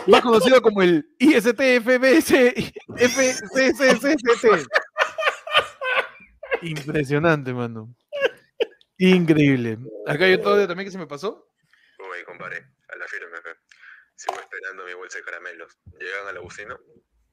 Más 0.07 0.21
conocido 0.21 0.61
como 0.61 0.81
el 0.81 1.07
ISTFBS. 1.19 2.33
Impresionante, 6.61 7.53
mano. 7.53 7.95
Increíble. 8.97 9.77
Acá 10.05 10.25
hay 10.25 10.33
otro 10.33 10.67
también 10.67 10.87
que 10.87 10.91
se 10.91 10.97
me 10.97 11.07
pasó. 11.07 11.48
Uy, 12.11 12.23
compadre, 12.25 12.65
a 12.91 12.95
la 12.97 13.05
firme, 13.07 13.37
fe. 13.37 13.49
Sigo 14.15 14.39
esperando 14.39 14.85
mi 14.85 14.93
bolsa 14.93 15.17
de 15.19 15.23
caramelos. 15.23 15.77
¿Llegan 15.99 16.27
a 16.27 16.33
la 16.33 16.39
bocina? 16.41 16.77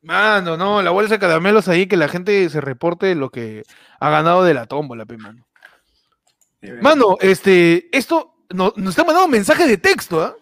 Mano, 0.02 0.56
no, 0.56 0.82
la 0.82 0.90
bolsa 0.90 1.14
de 1.14 1.20
caramelos 1.20 1.68
ahí 1.68 1.86
que 1.86 1.96
la 1.96 2.08
gente 2.08 2.48
se 2.48 2.60
reporte 2.60 3.14
lo 3.14 3.30
que 3.30 3.64
ha 3.98 4.10
ganado 4.10 4.44
de 4.44 4.54
la 4.54 4.66
tómbola, 4.66 5.04
pe, 5.06 5.16
mano. 5.16 5.46
Mano, 6.80 7.16
este, 7.20 7.88
esto 7.96 8.34
no- 8.50 8.72
nos 8.76 8.90
están 8.90 9.06
mandando 9.06 9.28
mensajes 9.28 9.68
de 9.68 9.78
texto, 9.78 10.22
¿ah? 10.22 10.36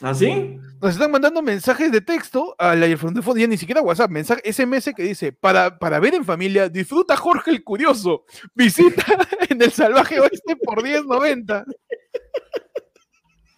¿Ah, 0.00 0.14
sí? 0.14 0.58
Nos 0.80 0.94
están 0.94 1.12
mandando 1.12 1.42
mensajes 1.42 1.92
de 1.92 2.00
texto 2.00 2.56
a 2.58 2.74
la 2.74 2.96
fondo, 2.96 3.36
ya 3.36 3.46
ni 3.46 3.56
siquiera 3.56 3.82
WhatsApp, 3.82 4.10
mensaje 4.10 4.42
SMS 4.52 4.92
que 4.94 5.02
dice, 5.04 5.32
para, 5.32 5.78
para 5.78 6.00
ver 6.00 6.14
en 6.14 6.24
familia, 6.24 6.68
disfruta 6.68 7.16
Jorge 7.16 7.52
el 7.52 7.62
Curioso, 7.62 8.24
visita 8.52 9.04
en 9.48 9.62
el 9.62 9.70
Salvaje 9.70 10.18
Oeste 10.18 10.56
por 10.56 10.82
10.90. 10.82 11.64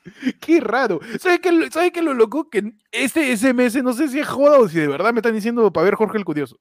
Qué 0.41 0.61
raro. 0.61 1.01
¿Sabe 1.19 1.41
qué, 1.41 1.51
lo- 1.53 1.71
¿Sabe 1.71 1.91
qué 1.93 2.03
lo 2.03 2.15
loco? 2.15 2.49
Que 2.51 2.73
este 2.93 3.35
SMS 3.37 3.83
no 3.83 3.93
sé 3.93 4.09
si 4.09 4.19
es 4.21 4.27
joda 4.29 4.59
o 4.59 4.69
si 4.69 4.79
de 4.79 4.89
verdad 4.89 5.13
me 5.13 5.21
están 5.21 5.35
diciendo 5.35 5.73
para 5.73 5.85
ver 5.85 5.95
Jorge 5.95 6.19
el 6.19 6.25
Curioso. 6.25 6.59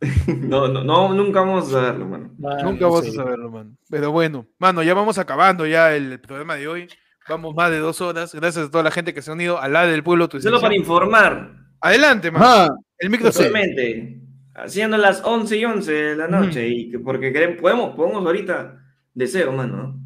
No, 0.26 0.68
no, 0.68 0.84
no, 0.84 1.12
nunca 1.14 1.40
vamos 1.40 1.72
a 1.74 1.80
verlo, 1.80 2.06
mano. 2.06 2.30
Nunca 2.62 2.86
vas 2.88 3.06
a 3.08 3.12
saberlo, 3.12 3.50
mano. 3.50 3.76
Pero 3.88 4.12
bueno, 4.12 4.46
mano, 4.58 4.82
ya 4.82 4.92
vamos 4.94 5.18
acabando 5.18 5.66
ya 5.66 5.94
el 5.94 6.20
programa 6.20 6.56
de 6.56 6.68
hoy. 6.68 6.88
Vamos 7.28 7.54
más 7.54 7.70
de 7.70 7.78
dos 7.78 8.00
horas. 8.02 8.34
Gracias 8.34 8.66
a 8.66 8.70
toda 8.70 8.84
la 8.84 8.90
gente 8.90 9.14
que 9.14 9.22
se 9.22 9.30
ha 9.30 9.34
unido 9.34 9.58
al 9.58 9.72
lado 9.72 9.90
del 9.90 10.02
pueblo. 10.02 10.28
tu 10.28 10.40
Solo 10.40 10.60
para 10.60 10.76
informar, 10.76 11.54
Adelante, 11.80 12.30
mano. 12.30 12.44
Ajá. 12.44 12.68
El 12.98 13.10
micro 13.10 13.32
se. 13.32 13.44
Solamente, 13.44 14.20
haciendo 14.54 14.96
las 14.98 15.22
11 15.24 15.56
y 15.56 15.64
11 15.64 15.92
de 15.92 16.16
la 16.16 16.28
noche, 16.28 16.68
y 16.68 16.90
que 16.90 16.98
porque 16.98 17.32
queremos, 17.32 17.60
podemos, 17.60 17.96
podemos 17.96 18.24
ahorita 18.26 18.76
deseo, 19.14 19.52
mano. 19.52 19.98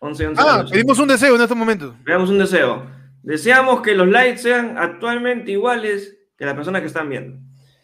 ¿No? 0.00 0.08
11 0.08 0.22
y 0.22 0.26
11 0.26 0.42
de 0.42 0.46
la 0.48 0.54
Ah, 0.54 0.58
noche. 0.62 0.72
pedimos 0.72 0.98
un 0.98 1.08
deseo 1.08 1.34
en 1.36 1.40
estos 1.42 1.56
momentos. 1.56 1.94
Veamos 2.04 2.30
un 2.30 2.38
deseo. 2.38 2.86
Deseamos 3.22 3.82
que 3.82 3.94
los 3.94 4.08
likes 4.08 4.38
sean 4.38 4.76
actualmente 4.78 5.50
iguales 5.52 6.16
que 6.38 6.44
las 6.46 6.54
personas 6.54 6.80
que 6.80 6.86
están 6.86 7.08
viendo. 7.08 7.38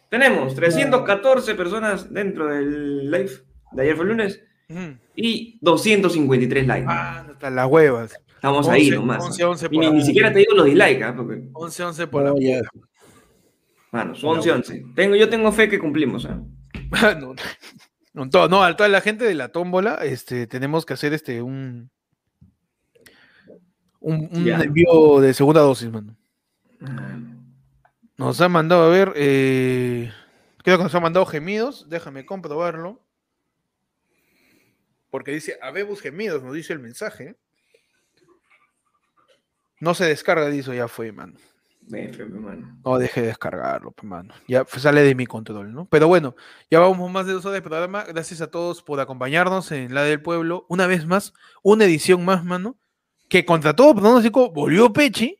Tenemos 0.09 0.55
314 0.55 1.53
personas 1.55 2.11
dentro 2.11 2.47
del 2.47 3.11
live 3.11 3.31
de 3.73 3.81
ayer 3.83 3.95
fue 3.95 4.05
el 4.05 4.09
lunes 4.11 4.41
y 5.15 5.59
253 5.61 6.65
likes. 6.67 6.87
Ah, 6.89 7.25
hasta 7.29 7.49
las 7.49 7.67
huevas. 7.67 8.19
Estamos 8.35 8.67
ahí 8.69 8.83
11, 8.87 8.95
nomás. 8.95 9.23
11, 9.25 9.43
11 9.43 9.65
y 9.65 9.69
por 9.69 9.79
ni, 9.79 9.85
ahora. 9.85 9.97
ni 9.99 10.05
siquiera 10.05 10.31
te 10.33 10.39
digo 10.39 10.53
los 10.55 10.65
dislikes, 10.65 11.03
¿ah? 11.03 11.13
porque, 11.15 11.41
11, 11.53 11.83
11 11.83 12.07
por 12.07 12.23
la 12.23 12.29
No, 12.29 12.35
ya. 12.39 12.61
mano, 13.91 14.15
son 14.15 14.37
11 14.37 14.51
11. 14.51 14.85
Tengo, 14.95 15.15
yo 15.15 15.29
tengo 15.29 15.51
fe 15.51 15.69
que 15.69 15.79
cumplimos. 15.79 16.25
¿ah? 16.25 16.39
no, 17.19 17.35
no, 18.13 18.29
todo- 18.29 18.47
no, 18.47 18.63
a 18.63 18.75
toda 18.75 18.89
la 18.89 19.01
gente 19.01 19.25
de 19.25 19.33
la 19.35 19.49
tómbola, 19.49 19.95
este, 20.03 20.47
tenemos 20.47 20.85
que 20.85 20.93
hacer 20.93 21.13
este 21.13 21.41
un, 21.41 21.89
un, 23.99 24.29
envío 24.33 25.19
de 25.19 25.33
segunda 25.33 25.61
dosis, 25.61 25.91
mano. 25.91 26.15
Ah, 26.81 27.17
Nos 28.17 28.39
ha 28.41 28.49
mandado 28.49 28.83
a 28.83 28.89
ver, 28.89 29.13
eh, 29.15 30.11
creo 30.63 30.77
que 30.77 30.83
nos 30.83 30.95
ha 30.95 30.99
mandado 30.99 31.25
gemidos, 31.25 31.89
déjame 31.89 32.25
comprobarlo. 32.25 33.01
Porque 35.09 35.31
dice, 35.31 35.57
habemos 35.61 36.01
gemidos, 36.01 36.43
nos 36.43 36.53
dice 36.53 36.73
el 36.73 36.79
mensaje. 36.79 37.37
No 39.79 39.93
se 39.93 40.05
descarga, 40.05 40.47
dice, 40.47 40.75
ya 40.75 40.87
fue, 40.87 41.11
mano. 41.11 41.37
mano. 41.89 42.79
No 42.83 42.97
deje 42.97 43.21
de 43.21 43.27
descargarlo, 43.27 43.93
mano. 44.01 44.33
Ya 44.47 44.65
sale 44.65 45.01
de 45.01 45.15
mi 45.15 45.25
control, 45.25 45.73
¿no? 45.73 45.85
Pero 45.85 46.07
bueno, 46.07 46.35
ya 46.69 46.79
vamos 46.79 47.11
más 47.11 47.25
de 47.25 47.33
dos 47.33 47.45
horas 47.45 47.55
de 47.55 47.61
programa. 47.61 48.03
Gracias 48.03 48.41
a 48.41 48.51
todos 48.51 48.81
por 48.81 48.99
acompañarnos 48.99 49.71
en 49.71 49.93
La 49.93 50.03
del 50.03 50.21
Pueblo. 50.21 50.65
Una 50.67 50.87
vez 50.87 51.05
más, 51.05 51.33
una 51.63 51.85
edición 51.85 52.25
más, 52.25 52.43
mano. 52.43 52.77
Que 53.27 53.45
contra 53.45 53.75
todo 53.75 53.95
pronóstico 53.95 54.51
volvió 54.51 54.91
Pechi. 54.91 55.39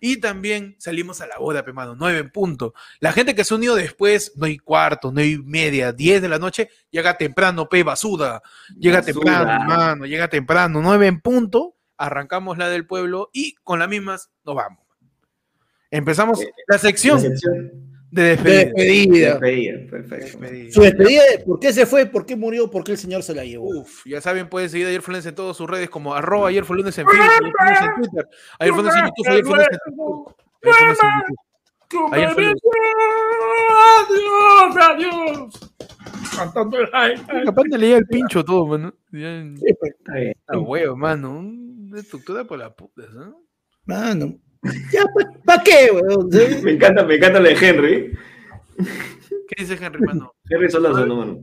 Y 0.00 0.20
también 0.20 0.74
salimos 0.78 1.20
a 1.20 1.26
la 1.26 1.38
boda, 1.38 1.64
pe, 1.64 1.72
mano. 1.72 1.94
Nueve 1.96 2.18
en 2.18 2.30
punto. 2.30 2.74
La 2.98 3.12
gente 3.12 3.36
que 3.36 3.44
se 3.44 3.54
unió 3.54 3.76
después, 3.76 4.32
no 4.34 4.46
hay 4.46 4.58
cuarto, 4.58 5.12
no 5.12 5.20
hay 5.20 5.38
media, 5.38 5.92
diez 5.92 6.20
de 6.20 6.28
la 6.28 6.40
noche, 6.40 6.70
llega 6.90 7.16
temprano, 7.16 7.68
pe, 7.68 7.84
basuda. 7.84 8.42
Llega 8.76 8.98
Basura. 8.98 9.14
temprano, 9.14 9.64
mano, 9.64 10.06
llega 10.06 10.28
temprano. 10.28 10.82
Nueve 10.82 11.06
en 11.06 11.20
punto. 11.20 11.76
Arrancamos 11.96 12.58
la 12.58 12.68
del 12.68 12.84
pueblo 12.84 13.30
y 13.32 13.54
con 13.62 13.78
las 13.78 13.88
mismas 13.88 14.30
nos 14.44 14.56
vamos. 14.56 14.80
Empezamos 15.90 16.40
la 16.66 16.78
sección 16.78 17.22
De 18.12 18.22
despedida. 18.36 18.64
despedida. 18.64 19.30
Despedida, 19.30 19.90
perfecto. 19.90 20.26
Despedida. 20.38 20.70
Su 20.72 20.80
despedida 20.82 21.22
de 21.30 21.38
por 21.38 21.58
qué 21.58 21.72
se 21.72 21.86
fue, 21.86 22.04
por 22.04 22.26
qué 22.26 22.36
murió, 22.36 22.70
por 22.70 22.84
qué 22.84 22.92
el 22.92 22.98
señor 22.98 23.22
se 23.22 23.34
la 23.34 23.42
llevó. 23.42 23.70
Uf, 23.80 24.04
ya 24.04 24.20
saben, 24.20 24.50
pueden 24.50 24.68
seguir 24.68 24.86
a 24.86 24.90
Ayer 24.90 25.00
fue 25.00 25.12
lunes 25.12 25.24
en 25.24 25.34
todas 25.34 25.56
sus 25.56 25.66
redes 25.68 25.88
como 25.88 26.14
arroba 26.14 26.48
ayer 26.48 26.62
fue 26.66 26.76
lunes 26.76 26.96
en 26.98 27.06
Facebook, 27.06 27.24
ayer 27.24 27.40
fue 27.40 27.64
lunes 27.64 27.80
en 27.80 27.94
Twitter, 27.94 28.28
ayer 28.58 28.74
fue 28.74 28.82
lunes 28.82 28.96
en 28.96 29.06
YouTube, 29.06 29.28
ayer 29.32 29.44
fue 29.44 29.56
lunes 29.56 29.68
en 29.72 29.78
TikTok, 29.78 30.36
ayer 30.62 30.74
fue 30.76 30.84
lunes 30.84 30.98
en 31.02 31.08
YouTube. 31.26 32.12
Ayer 32.12 32.30
fue 32.34 32.42
lunes. 32.42 32.62
Adiós, 33.96 34.76
adiós. 34.76 35.72
Cantando 36.36 36.78
el 36.80 36.86
hype. 36.86 37.44
Capaz 37.44 37.62
te 37.64 37.78
leía 37.78 37.96
el 37.96 38.06
pincho 38.06 38.44
todo, 38.44 38.66
mano. 38.66 38.94
Ya, 39.10 39.40
Está 39.40 40.14
bien. 40.14 40.34
la 40.48 40.58
hueva, 40.58 40.94
mano. 40.96 41.38
Una 41.38 41.98
estructura 41.98 42.44
por 42.44 42.58
la 42.58 42.74
puta, 42.74 43.04
¿no? 43.14 43.42
Mano. 43.86 44.38
Ya, 44.92 45.04
¿para 45.44 45.62
qué, 45.62 45.90
weón? 45.92 46.28
Me 46.62 46.72
encanta, 46.72 47.04
me 47.04 47.16
encanta 47.16 47.40
la 47.40 47.48
de 47.48 47.68
Henry. 47.68 48.18
¿Qué 49.48 49.64
dice 49.64 49.78
Henry, 49.80 50.00
mano? 50.00 50.34
Henry 50.48 50.70
Solazo, 50.70 51.06
no, 51.06 51.16
mano. 51.16 51.40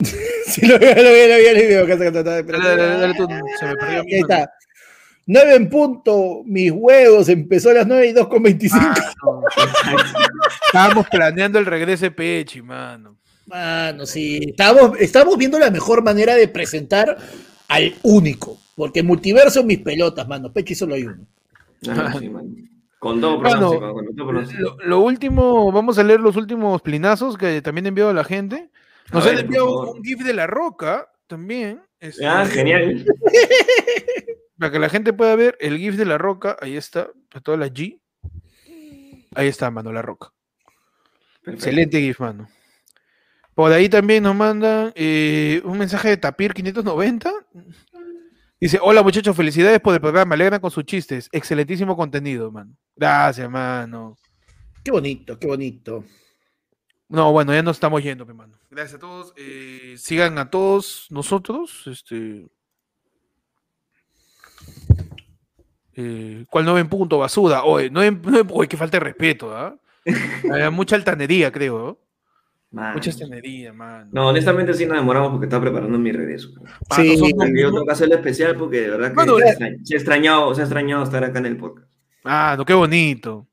Sí, 0.48 0.66
lo 0.66 0.78
vi, 0.78 0.86
lo 0.86 0.94
vi, 0.94 1.02
lo 1.02 1.86
vi, 1.86 1.96
lo 1.96 2.06
está, 2.06 2.22
Dale, 2.22 2.42
dale, 2.42 2.42
dale, 2.42 2.98
dale 3.00 3.14
tú, 3.14 3.26
se 3.60 3.66
me 3.66 3.76
perdió. 3.76 4.00
Ahí 4.00 4.20
está. 4.20 4.50
9 5.26 5.54
en 5.56 5.68
punto, 5.68 6.42
mis 6.46 6.72
huevos, 6.72 7.28
empezó 7.28 7.68
a 7.68 7.74
las 7.74 7.86
9 7.86 8.06
y 8.06 8.12
2 8.14 8.28
con 8.28 8.42
25. 8.42 8.82
Estábamos 10.66 11.06
planeando 11.10 11.58
el 11.58 11.66
regreso 11.66 12.06
de 12.06 12.12
Pechi, 12.12 12.62
mano. 12.62 13.18
Mano, 13.44 14.06
sí, 14.06 14.40
estamos, 14.48 14.92
estamos 14.98 15.36
viendo 15.36 15.58
la 15.58 15.70
mejor 15.70 16.02
manera 16.02 16.34
de 16.34 16.48
presentar 16.48 17.18
al 17.68 17.94
único, 18.04 18.58
porque 18.74 19.02
multiverso 19.02 19.62
mis 19.64 19.80
pelotas, 19.80 20.26
mano, 20.26 20.50
Pechi 20.50 20.74
solo 20.74 20.94
hay 20.94 21.02
uno. 21.02 21.26
Ah. 21.88 22.12
Con 22.98 23.20
todo 23.20 23.38
Mano, 23.38 23.70
pronóstico, 23.70 23.94
con 23.94 24.16
todo 24.16 24.26
pronóstico. 24.28 24.60
Lo, 24.80 24.86
lo 24.86 25.00
último, 25.00 25.70
vamos 25.70 25.98
a 25.98 26.02
leer 26.02 26.20
los 26.20 26.34
últimos 26.36 26.82
plinazos 26.82 27.38
que 27.38 27.62
también 27.62 27.86
he 27.86 27.88
enviado 27.90 28.10
a 28.10 28.14
la 28.14 28.24
gente. 28.24 28.70
Nos 29.12 29.24
han 29.26 29.38
enviado 29.38 29.92
un 29.92 30.02
GIF 30.02 30.24
de 30.24 30.34
la 30.34 30.46
roca 30.46 31.08
también. 31.28 31.80
este, 32.00 32.26
Ah, 32.26 32.44
genial. 32.46 33.04
Para 34.58 34.72
que 34.72 34.78
la 34.80 34.88
gente 34.88 35.12
pueda 35.12 35.36
ver 35.36 35.56
el 35.60 35.78
GIF 35.78 35.94
de 35.94 36.04
la 36.04 36.18
roca, 36.18 36.56
ahí 36.60 36.76
está, 36.76 37.08
para 37.30 37.42
toda 37.42 37.56
la 37.56 37.68
G. 37.68 38.00
Ahí 39.36 39.46
está, 39.46 39.70
mano, 39.70 39.92
la 39.92 40.02
roca. 40.02 40.32
Excelente 41.46 42.00
GIF, 42.00 42.18
mano. 42.18 42.48
Por 43.54 43.70
ahí 43.72 43.88
también 43.88 44.24
nos 44.24 44.34
mandan 44.34 44.92
eh, 44.96 45.62
un 45.64 45.78
mensaje 45.78 46.08
de 46.08 46.16
Tapir 46.16 46.54
590. 46.54 47.32
Dice, 48.60 48.78
hola 48.82 49.02
muchachos, 49.04 49.36
felicidades 49.36 49.80
por 49.80 49.94
el 49.94 50.00
programa, 50.00 50.30
me 50.30 50.34
alegran 50.34 50.60
con 50.60 50.70
sus 50.70 50.84
chistes. 50.84 51.28
Excelentísimo 51.30 51.96
contenido, 51.96 52.50
mano. 52.50 52.74
Gracias, 52.96 53.48
mano. 53.48 54.16
Qué 54.82 54.90
bonito, 54.90 55.38
qué 55.38 55.46
bonito. 55.46 56.04
No, 57.08 57.32
bueno, 57.32 57.54
ya 57.54 57.62
nos 57.62 57.76
estamos 57.76 58.02
yendo, 58.02 58.26
mi 58.26 58.34
mano. 58.34 58.58
Gracias 58.70 58.96
a 58.96 58.98
todos. 58.98 59.32
eh, 59.36 59.94
sigan 59.96 60.38
a 60.38 60.50
todos 60.50 61.06
nosotros. 61.10 61.86
Este. 61.86 62.46
Eh, 65.94 66.44
¿Cuál 66.50 66.64
no 66.64 66.74
ven 66.74 66.88
punto? 66.88 67.18
Basuda. 67.18 67.64
Oye, 67.64 67.90
no 67.90 68.00
oye, 68.52 68.68
que 68.68 68.76
falta 68.76 68.98
de 68.98 69.04
respeto, 69.04 69.56
¿ah? 69.56 69.76
Mucha 70.72 70.96
altanería, 70.96 71.52
creo. 71.52 71.98
¿No? 72.70 72.80
Mano. 72.82 72.94
Mucha 72.94 73.10
altanería, 73.10 73.72
mano. 73.72 74.08
No, 74.12 74.28
honestamente 74.28 74.74
sí 74.74 74.84
nos 74.86 74.96
demoramos 74.98 75.30
porque 75.30 75.46
estaba 75.46 75.62
preparando 75.62 75.98
mi 75.98 76.12
regreso. 76.12 76.50
Sí. 76.96 77.16
Nosotros- 77.18 77.50
yo 77.56 77.70
tengo 77.70 77.86
que 77.86 77.92
hacerlo 77.92 78.14
especial 78.16 78.56
porque 78.56 78.82
de 78.82 78.90
verdad 78.90 79.08
que 79.10 79.14
Mano, 79.14 79.36
se, 79.38 79.44
eh. 79.44 79.46
ha 79.46 79.46
extrañado, 79.48 79.84
se 79.86 79.94
ha 79.94 79.96
extrañado, 79.96 80.54
se 80.54 80.60
ha 80.60 80.64
extrañado 80.64 81.02
estar 81.04 81.24
acá 81.24 81.38
en 81.38 81.46
el 81.46 81.56
podcast. 81.56 81.88
Ah, 82.24 82.54
no, 82.58 82.64
qué 82.64 82.74
bonito. 82.74 83.46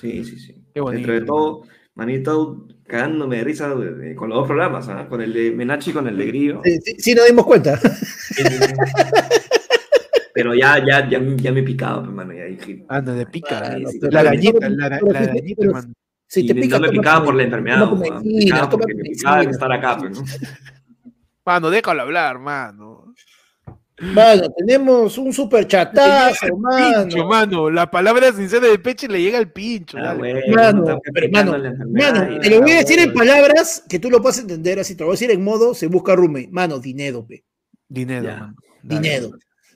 Sí, 0.00 0.24
sí, 0.24 0.38
sí. 0.38 0.64
Qué 0.74 0.80
bonito. 0.80 0.96
Dentro 1.06 1.14
de 1.20 1.26
todo, 1.26 1.62
manito, 1.94 2.66
cagándome 2.86 3.36
de 3.36 3.44
risa 3.44 3.74
de- 3.74 3.94
de- 3.94 4.14
con 4.16 4.30
los 4.30 4.38
dos 4.38 4.46
programas, 4.46 4.88
¿ah? 4.88 5.06
con 5.08 5.20
el 5.20 5.32
de 5.34 5.50
Menachi 5.50 5.90
y 5.90 5.92
con 5.92 6.08
el 6.08 6.16
de 6.16 6.26
Grillo. 6.26 6.60
Sí, 6.64 6.78
sí, 6.82 6.94
sí 6.98 7.14
nos 7.14 7.26
dimos 7.26 7.44
cuenta. 7.44 7.78
Pero 10.34 10.54
ya, 10.54 10.78
ya, 10.78 11.08
ya, 11.10 11.20
ya 11.36 11.52
me 11.52 11.60
he 11.60 11.62
picado, 11.62 12.04
hermano. 12.04 12.32
Ya 12.32 12.44
dije. 12.44 12.84
Anda, 12.88 13.12
de 13.12 13.26
pica. 13.26 13.70
Ay, 13.74 13.84
sí, 13.86 13.98
la 14.10 14.20
arañita, 14.20 14.68
la, 14.70 14.98
sí, 14.98 15.54
hermano. 15.58 15.92
Si 16.32 16.40
Y 16.40 16.46
te 16.46 16.54
no 16.54 16.60
pica, 16.62 16.78
me 16.78 16.86
toma 16.86 16.98
picaba 17.02 17.18
tu- 17.20 17.24
por 17.26 17.34
la 17.34 17.42
enfermedad, 17.42 17.76
¿no? 17.78 17.94
me 17.96 18.10
picaba 18.10 18.70
porque 18.70 18.94
me 18.94 19.02
picaba 19.02 19.42
estar 19.42 19.70
acá, 19.72 19.98
pues, 19.98 20.10
¿no? 20.18 20.24
Mano, 21.44 21.68
déjalo 21.68 22.02
hablar, 22.02 22.38
mano. 22.38 23.14
Mano, 24.00 24.44
tenemos 24.56 25.18
un 25.18 25.30
super 25.32 25.66
chatazo, 25.68 26.46
Pincho, 26.46 26.56
mano. 26.56 27.26
mano. 27.28 27.70
La 27.70 27.90
palabra 27.90 28.32
sincera 28.32 28.66
de 28.66 28.78
Peche 28.78 29.08
le 29.08 29.20
llega 29.20 29.36
al 29.36 29.52
pincho. 29.52 29.98
Ah, 29.98 30.14
Mano, 30.48 30.84
no 30.86 31.00
pero, 31.12 31.28
mano, 31.30 31.52
Mano, 31.90 32.40
te 32.40 32.48
lo 32.48 32.62
voy 32.62 32.70
a 32.70 32.76
decir 32.78 32.98
en 32.98 33.12
palabras 33.12 33.84
que 33.86 33.98
tú 33.98 34.08
lo 34.08 34.22
puedas 34.22 34.38
entender 34.38 34.80
así. 34.80 34.94
Te 34.96 35.00
lo 35.02 35.08
voy 35.08 35.12
a 35.12 35.18
decir 35.18 35.30
en 35.32 35.44
modo 35.44 35.74
se 35.74 35.86
busca 35.88 36.16
roommate. 36.16 36.48
Mano, 36.50 36.78
dinero, 36.78 37.26
pe. 37.26 37.44
Dinero, 37.88 38.24
Ya. 38.24 38.36
mano. 38.38 38.54
Dale. 38.82 39.00
Dinero. 39.02 39.30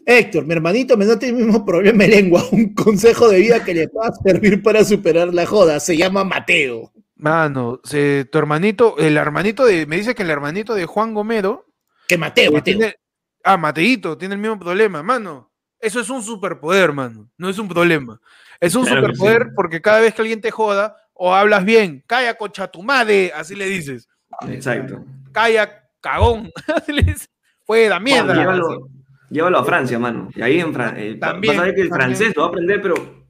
Héctor, 0.09 0.47
mi 0.47 0.53
hermanito 0.55 0.97
me 0.97 1.05
nota 1.05 1.27
el 1.27 1.33
mismo 1.35 1.65
problema 1.67 2.05
de 2.05 2.09
lengua. 2.11 2.45
Un 2.53 2.75
consejo 2.75 3.29
de 3.29 3.41
vida 3.41 3.65
que 3.65 3.75
le 3.75 3.89
pueda 3.89 4.13
servir 4.25 4.63
para 4.63 4.85
superar 4.85 5.35
la 5.35 5.45
joda. 5.47 5.81
Se 5.81 5.97
llama 5.97 6.23
Mateo. 6.23 6.93
Mano, 7.17 7.81
se- 7.83 8.25
tu 8.31 8.39
hermanito, 8.39 8.97
el 8.99 9.17
hermanito 9.17 9.65
de, 9.65 9.85
me 9.87 9.97
dice 9.97 10.15
que 10.15 10.23
el 10.23 10.31
hermanito 10.31 10.75
de 10.75 10.87
Juan 10.87 11.13
Gomero, 11.13 11.67
Que 12.07 12.17
Mateo, 12.17 12.51
eh, 12.51 12.55
Mateo. 12.55 12.79
tiene, 12.79 12.95
ah, 13.43 13.57
Mateito, 13.57 14.17
tiene 14.17 14.35
el 14.37 14.41
mismo 14.41 14.59
problema, 14.61 15.03
mano. 15.03 15.51
Eso 15.81 15.99
es 16.01 16.09
un 16.09 16.23
superpoder, 16.23 16.93
mano. 16.93 17.29
No 17.37 17.49
es 17.49 17.59
un 17.59 17.67
problema. 17.69 18.21
Es 18.61 18.75
un 18.77 18.85
Claro 18.85 19.09
que 19.09 19.15
superpoder 19.15 19.43
sí. 19.49 19.53
porque 19.57 19.81
cada 19.83 20.01
vez 20.01 20.15
que 20.15 20.23
alguien 20.23 20.41
te 20.41 20.51
joda 20.53 20.97
o 21.15 21.35
hablas 21.35 21.65
bien, 21.65 22.05
calla 22.07 22.35
concha 22.35 22.69
tu 22.69 22.83
madre, 22.83 23.33
así 23.35 23.55
le 23.57 23.67
dices. 23.67 24.09
Exacto. 24.49 25.05
Calla, 25.33 25.83
cagón. 26.01 26.51
así 26.77 26.93
le 26.93 27.03
dices. 27.03 27.29
Fue 27.65 27.89
la 27.89 27.99
mierda. 27.99 28.27
Bueno, 28.35 28.41
llévalo, 28.41 28.89
llévalo 29.31 29.59
a 29.59 29.65
Francia, 29.65 29.99
mano. 29.99 30.31
Y 30.35 30.43
ahí 30.43 30.61
en 30.61 30.73
Francia. 30.73 31.19
También, 31.21 31.55
vas 31.55 31.63
a 31.63 31.67
ver 31.67 31.75
que 31.75 31.83
el 31.83 31.89
también. 31.89 32.17
francés 32.17 32.37
lo 32.37 32.43
va 32.43 32.47
a 32.47 32.51
aprender, 32.51 32.83
pero. 32.83 33.27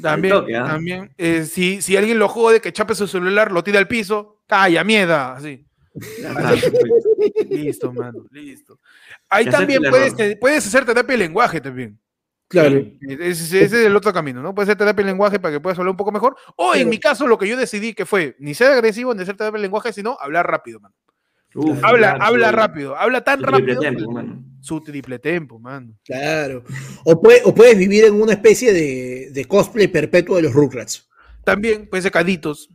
También, 0.00 0.34
toque, 0.34 0.56
¿ah? 0.56 0.66
también 0.66 1.10
eh, 1.18 1.44
si, 1.44 1.82
si 1.82 1.96
alguien 1.96 2.18
lo 2.18 2.28
jode, 2.28 2.60
que 2.60 2.72
chape 2.72 2.94
su 2.94 3.06
celular, 3.06 3.52
lo 3.52 3.62
tira 3.62 3.78
al 3.78 3.88
piso, 3.88 4.42
calla, 4.46 4.84
mierda, 4.84 5.34
así. 5.34 5.66
Listo, 7.50 7.92
mano, 7.92 8.24
listo. 8.30 8.78
Ahí 9.28 9.46
también 9.46 9.82
puedes, 9.88 10.14
puedes 10.38 10.66
hacer 10.66 10.84
terapia 10.84 11.12
de 11.12 11.18
lenguaje 11.18 11.60
también. 11.60 11.98
Claro. 12.48 12.84
Ese, 13.00 13.64
ese 13.64 13.64
es 13.64 13.72
el 13.72 13.96
otro 13.96 14.12
camino, 14.12 14.42
¿no? 14.42 14.54
Puedes 14.54 14.68
hacer 14.68 14.78
terapia 14.78 15.04
de 15.04 15.10
lenguaje 15.10 15.38
para 15.40 15.54
que 15.54 15.60
puedas 15.60 15.78
hablar 15.78 15.90
un 15.92 15.96
poco 15.96 16.12
mejor. 16.12 16.36
O 16.56 16.74
en 16.74 16.88
mi 16.88 16.98
caso, 16.98 17.26
lo 17.26 17.38
que 17.38 17.48
yo 17.48 17.56
decidí 17.56 17.94
que 17.94 18.04
fue 18.04 18.36
ni 18.38 18.54
ser 18.54 18.72
agresivo 18.72 19.14
ni 19.14 19.22
hacer 19.22 19.36
terapia 19.36 19.58
de 19.58 19.62
lenguaje, 19.62 19.92
sino 19.92 20.18
hablar 20.20 20.46
rápido, 20.46 20.80
mano. 20.80 20.94
Uf, 21.54 21.78
Habla, 21.84 22.14
claro, 22.14 22.24
habla 22.24 22.52
rápido, 22.52 22.96
habla 22.96 23.20
tan 23.22 23.40
Su 23.40 23.46
triple 23.46 23.74
rápido. 23.74 23.80
tempo, 23.80 24.10
mano. 24.12 24.44
Su 24.60 24.80
triple 24.80 25.18
tempo, 25.18 25.58
mano. 25.58 25.92
Claro. 26.04 26.64
O, 27.04 27.20
puede- 27.20 27.42
o 27.44 27.54
puedes 27.54 27.76
vivir 27.76 28.04
en 28.04 28.14
una 28.14 28.32
especie 28.32 28.72
de, 28.72 29.30
de 29.32 29.44
cosplay 29.44 29.88
perpetuo 29.88 30.36
de 30.36 30.42
los 30.42 30.52
Rugrats. 30.52 31.08
También 31.44 31.88
puede 31.90 32.02
ser 32.02 32.12
caditos. 32.12 32.68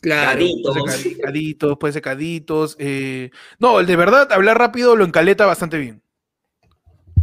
Claro. 0.00 0.32
Caditos. 0.38 0.78
Puede 0.78 0.92
ser 0.96 1.12
cadi- 1.12 1.20
caditos, 1.20 1.78
puede 1.78 1.92
ser 1.92 2.02
caditos. 2.02 2.76
eh, 2.78 3.30
No, 3.58 3.80
el 3.80 3.86
de 3.86 3.96
verdad, 3.96 4.30
hablar 4.32 4.58
rápido 4.58 4.94
lo 4.96 5.04
encaleta 5.04 5.46
bastante 5.46 5.78
bien. 5.78 6.02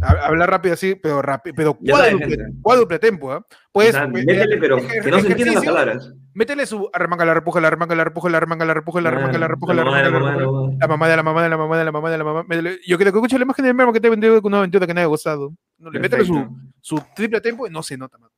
Ha- 0.00 0.26
Hablar 0.26 0.50
rápido 0.50 0.74
así, 0.74 0.94
pero 0.94 1.20
rápido, 1.22 1.54
pero 1.56 1.74
cuádruple, 1.74 2.36
cuádruple 2.62 2.98
tempo, 3.00 3.32
¿ah? 3.32 3.44
Puedes, 3.72 3.94
O 3.94 3.98
sea, 3.98 4.08
métele, 4.08 4.56
pero 4.56 4.76
que 4.78 5.10
no 5.10 5.20
se 5.20 5.28
entiendan 5.28 5.54
las 5.56 5.64
palabras. 5.64 6.12
Métele 6.34 6.66
su 6.66 6.88
arranca 6.92 7.24
la 7.24 7.34
repuja, 7.34 7.60
la 7.60 7.68
arranca 7.68 7.94
la 7.94 8.04
repuja, 8.04 8.30
la 8.30 8.38
arranca 8.38 8.64
la 8.64 8.74
repuja, 8.74 9.00
la 9.00 9.08
arranca 9.10 9.38
la 9.38 9.48
repuja, 9.48 9.74
la 9.74 9.84
la 9.84 9.84
mamá 9.84 9.98
arranca 9.98 10.08
de 10.08 10.12
la 10.12 10.18
la 10.18 10.20
mamá 10.20 10.32
de 10.32 10.38
la 10.38 10.44
repuja. 10.46 10.60
mamá. 10.62 10.76
La 10.80 10.88
mamá 10.88 11.08
de 11.08 11.16
la 11.16 11.22
mamá 11.22 11.42
de 11.42 11.48
la 11.48 11.56
mamá 11.58 11.78
de 11.78 11.84
la 11.84 11.92
mamá 11.92 12.10
de 12.10 12.18
la 12.18 12.24
mamá. 12.24 12.44
Métele- 12.44 12.78
Yo 12.86 12.96
creo 12.98 13.12
que 13.12 13.18
escucha 13.18 13.36
la 13.38 13.44
imagen 13.44 13.64
del 13.64 13.74
memo 13.74 13.92
que 13.92 14.00
te 14.00 14.06
he 14.06 14.10
vendido 14.10 14.40
con 14.40 14.50
una 14.52 14.58
aventura 14.58 14.86
que 14.86 14.94
nadie 14.94 15.04
ha 15.04 15.08
gozado. 15.08 15.52
No, 15.78 15.90
le 15.90 16.00
métele 16.00 16.24
su, 16.24 16.46
su 16.80 17.00
triple 17.14 17.40
tempo 17.40 17.66
y 17.66 17.70
no 17.70 17.82
se 17.82 17.96
nota, 17.98 18.18
mano. 18.18 18.32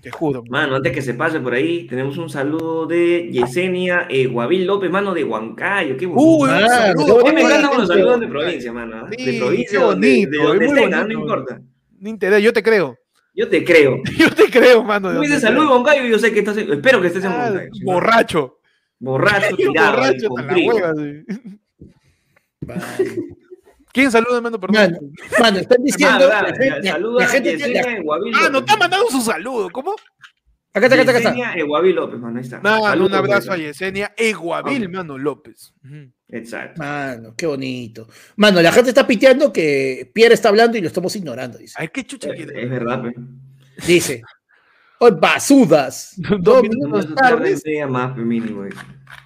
Te 0.00 0.10
juro. 0.10 0.42
Mano, 0.50 0.76
antes 0.76 0.92
que 0.92 1.02
se 1.02 1.14
pase 1.14 1.38
por 1.40 1.54
ahí, 1.54 1.86
tenemos 1.86 2.18
un 2.18 2.28
saludo 2.28 2.86
de 2.86 3.28
Yesenia 3.30 4.06
eh, 4.10 4.26
Guabil 4.26 4.66
López, 4.66 4.90
mano, 4.90 5.14
de 5.14 5.22
Huancayo. 5.24 5.96
Qué 5.96 6.06
bonito. 6.06 6.22
Uy, 6.44 6.48
saludo. 6.68 7.24
me 7.32 7.40
encantan 7.42 7.78
los 7.78 7.88
saludos 7.88 8.20
de 8.20 8.26
provincia, 8.28 8.72
mano. 8.72 8.96
¿ah? 8.96 9.08
Sí, 9.16 9.24
de 9.24 9.38
provincia, 9.40 9.78
de 9.78 9.84
donde 9.84 10.66
estén, 10.66 10.90
no 10.90 11.12
importa. 11.12 11.60
Yo 12.40 12.52
te 12.52 12.62
creo. 12.62 12.96
Yo 13.34 13.48
te 13.48 13.64
creo. 13.64 14.00
Yo 14.18 14.30
te 14.30 14.50
creo, 14.50 14.82
mano. 14.84 15.12
Tú 15.14 15.20
dices. 15.22 15.42
Huancayo 15.44 16.04
y 16.06 16.10
yo 16.10 16.18
sé 16.18 16.32
que 16.32 16.40
estás, 16.40 16.56
en- 16.58 16.72
espero 16.72 17.00
que 17.00 17.06
estés 17.08 17.24
en 17.24 17.32
Ah, 17.32 17.44
Huancayo. 17.46 17.70
¿sí? 17.72 17.84
borracho. 17.84 18.58
Borracho, 18.98 19.56
tirado, 19.56 19.96
borracho 19.96 20.28
con 20.28 20.40
hasta 20.40 20.56
la 20.56 20.66
hueva, 20.66 20.94
sí. 20.94 21.24
¿Quién 23.92 24.10
saluda, 24.10 24.40
mano? 24.40 24.58
Perdón. 24.58 24.76
Mano, 24.92 24.98
mano, 25.40 25.58
están 25.58 25.82
diciendo. 25.82 26.14
Ah, 26.16 26.18
la 26.18 26.42
verdad, 26.42 26.56
gente- 26.58 26.80
la- 26.86 26.92
saluda 26.92 27.20
la 27.20 27.26
gente 27.28 27.52
a 27.52 27.56
tiene- 27.56 27.80
Ah, 28.34 28.48
no 28.50 28.64
te 28.64 28.72
ha 28.72 28.76
mandado 28.76 29.04
su 29.10 29.20
saludo. 29.20 29.68
¿Cómo? 29.70 29.94
Acá 30.74 30.86
está, 30.86 30.94
acá 30.94 31.00
está, 31.02 31.10
acá 31.10 31.18
está. 31.18 31.30
Yesenia 31.34 31.54
Eguabil 31.54 31.94
López, 31.94 32.18
mano, 32.20 32.38
ahí 32.38 32.44
está. 32.44 32.60
Mano, 32.60 32.84
Saludos, 32.84 33.10
un 33.10 33.16
abrazo 33.16 33.52
a. 33.52 33.56
Yesenia 33.58 34.14
Eguavil, 34.16 34.88
mano 34.88 35.18
López. 35.18 35.74
Exacto. 36.28 36.80
Mano, 36.82 37.34
qué 37.36 37.46
bonito. 37.46 38.08
Mano, 38.36 38.62
la 38.62 38.72
gente 38.72 38.88
está 38.90 39.06
piteando 39.06 39.52
que 39.52 40.10
Pierre 40.14 40.32
está 40.34 40.48
hablando 40.48 40.78
y 40.78 40.80
lo 40.80 40.86
estamos 40.86 41.14
ignorando, 41.14 41.58
dice. 41.58 41.74
Ay, 41.76 41.88
qué 41.92 42.04
chucha 42.04 42.30
Es, 42.30 42.36
quiere. 42.36 42.62
es 42.62 42.70
verdad, 42.70 43.02
pues. 43.02 43.14
Dice. 43.86 44.22
Hoy 44.98 45.10
basudas. 45.20 46.14
Dos 46.40 46.62
minutos 46.62 47.14
tardes. 47.16 47.62
más, 47.88 48.16
mínimo. 48.16 48.64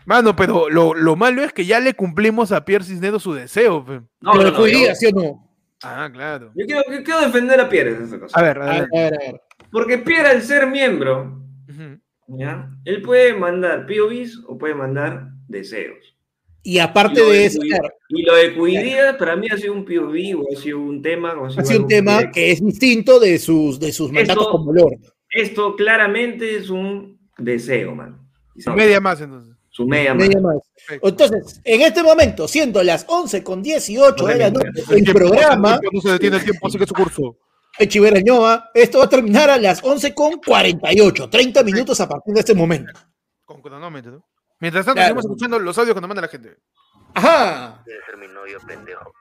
Mano, 0.04 0.34
pero 0.34 0.68
lo, 0.68 0.94
lo 0.94 1.14
malo 1.16 1.44
es 1.44 1.52
que 1.52 1.64
ya 1.66 1.78
le 1.80 1.94
cumplimos 1.94 2.50
a 2.50 2.64
Pierre 2.64 2.84
Cisneros 2.84 3.22
su 3.22 3.34
deseo. 3.34 3.84
pe. 3.84 4.00
No, 4.20 4.32
Pero 4.32 4.50
no, 4.50 4.58
no, 4.58 4.94
¿sí 4.94 5.06
o 5.06 5.10
no? 5.12 5.52
Ah, 5.82 6.08
claro. 6.12 6.52
yo 6.56 6.64
quiero, 6.66 6.82
yo 6.90 7.04
quiero 7.04 7.20
defender 7.20 7.60
a 7.60 7.68
Pierre 7.68 7.90
en 7.96 8.04
esta 8.04 8.18
cosa. 8.18 8.36
A 8.38 8.42
ver, 8.42 8.56
A 8.58 8.60
ver, 8.64 8.68
adelante. 8.70 8.98
a 8.98 9.02
ver, 9.02 9.14
a 9.14 9.18
ver. 9.32 9.40
Porque 9.70 9.98
Pierre, 9.98 10.28
al 10.28 10.42
ser 10.42 10.66
miembro, 10.68 11.42
él 12.84 13.02
puede 13.02 13.34
mandar 13.34 13.86
POVs 13.86 14.42
o 14.46 14.58
puede 14.58 14.74
mandar 14.74 15.28
deseos. 15.48 15.98
Y 16.62 16.78
aparte 16.80 17.20
Y 17.20 17.24
de 17.24 17.30
de 17.32 17.44
eso, 17.44 17.60
claro, 17.60 17.88
Y 18.08 18.22
lo 18.24 18.34
de 18.34 18.54
Cuidía 18.56 19.16
para 19.16 19.36
mí 19.36 19.46
ha 19.52 19.56
sido 19.56 19.72
un 19.72 19.84
POV 19.84 20.40
o 20.40 20.44
ha 20.52 20.60
sido 20.60 20.80
un 20.80 21.00
tema. 21.00 21.34
O 21.34 21.46
ha 21.46 21.50
sido 21.50 21.62
ha 21.62 21.64
sido 21.64 21.80
un 21.82 21.86
tema 21.88 22.18
que- 22.24 22.30
que 22.32 22.50
es 22.52 22.64
distinto 22.64 23.20
de 23.20 23.38
sus, 23.38 23.78
de 23.78 23.92
sus 23.92 24.10
mandatos 24.10 24.42
Esto- 24.46 24.50
como 24.50 24.72
Lord. 24.72 24.98
Esto 25.30 25.76
claramente 25.76 26.56
es 26.56 26.68
un 26.70 27.20
deseo, 27.38 27.94
man. 27.94 28.18
Se- 28.56 28.70
Media 28.72 29.00
más 29.00 29.20
entonces. 29.20 29.54
Su 29.70 29.86
media 29.86 30.12
más. 30.14 30.26
Media 30.26 30.40
más. 30.40 30.56
Perfecto. 30.74 31.08
Entonces, 31.08 31.60
en 31.62 31.82
este 31.82 32.02
momento, 32.02 32.48
siendo 32.48 32.82
las 32.82 33.04
11 33.08 33.44
con 33.44 33.62
18 33.62 34.26
de 34.26 34.36
la 34.38 34.50
noche, 34.50 34.68
el 34.74 34.78
El 34.98 35.04
tiempo- 35.04 35.12
programa, 35.12 35.78
No 35.92 36.00
se 36.00 36.08
detiene 36.12 36.38
el 36.38 36.44
tiempo, 36.44 36.68
sigue 36.70 36.86
su 36.86 36.94
curso. 36.94 37.36
Pechi 37.78 37.98
Berañoa. 37.98 38.70
Esto 38.74 38.98
va 38.98 39.04
a 39.04 39.08
terminar 39.08 39.50
a 39.50 39.58
las 39.58 39.82
11 39.82 40.14
con 40.14 40.38
48. 40.38 41.28
30 41.30 41.62
minutos 41.62 42.00
a 42.00 42.08
partir 42.08 42.34
de 42.34 42.40
este 42.40 42.54
momento. 42.54 42.92
Con 43.44 43.60
cronómetro. 43.62 44.12
¿no? 44.12 44.24
Mientras 44.60 44.84
tanto, 44.84 44.96
Claro. 44.96 45.08
seguimos 45.08 45.24
escuchando 45.26 45.58
los 45.58 45.76
audios 45.78 45.94
nos 45.96 46.08
manda 46.08 46.22
la 46.22 46.28
gente. 46.28 46.56
Ajá. 47.14 47.82
Debe 47.86 48.00
ser 48.06 48.16
mi 48.16 48.28
novio 48.28 48.58
pendejo. 48.66 49.12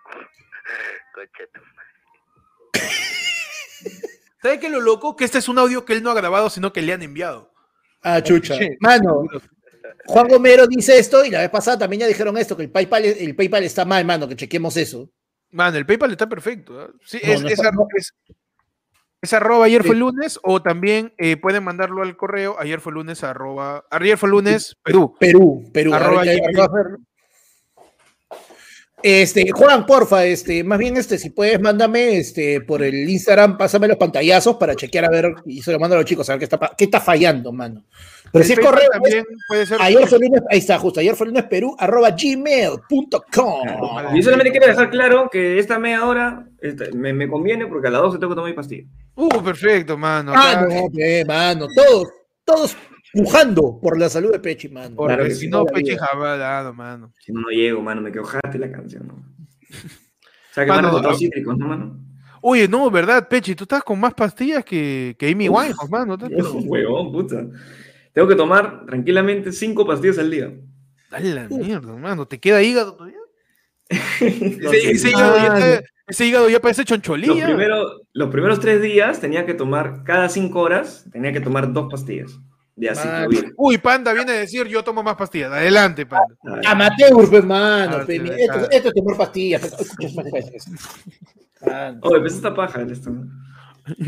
Concha 1.13 1.43
tu 1.53 1.61
¿Sabe 4.41 4.59
qué 4.59 4.67
es 4.67 4.71
lo 4.71 4.79
loco? 4.81 5.15
Que 5.15 5.25
este 5.25 5.39
es 5.39 5.47
un 5.49 5.57
audio 5.57 5.85
que 5.85 5.93
él 5.93 6.03
no 6.03 6.11
ha 6.11 6.15
grabado, 6.15 6.49
sino 6.49 6.71
que 6.71 6.81
le 6.81 6.93
han 6.93 7.01
enviado. 7.01 7.51
Ah, 8.03 8.21
chucha. 8.21 8.55
Mano, 8.79 9.23
Juan 10.05 10.27
Gomero 10.27 10.67
dice 10.67 10.97
esto 10.99 11.25
y 11.25 11.31
la 11.31 11.39
vez 11.39 11.49
pasada 11.49 11.79
también 11.79 12.01
ya 12.01 12.07
dijeron 12.07 12.37
esto, 12.37 12.55
que 12.55 12.63
el 12.63 12.71
PayPal, 12.71 13.03
el 13.05 13.35
PayPal 13.35 13.63
está 13.63 13.85
mal, 13.85 14.05
mano, 14.05 14.27
que 14.27 14.35
chequemos 14.35 14.77
eso. 14.77 15.09
Man, 15.51 15.75
el 15.75 15.85
PayPal 15.85 16.11
está 16.11 16.27
perfecto. 16.29 16.79
¿ah? 16.79 16.89
Sí, 17.03 17.19
No, 17.25 17.33
es, 17.33 17.41
no 17.41 17.47
es 17.47 17.53
está- 17.53 17.71
es- 17.97 18.13
es 19.25 19.33
arroba 19.33 19.65
ayer 19.65 19.83
fue 19.83 19.95
Sí. 19.95 19.99
lunes 19.99 20.39
o 20.43 20.61
también 20.61 21.13
eh, 21.17 21.37
pueden 21.37 21.63
mandarlo 21.63 22.01
al 22.01 22.15
correo 22.15 22.55
ayer 22.59 22.79
fue 22.79 22.93
lunes 22.93 23.23
arroba 23.23 23.85
ayer 23.89 24.17
fue 24.17 24.29
lunes 24.29 24.77
Perú. 24.83 25.15
Perú, 25.19 25.69
Perú. 25.73 25.93
Arroba. 25.93 26.23
Este, 29.07 29.51
Juan, 29.51 29.85
porfa, 29.85 30.25
este, 30.25 30.63
más 30.63 30.79
bien, 30.79 30.97
este, 30.97 31.19
si 31.19 31.29
puedes, 31.29 31.61
mándame, 31.61 32.17
este, 32.17 32.61
por 32.61 32.81
el 32.81 33.07
Instagram, 33.07 33.55
pásame 33.55 33.87
los 33.87 33.97
pantallazos 33.97 34.55
para 34.55 34.75
chequear 34.75 35.05
a 35.05 35.09
ver, 35.09 35.35
y 35.45 35.61
se 35.61 35.71
lo 35.71 35.77
mando 35.77 35.95
a 35.95 35.99
los 35.99 36.09
chicos, 36.09 36.27
a 36.27 36.33
ver 36.33 36.39
qué 36.39 36.45
está, 36.45 36.71
qué 36.75 36.85
está 36.85 36.99
fallando, 36.99 37.51
mano. 37.51 37.85
Pero 38.35 38.43
El 38.43 38.47
si 38.47 38.53
es 38.53 38.59
correo, 38.59 38.89
también 38.91 39.25
puede 39.47 39.65
ser. 39.65 39.81
ayer 39.81 40.07
fue 40.07 40.19
lunes, 40.19 40.41
ahí 40.51 40.57
está, 40.57 40.77
justo, 40.77 40.99
ayer 40.99 41.15
fue 41.15 41.27
lunes 41.27 41.45
Perú, 41.45 41.73
arroba 41.79 42.09
gmail.com. 42.11 44.15
Yo 44.15 44.21
solamente 44.23 44.51
quiero 44.51 44.67
dejar 44.67 44.89
claro 44.89 45.29
que 45.31 45.57
esta 45.57 45.79
media 45.79 46.05
hora 46.05 46.45
esta- 46.59 46.85
me, 46.93 47.13
me 47.13 47.29
conviene 47.29 47.65
porque 47.67 47.87
a 47.87 47.91
las 47.91 48.01
12 48.01 48.17
tengo 48.19 48.31
que 48.31 48.35
tomar 48.35 48.49
mi 48.51 48.55
pastilla. 48.55 48.83
Uh, 49.15 49.41
perfecto, 49.41 49.97
mano. 49.97 50.33
Ah, 50.35 50.67
no, 50.69 50.89
pe, 50.93 51.23
mano, 51.25 51.67
todos, 51.73 52.07
todos 52.43 52.77
pujando 53.13 53.79
por 53.81 53.97
la 53.97 54.09
salud 54.09 54.33
de 54.33 54.39
Pechi, 54.39 54.67
mano. 54.67 54.97
Porque 54.97 55.15
Claro 55.15 55.31
si 55.33 55.47
no, 55.47 55.65
vida. 55.65 56.05
jabalado, 56.05 56.73
mano. 56.73 57.13
Si 57.19 57.31
no, 57.31 57.39
no 57.39 57.47
llego, 57.49 57.81
mano, 57.81 58.01
me 58.01 58.11
quedo 58.11 58.25
jate 58.25 58.59
la 58.59 58.69
canción, 58.69 59.07
¿no? 59.07 59.15
O 60.51 60.55
sea 60.55 60.63
que 60.65 60.69
Mano, 60.71 60.83
van 60.83 60.85
a 60.85 60.89
encontrar 60.89 61.13
ah, 61.13 61.17
cítricos, 61.17 61.57
¿no, 61.57 61.67
mano? 61.67 61.99
Oye, 62.41 62.65
no, 62.67 62.89
¿verdad, 62.89 63.27
Pechi? 63.27 63.55
Tú 63.55 63.63
estás 63.65 63.83
con 63.83 63.99
más 63.99 64.13
pastillas 64.13 64.63
que, 64.63 65.13
que 65.19 65.29
Amy 65.29 65.49
Winehouse, 65.49 65.89
mano. 65.89 66.17
Huevón, 66.63 67.11
puta. 67.11 67.45
Tengo 68.15 68.27
que 68.29 68.35
tomar 68.35 68.85
tranquilamente 68.87 69.51
cinco 69.51 69.85
pastillas 69.85 70.17
al 70.17 70.31
día. 70.31 70.51
Dale 71.11 71.33
la 71.35 71.47
mierda, 71.49 71.93
mano. 71.97 72.25
¿Te 72.27 72.39
queda 72.39 72.63
hígado 72.63 72.93
todavía? 72.95 73.17
No 73.89 73.97
Ese, 74.71 74.91
ese 74.91 75.09
hígado 75.09 75.35
ya 75.37 75.53
Ah, 75.77 75.81
ese 76.07 76.25
hígado 76.25 76.49
ya 76.49 76.59
parece 76.61 76.81
Los, 76.81 76.87
choncholilla. 76.87 77.45
primero- 77.45 78.01
los 78.13 78.29
primeros 78.29 78.59
tres 78.61 78.81
días 78.81 79.19
tenía 79.19 79.45
que 79.45 79.53
tomar, 79.53 80.03
cada 80.05 80.29
cinco 80.29 80.61
horas, 80.61 81.05
tenía 81.11 81.33
que 81.33 81.41
tomar 81.41 81.73
dos 81.73 81.87
pastillas 81.91 82.31
de 82.75 82.87
Mano. 82.91 83.01
aciclovir. 83.01 83.53
Uy, 83.57 83.77
Panda 83.79 84.13
viene 84.13 84.31
a 84.31 84.35
decir 84.35 84.65
yo 84.67 84.83
tomo 84.83 85.03
más 85.03 85.15
pastillas. 85.17 85.51
Adelante, 85.51 86.05
Panda. 86.05 86.35
Amateur, 86.67 87.43
mano, 87.43 87.97
Ah, 87.97 88.03
pe, 88.05 88.13
sí, 88.13 88.19
mira, 88.21 88.35
verdad. 88.37 88.55
esto, 88.63 88.71
esto 88.71 88.87
es 88.89 88.93
tomar 88.95 89.17
pastillas. 89.17 89.75
Mano. 91.65 91.99
Oye, 92.01 92.19
pues 92.21 92.33
esta 92.35 92.53
paja 92.55 92.81
esto. 92.81 93.11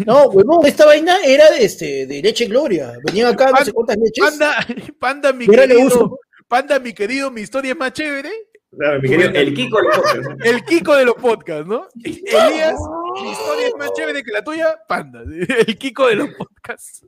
No, 0.05 0.25
huevón, 0.25 0.65
esta 0.65 0.85
vaina 0.85 1.17
era 1.23 1.51
de, 1.51 1.63
este, 1.63 2.07
de 2.07 2.21
leche 2.21 2.45
gloria. 2.45 2.93
Venían 3.03 3.33
acá 3.33 3.51
no 3.51 3.63
sé 3.63 3.71
cuántas 3.71 3.97
leches. 3.97 4.23
Panda, 4.23 4.55
Panda, 4.99 5.33
mi 5.33 5.47
querido. 5.47 6.19
Panda, 6.47 6.79
mi 6.79 6.93
querido, 6.93 7.29
mi 7.29 7.41
historia 7.41 7.71
es 7.71 7.77
más 7.77 7.93
chévere. 7.93 8.31
Claro, 8.77 9.01
mi 9.01 9.09
querido, 9.09 9.29
el 9.31 9.53
Kiko 9.53 9.81
lo 9.81 9.89
coge, 9.89 10.19
¿no? 10.19 10.35
El 10.43 10.63
Kiko 10.65 10.95
de 10.95 11.05
los 11.05 11.15
podcasts, 11.15 11.67
¿no? 11.67 11.87
Elías, 12.03 12.75
mi 13.21 13.31
historia 13.31 13.67
es 13.67 13.75
más 13.77 13.93
chévere 13.93 14.23
que 14.23 14.31
la 14.31 14.43
tuya, 14.43 14.75
Panda. 14.87 15.21
El 15.67 15.77
Kiko 15.77 16.07
de 16.07 16.15
los 16.15 16.29
podcasts. 16.29 17.05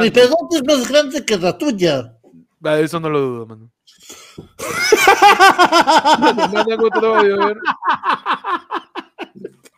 Mi 0.00 0.10
pregunta 0.10 0.56
es 0.56 0.64
más 0.64 0.88
grande 0.88 1.24
que 1.24 1.36
la 1.36 1.56
tuya. 1.56 2.16
Eso 2.64 3.00
no 3.00 3.10
lo 3.10 3.20
dudo, 3.20 3.46
mano. 3.46 3.70
Otro 6.82 7.16
audio, 7.16 7.42
a 7.42 7.46
ver. 7.46 7.56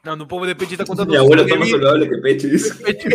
No, 0.05 0.17
no, 0.17 0.29
pobre 0.29 0.55
Pechi 0.55 0.75
está 0.75 0.85
contando 0.85 1.11
Mi 1.13 1.17
su 1.19 1.23
abuelo 1.23 1.43
historia 1.43 1.55
está 1.55 1.59
más 1.61 1.69
bien. 1.69 1.81
saludable 1.81 2.09
que 2.11 2.17
Peche. 2.23 2.49
dice. 2.49 2.75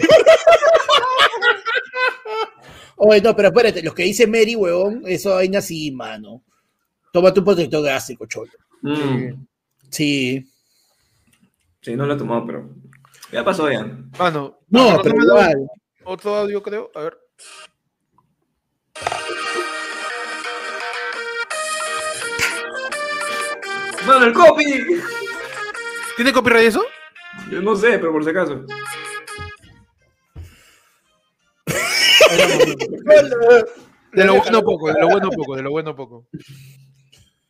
Oye, 2.98 3.22
no, 3.22 3.36
pero 3.36 3.48
espérate, 3.50 3.82
los 3.84 3.94
que 3.94 4.04
dice 4.04 4.28
Mary, 4.28 4.56
huevón, 4.56 5.04
eso 5.06 5.36
vaina 5.36 5.62
sí, 5.62 5.92
mano. 5.92 6.44
Tómate 7.14 7.40
un 7.40 7.46
protector 7.46 7.84
gástrico, 7.84 8.26
cholo. 8.26 8.52
Mm, 8.82 9.46
Sí. 9.90 10.46
Sí, 11.82 11.96
no 11.96 12.06
lo 12.06 12.14
he 12.14 12.18
tomado, 12.18 12.46
pero 12.46 12.70
ya 13.32 13.44
pasó 13.44 13.72
ya. 13.72 13.84
Mano, 14.18 14.60
No, 14.68 14.90
mano, 14.90 15.02
pero 15.02 15.16
igual. 15.24 15.56
Otro 16.04 16.36
audio, 16.36 16.62
creo. 16.62 16.92
A 16.96 17.02
ver. 17.02 17.18
¡Mano, 24.06 24.26
el 24.26 24.34
copy! 24.34 24.64
¿Tiene 26.20 26.34
copyright 26.34 26.68
eso? 26.68 26.84
Yo 27.50 27.62
no 27.62 27.78
sé, 27.78 27.98
pero 27.98 28.12
por 28.12 28.22
si 28.26 28.30
acaso. 28.32 28.66
De 34.12 34.26
lo 34.26 34.36
bueno 34.42 34.62
poco, 34.64 34.92
de 34.92 35.00
lo 35.00 35.08
bueno 35.08 35.30
poco, 35.30 35.56
de 35.56 35.62
lo 35.62 35.72
bueno 35.72 35.96
poco. 35.96 36.28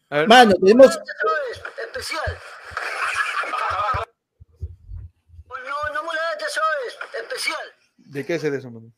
A 0.09 0.19
ver. 0.19 0.27
Mano, 0.27 0.53
tenemos. 0.61 0.87
Especial. 1.87 2.21
No, 5.49 5.93
no 5.95 6.03
moleste, 6.03 6.45
eso 6.47 6.61
es 6.87 7.21
especial. 7.23 7.57
¿De 7.97 8.25
qué 8.25 8.35
es 8.35 8.43
eso, 8.43 8.69
mano? 8.71 8.91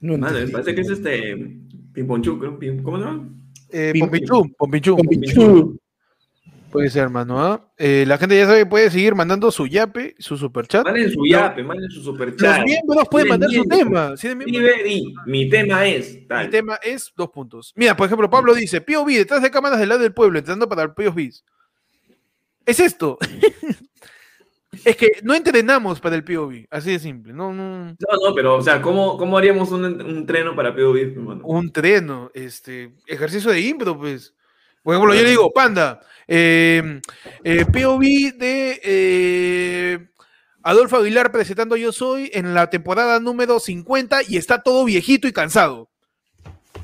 No 0.00 0.18
Mano, 0.18 0.36
entendí. 0.36 0.52
parece 0.52 0.74
que 0.74 0.80
es 0.82 0.90
este. 0.90 1.36
Pimponchu, 1.94 2.38
creo. 2.38 2.58
Pim- 2.58 2.82
¿Cómo 2.82 2.98
se 2.98 3.04
llama? 3.04 3.28
Eh, 3.70 3.92
Pim- 3.94 4.00
Pompichú, 4.58 4.96
Pompichú. 4.96 5.80
Puede 6.74 6.90
ser, 6.90 7.08
mano. 7.08 7.40
¿ah? 7.40 7.72
Eh, 7.78 8.02
la 8.04 8.18
gente 8.18 8.36
ya 8.36 8.46
sabe 8.46 8.58
que 8.58 8.66
puede 8.66 8.90
seguir 8.90 9.14
mandando 9.14 9.52
su 9.52 9.68
yape, 9.68 10.16
su 10.18 10.36
superchat. 10.36 10.82
Manden 10.84 11.08
su 11.08 11.24
yape, 11.24 11.62
manden 11.62 11.88
su 11.88 12.02
superchat. 12.02 12.56
Los 12.58 12.64
miembros 12.64 13.08
pueden 13.08 13.28
mandar 13.28 13.48
su 13.48 13.62
tema. 13.62 14.14
mi 15.24 15.48
tema 15.48 15.86
es 15.86 16.18
Mi 16.28 16.50
tema 16.50 16.74
es 16.82 17.12
dos 17.16 17.30
puntos. 17.30 17.72
Mira, 17.76 17.96
por 17.96 18.06
ejemplo, 18.06 18.28
Pablo 18.28 18.52
dice: 18.54 18.80
POV 18.80 19.06
detrás 19.06 19.40
de 19.40 19.52
cámaras 19.52 19.78
del 19.78 19.88
lado 19.88 20.00
del 20.00 20.12
pueblo, 20.12 20.36
entrando 20.36 20.68
para 20.68 20.82
el 20.82 20.94
POV. 20.94 21.30
Es 22.66 22.80
esto. 22.80 23.18
es 24.84 24.96
que 24.96 25.10
no 25.22 25.36
entrenamos 25.36 26.00
para 26.00 26.16
el 26.16 26.24
POV, 26.24 26.66
así 26.70 26.90
de 26.90 26.98
simple. 26.98 27.32
No, 27.32 27.52
no. 27.52 27.84
No, 27.84 27.94
no, 28.20 28.34
pero, 28.34 28.56
o 28.56 28.62
sea, 28.62 28.82
¿cómo, 28.82 29.16
cómo 29.16 29.38
haríamos 29.38 29.70
un, 29.70 29.84
un 29.84 30.26
treno 30.26 30.56
para 30.56 30.74
POV, 30.74 30.96
hermano? 30.96 31.44
Un 31.44 31.70
treno, 31.70 32.32
este, 32.34 32.96
ejercicio 33.06 33.52
de 33.52 33.60
impro, 33.60 33.96
pues. 33.96 34.34
Por 34.84 34.94
ejemplo, 34.94 35.14
yo 35.14 35.22
le 35.22 35.30
digo, 35.30 35.50
panda, 35.50 36.02
eh, 36.28 37.00
eh, 37.42 37.64
POV 37.64 38.02
de 38.36 38.80
eh, 38.84 40.08
Adolfo 40.62 40.98
Aguilar 40.98 41.32
presentando 41.32 41.74
Yo 41.74 41.90
Soy 41.90 42.30
en 42.34 42.52
la 42.52 42.68
temporada 42.68 43.18
número 43.18 43.60
50 43.60 44.20
y 44.28 44.36
está 44.36 44.62
todo 44.62 44.84
viejito 44.84 45.26
y 45.26 45.32
cansado. 45.32 45.90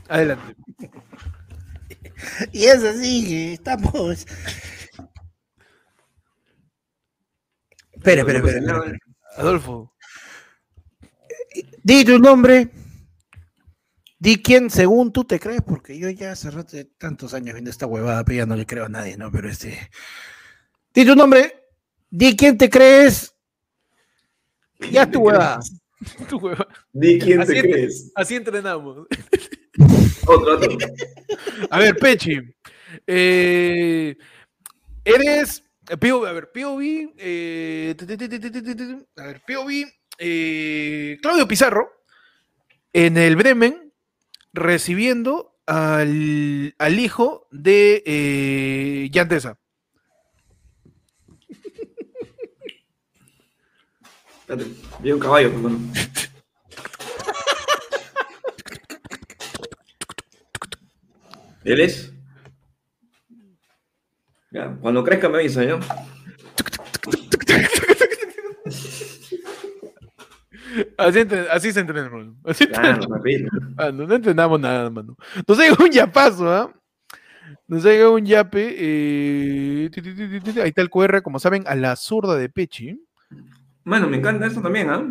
Adelante. 0.09 0.57
Y 2.53 2.65
es 2.65 2.85
así, 2.85 3.55
estamos. 3.55 4.27
Espera, 7.93 8.21
espera, 8.21 8.39
espera. 8.41 8.59
espera. 8.59 8.99
Adolfo. 9.39 9.95
Di 11.83 12.05
tu 12.05 12.19
nombre. 12.19 12.69
Di 14.23 14.37
quién 14.43 14.69
según 14.69 15.13
tú 15.13 15.25
te 15.25 15.41
crees, 15.41 15.63
porque 15.63 15.99
yo 15.99 16.11
ya 16.11 16.33
hace 16.33 16.51
rato 16.51 16.77
de 16.77 16.85
tantos 16.85 17.33
años 17.33 17.55
viendo 17.55 17.71
esta 17.71 17.87
huevada, 17.87 18.23
pero 18.23 18.37
ya 18.37 18.47
no 18.47 18.55
le 18.55 18.67
creo 18.67 18.85
a 18.85 18.89
nadie, 18.91 19.17
¿no? 19.17 19.33
Pero 19.33 19.49
este. 19.49 19.91
Di 20.93 21.07
tu 21.07 21.17
nombre. 21.17 21.55
Di 22.11 22.37
quién 22.37 22.59
te 22.59 22.69
crees. 22.69 23.35
Ya 24.91 25.05
es 25.05 25.11
tu 25.11 25.21
huevada. 25.21 25.61
Tu 26.29 26.37
hueva. 26.39 26.69
Di 26.93 27.19
quién 27.19 27.41
Así 27.41 27.53
te 27.53 27.59
entre- 27.61 27.73
crees. 27.73 28.13
Así 28.15 28.37
entrenamos. 28.37 29.07
Otro, 30.27 30.55
otro. 30.57 30.77
A 31.71 31.79
ver, 31.79 31.97
Pechi. 31.97 32.39
eh, 33.07 34.17
eres. 35.05 35.65
POV, 35.99 36.27
a 36.27 36.33
ver, 36.33 36.51
POV. 36.53 36.83
eh, 37.17 37.97
a 39.17 39.23
ver, 39.25 39.43
POV. 39.47 39.71
eh, 40.19 41.19
Claudio 41.23 41.49
Pizarro. 41.49 41.89
En 42.93 43.17
el 43.17 43.35
Bremen. 43.37 43.90
Recibiendo 44.53 45.57
al, 45.67 46.75
al 46.79 46.99
hijo 46.99 47.47
de 47.51 48.03
eh. 48.05 49.11
Espérate, 54.41 54.67
vi 54.99 55.13
un 55.13 55.21
caballo, 55.21 55.49
hermano. 55.49 55.79
¿Él 61.63 61.81
es? 61.81 62.13
Ya, 64.51 64.77
cuando 64.81 65.05
crezca 65.05 65.29
me 65.29 65.39
avisa, 65.39 65.63
¿yo? 65.63 65.79
Así, 70.97 71.21
así 71.51 71.73
se 71.73 71.81
entrena, 71.81 72.07
hermano. 72.07 72.37
Así 72.45 72.67
Claro. 72.67 73.01
Ah, 73.77 73.91
no, 73.93 74.13
entrenamos 74.15 74.61
nada, 74.61 74.89
mano. 74.91 75.17
Nos 75.47 75.59
ha 75.59 75.63
llegado 75.63 75.85
un 75.85 75.91
yapazo, 75.91 76.49
¿ah? 76.51 76.73
Nos 77.67 77.85
ha 77.85 77.91
llegado 77.91 78.15
un 78.15 78.25
yape. 78.25 78.75
eh, 78.79 79.91
Ahí 80.63 80.69
está 80.69 80.83
el 80.83 80.91
QR, 80.91 81.23
como 81.23 81.39
saben, 81.39 81.65
a 81.67 81.75
la 81.75 81.97
zurda 81.97 82.37
de 82.37 82.49
Pechi. 82.49 83.01
Mano, 83.85 84.09
me 84.09 84.19
encanta 84.19 84.47
esto 84.47 84.61
también, 84.61 84.91
¿ah? 84.91 85.05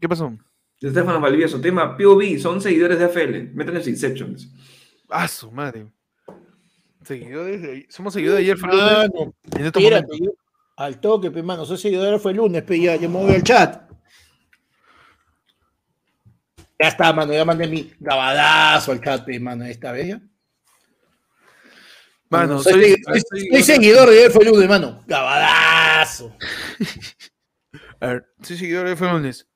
¿Qué 0.00 0.08
pasó? 0.08 0.32
De 0.80 0.88
Estefano 0.88 1.20
Valdivieso, 1.20 1.60
tema 1.60 1.96
POV, 1.96 2.38
son 2.38 2.60
seguidores 2.60 2.98
de 2.98 3.04
AFL. 3.06 3.52
Métanles 3.54 3.86
Inception. 3.88 4.36
Ah, 5.10 5.26
su 5.28 5.50
madre. 5.50 5.86
Seguidores 7.02 7.60
de- 7.62 7.86
Somos 7.88 8.12
seguidores 8.14 8.44
de 8.46 8.52
ayer, 8.52 8.58
momentos. 8.58 10.18
yo- 10.20 10.32
al 10.76 10.98
toque, 11.00 11.30
pe, 11.30 11.42
mano. 11.42 11.64
Soy 11.66 11.76
seguidor, 11.76 12.18
fue 12.20 12.30
el 12.30 12.38
lunes, 12.38 12.62
pe, 12.62 12.80
ya, 12.80 12.96
ya 12.96 13.08
me 13.08 13.16
voy 13.18 13.34
al 13.34 13.42
chat. 13.42 13.89
Ya 16.80 16.88
está, 16.88 17.12
mano, 17.12 17.32
ya 17.34 17.44
mandé 17.44 17.66
mi 17.68 17.92
grabadazo 18.00 18.92
al 18.92 19.02
chat, 19.02 19.24
pe, 19.24 19.38
mano, 19.38 19.64
esta 19.66 19.92
vez 19.92 20.08
ya. 20.08 20.20
Mano, 22.30 22.62
soy, 22.62 22.72
soy- 22.72 23.02
soy- 23.04 23.20
soy 23.50 23.62
soy 23.62 23.62
seguidor- 23.76 24.08
de 24.08 24.24
el 24.26 24.48
lunes, 24.48 24.68
mano. 24.68 25.04
Grabadazo. 25.06 26.34
A 28.00 28.06
ver, 28.06 28.26
soy 28.40 28.56
seguidor 28.56 28.88
de 28.88 28.96
fue 28.96 29.12
lunes. 29.12 29.46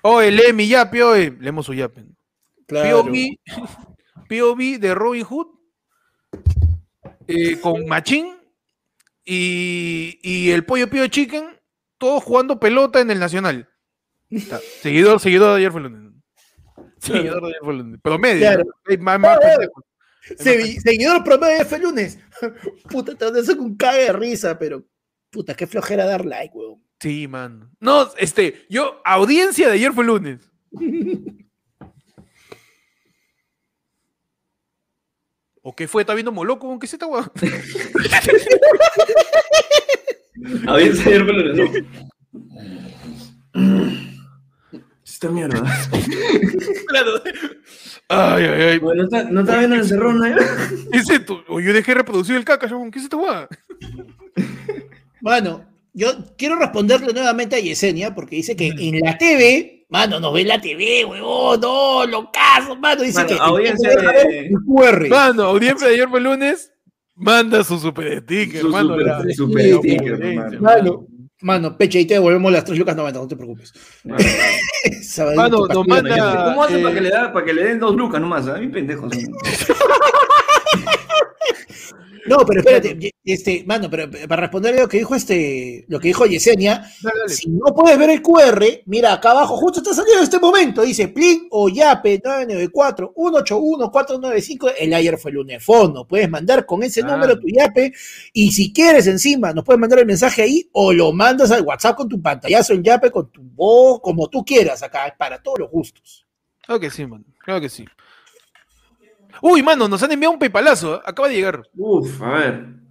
Oye, 0.00 0.30
lee 0.30 0.52
mi 0.54 0.66
yape, 0.68 1.02
oye. 1.02 1.36
Leemos 1.38 1.66
su 1.66 1.74
yape. 1.74 2.04
Claro. 2.66 3.04
POV, 3.04 3.36
POV 4.28 4.78
de 4.78 4.94
Robin 4.94 5.24
Hood 5.24 5.48
eh, 7.26 7.60
con 7.60 7.84
Machín 7.86 8.34
y, 9.24 10.18
y 10.22 10.50
el 10.50 10.64
Pollo 10.64 10.88
Pío 10.88 11.06
Chicken, 11.08 11.44
todos 11.98 12.22
jugando 12.22 12.58
pelota 12.58 13.00
en 13.00 13.10
el 13.10 13.18
Nacional. 13.18 13.68
Está, 14.30 14.60
Seguidor, 14.80 15.20
seguidor 15.20 15.50
de 15.50 15.56
ayer 15.58 15.72
fue 15.72 15.82
lunes. 15.82 16.13
Seguidor 17.04 17.40
de 17.42 17.46
ayer 17.48 17.58
fue 17.62 17.72
el 17.72 17.78
lunes. 17.78 18.00
Promedio. 18.02 18.40
Claro. 18.40 18.64
¿no? 18.64 18.72
Hay 18.88 18.96
más- 18.98 19.20
más 19.20 19.38
Claro. 19.38 19.58
pendejos. 19.58 19.84
Se- 20.38 20.80
seguidor 20.80 21.22
promedio 21.24 21.58
de 21.58 21.64
fue 21.66 21.78
el 21.78 21.84
lunes. 21.84 22.18
Puta, 22.90 23.14
te 23.14 23.30
das 23.30 23.48
un 23.50 23.76
cague 23.76 24.04
de 24.04 24.12
risa, 24.12 24.58
pero. 24.58 24.84
Puta, 25.30 25.54
qué 25.54 25.66
flojera 25.66 26.04
dar 26.06 26.24
like, 26.24 26.52
weón. 26.54 26.82
Sí, 27.00 27.26
man. 27.28 27.70
No, 27.80 28.08
este, 28.16 28.64
yo, 28.70 29.02
audiencia 29.04 29.66
de 29.68 29.74
ayer 29.74 29.92
fue 29.92 30.04
el 30.04 30.08
lunes. 30.08 30.50
¿O 35.66 35.74
qué 35.74 35.88
fue? 35.88 36.02
¿Está 36.02 36.12
viendo 36.14 36.30
Moloco? 36.32 36.78
¿Qué 36.78 36.84
es 36.86 36.92
esta 36.92 37.06
weá? 37.06 37.30
Audiencia 40.66 41.06
ayer 41.06 41.24
fue 41.24 41.32
lunes, 41.32 41.56
¿no? 43.52 43.54
Esta 45.24 45.30
mierda. 45.34 45.62
Claro. 46.88 47.10
Ay, 48.10 48.44
ay, 48.44 48.62
ay. 48.62 48.78
Bueno, 48.78 49.02
no 49.02 49.04
está, 49.08 49.30
no 49.30 49.40
está 49.40 49.58
viendo 49.58 49.76
el 49.76 49.84
cerrón, 49.86 50.18
¿no? 50.18 50.26
Ese 50.92 51.20
tu- 51.20 51.40
o 51.48 51.58
yo 51.58 51.72
dejé 51.72 51.94
reproducir 51.94 52.36
el 52.36 52.44
caca, 52.44 52.66
yo, 52.66 52.78
¿qué 52.92 52.98
es 52.98 53.04
esta 53.06 53.16
weá? 53.16 53.48
Mano, 55.22 55.64
yo 55.94 56.08
quiero 56.36 56.56
responderle 56.56 57.14
nuevamente 57.14 57.56
a 57.56 57.60
Yesenia 57.60 58.14
porque 58.14 58.36
dice 58.36 58.54
que 58.56 58.68
en 58.68 59.00
la 59.00 59.16
TV, 59.16 59.86
mano, 59.88 60.20
nos 60.20 60.34
ve 60.34 60.44
la 60.44 60.60
TV, 60.60 61.06
huevón, 61.06 61.60
no, 61.60 62.04
lo 62.06 62.30
caso, 62.30 62.76
mano, 62.76 63.02
dice 63.02 63.20
Mano, 63.22 63.28
que 63.28 63.38
audiencia 63.40 63.90
de- 63.90 64.50
QR. 64.66 65.08
Mano, 65.08 65.44
audiencia 65.44 65.88
de 65.88 65.94
ayer 65.94 66.08
fue 66.08 66.18
el 66.18 66.24
lunes. 66.24 66.70
Manda 67.16 67.64
su 67.64 67.78
super 67.78 68.20
sticker, 68.22 68.60
Su 68.60 68.68
mano. 68.68 68.88
super- 68.90 69.06
la- 69.06 69.34
super 69.34 69.64
la 69.66 69.76
sticker, 69.78 70.60
Mano, 70.60 71.06
mano, 71.44 71.76
peche, 71.76 72.00
y 72.00 72.06
te 72.06 72.14
devolvemos 72.14 72.50
las 72.50 72.64
3 72.64 72.78
lucas 72.78 72.96
90, 72.96 73.20
no 73.20 73.28
te 73.28 73.36
preocupes. 73.36 73.72
Sabadito, 75.02 75.42
Mano, 75.42 75.66
nos 75.68 75.86
manda- 75.86 76.44
¿Cómo 76.46 76.64
hace 76.64 76.80
eh, 76.80 76.82
para, 76.82 76.94
que 76.94 77.00
le 77.02 77.10
da, 77.10 77.32
para 77.32 77.46
que 77.46 77.52
le 77.52 77.64
den 77.64 77.78
dos 77.78 77.94
lucas 77.94 78.20
nomás? 78.20 78.48
A 78.48 78.54
mí 78.56 78.68
pendejos. 78.68 79.12
No, 82.26 82.38
pero 82.46 82.60
espérate, 82.60 83.12
este, 83.22 83.64
mano, 83.66 83.90
pero 83.90 84.10
para 84.26 84.40
responder 84.42 84.74
lo 84.80 84.88
que 84.88 84.96
dijo 84.96 85.14
este, 85.14 85.84
lo 85.88 86.00
que 86.00 86.08
dijo 86.08 86.24
Yesenia, 86.24 86.78
Dale, 87.02 87.18
dale. 87.20 87.28
si 87.34 87.50
no 87.50 87.66
puedes 87.74 87.98
ver 87.98 88.08
el 88.08 88.22
QR, 88.22 88.64
mira 88.86 89.12
acá 89.12 89.32
abajo, 89.32 89.58
justo 89.58 89.80
está 89.80 89.92
saliendo 89.92 90.20
en 90.20 90.24
este 90.24 90.38
momento, 90.38 90.80
dice 90.80 91.08
Plin 91.08 91.48
o 91.50 91.68
Yape 91.68 92.22
994-181-495, 92.22 94.72
el 94.78 94.94
ayer 94.94 95.18
fue 95.18 95.30
el 95.32 95.36
lunefono, 95.36 96.06
puedes 96.06 96.30
mandar 96.30 96.64
con 96.66 96.82
ese 96.82 97.02
Ah. 97.02 97.06
número 97.12 97.38
tu 97.38 97.46
Yape, 97.48 97.92
y 98.32 98.52
si 98.52 98.72
quieres 98.72 99.06
encima, 99.06 99.52
nos 99.52 99.62
puedes 99.64 99.80
mandar 99.80 99.98
el 99.98 100.06
mensaje 100.06 100.40
ahí, 100.42 100.66
o 100.72 100.92
lo 100.94 101.12
mandas 101.12 101.50
al 101.50 101.60
WhatsApp 101.62 101.96
con 101.96 102.08
tu 102.08 102.20
pantallazo 102.22 102.72
en 102.72 102.82
Yape, 102.84 103.10
con 103.10 103.30
tu 103.30 103.42
voz, 103.42 104.00
como 104.00 104.28
tú 104.28 104.42
quieras 104.44 104.82
acá, 104.82 105.14
para 105.18 105.42
todos 105.42 105.58
los 105.60 105.70
gustos. 105.70 106.24
Claro 106.64 106.80
que 106.80 106.90
sí, 106.90 107.06
mano. 107.06 107.24
Claro 107.44 107.60
que 107.60 107.68
sí. 107.68 107.84
Uy, 109.42 109.62
mano, 109.62 109.88
nos 109.88 110.02
han 110.02 110.12
enviado 110.12 110.32
un 110.32 110.38
paypalazo. 110.38 110.96
¿eh? 110.96 111.00
Acaba 111.04 111.28
de 111.28 111.34
llegar. 111.34 111.62
Uf, 111.76 112.22
a 112.22 112.30
ver. 112.30 112.84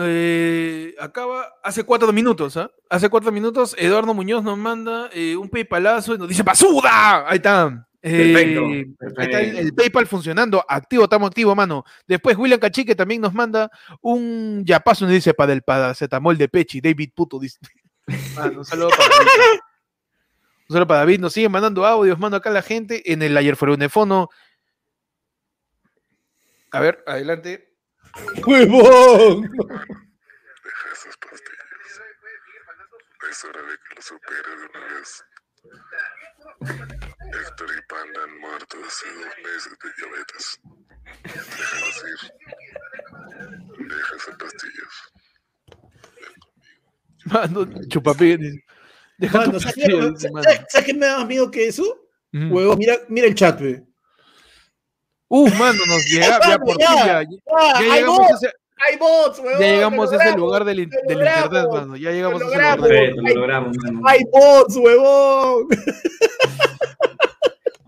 Eh, 0.00 0.94
acaba 1.00 1.46
hace 1.62 1.82
cuatro 1.82 2.12
minutos, 2.12 2.56
¿ah? 2.56 2.70
Hace 2.88 3.08
cuatro 3.08 3.32
minutos, 3.32 3.74
Eduardo 3.78 4.14
Muñoz 4.14 4.44
nos 4.44 4.56
manda 4.56 5.08
eh, 5.12 5.34
un 5.34 5.48
PayPalazo 5.48 6.14
y 6.14 6.18
nos 6.18 6.28
dice 6.28 6.42
¡Basuda! 6.42 7.28
Ahí 7.28 7.36
está. 7.36 7.88
Perfecto, 8.00 8.64
Ahí 8.66 9.26
está 9.26 9.40
el, 9.40 9.74
PayPal 9.74 10.06
funcionando. 10.06 10.64
Activo, 10.68 11.04
estamos 11.04 11.28
activos, 11.28 11.56
mano. 11.56 11.84
Después 12.06 12.36
William 12.36 12.60
Cachique 12.60 12.94
también 12.94 13.20
nos 13.20 13.34
manda 13.34 13.70
un 14.00 14.62
yapazo 14.64 15.04
nos 15.04 15.14
dice 15.14 15.34
para 15.34 15.52
el 15.52 15.62
paracetamol 15.62 16.38
de 16.38 16.48
Pechi, 16.48 16.80
David 16.80 17.10
Puto. 17.14 17.38
Dice. 17.40 17.58
Mano, 18.36 18.60
un 18.60 18.64
saludo 18.64 18.90
para 18.90 19.08
David. 19.08 19.60
Un 20.68 20.74
saludo 20.74 20.86
para 20.86 21.00
David. 21.00 21.20
Nos 21.20 21.32
sigue 21.32 21.48
mandando 21.48 21.84
audios, 21.84 22.18
mando 22.18 22.36
acá 22.36 22.50
la 22.50 22.62
gente 22.62 23.12
en 23.12 23.22
el 23.22 23.36
ayer 23.36 23.56
fuera 23.56 23.74
unefono. 23.74 24.28
A 26.72 26.80
ver, 26.80 27.02
adelante. 27.06 27.74
¡Huevón! 28.46 29.42
Deja 29.42 30.92
esas 30.92 31.16
pastillas. 31.16 31.66
Es 33.30 33.44
hora 33.44 33.62
de 33.62 33.68
que 33.76 33.94
lo 33.96 34.02
supere 34.02 34.50
de 34.56 34.66
una 34.66 34.94
vez. 34.94 35.24
Héctor 36.60 37.68
y 37.76 37.82
Panda 37.88 38.20
han 38.24 38.38
muerto 38.40 38.76
hace 38.86 39.06
dos 39.14 39.34
meses 39.44 39.72
de 39.82 39.88
diabetes. 39.98 40.60
Déjalos 41.56 42.04
ir. 42.08 42.20
Deja 43.88 44.16
esas 44.16 44.36
pastillas. 44.36 44.94
Mano, 47.24 47.66
chupapé. 47.88 48.36
dice. 48.38 48.64
Deja 49.18 49.38
Mano, 49.38 49.60
¿sabes. 49.60 49.74
¿sabes- 49.84 50.60
¿sabes 50.70 50.86
qué 50.86 50.94
me 50.94 51.06
da 51.06 51.18
más 51.18 51.26
miedo 51.26 51.50
que 51.50 51.66
eso? 51.68 51.82
Ujú. 52.32 52.54
Huevón, 52.54 52.78
mira, 52.78 52.96
mira 53.08 53.26
el 53.26 53.34
chat, 53.34 53.58
pe. 53.58 53.84
Uf, 55.28 55.58
mano, 55.58 55.78
nos 55.86 56.04
llega, 56.10 56.40
ya 56.48 56.58
por 56.58 56.78
ya, 56.78 56.88
fin, 56.88 56.96
ya, 57.06 57.22
ya, 57.22 57.80
llegamos 57.80 58.18
bots, 58.18 58.30
a 58.30 58.34
ese, 58.46 58.52
hay 58.80 58.96
bots, 58.96 59.38
huevón, 59.40 59.60
ya 59.60 59.66
llegamos 59.66 60.12
a 60.12 60.16
ese 60.16 60.36
lugar 60.36 60.64
del, 60.64 60.76
del 60.76 60.84
internet, 60.84 61.36
logramos, 61.44 61.74
mano. 61.74 61.96
Ya 61.96 62.10
llegamos 62.12 62.42
a 62.42 62.44
ese 62.46 62.54
lugar. 62.56 62.80
del- 62.80 63.16
lo 63.16 63.34
logramos, 63.34 63.76
mano. 63.82 64.00
Hay 64.06 64.20
bots, 64.30 64.76
huevón. 64.76 65.68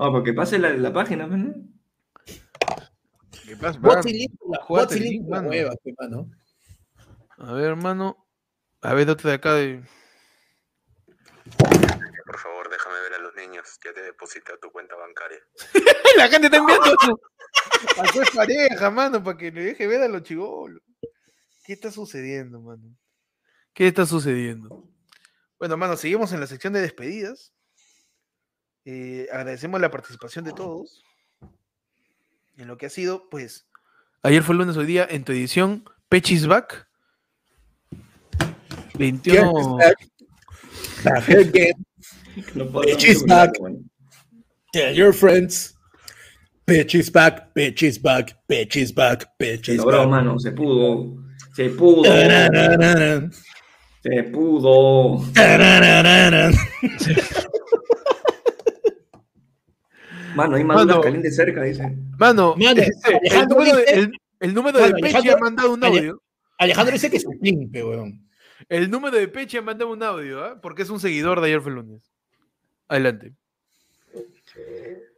Ah, 0.02 0.10
para 0.10 0.24
que 0.24 0.32
pase 0.32 0.58
la, 0.58 0.70
la 0.70 0.90
página, 0.94 1.26
mano. 1.26 1.52
¿Qué 3.46 3.54
pasa, 3.60 3.78
Bots 3.78 4.06
y 4.06 4.28
Júgate 4.38 4.64
bots 4.66 4.96
y 4.96 5.00
link, 5.00 5.26
la 5.28 5.42
mano. 5.42 6.30
A 7.36 7.52
ver, 7.52 7.64
hermano. 7.66 8.26
A 8.80 8.94
ver, 8.94 9.10
otro 9.10 9.28
de 9.28 9.36
acá 9.36 9.52
de. 9.56 9.82
Por 12.24 12.38
favor, 12.38 12.70
déjame 12.70 12.98
ver 13.02 13.14
a 13.14 13.18
los 13.18 13.34
niños. 13.34 13.78
Ya 13.84 13.92
te 13.92 14.00
deposité 14.02 14.52
a 14.52 14.56
tu 14.56 14.70
cuenta 14.70 14.94
bancaria. 14.96 15.38
La 16.16 16.28
gente 16.28 16.46
está 16.46 16.56
enviando 16.56 16.86
su- 17.00 17.20
a 17.98 18.06
su 18.12 18.36
pareja, 18.36 18.90
mano, 18.90 19.22
para 19.22 19.36
que 19.36 19.50
le 19.50 19.64
deje 19.64 19.86
ver 19.86 20.02
a 20.02 20.08
los 20.08 20.22
chivolos. 20.22 20.82
¿Qué 21.64 21.72
está 21.72 21.90
sucediendo, 21.90 22.60
mano? 22.60 22.96
¿Qué 23.72 23.86
está 23.86 24.06
sucediendo? 24.06 24.88
Bueno, 25.58 25.76
mano, 25.76 25.96
seguimos 25.96 26.32
en 26.32 26.40
la 26.40 26.46
sección 26.46 26.72
de 26.72 26.80
despedidas. 26.80 27.52
Eh, 28.84 29.28
agradecemos 29.32 29.80
la 29.80 29.90
participación 29.90 30.44
de 30.44 30.52
todos. 30.52 31.02
En 32.56 32.66
lo 32.66 32.76
que 32.76 32.86
ha 32.86 32.90
sido, 32.90 33.28
pues, 33.30 33.66
ayer 34.22 34.42
fue 34.42 34.54
el 34.54 34.58
lunes, 34.58 34.76
hoy 34.76 34.86
día, 34.86 35.06
en 35.08 35.24
tu 35.24 35.32
edición, 35.32 35.84
Pechis 36.08 36.46
Back. 36.46 36.88
21. 38.98 39.78
Back 41.04 41.30
again. 41.30 41.86
No 42.54 42.66
Bitch 42.66 43.04
is 43.04 43.24
back. 43.24 43.50
Tell 44.72 44.94
your 44.94 45.12
friends. 45.12 45.74
Bitch 46.70 46.94
is 46.94 47.10
back, 47.10 47.52
bitch 47.54 47.82
is 47.82 47.98
back, 47.98 48.32
bitch 48.48 48.76
is 48.76 48.92
back, 48.92 49.26
bitch 49.38 49.66
Se 49.66 49.72
is 49.74 49.78
logró, 49.80 49.98
back. 50.02 50.08
mano. 50.10 50.38
Se 50.38 50.52
pudo. 50.52 51.16
Se 51.54 51.68
pudo. 51.70 52.04
Se 54.02 54.22
pudo. 54.32 55.24
Mano, 60.34 60.56
hay 60.56 60.64
maduras 60.64 60.86
Mano. 60.86 61.00
calientes 61.00 61.34
cerca, 61.36 61.62
dice. 61.62 61.96
Mano, 62.18 62.54
Mano, 62.56 62.80
este, 62.80 63.10
el 63.10 63.16
Alejandro 63.16 63.58
número, 63.58 63.76
de, 63.76 63.82
dice- 63.82 63.94
el, 63.98 64.12
el 64.40 64.54
número 64.54 64.78
Mano, 64.80 64.94
de 64.94 65.02
Pechi 65.02 65.16
Alejandro- 65.16 65.36
ha 65.36 65.40
mandado 65.40 65.72
un 65.74 65.84
audio. 65.84 66.22
Alejandro 66.58 66.92
dice 66.92 67.10
que 67.10 67.16
es 67.16 67.24
un 67.26 67.38
limpe, 67.42 67.82
weón. 67.82 68.28
El 68.68 68.90
número 68.90 69.16
de 69.16 69.26
Pechi 69.26 69.56
ha 69.56 69.62
mandado 69.62 69.90
un 69.92 70.02
audio, 70.02 70.44
¿ah? 70.44 70.60
Porque 70.60 70.82
es 70.82 70.90
un 70.90 71.00
seguidor 71.00 71.40
de 71.40 71.46
ayer 71.48 71.60
fue 71.60 71.70
el 71.72 71.76
lunes. 71.76 72.02
Adelante. 72.88 73.32
Carlos. 74.12 75.09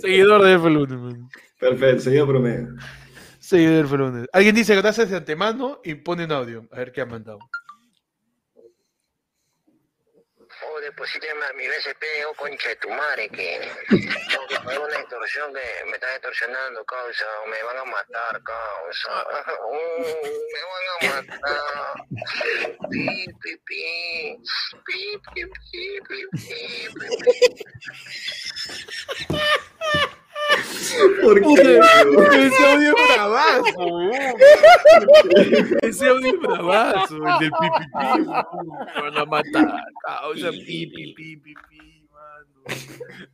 Seguidor 0.00 0.42
de 0.42 0.54
F 0.54 0.70
lunes, 0.70 0.98
man. 0.98 1.28
Perfecto, 1.58 2.02
seguido 2.02 2.26
promedio. 2.26 2.68
Seguidor 3.38 3.74
de 3.74 3.80
F 3.80 3.96
lunes. 3.96 4.28
Alguien 4.32 4.54
dice 4.54 4.74
gracias 4.76 5.10
de 5.10 5.16
antemano 5.16 5.80
y 5.84 5.94
pone 5.94 6.24
un 6.24 6.32
audio. 6.32 6.68
A 6.72 6.76
ver 6.76 6.92
qué 6.92 7.00
ha 7.02 7.06
mandado. 7.06 7.38
A 10.94 11.52
mi 11.54 11.66
BCP, 11.66 12.04
oh, 12.28 12.34
concha 12.34 12.68
de 12.68 12.76
tu 12.76 12.90
madre, 12.90 13.28
que 13.30 13.58
una 13.90 14.96
extorsión 14.98 15.54
que 15.54 15.84
me 15.86 15.92
están 15.92 16.10
extorsionando, 16.10 16.84
causa, 16.84 17.24
o 17.42 17.46
me 17.46 17.62
van 17.62 17.78
a 17.78 17.84
matar, 17.84 18.42
causa. 18.42 19.24
Oh, 19.62 19.98
me 20.52 20.60
van 20.68 20.84
a 20.90 21.04
matar. 21.16 21.94
Pi, 22.90 23.26
pi, 23.42 23.56
pi. 23.64 24.38
Pi, 24.86 25.18
pi, 25.34 25.44
pi, 25.70 25.90
pi, 26.08 26.26
pi, 26.36 26.88
pi, 29.28 29.38
¿Por 31.22 31.40
qué? 31.40 31.80
Ese 32.46 32.66
audio 32.66 32.88
es 32.88 33.14
bravazo, 33.14 33.86
weón. 33.86 34.12
Ese 35.82 36.08
audio 36.08 36.34
es 36.34 36.40
bravazo, 36.40 37.16
el 37.16 37.38
del 37.40 37.50
pipipi. 37.50 37.86
Me 38.94 39.02
van 39.02 39.18
a 39.18 39.24
matar, 39.24 39.84
causa 40.04 40.50
pipi, 40.50 41.14
pipi, 41.14 41.54
pipi, 41.54 42.08
mano. 42.10 42.76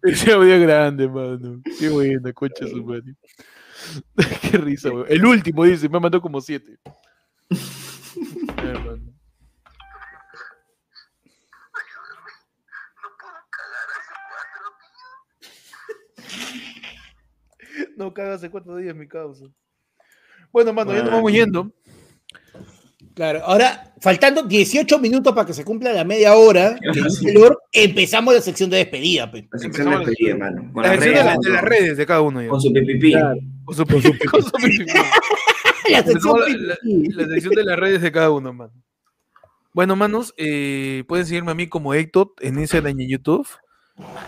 Ese 0.02 0.32
audio 0.32 0.54
es 0.54 0.62
grande, 0.62 1.08
mano. 1.08 1.60
Qué 1.78 1.88
buena, 1.88 2.32
concha 2.32 2.66
su 2.66 2.84
madre. 2.84 3.14
Qué 4.50 4.58
risa, 4.58 4.90
weón. 4.90 5.06
El 5.08 5.24
último 5.24 5.64
dice, 5.64 5.88
me 5.88 6.00
mandó 6.00 6.20
como 6.20 6.40
siete. 6.40 6.78
A 8.56 8.62
ver, 8.62 8.80
mano. 8.80 9.07
No 17.98 18.14
caga 18.14 18.34
hace 18.34 18.48
cuatro 18.48 18.76
días 18.76 18.94
mi 18.94 19.08
causa. 19.08 19.44
Bueno, 20.52 20.72
mano, 20.72 20.92
ya 20.94 21.02
nos 21.02 21.10
vamos 21.12 21.32
yendo. 21.32 21.72
Claro, 23.14 23.40
ahora, 23.44 23.92
faltando 24.00 24.44
18 24.44 24.98
minutos 25.00 25.32
para 25.34 25.44
que 25.46 25.52
se 25.52 25.64
cumpla 25.64 25.92
la 25.92 26.04
media 26.04 26.34
hora, 26.36 26.78
Lord, 27.34 27.56
empezamos 27.72 28.32
la 28.32 28.40
sección 28.40 28.70
de 28.70 28.76
despedida. 28.76 29.28
pe. 29.30 29.48
La 29.50 29.58
sección 29.58 29.90
de 29.90 29.96
despedida, 29.98 30.36
mano. 30.36 30.70
Con 30.72 30.82
La 30.84 30.90
sección 30.92 31.14
de, 31.14 31.22
redes, 31.22 31.24
la- 31.26 31.36
de 31.42 31.50
las 31.50 31.64
redes 31.64 31.96
de 31.96 32.06
cada 32.06 32.20
uno 32.20 32.40
ya. 32.42 32.48
Con 32.48 32.60
su 32.60 32.72
pipipí. 32.72 33.12
Con 33.64 33.74
su, 33.76 33.84
con 33.86 34.02
su- 34.02 34.12
con 34.30 34.42
su 34.42 34.52
pipipí. 34.52 34.84
La 35.90 36.02
sección 36.04 36.38
la, 36.38 36.46
la- 36.48 36.76
la 36.82 37.26
sección 37.28 37.54
de 37.54 37.64
las 37.64 37.78
redes 37.78 38.02
de 38.02 38.12
cada 38.12 38.30
uno, 38.30 38.52
mano. 38.52 38.72
Bueno, 39.72 39.96
manos, 39.96 40.34
eh, 40.36 41.02
pueden 41.08 41.24
seguirme 41.26 41.50
a 41.50 41.54
mí 41.54 41.66
como 41.66 41.94
Ectot 41.94 42.32
en 42.42 42.58
Instagram 42.58 43.00
y 43.00 43.04
en 43.04 43.10
YouTube. 43.10 43.48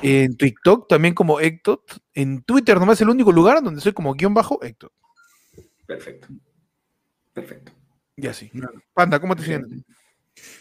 En 0.03 0.37
TikTok 0.37 0.89
también 0.89 1.15
como 1.15 1.41
Ectot. 1.41 1.83
En 2.15 2.43
Twitter 2.43 2.79
nomás 2.79 2.99
es 2.99 3.03
el 3.03 3.11
único 3.11 3.33
lugar 3.33 3.63
donde 3.63 3.81
soy 3.81 3.93
como 3.93 4.15
guion 4.15 4.35
bajo 4.35 4.63
Ectot. 4.63 4.93
Perfecto. 5.87 6.29
Perfecto. 7.33 7.73
Ya 8.17 8.33
sí. 8.33 8.51
Panda, 8.93 9.21
¿cómo 9.21 9.35
te 9.37 9.45
sientes? 9.45 9.83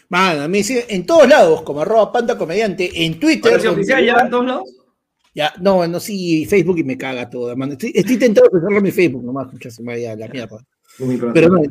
Mano, 0.08 0.42
a 0.42 0.48
mí 0.48 0.62
sí, 0.62 0.78
en 0.88 1.06
todos 1.06 1.28
lados, 1.28 1.62
como 1.62 1.80
arroba 1.80 2.12
panda 2.12 2.36
comediante, 2.36 3.04
en 3.04 3.18
Twitter. 3.18 3.52
¿Ahora 3.52 3.60
sí 3.60 3.66
donde- 3.66 3.80
oficial 3.82 4.04
ya 4.04 4.14
en 4.24 4.30
todos 4.30 4.46
lados? 4.46 4.76
Ya, 5.32 5.52
no, 5.60 5.86
no, 5.86 6.00
sí, 6.00 6.44
Facebook 6.46 6.78
y 6.78 6.84
me 6.84 6.98
caga 6.98 7.30
todo, 7.30 7.56
mano. 7.56 7.72
Estoy, 7.74 7.92
estoy 7.94 8.16
tentado 8.18 8.48
de 8.52 8.60
cerrar 8.60 8.82
mi 8.82 8.90
Facebook 8.90 9.22
nomás, 9.22 9.46
escucha, 9.46 9.70
se 9.70 9.82
me 9.82 9.92
vaya 9.92 10.12
a 10.12 10.16
la 10.16 10.26
mierda. 10.26 10.58
Pero 11.32 11.48
no, 11.48 11.62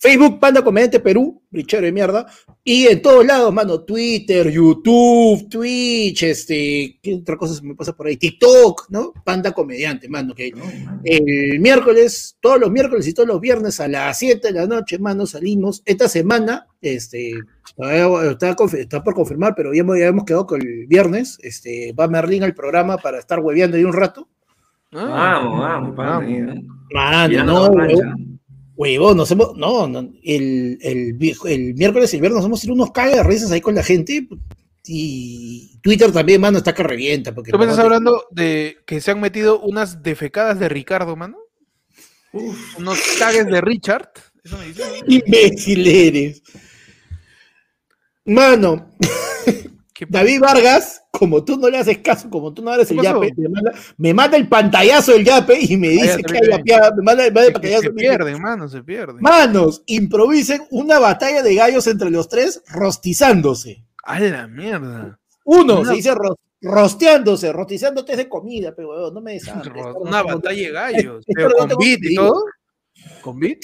Facebook, 0.00 0.38
Panda 0.38 0.62
Comediante 0.62 1.00
Perú, 1.00 1.42
brichero 1.50 1.82
de 1.82 1.90
mierda. 1.90 2.26
Y 2.62 2.86
en 2.86 3.02
todos 3.02 3.26
lados, 3.26 3.52
mano, 3.52 3.80
Twitter, 3.80 4.48
YouTube, 4.48 5.48
Twitch, 5.48 6.22
este, 6.22 6.98
¿qué 7.02 7.14
otra 7.16 7.36
cosa 7.36 7.54
se 7.54 7.62
me 7.62 7.74
pasa 7.74 7.94
por 7.94 8.06
ahí? 8.06 8.16
TikTok, 8.16 8.90
¿no? 8.90 9.12
Panda 9.24 9.50
Comediante, 9.52 10.08
mano, 10.08 10.34
que 10.34 10.52
el 11.02 11.58
miércoles, 11.60 12.36
todos 12.40 12.60
los 12.60 12.70
miércoles 12.70 13.08
y 13.08 13.14
todos 13.14 13.28
los 13.28 13.40
viernes 13.40 13.80
a 13.80 13.88
las 13.88 14.18
7 14.18 14.52
de 14.52 14.60
la 14.60 14.66
noche, 14.66 14.98
mano, 14.98 15.26
salimos. 15.26 15.82
Esta 15.84 16.08
semana, 16.08 16.66
este, 16.80 17.32
está, 18.78 19.02
por 19.02 19.14
confirmar, 19.14 19.54
pero 19.56 19.74
ya 19.74 19.80
hemos, 19.80 19.98
ya 19.98 20.06
hemos 20.06 20.24
quedado 20.24 20.46
con 20.46 20.62
el 20.62 20.86
viernes, 20.86 21.38
este, 21.42 21.92
va 21.92 22.06
Merlín 22.06 22.44
al 22.44 22.54
programa 22.54 22.98
para 22.98 23.18
estar 23.18 23.40
hueveando 23.40 23.76
ahí 23.76 23.84
un 23.84 23.92
rato. 23.92 24.28
Vamos, 24.92 25.58
vamos, 25.58 25.96
para 25.96 26.18
ahí, 26.18 26.38
¿no? 26.38 26.54
Mano, 26.92 27.44
no. 27.44 28.37
Huevón. 28.78 29.16
Nos 29.16 29.30
hemos, 29.30 29.54
no, 29.56 29.86
no, 29.86 29.98
el, 30.22 30.78
el, 30.80 31.18
el 31.44 31.74
miércoles 31.74 32.12
y 32.12 32.16
el 32.16 32.22
viernes 32.22 32.38
nos 32.38 32.46
hemos 32.46 32.60
tirado 32.60 32.76
unos 32.76 32.92
cagas 32.92 33.16
de 33.16 33.22
risas 33.24 33.50
ahí 33.50 33.60
con 33.60 33.74
la 33.74 33.82
gente. 33.82 34.26
Y 34.86 35.78
Twitter 35.82 36.10
también, 36.12 36.40
mano, 36.40 36.58
está 36.58 36.74
que 36.74 36.82
revienta. 36.82 37.34
Porque 37.34 37.50
¿Tú 37.50 37.58
me 37.58 37.64
estás 37.64 37.80
hablando 37.80 38.24
de 38.30 38.78
que 38.86 39.02
se 39.02 39.10
han 39.10 39.20
metido 39.20 39.60
unas 39.60 40.02
defecadas 40.02 40.58
de 40.58 40.70
Ricardo, 40.70 41.14
mano? 41.16 41.36
Unos 42.32 42.98
cagues 43.18 43.46
de 43.46 43.60
Richard. 43.60 44.10
Eso 44.42 44.56
me 44.56 44.66
dice. 44.66 44.82
Imbécil 45.06 45.86
eres. 45.86 46.42
Mano, 48.24 48.90
David 50.08 50.40
Vargas, 50.40 51.02
como 51.18 51.42
tú 51.44 51.56
no 51.58 51.68
le 51.68 51.78
haces 51.78 51.98
caso, 51.98 52.30
como 52.30 52.52
tú 52.54 52.62
no 52.62 52.72
eres 52.72 52.90
el 52.90 53.00
yape, 53.02 53.32
me 53.36 53.48
manda, 53.48 53.72
me 53.96 54.14
manda 54.14 54.36
el 54.36 54.48
pantallazo 54.48 55.12
del 55.12 55.24
yape 55.24 55.58
y 55.60 55.76
me 55.76 55.88
dice 55.88 56.22
que 56.22 56.34
hay 56.34 56.50
yapeada, 56.58 56.94
me 56.96 57.02
manda, 57.02 57.24
me 57.24 57.30
manda 57.30 57.40
el 57.42 57.46
Se, 57.48 57.52
pantallazo. 57.52 57.82
se 57.82 57.88
dice, 57.90 58.00
pierden, 58.00 58.42
mano, 58.42 58.68
se 58.68 58.82
pierden. 58.82 59.16
Manos, 59.20 59.82
improvisen 59.86 60.62
una 60.70 60.98
batalla 60.98 61.42
de 61.42 61.54
gallos 61.54 61.86
entre 61.86 62.10
los 62.10 62.28
tres, 62.28 62.62
rostizándose. 62.72 63.84
A 64.04 64.20
la 64.20 64.46
mierda. 64.46 65.18
Uno, 65.44 65.80
Una- 65.80 65.90
se 65.90 65.96
dice 65.96 66.14
ro- 66.14 66.38
rosteándose, 66.62 67.52
rostizándote 67.52 68.12
es 68.12 68.18
de 68.18 68.28
comida, 68.28 68.74
pero 68.74 69.10
no 69.10 69.20
me 69.20 69.32
deshagas. 69.34 69.94
Una 70.00 70.22
batalla 70.22 70.66
de 70.66 70.72
gallos. 70.72 71.24
Pero 71.34 71.50
con 71.56 71.68
beat 71.78 71.98
y 72.02 72.14
todo. 72.14 72.44
¿Con 73.22 73.38
beat? 73.38 73.58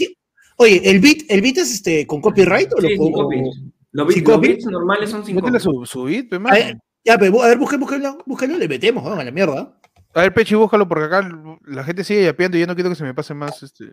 Oye, 0.57 0.81
¿el 0.89 1.01
beat, 1.01 1.19
el 1.29 1.41
beat 1.43 1.59
es 1.59 1.73
este 1.75 2.07
con 2.07 2.21
copyright 2.21 2.73
o 2.73 2.81
Sí, 2.81 2.97
lo 2.97 3.11
copy. 3.11 3.43
Los 3.91 4.13
¿Sin 4.13 4.23
bits, 4.25 4.29
los 4.29 4.41
bits 4.41 4.67
normales 4.67 5.11
son 5.11 5.25
sin 5.25 5.37
Métele 5.37 5.59
copy. 5.59 5.63
su, 5.63 5.87
su 5.87 6.05
beat, 6.05 6.27
ya, 7.05 7.19
pero, 7.19 7.43
a 7.43 7.49
ver, 7.49 7.59
búsquenlo, 7.59 7.87
búsquenlo, 7.87 8.19
búsquenlo, 8.27 8.59
le 8.59 8.69
metemos, 8.69 9.05
weón, 9.05 9.21
a 9.21 9.25
la 9.25 9.31
mierda. 9.31 9.79
A 10.15 10.21
ver, 10.21 10.33
Pechi, 10.33 10.55
búscalo 10.55 10.87
porque 10.87 11.07
acá 11.07 11.29
la 11.67 11.83
gente 11.83 12.05
sigue 12.05 12.23
yapeando 12.23 12.57
y 12.57 12.61
yo 12.61 12.69
no 12.69 12.75
quiero 12.77 12.89
que 12.89 12.97
se 12.97 13.03
me 13.03 13.15
pase 13.15 13.35
más. 13.35 13.63
Este... 13.65 13.87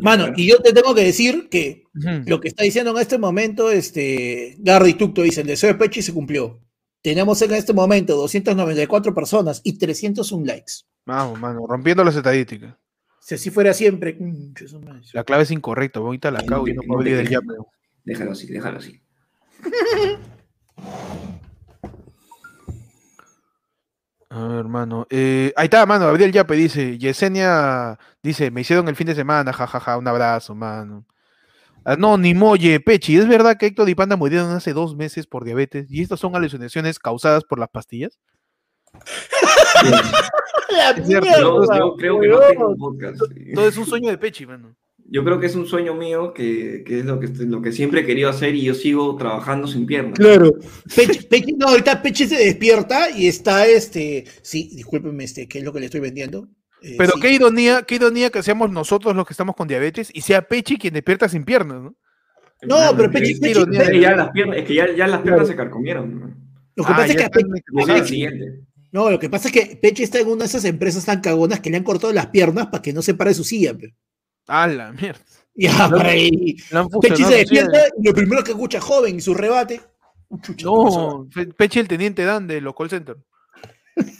Mano, 0.00 0.32
y 0.34 0.48
yo 0.48 0.58
te 0.58 0.72
tengo 0.72 0.94
que 0.94 1.04
decir 1.04 1.48
que 1.50 1.84
lo 2.24 2.40
que 2.40 2.48
está 2.48 2.64
diciendo 2.64 2.92
en 2.92 2.98
este 2.98 3.18
momento, 3.18 3.70
este, 3.70 4.56
Garry 4.58 4.94
Tucto 4.94 5.22
dice, 5.22 5.42
el 5.42 5.46
deseo 5.46 5.68
de 5.68 5.78
Pechi 5.78 6.00
se 6.00 6.14
cumplió. 6.14 6.60
Tenemos 7.02 7.42
en 7.42 7.52
este 7.52 7.74
momento 7.74 8.16
294 8.16 9.14
personas 9.14 9.60
y 9.62 9.76
301 9.78 10.46
likes. 10.46 10.72
Vamos, 11.04 11.38
mano, 11.38 11.66
rompiendo 11.66 12.04
las 12.04 12.16
estadísticas. 12.16 12.74
Si 13.20 13.34
así 13.34 13.50
fuera 13.50 13.74
siempre. 13.74 14.16
mm. 14.18 14.54
La 15.12 15.24
clave 15.24 15.42
es 15.42 15.50
incorrecta, 15.50 16.00
ahorita 16.00 16.30
la 16.30 16.42
cago 16.44 16.68
y 16.68 16.72
no 16.72 16.80
puedo 16.82 16.94
no 16.94 17.00
olvidar 17.00 17.20
el 17.20 17.28
yape. 17.28 17.54
Déjalo 18.04 18.32
así, 18.32 18.46
déjalo 18.46 18.78
así. 18.78 19.02
A 24.30 24.46
ver, 24.46 24.58
hermano. 24.60 25.06
Eh, 25.10 25.52
ahí 25.56 25.64
está, 25.64 25.84
mano. 25.86 26.06
Gabriel 26.06 26.32
Yape 26.32 26.54
dice. 26.54 26.98
Yesenia 26.98 27.98
dice: 28.22 28.50
Me 28.50 28.60
hicieron 28.60 28.88
el 28.88 28.96
fin 28.96 29.08
de 29.08 29.14
semana, 29.14 29.52
jajaja. 29.52 29.98
un 29.98 30.06
abrazo, 30.06 30.54
mano. 30.54 31.04
Anónimo, 31.84 32.50
oye, 32.50 32.78
Pechi, 32.78 33.16
¿es 33.16 33.26
verdad 33.26 33.56
que 33.56 33.66
Héctor 33.66 33.88
y 33.88 33.94
Panda 33.94 34.16
murieron 34.16 34.50
hace 34.50 34.72
dos 34.72 34.94
meses 34.94 35.26
por 35.26 35.44
diabetes? 35.44 35.90
¿Y 35.90 36.02
estas 36.02 36.20
son 36.20 36.36
alucinaciones 36.36 36.98
causadas 36.98 37.42
por 37.44 37.58
las 37.58 37.70
pastillas? 37.70 38.18
La 40.70 40.94
cierto, 40.94 41.26
mierda, 41.26 41.40
Yo, 41.40 41.64
yo 41.64 41.96
creo 41.96 42.20
que 42.20 42.28
no 42.28 42.38
tengo 42.40 42.76
podcast. 42.76 43.20
Todo 43.54 43.66
es 43.66 43.76
un 43.76 43.86
sueño 43.86 44.10
de 44.10 44.18
Pechi, 44.18 44.46
mano. 44.46 44.76
Yo 45.12 45.24
creo 45.24 45.40
que 45.40 45.46
es 45.46 45.56
un 45.56 45.66
sueño 45.66 45.94
mío 45.94 46.32
que, 46.32 46.84
que 46.86 47.00
es 47.00 47.04
lo 47.04 47.18
que, 47.18 47.26
lo 47.26 47.60
que 47.60 47.72
siempre 47.72 48.00
he 48.02 48.06
querido 48.06 48.30
hacer 48.30 48.54
y 48.54 48.62
yo 48.62 48.74
sigo 48.74 49.16
trabajando 49.16 49.66
sin 49.66 49.84
piernas. 49.84 50.14
Claro. 50.18 50.52
Pechi, 50.94 51.18
Pechi- 51.28 51.56
no, 51.58 51.66
ahorita 51.68 52.00
Pechi 52.00 52.26
se 52.28 52.36
despierta 52.36 53.10
y 53.10 53.26
está 53.26 53.66
este. 53.66 54.24
Sí, 54.42 54.70
discúlpenme, 54.74 55.24
este, 55.24 55.48
¿qué 55.48 55.58
es 55.58 55.64
lo 55.64 55.72
que 55.72 55.80
le 55.80 55.86
estoy 55.86 56.00
vendiendo? 56.00 56.46
Eh, 56.80 56.94
Pero 56.96 57.12
sí. 57.14 57.20
qué 57.20 57.32
ironía, 57.32 57.82
qué 57.82 57.96
ironía 57.96 58.30
que 58.30 58.42
seamos 58.44 58.70
nosotros 58.70 59.14
los 59.16 59.26
que 59.26 59.32
estamos 59.32 59.56
con 59.56 59.66
diabetes 59.66 60.10
y 60.14 60.20
sea 60.20 60.42
Pechi 60.46 60.78
quien 60.78 60.94
despierta 60.94 61.28
sin 61.28 61.44
piernas, 61.44 61.82
¿no? 61.82 61.96
No, 62.62 62.96
pero 62.96 63.10
Pechi, 63.10 63.32
es, 63.32 63.40
Pechi- 63.40 63.80
es 63.82 63.88
que 63.90 64.00
ya 64.00 64.14
las 64.14 64.30
piernas, 64.30 64.58
es 64.58 64.64
que 64.64 64.74
ya, 64.74 64.94
ya 64.94 65.06
las 65.08 65.22
piernas 65.22 65.48
se 65.48 65.56
carcomieron. 65.56 66.36
Lo 66.76 66.84
que 66.84 66.92
Ah, 66.92 66.96
pasa 66.96 67.06
es 67.08 67.16
que 67.16 67.22
a 67.22 67.26
están 67.26 67.42
Pechi- 67.42 67.62
Llega 67.72 67.82
el 67.82 67.86
necrosas. 67.88 68.08
siguiente. 68.08 68.44
no, 68.92 69.10
lo 69.10 69.18
que 69.18 69.28
pasa 69.28 69.48
es 69.48 69.54
que 69.54 69.76
Pechi 69.76 70.04
está 70.04 70.20
en 70.20 70.28
una 70.28 70.44
de 70.44 70.44
esas 70.46 70.64
empresas 70.64 71.04
tan 71.04 71.20
cagonas 71.20 71.58
que 71.60 71.68
le 71.70 71.78
han 71.78 71.82
cortado 71.84 72.12
las 72.12 72.26
piernas 72.28 72.68
para 72.68 72.80
que 72.80 72.92
no 72.92 73.02
se 73.02 73.14
pare 73.14 73.34
su 73.34 73.42
silla. 73.42 73.74
pe. 73.76 73.92
A 74.46 74.66
la 74.66 74.92
mierda. 74.92 75.20
Ya, 75.54 75.88
Lo- 75.88 75.96
para 75.98 76.10
ahí. 76.10 76.56
Pechi 77.02 77.24
se 77.24 77.28
sí. 77.30 77.34
despierta 77.38 77.78
y 78.00 78.06
lo 78.06 78.14
primero 78.14 78.42
que 78.42 78.52
escucha 78.52 78.80
joven 78.80 79.16
y 79.16 79.20
su 79.20 79.34
rebate. 79.34 79.80
"Uh, 80.28 80.38
chucha, 80.40 80.66
¿qué 80.66 80.84
pasó?". 80.84 81.00
No, 81.24 81.28
Pe- 81.32 81.46
Pechi 81.54 81.80
el 81.80 81.88
teniente 81.88 82.24
Dan 82.24 82.46
de 82.46 82.60
los 82.60 82.74
call 82.74 82.88
center. 82.90 83.16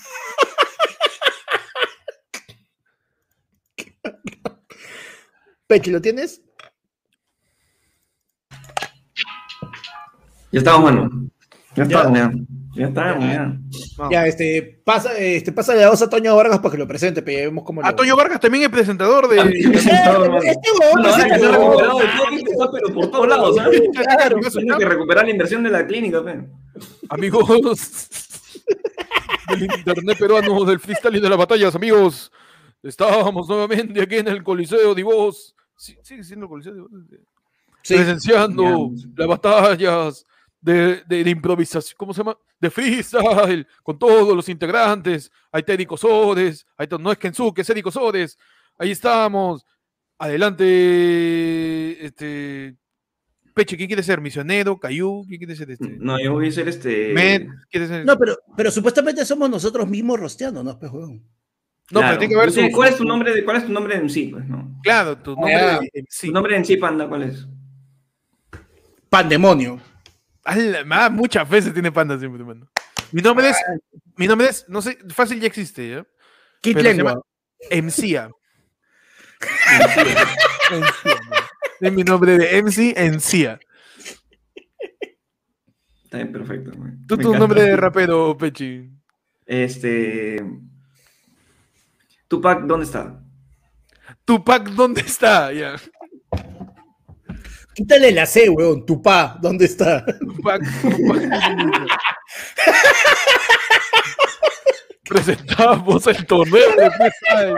Pechi, 5.66 5.90
¿lo 5.90 6.00
tienes? 6.00 6.42
Ya 10.52 10.58
estamos, 10.58 10.92
mano. 10.92 11.30
Ya 11.76 11.84
ya. 11.86 12.32
Ya 12.72 12.86
estamos, 12.86 13.24
ya. 13.24 13.58
Ya, 14.10 14.26
este, 14.26 14.80
pasa, 14.84 15.16
este, 15.18 15.50
pasa 15.52 15.74
la 15.74 15.90
voz 15.90 16.00
a 16.02 16.08
Toño 16.08 16.36
Vargas 16.36 16.60
para 16.60 16.70
que 16.72 16.78
lo 16.78 16.86
presente, 16.86 17.20
pero 17.20 17.38
ya 17.38 17.44
vemos 17.46 17.64
cómo 17.64 17.82
A 17.82 17.90
lo- 17.90 17.96
Toño 17.96 18.16
Vargas 18.16 18.38
también 18.38 18.64
es 18.64 18.70
presentador 18.70 19.28
de. 19.28 19.38
Este 19.40 19.68
huevón 19.68 21.02
Bueno, 21.02 21.08
ahora 21.08 21.24
que 21.28 21.38
se 21.38 21.46
ha 21.46 21.50
recuperado 21.50 21.98
de 21.98 22.04
está, 22.36 22.70
pero 22.70 22.94
por 22.94 23.10
todos 23.10 23.28
lados, 23.28 23.56
¿sabes? 23.56 23.82
Tiene 24.52 24.76
que 24.78 24.84
recuperar 24.84 25.24
la 25.24 25.30
inversión 25.30 25.62
de 25.64 25.70
la 25.70 25.84
clínica, 25.86 26.24
pe. 26.24 26.46
Amigos 27.08 28.08
del 29.48 29.62
internet 29.64 30.18
peruano, 30.18 30.64
del 30.64 30.78
freestyle 30.78 31.16
y 31.16 31.20
de 31.20 31.28
las 31.28 31.38
batallas, 31.38 31.74
amigos. 31.74 32.30
Estábamos 32.82 33.48
nuevamente 33.48 34.00
aquí 34.00 34.16
en 34.16 34.28
el 34.28 34.42
Coliseo 34.44 34.94
de 34.94 35.02
Voz. 35.02 35.54
Sí, 35.76 35.96
sigue 36.02 36.22
siendo 36.22 36.46
el 36.46 36.50
Coliseo 36.50 36.74
de 36.74 36.80
Voz. 36.82 36.90
Sí. 37.82 37.94
Presenciando 37.96 38.90
las 39.16 39.26
batallas 39.28 40.26
de, 40.60 41.02
de- 41.06 41.24
de 41.24 41.30
improvisación, 41.30 41.94
¿cómo 41.96 42.12
se 42.12 42.18
llama? 42.18 42.36
De 42.60 42.70
freestyle, 42.70 43.66
con 43.82 43.98
todos 43.98 44.36
los 44.36 44.48
integrantes. 44.48 45.30
Ahí 45.50 45.60
está 45.60 45.72
Erico 45.72 45.96
Sodes, 45.96 46.66
ahí 46.76 46.84
está, 46.84 46.98
no 46.98 47.10
es 47.12 47.18
Kensuke, 47.18 47.60
es 47.60 47.70
Erico 47.70 47.90
Sodes. 47.90 48.38
Ahí 48.78 48.90
estamos. 48.90 49.64
Adelante, 50.18 52.04
este. 52.04 52.76
Peche, 53.54 53.76
¿quién 53.76 53.88
quiere 53.88 54.02
ser? 54.02 54.20
¿Misionero? 54.20 54.78
¿Cayú? 54.78 55.24
¿Quién 55.26 55.38
quiere 55.38 55.56
ser 55.56 55.70
este? 55.70 55.96
No, 55.98 56.20
yo 56.22 56.32
voy 56.32 56.48
a 56.48 56.52
ser 56.52 56.68
este. 56.68 57.12
Med, 57.12 57.46
¿quiere 57.70 57.86
ser? 57.88 58.04
No, 58.06 58.16
pero, 58.16 58.36
pero 58.56 58.70
supuestamente 58.70 59.24
somos 59.24 59.50
nosotros 59.50 59.88
mismos 59.88 60.20
rosteando, 60.20 60.62
¿no? 60.62 60.78
Pues, 60.78 60.92
huevón. 60.92 61.22
No, 61.90 61.98
Claro. 62.00 62.06
pero 62.06 62.18
tiene 62.20 62.34
que 62.34 62.40
haber 62.40 62.52
Sí, 62.52 62.70
su- 62.70 62.76
¿Cuál 62.76 62.88
es 62.90 62.96
tu 62.98 63.04
nombre 63.04 63.34
de, 63.34 63.44
cuál 63.44 63.56
es 63.56 63.66
tu 63.66 63.72
nombre 63.72 63.96
en 63.96 64.08
sí, 64.08 64.28
pues, 64.28 64.46
no? 64.46 64.78
Claro, 64.82 65.18
tu 65.18 65.32
nombre 65.32 65.54
Ah, 65.56 65.80
de 65.80 65.90
MC. 66.02 66.26
Tu 66.28 66.32
nombre 66.32 66.56
en 66.56 66.64
sí, 66.64 66.76
panda, 66.76 67.08
¿cuál 67.08 67.24
es? 67.24 67.46
Pandemonio. 69.08 69.80
Ala, 70.44 70.84
ma, 70.84 71.08
muchas 71.10 71.48
veces 71.48 71.72
tiene 71.72 71.92
panda 71.92 72.18
siempre, 72.18 72.42
mano. 72.44 72.68
Mi 73.12 73.20
nombre 73.22 73.50
es, 73.50 73.56
mi 74.16 74.26
nombre 74.26 74.48
es, 74.48 74.64
no 74.68 74.80
sé, 74.80 74.98
fácil 75.08 75.40
ya 75.40 75.46
existe, 75.46 75.88
¿ya? 75.90 76.06
Se 76.62 76.82
Lengua. 76.82 77.22
MCA. 77.70 78.30
Es 81.80 81.92
mi 81.92 82.02
nombre 82.04 82.38
de 82.38 82.62
MC 82.62 82.94
Encia. 82.96 83.58
Está 86.04 86.18
bien, 86.18 86.32
perfecto. 86.32 86.72
güey. 86.74 86.92
Tú 87.06 87.16
Me 87.16 87.22
tu 87.22 87.28
encanta. 87.28 87.38
nombre 87.38 87.62
de 87.62 87.76
rapero, 87.76 88.36
Pechi. 88.36 88.90
Este. 89.46 90.44
Tupac, 92.28 92.62
¿dónde 92.62 92.84
está? 92.86 93.22
Tupac, 94.24 94.68
¿dónde 94.70 95.00
está? 95.00 95.52
Ya. 95.52 95.76
Quítale 97.80 98.12
la 98.12 98.26
C, 98.26 98.46
huevón. 98.50 98.84
Tupá, 98.84 99.38
¿dónde 99.40 99.64
está? 99.64 100.04
Tupac, 100.04 100.62
Tupac. 100.82 101.22
Presentamos 105.08 106.06
el 106.06 106.26
torneo 106.26 106.76
de 106.76 106.90
freestyle. 106.90 107.54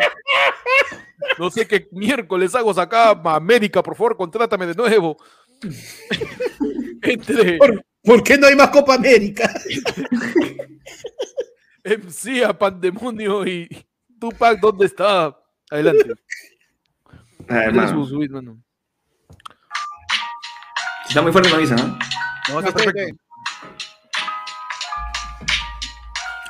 No 1.40 1.50
sé 1.50 1.66
qué 1.66 1.88
miércoles 1.90 2.54
hago 2.54 2.70
acá. 2.70 3.20
América, 3.24 3.82
por 3.82 3.96
favor, 3.96 4.16
contrátame 4.16 4.68
de 4.68 4.76
nuevo. 4.76 5.16
Entre 7.02 7.58
¿Por, 7.58 7.84
por 8.04 8.22
qué 8.22 8.38
no 8.38 8.46
hay 8.46 8.54
más 8.54 8.68
Copa 8.68 8.94
América? 8.94 9.52
MC 11.82 12.44
a 12.44 12.56
Pandemonio 12.56 13.44
y 13.44 13.68
Tupac, 14.20 14.60
¿dónde 14.60 14.86
está? 14.86 15.36
Adelante. 15.68 16.12
Está 21.08 21.22
muy 21.22 21.32
fuerte, 21.32 21.50
me 21.50 21.56
avisa, 21.56 21.74
¿no? 21.76 21.98
No, 22.48 22.58
está 22.60 22.72
perfecto. 22.72 23.16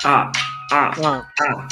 Ah, 0.05 0.31
ah, 0.71 0.91
Ah, 1.03 1.27
ah. 1.39 1.67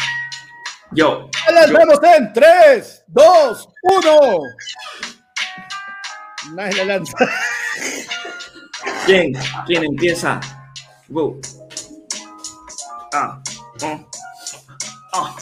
Yo. 0.92 1.30
¡Lanzamos 1.54 2.00
en 2.04 2.34
3, 2.34 3.04
2, 3.08 3.70
1! 3.84 4.40
Nadie 6.54 6.78
la 6.78 6.86
lanza. 6.98 7.18
¿Quién? 9.06 9.34
¿Quién 9.66 9.84
empieza? 9.86 10.40
Go. 11.10 11.40
Ah. 13.14 13.42
oh, 13.82 14.00
ah, 15.14 15.36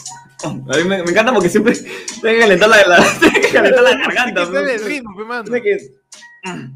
oh. 0.43 0.49
A 0.49 0.77
mí 0.77 0.83
me, 0.83 1.03
me 1.03 1.11
encanta 1.11 1.31
porque 1.33 1.49
siempre 1.49 1.73
tengo 2.21 2.21
que 2.21 2.39
calentar 2.39 2.69
la, 2.69 2.87
la, 2.87 2.97
tengo 3.19 3.33
que 3.41 3.49
calentar 3.51 3.83
la 3.83 3.91
garganta. 3.97 4.43
Está 4.43 4.59
en 4.59 4.69
el 4.69 4.75
pues. 4.75 4.85
ritmo, 4.85 5.25
mano. 5.25 5.43
Tiene 5.43 5.61
que- 5.61 5.77
Ah, 6.45 6.67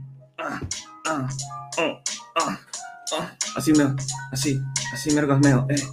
Así 3.56 3.72
me, 3.73 3.95
así, 4.32 4.61
así 4.93 5.11
me 5.11 5.22
orgasmeo. 5.22 5.67
Eh, 5.69 5.83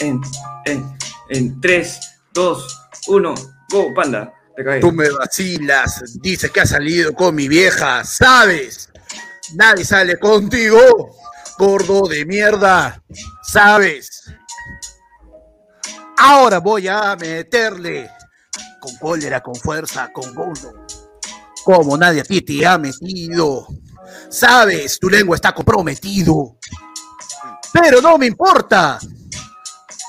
en, 0.00 0.20
en, 0.66 0.98
en 1.30 1.60
3, 1.60 2.00
2, 2.32 2.90
1, 3.08 3.34
go, 3.70 3.94
panda. 3.94 4.32
Te. 4.54 4.80
Tú 4.80 4.92
me 4.92 5.08
vacilas, 5.10 6.02
dices 6.20 6.50
que 6.50 6.60
has 6.60 6.70
salido 6.70 7.12
con 7.14 7.34
mi 7.34 7.46
vieja, 7.46 8.04
¿sabes? 8.04 8.90
Nadie 9.54 9.84
sale 9.84 10.18
contigo, 10.18 11.16
gordo 11.58 12.08
de 12.08 12.26
mierda, 12.26 13.02
¿sabes? 13.42 14.24
Ahora 16.18 16.58
voy 16.58 16.88
a 16.88 17.14
meterle 17.16 18.10
con 18.80 18.96
cólera, 18.96 19.40
con 19.40 19.54
fuerza, 19.54 20.10
con 20.12 20.34
gozo, 20.34 20.72
como 21.64 21.96
nadie 21.96 22.20
a 22.22 22.24
ti 22.24 22.42
te 22.42 22.66
ha 22.66 22.76
metido. 22.78 23.68
¿Sabes? 24.30 24.98
Tu 24.98 25.08
lengua 25.08 25.36
está 25.36 25.52
comprometido. 25.52 26.56
Pero 27.72 28.00
no 28.00 28.18
me 28.18 28.26
importa. 28.26 28.98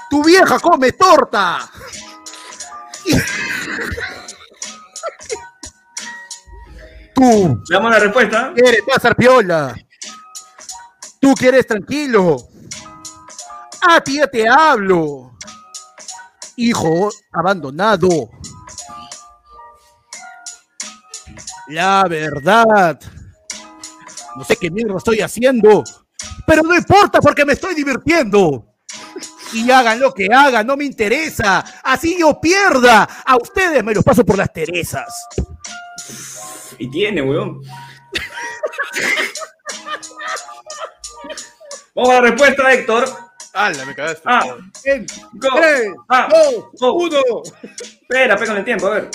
Tu 0.10 0.24
vieja 0.24 0.60
come 0.60 0.92
torta. 0.94 1.70
Tú 7.14 7.62
Le 7.70 7.76
damos 7.76 7.92
la 7.92 8.00
respuesta. 8.00 8.54
quieres 8.56 8.82
pasar 8.88 9.16
piola. 9.16 9.76
Tú 11.20 11.34
quieres 11.34 11.68
tranquilo. 11.68 12.38
A 13.82 14.02
ti 14.02 14.18
ya 14.18 14.28
te 14.28 14.48
hablo. 14.48 15.34
Hijo 16.56 17.10
abandonado. 17.32 18.10
La 21.68 22.04
verdad. 22.10 23.00
No 24.40 24.46
sé 24.46 24.56
qué 24.56 24.72
mierda 24.72 24.96
estoy 24.98 25.20
haciendo. 25.20 25.84
Pero 26.48 26.64
no 26.64 26.74
importa 26.74 27.20
porque 27.20 27.44
me 27.44 27.52
estoy 27.54 27.76
divirtiendo. 27.76 28.66
Y 29.52 29.70
hagan 29.70 30.00
lo 30.00 30.14
que 30.14 30.28
hagan, 30.34 30.66
no 30.66 30.78
me 30.78 30.86
interesa. 30.86 31.60
Así 31.84 32.18
yo 32.18 32.40
pierda. 32.40 33.04
A 33.26 33.36
ustedes 33.36 33.84
me 33.84 33.94
los 33.94 34.02
paso 34.02 34.24
por 34.24 34.38
las 34.38 34.54
Teresas. 34.54 35.14
Y 36.78 36.90
tiene, 36.90 37.22
weón. 37.22 37.60
Vamos 41.96 42.10
a 42.12 42.14
la 42.14 42.22
respuesta, 42.22 42.74
Héctor. 42.74 43.10
¡Hala, 43.54 43.86
me 43.86 43.94
cagaste! 43.94 44.22
Ah, 44.26 44.56
En 44.86 45.06
go. 45.34 45.50
3, 45.54 45.92
Ah, 46.08 46.30
2, 46.32 46.66
go. 46.80 46.94
1. 46.94 47.18
Espera, 47.82 48.38
pega 48.38 48.48
con 48.52 48.58
el 48.58 48.64
tiempo, 48.64 48.88
a 48.88 48.92
ver. 48.92 49.10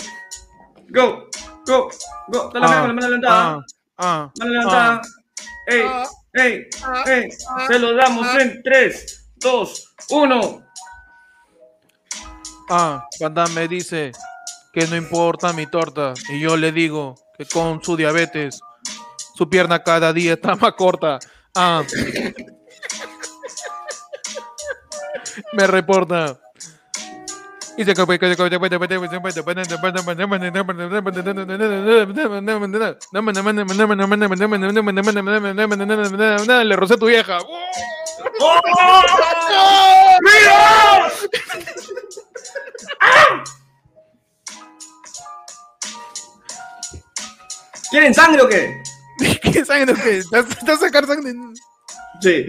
Go, 0.91 1.29
go, 1.67 1.89
go. 2.29 2.51
Dale, 2.53 2.67
Ah, 2.67 2.69
mano, 2.69 2.87
la 2.89 2.93
mano 2.93 3.09
levantada. 3.09 3.65
Ah, 3.99 4.31
ah, 4.31 4.33
Mano 4.39 4.53
levantada. 4.53 5.03
Ey, 5.67 5.83
ah, 5.87 6.09
ey, 6.35 6.69
ah, 6.83 7.05
ey. 7.07 7.29
ah, 7.49 7.67
Se 7.67 7.79
lo 7.79 7.95
damos 7.95 8.27
ah. 8.27 8.39
en 8.41 8.63
3, 8.63 9.31
2, 9.37 9.95
1. 10.11 10.65
Ah, 12.71 13.07
Panda 13.21 13.47
me 13.49 13.69
dice 13.69 14.13
que 14.73 14.87
no 14.87 14.97
importa 14.97 15.53
mi 15.53 15.67
torta. 15.67 16.15
Y 16.31 16.41
yo 16.41 16.57
le 16.57 16.73
digo 16.73 17.15
que 17.37 17.47
con 17.47 17.83
su 17.83 17.97
diabetes, 17.97 18.61
su 19.35 19.49
pierna 19.49 19.83
cada 19.83 20.13
día 20.13 20.35
está 20.35 20.55
más 20.57 20.73
corta. 20.75 21.19
Ah. 21.55 21.83
Me 25.53 25.67
reporta. 25.67 26.39
Le 36.65 36.77
rocé 36.77 36.95
a 36.95 36.97
tu 36.97 37.07
vieja. 37.07 37.39
¿Quieren 47.91 48.15
sangre 48.15 48.43
o 48.43 48.49
qué? 48.49 48.83
¿Qué 49.43 49.65
sangre? 49.65 49.95
¿Qué? 49.95 50.19
¿Estás 50.19 50.81
sacar 50.81 51.07
sangre? 51.07 51.33
Sí. 52.21 52.47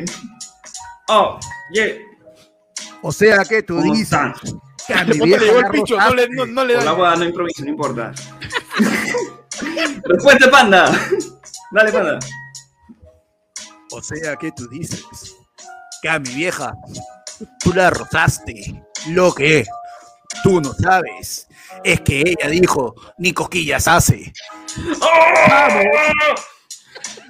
Oh, 1.07 1.39
yeah. 1.71 1.97
O 3.01 3.11
sea 3.11 3.43
que 3.45 3.61
tú 3.61 3.75
¿Cómo 3.75 3.93
dices 3.93 4.17
Le 5.07 5.25
vieja 5.25 5.43
llegó 5.43 5.57
el 5.57 5.63
la 5.63 5.69
picho, 5.71 5.97
no 5.97 6.13
le, 6.13 6.29
no, 6.29 6.45
no 6.45 6.65
le 6.65 6.75
Por 6.75 6.83
la 6.83 6.91
da. 6.91 6.97
boda 6.97 7.15
no 7.15 7.25
improviso, 7.25 7.63
no 7.63 7.69
importa. 7.69 8.11
Respuesta, 10.03 10.51
panda. 10.51 10.91
Dale, 11.71 11.91
panda. 11.91 12.19
O 13.91 14.01
sea 14.01 14.35
que 14.35 14.51
tú 14.51 14.67
dices 14.69 15.35
que 16.01 16.09
a 16.09 16.19
mi 16.19 16.29
vieja 16.33 16.73
tú 17.61 17.73
la 17.73 17.89
rozaste. 17.89 18.83
Lo 19.07 19.33
que 19.33 19.65
tú 20.43 20.59
no 20.61 20.73
sabes 20.73 21.47
es 21.83 22.01
que 22.01 22.21
ella 22.21 22.49
dijo, 22.49 22.93
ni 23.17 23.33
cosquillas 23.33 23.87
hace. 23.87 24.33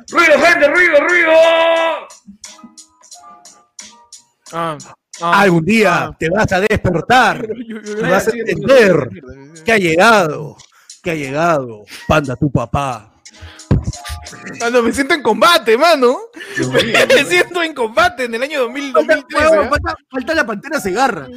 ¡Ruido, 0.10 0.40
gente! 0.40 0.68
¡Ruido, 0.68 1.00
ruido! 1.08 1.32
Ah, 4.54 4.78
Algún 5.22 5.64
día 5.64 6.16
te 6.20 6.30
vas 6.30 6.52
a 6.52 6.60
despertar 6.60 7.48
y 7.58 8.02
vas 8.02 8.28
a 8.28 8.32
entender 8.32 9.10
que 9.64 9.72
ha 9.72 9.78
llegado, 9.78 10.58
que 11.02 11.12
ha 11.12 11.16
llegado, 11.16 11.86
panda 12.08 12.36
tu 12.36 12.52
papá. 12.52 13.12
Mano, 14.60 14.82
me 14.82 14.92
siento 14.92 15.14
en 15.14 15.22
combate, 15.22 15.78
mano. 15.78 16.18
me 17.08 17.26
siento 17.26 17.64
en 17.64 17.74
combate 17.74 18.26
en 18.26 18.36
el 18.36 18.44
año 18.44 18.62
2000, 18.62 18.94
2013. 18.94 19.50
Huevón, 19.50 19.66
¿ah? 19.66 19.70
falta, 19.70 19.98
falta 20.10 20.36
la 20.36 20.46
pantera 20.46 20.80
cigarra. 20.82 21.28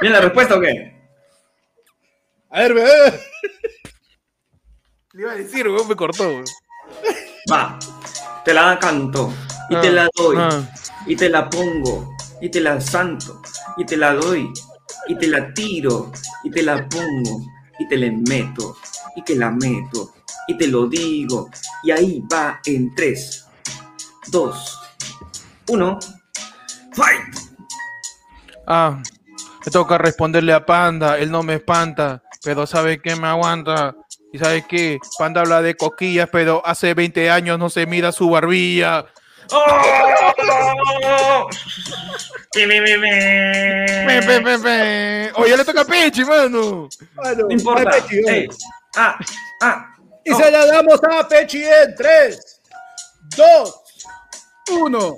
¿Viene 0.00 0.16
la 0.16 0.20
respuesta 0.20 0.56
o 0.56 0.60
qué? 0.60 0.94
A 2.50 2.60
ver, 2.60 2.74
bebé. 2.74 3.20
Le 5.12 5.22
iba 5.22 5.32
a 5.32 5.36
decir, 5.36 5.68
weón, 5.68 5.88
me 5.88 5.96
cortó. 5.96 6.28
weón. 6.28 6.44
Va, 7.50 7.78
te 8.44 8.54
la 8.54 8.78
canto 8.78 9.32
y 9.68 9.76
te 9.80 9.88
Ah, 9.88 9.92
la 9.92 10.08
doy 10.14 10.36
ah. 10.38 10.62
Y 11.06 11.16
te 11.16 11.28
la 11.28 11.48
pongo 11.48 12.14
y 12.40 12.48
te 12.48 12.60
la 12.60 12.80
santo 12.80 13.40
y 13.76 13.84
te 13.84 13.96
la 13.96 14.14
doy 14.14 14.52
y 15.08 15.16
te 15.16 15.28
la 15.28 15.52
tiro 15.52 16.12
y 16.42 16.50
te 16.50 16.62
la 16.62 16.88
pongo 16.88 17.42
y 17.78 17.88
te 17.88 17.96
la 17.96 18.10
meto 18.28 18.76
y 19.16 19.22
te 19.22 19.36
la 19.36 19.50
meto 19.50 20.14
y 20.46 20.56
te 20.56 20.66
lo 20.66 20.86
digo 20.86 21.50
y 21.82 21.90
ahí 21.90 22.22
va 22.32 22.60
en 22.66 22.94
3, 22.94 23.46
2, 24.28 24.80
1, 25.68 25.98
fight. 26.92 27.44
Ah, 28.66 29.02
me 29.64 29.72
toca 29.72 29.98
responderle 29.98 30.52
a 30.52 30.64
Panda, 30.64 31.18
él 31.18 31.30
no 31.30 31.42
me 31.42 31.54
espanta, 31.54 32.22
pero 32.42 32.66
sabe 32.66 33.00
que 33.00 33.16
me 33.16 33.28
aguanta. 33.28 33.96
Y 34.32 34.38
sabe 34.38 34.66
que 34.66 34.98
Panda 35.16 35.42
habla 35.42 35.62
de 35.62 35.76
coquillas, 35.76 36.28
pero 36.30 36.60
hace 36.66 36.92
20 36.92 37.30
años 37.30 37.58
no 37.58 37.70
se 37.70 37.86
mira 37.86 38.10
su 38.10 38.28
barbilla. 38.28 39.06
Me. 44.58 45.32
Oye, 45.36 45.56
le 45.56 45.64
toca 45.64 45.80
a 45.80 45.84
Pechi, 45.84 46.24
mano. 46.24 46.88
No 47.36 47.50
importa. 47.50 47.98
Ey, 48.28 48.48
ah, 48.96 49.18
ah. 49.62 49.96
Y 50.24 50.34
se 50.34 50.50
la 50.50 50.66
damos 50.66 51.00
a 51.10 51.28
Pechi 51.28 51.64
en 51.64 51.94
3, 51.94 52.60
2, 53.36 53.80
1. 54.70 55.16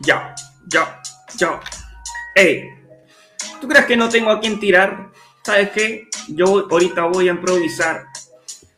Ya, 0.00 0.34
ya, 0.68 1.02
ya. 1.36 1.60
Ey, 2.34 2.64
¿tú 3.60 3.68
crees 3.68 3.86
que 3.86 3.96
no 3.96 4.08
tengo 4.08 4.30
a 4.30 4.40
quién 4.40 4.58
tirar? 4.58 5.10
¿Sabes 5.44 5.70
qué? 5.70 6.08
Yo 6.28 6.66
ahorita 6.70 7.02
voy 7.04 7.28
a 7.28 7.32
improvisar. 7.32 8.06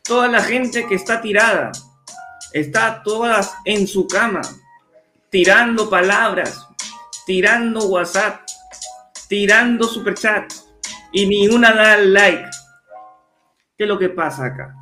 Toda 0.03 0.27
la 0.27 0.41
gente 0.41 0.85
que 0.85 0.95
está 0.95 1.21
tirada, 1.21 1.71
está 2.59 3.01
todas 3.03 3.53
en 3.65 3.87
su 3.87 4.07
cama, 4.07 4.41
tirando 5.29 5.89
palabras, 5.89 6.67
tirando 7.25 7.85
WhatsApp, 7.87 8.41
tirando 9.27 9.87
superchat 9.87 10.51
y 11.11 11.25
ni 11.25 11.47
una 11.47 11.73
da 11.73 11.97
like. 11.97 12.49
¿Qué 13.77 13.83
es 13.83 13.87
lo 13.87 13.99
que 13.99 14.09
pasa 14.09 14.45
acá? 14.45 14.73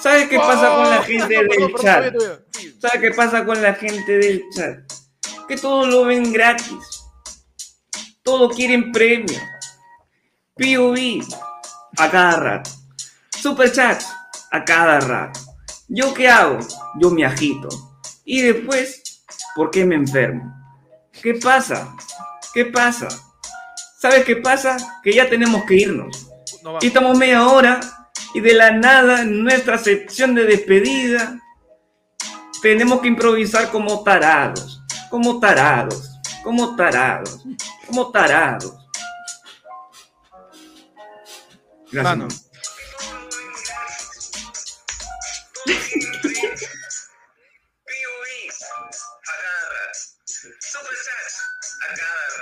¿Sabes 0.00 0.28
qué 0.28 0.38
pasa 0.38 0.74
con 0.74 0.90
la 0.90 1.02
gente 1.02 1.38
Perdón, 1.38 1.56
del 1.58 1.74
chat? 1.74 2.14
¿Sabes 2.80 3.00
qué 3.00 3.10
pasa 3.12 3.44
con 3.44 3.62
la 3.62 3.74
gente 3.74 4.18
del 4.18 4.44
chat? 4.54 4.78
Que 5.46 5.56
todo 5.56 5.86
lo 5.86 6.04
ven 6.04 6.32
gratis. 6.32 7.06
Todo 8.22 8.48
quieren 8.50 8.92
premio. 8.92 9.38
POV 10.56 11.24
a 11.96 12.10
cada 12.10 12.40
rato. 12.40 12.70
Super 13.30 13.72
chat 13.72 14.02
a 14.50 14.64
cada 14.64 15.00
rato. 15.00 15.47
¿Yo 15.88 16.12
qué 16.12 16.28
hago? 16.28 16.58
Yo 17.00 17.10
me 17.10 17.24
agito. 17.24 17.68
Y 18.24 18.42
después, 18.42 19.24
¿por 19.54 19.70
qué 19.70 19.84
me 19.84 19.94
enfermo? 19.94 20.54
¿Qué 21.22 21.34
pasa? 21.34 21.94
¿Qué 22.52 22.66
pasa? 22.66 23.08
¿Sabes 23.98 24.24
qué 24.24 24.36
pasa? 24.36 24.76
Que 25.02 25.14
ya 25.14 25.28
tenemos 25.28 25.64
que 25.64 25.76
irnos. 25.76 26.28
No. 26.62 26.78
Y 26.80 26.88
estamos 26.88 27.16
media 27.16 27.46
hora 27.46 27.80
y 28.34 28.40
de 28.40 28.52
la 28.52 28.70
nada 28.70 29.22
en 29.22 29.42
nuestra 29.42 29.78
sección 29.78 30.34
de 30.34 30.44
despedida 30.44 31.40
tenemos 32.60 33.00
que 33.00 33.08
improvisar 33.08 33.70
como 33.70 34.02
tarados, 34.02 34.82
como 35.10 35.40
tarados, 35.40 36.10
como 36.42 36.76
tarados, 36.76 37.42
como 37.86 38.10
tarados. 38.10 38.74
Gracias. 41.90 42.04
Mano. 42.04 42.28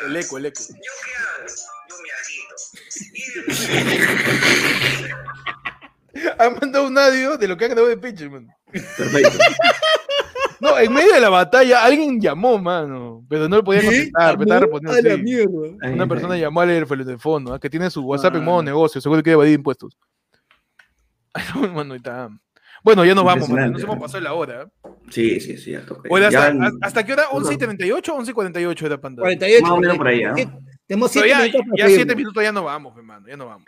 El 0.06 0.16
eco, 0.16 0.38
el 0.38 0.46
eco. 0.46 0.62
Han 6.38 6.54
mandado 6.60 6.86
un 6.86 6.98
audio 6.98 7.36
de 7.36 7.48
lo 7.48 7.56
que 7.56 7.64
han 7.64 7.70
grabado 7.72 7.88
de 7.88 7.96
Pechi, 7.96 8.28
mano. 8.28 8.48
Perfecto. 8.72 9.38
No, 10.58 10.78
en 10.78 10.90
medio 10.90 11.12
de 11.12 11.20
la 11.20 11.28
batalla 11.28 11.84
alguien 11.84 12.18
llamó, 12.18 12.56
mano, 12.56 13.22
pero 13.28 13.46
no 13.46 13.56
le 13.56 13.62
podía 13.62 13.82
contestar, 13.82 14.38
me 14.38 14.44
estaba 14.44 14.60
respondiendo 14.60 15.10
A 15.10 15.16
la 15.16 15.22
mierda. 15.22 15.92
Una 15.92 16.06
persona 16.06 16.36
llamó 16.36 16.62
al 16.62 16.68
teléfono 16.68 17.04
de 17.04 17.18
fondo, 17.18 17.52
¿ah? 17.52 17.60
que 17.60 17.68
tiene 17.68 17.90
su 17.90 18.02
WhatsApp 18.02 18.36
en 18.36 18.44
modo 18.44 18.62
negocio, 18.62 18.98
seguro 19.00 19.18
que 19.18 19.24
quiere 19.24 19.34
evadir 19.34 19.54
impuestos. 19.54 19.98
Ay, 21.34 21.44
no, 21.54 21.68
mano, 21.68 21.92
ahí 21.92 21.98
está. 21.98 22.30
Bueno, 22.82 23.04
ya 23.04 23.14
nos 23.14 23.24
vamos, 23.24 23.48
mano, 23.48 23.72
nos 23.72 23.82
hemos 23.82 23.98
pasado 23.98 24.22
la 24.22 24.32
hora. 24.34 24.62
¿eh? 24.62 24.88
Sí, 25.10 25.40
sí, 25.40 25.56
sí. 25.58 25.74
Oye, 26.08 26.30
Ya 26.30 26.46
¿hasta, 26.46 26.70
¿hasta 26.82 27.04
qué 27.04 27.12
hora? 27.14 27.24
¿11 27.30 27.54
y 27.54 27.56
38 27.56 28.12
o 28.14 28.16
11 28.18 28.30
y 28.30 28.34
48 28.34 28.86
era 28.86 29.00
pantalla? 29.00 29.22
48. 29.24 29.62
Más 29.62 29.72
o 29.72 29.76
menos 29.78 29.96
por 29.96 30.08
ahí, 30.08 30.22
¿ah? 30.24 30.34
Sí, 30.36 30.48
Tenemos 30.86 31.10
Pero 31.12 31.24
7 31.24 31.28
ya, 31.28 31.38
minutos 31.38 31.60
para 31.60 31.76
ya 31.78 31.84
pedirnos. 31.84 31.94
7 32.06 32.16
minutos 32.16 32.42
ya 32.42 32.52
no 32.52 32.64
vamos, 32.64 32.96
hermano, 32.96 33.26
ya 33.28 33.36
no 33.36 33.46
vamos. 33.46 33.66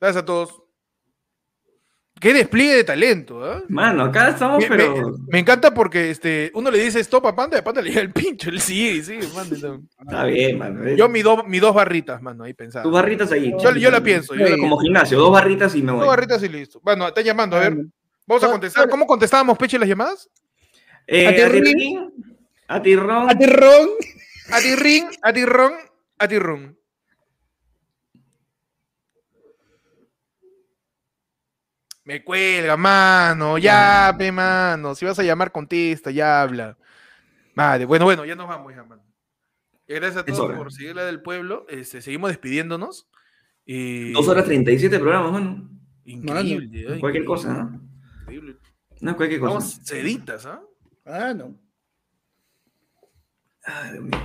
Gracias 0.00 0.22
a 0.22 0.24
todos. 0.24 0.62
Qué 2.20 2.34
despliegue 2.34 2.74
de 2.74 2.82
talento, 2.84 3.44
¿ah? 3.44 3.62
Mano, 3.68 4.02
acá 4.02 4.30
estamos, 4.30 4.58
Me, 4.58 4.68
pero. 4.68 4.96
me- 4.96 5.18
me 5.30 5.38
encanta 5.38 5.72
porque 5.72 6.10
este, 6.10 6.50
uno 6.52 6.68
le 6.68 6.78
dice 6.78 6.98
stop 6.98 7.26
a 7.28 7.36
Panda 7.36 7.56
y 7.56 7.60
a 7.60 7.64
Panda 7.64 7.80
le 7.80 7.90
llega 7.90 8.00
el 8.00 8.10
pincho. 8.12 8.50
Él 8.50 8.60
sigue, 8.60 9.04
sigue, 9.04 9.28
mano. 9.36 9.54
Está 10.00 10.24
bien, 10.24 10.58
mano. 10.58 10.88
Yo 10.96 11.08
mis 11.08 11.22
dos 11.22 11.46
mis 11.46 11.60
dos 11.60 11.72
barritas, 11.72 12.20
mano, 12.20 12.42
ahí 12.42 12.54
pensaba. 12.54 12.82
Tus 12.82 12.92
barritas 12.92 13.30
ahí. 13.30 13.52
Yo, 13.62 13.72
yo 13.76 13.90
la 13.92 14.00
pienso. 14.02 14.34
Yo 14.34 14.46
la 14.48 14.56
Como 14.58 14.78
gimnasio, 14.78 15.16
dos 15.16 15.30
barritas 15.30 15.76
y 15.76 15.82
me 15.82 15.92
voy. 15.92 16.00
Dos 16.00 16.08
barritas 16.08 16.42
y 16.42 16.48
listo. 16.48 16.80
Bueno, 16.82 17.06
está 17.06 17.20
llamando, 17.20 17.56
a 17.56 17.60
ver. 17.60 17.76
Vamos 18.28 18.44
a 18.44 18.50
contestar. 18.50 18.88
¿Cómo 18.90 19.06
contestábamos, 19.06 19.56
Peche, 19.56 19.78
las 19.78 19.88
llamadas? 19.88 20.30
Eh, 21.06 21.26
Aterrín. 21.26 22.12
Atirrón. 22.68 23.30
Aterrón. 23.30 23.88
A 24.50 24.60
ti 24.60 24.76
ring, 24.76 25.06
a 25.22 25.32
ti 25.32 25.44
ron, 25.44 25.72
a 26.18 26.28
ti 26.28 26.38
rum. 26.38 26.74
Me 32.04 32.22
cuelga, 32.24 32.76
mano. 32.76 33.58
Ya, 33.58 34.14
pe, 34.16 34.32
mano. 34.32 34.94
Si 34.94 35.04
vas 35.04 35.18
a 35.18 35.22
llamar, 35.22 35.52
contesta, 35.52 36.10
ya 36.10 36.42
habla. 36.42 36.78
Vale, 37.54 37.84
bueno, 37.84 38.04
bueno, 38.06 38.24
ya 38.24 38.34
nos 38.34 38.48
vamos, 38.48 38.74
ya, 38.74 38.84
mano. 38.84 39.02
Gracias 39.86 40.18
a 40.18 40.24
todos 40.24 40.54
por 40.56 40.72
seguir 40.72 40.96
la 40.96 41.04
del 41.04 41.22
pueblo. 41.22 41.66
Este, 41.68 42.00
seguimos 42.02 42.28
despidiéndonos. 42.30 43.08
Y... 43.64 44.12
Dos 44.12 44.28
horas 44.28 44.44
37 44.44 44.98
programas, 44.98 45.32
mano. 45.32 45.70
Increíble. 46.04 46.86
ay, 46.90 47.00
Cualquier 47.00 47.24
increíble, 47.24 47.24
cosa, 47.26 47.52
¿no? 47.52 47.87
Increíble. 48.32 48.56
No, 49.00 49.16
cualquier 49.16 49.40
cosa. 49.40 49.52
Vamos 49.54 49.80
ceditas, 49.84 50.46
¿ah? 50.46 50.60
Ah, 51.06 51.32
no. 51.34 51.54
Ay, 53.64 53.92
Dios 53.92 54.04
mío. 54.04 54.18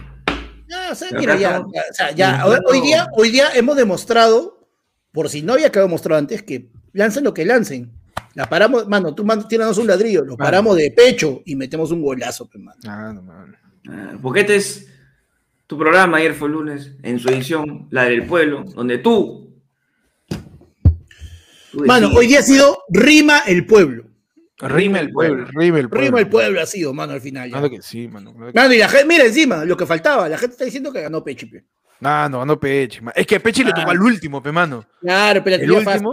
No, 0.68 0.92
o 0.92 0.96
sea, 0.96 1.20
mira, 1.20 1.36
ya, 1.36 1.48
estamos- 1.50 1.72
ya, 1.74 1.82
o 1.82 1.94
sea, 1.94 2.12
ya, 2.12 2.46
hoy, 2.48 2.82
día, 2.82 3.08
hoy 3.14 3.30
día 3.30 3.50
hemos 3.54 3.76
demostrado, 3.76 4.68
por 5.12 5.30
si 5.30 5.42
no 5.42 5.54
había 5.54 5.70
quedado 5.72 5.88
demostrado 5.88 6.18
antes, 6.20 6.42
que 6.44 6.72
lancen 6.94 7.24
lo 7.24 7.34
que 7.34 7.46
lancen. 7.46 7.92
La 8.34 8.50
paramos, 8.50 8.88
mano, 8.88 9.14
tú 9.14 9.24
man, 9.24 9.48
tíranos 9.48 9.78
un 9.78 9.86
ladrillo, 9.86 10.24
lo 10.26 10.36
paramos 10.38 10.76
de 10.76 10.90
pecho 10.90 11.42
y 11.46 11.56
metemos 11.56 11.92
un 11.92 12.02
golazo, 12.02 12.50
pues, 12.50 12.64
mano. 12.64 12.80
Ah, 12.88 13.12
no, 13.14 13.22
mano. 13.22 13.56
Ah, 13.90 14.18
Porque 14.22 14.40
este 14.42 14.56
es 14.56 14.88
tu 15.68 15.78
programa, 15.78 16.18
ayer 16.18 16.34
fue 16.34 16.50
lunes, 16.50 16.94
en 17.04 17.20
su 17.20 17.30
edición, 17.30 17.88
la 17.92 18.06
del 18.06 18.26
pueblo, 18.26 18.64
donde 18.64 18.98
tú. 18.98 19.53
Mano, 21.74 22.12
hoy 22.14 22.28
día 22.28 22.40
ha 22.40 22.44
sido 22.44 22.80
rima 22.90 23.40
el 23.48 23.66
pueblo. 23.66 24.04
Rima 24.60 25.00
el 25.00 25.12
pueblo, 25.12 25.46
rima 25.54 25.80
el 25.80 25.90
pueblo. 25.90 26.06
Rima 26.08 26.20
el 26.20 26.28
pueblo 26.30 26.62
ha 26.62 26.66
sido, 26.66 26.94
mano, 26.94 27.14
al 27.14 27.22
final. 27.22 27.50
ya. 27.50 27.54
Claro 27.58 27.70
que 27.70 27.82
sí, 27.82 28.08
mano. 28.08 28.34
claro 28.34 28.54
que- 28.54 28.60
Mano, 28.60 28.74
y 28.74 28.78
la 28.78 28.88
gente, 28.88 29.06
mira 29.08 29.26
encima, 29.26 29.66
lo 29.66 29.76
que 29.76 29.86
faltaba, 29.86 30.30
la 30.30 30.38
gente 30.38 30.54
está 30.54 30.66
diciendo 30.66 30.94
que 30.94 31.02
ganó 31.02 31.24
Pechi. 31.24 31.48
pe. 31.48 31.66
No, 32.00 32.30
no, 32.30 32.40
ganó 32.40 32.60
Peche. 32.60 33.02
ma- 33.02 33.12
Es 33.16 33.26
que 33.26 33.36
a 33.36 33.40
Peche 33.40 33.64
le 33.64 33.72
tocó 33.72 33.90
Ah. 33.90 33.92
al 33.92 34.02
último, 34.02 34.42
pe, 34.42 34.52
mano. 34.52 34.86
Claro, 35.02 35.42
pero 35.44 35.56
El 35.58 35.72
último. 35.72 35.92
fácil. 35.92 36.08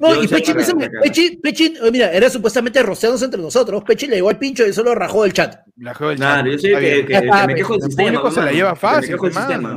No, 0.00 0.14
Yo 0.16 0.22
y 0.24 0.28
Pechi, 0.28 0.52
para- 0.52 0.90
Pechi, 1.02 1.36
Pechi, 1.36 1.66
eh, 1.80 1.90
mira, 1.92 2.10
era 2.12 2.28
supuestamente 2.28 2.82
rociándose 2.82 3.24
entre 3.26 3.40
nosotros. 3.40 3.84
Pechi 3.84 4.06
le 4.08 4.16
llegó 4.16 4.28
al 4.28 4.38
pincho 4.38 4.66
y 4.66 4.72
solo 4.72 4.94
rajó 4.94 5.22
del 5.22 5.32
chat. 5.32 5.60
La 5.78 5.94
juego 5.94 6.10
del 6.10 6.18
Claro, 6.18 6.42
chat. 6.42 6.52
yo 6.52 6.58
sé 6.58 6.68
que, 6.68 6.80
que- 6.80 7.06
que 7.06 7.28
Ah, 7.32 7.46
me 7.46 7.54
quejo 7.54 7.74
del 7.74 7.82
el 7.84 7.86
sistema. 7.88 8.08
público 8.10 8.30
se 8.32 8.42
la 8.42 8.52
lleva 8.52 8.72
Que 8.74 8.80
fácil, 8.80 9.00
Me 9.02 9.08
quejo 9.14 9.24
del 9.26 9.34
sistema. 9.34 9.76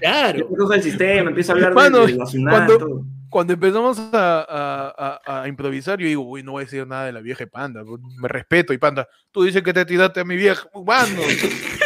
Claro. 0.00 0.38
Me 0.50 0.56
quejo 0.56 0.68
del 0.68 0.82
sistema, 0.82 1.28
empiezo 1.30 1.52
a 1.52 1.54
hablar 1.54 1.70
de, 1.70 1.74
de 1.76 2.16
cuando- 2.42 2.78
todo. 2.78 3.04
Cuando 3.32 3.54
empezamos 3.54 3.98
a, 4.12 5.18
a- 5.26 5.42
a- 5.42 5.48
improvisar, 5.48 5.98
yo 5.98 6.06
digo, 6.06 6.22
uy, 6.22 6.42
no 6.42 6.52
voy 6.52 6.62
a 6.62 6.64
decir 6.66 6.86
nada 6.86 7.06
de 7.06 7.12
la 7.12 7.20
vieja 7.20 7.46
panda. 7.46 7.82
Me 8.20 8.28
respeto, 8.28 8.74
y 8.74 8.78
panda. 8.78 9.08
Tú 9.30 9.42
dices 9.42 9.62
que 9.62 9.72
te 9.72 9.86
tiraste 9.86 10.20
a 10.20 10.24
mi 10.24 10.36
vieja. 10.36 10.68
Mano. 10.84 11.22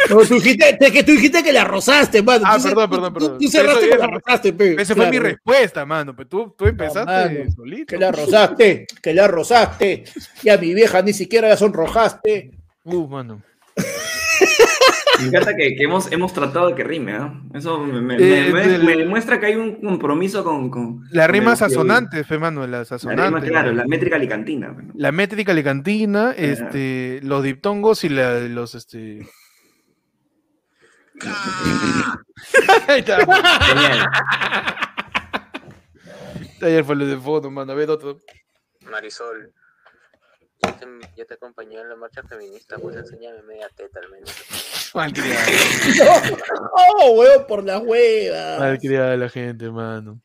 No, 0.09 0.17
tú 0.25 0.35
dijiste, 0.35 0.73
te- 0.77 0.91
que 0.91 1.03
tú 1.03 1.13
dijiste 1.13 1.41
que 1.43 1.53
la 1.53 1.63
rozaste, 1.63 2.21
mano. 2.21 2.43
Ah, 2.45 2.57
Tú 2.57 2.63
perdón, 2.63 2.83
tú- 2.89 2.89
perdón, 2.95 3.13
tú- 3.13 3.19
perdón. 3.19 3.39
Tú 3.39 3.47
cerraste 3.47 3.89
con 3.89 3.99
la 3.99 4.07
rozaste, 4.07 4.53
pe. 4.53 4.81
Esa 4.81 4.93
fue 4.93 5.05
mi 5.05 5.11
Claro. 5.11 5.25
respuesta, 5.29 5.85
mano. 5.85 6.15
Pero 6.15 6.27
tú, 6.29 6.55
tú 6.57 6.65
empezaste 6.65 7.11
mano. 7.11 7.51
solito. 7.55 7.85
Que 7.87 7.97
la 7.97 8.11
rozaste, 8.11 8.85
que 9.01 9.13
la 9.13 9.27
rozaste. 9.27 10.03
Y 10.43 10.49
a 10.49 10.57
mi 10.57 10.73
vieja 10.73 11.01
ni 11.01 11.13
siquiera 11.13 11.47
la 11.47 11.55
sonrojaste. 11.57 12.51
Uh, 12.83 13.07
mano. 13.07 13.41
Me 15.19 15.27
encanta 15.27 15.55
que, 15.55 15.75
que 15.75 15.83
hemos, 15.83 16.11
hemos 16.11 16.33
tratado 16.33 16.67
de 16.69 16.75
que 16.75 16.83
rime, 16.83 17.13
¿ah? 17.13 17.33
Eso 17.53 17.79
me, 17.79 18.01
me- 18.01 18.15
Eh, 18.15 18.51
me- 18.53 18.67
del- 18.67 18.83
me 18.83 18.95
demuestra 18.95 19.39
que 19.39 19.47
hay 19.47 19.55
un 19.55 19.81
compromiso 19.81 20.43
con... 20.43 20.69
con 20.69 21.03
La 21.11 21.27
rima 21.27 21.55
sazonante, 21.55 22.23
fe, 22.23 22.37
mano. 22.37 22.61
La 22.61 22.67
La 22.67 22.77
rima, 22.77 22.85
sazonante. 22.85 23.47
claro, 23.49 23.71
la 23.71 23.85
métrica 23.87 24.15
alicantina. 24.17 24.67
¿no? 24.69 24.91
La 24.95 25.11
métrica 25.11 25.51
alicantina, 25.51 26.31
este, 26.37 27.19
los 27.23 27.43
diptongos 27.43 28.03
y 28.03 28.09
la- 28.09 28.39
los 28.41 28.75
este. 28.75 29.27
Ahí 32.87 32.99
está. 32.99 33.17
Genial. 33.65 34.05
Ayer 36.61 36.83
fue 36.83 36.95
lo 36.95 37.05
de 37.05 37.17
foto, 37.17 37.49
mano. 37.51 37.71
A 37.71 37.75
ver 37.75 37.89
otro. 37.89 38.19
Marisol, 38.89 39.51
ya 40.61 40.73
te, 40.73 41.25
te 41.25 41.33
acompañé 41.33 41.79
en 41.81 41.89
la 41.89 41.95
marcha 41.95 42.23
feminista, 42.23 42.77
pues 42.77 42.95
enséñame 42.95 43.41
media 43.43 43.67
teta 43.75 43.99
al 43.99 44.09
menos. 44.09 44.86
Malcriada. 44.97 45.45
Oh, 46.99 47.11
weón, 47.11 47.45
por 47.47 47.63
las 47.63 47.81
huevas. 47.83 48.59
Malcriada 48.59 49.15
la 49.17 49.29
gente, 49.29 49.69
mano. 49.69 50.21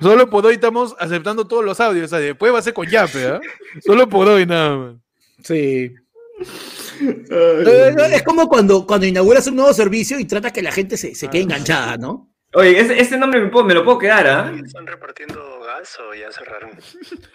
Solo 0.00 0.28
por 0.28 0.44
hoy 0.46 0.54
estamos 0.54 0.94
aceptando 0.98 1.46
todos 1.46 1.64
los 1.64 1.78
audios. 1.80 2.06
O 2.06 2.08
sea, 2.08 2.18
después 2.18 2.52
va 2.52 2.58
a 2.58 2.62
ser 2.62 2.74
con 2.74 2.86
Yape, 2.86 3.26
¿ah? 3.26 3.40
Solo 3.84 4.08
por 4.08 4.28
hoy, 4.28 4.46
nada 4.46 4.76
más. 4.76 4.94
Sí. 5.44 5.92
Eh, 7.00 7.94
Es 8.12 8.22
como 8.22 8.48
cuando, 8.48 8.86
cuando 8.86 9.06
inauguras 9.06 9.46
un 9.46 9.56
nuevo 9.56 9.72
servicio 9.72 10.18
y 10.18 10.24
tratas 10.26 10.52
que 10.52 10.62
la 10.62 10.72
gente 10.72 10.96
se, 10.96 11.14
se 11.14 11.28
quede 11.28 11.42
enganchada, 11.42 11.96
¿no? 11.96 12.30
Oye, 12.54 12.78
ese, 12.80 13.00
ese 13.00 13.16
nombre 13.16 13.40
me, 13.40 13.48
puedo- 13.48 13.64
me 13.64 13.74
lo 13.74 13.84
puedo 13.84 13.98
quedar, 13.98 14.26
¿ah? 14.26 14.52
¿Están 14.64 14.86
repartiendo 14.86 15.60
gas 15.60 15.96
o 16.00 16.14
ya 16.14 16.30
cerraron? 16.32 16.72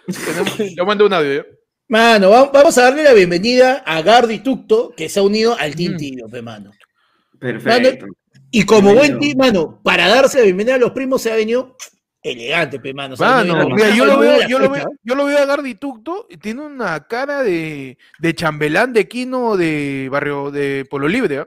Yo 0.76 0.84
mandé 0.84 1.04
un 1.04 1.12
audio, 1.12 1.34
¿ya? 1.42 1.46
Mano, 1.88 2.30
va- 2.30 2.50
vamos 2.52 2.76
a 2.78 2.82
darle 2.82 3.04
la 3.04 3.12
bienvenida 3.12 3.82
a 3.86 4.02
Gardi 4.02 4.40
Tucto, 4.40 4.92
que 4.96 5.08
se 5.08 5.20
ha 5.20 5.22
unido 5.22 5.56
al 5.58 5.74
Team 5.76 5.92
Tibio, 5.96 6.28
pe, 6.28 6.42
mano. 6.42 6.72
Perfecto. 7.38 8.06
Y 8.50 8.64
como 8.64 8.90
buen 8.94 9.18
team, 9.20 9.38
mano, 9.38 9.80
para 9.82 10.08
darse 10.08 10.38
la 10.38 10.44
bienvenida 10.44 10.74
a 10.76 10.78
los 10.78 10.90
primos 10.92 11.22
se 11.22 11.30
ha 11.30 11.36
venido 11.36 11.76
elegante, 12.22 12.80
pe, 12.80 12.92
mano. 12.92 13.16
Mira, 13.76 13.88
yo 13.96 14.04
lo 14.04 14.18
veo, 14.18 14.48
yo 14.48 14.58
lo 14.58 14.70
veo, 14.70 14.88
yo 15.04 15.14
lo 15.14 15.24
veo 15.26 15.38
a 15.38 15.44
Gardi 15.44 15.74
Tucto 15.76 16.26
y 16.28 16.36
tiene 16.38 16.62
una 16.62 17.06
cara 17.06 17.42
de, 17.42 17.98
de 18.18 18.34
chambelán 18.34 18.92
de 18.92 19.06
Quino 19.06 19.56
de 19.56 20.08
barrio 20.10 20.50
de 20.50 20.86
Polo 20.90 21.06
Libre, 21.06 21.38
¿ah? 21.38 21.46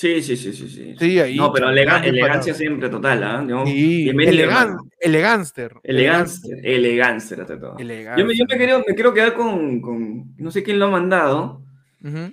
Sí, 0.00 0.22
sí, 0.22 0.34
sí, 0.34 0.54
sí, 0.54 0.66
sí. 0.70 0.94
Sí, 0.98 1.20
ahí. 1.20 1.36
No, 1.36 1.52
pero 1.52 1.68
elega- 1.68 2.02
elegancia 2.02 2.54
siempre 2.54 2.88
total, 2.88 3.22
¿ah? 3.22 3.42
Digamos, 3.42 3.68
Sí, 3.68 4.08
elegan- 4.08 4.78
elegánster. 4.98 5.74
Elegancia, 5.82 6.56
elegancia 6.62 7.36
ante 7.36 7.58
todo. 7.58 7.76
Yo 7.78 8.24
me, 8.24 8.34
yo 8.34 8.46
me 8.48 8.56
quiero, 8.56 8.78
me 8.88 8.94
quiero 8.94 9.12
quedar 9.12 9.34
con, 9.34 9.82
con- 9.82 10.34
no 10.38 10.50
sé 10.50 10.62
quién 10.62 10.78
lo 10.78 10.86
ha 10.86 10.90
mandado, 10.90 11.62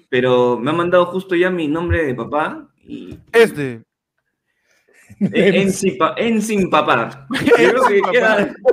pero 0.09 0.57
me 0.57 0.71
ha 0.71 0.73
mandado 0.73 1.07
justo 1.07 1.35
ya 1.35 1.49
mi 1.49 1.67
nombre 1.67 2.05
de 2.05 2.15
papá 2.15 2.69
y 2.85 3.19
Este. 3.33 3.81
en, 5.19 5.29
en, 5.33 5.71
sin 5.73 5.97
pa- 5.97 6.13
en 6.15 6.41
sin 6.41 6.69
papá. 6.69 7.27
Yo 7.45 7.53
creo 7.53 7.83
que 7.85 8.01
queda- 8.13 8.55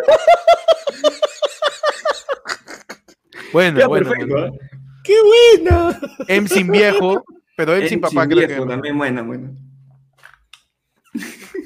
Bueno, 3.52 3.88
bueno. 3.88 4.08
perfecto, 4.10 4.34
bueno. 4.34 4.52
¿ah? 4.54 4.78
¡Qué 5.04 5.14
bueno! 5.60 5.90
M 6.28 6.48
sin 6.48 6.70
viejo, 6.70 7.24
pero 7.56 7.74
M 7.74 7.88
sin 7.88 7.96
En 7.96 8.00
papá 8.00 8.22
sin 8.22 8.30
creo 8.30 8.48
que. 8.48 8.66
también 8.66 8.96
buena, 8.98 9.22
buena. 9.22 9.50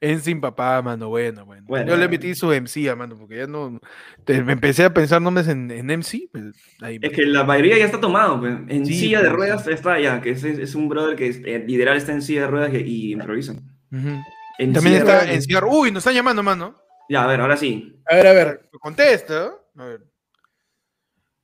M 0.00 0.20
sin 0.20 0.40
papá, 0.40 0.80
mano, 0.80 1.08
bueno, 1.08 1.44
bueno. 1.44 1.64
Bueno, 1.66 1.90
Yo 1.90 1.96
le 1.96 2.08
metí 2.08 2.34
su 2.36 2.52
MC, 2.52 2.88
a 2.88 2.94
mano, 2.94 3.16
porque 3.18 3.38
ya 3.38 3.46
no. 3.48 3.80
te- 4.24 4.40
me 4.44 4.52
empecé 4.52 4.84
a 4.84 4.94
pensar 4.94 5.20
nombres 5.20 5.48
en, 5.48 5.70
en 5.72 5.90
MC. 5.90 6.28
pues, 6.30 6.44
ahí, 6.80 7.00
Es 7.02 7.10
que 7.12 7.26
la 7.26 7.42
mayoría 7.42 7.76
ya 7.78 7.86
está 7.86 8.00
tomado, 8.00 8.38
pues. 8.38 8.54
En 8.68 8.86
Sí, 8.86 8.94
silla 8.94 9.18
de 9.20 9.24
pues. 9.28 9.36
ruedas 9.36 9.66
está 9.66 9.98
ya, 9.98 10.20
que 10.20 10.30
es, 10.30 10.44
es 10.44 10.74
un 10.76 10.88
brother 10.88 11.16
que 11.16 11.26
es- 11.28 11.40
eh, 11.44 11.64
literal 11.66 11.96
está 11.96 12.12
en 12.12 12.22
silla 12.22 12.42
de 12.42 12.46
ruedas 12.46 12.72
y, 12.74 12.76
y 12.78 13.12
improvisa. 13.14 13.54
Ujú. 13.54 14.20
En 14.58 14.72
También 14.72 14.82
silla 14.82 14.98
está 14.98 15.18
ruedas. 15.20 15.34
en 15.34 15.42
cigarro. 15.42 15.70
Uy, 15.70 15.90
nos 15.90 16.02
están 16.02 16.14
llamando, 16.14 16.42
mano. 16.44 16.78
Ya, 17.08 17.24
a 17.24 17.26
ver, 17.26 17.40
ahora 17.40 17.56
sí. 17.56 18.00
A 18.06 18.14
ver, 18.14 18.26
a 18.28 18.32
ver. 18.32 18.70
Contesta. 18.80 19.50
A 19.76 19.84
ver. 19.84 20.04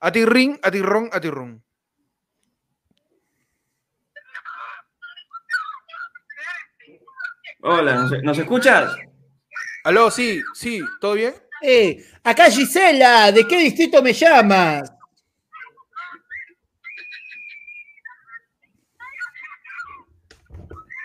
A 0.01 0.13
ti 0.13 0.25
ring, 0.25 0.59
a 0.63 0.71
ti 0.71 0.81
ron, 0.81 1.09
a 1.13 1.21
ti 1.21 1.29
ron. 1.29 1.61
Hola, 7.61 7.95
¿nos, 7.95 8.23
nos 8.23 8.39
escuchas? 8.39 8.97
Aló, 9.85 10.11
sí, 10.11 10.41
sí, 10.55 10.81
¿todo 11.01 11.15
bien? 11.15 11.35
Eh, 11.63 12.05
acá 12.23 12.51
Gisela, 12.51 13.33
¿de 13.33 13.45
qué 13.47 13.59
distrito 13.59 14.01
me 14.01 14.13
llamas? 14.13 14.93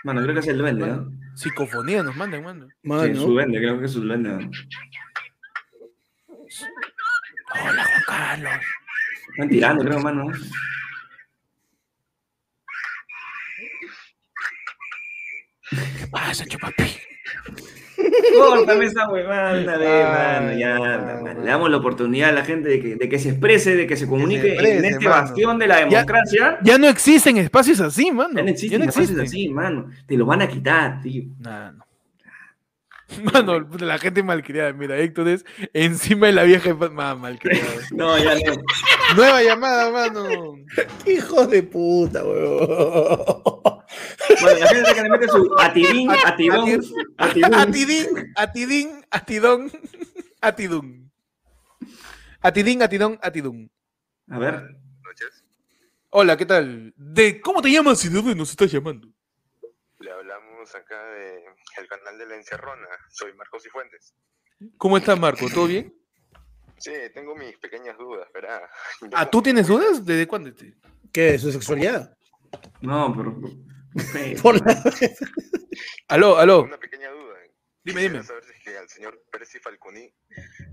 Mano, 0.04 0.22
creo 0.22 0.34
que 0.34 0.40
es 0.40 0.46
el 0.48 0.58
duende, 0.58 0.86
¿no? 0.86 1.10
Psicofonía 1.34 2.02
nos 2.02 2.14
mandan, 2.14 2.44
mano. 2.44 2.68
Sí, 3.04 3.14
su 3.16 3.32
duende, 3.32 3.58
creo 3.58 3.78
que 3.80 3.86
es 3.86 3.92
su 3.92 4.02
duende. 4.02 4.28
¿no? 4.28 4.50
Hola, 7.64 7.84
Juan 7.84 8.02
Carlos. 8.06 8.52
Están 9.30 9.48
tirando, 9.48 9.84
creo, 9.84 10.00
mano. 10.00 10.26
¿Qué 15.98 16.06
pasa, 16.10 16.44
chupapi? 16.46 16.84
Córtame 18.38 18.84
esa 18.86 19.08
huevada 19.08 19.50
Ay, 19.52 19.64
mano, 19.66 20.58
ya, 20.58 20.78
mano. 20.78 21.22
mano. 21.22 21.40
Le 21.40 21.46
damos 21.50 21.70
la 21.70 21.76
oportunidad 21.78 22.30
a 22.30 22.32
la 22.32 22.44
gente 22.44 22.68
de 22.68 22.80
que, 22.80 22.96
de 22.96 23.08
que 23.08 23.18
se 23.18 23.30
exprese, 23.30 23.76
de 23.76 23.86
que 23.86 23.96
se 23.96 24.06
comunique 24.06 24.48
exprese, 24.52 24.78
en 24.78 24.84
este 24.84 25.04
mano. 25.08 25.22
bastión 25.22 25.58
de 25.58 25.66
la 25.66 25.76
democracia. 25.78 26.58
Ya 26.62 26.76
no 26.76 26.88
existen 26.88 27.38
espacios 27.38 27.80
así, 27.80 28.10
mano. 28.10 28.34
Ya 28.34 28.42
no 28.42 28.48
existen 28.50 28.70
Ya 28.80 28.84
no 28.84 28.90
espacios 28.90 29.10
existen. 29.18 29.26
así, 29.42 29.48
mano. 29.48 29.90
Te 30.06 30.16
lo 30.16 30.26
van 30.26 30.42
a 30.42 30.48
quitar, 30.48 31.00
tío. 31.02 31.24
Nah, 31.38 31.70
no. 31.72 31.84
Mano, 33.32 33.60
la 33.60 33.98
gente 33.98 34.22
malcriada. 34.22 34.72
Mira, 34.72 34.96
Héctor 34.98 35.28
es 35.28 35.44
encima 35.72 36.26
de 36.28 36.32
la 36.32 36.44
vieja 36.44 36.74
ma- 36.74 37.14
malcriada. 37.14 37.68
No, 37.92 38.16
ya 38.18 38.34
no. 38.34 38.62
Nueva 39.16 39.42
llamada, 39.42 39.90
mano. 39.90 40.56
Hijos 41.06 41.50
de 41.50 41.62
puta, 41.62 42.24
weón. 42.24 42.66
Bueno, 44.40 44.58
la 44.58 44.66
gente 44.68 44.94
que 44.94 45.02
le 45.02 45.10
mete 45.10 45.28
su 45.28 45.50
atidín, 45.58 46.10
atidón. 46.10 46.80
Atidín, 47.18 48.06
atidín, 48.36 49.04
atidón, 49.10 49.72
atidún. 50.40 51.12
Atidín, 52.40 52.82
atidón, 52.82 53.18
atidún. 53.22 53.70
A 54.28 54.38
ver. 54.38 54.76
Hola, 56.10 56.36
¿qué 56.36 56.46
tal? 56.46 56.92
¿De 56.96 57.40
cómo 57.40 57.60
te 57.60 57.70
llamas 57.70 58.04
y 58.04 58.08
de 58.08 58.14
dónde 58.14 58.34
nos 58.34 58.50
estás 58.50 58.70
llamando? 58.70 59.08
Le 59.98 60.10
hablamos 60.12 60.74
acá 60.74 61.02
de 61.06 61.40
el 61.78 61.88
canal 61.88 62.18
de 62.18 62.26
la 62.26 62.36
Encerrona. 62.36 62.88
Soy 63.10 63.32
Marcos 63.34 63.62
Cifuentes. 63.62 64.14
¿Cómo 64.78 64.96
estás, 64.98 65.18
Marco? 65.18 65.46
¿Todo 65.52 65.66
bien? 65.66 65.94
Sí, 66.78 66.92
tengo 67.12 67.34
mis 67.36 67.56
pequeñas 67.58 67.96
dudas, 67.98 68.28
¿verdad? 68.32 68.62
¿Ah, 69.12 69.28
tú 69.30 69.40
tienes 69.42 69.66
dudas? 69.68 70.04
¿Desde 70.04 70.26
cuándo? 70.26 70.50
¿Qué? 71.12 71.32
¿De 71.32 71.38
su 71.38 71.52
sexualidad? 71.52 72.16
No, 72.80 73.14
pero. 73.16 73.40
Por 74.42 74.64
la- 74.66 74.82
Aló, 76.08 76.36
aló. 76.38 76.62
Una 76.62 76.78
pequeña 76.78 77.10
duda. 77.10 77.34
Dime, 77.84 78.02
dime. 78.02 78.22
saber 78.22 78.44
si 78.44 78.52
es 78.52 78.62
que 78.64 78.78
al 78.78 78.88
señor 78.88 79.22
Percy 79.30 79.58
Falconi 79.58 80.12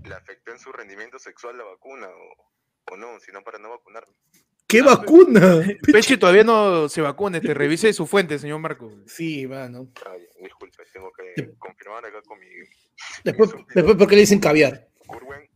le 0.04 0.14
afectó 0.14 0.50
en 0.52 0.58
su 0.58 0.72
rendimiento 0.72 1.18
sexual 1.18 1.58
la 1.58 1.64
vacuna 1.64 2.08
o, 2.08 2.92
o 2.92 2.96
no, 2.96 3.20
sino 3.20 3.42
para 3.42 3.58
no 3.58 3.70
vacunarme. 3.70 4.14
¿Qué 4.66 4.80
vacuna? 4.80 5.62
Peche 5.92 6.16
todavía 6.16 6.44
no 6.44 6.88
se 6.88 7.02
vacuna. 7.02 7.36
Este, 7.38 7.52
revise 7.52 7.92
su 7.92 8.06
fuente, 8.06 8.38
señor 8.38 8.58
Marco. 8.60 8.90
Sí, 9.06 9.46
mano. 9.46 9.88
Ay, 10.10 10.26
tengo 10.92 11.10
que 11.12 11.52
confirmar 11.58 12.04
acá 12.04 12.20
con 12.26 12.38
mi 12.38 12.46
Después, 13.24 13.50
después 13.74 13.96
¿por 13.96 14.08
qué 14.08 14.14
le 14.16 14.20
dicen 14.22 14.40
caviar? 14.40 14.88
Curwen. 15.06 15.48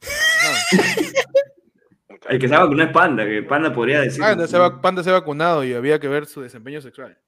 El 2.28 2.38
que 2.38 2.48
se 2.48 2.54
va 2.54 2.60
a 2.60 2.64
vacunar 2.64 2.88
es 2.88 2.92
Panda, 2.92 3.24
que 3.24 3.42
Panda 3.42 3.72
podría 3.72 4.00
decir. 4.00 4.20
Panda 4.20 4.46
se, 4.46 4.58
va- 4.58 4.80
Panda 4.80 5.02
se 5.02 5.10
ha 5.10 5.14
vacunado 5.14 5.64
y 5.64 5.74
había 5.74 5.98
que 5.98 6.08
ver 6.08 6.26
su 6.26 6.40
desempeño 6.40 6.80
sexual. 6.80 7.18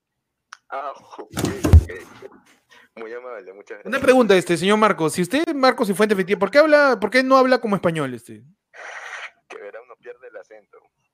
Ah, 0.68 0.92
ok, 0.96 1.30
ok. 1.34 1.90
Muy 2.96 3.12
amable, 3.12 3.52
muchas 3.52 3.78
gracias. 3.78 3.86
Una 3.86 4.00
pregunta, 4.00 4.36
este 4.36 4.56
señor 4.56 4.78
Marcos. 4.78 5.12
Si 5.14 5.22
usted 5.22 5.44
Marcos 5.54 5.88
y 5.88 5.94
Fuente 5.94 6.14
efectiva, 6.14 6.38
¿por 6.38 6.50
qué 6.50 6.58
habla, 6.58 6.98
por 7.00 7.10
qué 7.10 7.22
no 7.22 7.36
habla 7.36 7.60
como 7.60 7.76
español 7.76 8.12
este? 8.14 8.42
Que 9.48 9.56
verá, 9.58 9.80
uno 9.82 9.94
pierde 10.00 10.28
el 10.28 10.36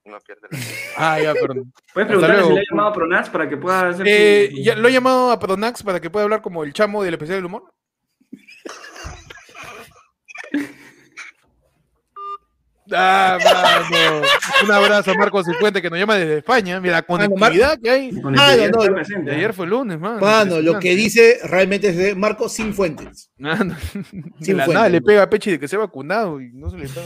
Uno 0.06 0.18
pierde. 0.20 0.48
Ah, 0.96 1.20
ya, 1.20 1.34
perdón. 1.34 1.72
¿Puedes 1.92 2.06
preguntarle 2.08 2.42
si 2.44 2.52
le 2.54 2.60
ha 2.60 2.64
llamado 2.70 2.88
a 2.88 2.92
Pronax 2.94 3.28
para 3.28 3.46
que 3.48 3.56
pueda 3.58 3.88
hacer 3.88 4.06
Eh, 4.08 4.50
su- 4.54 4.62
ya, 4.62 4.74
¿Lo 4.76 4.88
he 4.88 4.92
llamado 4.92 5.30
a 5.30 5.38
Pronax 5.38 5.82
para 5.82 6.00
que 6.00 6.08
pueda 6.08 6.24
hablar 6.24 6.40
como 6.40 6.64
el 6.64 6.72
chamo 6.72 7.02
del 7.02 7.12
especial 7.14 7.38
del 7.38 7.46
humor? 7.46 7.70
Ah, 12.92 13.38
mano. 13.90 14.22
Un 14.64 14.70
abrazo 14.70 15.10
a 15.10 15.14
Marcos 15.14 15.46
Cifuente 15.46 15.82
que 15.82 15.90
nos 15.90 15.98
llama 15.98 16.16
desde 16.16 16.38
España. 16.38 16.80
Mira 16.80 16.94
la 16.94 17.02
conectividad 17.02 17.78
que 17.80 17.90
hay. 17.90 18.20
Conectividad 18.20 18.56
no, 18.56 18.64
está 18.80 18.88
no. 18.88 18.94
presente, 18.94 19.30
De 19.30 19.32
¿eh? 19.32 19.38
ayer 19.38 19.52
fue 19.54 19.66
lunes, 19.66 19.98
mano. 19.98 20.20
Mano, 20.20 20.60
lo 20.60 20.78
que 20.78 20.94
dice 20.94 21.38
realmente 21.44 21.88
es 21.88 21.96
de 21.96 22.14
Marco 22.14 22.48
sin 22.48 22.72
fuentes. 22.74 23.30
Mano, 23.38 23.74
de 23.92 24.44
Sin 24.44 24.56
la 24.56 24.64
fuente. 24.64 24.74
nada 24.74 24.88
le 24.88 25.00
pega 25.02 25.22
a 25.22 25.30
Pechi 25.30 25.52
de 25.52 25.60
que 25.60 25.68
se 25.68 25.76
ha 25.76 25.80
vacunado 25.80 26.40
y 26.40 26.52
no 26.52 26.70
se 26.70 26.78
le 26.78 26.84
está. 26.84 27.00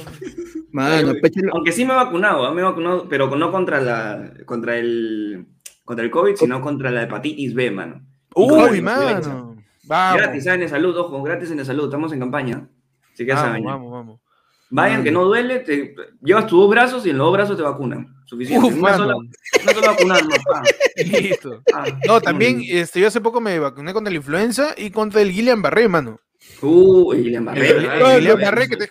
Mano, 0.73 1.13
Aunque 1.53 1.73
sí 1.73 1.85
me 1.85 1.93
he 1.93 1.97
vacunado, 1.97 2.47
¿ah? 2.47 2.53
me 2.55 2.61
he 2.61 2.65
vacunado, 2.65 3.09
pero 3.09 3.35
no 3.37 3.51
contra 3.51 3.81
la 3.81 4.33
contra 4.47 4.77
el 4.77 5.47
contra 5.85 6.05
el 6.05 6.11
COVID, 6.11 6.37
sino 6.37 6.61
contra 6.61 6.91
la 6.91 7.03
hepatitis 7.03 7.55
B, 7.55 7.71
mano. 7.71 8.03
La 8.37 8.43
Uy, 8.71 8.81
mano. 8.81 9.57
Vamos. 9.85 10.19
Gratis. 10.23 10.47
En 10.47 10.69
salud, 10.69 10.97
ojo, 10.97 11.21
gratis 11.23 11.51
en 11.51 11.65
salud, 11.65 11.85
estamos 11.87 12.13
en 12.13 12.21
campaña. 12.21 12.69
Así 13.13 13.27
que 13.27 13.33
Vamos, 13.33 13.47
saben. 13.49 13.65
vamos, 13.65 13.91
vamos. 13.91 14.20
Vayan, 14.73 15.03
que 15.03 15.11
no 15.11 15.25
duele, 15.25 15.59
te, 15.61 15.95
llevas 16.23 16.47
tus 16.47 16.61
dos 16.61 16.71
brazos 16.71 17.05
y 17.05 17.11
en 17.11 17.19
los 17.19 17.27
dos 17.27 17.33
brazos 17.35 17.57
te 17.57 17.63
vacunan. 17.63 18.15
Suficiente. 18.25 18.65
Uf, 18.69 18.79
una, 18.79 18.97
sola, 18.97 19.17
una 19.17 19.73
sola 19.75 19.89
vacuna, 19.91 20.21
no, 20.21 20.31
pa. 20.49 20.63
Listo. 21.05 21.63
Ah, 21.75 21.85
No, 22.07 22.21
también 22.21 22.63
este, 22.69 23.01
yo 23.01 23.09
hace 23.09 23.21
poco 23.21 23.41
me 23.41 23.59
vacuné 23.59 23.93
contra 23.93 24.11
la 24.11 24.17
influenza 24.17 24.75
y 24.77 24.91
contra 24.91 25.21
el 25.23 25.33
Guillain 25.33 25.61
Barré, 25.61 25.89
mano. 25.89 26.21
Le 26.63 27.19
El, 27.29 27.35
embarré, 27.35 27.69
el- 27.69 27.85
el 27.85 28.21
Guillain 28.21 28.41
Barré 28.41 28.69
que 28.69 28.77
te, 28.77 28.89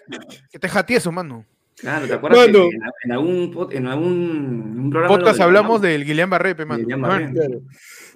que 0.51 0.59
te 0.59 0.69
jatieso, 0.69 1.11
mano. 1.11 1.45
Claro, 1.77 2.08
¿te 2.08 2.14
acuerdas 2.14 2.48
Mano. 2.48 2.59
que 2.69 2.75
en, 2.75 2.82
en 3.06 3.11
algún, 3.14 3.67
en 3.72 3.88
algún 3.88 4.80
un 4.83 4.90
programa 4.90 5.16
Podcast 5.16 5.40
hablamos 5.40 5.82
del 5.82 6.03
Guillain 6.03 6.30
Barré, 6.30 6.56
pe, 6.56 6.66
mano. 6.66 6.85
Barré. 6.98 7.32
Claro. 7.32 7.61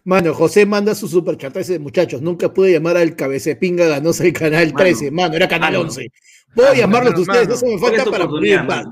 Mano, 0.04 0.34
José 0.34 0.66
manda 0.66 0.94
su 0.96 1.08
superchat. 1.08 1.56
Dice, 1.56 1.80
muchachos, 1.80 2.22
nunca 2.22 2.54
pude 2.54 2.74
llamar 2.74 2.98
al 2.98 3.16
cabezepinga 3.16 3.88
ganoso 3.88 4.24
del 4.24 4.34
canal 4.34 4.66
Mano. 4.66 4.78
13. 4.80 5.12
Mano, 5.12 5.36
era 5.36 5.48
canal 5.48 5.72
Mano. 5.72 5.86
11. 5.86 6.12
Voy 6.56 6.66
a 6.66 6.70
Mano, 6.70 6.80
llamarlos 6.80 7.20
ustedes, 7.20 7.50
eso 7.50 7.66
me 7.66 7.80
¿Cuál 7.80 7.94
es 7.94 8.04
falta 8.04 8.12
para 8.12 8.28
morir 8.30 8.54
en 8.54 8.68
paz. 8.68 8.86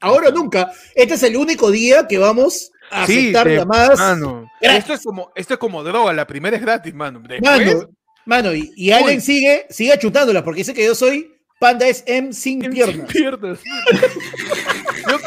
Ahora 0.00 0.28
o 0.28 0.32
nunca. 0.32 0.72
Este 0.94 1.14
es 1.14 1.22
el 1.22 1.36
único 1.36 1.70
día 1.70 2.06
que 2.08 2.18
vamos 2.18 2.70
a 2.90 3.06
Sí, 3.06 3.30
aceptar 3.34 3.48
llamadas. 3.48 3.98
Mano, 3.98 4.50
esto 4.60 4.92
es 4.94 5.02
como, 5.02 5.32
esto 5.34 5.54
es 5.54 5.60
como 5.60 5.82
droga, 5.82 6.12
la 6.12 6.26
primera 6.26 6.56
es 6.56 6.62
gratis, 6.62 6.92
mano. 6.94 7.20
Después, 7.20 7.40
Mano, 7.42 7.88
mano, 8.24 8.54
y, 8.54 8.72
y 8.76 8.90
Allen 8.92 9.20
sigue, 9.20 9.66
sigue 9.70 9.98
chutándola 9.98 10.42
porque 10.44 10.58
dice 10.58 10.74
que 10.74 10.84
yo 10.84 10.94
soy 10.94 11.32
Panda 11.58 11.86
es 11.86 12.02
M 12.06 12.32
sin 12.32 12.58
piernas. 12.60 13.06
piernas. 13.12 13.60
yo, 15.08 15.18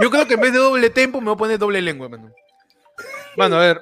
yo 0.00 0.10
creo 0.10 0.26
que 0.28 0.34
en 0.34 0.40
vez 0.40 0.52
de 0.52 0.58
doble 0.58 0.88
tempo 0.90 1.20
me 1.20 1.26
voy 1.26 1.34
a 1.34 1.38
poner 1.38 1.58
doble 1.58 1.82
lengua, 1.82 2.08
mano. 2.08 2.30
Mano, 3.36 3.56
a 3.56 3.60
ver. 3.60 3.80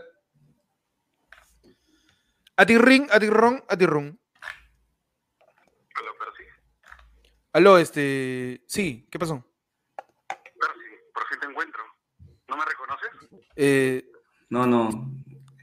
A 2.57 2.65
ti 2.65 2.79
ring, 2.79 3.07
a 3.11 3.21
ti 3.21 3.29
ron, 3.29 3.63
a 3.69 3.77
ti 3.77 3.85
ron. 3.85 4.19
Hola, 6.01 6.11
Percy. 6.19 6.45
Aló, 7.59 7.77
este. 7.77 8.63
Sí, 8.69 9.09
¿qué 9.11 9.19
pasó? 9.19 9.45
Percy, 10.29 10.81
por 11.13 11.27
fin 11.27 11.41
te 11.41 11.47
encuentro. 11.49 11.83
¿No 12.47 12.57
me 12.57 12.65
reconoces? 12.65 13.11
Eh, 13.57 14.09
No, 14.49 14.65
no. 14.65 14.89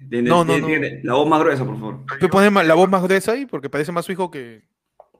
Tiene- 0.10 0.30
No, 0.30 0.44
no, 0.44 0.46
tiene- 0.54 0.60
no. 0.62 0.68
tiene- 0.68 1.02
La 1.06 1.14
voz 1.14 1.30
más 1.30 1.40
gruesa, 1.40 1.64
por 1.64 1.76
favor. 1.80 2.06
¿Puedes 2.06 2.30
poner 2.30 2.52
ma- 2.52 2.64
la 2.64 2.74
voz 2.74 2.90
más 2.90 3.02
gruesa 3.02 3.32
ahí? 3.32 3.46
Porque 3.46 3.70
parece 3.70 3.94
más 3.94 4.04
su 4.04 4.12
hijo 4.12 4.30
que. 4.30 4.68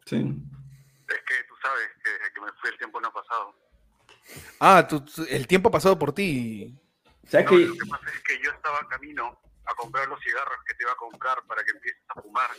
Sí. 0.06 0.18
Es 0.18 1.22
que 1.26 1.36
tú 1.48 1.56
sabes 1.62 1.88
que 2.04 2.12
desde 2.12 2.34
que 2.34 2.42
me 2.42 2.52
fui 2.60 2.70
el 2.70 2.78
tiempo 2.78 3.00
no 3.00 3.08
ha 3.08 3.14
pasado. 3.14 3.56
Ah, 4.60 4.86
tú- 4.86 5.00
tú- 5.06 5.26
el 5.30 5.48
tiempo 5.48 5.70
ha 5.70 5.72
pasado 5.72 5.98
por 5.98 6.12
ti. 6.14 6.78
¿Sabes 7.30 7.46
No, 7.46 7.52
qué? 7.52 7.66
lo 7.68 7.74
que 7.74 7.90
pasa 7.90 8.10
es 8.14 8.22
que 8.22 8.44
yo 8.44 8.52
estaba 8.52 8.86
camino 8.90 9.40
a 9.66 9.74
comprar 9.76 10.10
los 10.10 10.20
cigarros 10.22 10.58
que 10.68 10.74
te 10.74 10.84
iba 10.84 10.92
a 10.92 10.96
comprar 10.98 11.38
para 11.48 11.64
que 11.64 11.72
empieces 11.72 12.04
a 12.10 12.22
fumar, 12.22 12.50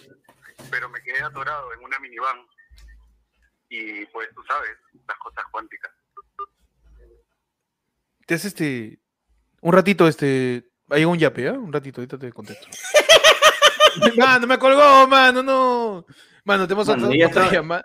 pero 0.70 0.88
me 0.88 1.02
quedé 1.02 1.22
atorado 1.22 1.70
en 1.74 1.84
una 1.84 1.98
minivan 2.00 2.38
y 3.68 4.04
pues 4.06 4.28
tú 4.34 4.42
sabes, 4.46 4.70
las 5.06 5.18
cosas 5.18 5.44
cuánticas. 5.50 5.90
Te 8.26 8.34
hace 8.34 8.48
este. 8.48 8.98
Un 9.60 9.72
ratito, 9.72 10.06
este. 10.08 10.68
Hay 10.90 11.04
un 11.04 11.18
yape, 11.18 11.48
¿ah? 11.48 11.52
Un 11.52 11.72
ratito, 11.72 12.00
ahorita 12.00 12.18
te 12.18 12.32
contesto. 12.32 12.68
mano, 14.16 14.46
me 14.46 14.58
colgó, 14.58 15.06
mano, 15.08 15.42
no. 15.42 16.06
Mano, 16.44 16.66
tenemos 16.66 16.86
Mano, 16.88 17.06
otra, 17.06 17.16
ya 17.18 17.26
otra 17.28 17.42
está. 17.44 17.54
llamada. 17.56 17.84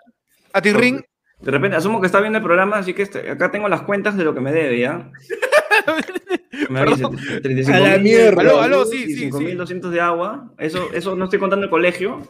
A 0.52 0.62
ti 0.62 0.72
ring. 0.72 1.00
De 1.40 1.50
repente, 1.50 1.76
asumo 1.76 2.00
que 2.00 2.06
está 2.06 2.20
viendo 2.20 2.38
el 2.38 2.44
programa, 2.44 2.76
así 2.78 2.94
que 2.94 3.02
este- 3.02 3.28
acá 3.28 3.50
tengo 3.50 3.68
las 3.68 3.82
cuentas 3.82 4.16
de 4.16 4.22
lo 4.22 4.32
que 4.34 4.40
me 4.40 4.52
debe, 4.52 4.78
¿ya? 4.78 5.10
Me 6.68 6.80
avisa, 6.80 7.08
Perdón. 7.08 7.42
35 7.42 7.76
A 7.76 7.80
la 7.80 7.98
mierda. 7.98 8.40
Aló, 8.40 8.60
aló, 8.60 8.84
sí, 8.84 9.06
sí, 9.06 9.16
sí. 9.16 9.30
5.200 9.30 9.90
de 9.90 10.00
agua. 10.00 10.52
Eso, 10.58 10.92
eso 10.92 11.16
no 11.16 11.24
estoy 11.24 11.40
contando 11.40 11.64
el 11.64 11.70
colegio. 11.70 12.22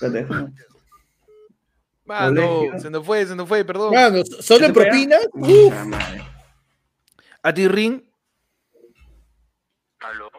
Espérate. 0.00 0.52
Mano, 2.06 2.40
Colegio. 2.58 2.80
se 2.80 2.90
nos 2.90 3.04
fue, 3.04 3.26
se 3.26 3.34
nos 3.36 3.48
fue, 3.48 3.64
perdón. 3.64 3.92
Mano, 3.94 4.24
solo 4.24 4.66
en 4.66 4.72
¿Te 4.72 4.80
pega? 4.80 4.90
propina. 4.90 5.16
Puta 5.32 5.84
madre. 5.84 6.24
A 7.42 7.52
ti 7.54 7.68
ring. 7.68 8.02
¿Aló? 10.00 10.30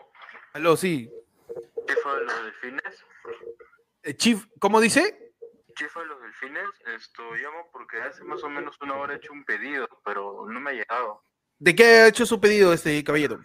Aló, 0.53 0.77
sí. 0.77 1.09
¿Chifa 1.87 2.15
de 2.15 2.23
los 2.25 2.43
delfines? 2.43 3.05
Eh, 4.03 4.15
Chief, 4.15 4.45
¿cómo 4.59 4.79
dice? 4.79 5.33
¿Chifa 5.75 5.99
de 6.01 6.05
los 6.07 6.21
delfines? 6.21 6.65
Esto 6.95 7.23
llamo 7.35 7.69
porque 7.71 7.97
hace 8.01 8.23
más 8.23 8.43
o 8.43 8.49
menos 8.49 8.75
una 8.81 8.95
hora 8.95 9.13
he 9.13 9.17
hecho 9.17 9.33
un 9.33 9.43
pedido, 9.43 9.87
pero 10.05 10.45
no 10.47 10.59
me 10.59 10.71
ha 10.71 10.73
llegado. 10.73 11.21
¿De 11.59 11.75
qué 11.75 11.83
ha 11.85 12.07
hecho 12.07 12.25
su 12.25 12.39
pedido 12.39 12.71
este 12.73 13.03
caballero? 13.03 13.39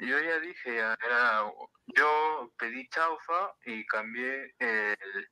Yo 0.00 0.18
ya 0.20 0.38
dije, 0.40 0.76
era, 0.78 1.42
yo 1.96 2.52
pedí 2.58 2.88
chaufa 2.88 3.54
y 3.64 3.86
cambié 3.86 4.54
el- 4.58 5.28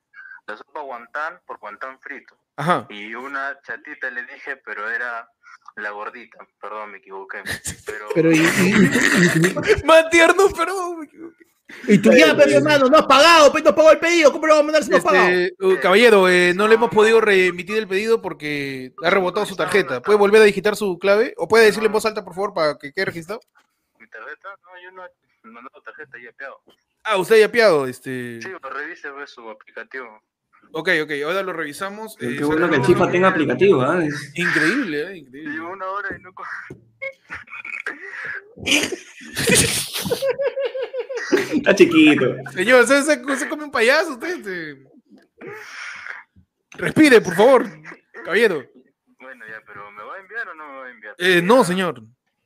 la 0.47 0.57
sopa 0.57 0.81
guantán 0.81 1.39
por 1.45 1.59
guantán 1.59 1.99
frito. 1.99 2.37
Ajá. 2.57 2.85
Y 2.89 3.15
una 3.15 3.59
chatita 3.61 4.09
le 4.09 4.23
dije, 4.23 4.57
pero 4.57 4.89
era 4.89 5.27
la 5.75 5.89
gordita. 5.91 6.37
Perdón, 6.61 6.91
me 6.91 6.97
equivoqué. 6.97 7.41
Pero, 7.85 8.07
Pero 8.15 8.31
y, 8.31 8.37
y, 8.37 9.83
Más 9.85 10.09
tierno, 10.09 10.49
perdón. 10.49 10.99
me 10.99 11.05
equivoqué. 11.05 11.45
y, 11.87 11.97
tú 11.97 12.11
ya, 12.11 12.35
pero 12.35 12.57
hermano, 12.57 12.87
no 12.87 12.97
has 12.97 13.05
pagado, 13.05 13.51
pues 13.51 13.63
no 13.63 13.71
has 13.71 13.75
pagado 13.75 13.93
el 13.93 13.99
pedido. 13.99 14.31
¿Cómo 14.31 14.47
lo 14.47 14.53
vamos 14.53 14.63
a 14.63 14.65
mandar 14.65 14.83
si 14.83 14.89
no 14.89 14.97
has 14.97 15.03
pagado? 15.03 15.29
Este, 15.29 15.65
uh, 15.65 15.79
caballero, 15.79 16.29
eh, 16.29 16.53
no 16.55 16.67
le 16.67 16.75
hemos 16.75 16.91
podido 16.91 17.19
remitir 17.19 17.77
el 17.77 17.87
pedido 17.87 18.21
porque 18.21 18.93
ha 19.03 19.09
rebotado 19.09 19.45
su 19.45 19.55
tarjeta. 19.55 20.01
¿Puede 20.01 20.17
volver 20.17 20.41
a 20.41 20.45
digitar 20.45 20.75
su 20.75 20.97
clave? 20.99 21.33
¿O 21.37 21.47
puede 21.47 21.65
decirle 21.65 21.87
en 21.87 21.93
voz 21.93 22.05
alta, 22.05 22.23
por 22.23 22.35
favor, 22.35 22.53
para 22.53 22.77
que 22.77 22.93
quede 22.93 23.05
registrado? 23.05 23.41
¿Mi 23.99 24.07
tarjeta? 24.07 24.49
No, 24.63 24.81
yo 24.81 24.91
no 24.91 25.05
he 25.05 25.47
mandado 25.47 25.81
tarjeta 25.81 26.17
y 26.19 26.27
he 26.27 26.33
peado. 26.33 26.61
Ah, 27.03 27.17
usted 27.17 27.39
ya 27.39 27.47
apiado, 27.47 27.85
este. 27.85 28.41
Sí, 28.41 28.49
pero 28.61 28.75
revise 28.75 29.11
pues, 29.11 29.31
su 29.31 29.49
aplicativo. 29.49 30.21
Ok, 30.75 30.89
ok, 31.03 31.11
ahora 31.25 31.43
lo 31.43 31.53
revisamos. 31.53 32.17
Eh, 32.19 32.35
Qué 32.37 32.43
bueno 32.43 32.67
que 32.69 32.77
el 32.77 32.81
chifa 32.81 33.09
tenga 33.11 33.27
aplicativo. 33.29 33.85
Es- 34.01 34.31
Increíble, 34.35 35.11
eh, 35.11 35.17
increíble. 35.17 35.51
Llevo 35.53 35.71
una 35.71 35.85
hora 35.87 36.09
y 36.17 36.21
no... 36.21 36.31
Está 41.53 41.75
chiquito. 41.75 42.35
Señor, 42.53 42.87
se, 42.87 43.03
se- 43.03 43.35
se 43.37 43.49
come 43.49 43.63
un 43.65 43.71
payaso 43.71 44.13
usted. 44.13 44.37
este. 44.37 44.83
Respire, 46.75 47.21
por 47.21 47.35
favor, 47.35 47.65
caballero. 48.25 48.65
Bueno, 49.19 49.45
ya, 49.47 49.61
pero 49.65 49.91
¿me 49.91 50.03
va 50.03 50.15
a 50.15 50.19
enviar 50.19 50.47
o 50.49 50.55
no 50.55 50.67
me 50.67 50.77
va 50.79 50.85
a 50.85 50.89
enviar? 50.91 51.15
Eh, 51.17 51.41
no, 51.43 51.63
señor. 51.63 52.01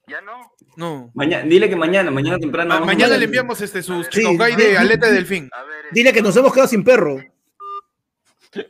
¿Ya 0.08 0.22
no? 0.22 0.54
No. 0.76 1.12
Mañana, 1.16 1.44
dile 1.46 1.70
que 1.70 1.76
mañana, 1.76 2.12
mañana 2.12 2.38
temprano. 2.38 2.80
Ma- 2.80 2.86
mañana 2.86 3.18
le 3.18 3.26
enviamos 3.26 3.60
este 3.62 3.82
sus 3.82 4.08
Sí, 4.12 4.38
de 4.38 4.78
aleta 4.78 5.08
de 5.08 5.14
delfín. 5.14 5.50
A 5.54 5.64
ver, 5.64 5.86
Dile 5.92 6.14
que 6.14 6.22
nos 6.22 6.36
hemos 6.36 6.54
quedado 6.54 6.68
sin 6.68 6.84
perro. 6.84 7.18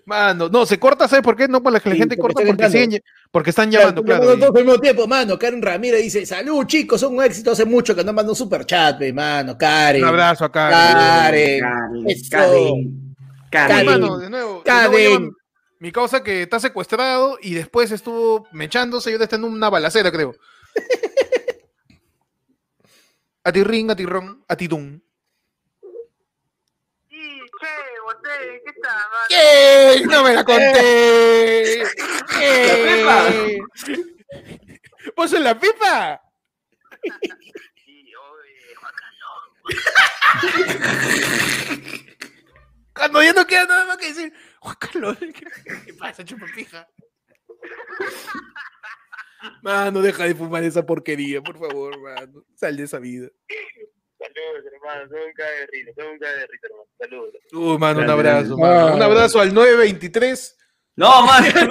Mano, 0.05 0.49
no, 0.49 0.65
se 0.65 0.79
corta, 0.79 1.07
¿sabes 1.07 1.23
por 1.23 1.35
qué? 1.35 1.47
No, 1.47 1.61
para 1.63 1.79
que 1.79 1.89
la 1.89 1.95
Sí, 1.95 1.99
gente 1.99 2.15
porque 2.17 2.33
corta 2.45 2.47
porque, 2.55 2.69
siguen, 2.69 3.01
porque 3.31 3.49
están 3.51 3.69
llamando, 3.71 4.03
Claro, 4.03 4.23
claro. 4.23 4.39
todos 4.39 4.55
al 4.55 4.65
mismo 4.65 4.79
tiempo, 4.79 5.07
mano. 5.07 5.37
Karen 5.39 5.61
Ramírez 5.61 6.01
dice: 6.03 6.25
Salud, 6.25 6.65
chicos, 6.65 6.99
son 7.01 7.15
un 7.15 7.23
éxito. 7.23 7.51
Hace 7.51 7.65
mucho 7.65 7.95
que 7.95 8.03
no 8.03 8.13
mando 8.13 8.31
un 8.31 8.35
super 8.35 8.65
chat, 8.65 9.01
mano. 9.13 9.57
Karen. 9.57 10.01
Un 10.03 10.07
abrazo 10.09 10.45
acá. 10.45 10.69
Karen. 10.69 11.61
Karen. 11.61 12.03
Karen, 12.29 12.29
Karen. 12.29 13.15
Karen. 13.51 13.85
Mano, 13.85 14.17
de 14.19 14.29
nuevo, 14.29 14.57
de 14.59 14.63
Karen. 14.63 14.91
nuevo 14.91 15.13
llaman- 15.15 15.31
mi 15.79 15.91
causa 15.91 16.23
que 16.23 16.41
está 16.41 16.59
secuestrado 16.59 17.37
y 17.41 17.53
después 17.53 17.91
estuvo 17.91 18.47
mechándose 18.51 19.09
y 19.11 19.13
ahora 19.13 19.25
está 19.25 19.35
en 19.35 19.43
una 19.43 19.69
balacera, 19.69 20.11
creo. 20.11 20.33
a 23.43 23.51
ti 23.51 23.63
ring, 23.63 23.89
a 23.91 23.95
ti 23.95 24.05
ron, 24.05 24.43
a 24.47 24.55
ti 24.55 24.67
dun. 24.67 25.03
Sí, 27.09 27.17
¿qué 28.63 28.69
está? 28.69 29.09
¡Ey! 29.29 30.03
¡No 30.05 30.23
me 30.23 30.33
la 30.33 30.43
conté! 30.43 31.83
¿Vos 35.15 35.33
en 35.33 35.43
la 35.43 35.59
pipa? 35.59 36.21
Sí, 37.03 38.13
oye, 38.15 38.75
Juan 38.75 38.93
Carlos. 38.95 39.41
Cuando 42.93 43.23
ya 43.23 43.33
no 43.33 43.45
queda 43.45 43.65
nada 43.65 43.85
más 43.85 43.97
que 43.97 44.07
decir, 44.07 44.33
Juan 44.59 44.75
Carlos, 44.79 45.17
¿qué, 45.19 45.33
qué 45.85 45.93
pasa, 45.93 46.23
chupapija? 46.25 46.87
Mano, 49.61 50.01
deja 50.01 50.25
de 50.25 50.35
fumar 50.35 50.63
esa 50.63 50.85
porquería, 50.85 51.41
por 51.41 51.57
favor, 51.59 51.99
mano. 51.99 52.43
Sal 52.55 52.75
de 52.75 52.83
esa 52.83 52.99
vida. 52.99 53.29
Saludos, 54.37 54.71
hermano. 54.71 55.03
Risa, 55.71 55.91
hermano. 55.97 56.83
Saludos. 56.99 57.33
Uy, 57.53 57.77
mano, 57.77 57.99
un 58.01 58.09
abrazo, 58.09 58.57
mano. 58.57 58.95
Un 58.95 59.01
abrazo 59.01 59.39
al 59.39 59.53
923. 59.53 60.57
No, 60.95 61.21
man. 61.25 61.43
No, 61.53 61.61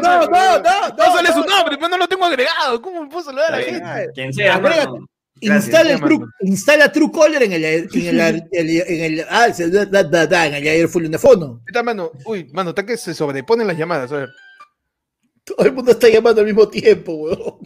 no, 0.00 0.28
no, 0.28 0.58
no, 0.58 0.88
No 0.96 1.04
sale 1.14 1.28
su 1.32 1.44
nombre, 1.44 1.76
pero 1.76 1.88
no 1.88 1.98
lo 1.98 2.08
tengo 2.08 2.24
agregado. 2.24 2.80
¿Cómo 2.82 3.02
me 3.02 3.08
puedo 3.08 3.24
saludar 3.24 3.54
a 3.54 3.56
la 3.58 3.62
gente? 3.62 4.10
Quien 4.14 4.32
sea. 4.32 4.60
Instala, 5.42 5.92
el 5.92 6.00
mano. 6.02 6.26
instala 6.40 6.92
Truecaller 6.92 7.42
en 7.44 7.52
el, 7.54 7.64
en 7.64 7.88
el, 7.94 8.20
el- 8.52 8.80
en 8.82 9.04
el, 9.20 9.26
ah, 9.30 9.50
se- 9.54 9.70
da, 9.70 9.86
da, 9.86 10.02
da, 10.04 10.26
da, 10.26 10.46
en 10.46 10.54
el 10.54 10.68
airphone 10.68 11.08
de 11.08 11.18
fono. 11.18 11.62
Está, 11.66 11.82
mano. 11.82 12.12
Uy, 12.26 12.50
mano, 12.52 12.70
está 12.70 12.84
que 12.84 12.98
se 12.98 13.14
sobreponen 13.14 13.66
las 13.66 13.78
llamadas. 13.78 14.12
A 14.12 14.16
ver. 14.18 14.28
Todo 15.44 15.64
el 15.66 15.72
mundo 15.72 15.92
está 15.92 16.08
llamando 16.10 16.42
al 16.42 16.46
mismo 16.46 16.68
tiempo, 16.68 17.12
weón. 17.14 17.58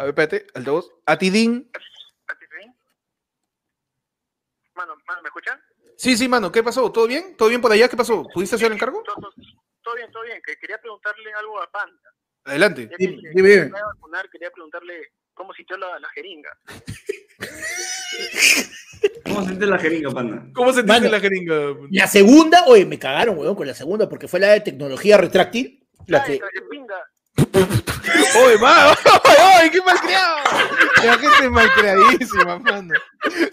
A 0.00 0.04
ver, 0.04 0.18
espérate, 0.18 0.46
altavoz. 0.54 0.90
Atidín. 1.04 1.70
Mano, 4.74 4.96
mano, 5.06 5.20
¿me 5.20 5.28
escuchan? 5.28 5.60
Sí, 5.94 6.16
sí, 6.16 6.26
mano, 6.26 6.50
¿qué 6.50 6.62
pasó? 6.62 6.90
¿Todo 6.90 7.06
bien? 7.06 7.36
¿Todo 7.36 7.50
bien 7.50 7.60
por 7.60 7.70
allá? 7.70 7.86
¿Qué 7.86 7.98
pasó? 7.98 8.26
¿Pudiste 8.32 8.56
hacer 8.56 8.68
el 8.68 8.72
encargo? 8.72 9.02
Todo, 9.02 9.94
bien, 9.94 10.10
todo 10.10 10.22
bien. 10.22 10.40
Que 10.42 10.56
quería 10.56 10.80
preguntarle 10.80 11.30
algo 11.34 11.60
a 11.60 11.70
Panda. 11.70 12.14
Adelante. 12.44 12.88
Que 12.88 12.96
Dime, 12.96 13.20
dime, 13.34 13.68
vacunar, 13.68 14.30
quería 14.30 14.50
preguntarle 14.50 15.12
cómo 15.34 15.52
sintió 15.52 15.76
la, 15.76 15.98
la 15.98 16.08
jeringa. 16.08 16.48
¿Cómo 19.24 19.40
se 19.42 19.48
siente 19.48 19.66
la 19.66 19.78
jeringa, 19.78 20.10
panda? 20.12 20.46
¿Cómo 20.54 20.72
se 20.72 20.82
Mano. 20.82 21.00
dice 21.00 21.12
la 21.12 21.20
jeringa? 21.20 21.76
La 21.90 22.06
segunda, 22.06 22.64
oye, 22.68 22.86
me 22.86 22.98
cagaron, 22.98 23.36
weón, 23.36 23.54
con 23.54 23.66
la 23.66 23.74
segunda, 23.74 24.08
porque 24.08 24.28
fue 24.28 24.40
la 24.40 24.52
de 24.52 24.60
tecnología 24.60 25.18
retráctil. 25.18 25.86
La 26.06 26.22
Ay, 26.22 26.40
que, 26.40 26.62
pinga. 26.70 26.96
¡Oye, 27.36 28.58
mano! 28.58 28.94
¡Ay, 29.56 29.70
qué 29.70 29.80
malcriado! 29.82 30.36
La 31.04 31.18
gente 31.18 31.44
es 31.44 31.50
malcriadísima, 31.50 32.58
mano. 32.58 32.94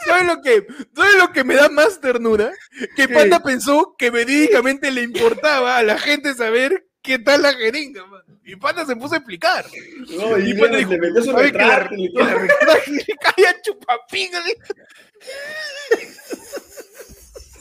¿Sabes 0.06 0.26
lo 0.26 0.42
que, 0.42 0.68
¿sabes 0.96 1.16
lo 1.16 1.32
que 1.32 1.44
me 1.44 1.56
da 1.56 1.70
más 1.70 2.00
ternura? 2.02 2.52
Que 2.96 3.08
Panda 3.08 3.42
pensó 3.42 3.96
que 3.98 4.10
verídicamente 4.10 4.92
le 4.92 5.02
importaba 5.04 5.78
a 5.78 5.84
la 5.84 5.98
gente 5.98 6.34
saber 6.36 6.86
qué 7.02 7.20
tal 7.20 7.42
la 7.44 7.54
jeringa, 7.54 8.06
mano. 8.06 8.24
Y 8.44 8.56
Panda 8.58 8.86
se 8.86 8.96
puso 8.96 9.14
a 9.16 9.18
explicar. 9.18 9.66
No, 10.10 10.38
y 10.38 10.54
Panda 10.54 10.78
dijo, 10.78 10.92
metió 10.92 11.24
su 11.24 11.36
"Ay, 11.38 11.52
que 11.52 11.58
la- 11.58 11.90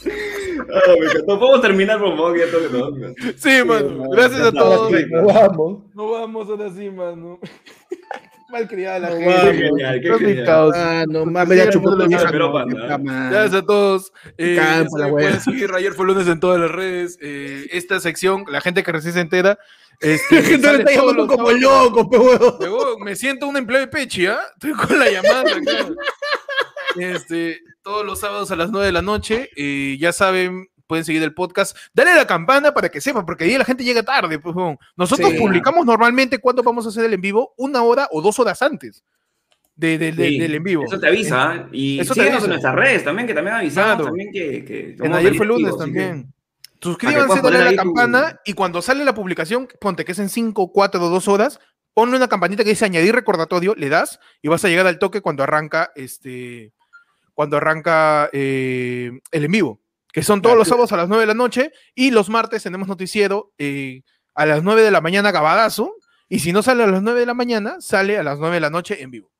me 0.06 1.06
encantó. 1.06 1.38
Podemos 1.38 1.60
terminar, 1.60 1.98
por 1.98 2.10
favor, 2.16 2.38
ya 2.38 2.46
tengo 2.46 2.70
que 2.70 2.76
dormir. 2.76 3.14
Sí, 3.36 3.64
mano. 3.64 4.08
Gracias 4.10 4.40
a 4.40 4.52
todos. 4.52 4.90
sí. 4.90 5.04
nos 5.10 5.34
vamos. 5.34 5.78
No 5.94 6.10
vamos 6.10 6.48
ahora 6.48 6.70
sí, 6.70 6.90
mano. 6.90 7.38
Malcriada 8.48 9.00
la 9.00 9.10
No 9.10 9.16
gente. 9.16 9.54
genial, 9.54 10.00
qué 10.00 10.18
genial. 10.18 10.72
Ah, 10.74 11.04
no 11.08 11.26
mames, 11.26 11.58
ya 11.58 11.68
chupó 11.70 11.98
ya 11.98 12.06
vieja, 12.06 12.30
no. 12.30 12.52
Gracias 13.30 13.54
a 13.54 13.62
todos. 13.62 14.12
Eh, 14.38 14.56
wea. 14.56 15.10
pueden 15.10 15.40
seguir 15.40 15.70
Ayer 15.74 15.92
fue 15.94 16.06
lunes 16.06 16.28
en 16.28 16.38
todas 16.38 16.60
las 16.60 16.70
redes. 16.70 17.18
Eh, 17.20 17.66
esta 17.72 17.98
sección, 17.98 18.44
la 18.48 18.60
gente 18.60 18.84
que 18.84 18.92
recién 18.92 19.14
se 19.14 19.20
entera. 19.20 19.58
Este, 20.00 20.34
La 20.36 20.42
gente 20.42 20.66
sale 20.66 20.78
está 20.78 20.92
llamando 20.92 21.26
como 21.26 21.50
loco, 21.52 22.08
pe 22.10 22.18
me 23.04 23.16
siento 23.16 23.48
un 23.48 23.56
empleo 23.56 23.80
de 23.80 23.88
Pechi, 23.88 24.26
¿ah? 24.26 24.38
Estoy 24.54 24.72
con 24.72 24.98
la 24.98 25.10
llamada. 25.10 25.44
Este, 26.98 27.60
todos 27.86 28.04
los 28.04 28.18
sábados 28.18 28.50
a 28.50 28.56
las 28.56 28.70
9 28.72 28.86
de 28.86 28.92
la 28.92 29.00
noche. 29.02 29.48
eh, 29.56 29.96
ya 30.00 30.12
saben, 30.12 30.66
pueden 30.88 31.04
seguir 31.04 31.22
el 31.22 31.32
podcast. 31.34 31.76
Dale 31.94 32.10
a 32.10 32.16
la 32.16 32.26
campana 32.26 32.74
para 32.74 32.88
que 32.88 33.00
sepan, 33.00 33.24
porque 33.24 33.44
ahí 33.44 33.56
la 33.56 33.64
gente 33.64 33.84
llega 33.84 34.02
tarde. 34.02 34.40
pues. 34.40 34.56
Nosotros 34.96 35.30
Sí. 35.30 35.38
publicamos 35.38 35.86
normalmente 35.86 36.38
cuándo 36.38 36.64
vamos 36.64 36.84
a 36.84 36.88
hacer 36.88 37.04
el 37.04 37.14
en 37.14 37.20
vivo, 37.20 37.54
una 37.56 37.82
hora 37.84 38.08
o 38.10 38.20
dos 38.20 38.40
horas 38.40 38.60
antes 38.60 39.04
de- 39.76 39.98
de- 39.98 40.10
de- 40.10 40.28
Sí, 40.30 40.38
del 40.40 40.54
en 40.56 40.62
vivo. 40.64 40.84
Eso 40.84 40.98
te 40.98 41.06
avisa. 41.06 41.54
¿eh? 41.54 41.66
Y 41.70 42.00
Eso 42.00 42.12
te 42.14 42.20
síguenos 42.22 42.38
avisa. 42.42 42.44
en 42.46 42.50
nuestras 42.50 42.74
redes 42.74 43.04
también, 43.04 43.28
que 43.28 43.34
también 43.34 43.54
avisamos 43.56 43.88
Claro. 43.94 44.04
también 44.06 44.32
que, 44.32 44.64
que 44.64 44.96
En 45.06 45.14
ayer 45.14 45.34
fue 45.36 45.46
lunes 45.46 45.72
que- 45.74 45.78
también. 45.78 46.32
Suscríbanse, 46.80 47.40
dale 47.40 47.58
a 47.58 47.64
la 47.66 47.70
tu- 47.70 47.76
campana 47.76 48.40
y 48.44 48.52
cuando 48.54 48.82
sale 48.82 49.04
la 49.04 49.14
publicación, 49.14 49.68
ponte 49.80 50.04
que 50.04 50.10
es 50.12 50.18
en 50.18 50.28
5, 50.28 50.72
4 50.72 51.02
o 51.04 51.08
2 51.08 51.28
horas, 51.28 51.60
ponle 51.94 52.16
una 52.16 52.26
campanita 52.28 52.64
que 52.64 52.70
dice 52.70 52.84
añadir 52.84 53.14
recordatorio, 53.14 53.74
le 53.76 53.88
das 53.88 54.18
y 54.42 54.48
vas 54.48 54.64
a 54.64 54.68
llegar 54.68 54.86
al 54.88 54.98
toque 54.98 55.20
cuando 55.20 55.42
arranca 55.44 55.90
este 55.94 56.72
cuando 57.36 57.58
arranca 57.58 58.30
eh, 58.32 59.10
el 59.30 59.44
en 59.44 59.52
vivo, 59.52 59.80
que 60.10 60.22
son 60.22 60.40
todos 60.40 60.56
los 60.56 60.66
sábados 60.66 60.90
a 60.92 60.96
las 60.96 61.06
9 61.06 61.20
de 61.20 61.26
la 61.26 61.34
noche 61.34 61.70
y 61.94 62.10
los 62.10 62.30
martes 62.30 62.62
tenemos 62.62 62.88
noticiero 62.88 63.52
eh, 63.58 64.00
a 64.34 64.46
las 64.46 64.62
9 64.62 64.80
de 64.80 64.90
la 64.90 65.02
mañana 65.02 65.32
gabadazo 65.32 65.96
y 66.30 66.38
si 66.38 66.54
no 66.54 66.62
sale 66.62 66.82
a 66.82 66.86
las 66.86 67.02
9 67.02 67.20
de 67.20 67.26
la 67.26 67.34
mañana, 67.34 67.76
sale 67.78 68.16
a 68.16 68.22
las 68.22 68.38
9 68.38 68.54
de 68.54 68.60
la 68.60 68.70
noche 68.70 69.02
en 69.02 69.10
vivo. 69.10 69.30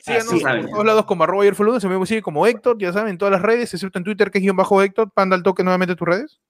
Síganos 0.00 0.34
Así 0.34 0.40
por 0.40 0.54
es. 0.54 0.70
todos 0.70 0.84
lados 0.84 1.06
como 1.06 1.24
arroba 1.24 1.44
ayer 1.44 1.56
se 1.80 1.88
me 1.88 2.06
sigue 2.06 2.20
como 2.20 2.46
Héctor, 2.46 2.76
ya 2.78 2.92
saben, 2.92 3.12
en 3.12 3.18
todas 3.18 3.32
las 3.32 3.40
redes, 3.40 3.72
excepto 3.72 3.96
en 3.96 4.04
Twitter 4.04 4.30
que 4.30 4.36
es 4.36 4.42
guion 4.42 4.56
bajo 4.56 4.82
Héctor, 4.82 5.10
panda 5.14 5.34
al 5.34 5.42
toque 5.42 5.64
nuevamente 5.64 5.96
tus 5.96 6.06
redes. 6.06 6.42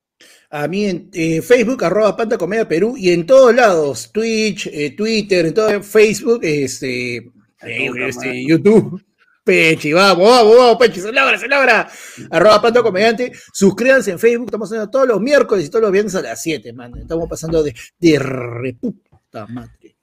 A 0.50 0.66
mí 0.66 0.86
en 0.86 1.08
eh, 1.12 1.40
Facebook, 1.40 1.84
arroba 1.84 2.16
Panta 2.16 2.36
Comedia 2.36 2.66
Perú, 2.66 2.96
y 2.96 3.12
en 3.12 3.26
todos 3.26 3.54
lados, 3.54 4.10
Twitch, 4.10 4.66
eh, 4.72 4.90
Twitter, 4.96 5.46
en 5.46 5.54
todo 5.54 5.82
Facebook, 5.84 6.40
este, 6.42 7.18
eh, 7.62 7.90
este, 8.08 8.44
YouTube. 8.44 9.00
Pechi, 9.44 9.92
vamos, 9.92 10.26
vamos, 10.26 10.56
vamos, 10.56 10.76
Pechi, 10.78 11.00
se 11.00 11.12
logra, 11.12 11.38
se 11.38 11.46
logra. 11.46 11.88
Arroba 12.30 12.62
Panta 12.62 12.82
Comediante. 12.82 13.30
Suscríbanse 13.52 14.10
en 14.12 14.18
Facebook, 14.18 14.46
estamos 14.46 14.68
haciendo 14.68 14.90
todos 14.90 15.06
los 15.06 15.20
miércoles 15.20 15.66
y 15.66 15.68
todos 15.68 15.82
los 15.82 15.92
viernes 15.92 16.14
a 16.14 16.22
las 16.22 16.42
7, 16.42 16.72
man. 16.72 16.96
Estamos 16.96 17.28
pasando 17.28 17.62
de, 17.62 17.74
de 17.98 18.18
reputa 18.18 19.46
madre. 19.46 19.96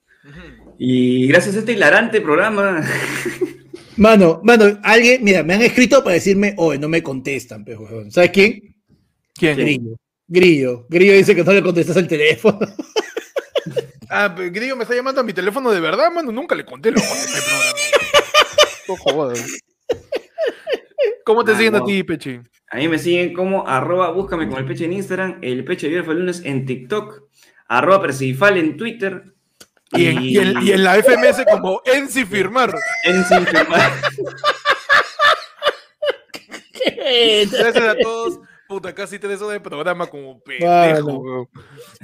Y 0.77 1.27
gracias 1.27 1.55
a 1.55 1.59
este 1.59 1.73
hilarante 1.73 2.21
programa. 2.21 2.83
Mano, 3.97 4.41
mano, 4.43 4.79
alguien, 4.83 5.23
mira, 5.23 5.43
me 5.43 5.53
han 5.53 5.61
escrito 5.61 6.03
para 6.03 6.13
decirme, 6.13 6.55
oye, 6.57 6.79
no 6.79 6.87
me 6.87 7.03
contestan, 7.03 7.63
pero. 7.65 7.87
¿sabes 8.09 8.31
quién? 8.31 8.75
¿Quién? 9.33 9.57
Grillo. 9.57 9.97
Grillo. 10.27 10.85
Grillo 10.89 11.13
dice 11.13 11.35
que 11.35 11.43
no 11.43 11.51
le 11.51 11.61
contestas 11.61 11.97
el 11.97 12.07
teléfono. 12.07 12.59
Ah, 14.13 14.33
pero 14.35 14.51
Grillo 14.51 14.75
me 14.75 14.83
está 14.83 14.93
llamando 14.93 15.21
a 15.21 15.23
mi 15.23 15.31
teléfono 15.31 15.71
de 15.71 15.79
verdad, 15.79 16.11
mano. 16.11 16.31
Nunca 16.31 16.53
le 16.53 16.65
conté 16.65 16.91
lo 16.91 16.97
que 16.97 17.07
este 17.07 17.41
programa. 17.41 17.70
Jodas. 18.97 19.45
¿Cómo 21.25 21.43
te 21.43 21.55
siguen 21.55 21.75
a 21.75 21.83
ti, 21.83 22.03
Pechi? 22.03 22.39
A 22.69 22.77
mí 22.77 22.87
me 22.87 22.97
siguen 22.99 23.33
como 23.33 23.67
arroba 23.67 24.11
búscame 24.11 24.47
con 24.47 24.57
el 24.59 24.65
peche 24.65 24.85
en 24.85 24.93
Instagram, 24.93 25.39
el 25.41 25.63
peche 25.65 25.89
de 25.89 26.03
fue 26.03 26.13
el 26.13 26.19
lunes 26.21 26.41
en 26.45 26.65
TikTok, 26.65 27.23
arroba 27.67 28.01
percibifal 28.01 28.57
en 28.57 28.77
Twitter. 28.77 29.23
Y 29.93 30.05
en, 30.07 30.21
y 30.23 30.37
en- 30.37 30.61
y 30.61 30.71
en 30.71 30.83
la 30.85 30.95
FMS 30.97 31.43
como 31.51 31.81
Ensi 31.83 32.23
firmar. 32.25 32.73
firmar. 33.03 33.91
Gracias 37.51 37.77
a 37.77 37.95
todos. 38.01 38.39
Puta, 38.67 38.95
casi 38.95 39.19
tres 39.19 39.41
horas 39.41 39.53
de 39.55 39.59
programa 39.59 40.07
como 40.07 40.39
pendejo. 40.41 41.49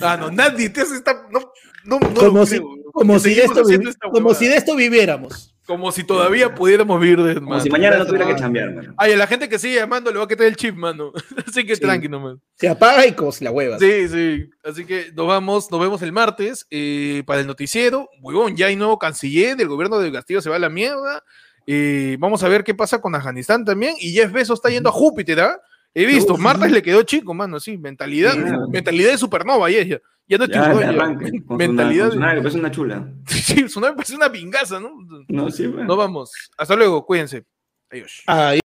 Ah, 0.01 0.17
no, 0.19 0.29
nadie 0.29 0.69
te 0.69 0.81
hace 0.81 0.95
esta. 0.95 1.25
No, 1.31 1.39
no, 1.85 1.97
no 1.99 2.13
como 2.13 2.39
lo 2.39 2.45
si, 2.45 2.57
creo, 2.57 2.67
weón. 2.67 2.83
como, 2.91 3.13
Que 3.13 3.19
si 3.21 3.29
de 3.29 3.35
seguimos 3.35 3.57
esto, 3.57 3.61
haciendo 3.65 3.83
vi- 3.85 3.89
esta 3.91 4.07
como 4.09 4.17
huevada. 4.27 4.35
si 4.39 4.47
de 4.47 4.55
esto 4.57 4.75
viviéramos. 4.75 5.55
Como 5.67 5.91
si 5.91 6.05
todavía 6.05 6.55
pudiéramos 6.55 6.99
vivir 6.99 7.21
de 7.21 7.35
Como 7.35 7.59
si 7.59 7.69
mañana 7.69 7.97
no 7.97 8.05
tuviera 8.05 8.25
que 8.25 8.35
chambear, 8.37 8.73
mano. 8.73 8.93
Ay, 8.97 9.11
a 9.11 9.17
la 9.17 9.27
gente 9.27 9.49
que 9.49 9.59
sigue 9.59 9.75
llamando 9.75 10.09
le 10.11 10.17
va 10.17 10.23
a 10.23 10.27
quitar 10.27 10.47
el 10.47 10.55
chip, 10.55 10.75
mano. 10.75 11.11
Así 11.45 11.65
que 11.65 11.75
Sí. 11.75 11.81
tranqui 11.81 12.07
nomás. 12.07 12.37
Se 12.55 12.69
apaga 12.69 13.05
y 13.05 13.11
como 13.11 13.33
si 13.33 13.43
la 13.43 13.51
hueva. 13.51 13.77
Sí, 13.77 14.07
sí. 14.07 14.49
Así 14.63 14.85
que 14.85 15.11
nos 15.13 15.27
vamos, 15.27 15.69
nos 15.69 15.81
vemos 15.81 16.01
el 16.01 16.13
martes 16.13 16.65
eh, 16.71 17.21
para 17.27 17.41
el 17.41 17.47
noticiero. 17.47 18.07
Huevón, 18.21 18.55
ya 18.55 18.67
hay 18.67 18.77
nuevo 18.77 18.97
canciller 18.97 19.57
del 19.57 19.67
gobierno 19.67 19.99
de 19.99 20.11
Castillo, 20.11 20.41
se 20.41 20.49
va 20.49 20.55
a 20.55 20.59
la 20.59 20.69
mierda. 20.69 21.21
Eh, 21.67 22.15
vamos 22.17 22.43
a 22.43 22.47
ver 22.47 22.63
qué 22.63 22.73
pasa 22.73 23.01
con 23.01 23.13
Afganistán 23.13 23.65
también. 23.65 23.95
Y 23.99 24.13
Jeff 24.13 24.31
Bezos 24.31 24.59
está 24.59 24.69
yendo 24.69 24.87
a 24.87 24.93
Júpiter, 24.93 25.41
¿ah? 25.41 25.61
He 25.99 26.05
visto, 26.05 26.33
Uf, 26.35 26.39
martes 26.39 26.67
sí. 26.67 26.73
le 26.73 26.81
quedó 26.83 27.01
chico, 27.03 27.33
mano, 27.33 27.59
sí, 27.59 27.77
mentalidad, 27.77 28.33
Sí, 28.33 28.41
claro. 28.41 28.67
mentalidad 28.67 29.11
de 29.11 29.17
supernova, 29.17 29.69
ya, 29.71 29.81
ya, 29.83 29.99
ya 30.27 30.37
no 30.37 30.43
es 30.43 30.49
Ya, 30.51 30.63
arranque. 30.89 31.43
Con 31.45 31.57
mentalidad 31.57 32.09
con 32.09 32.19
de- 32.19 32.25
que 32.35 32.41
parece 32.41 32.59
una 32.59 32.71
chula. 32.71 33.11
Sí, 33.27 33.67
su 33.67 33.79
nave 33.81 33.95
parece 33.95 34.15
una 34.15 34.31
pingaza, 34.31 34.79
¿no? 34.79 34.91
No, 35.27 35.49
sí, 35.49 35.65
bueno. 35.67 35.85
Nos 35.87 35.97
vamos. 35.97 36.31
Hasta 36.57 36.75
luego, 36.75 37.05
cuídense. 37.05 37.45
Adiós. 37.89 38.21
Ah, 38.27 38.53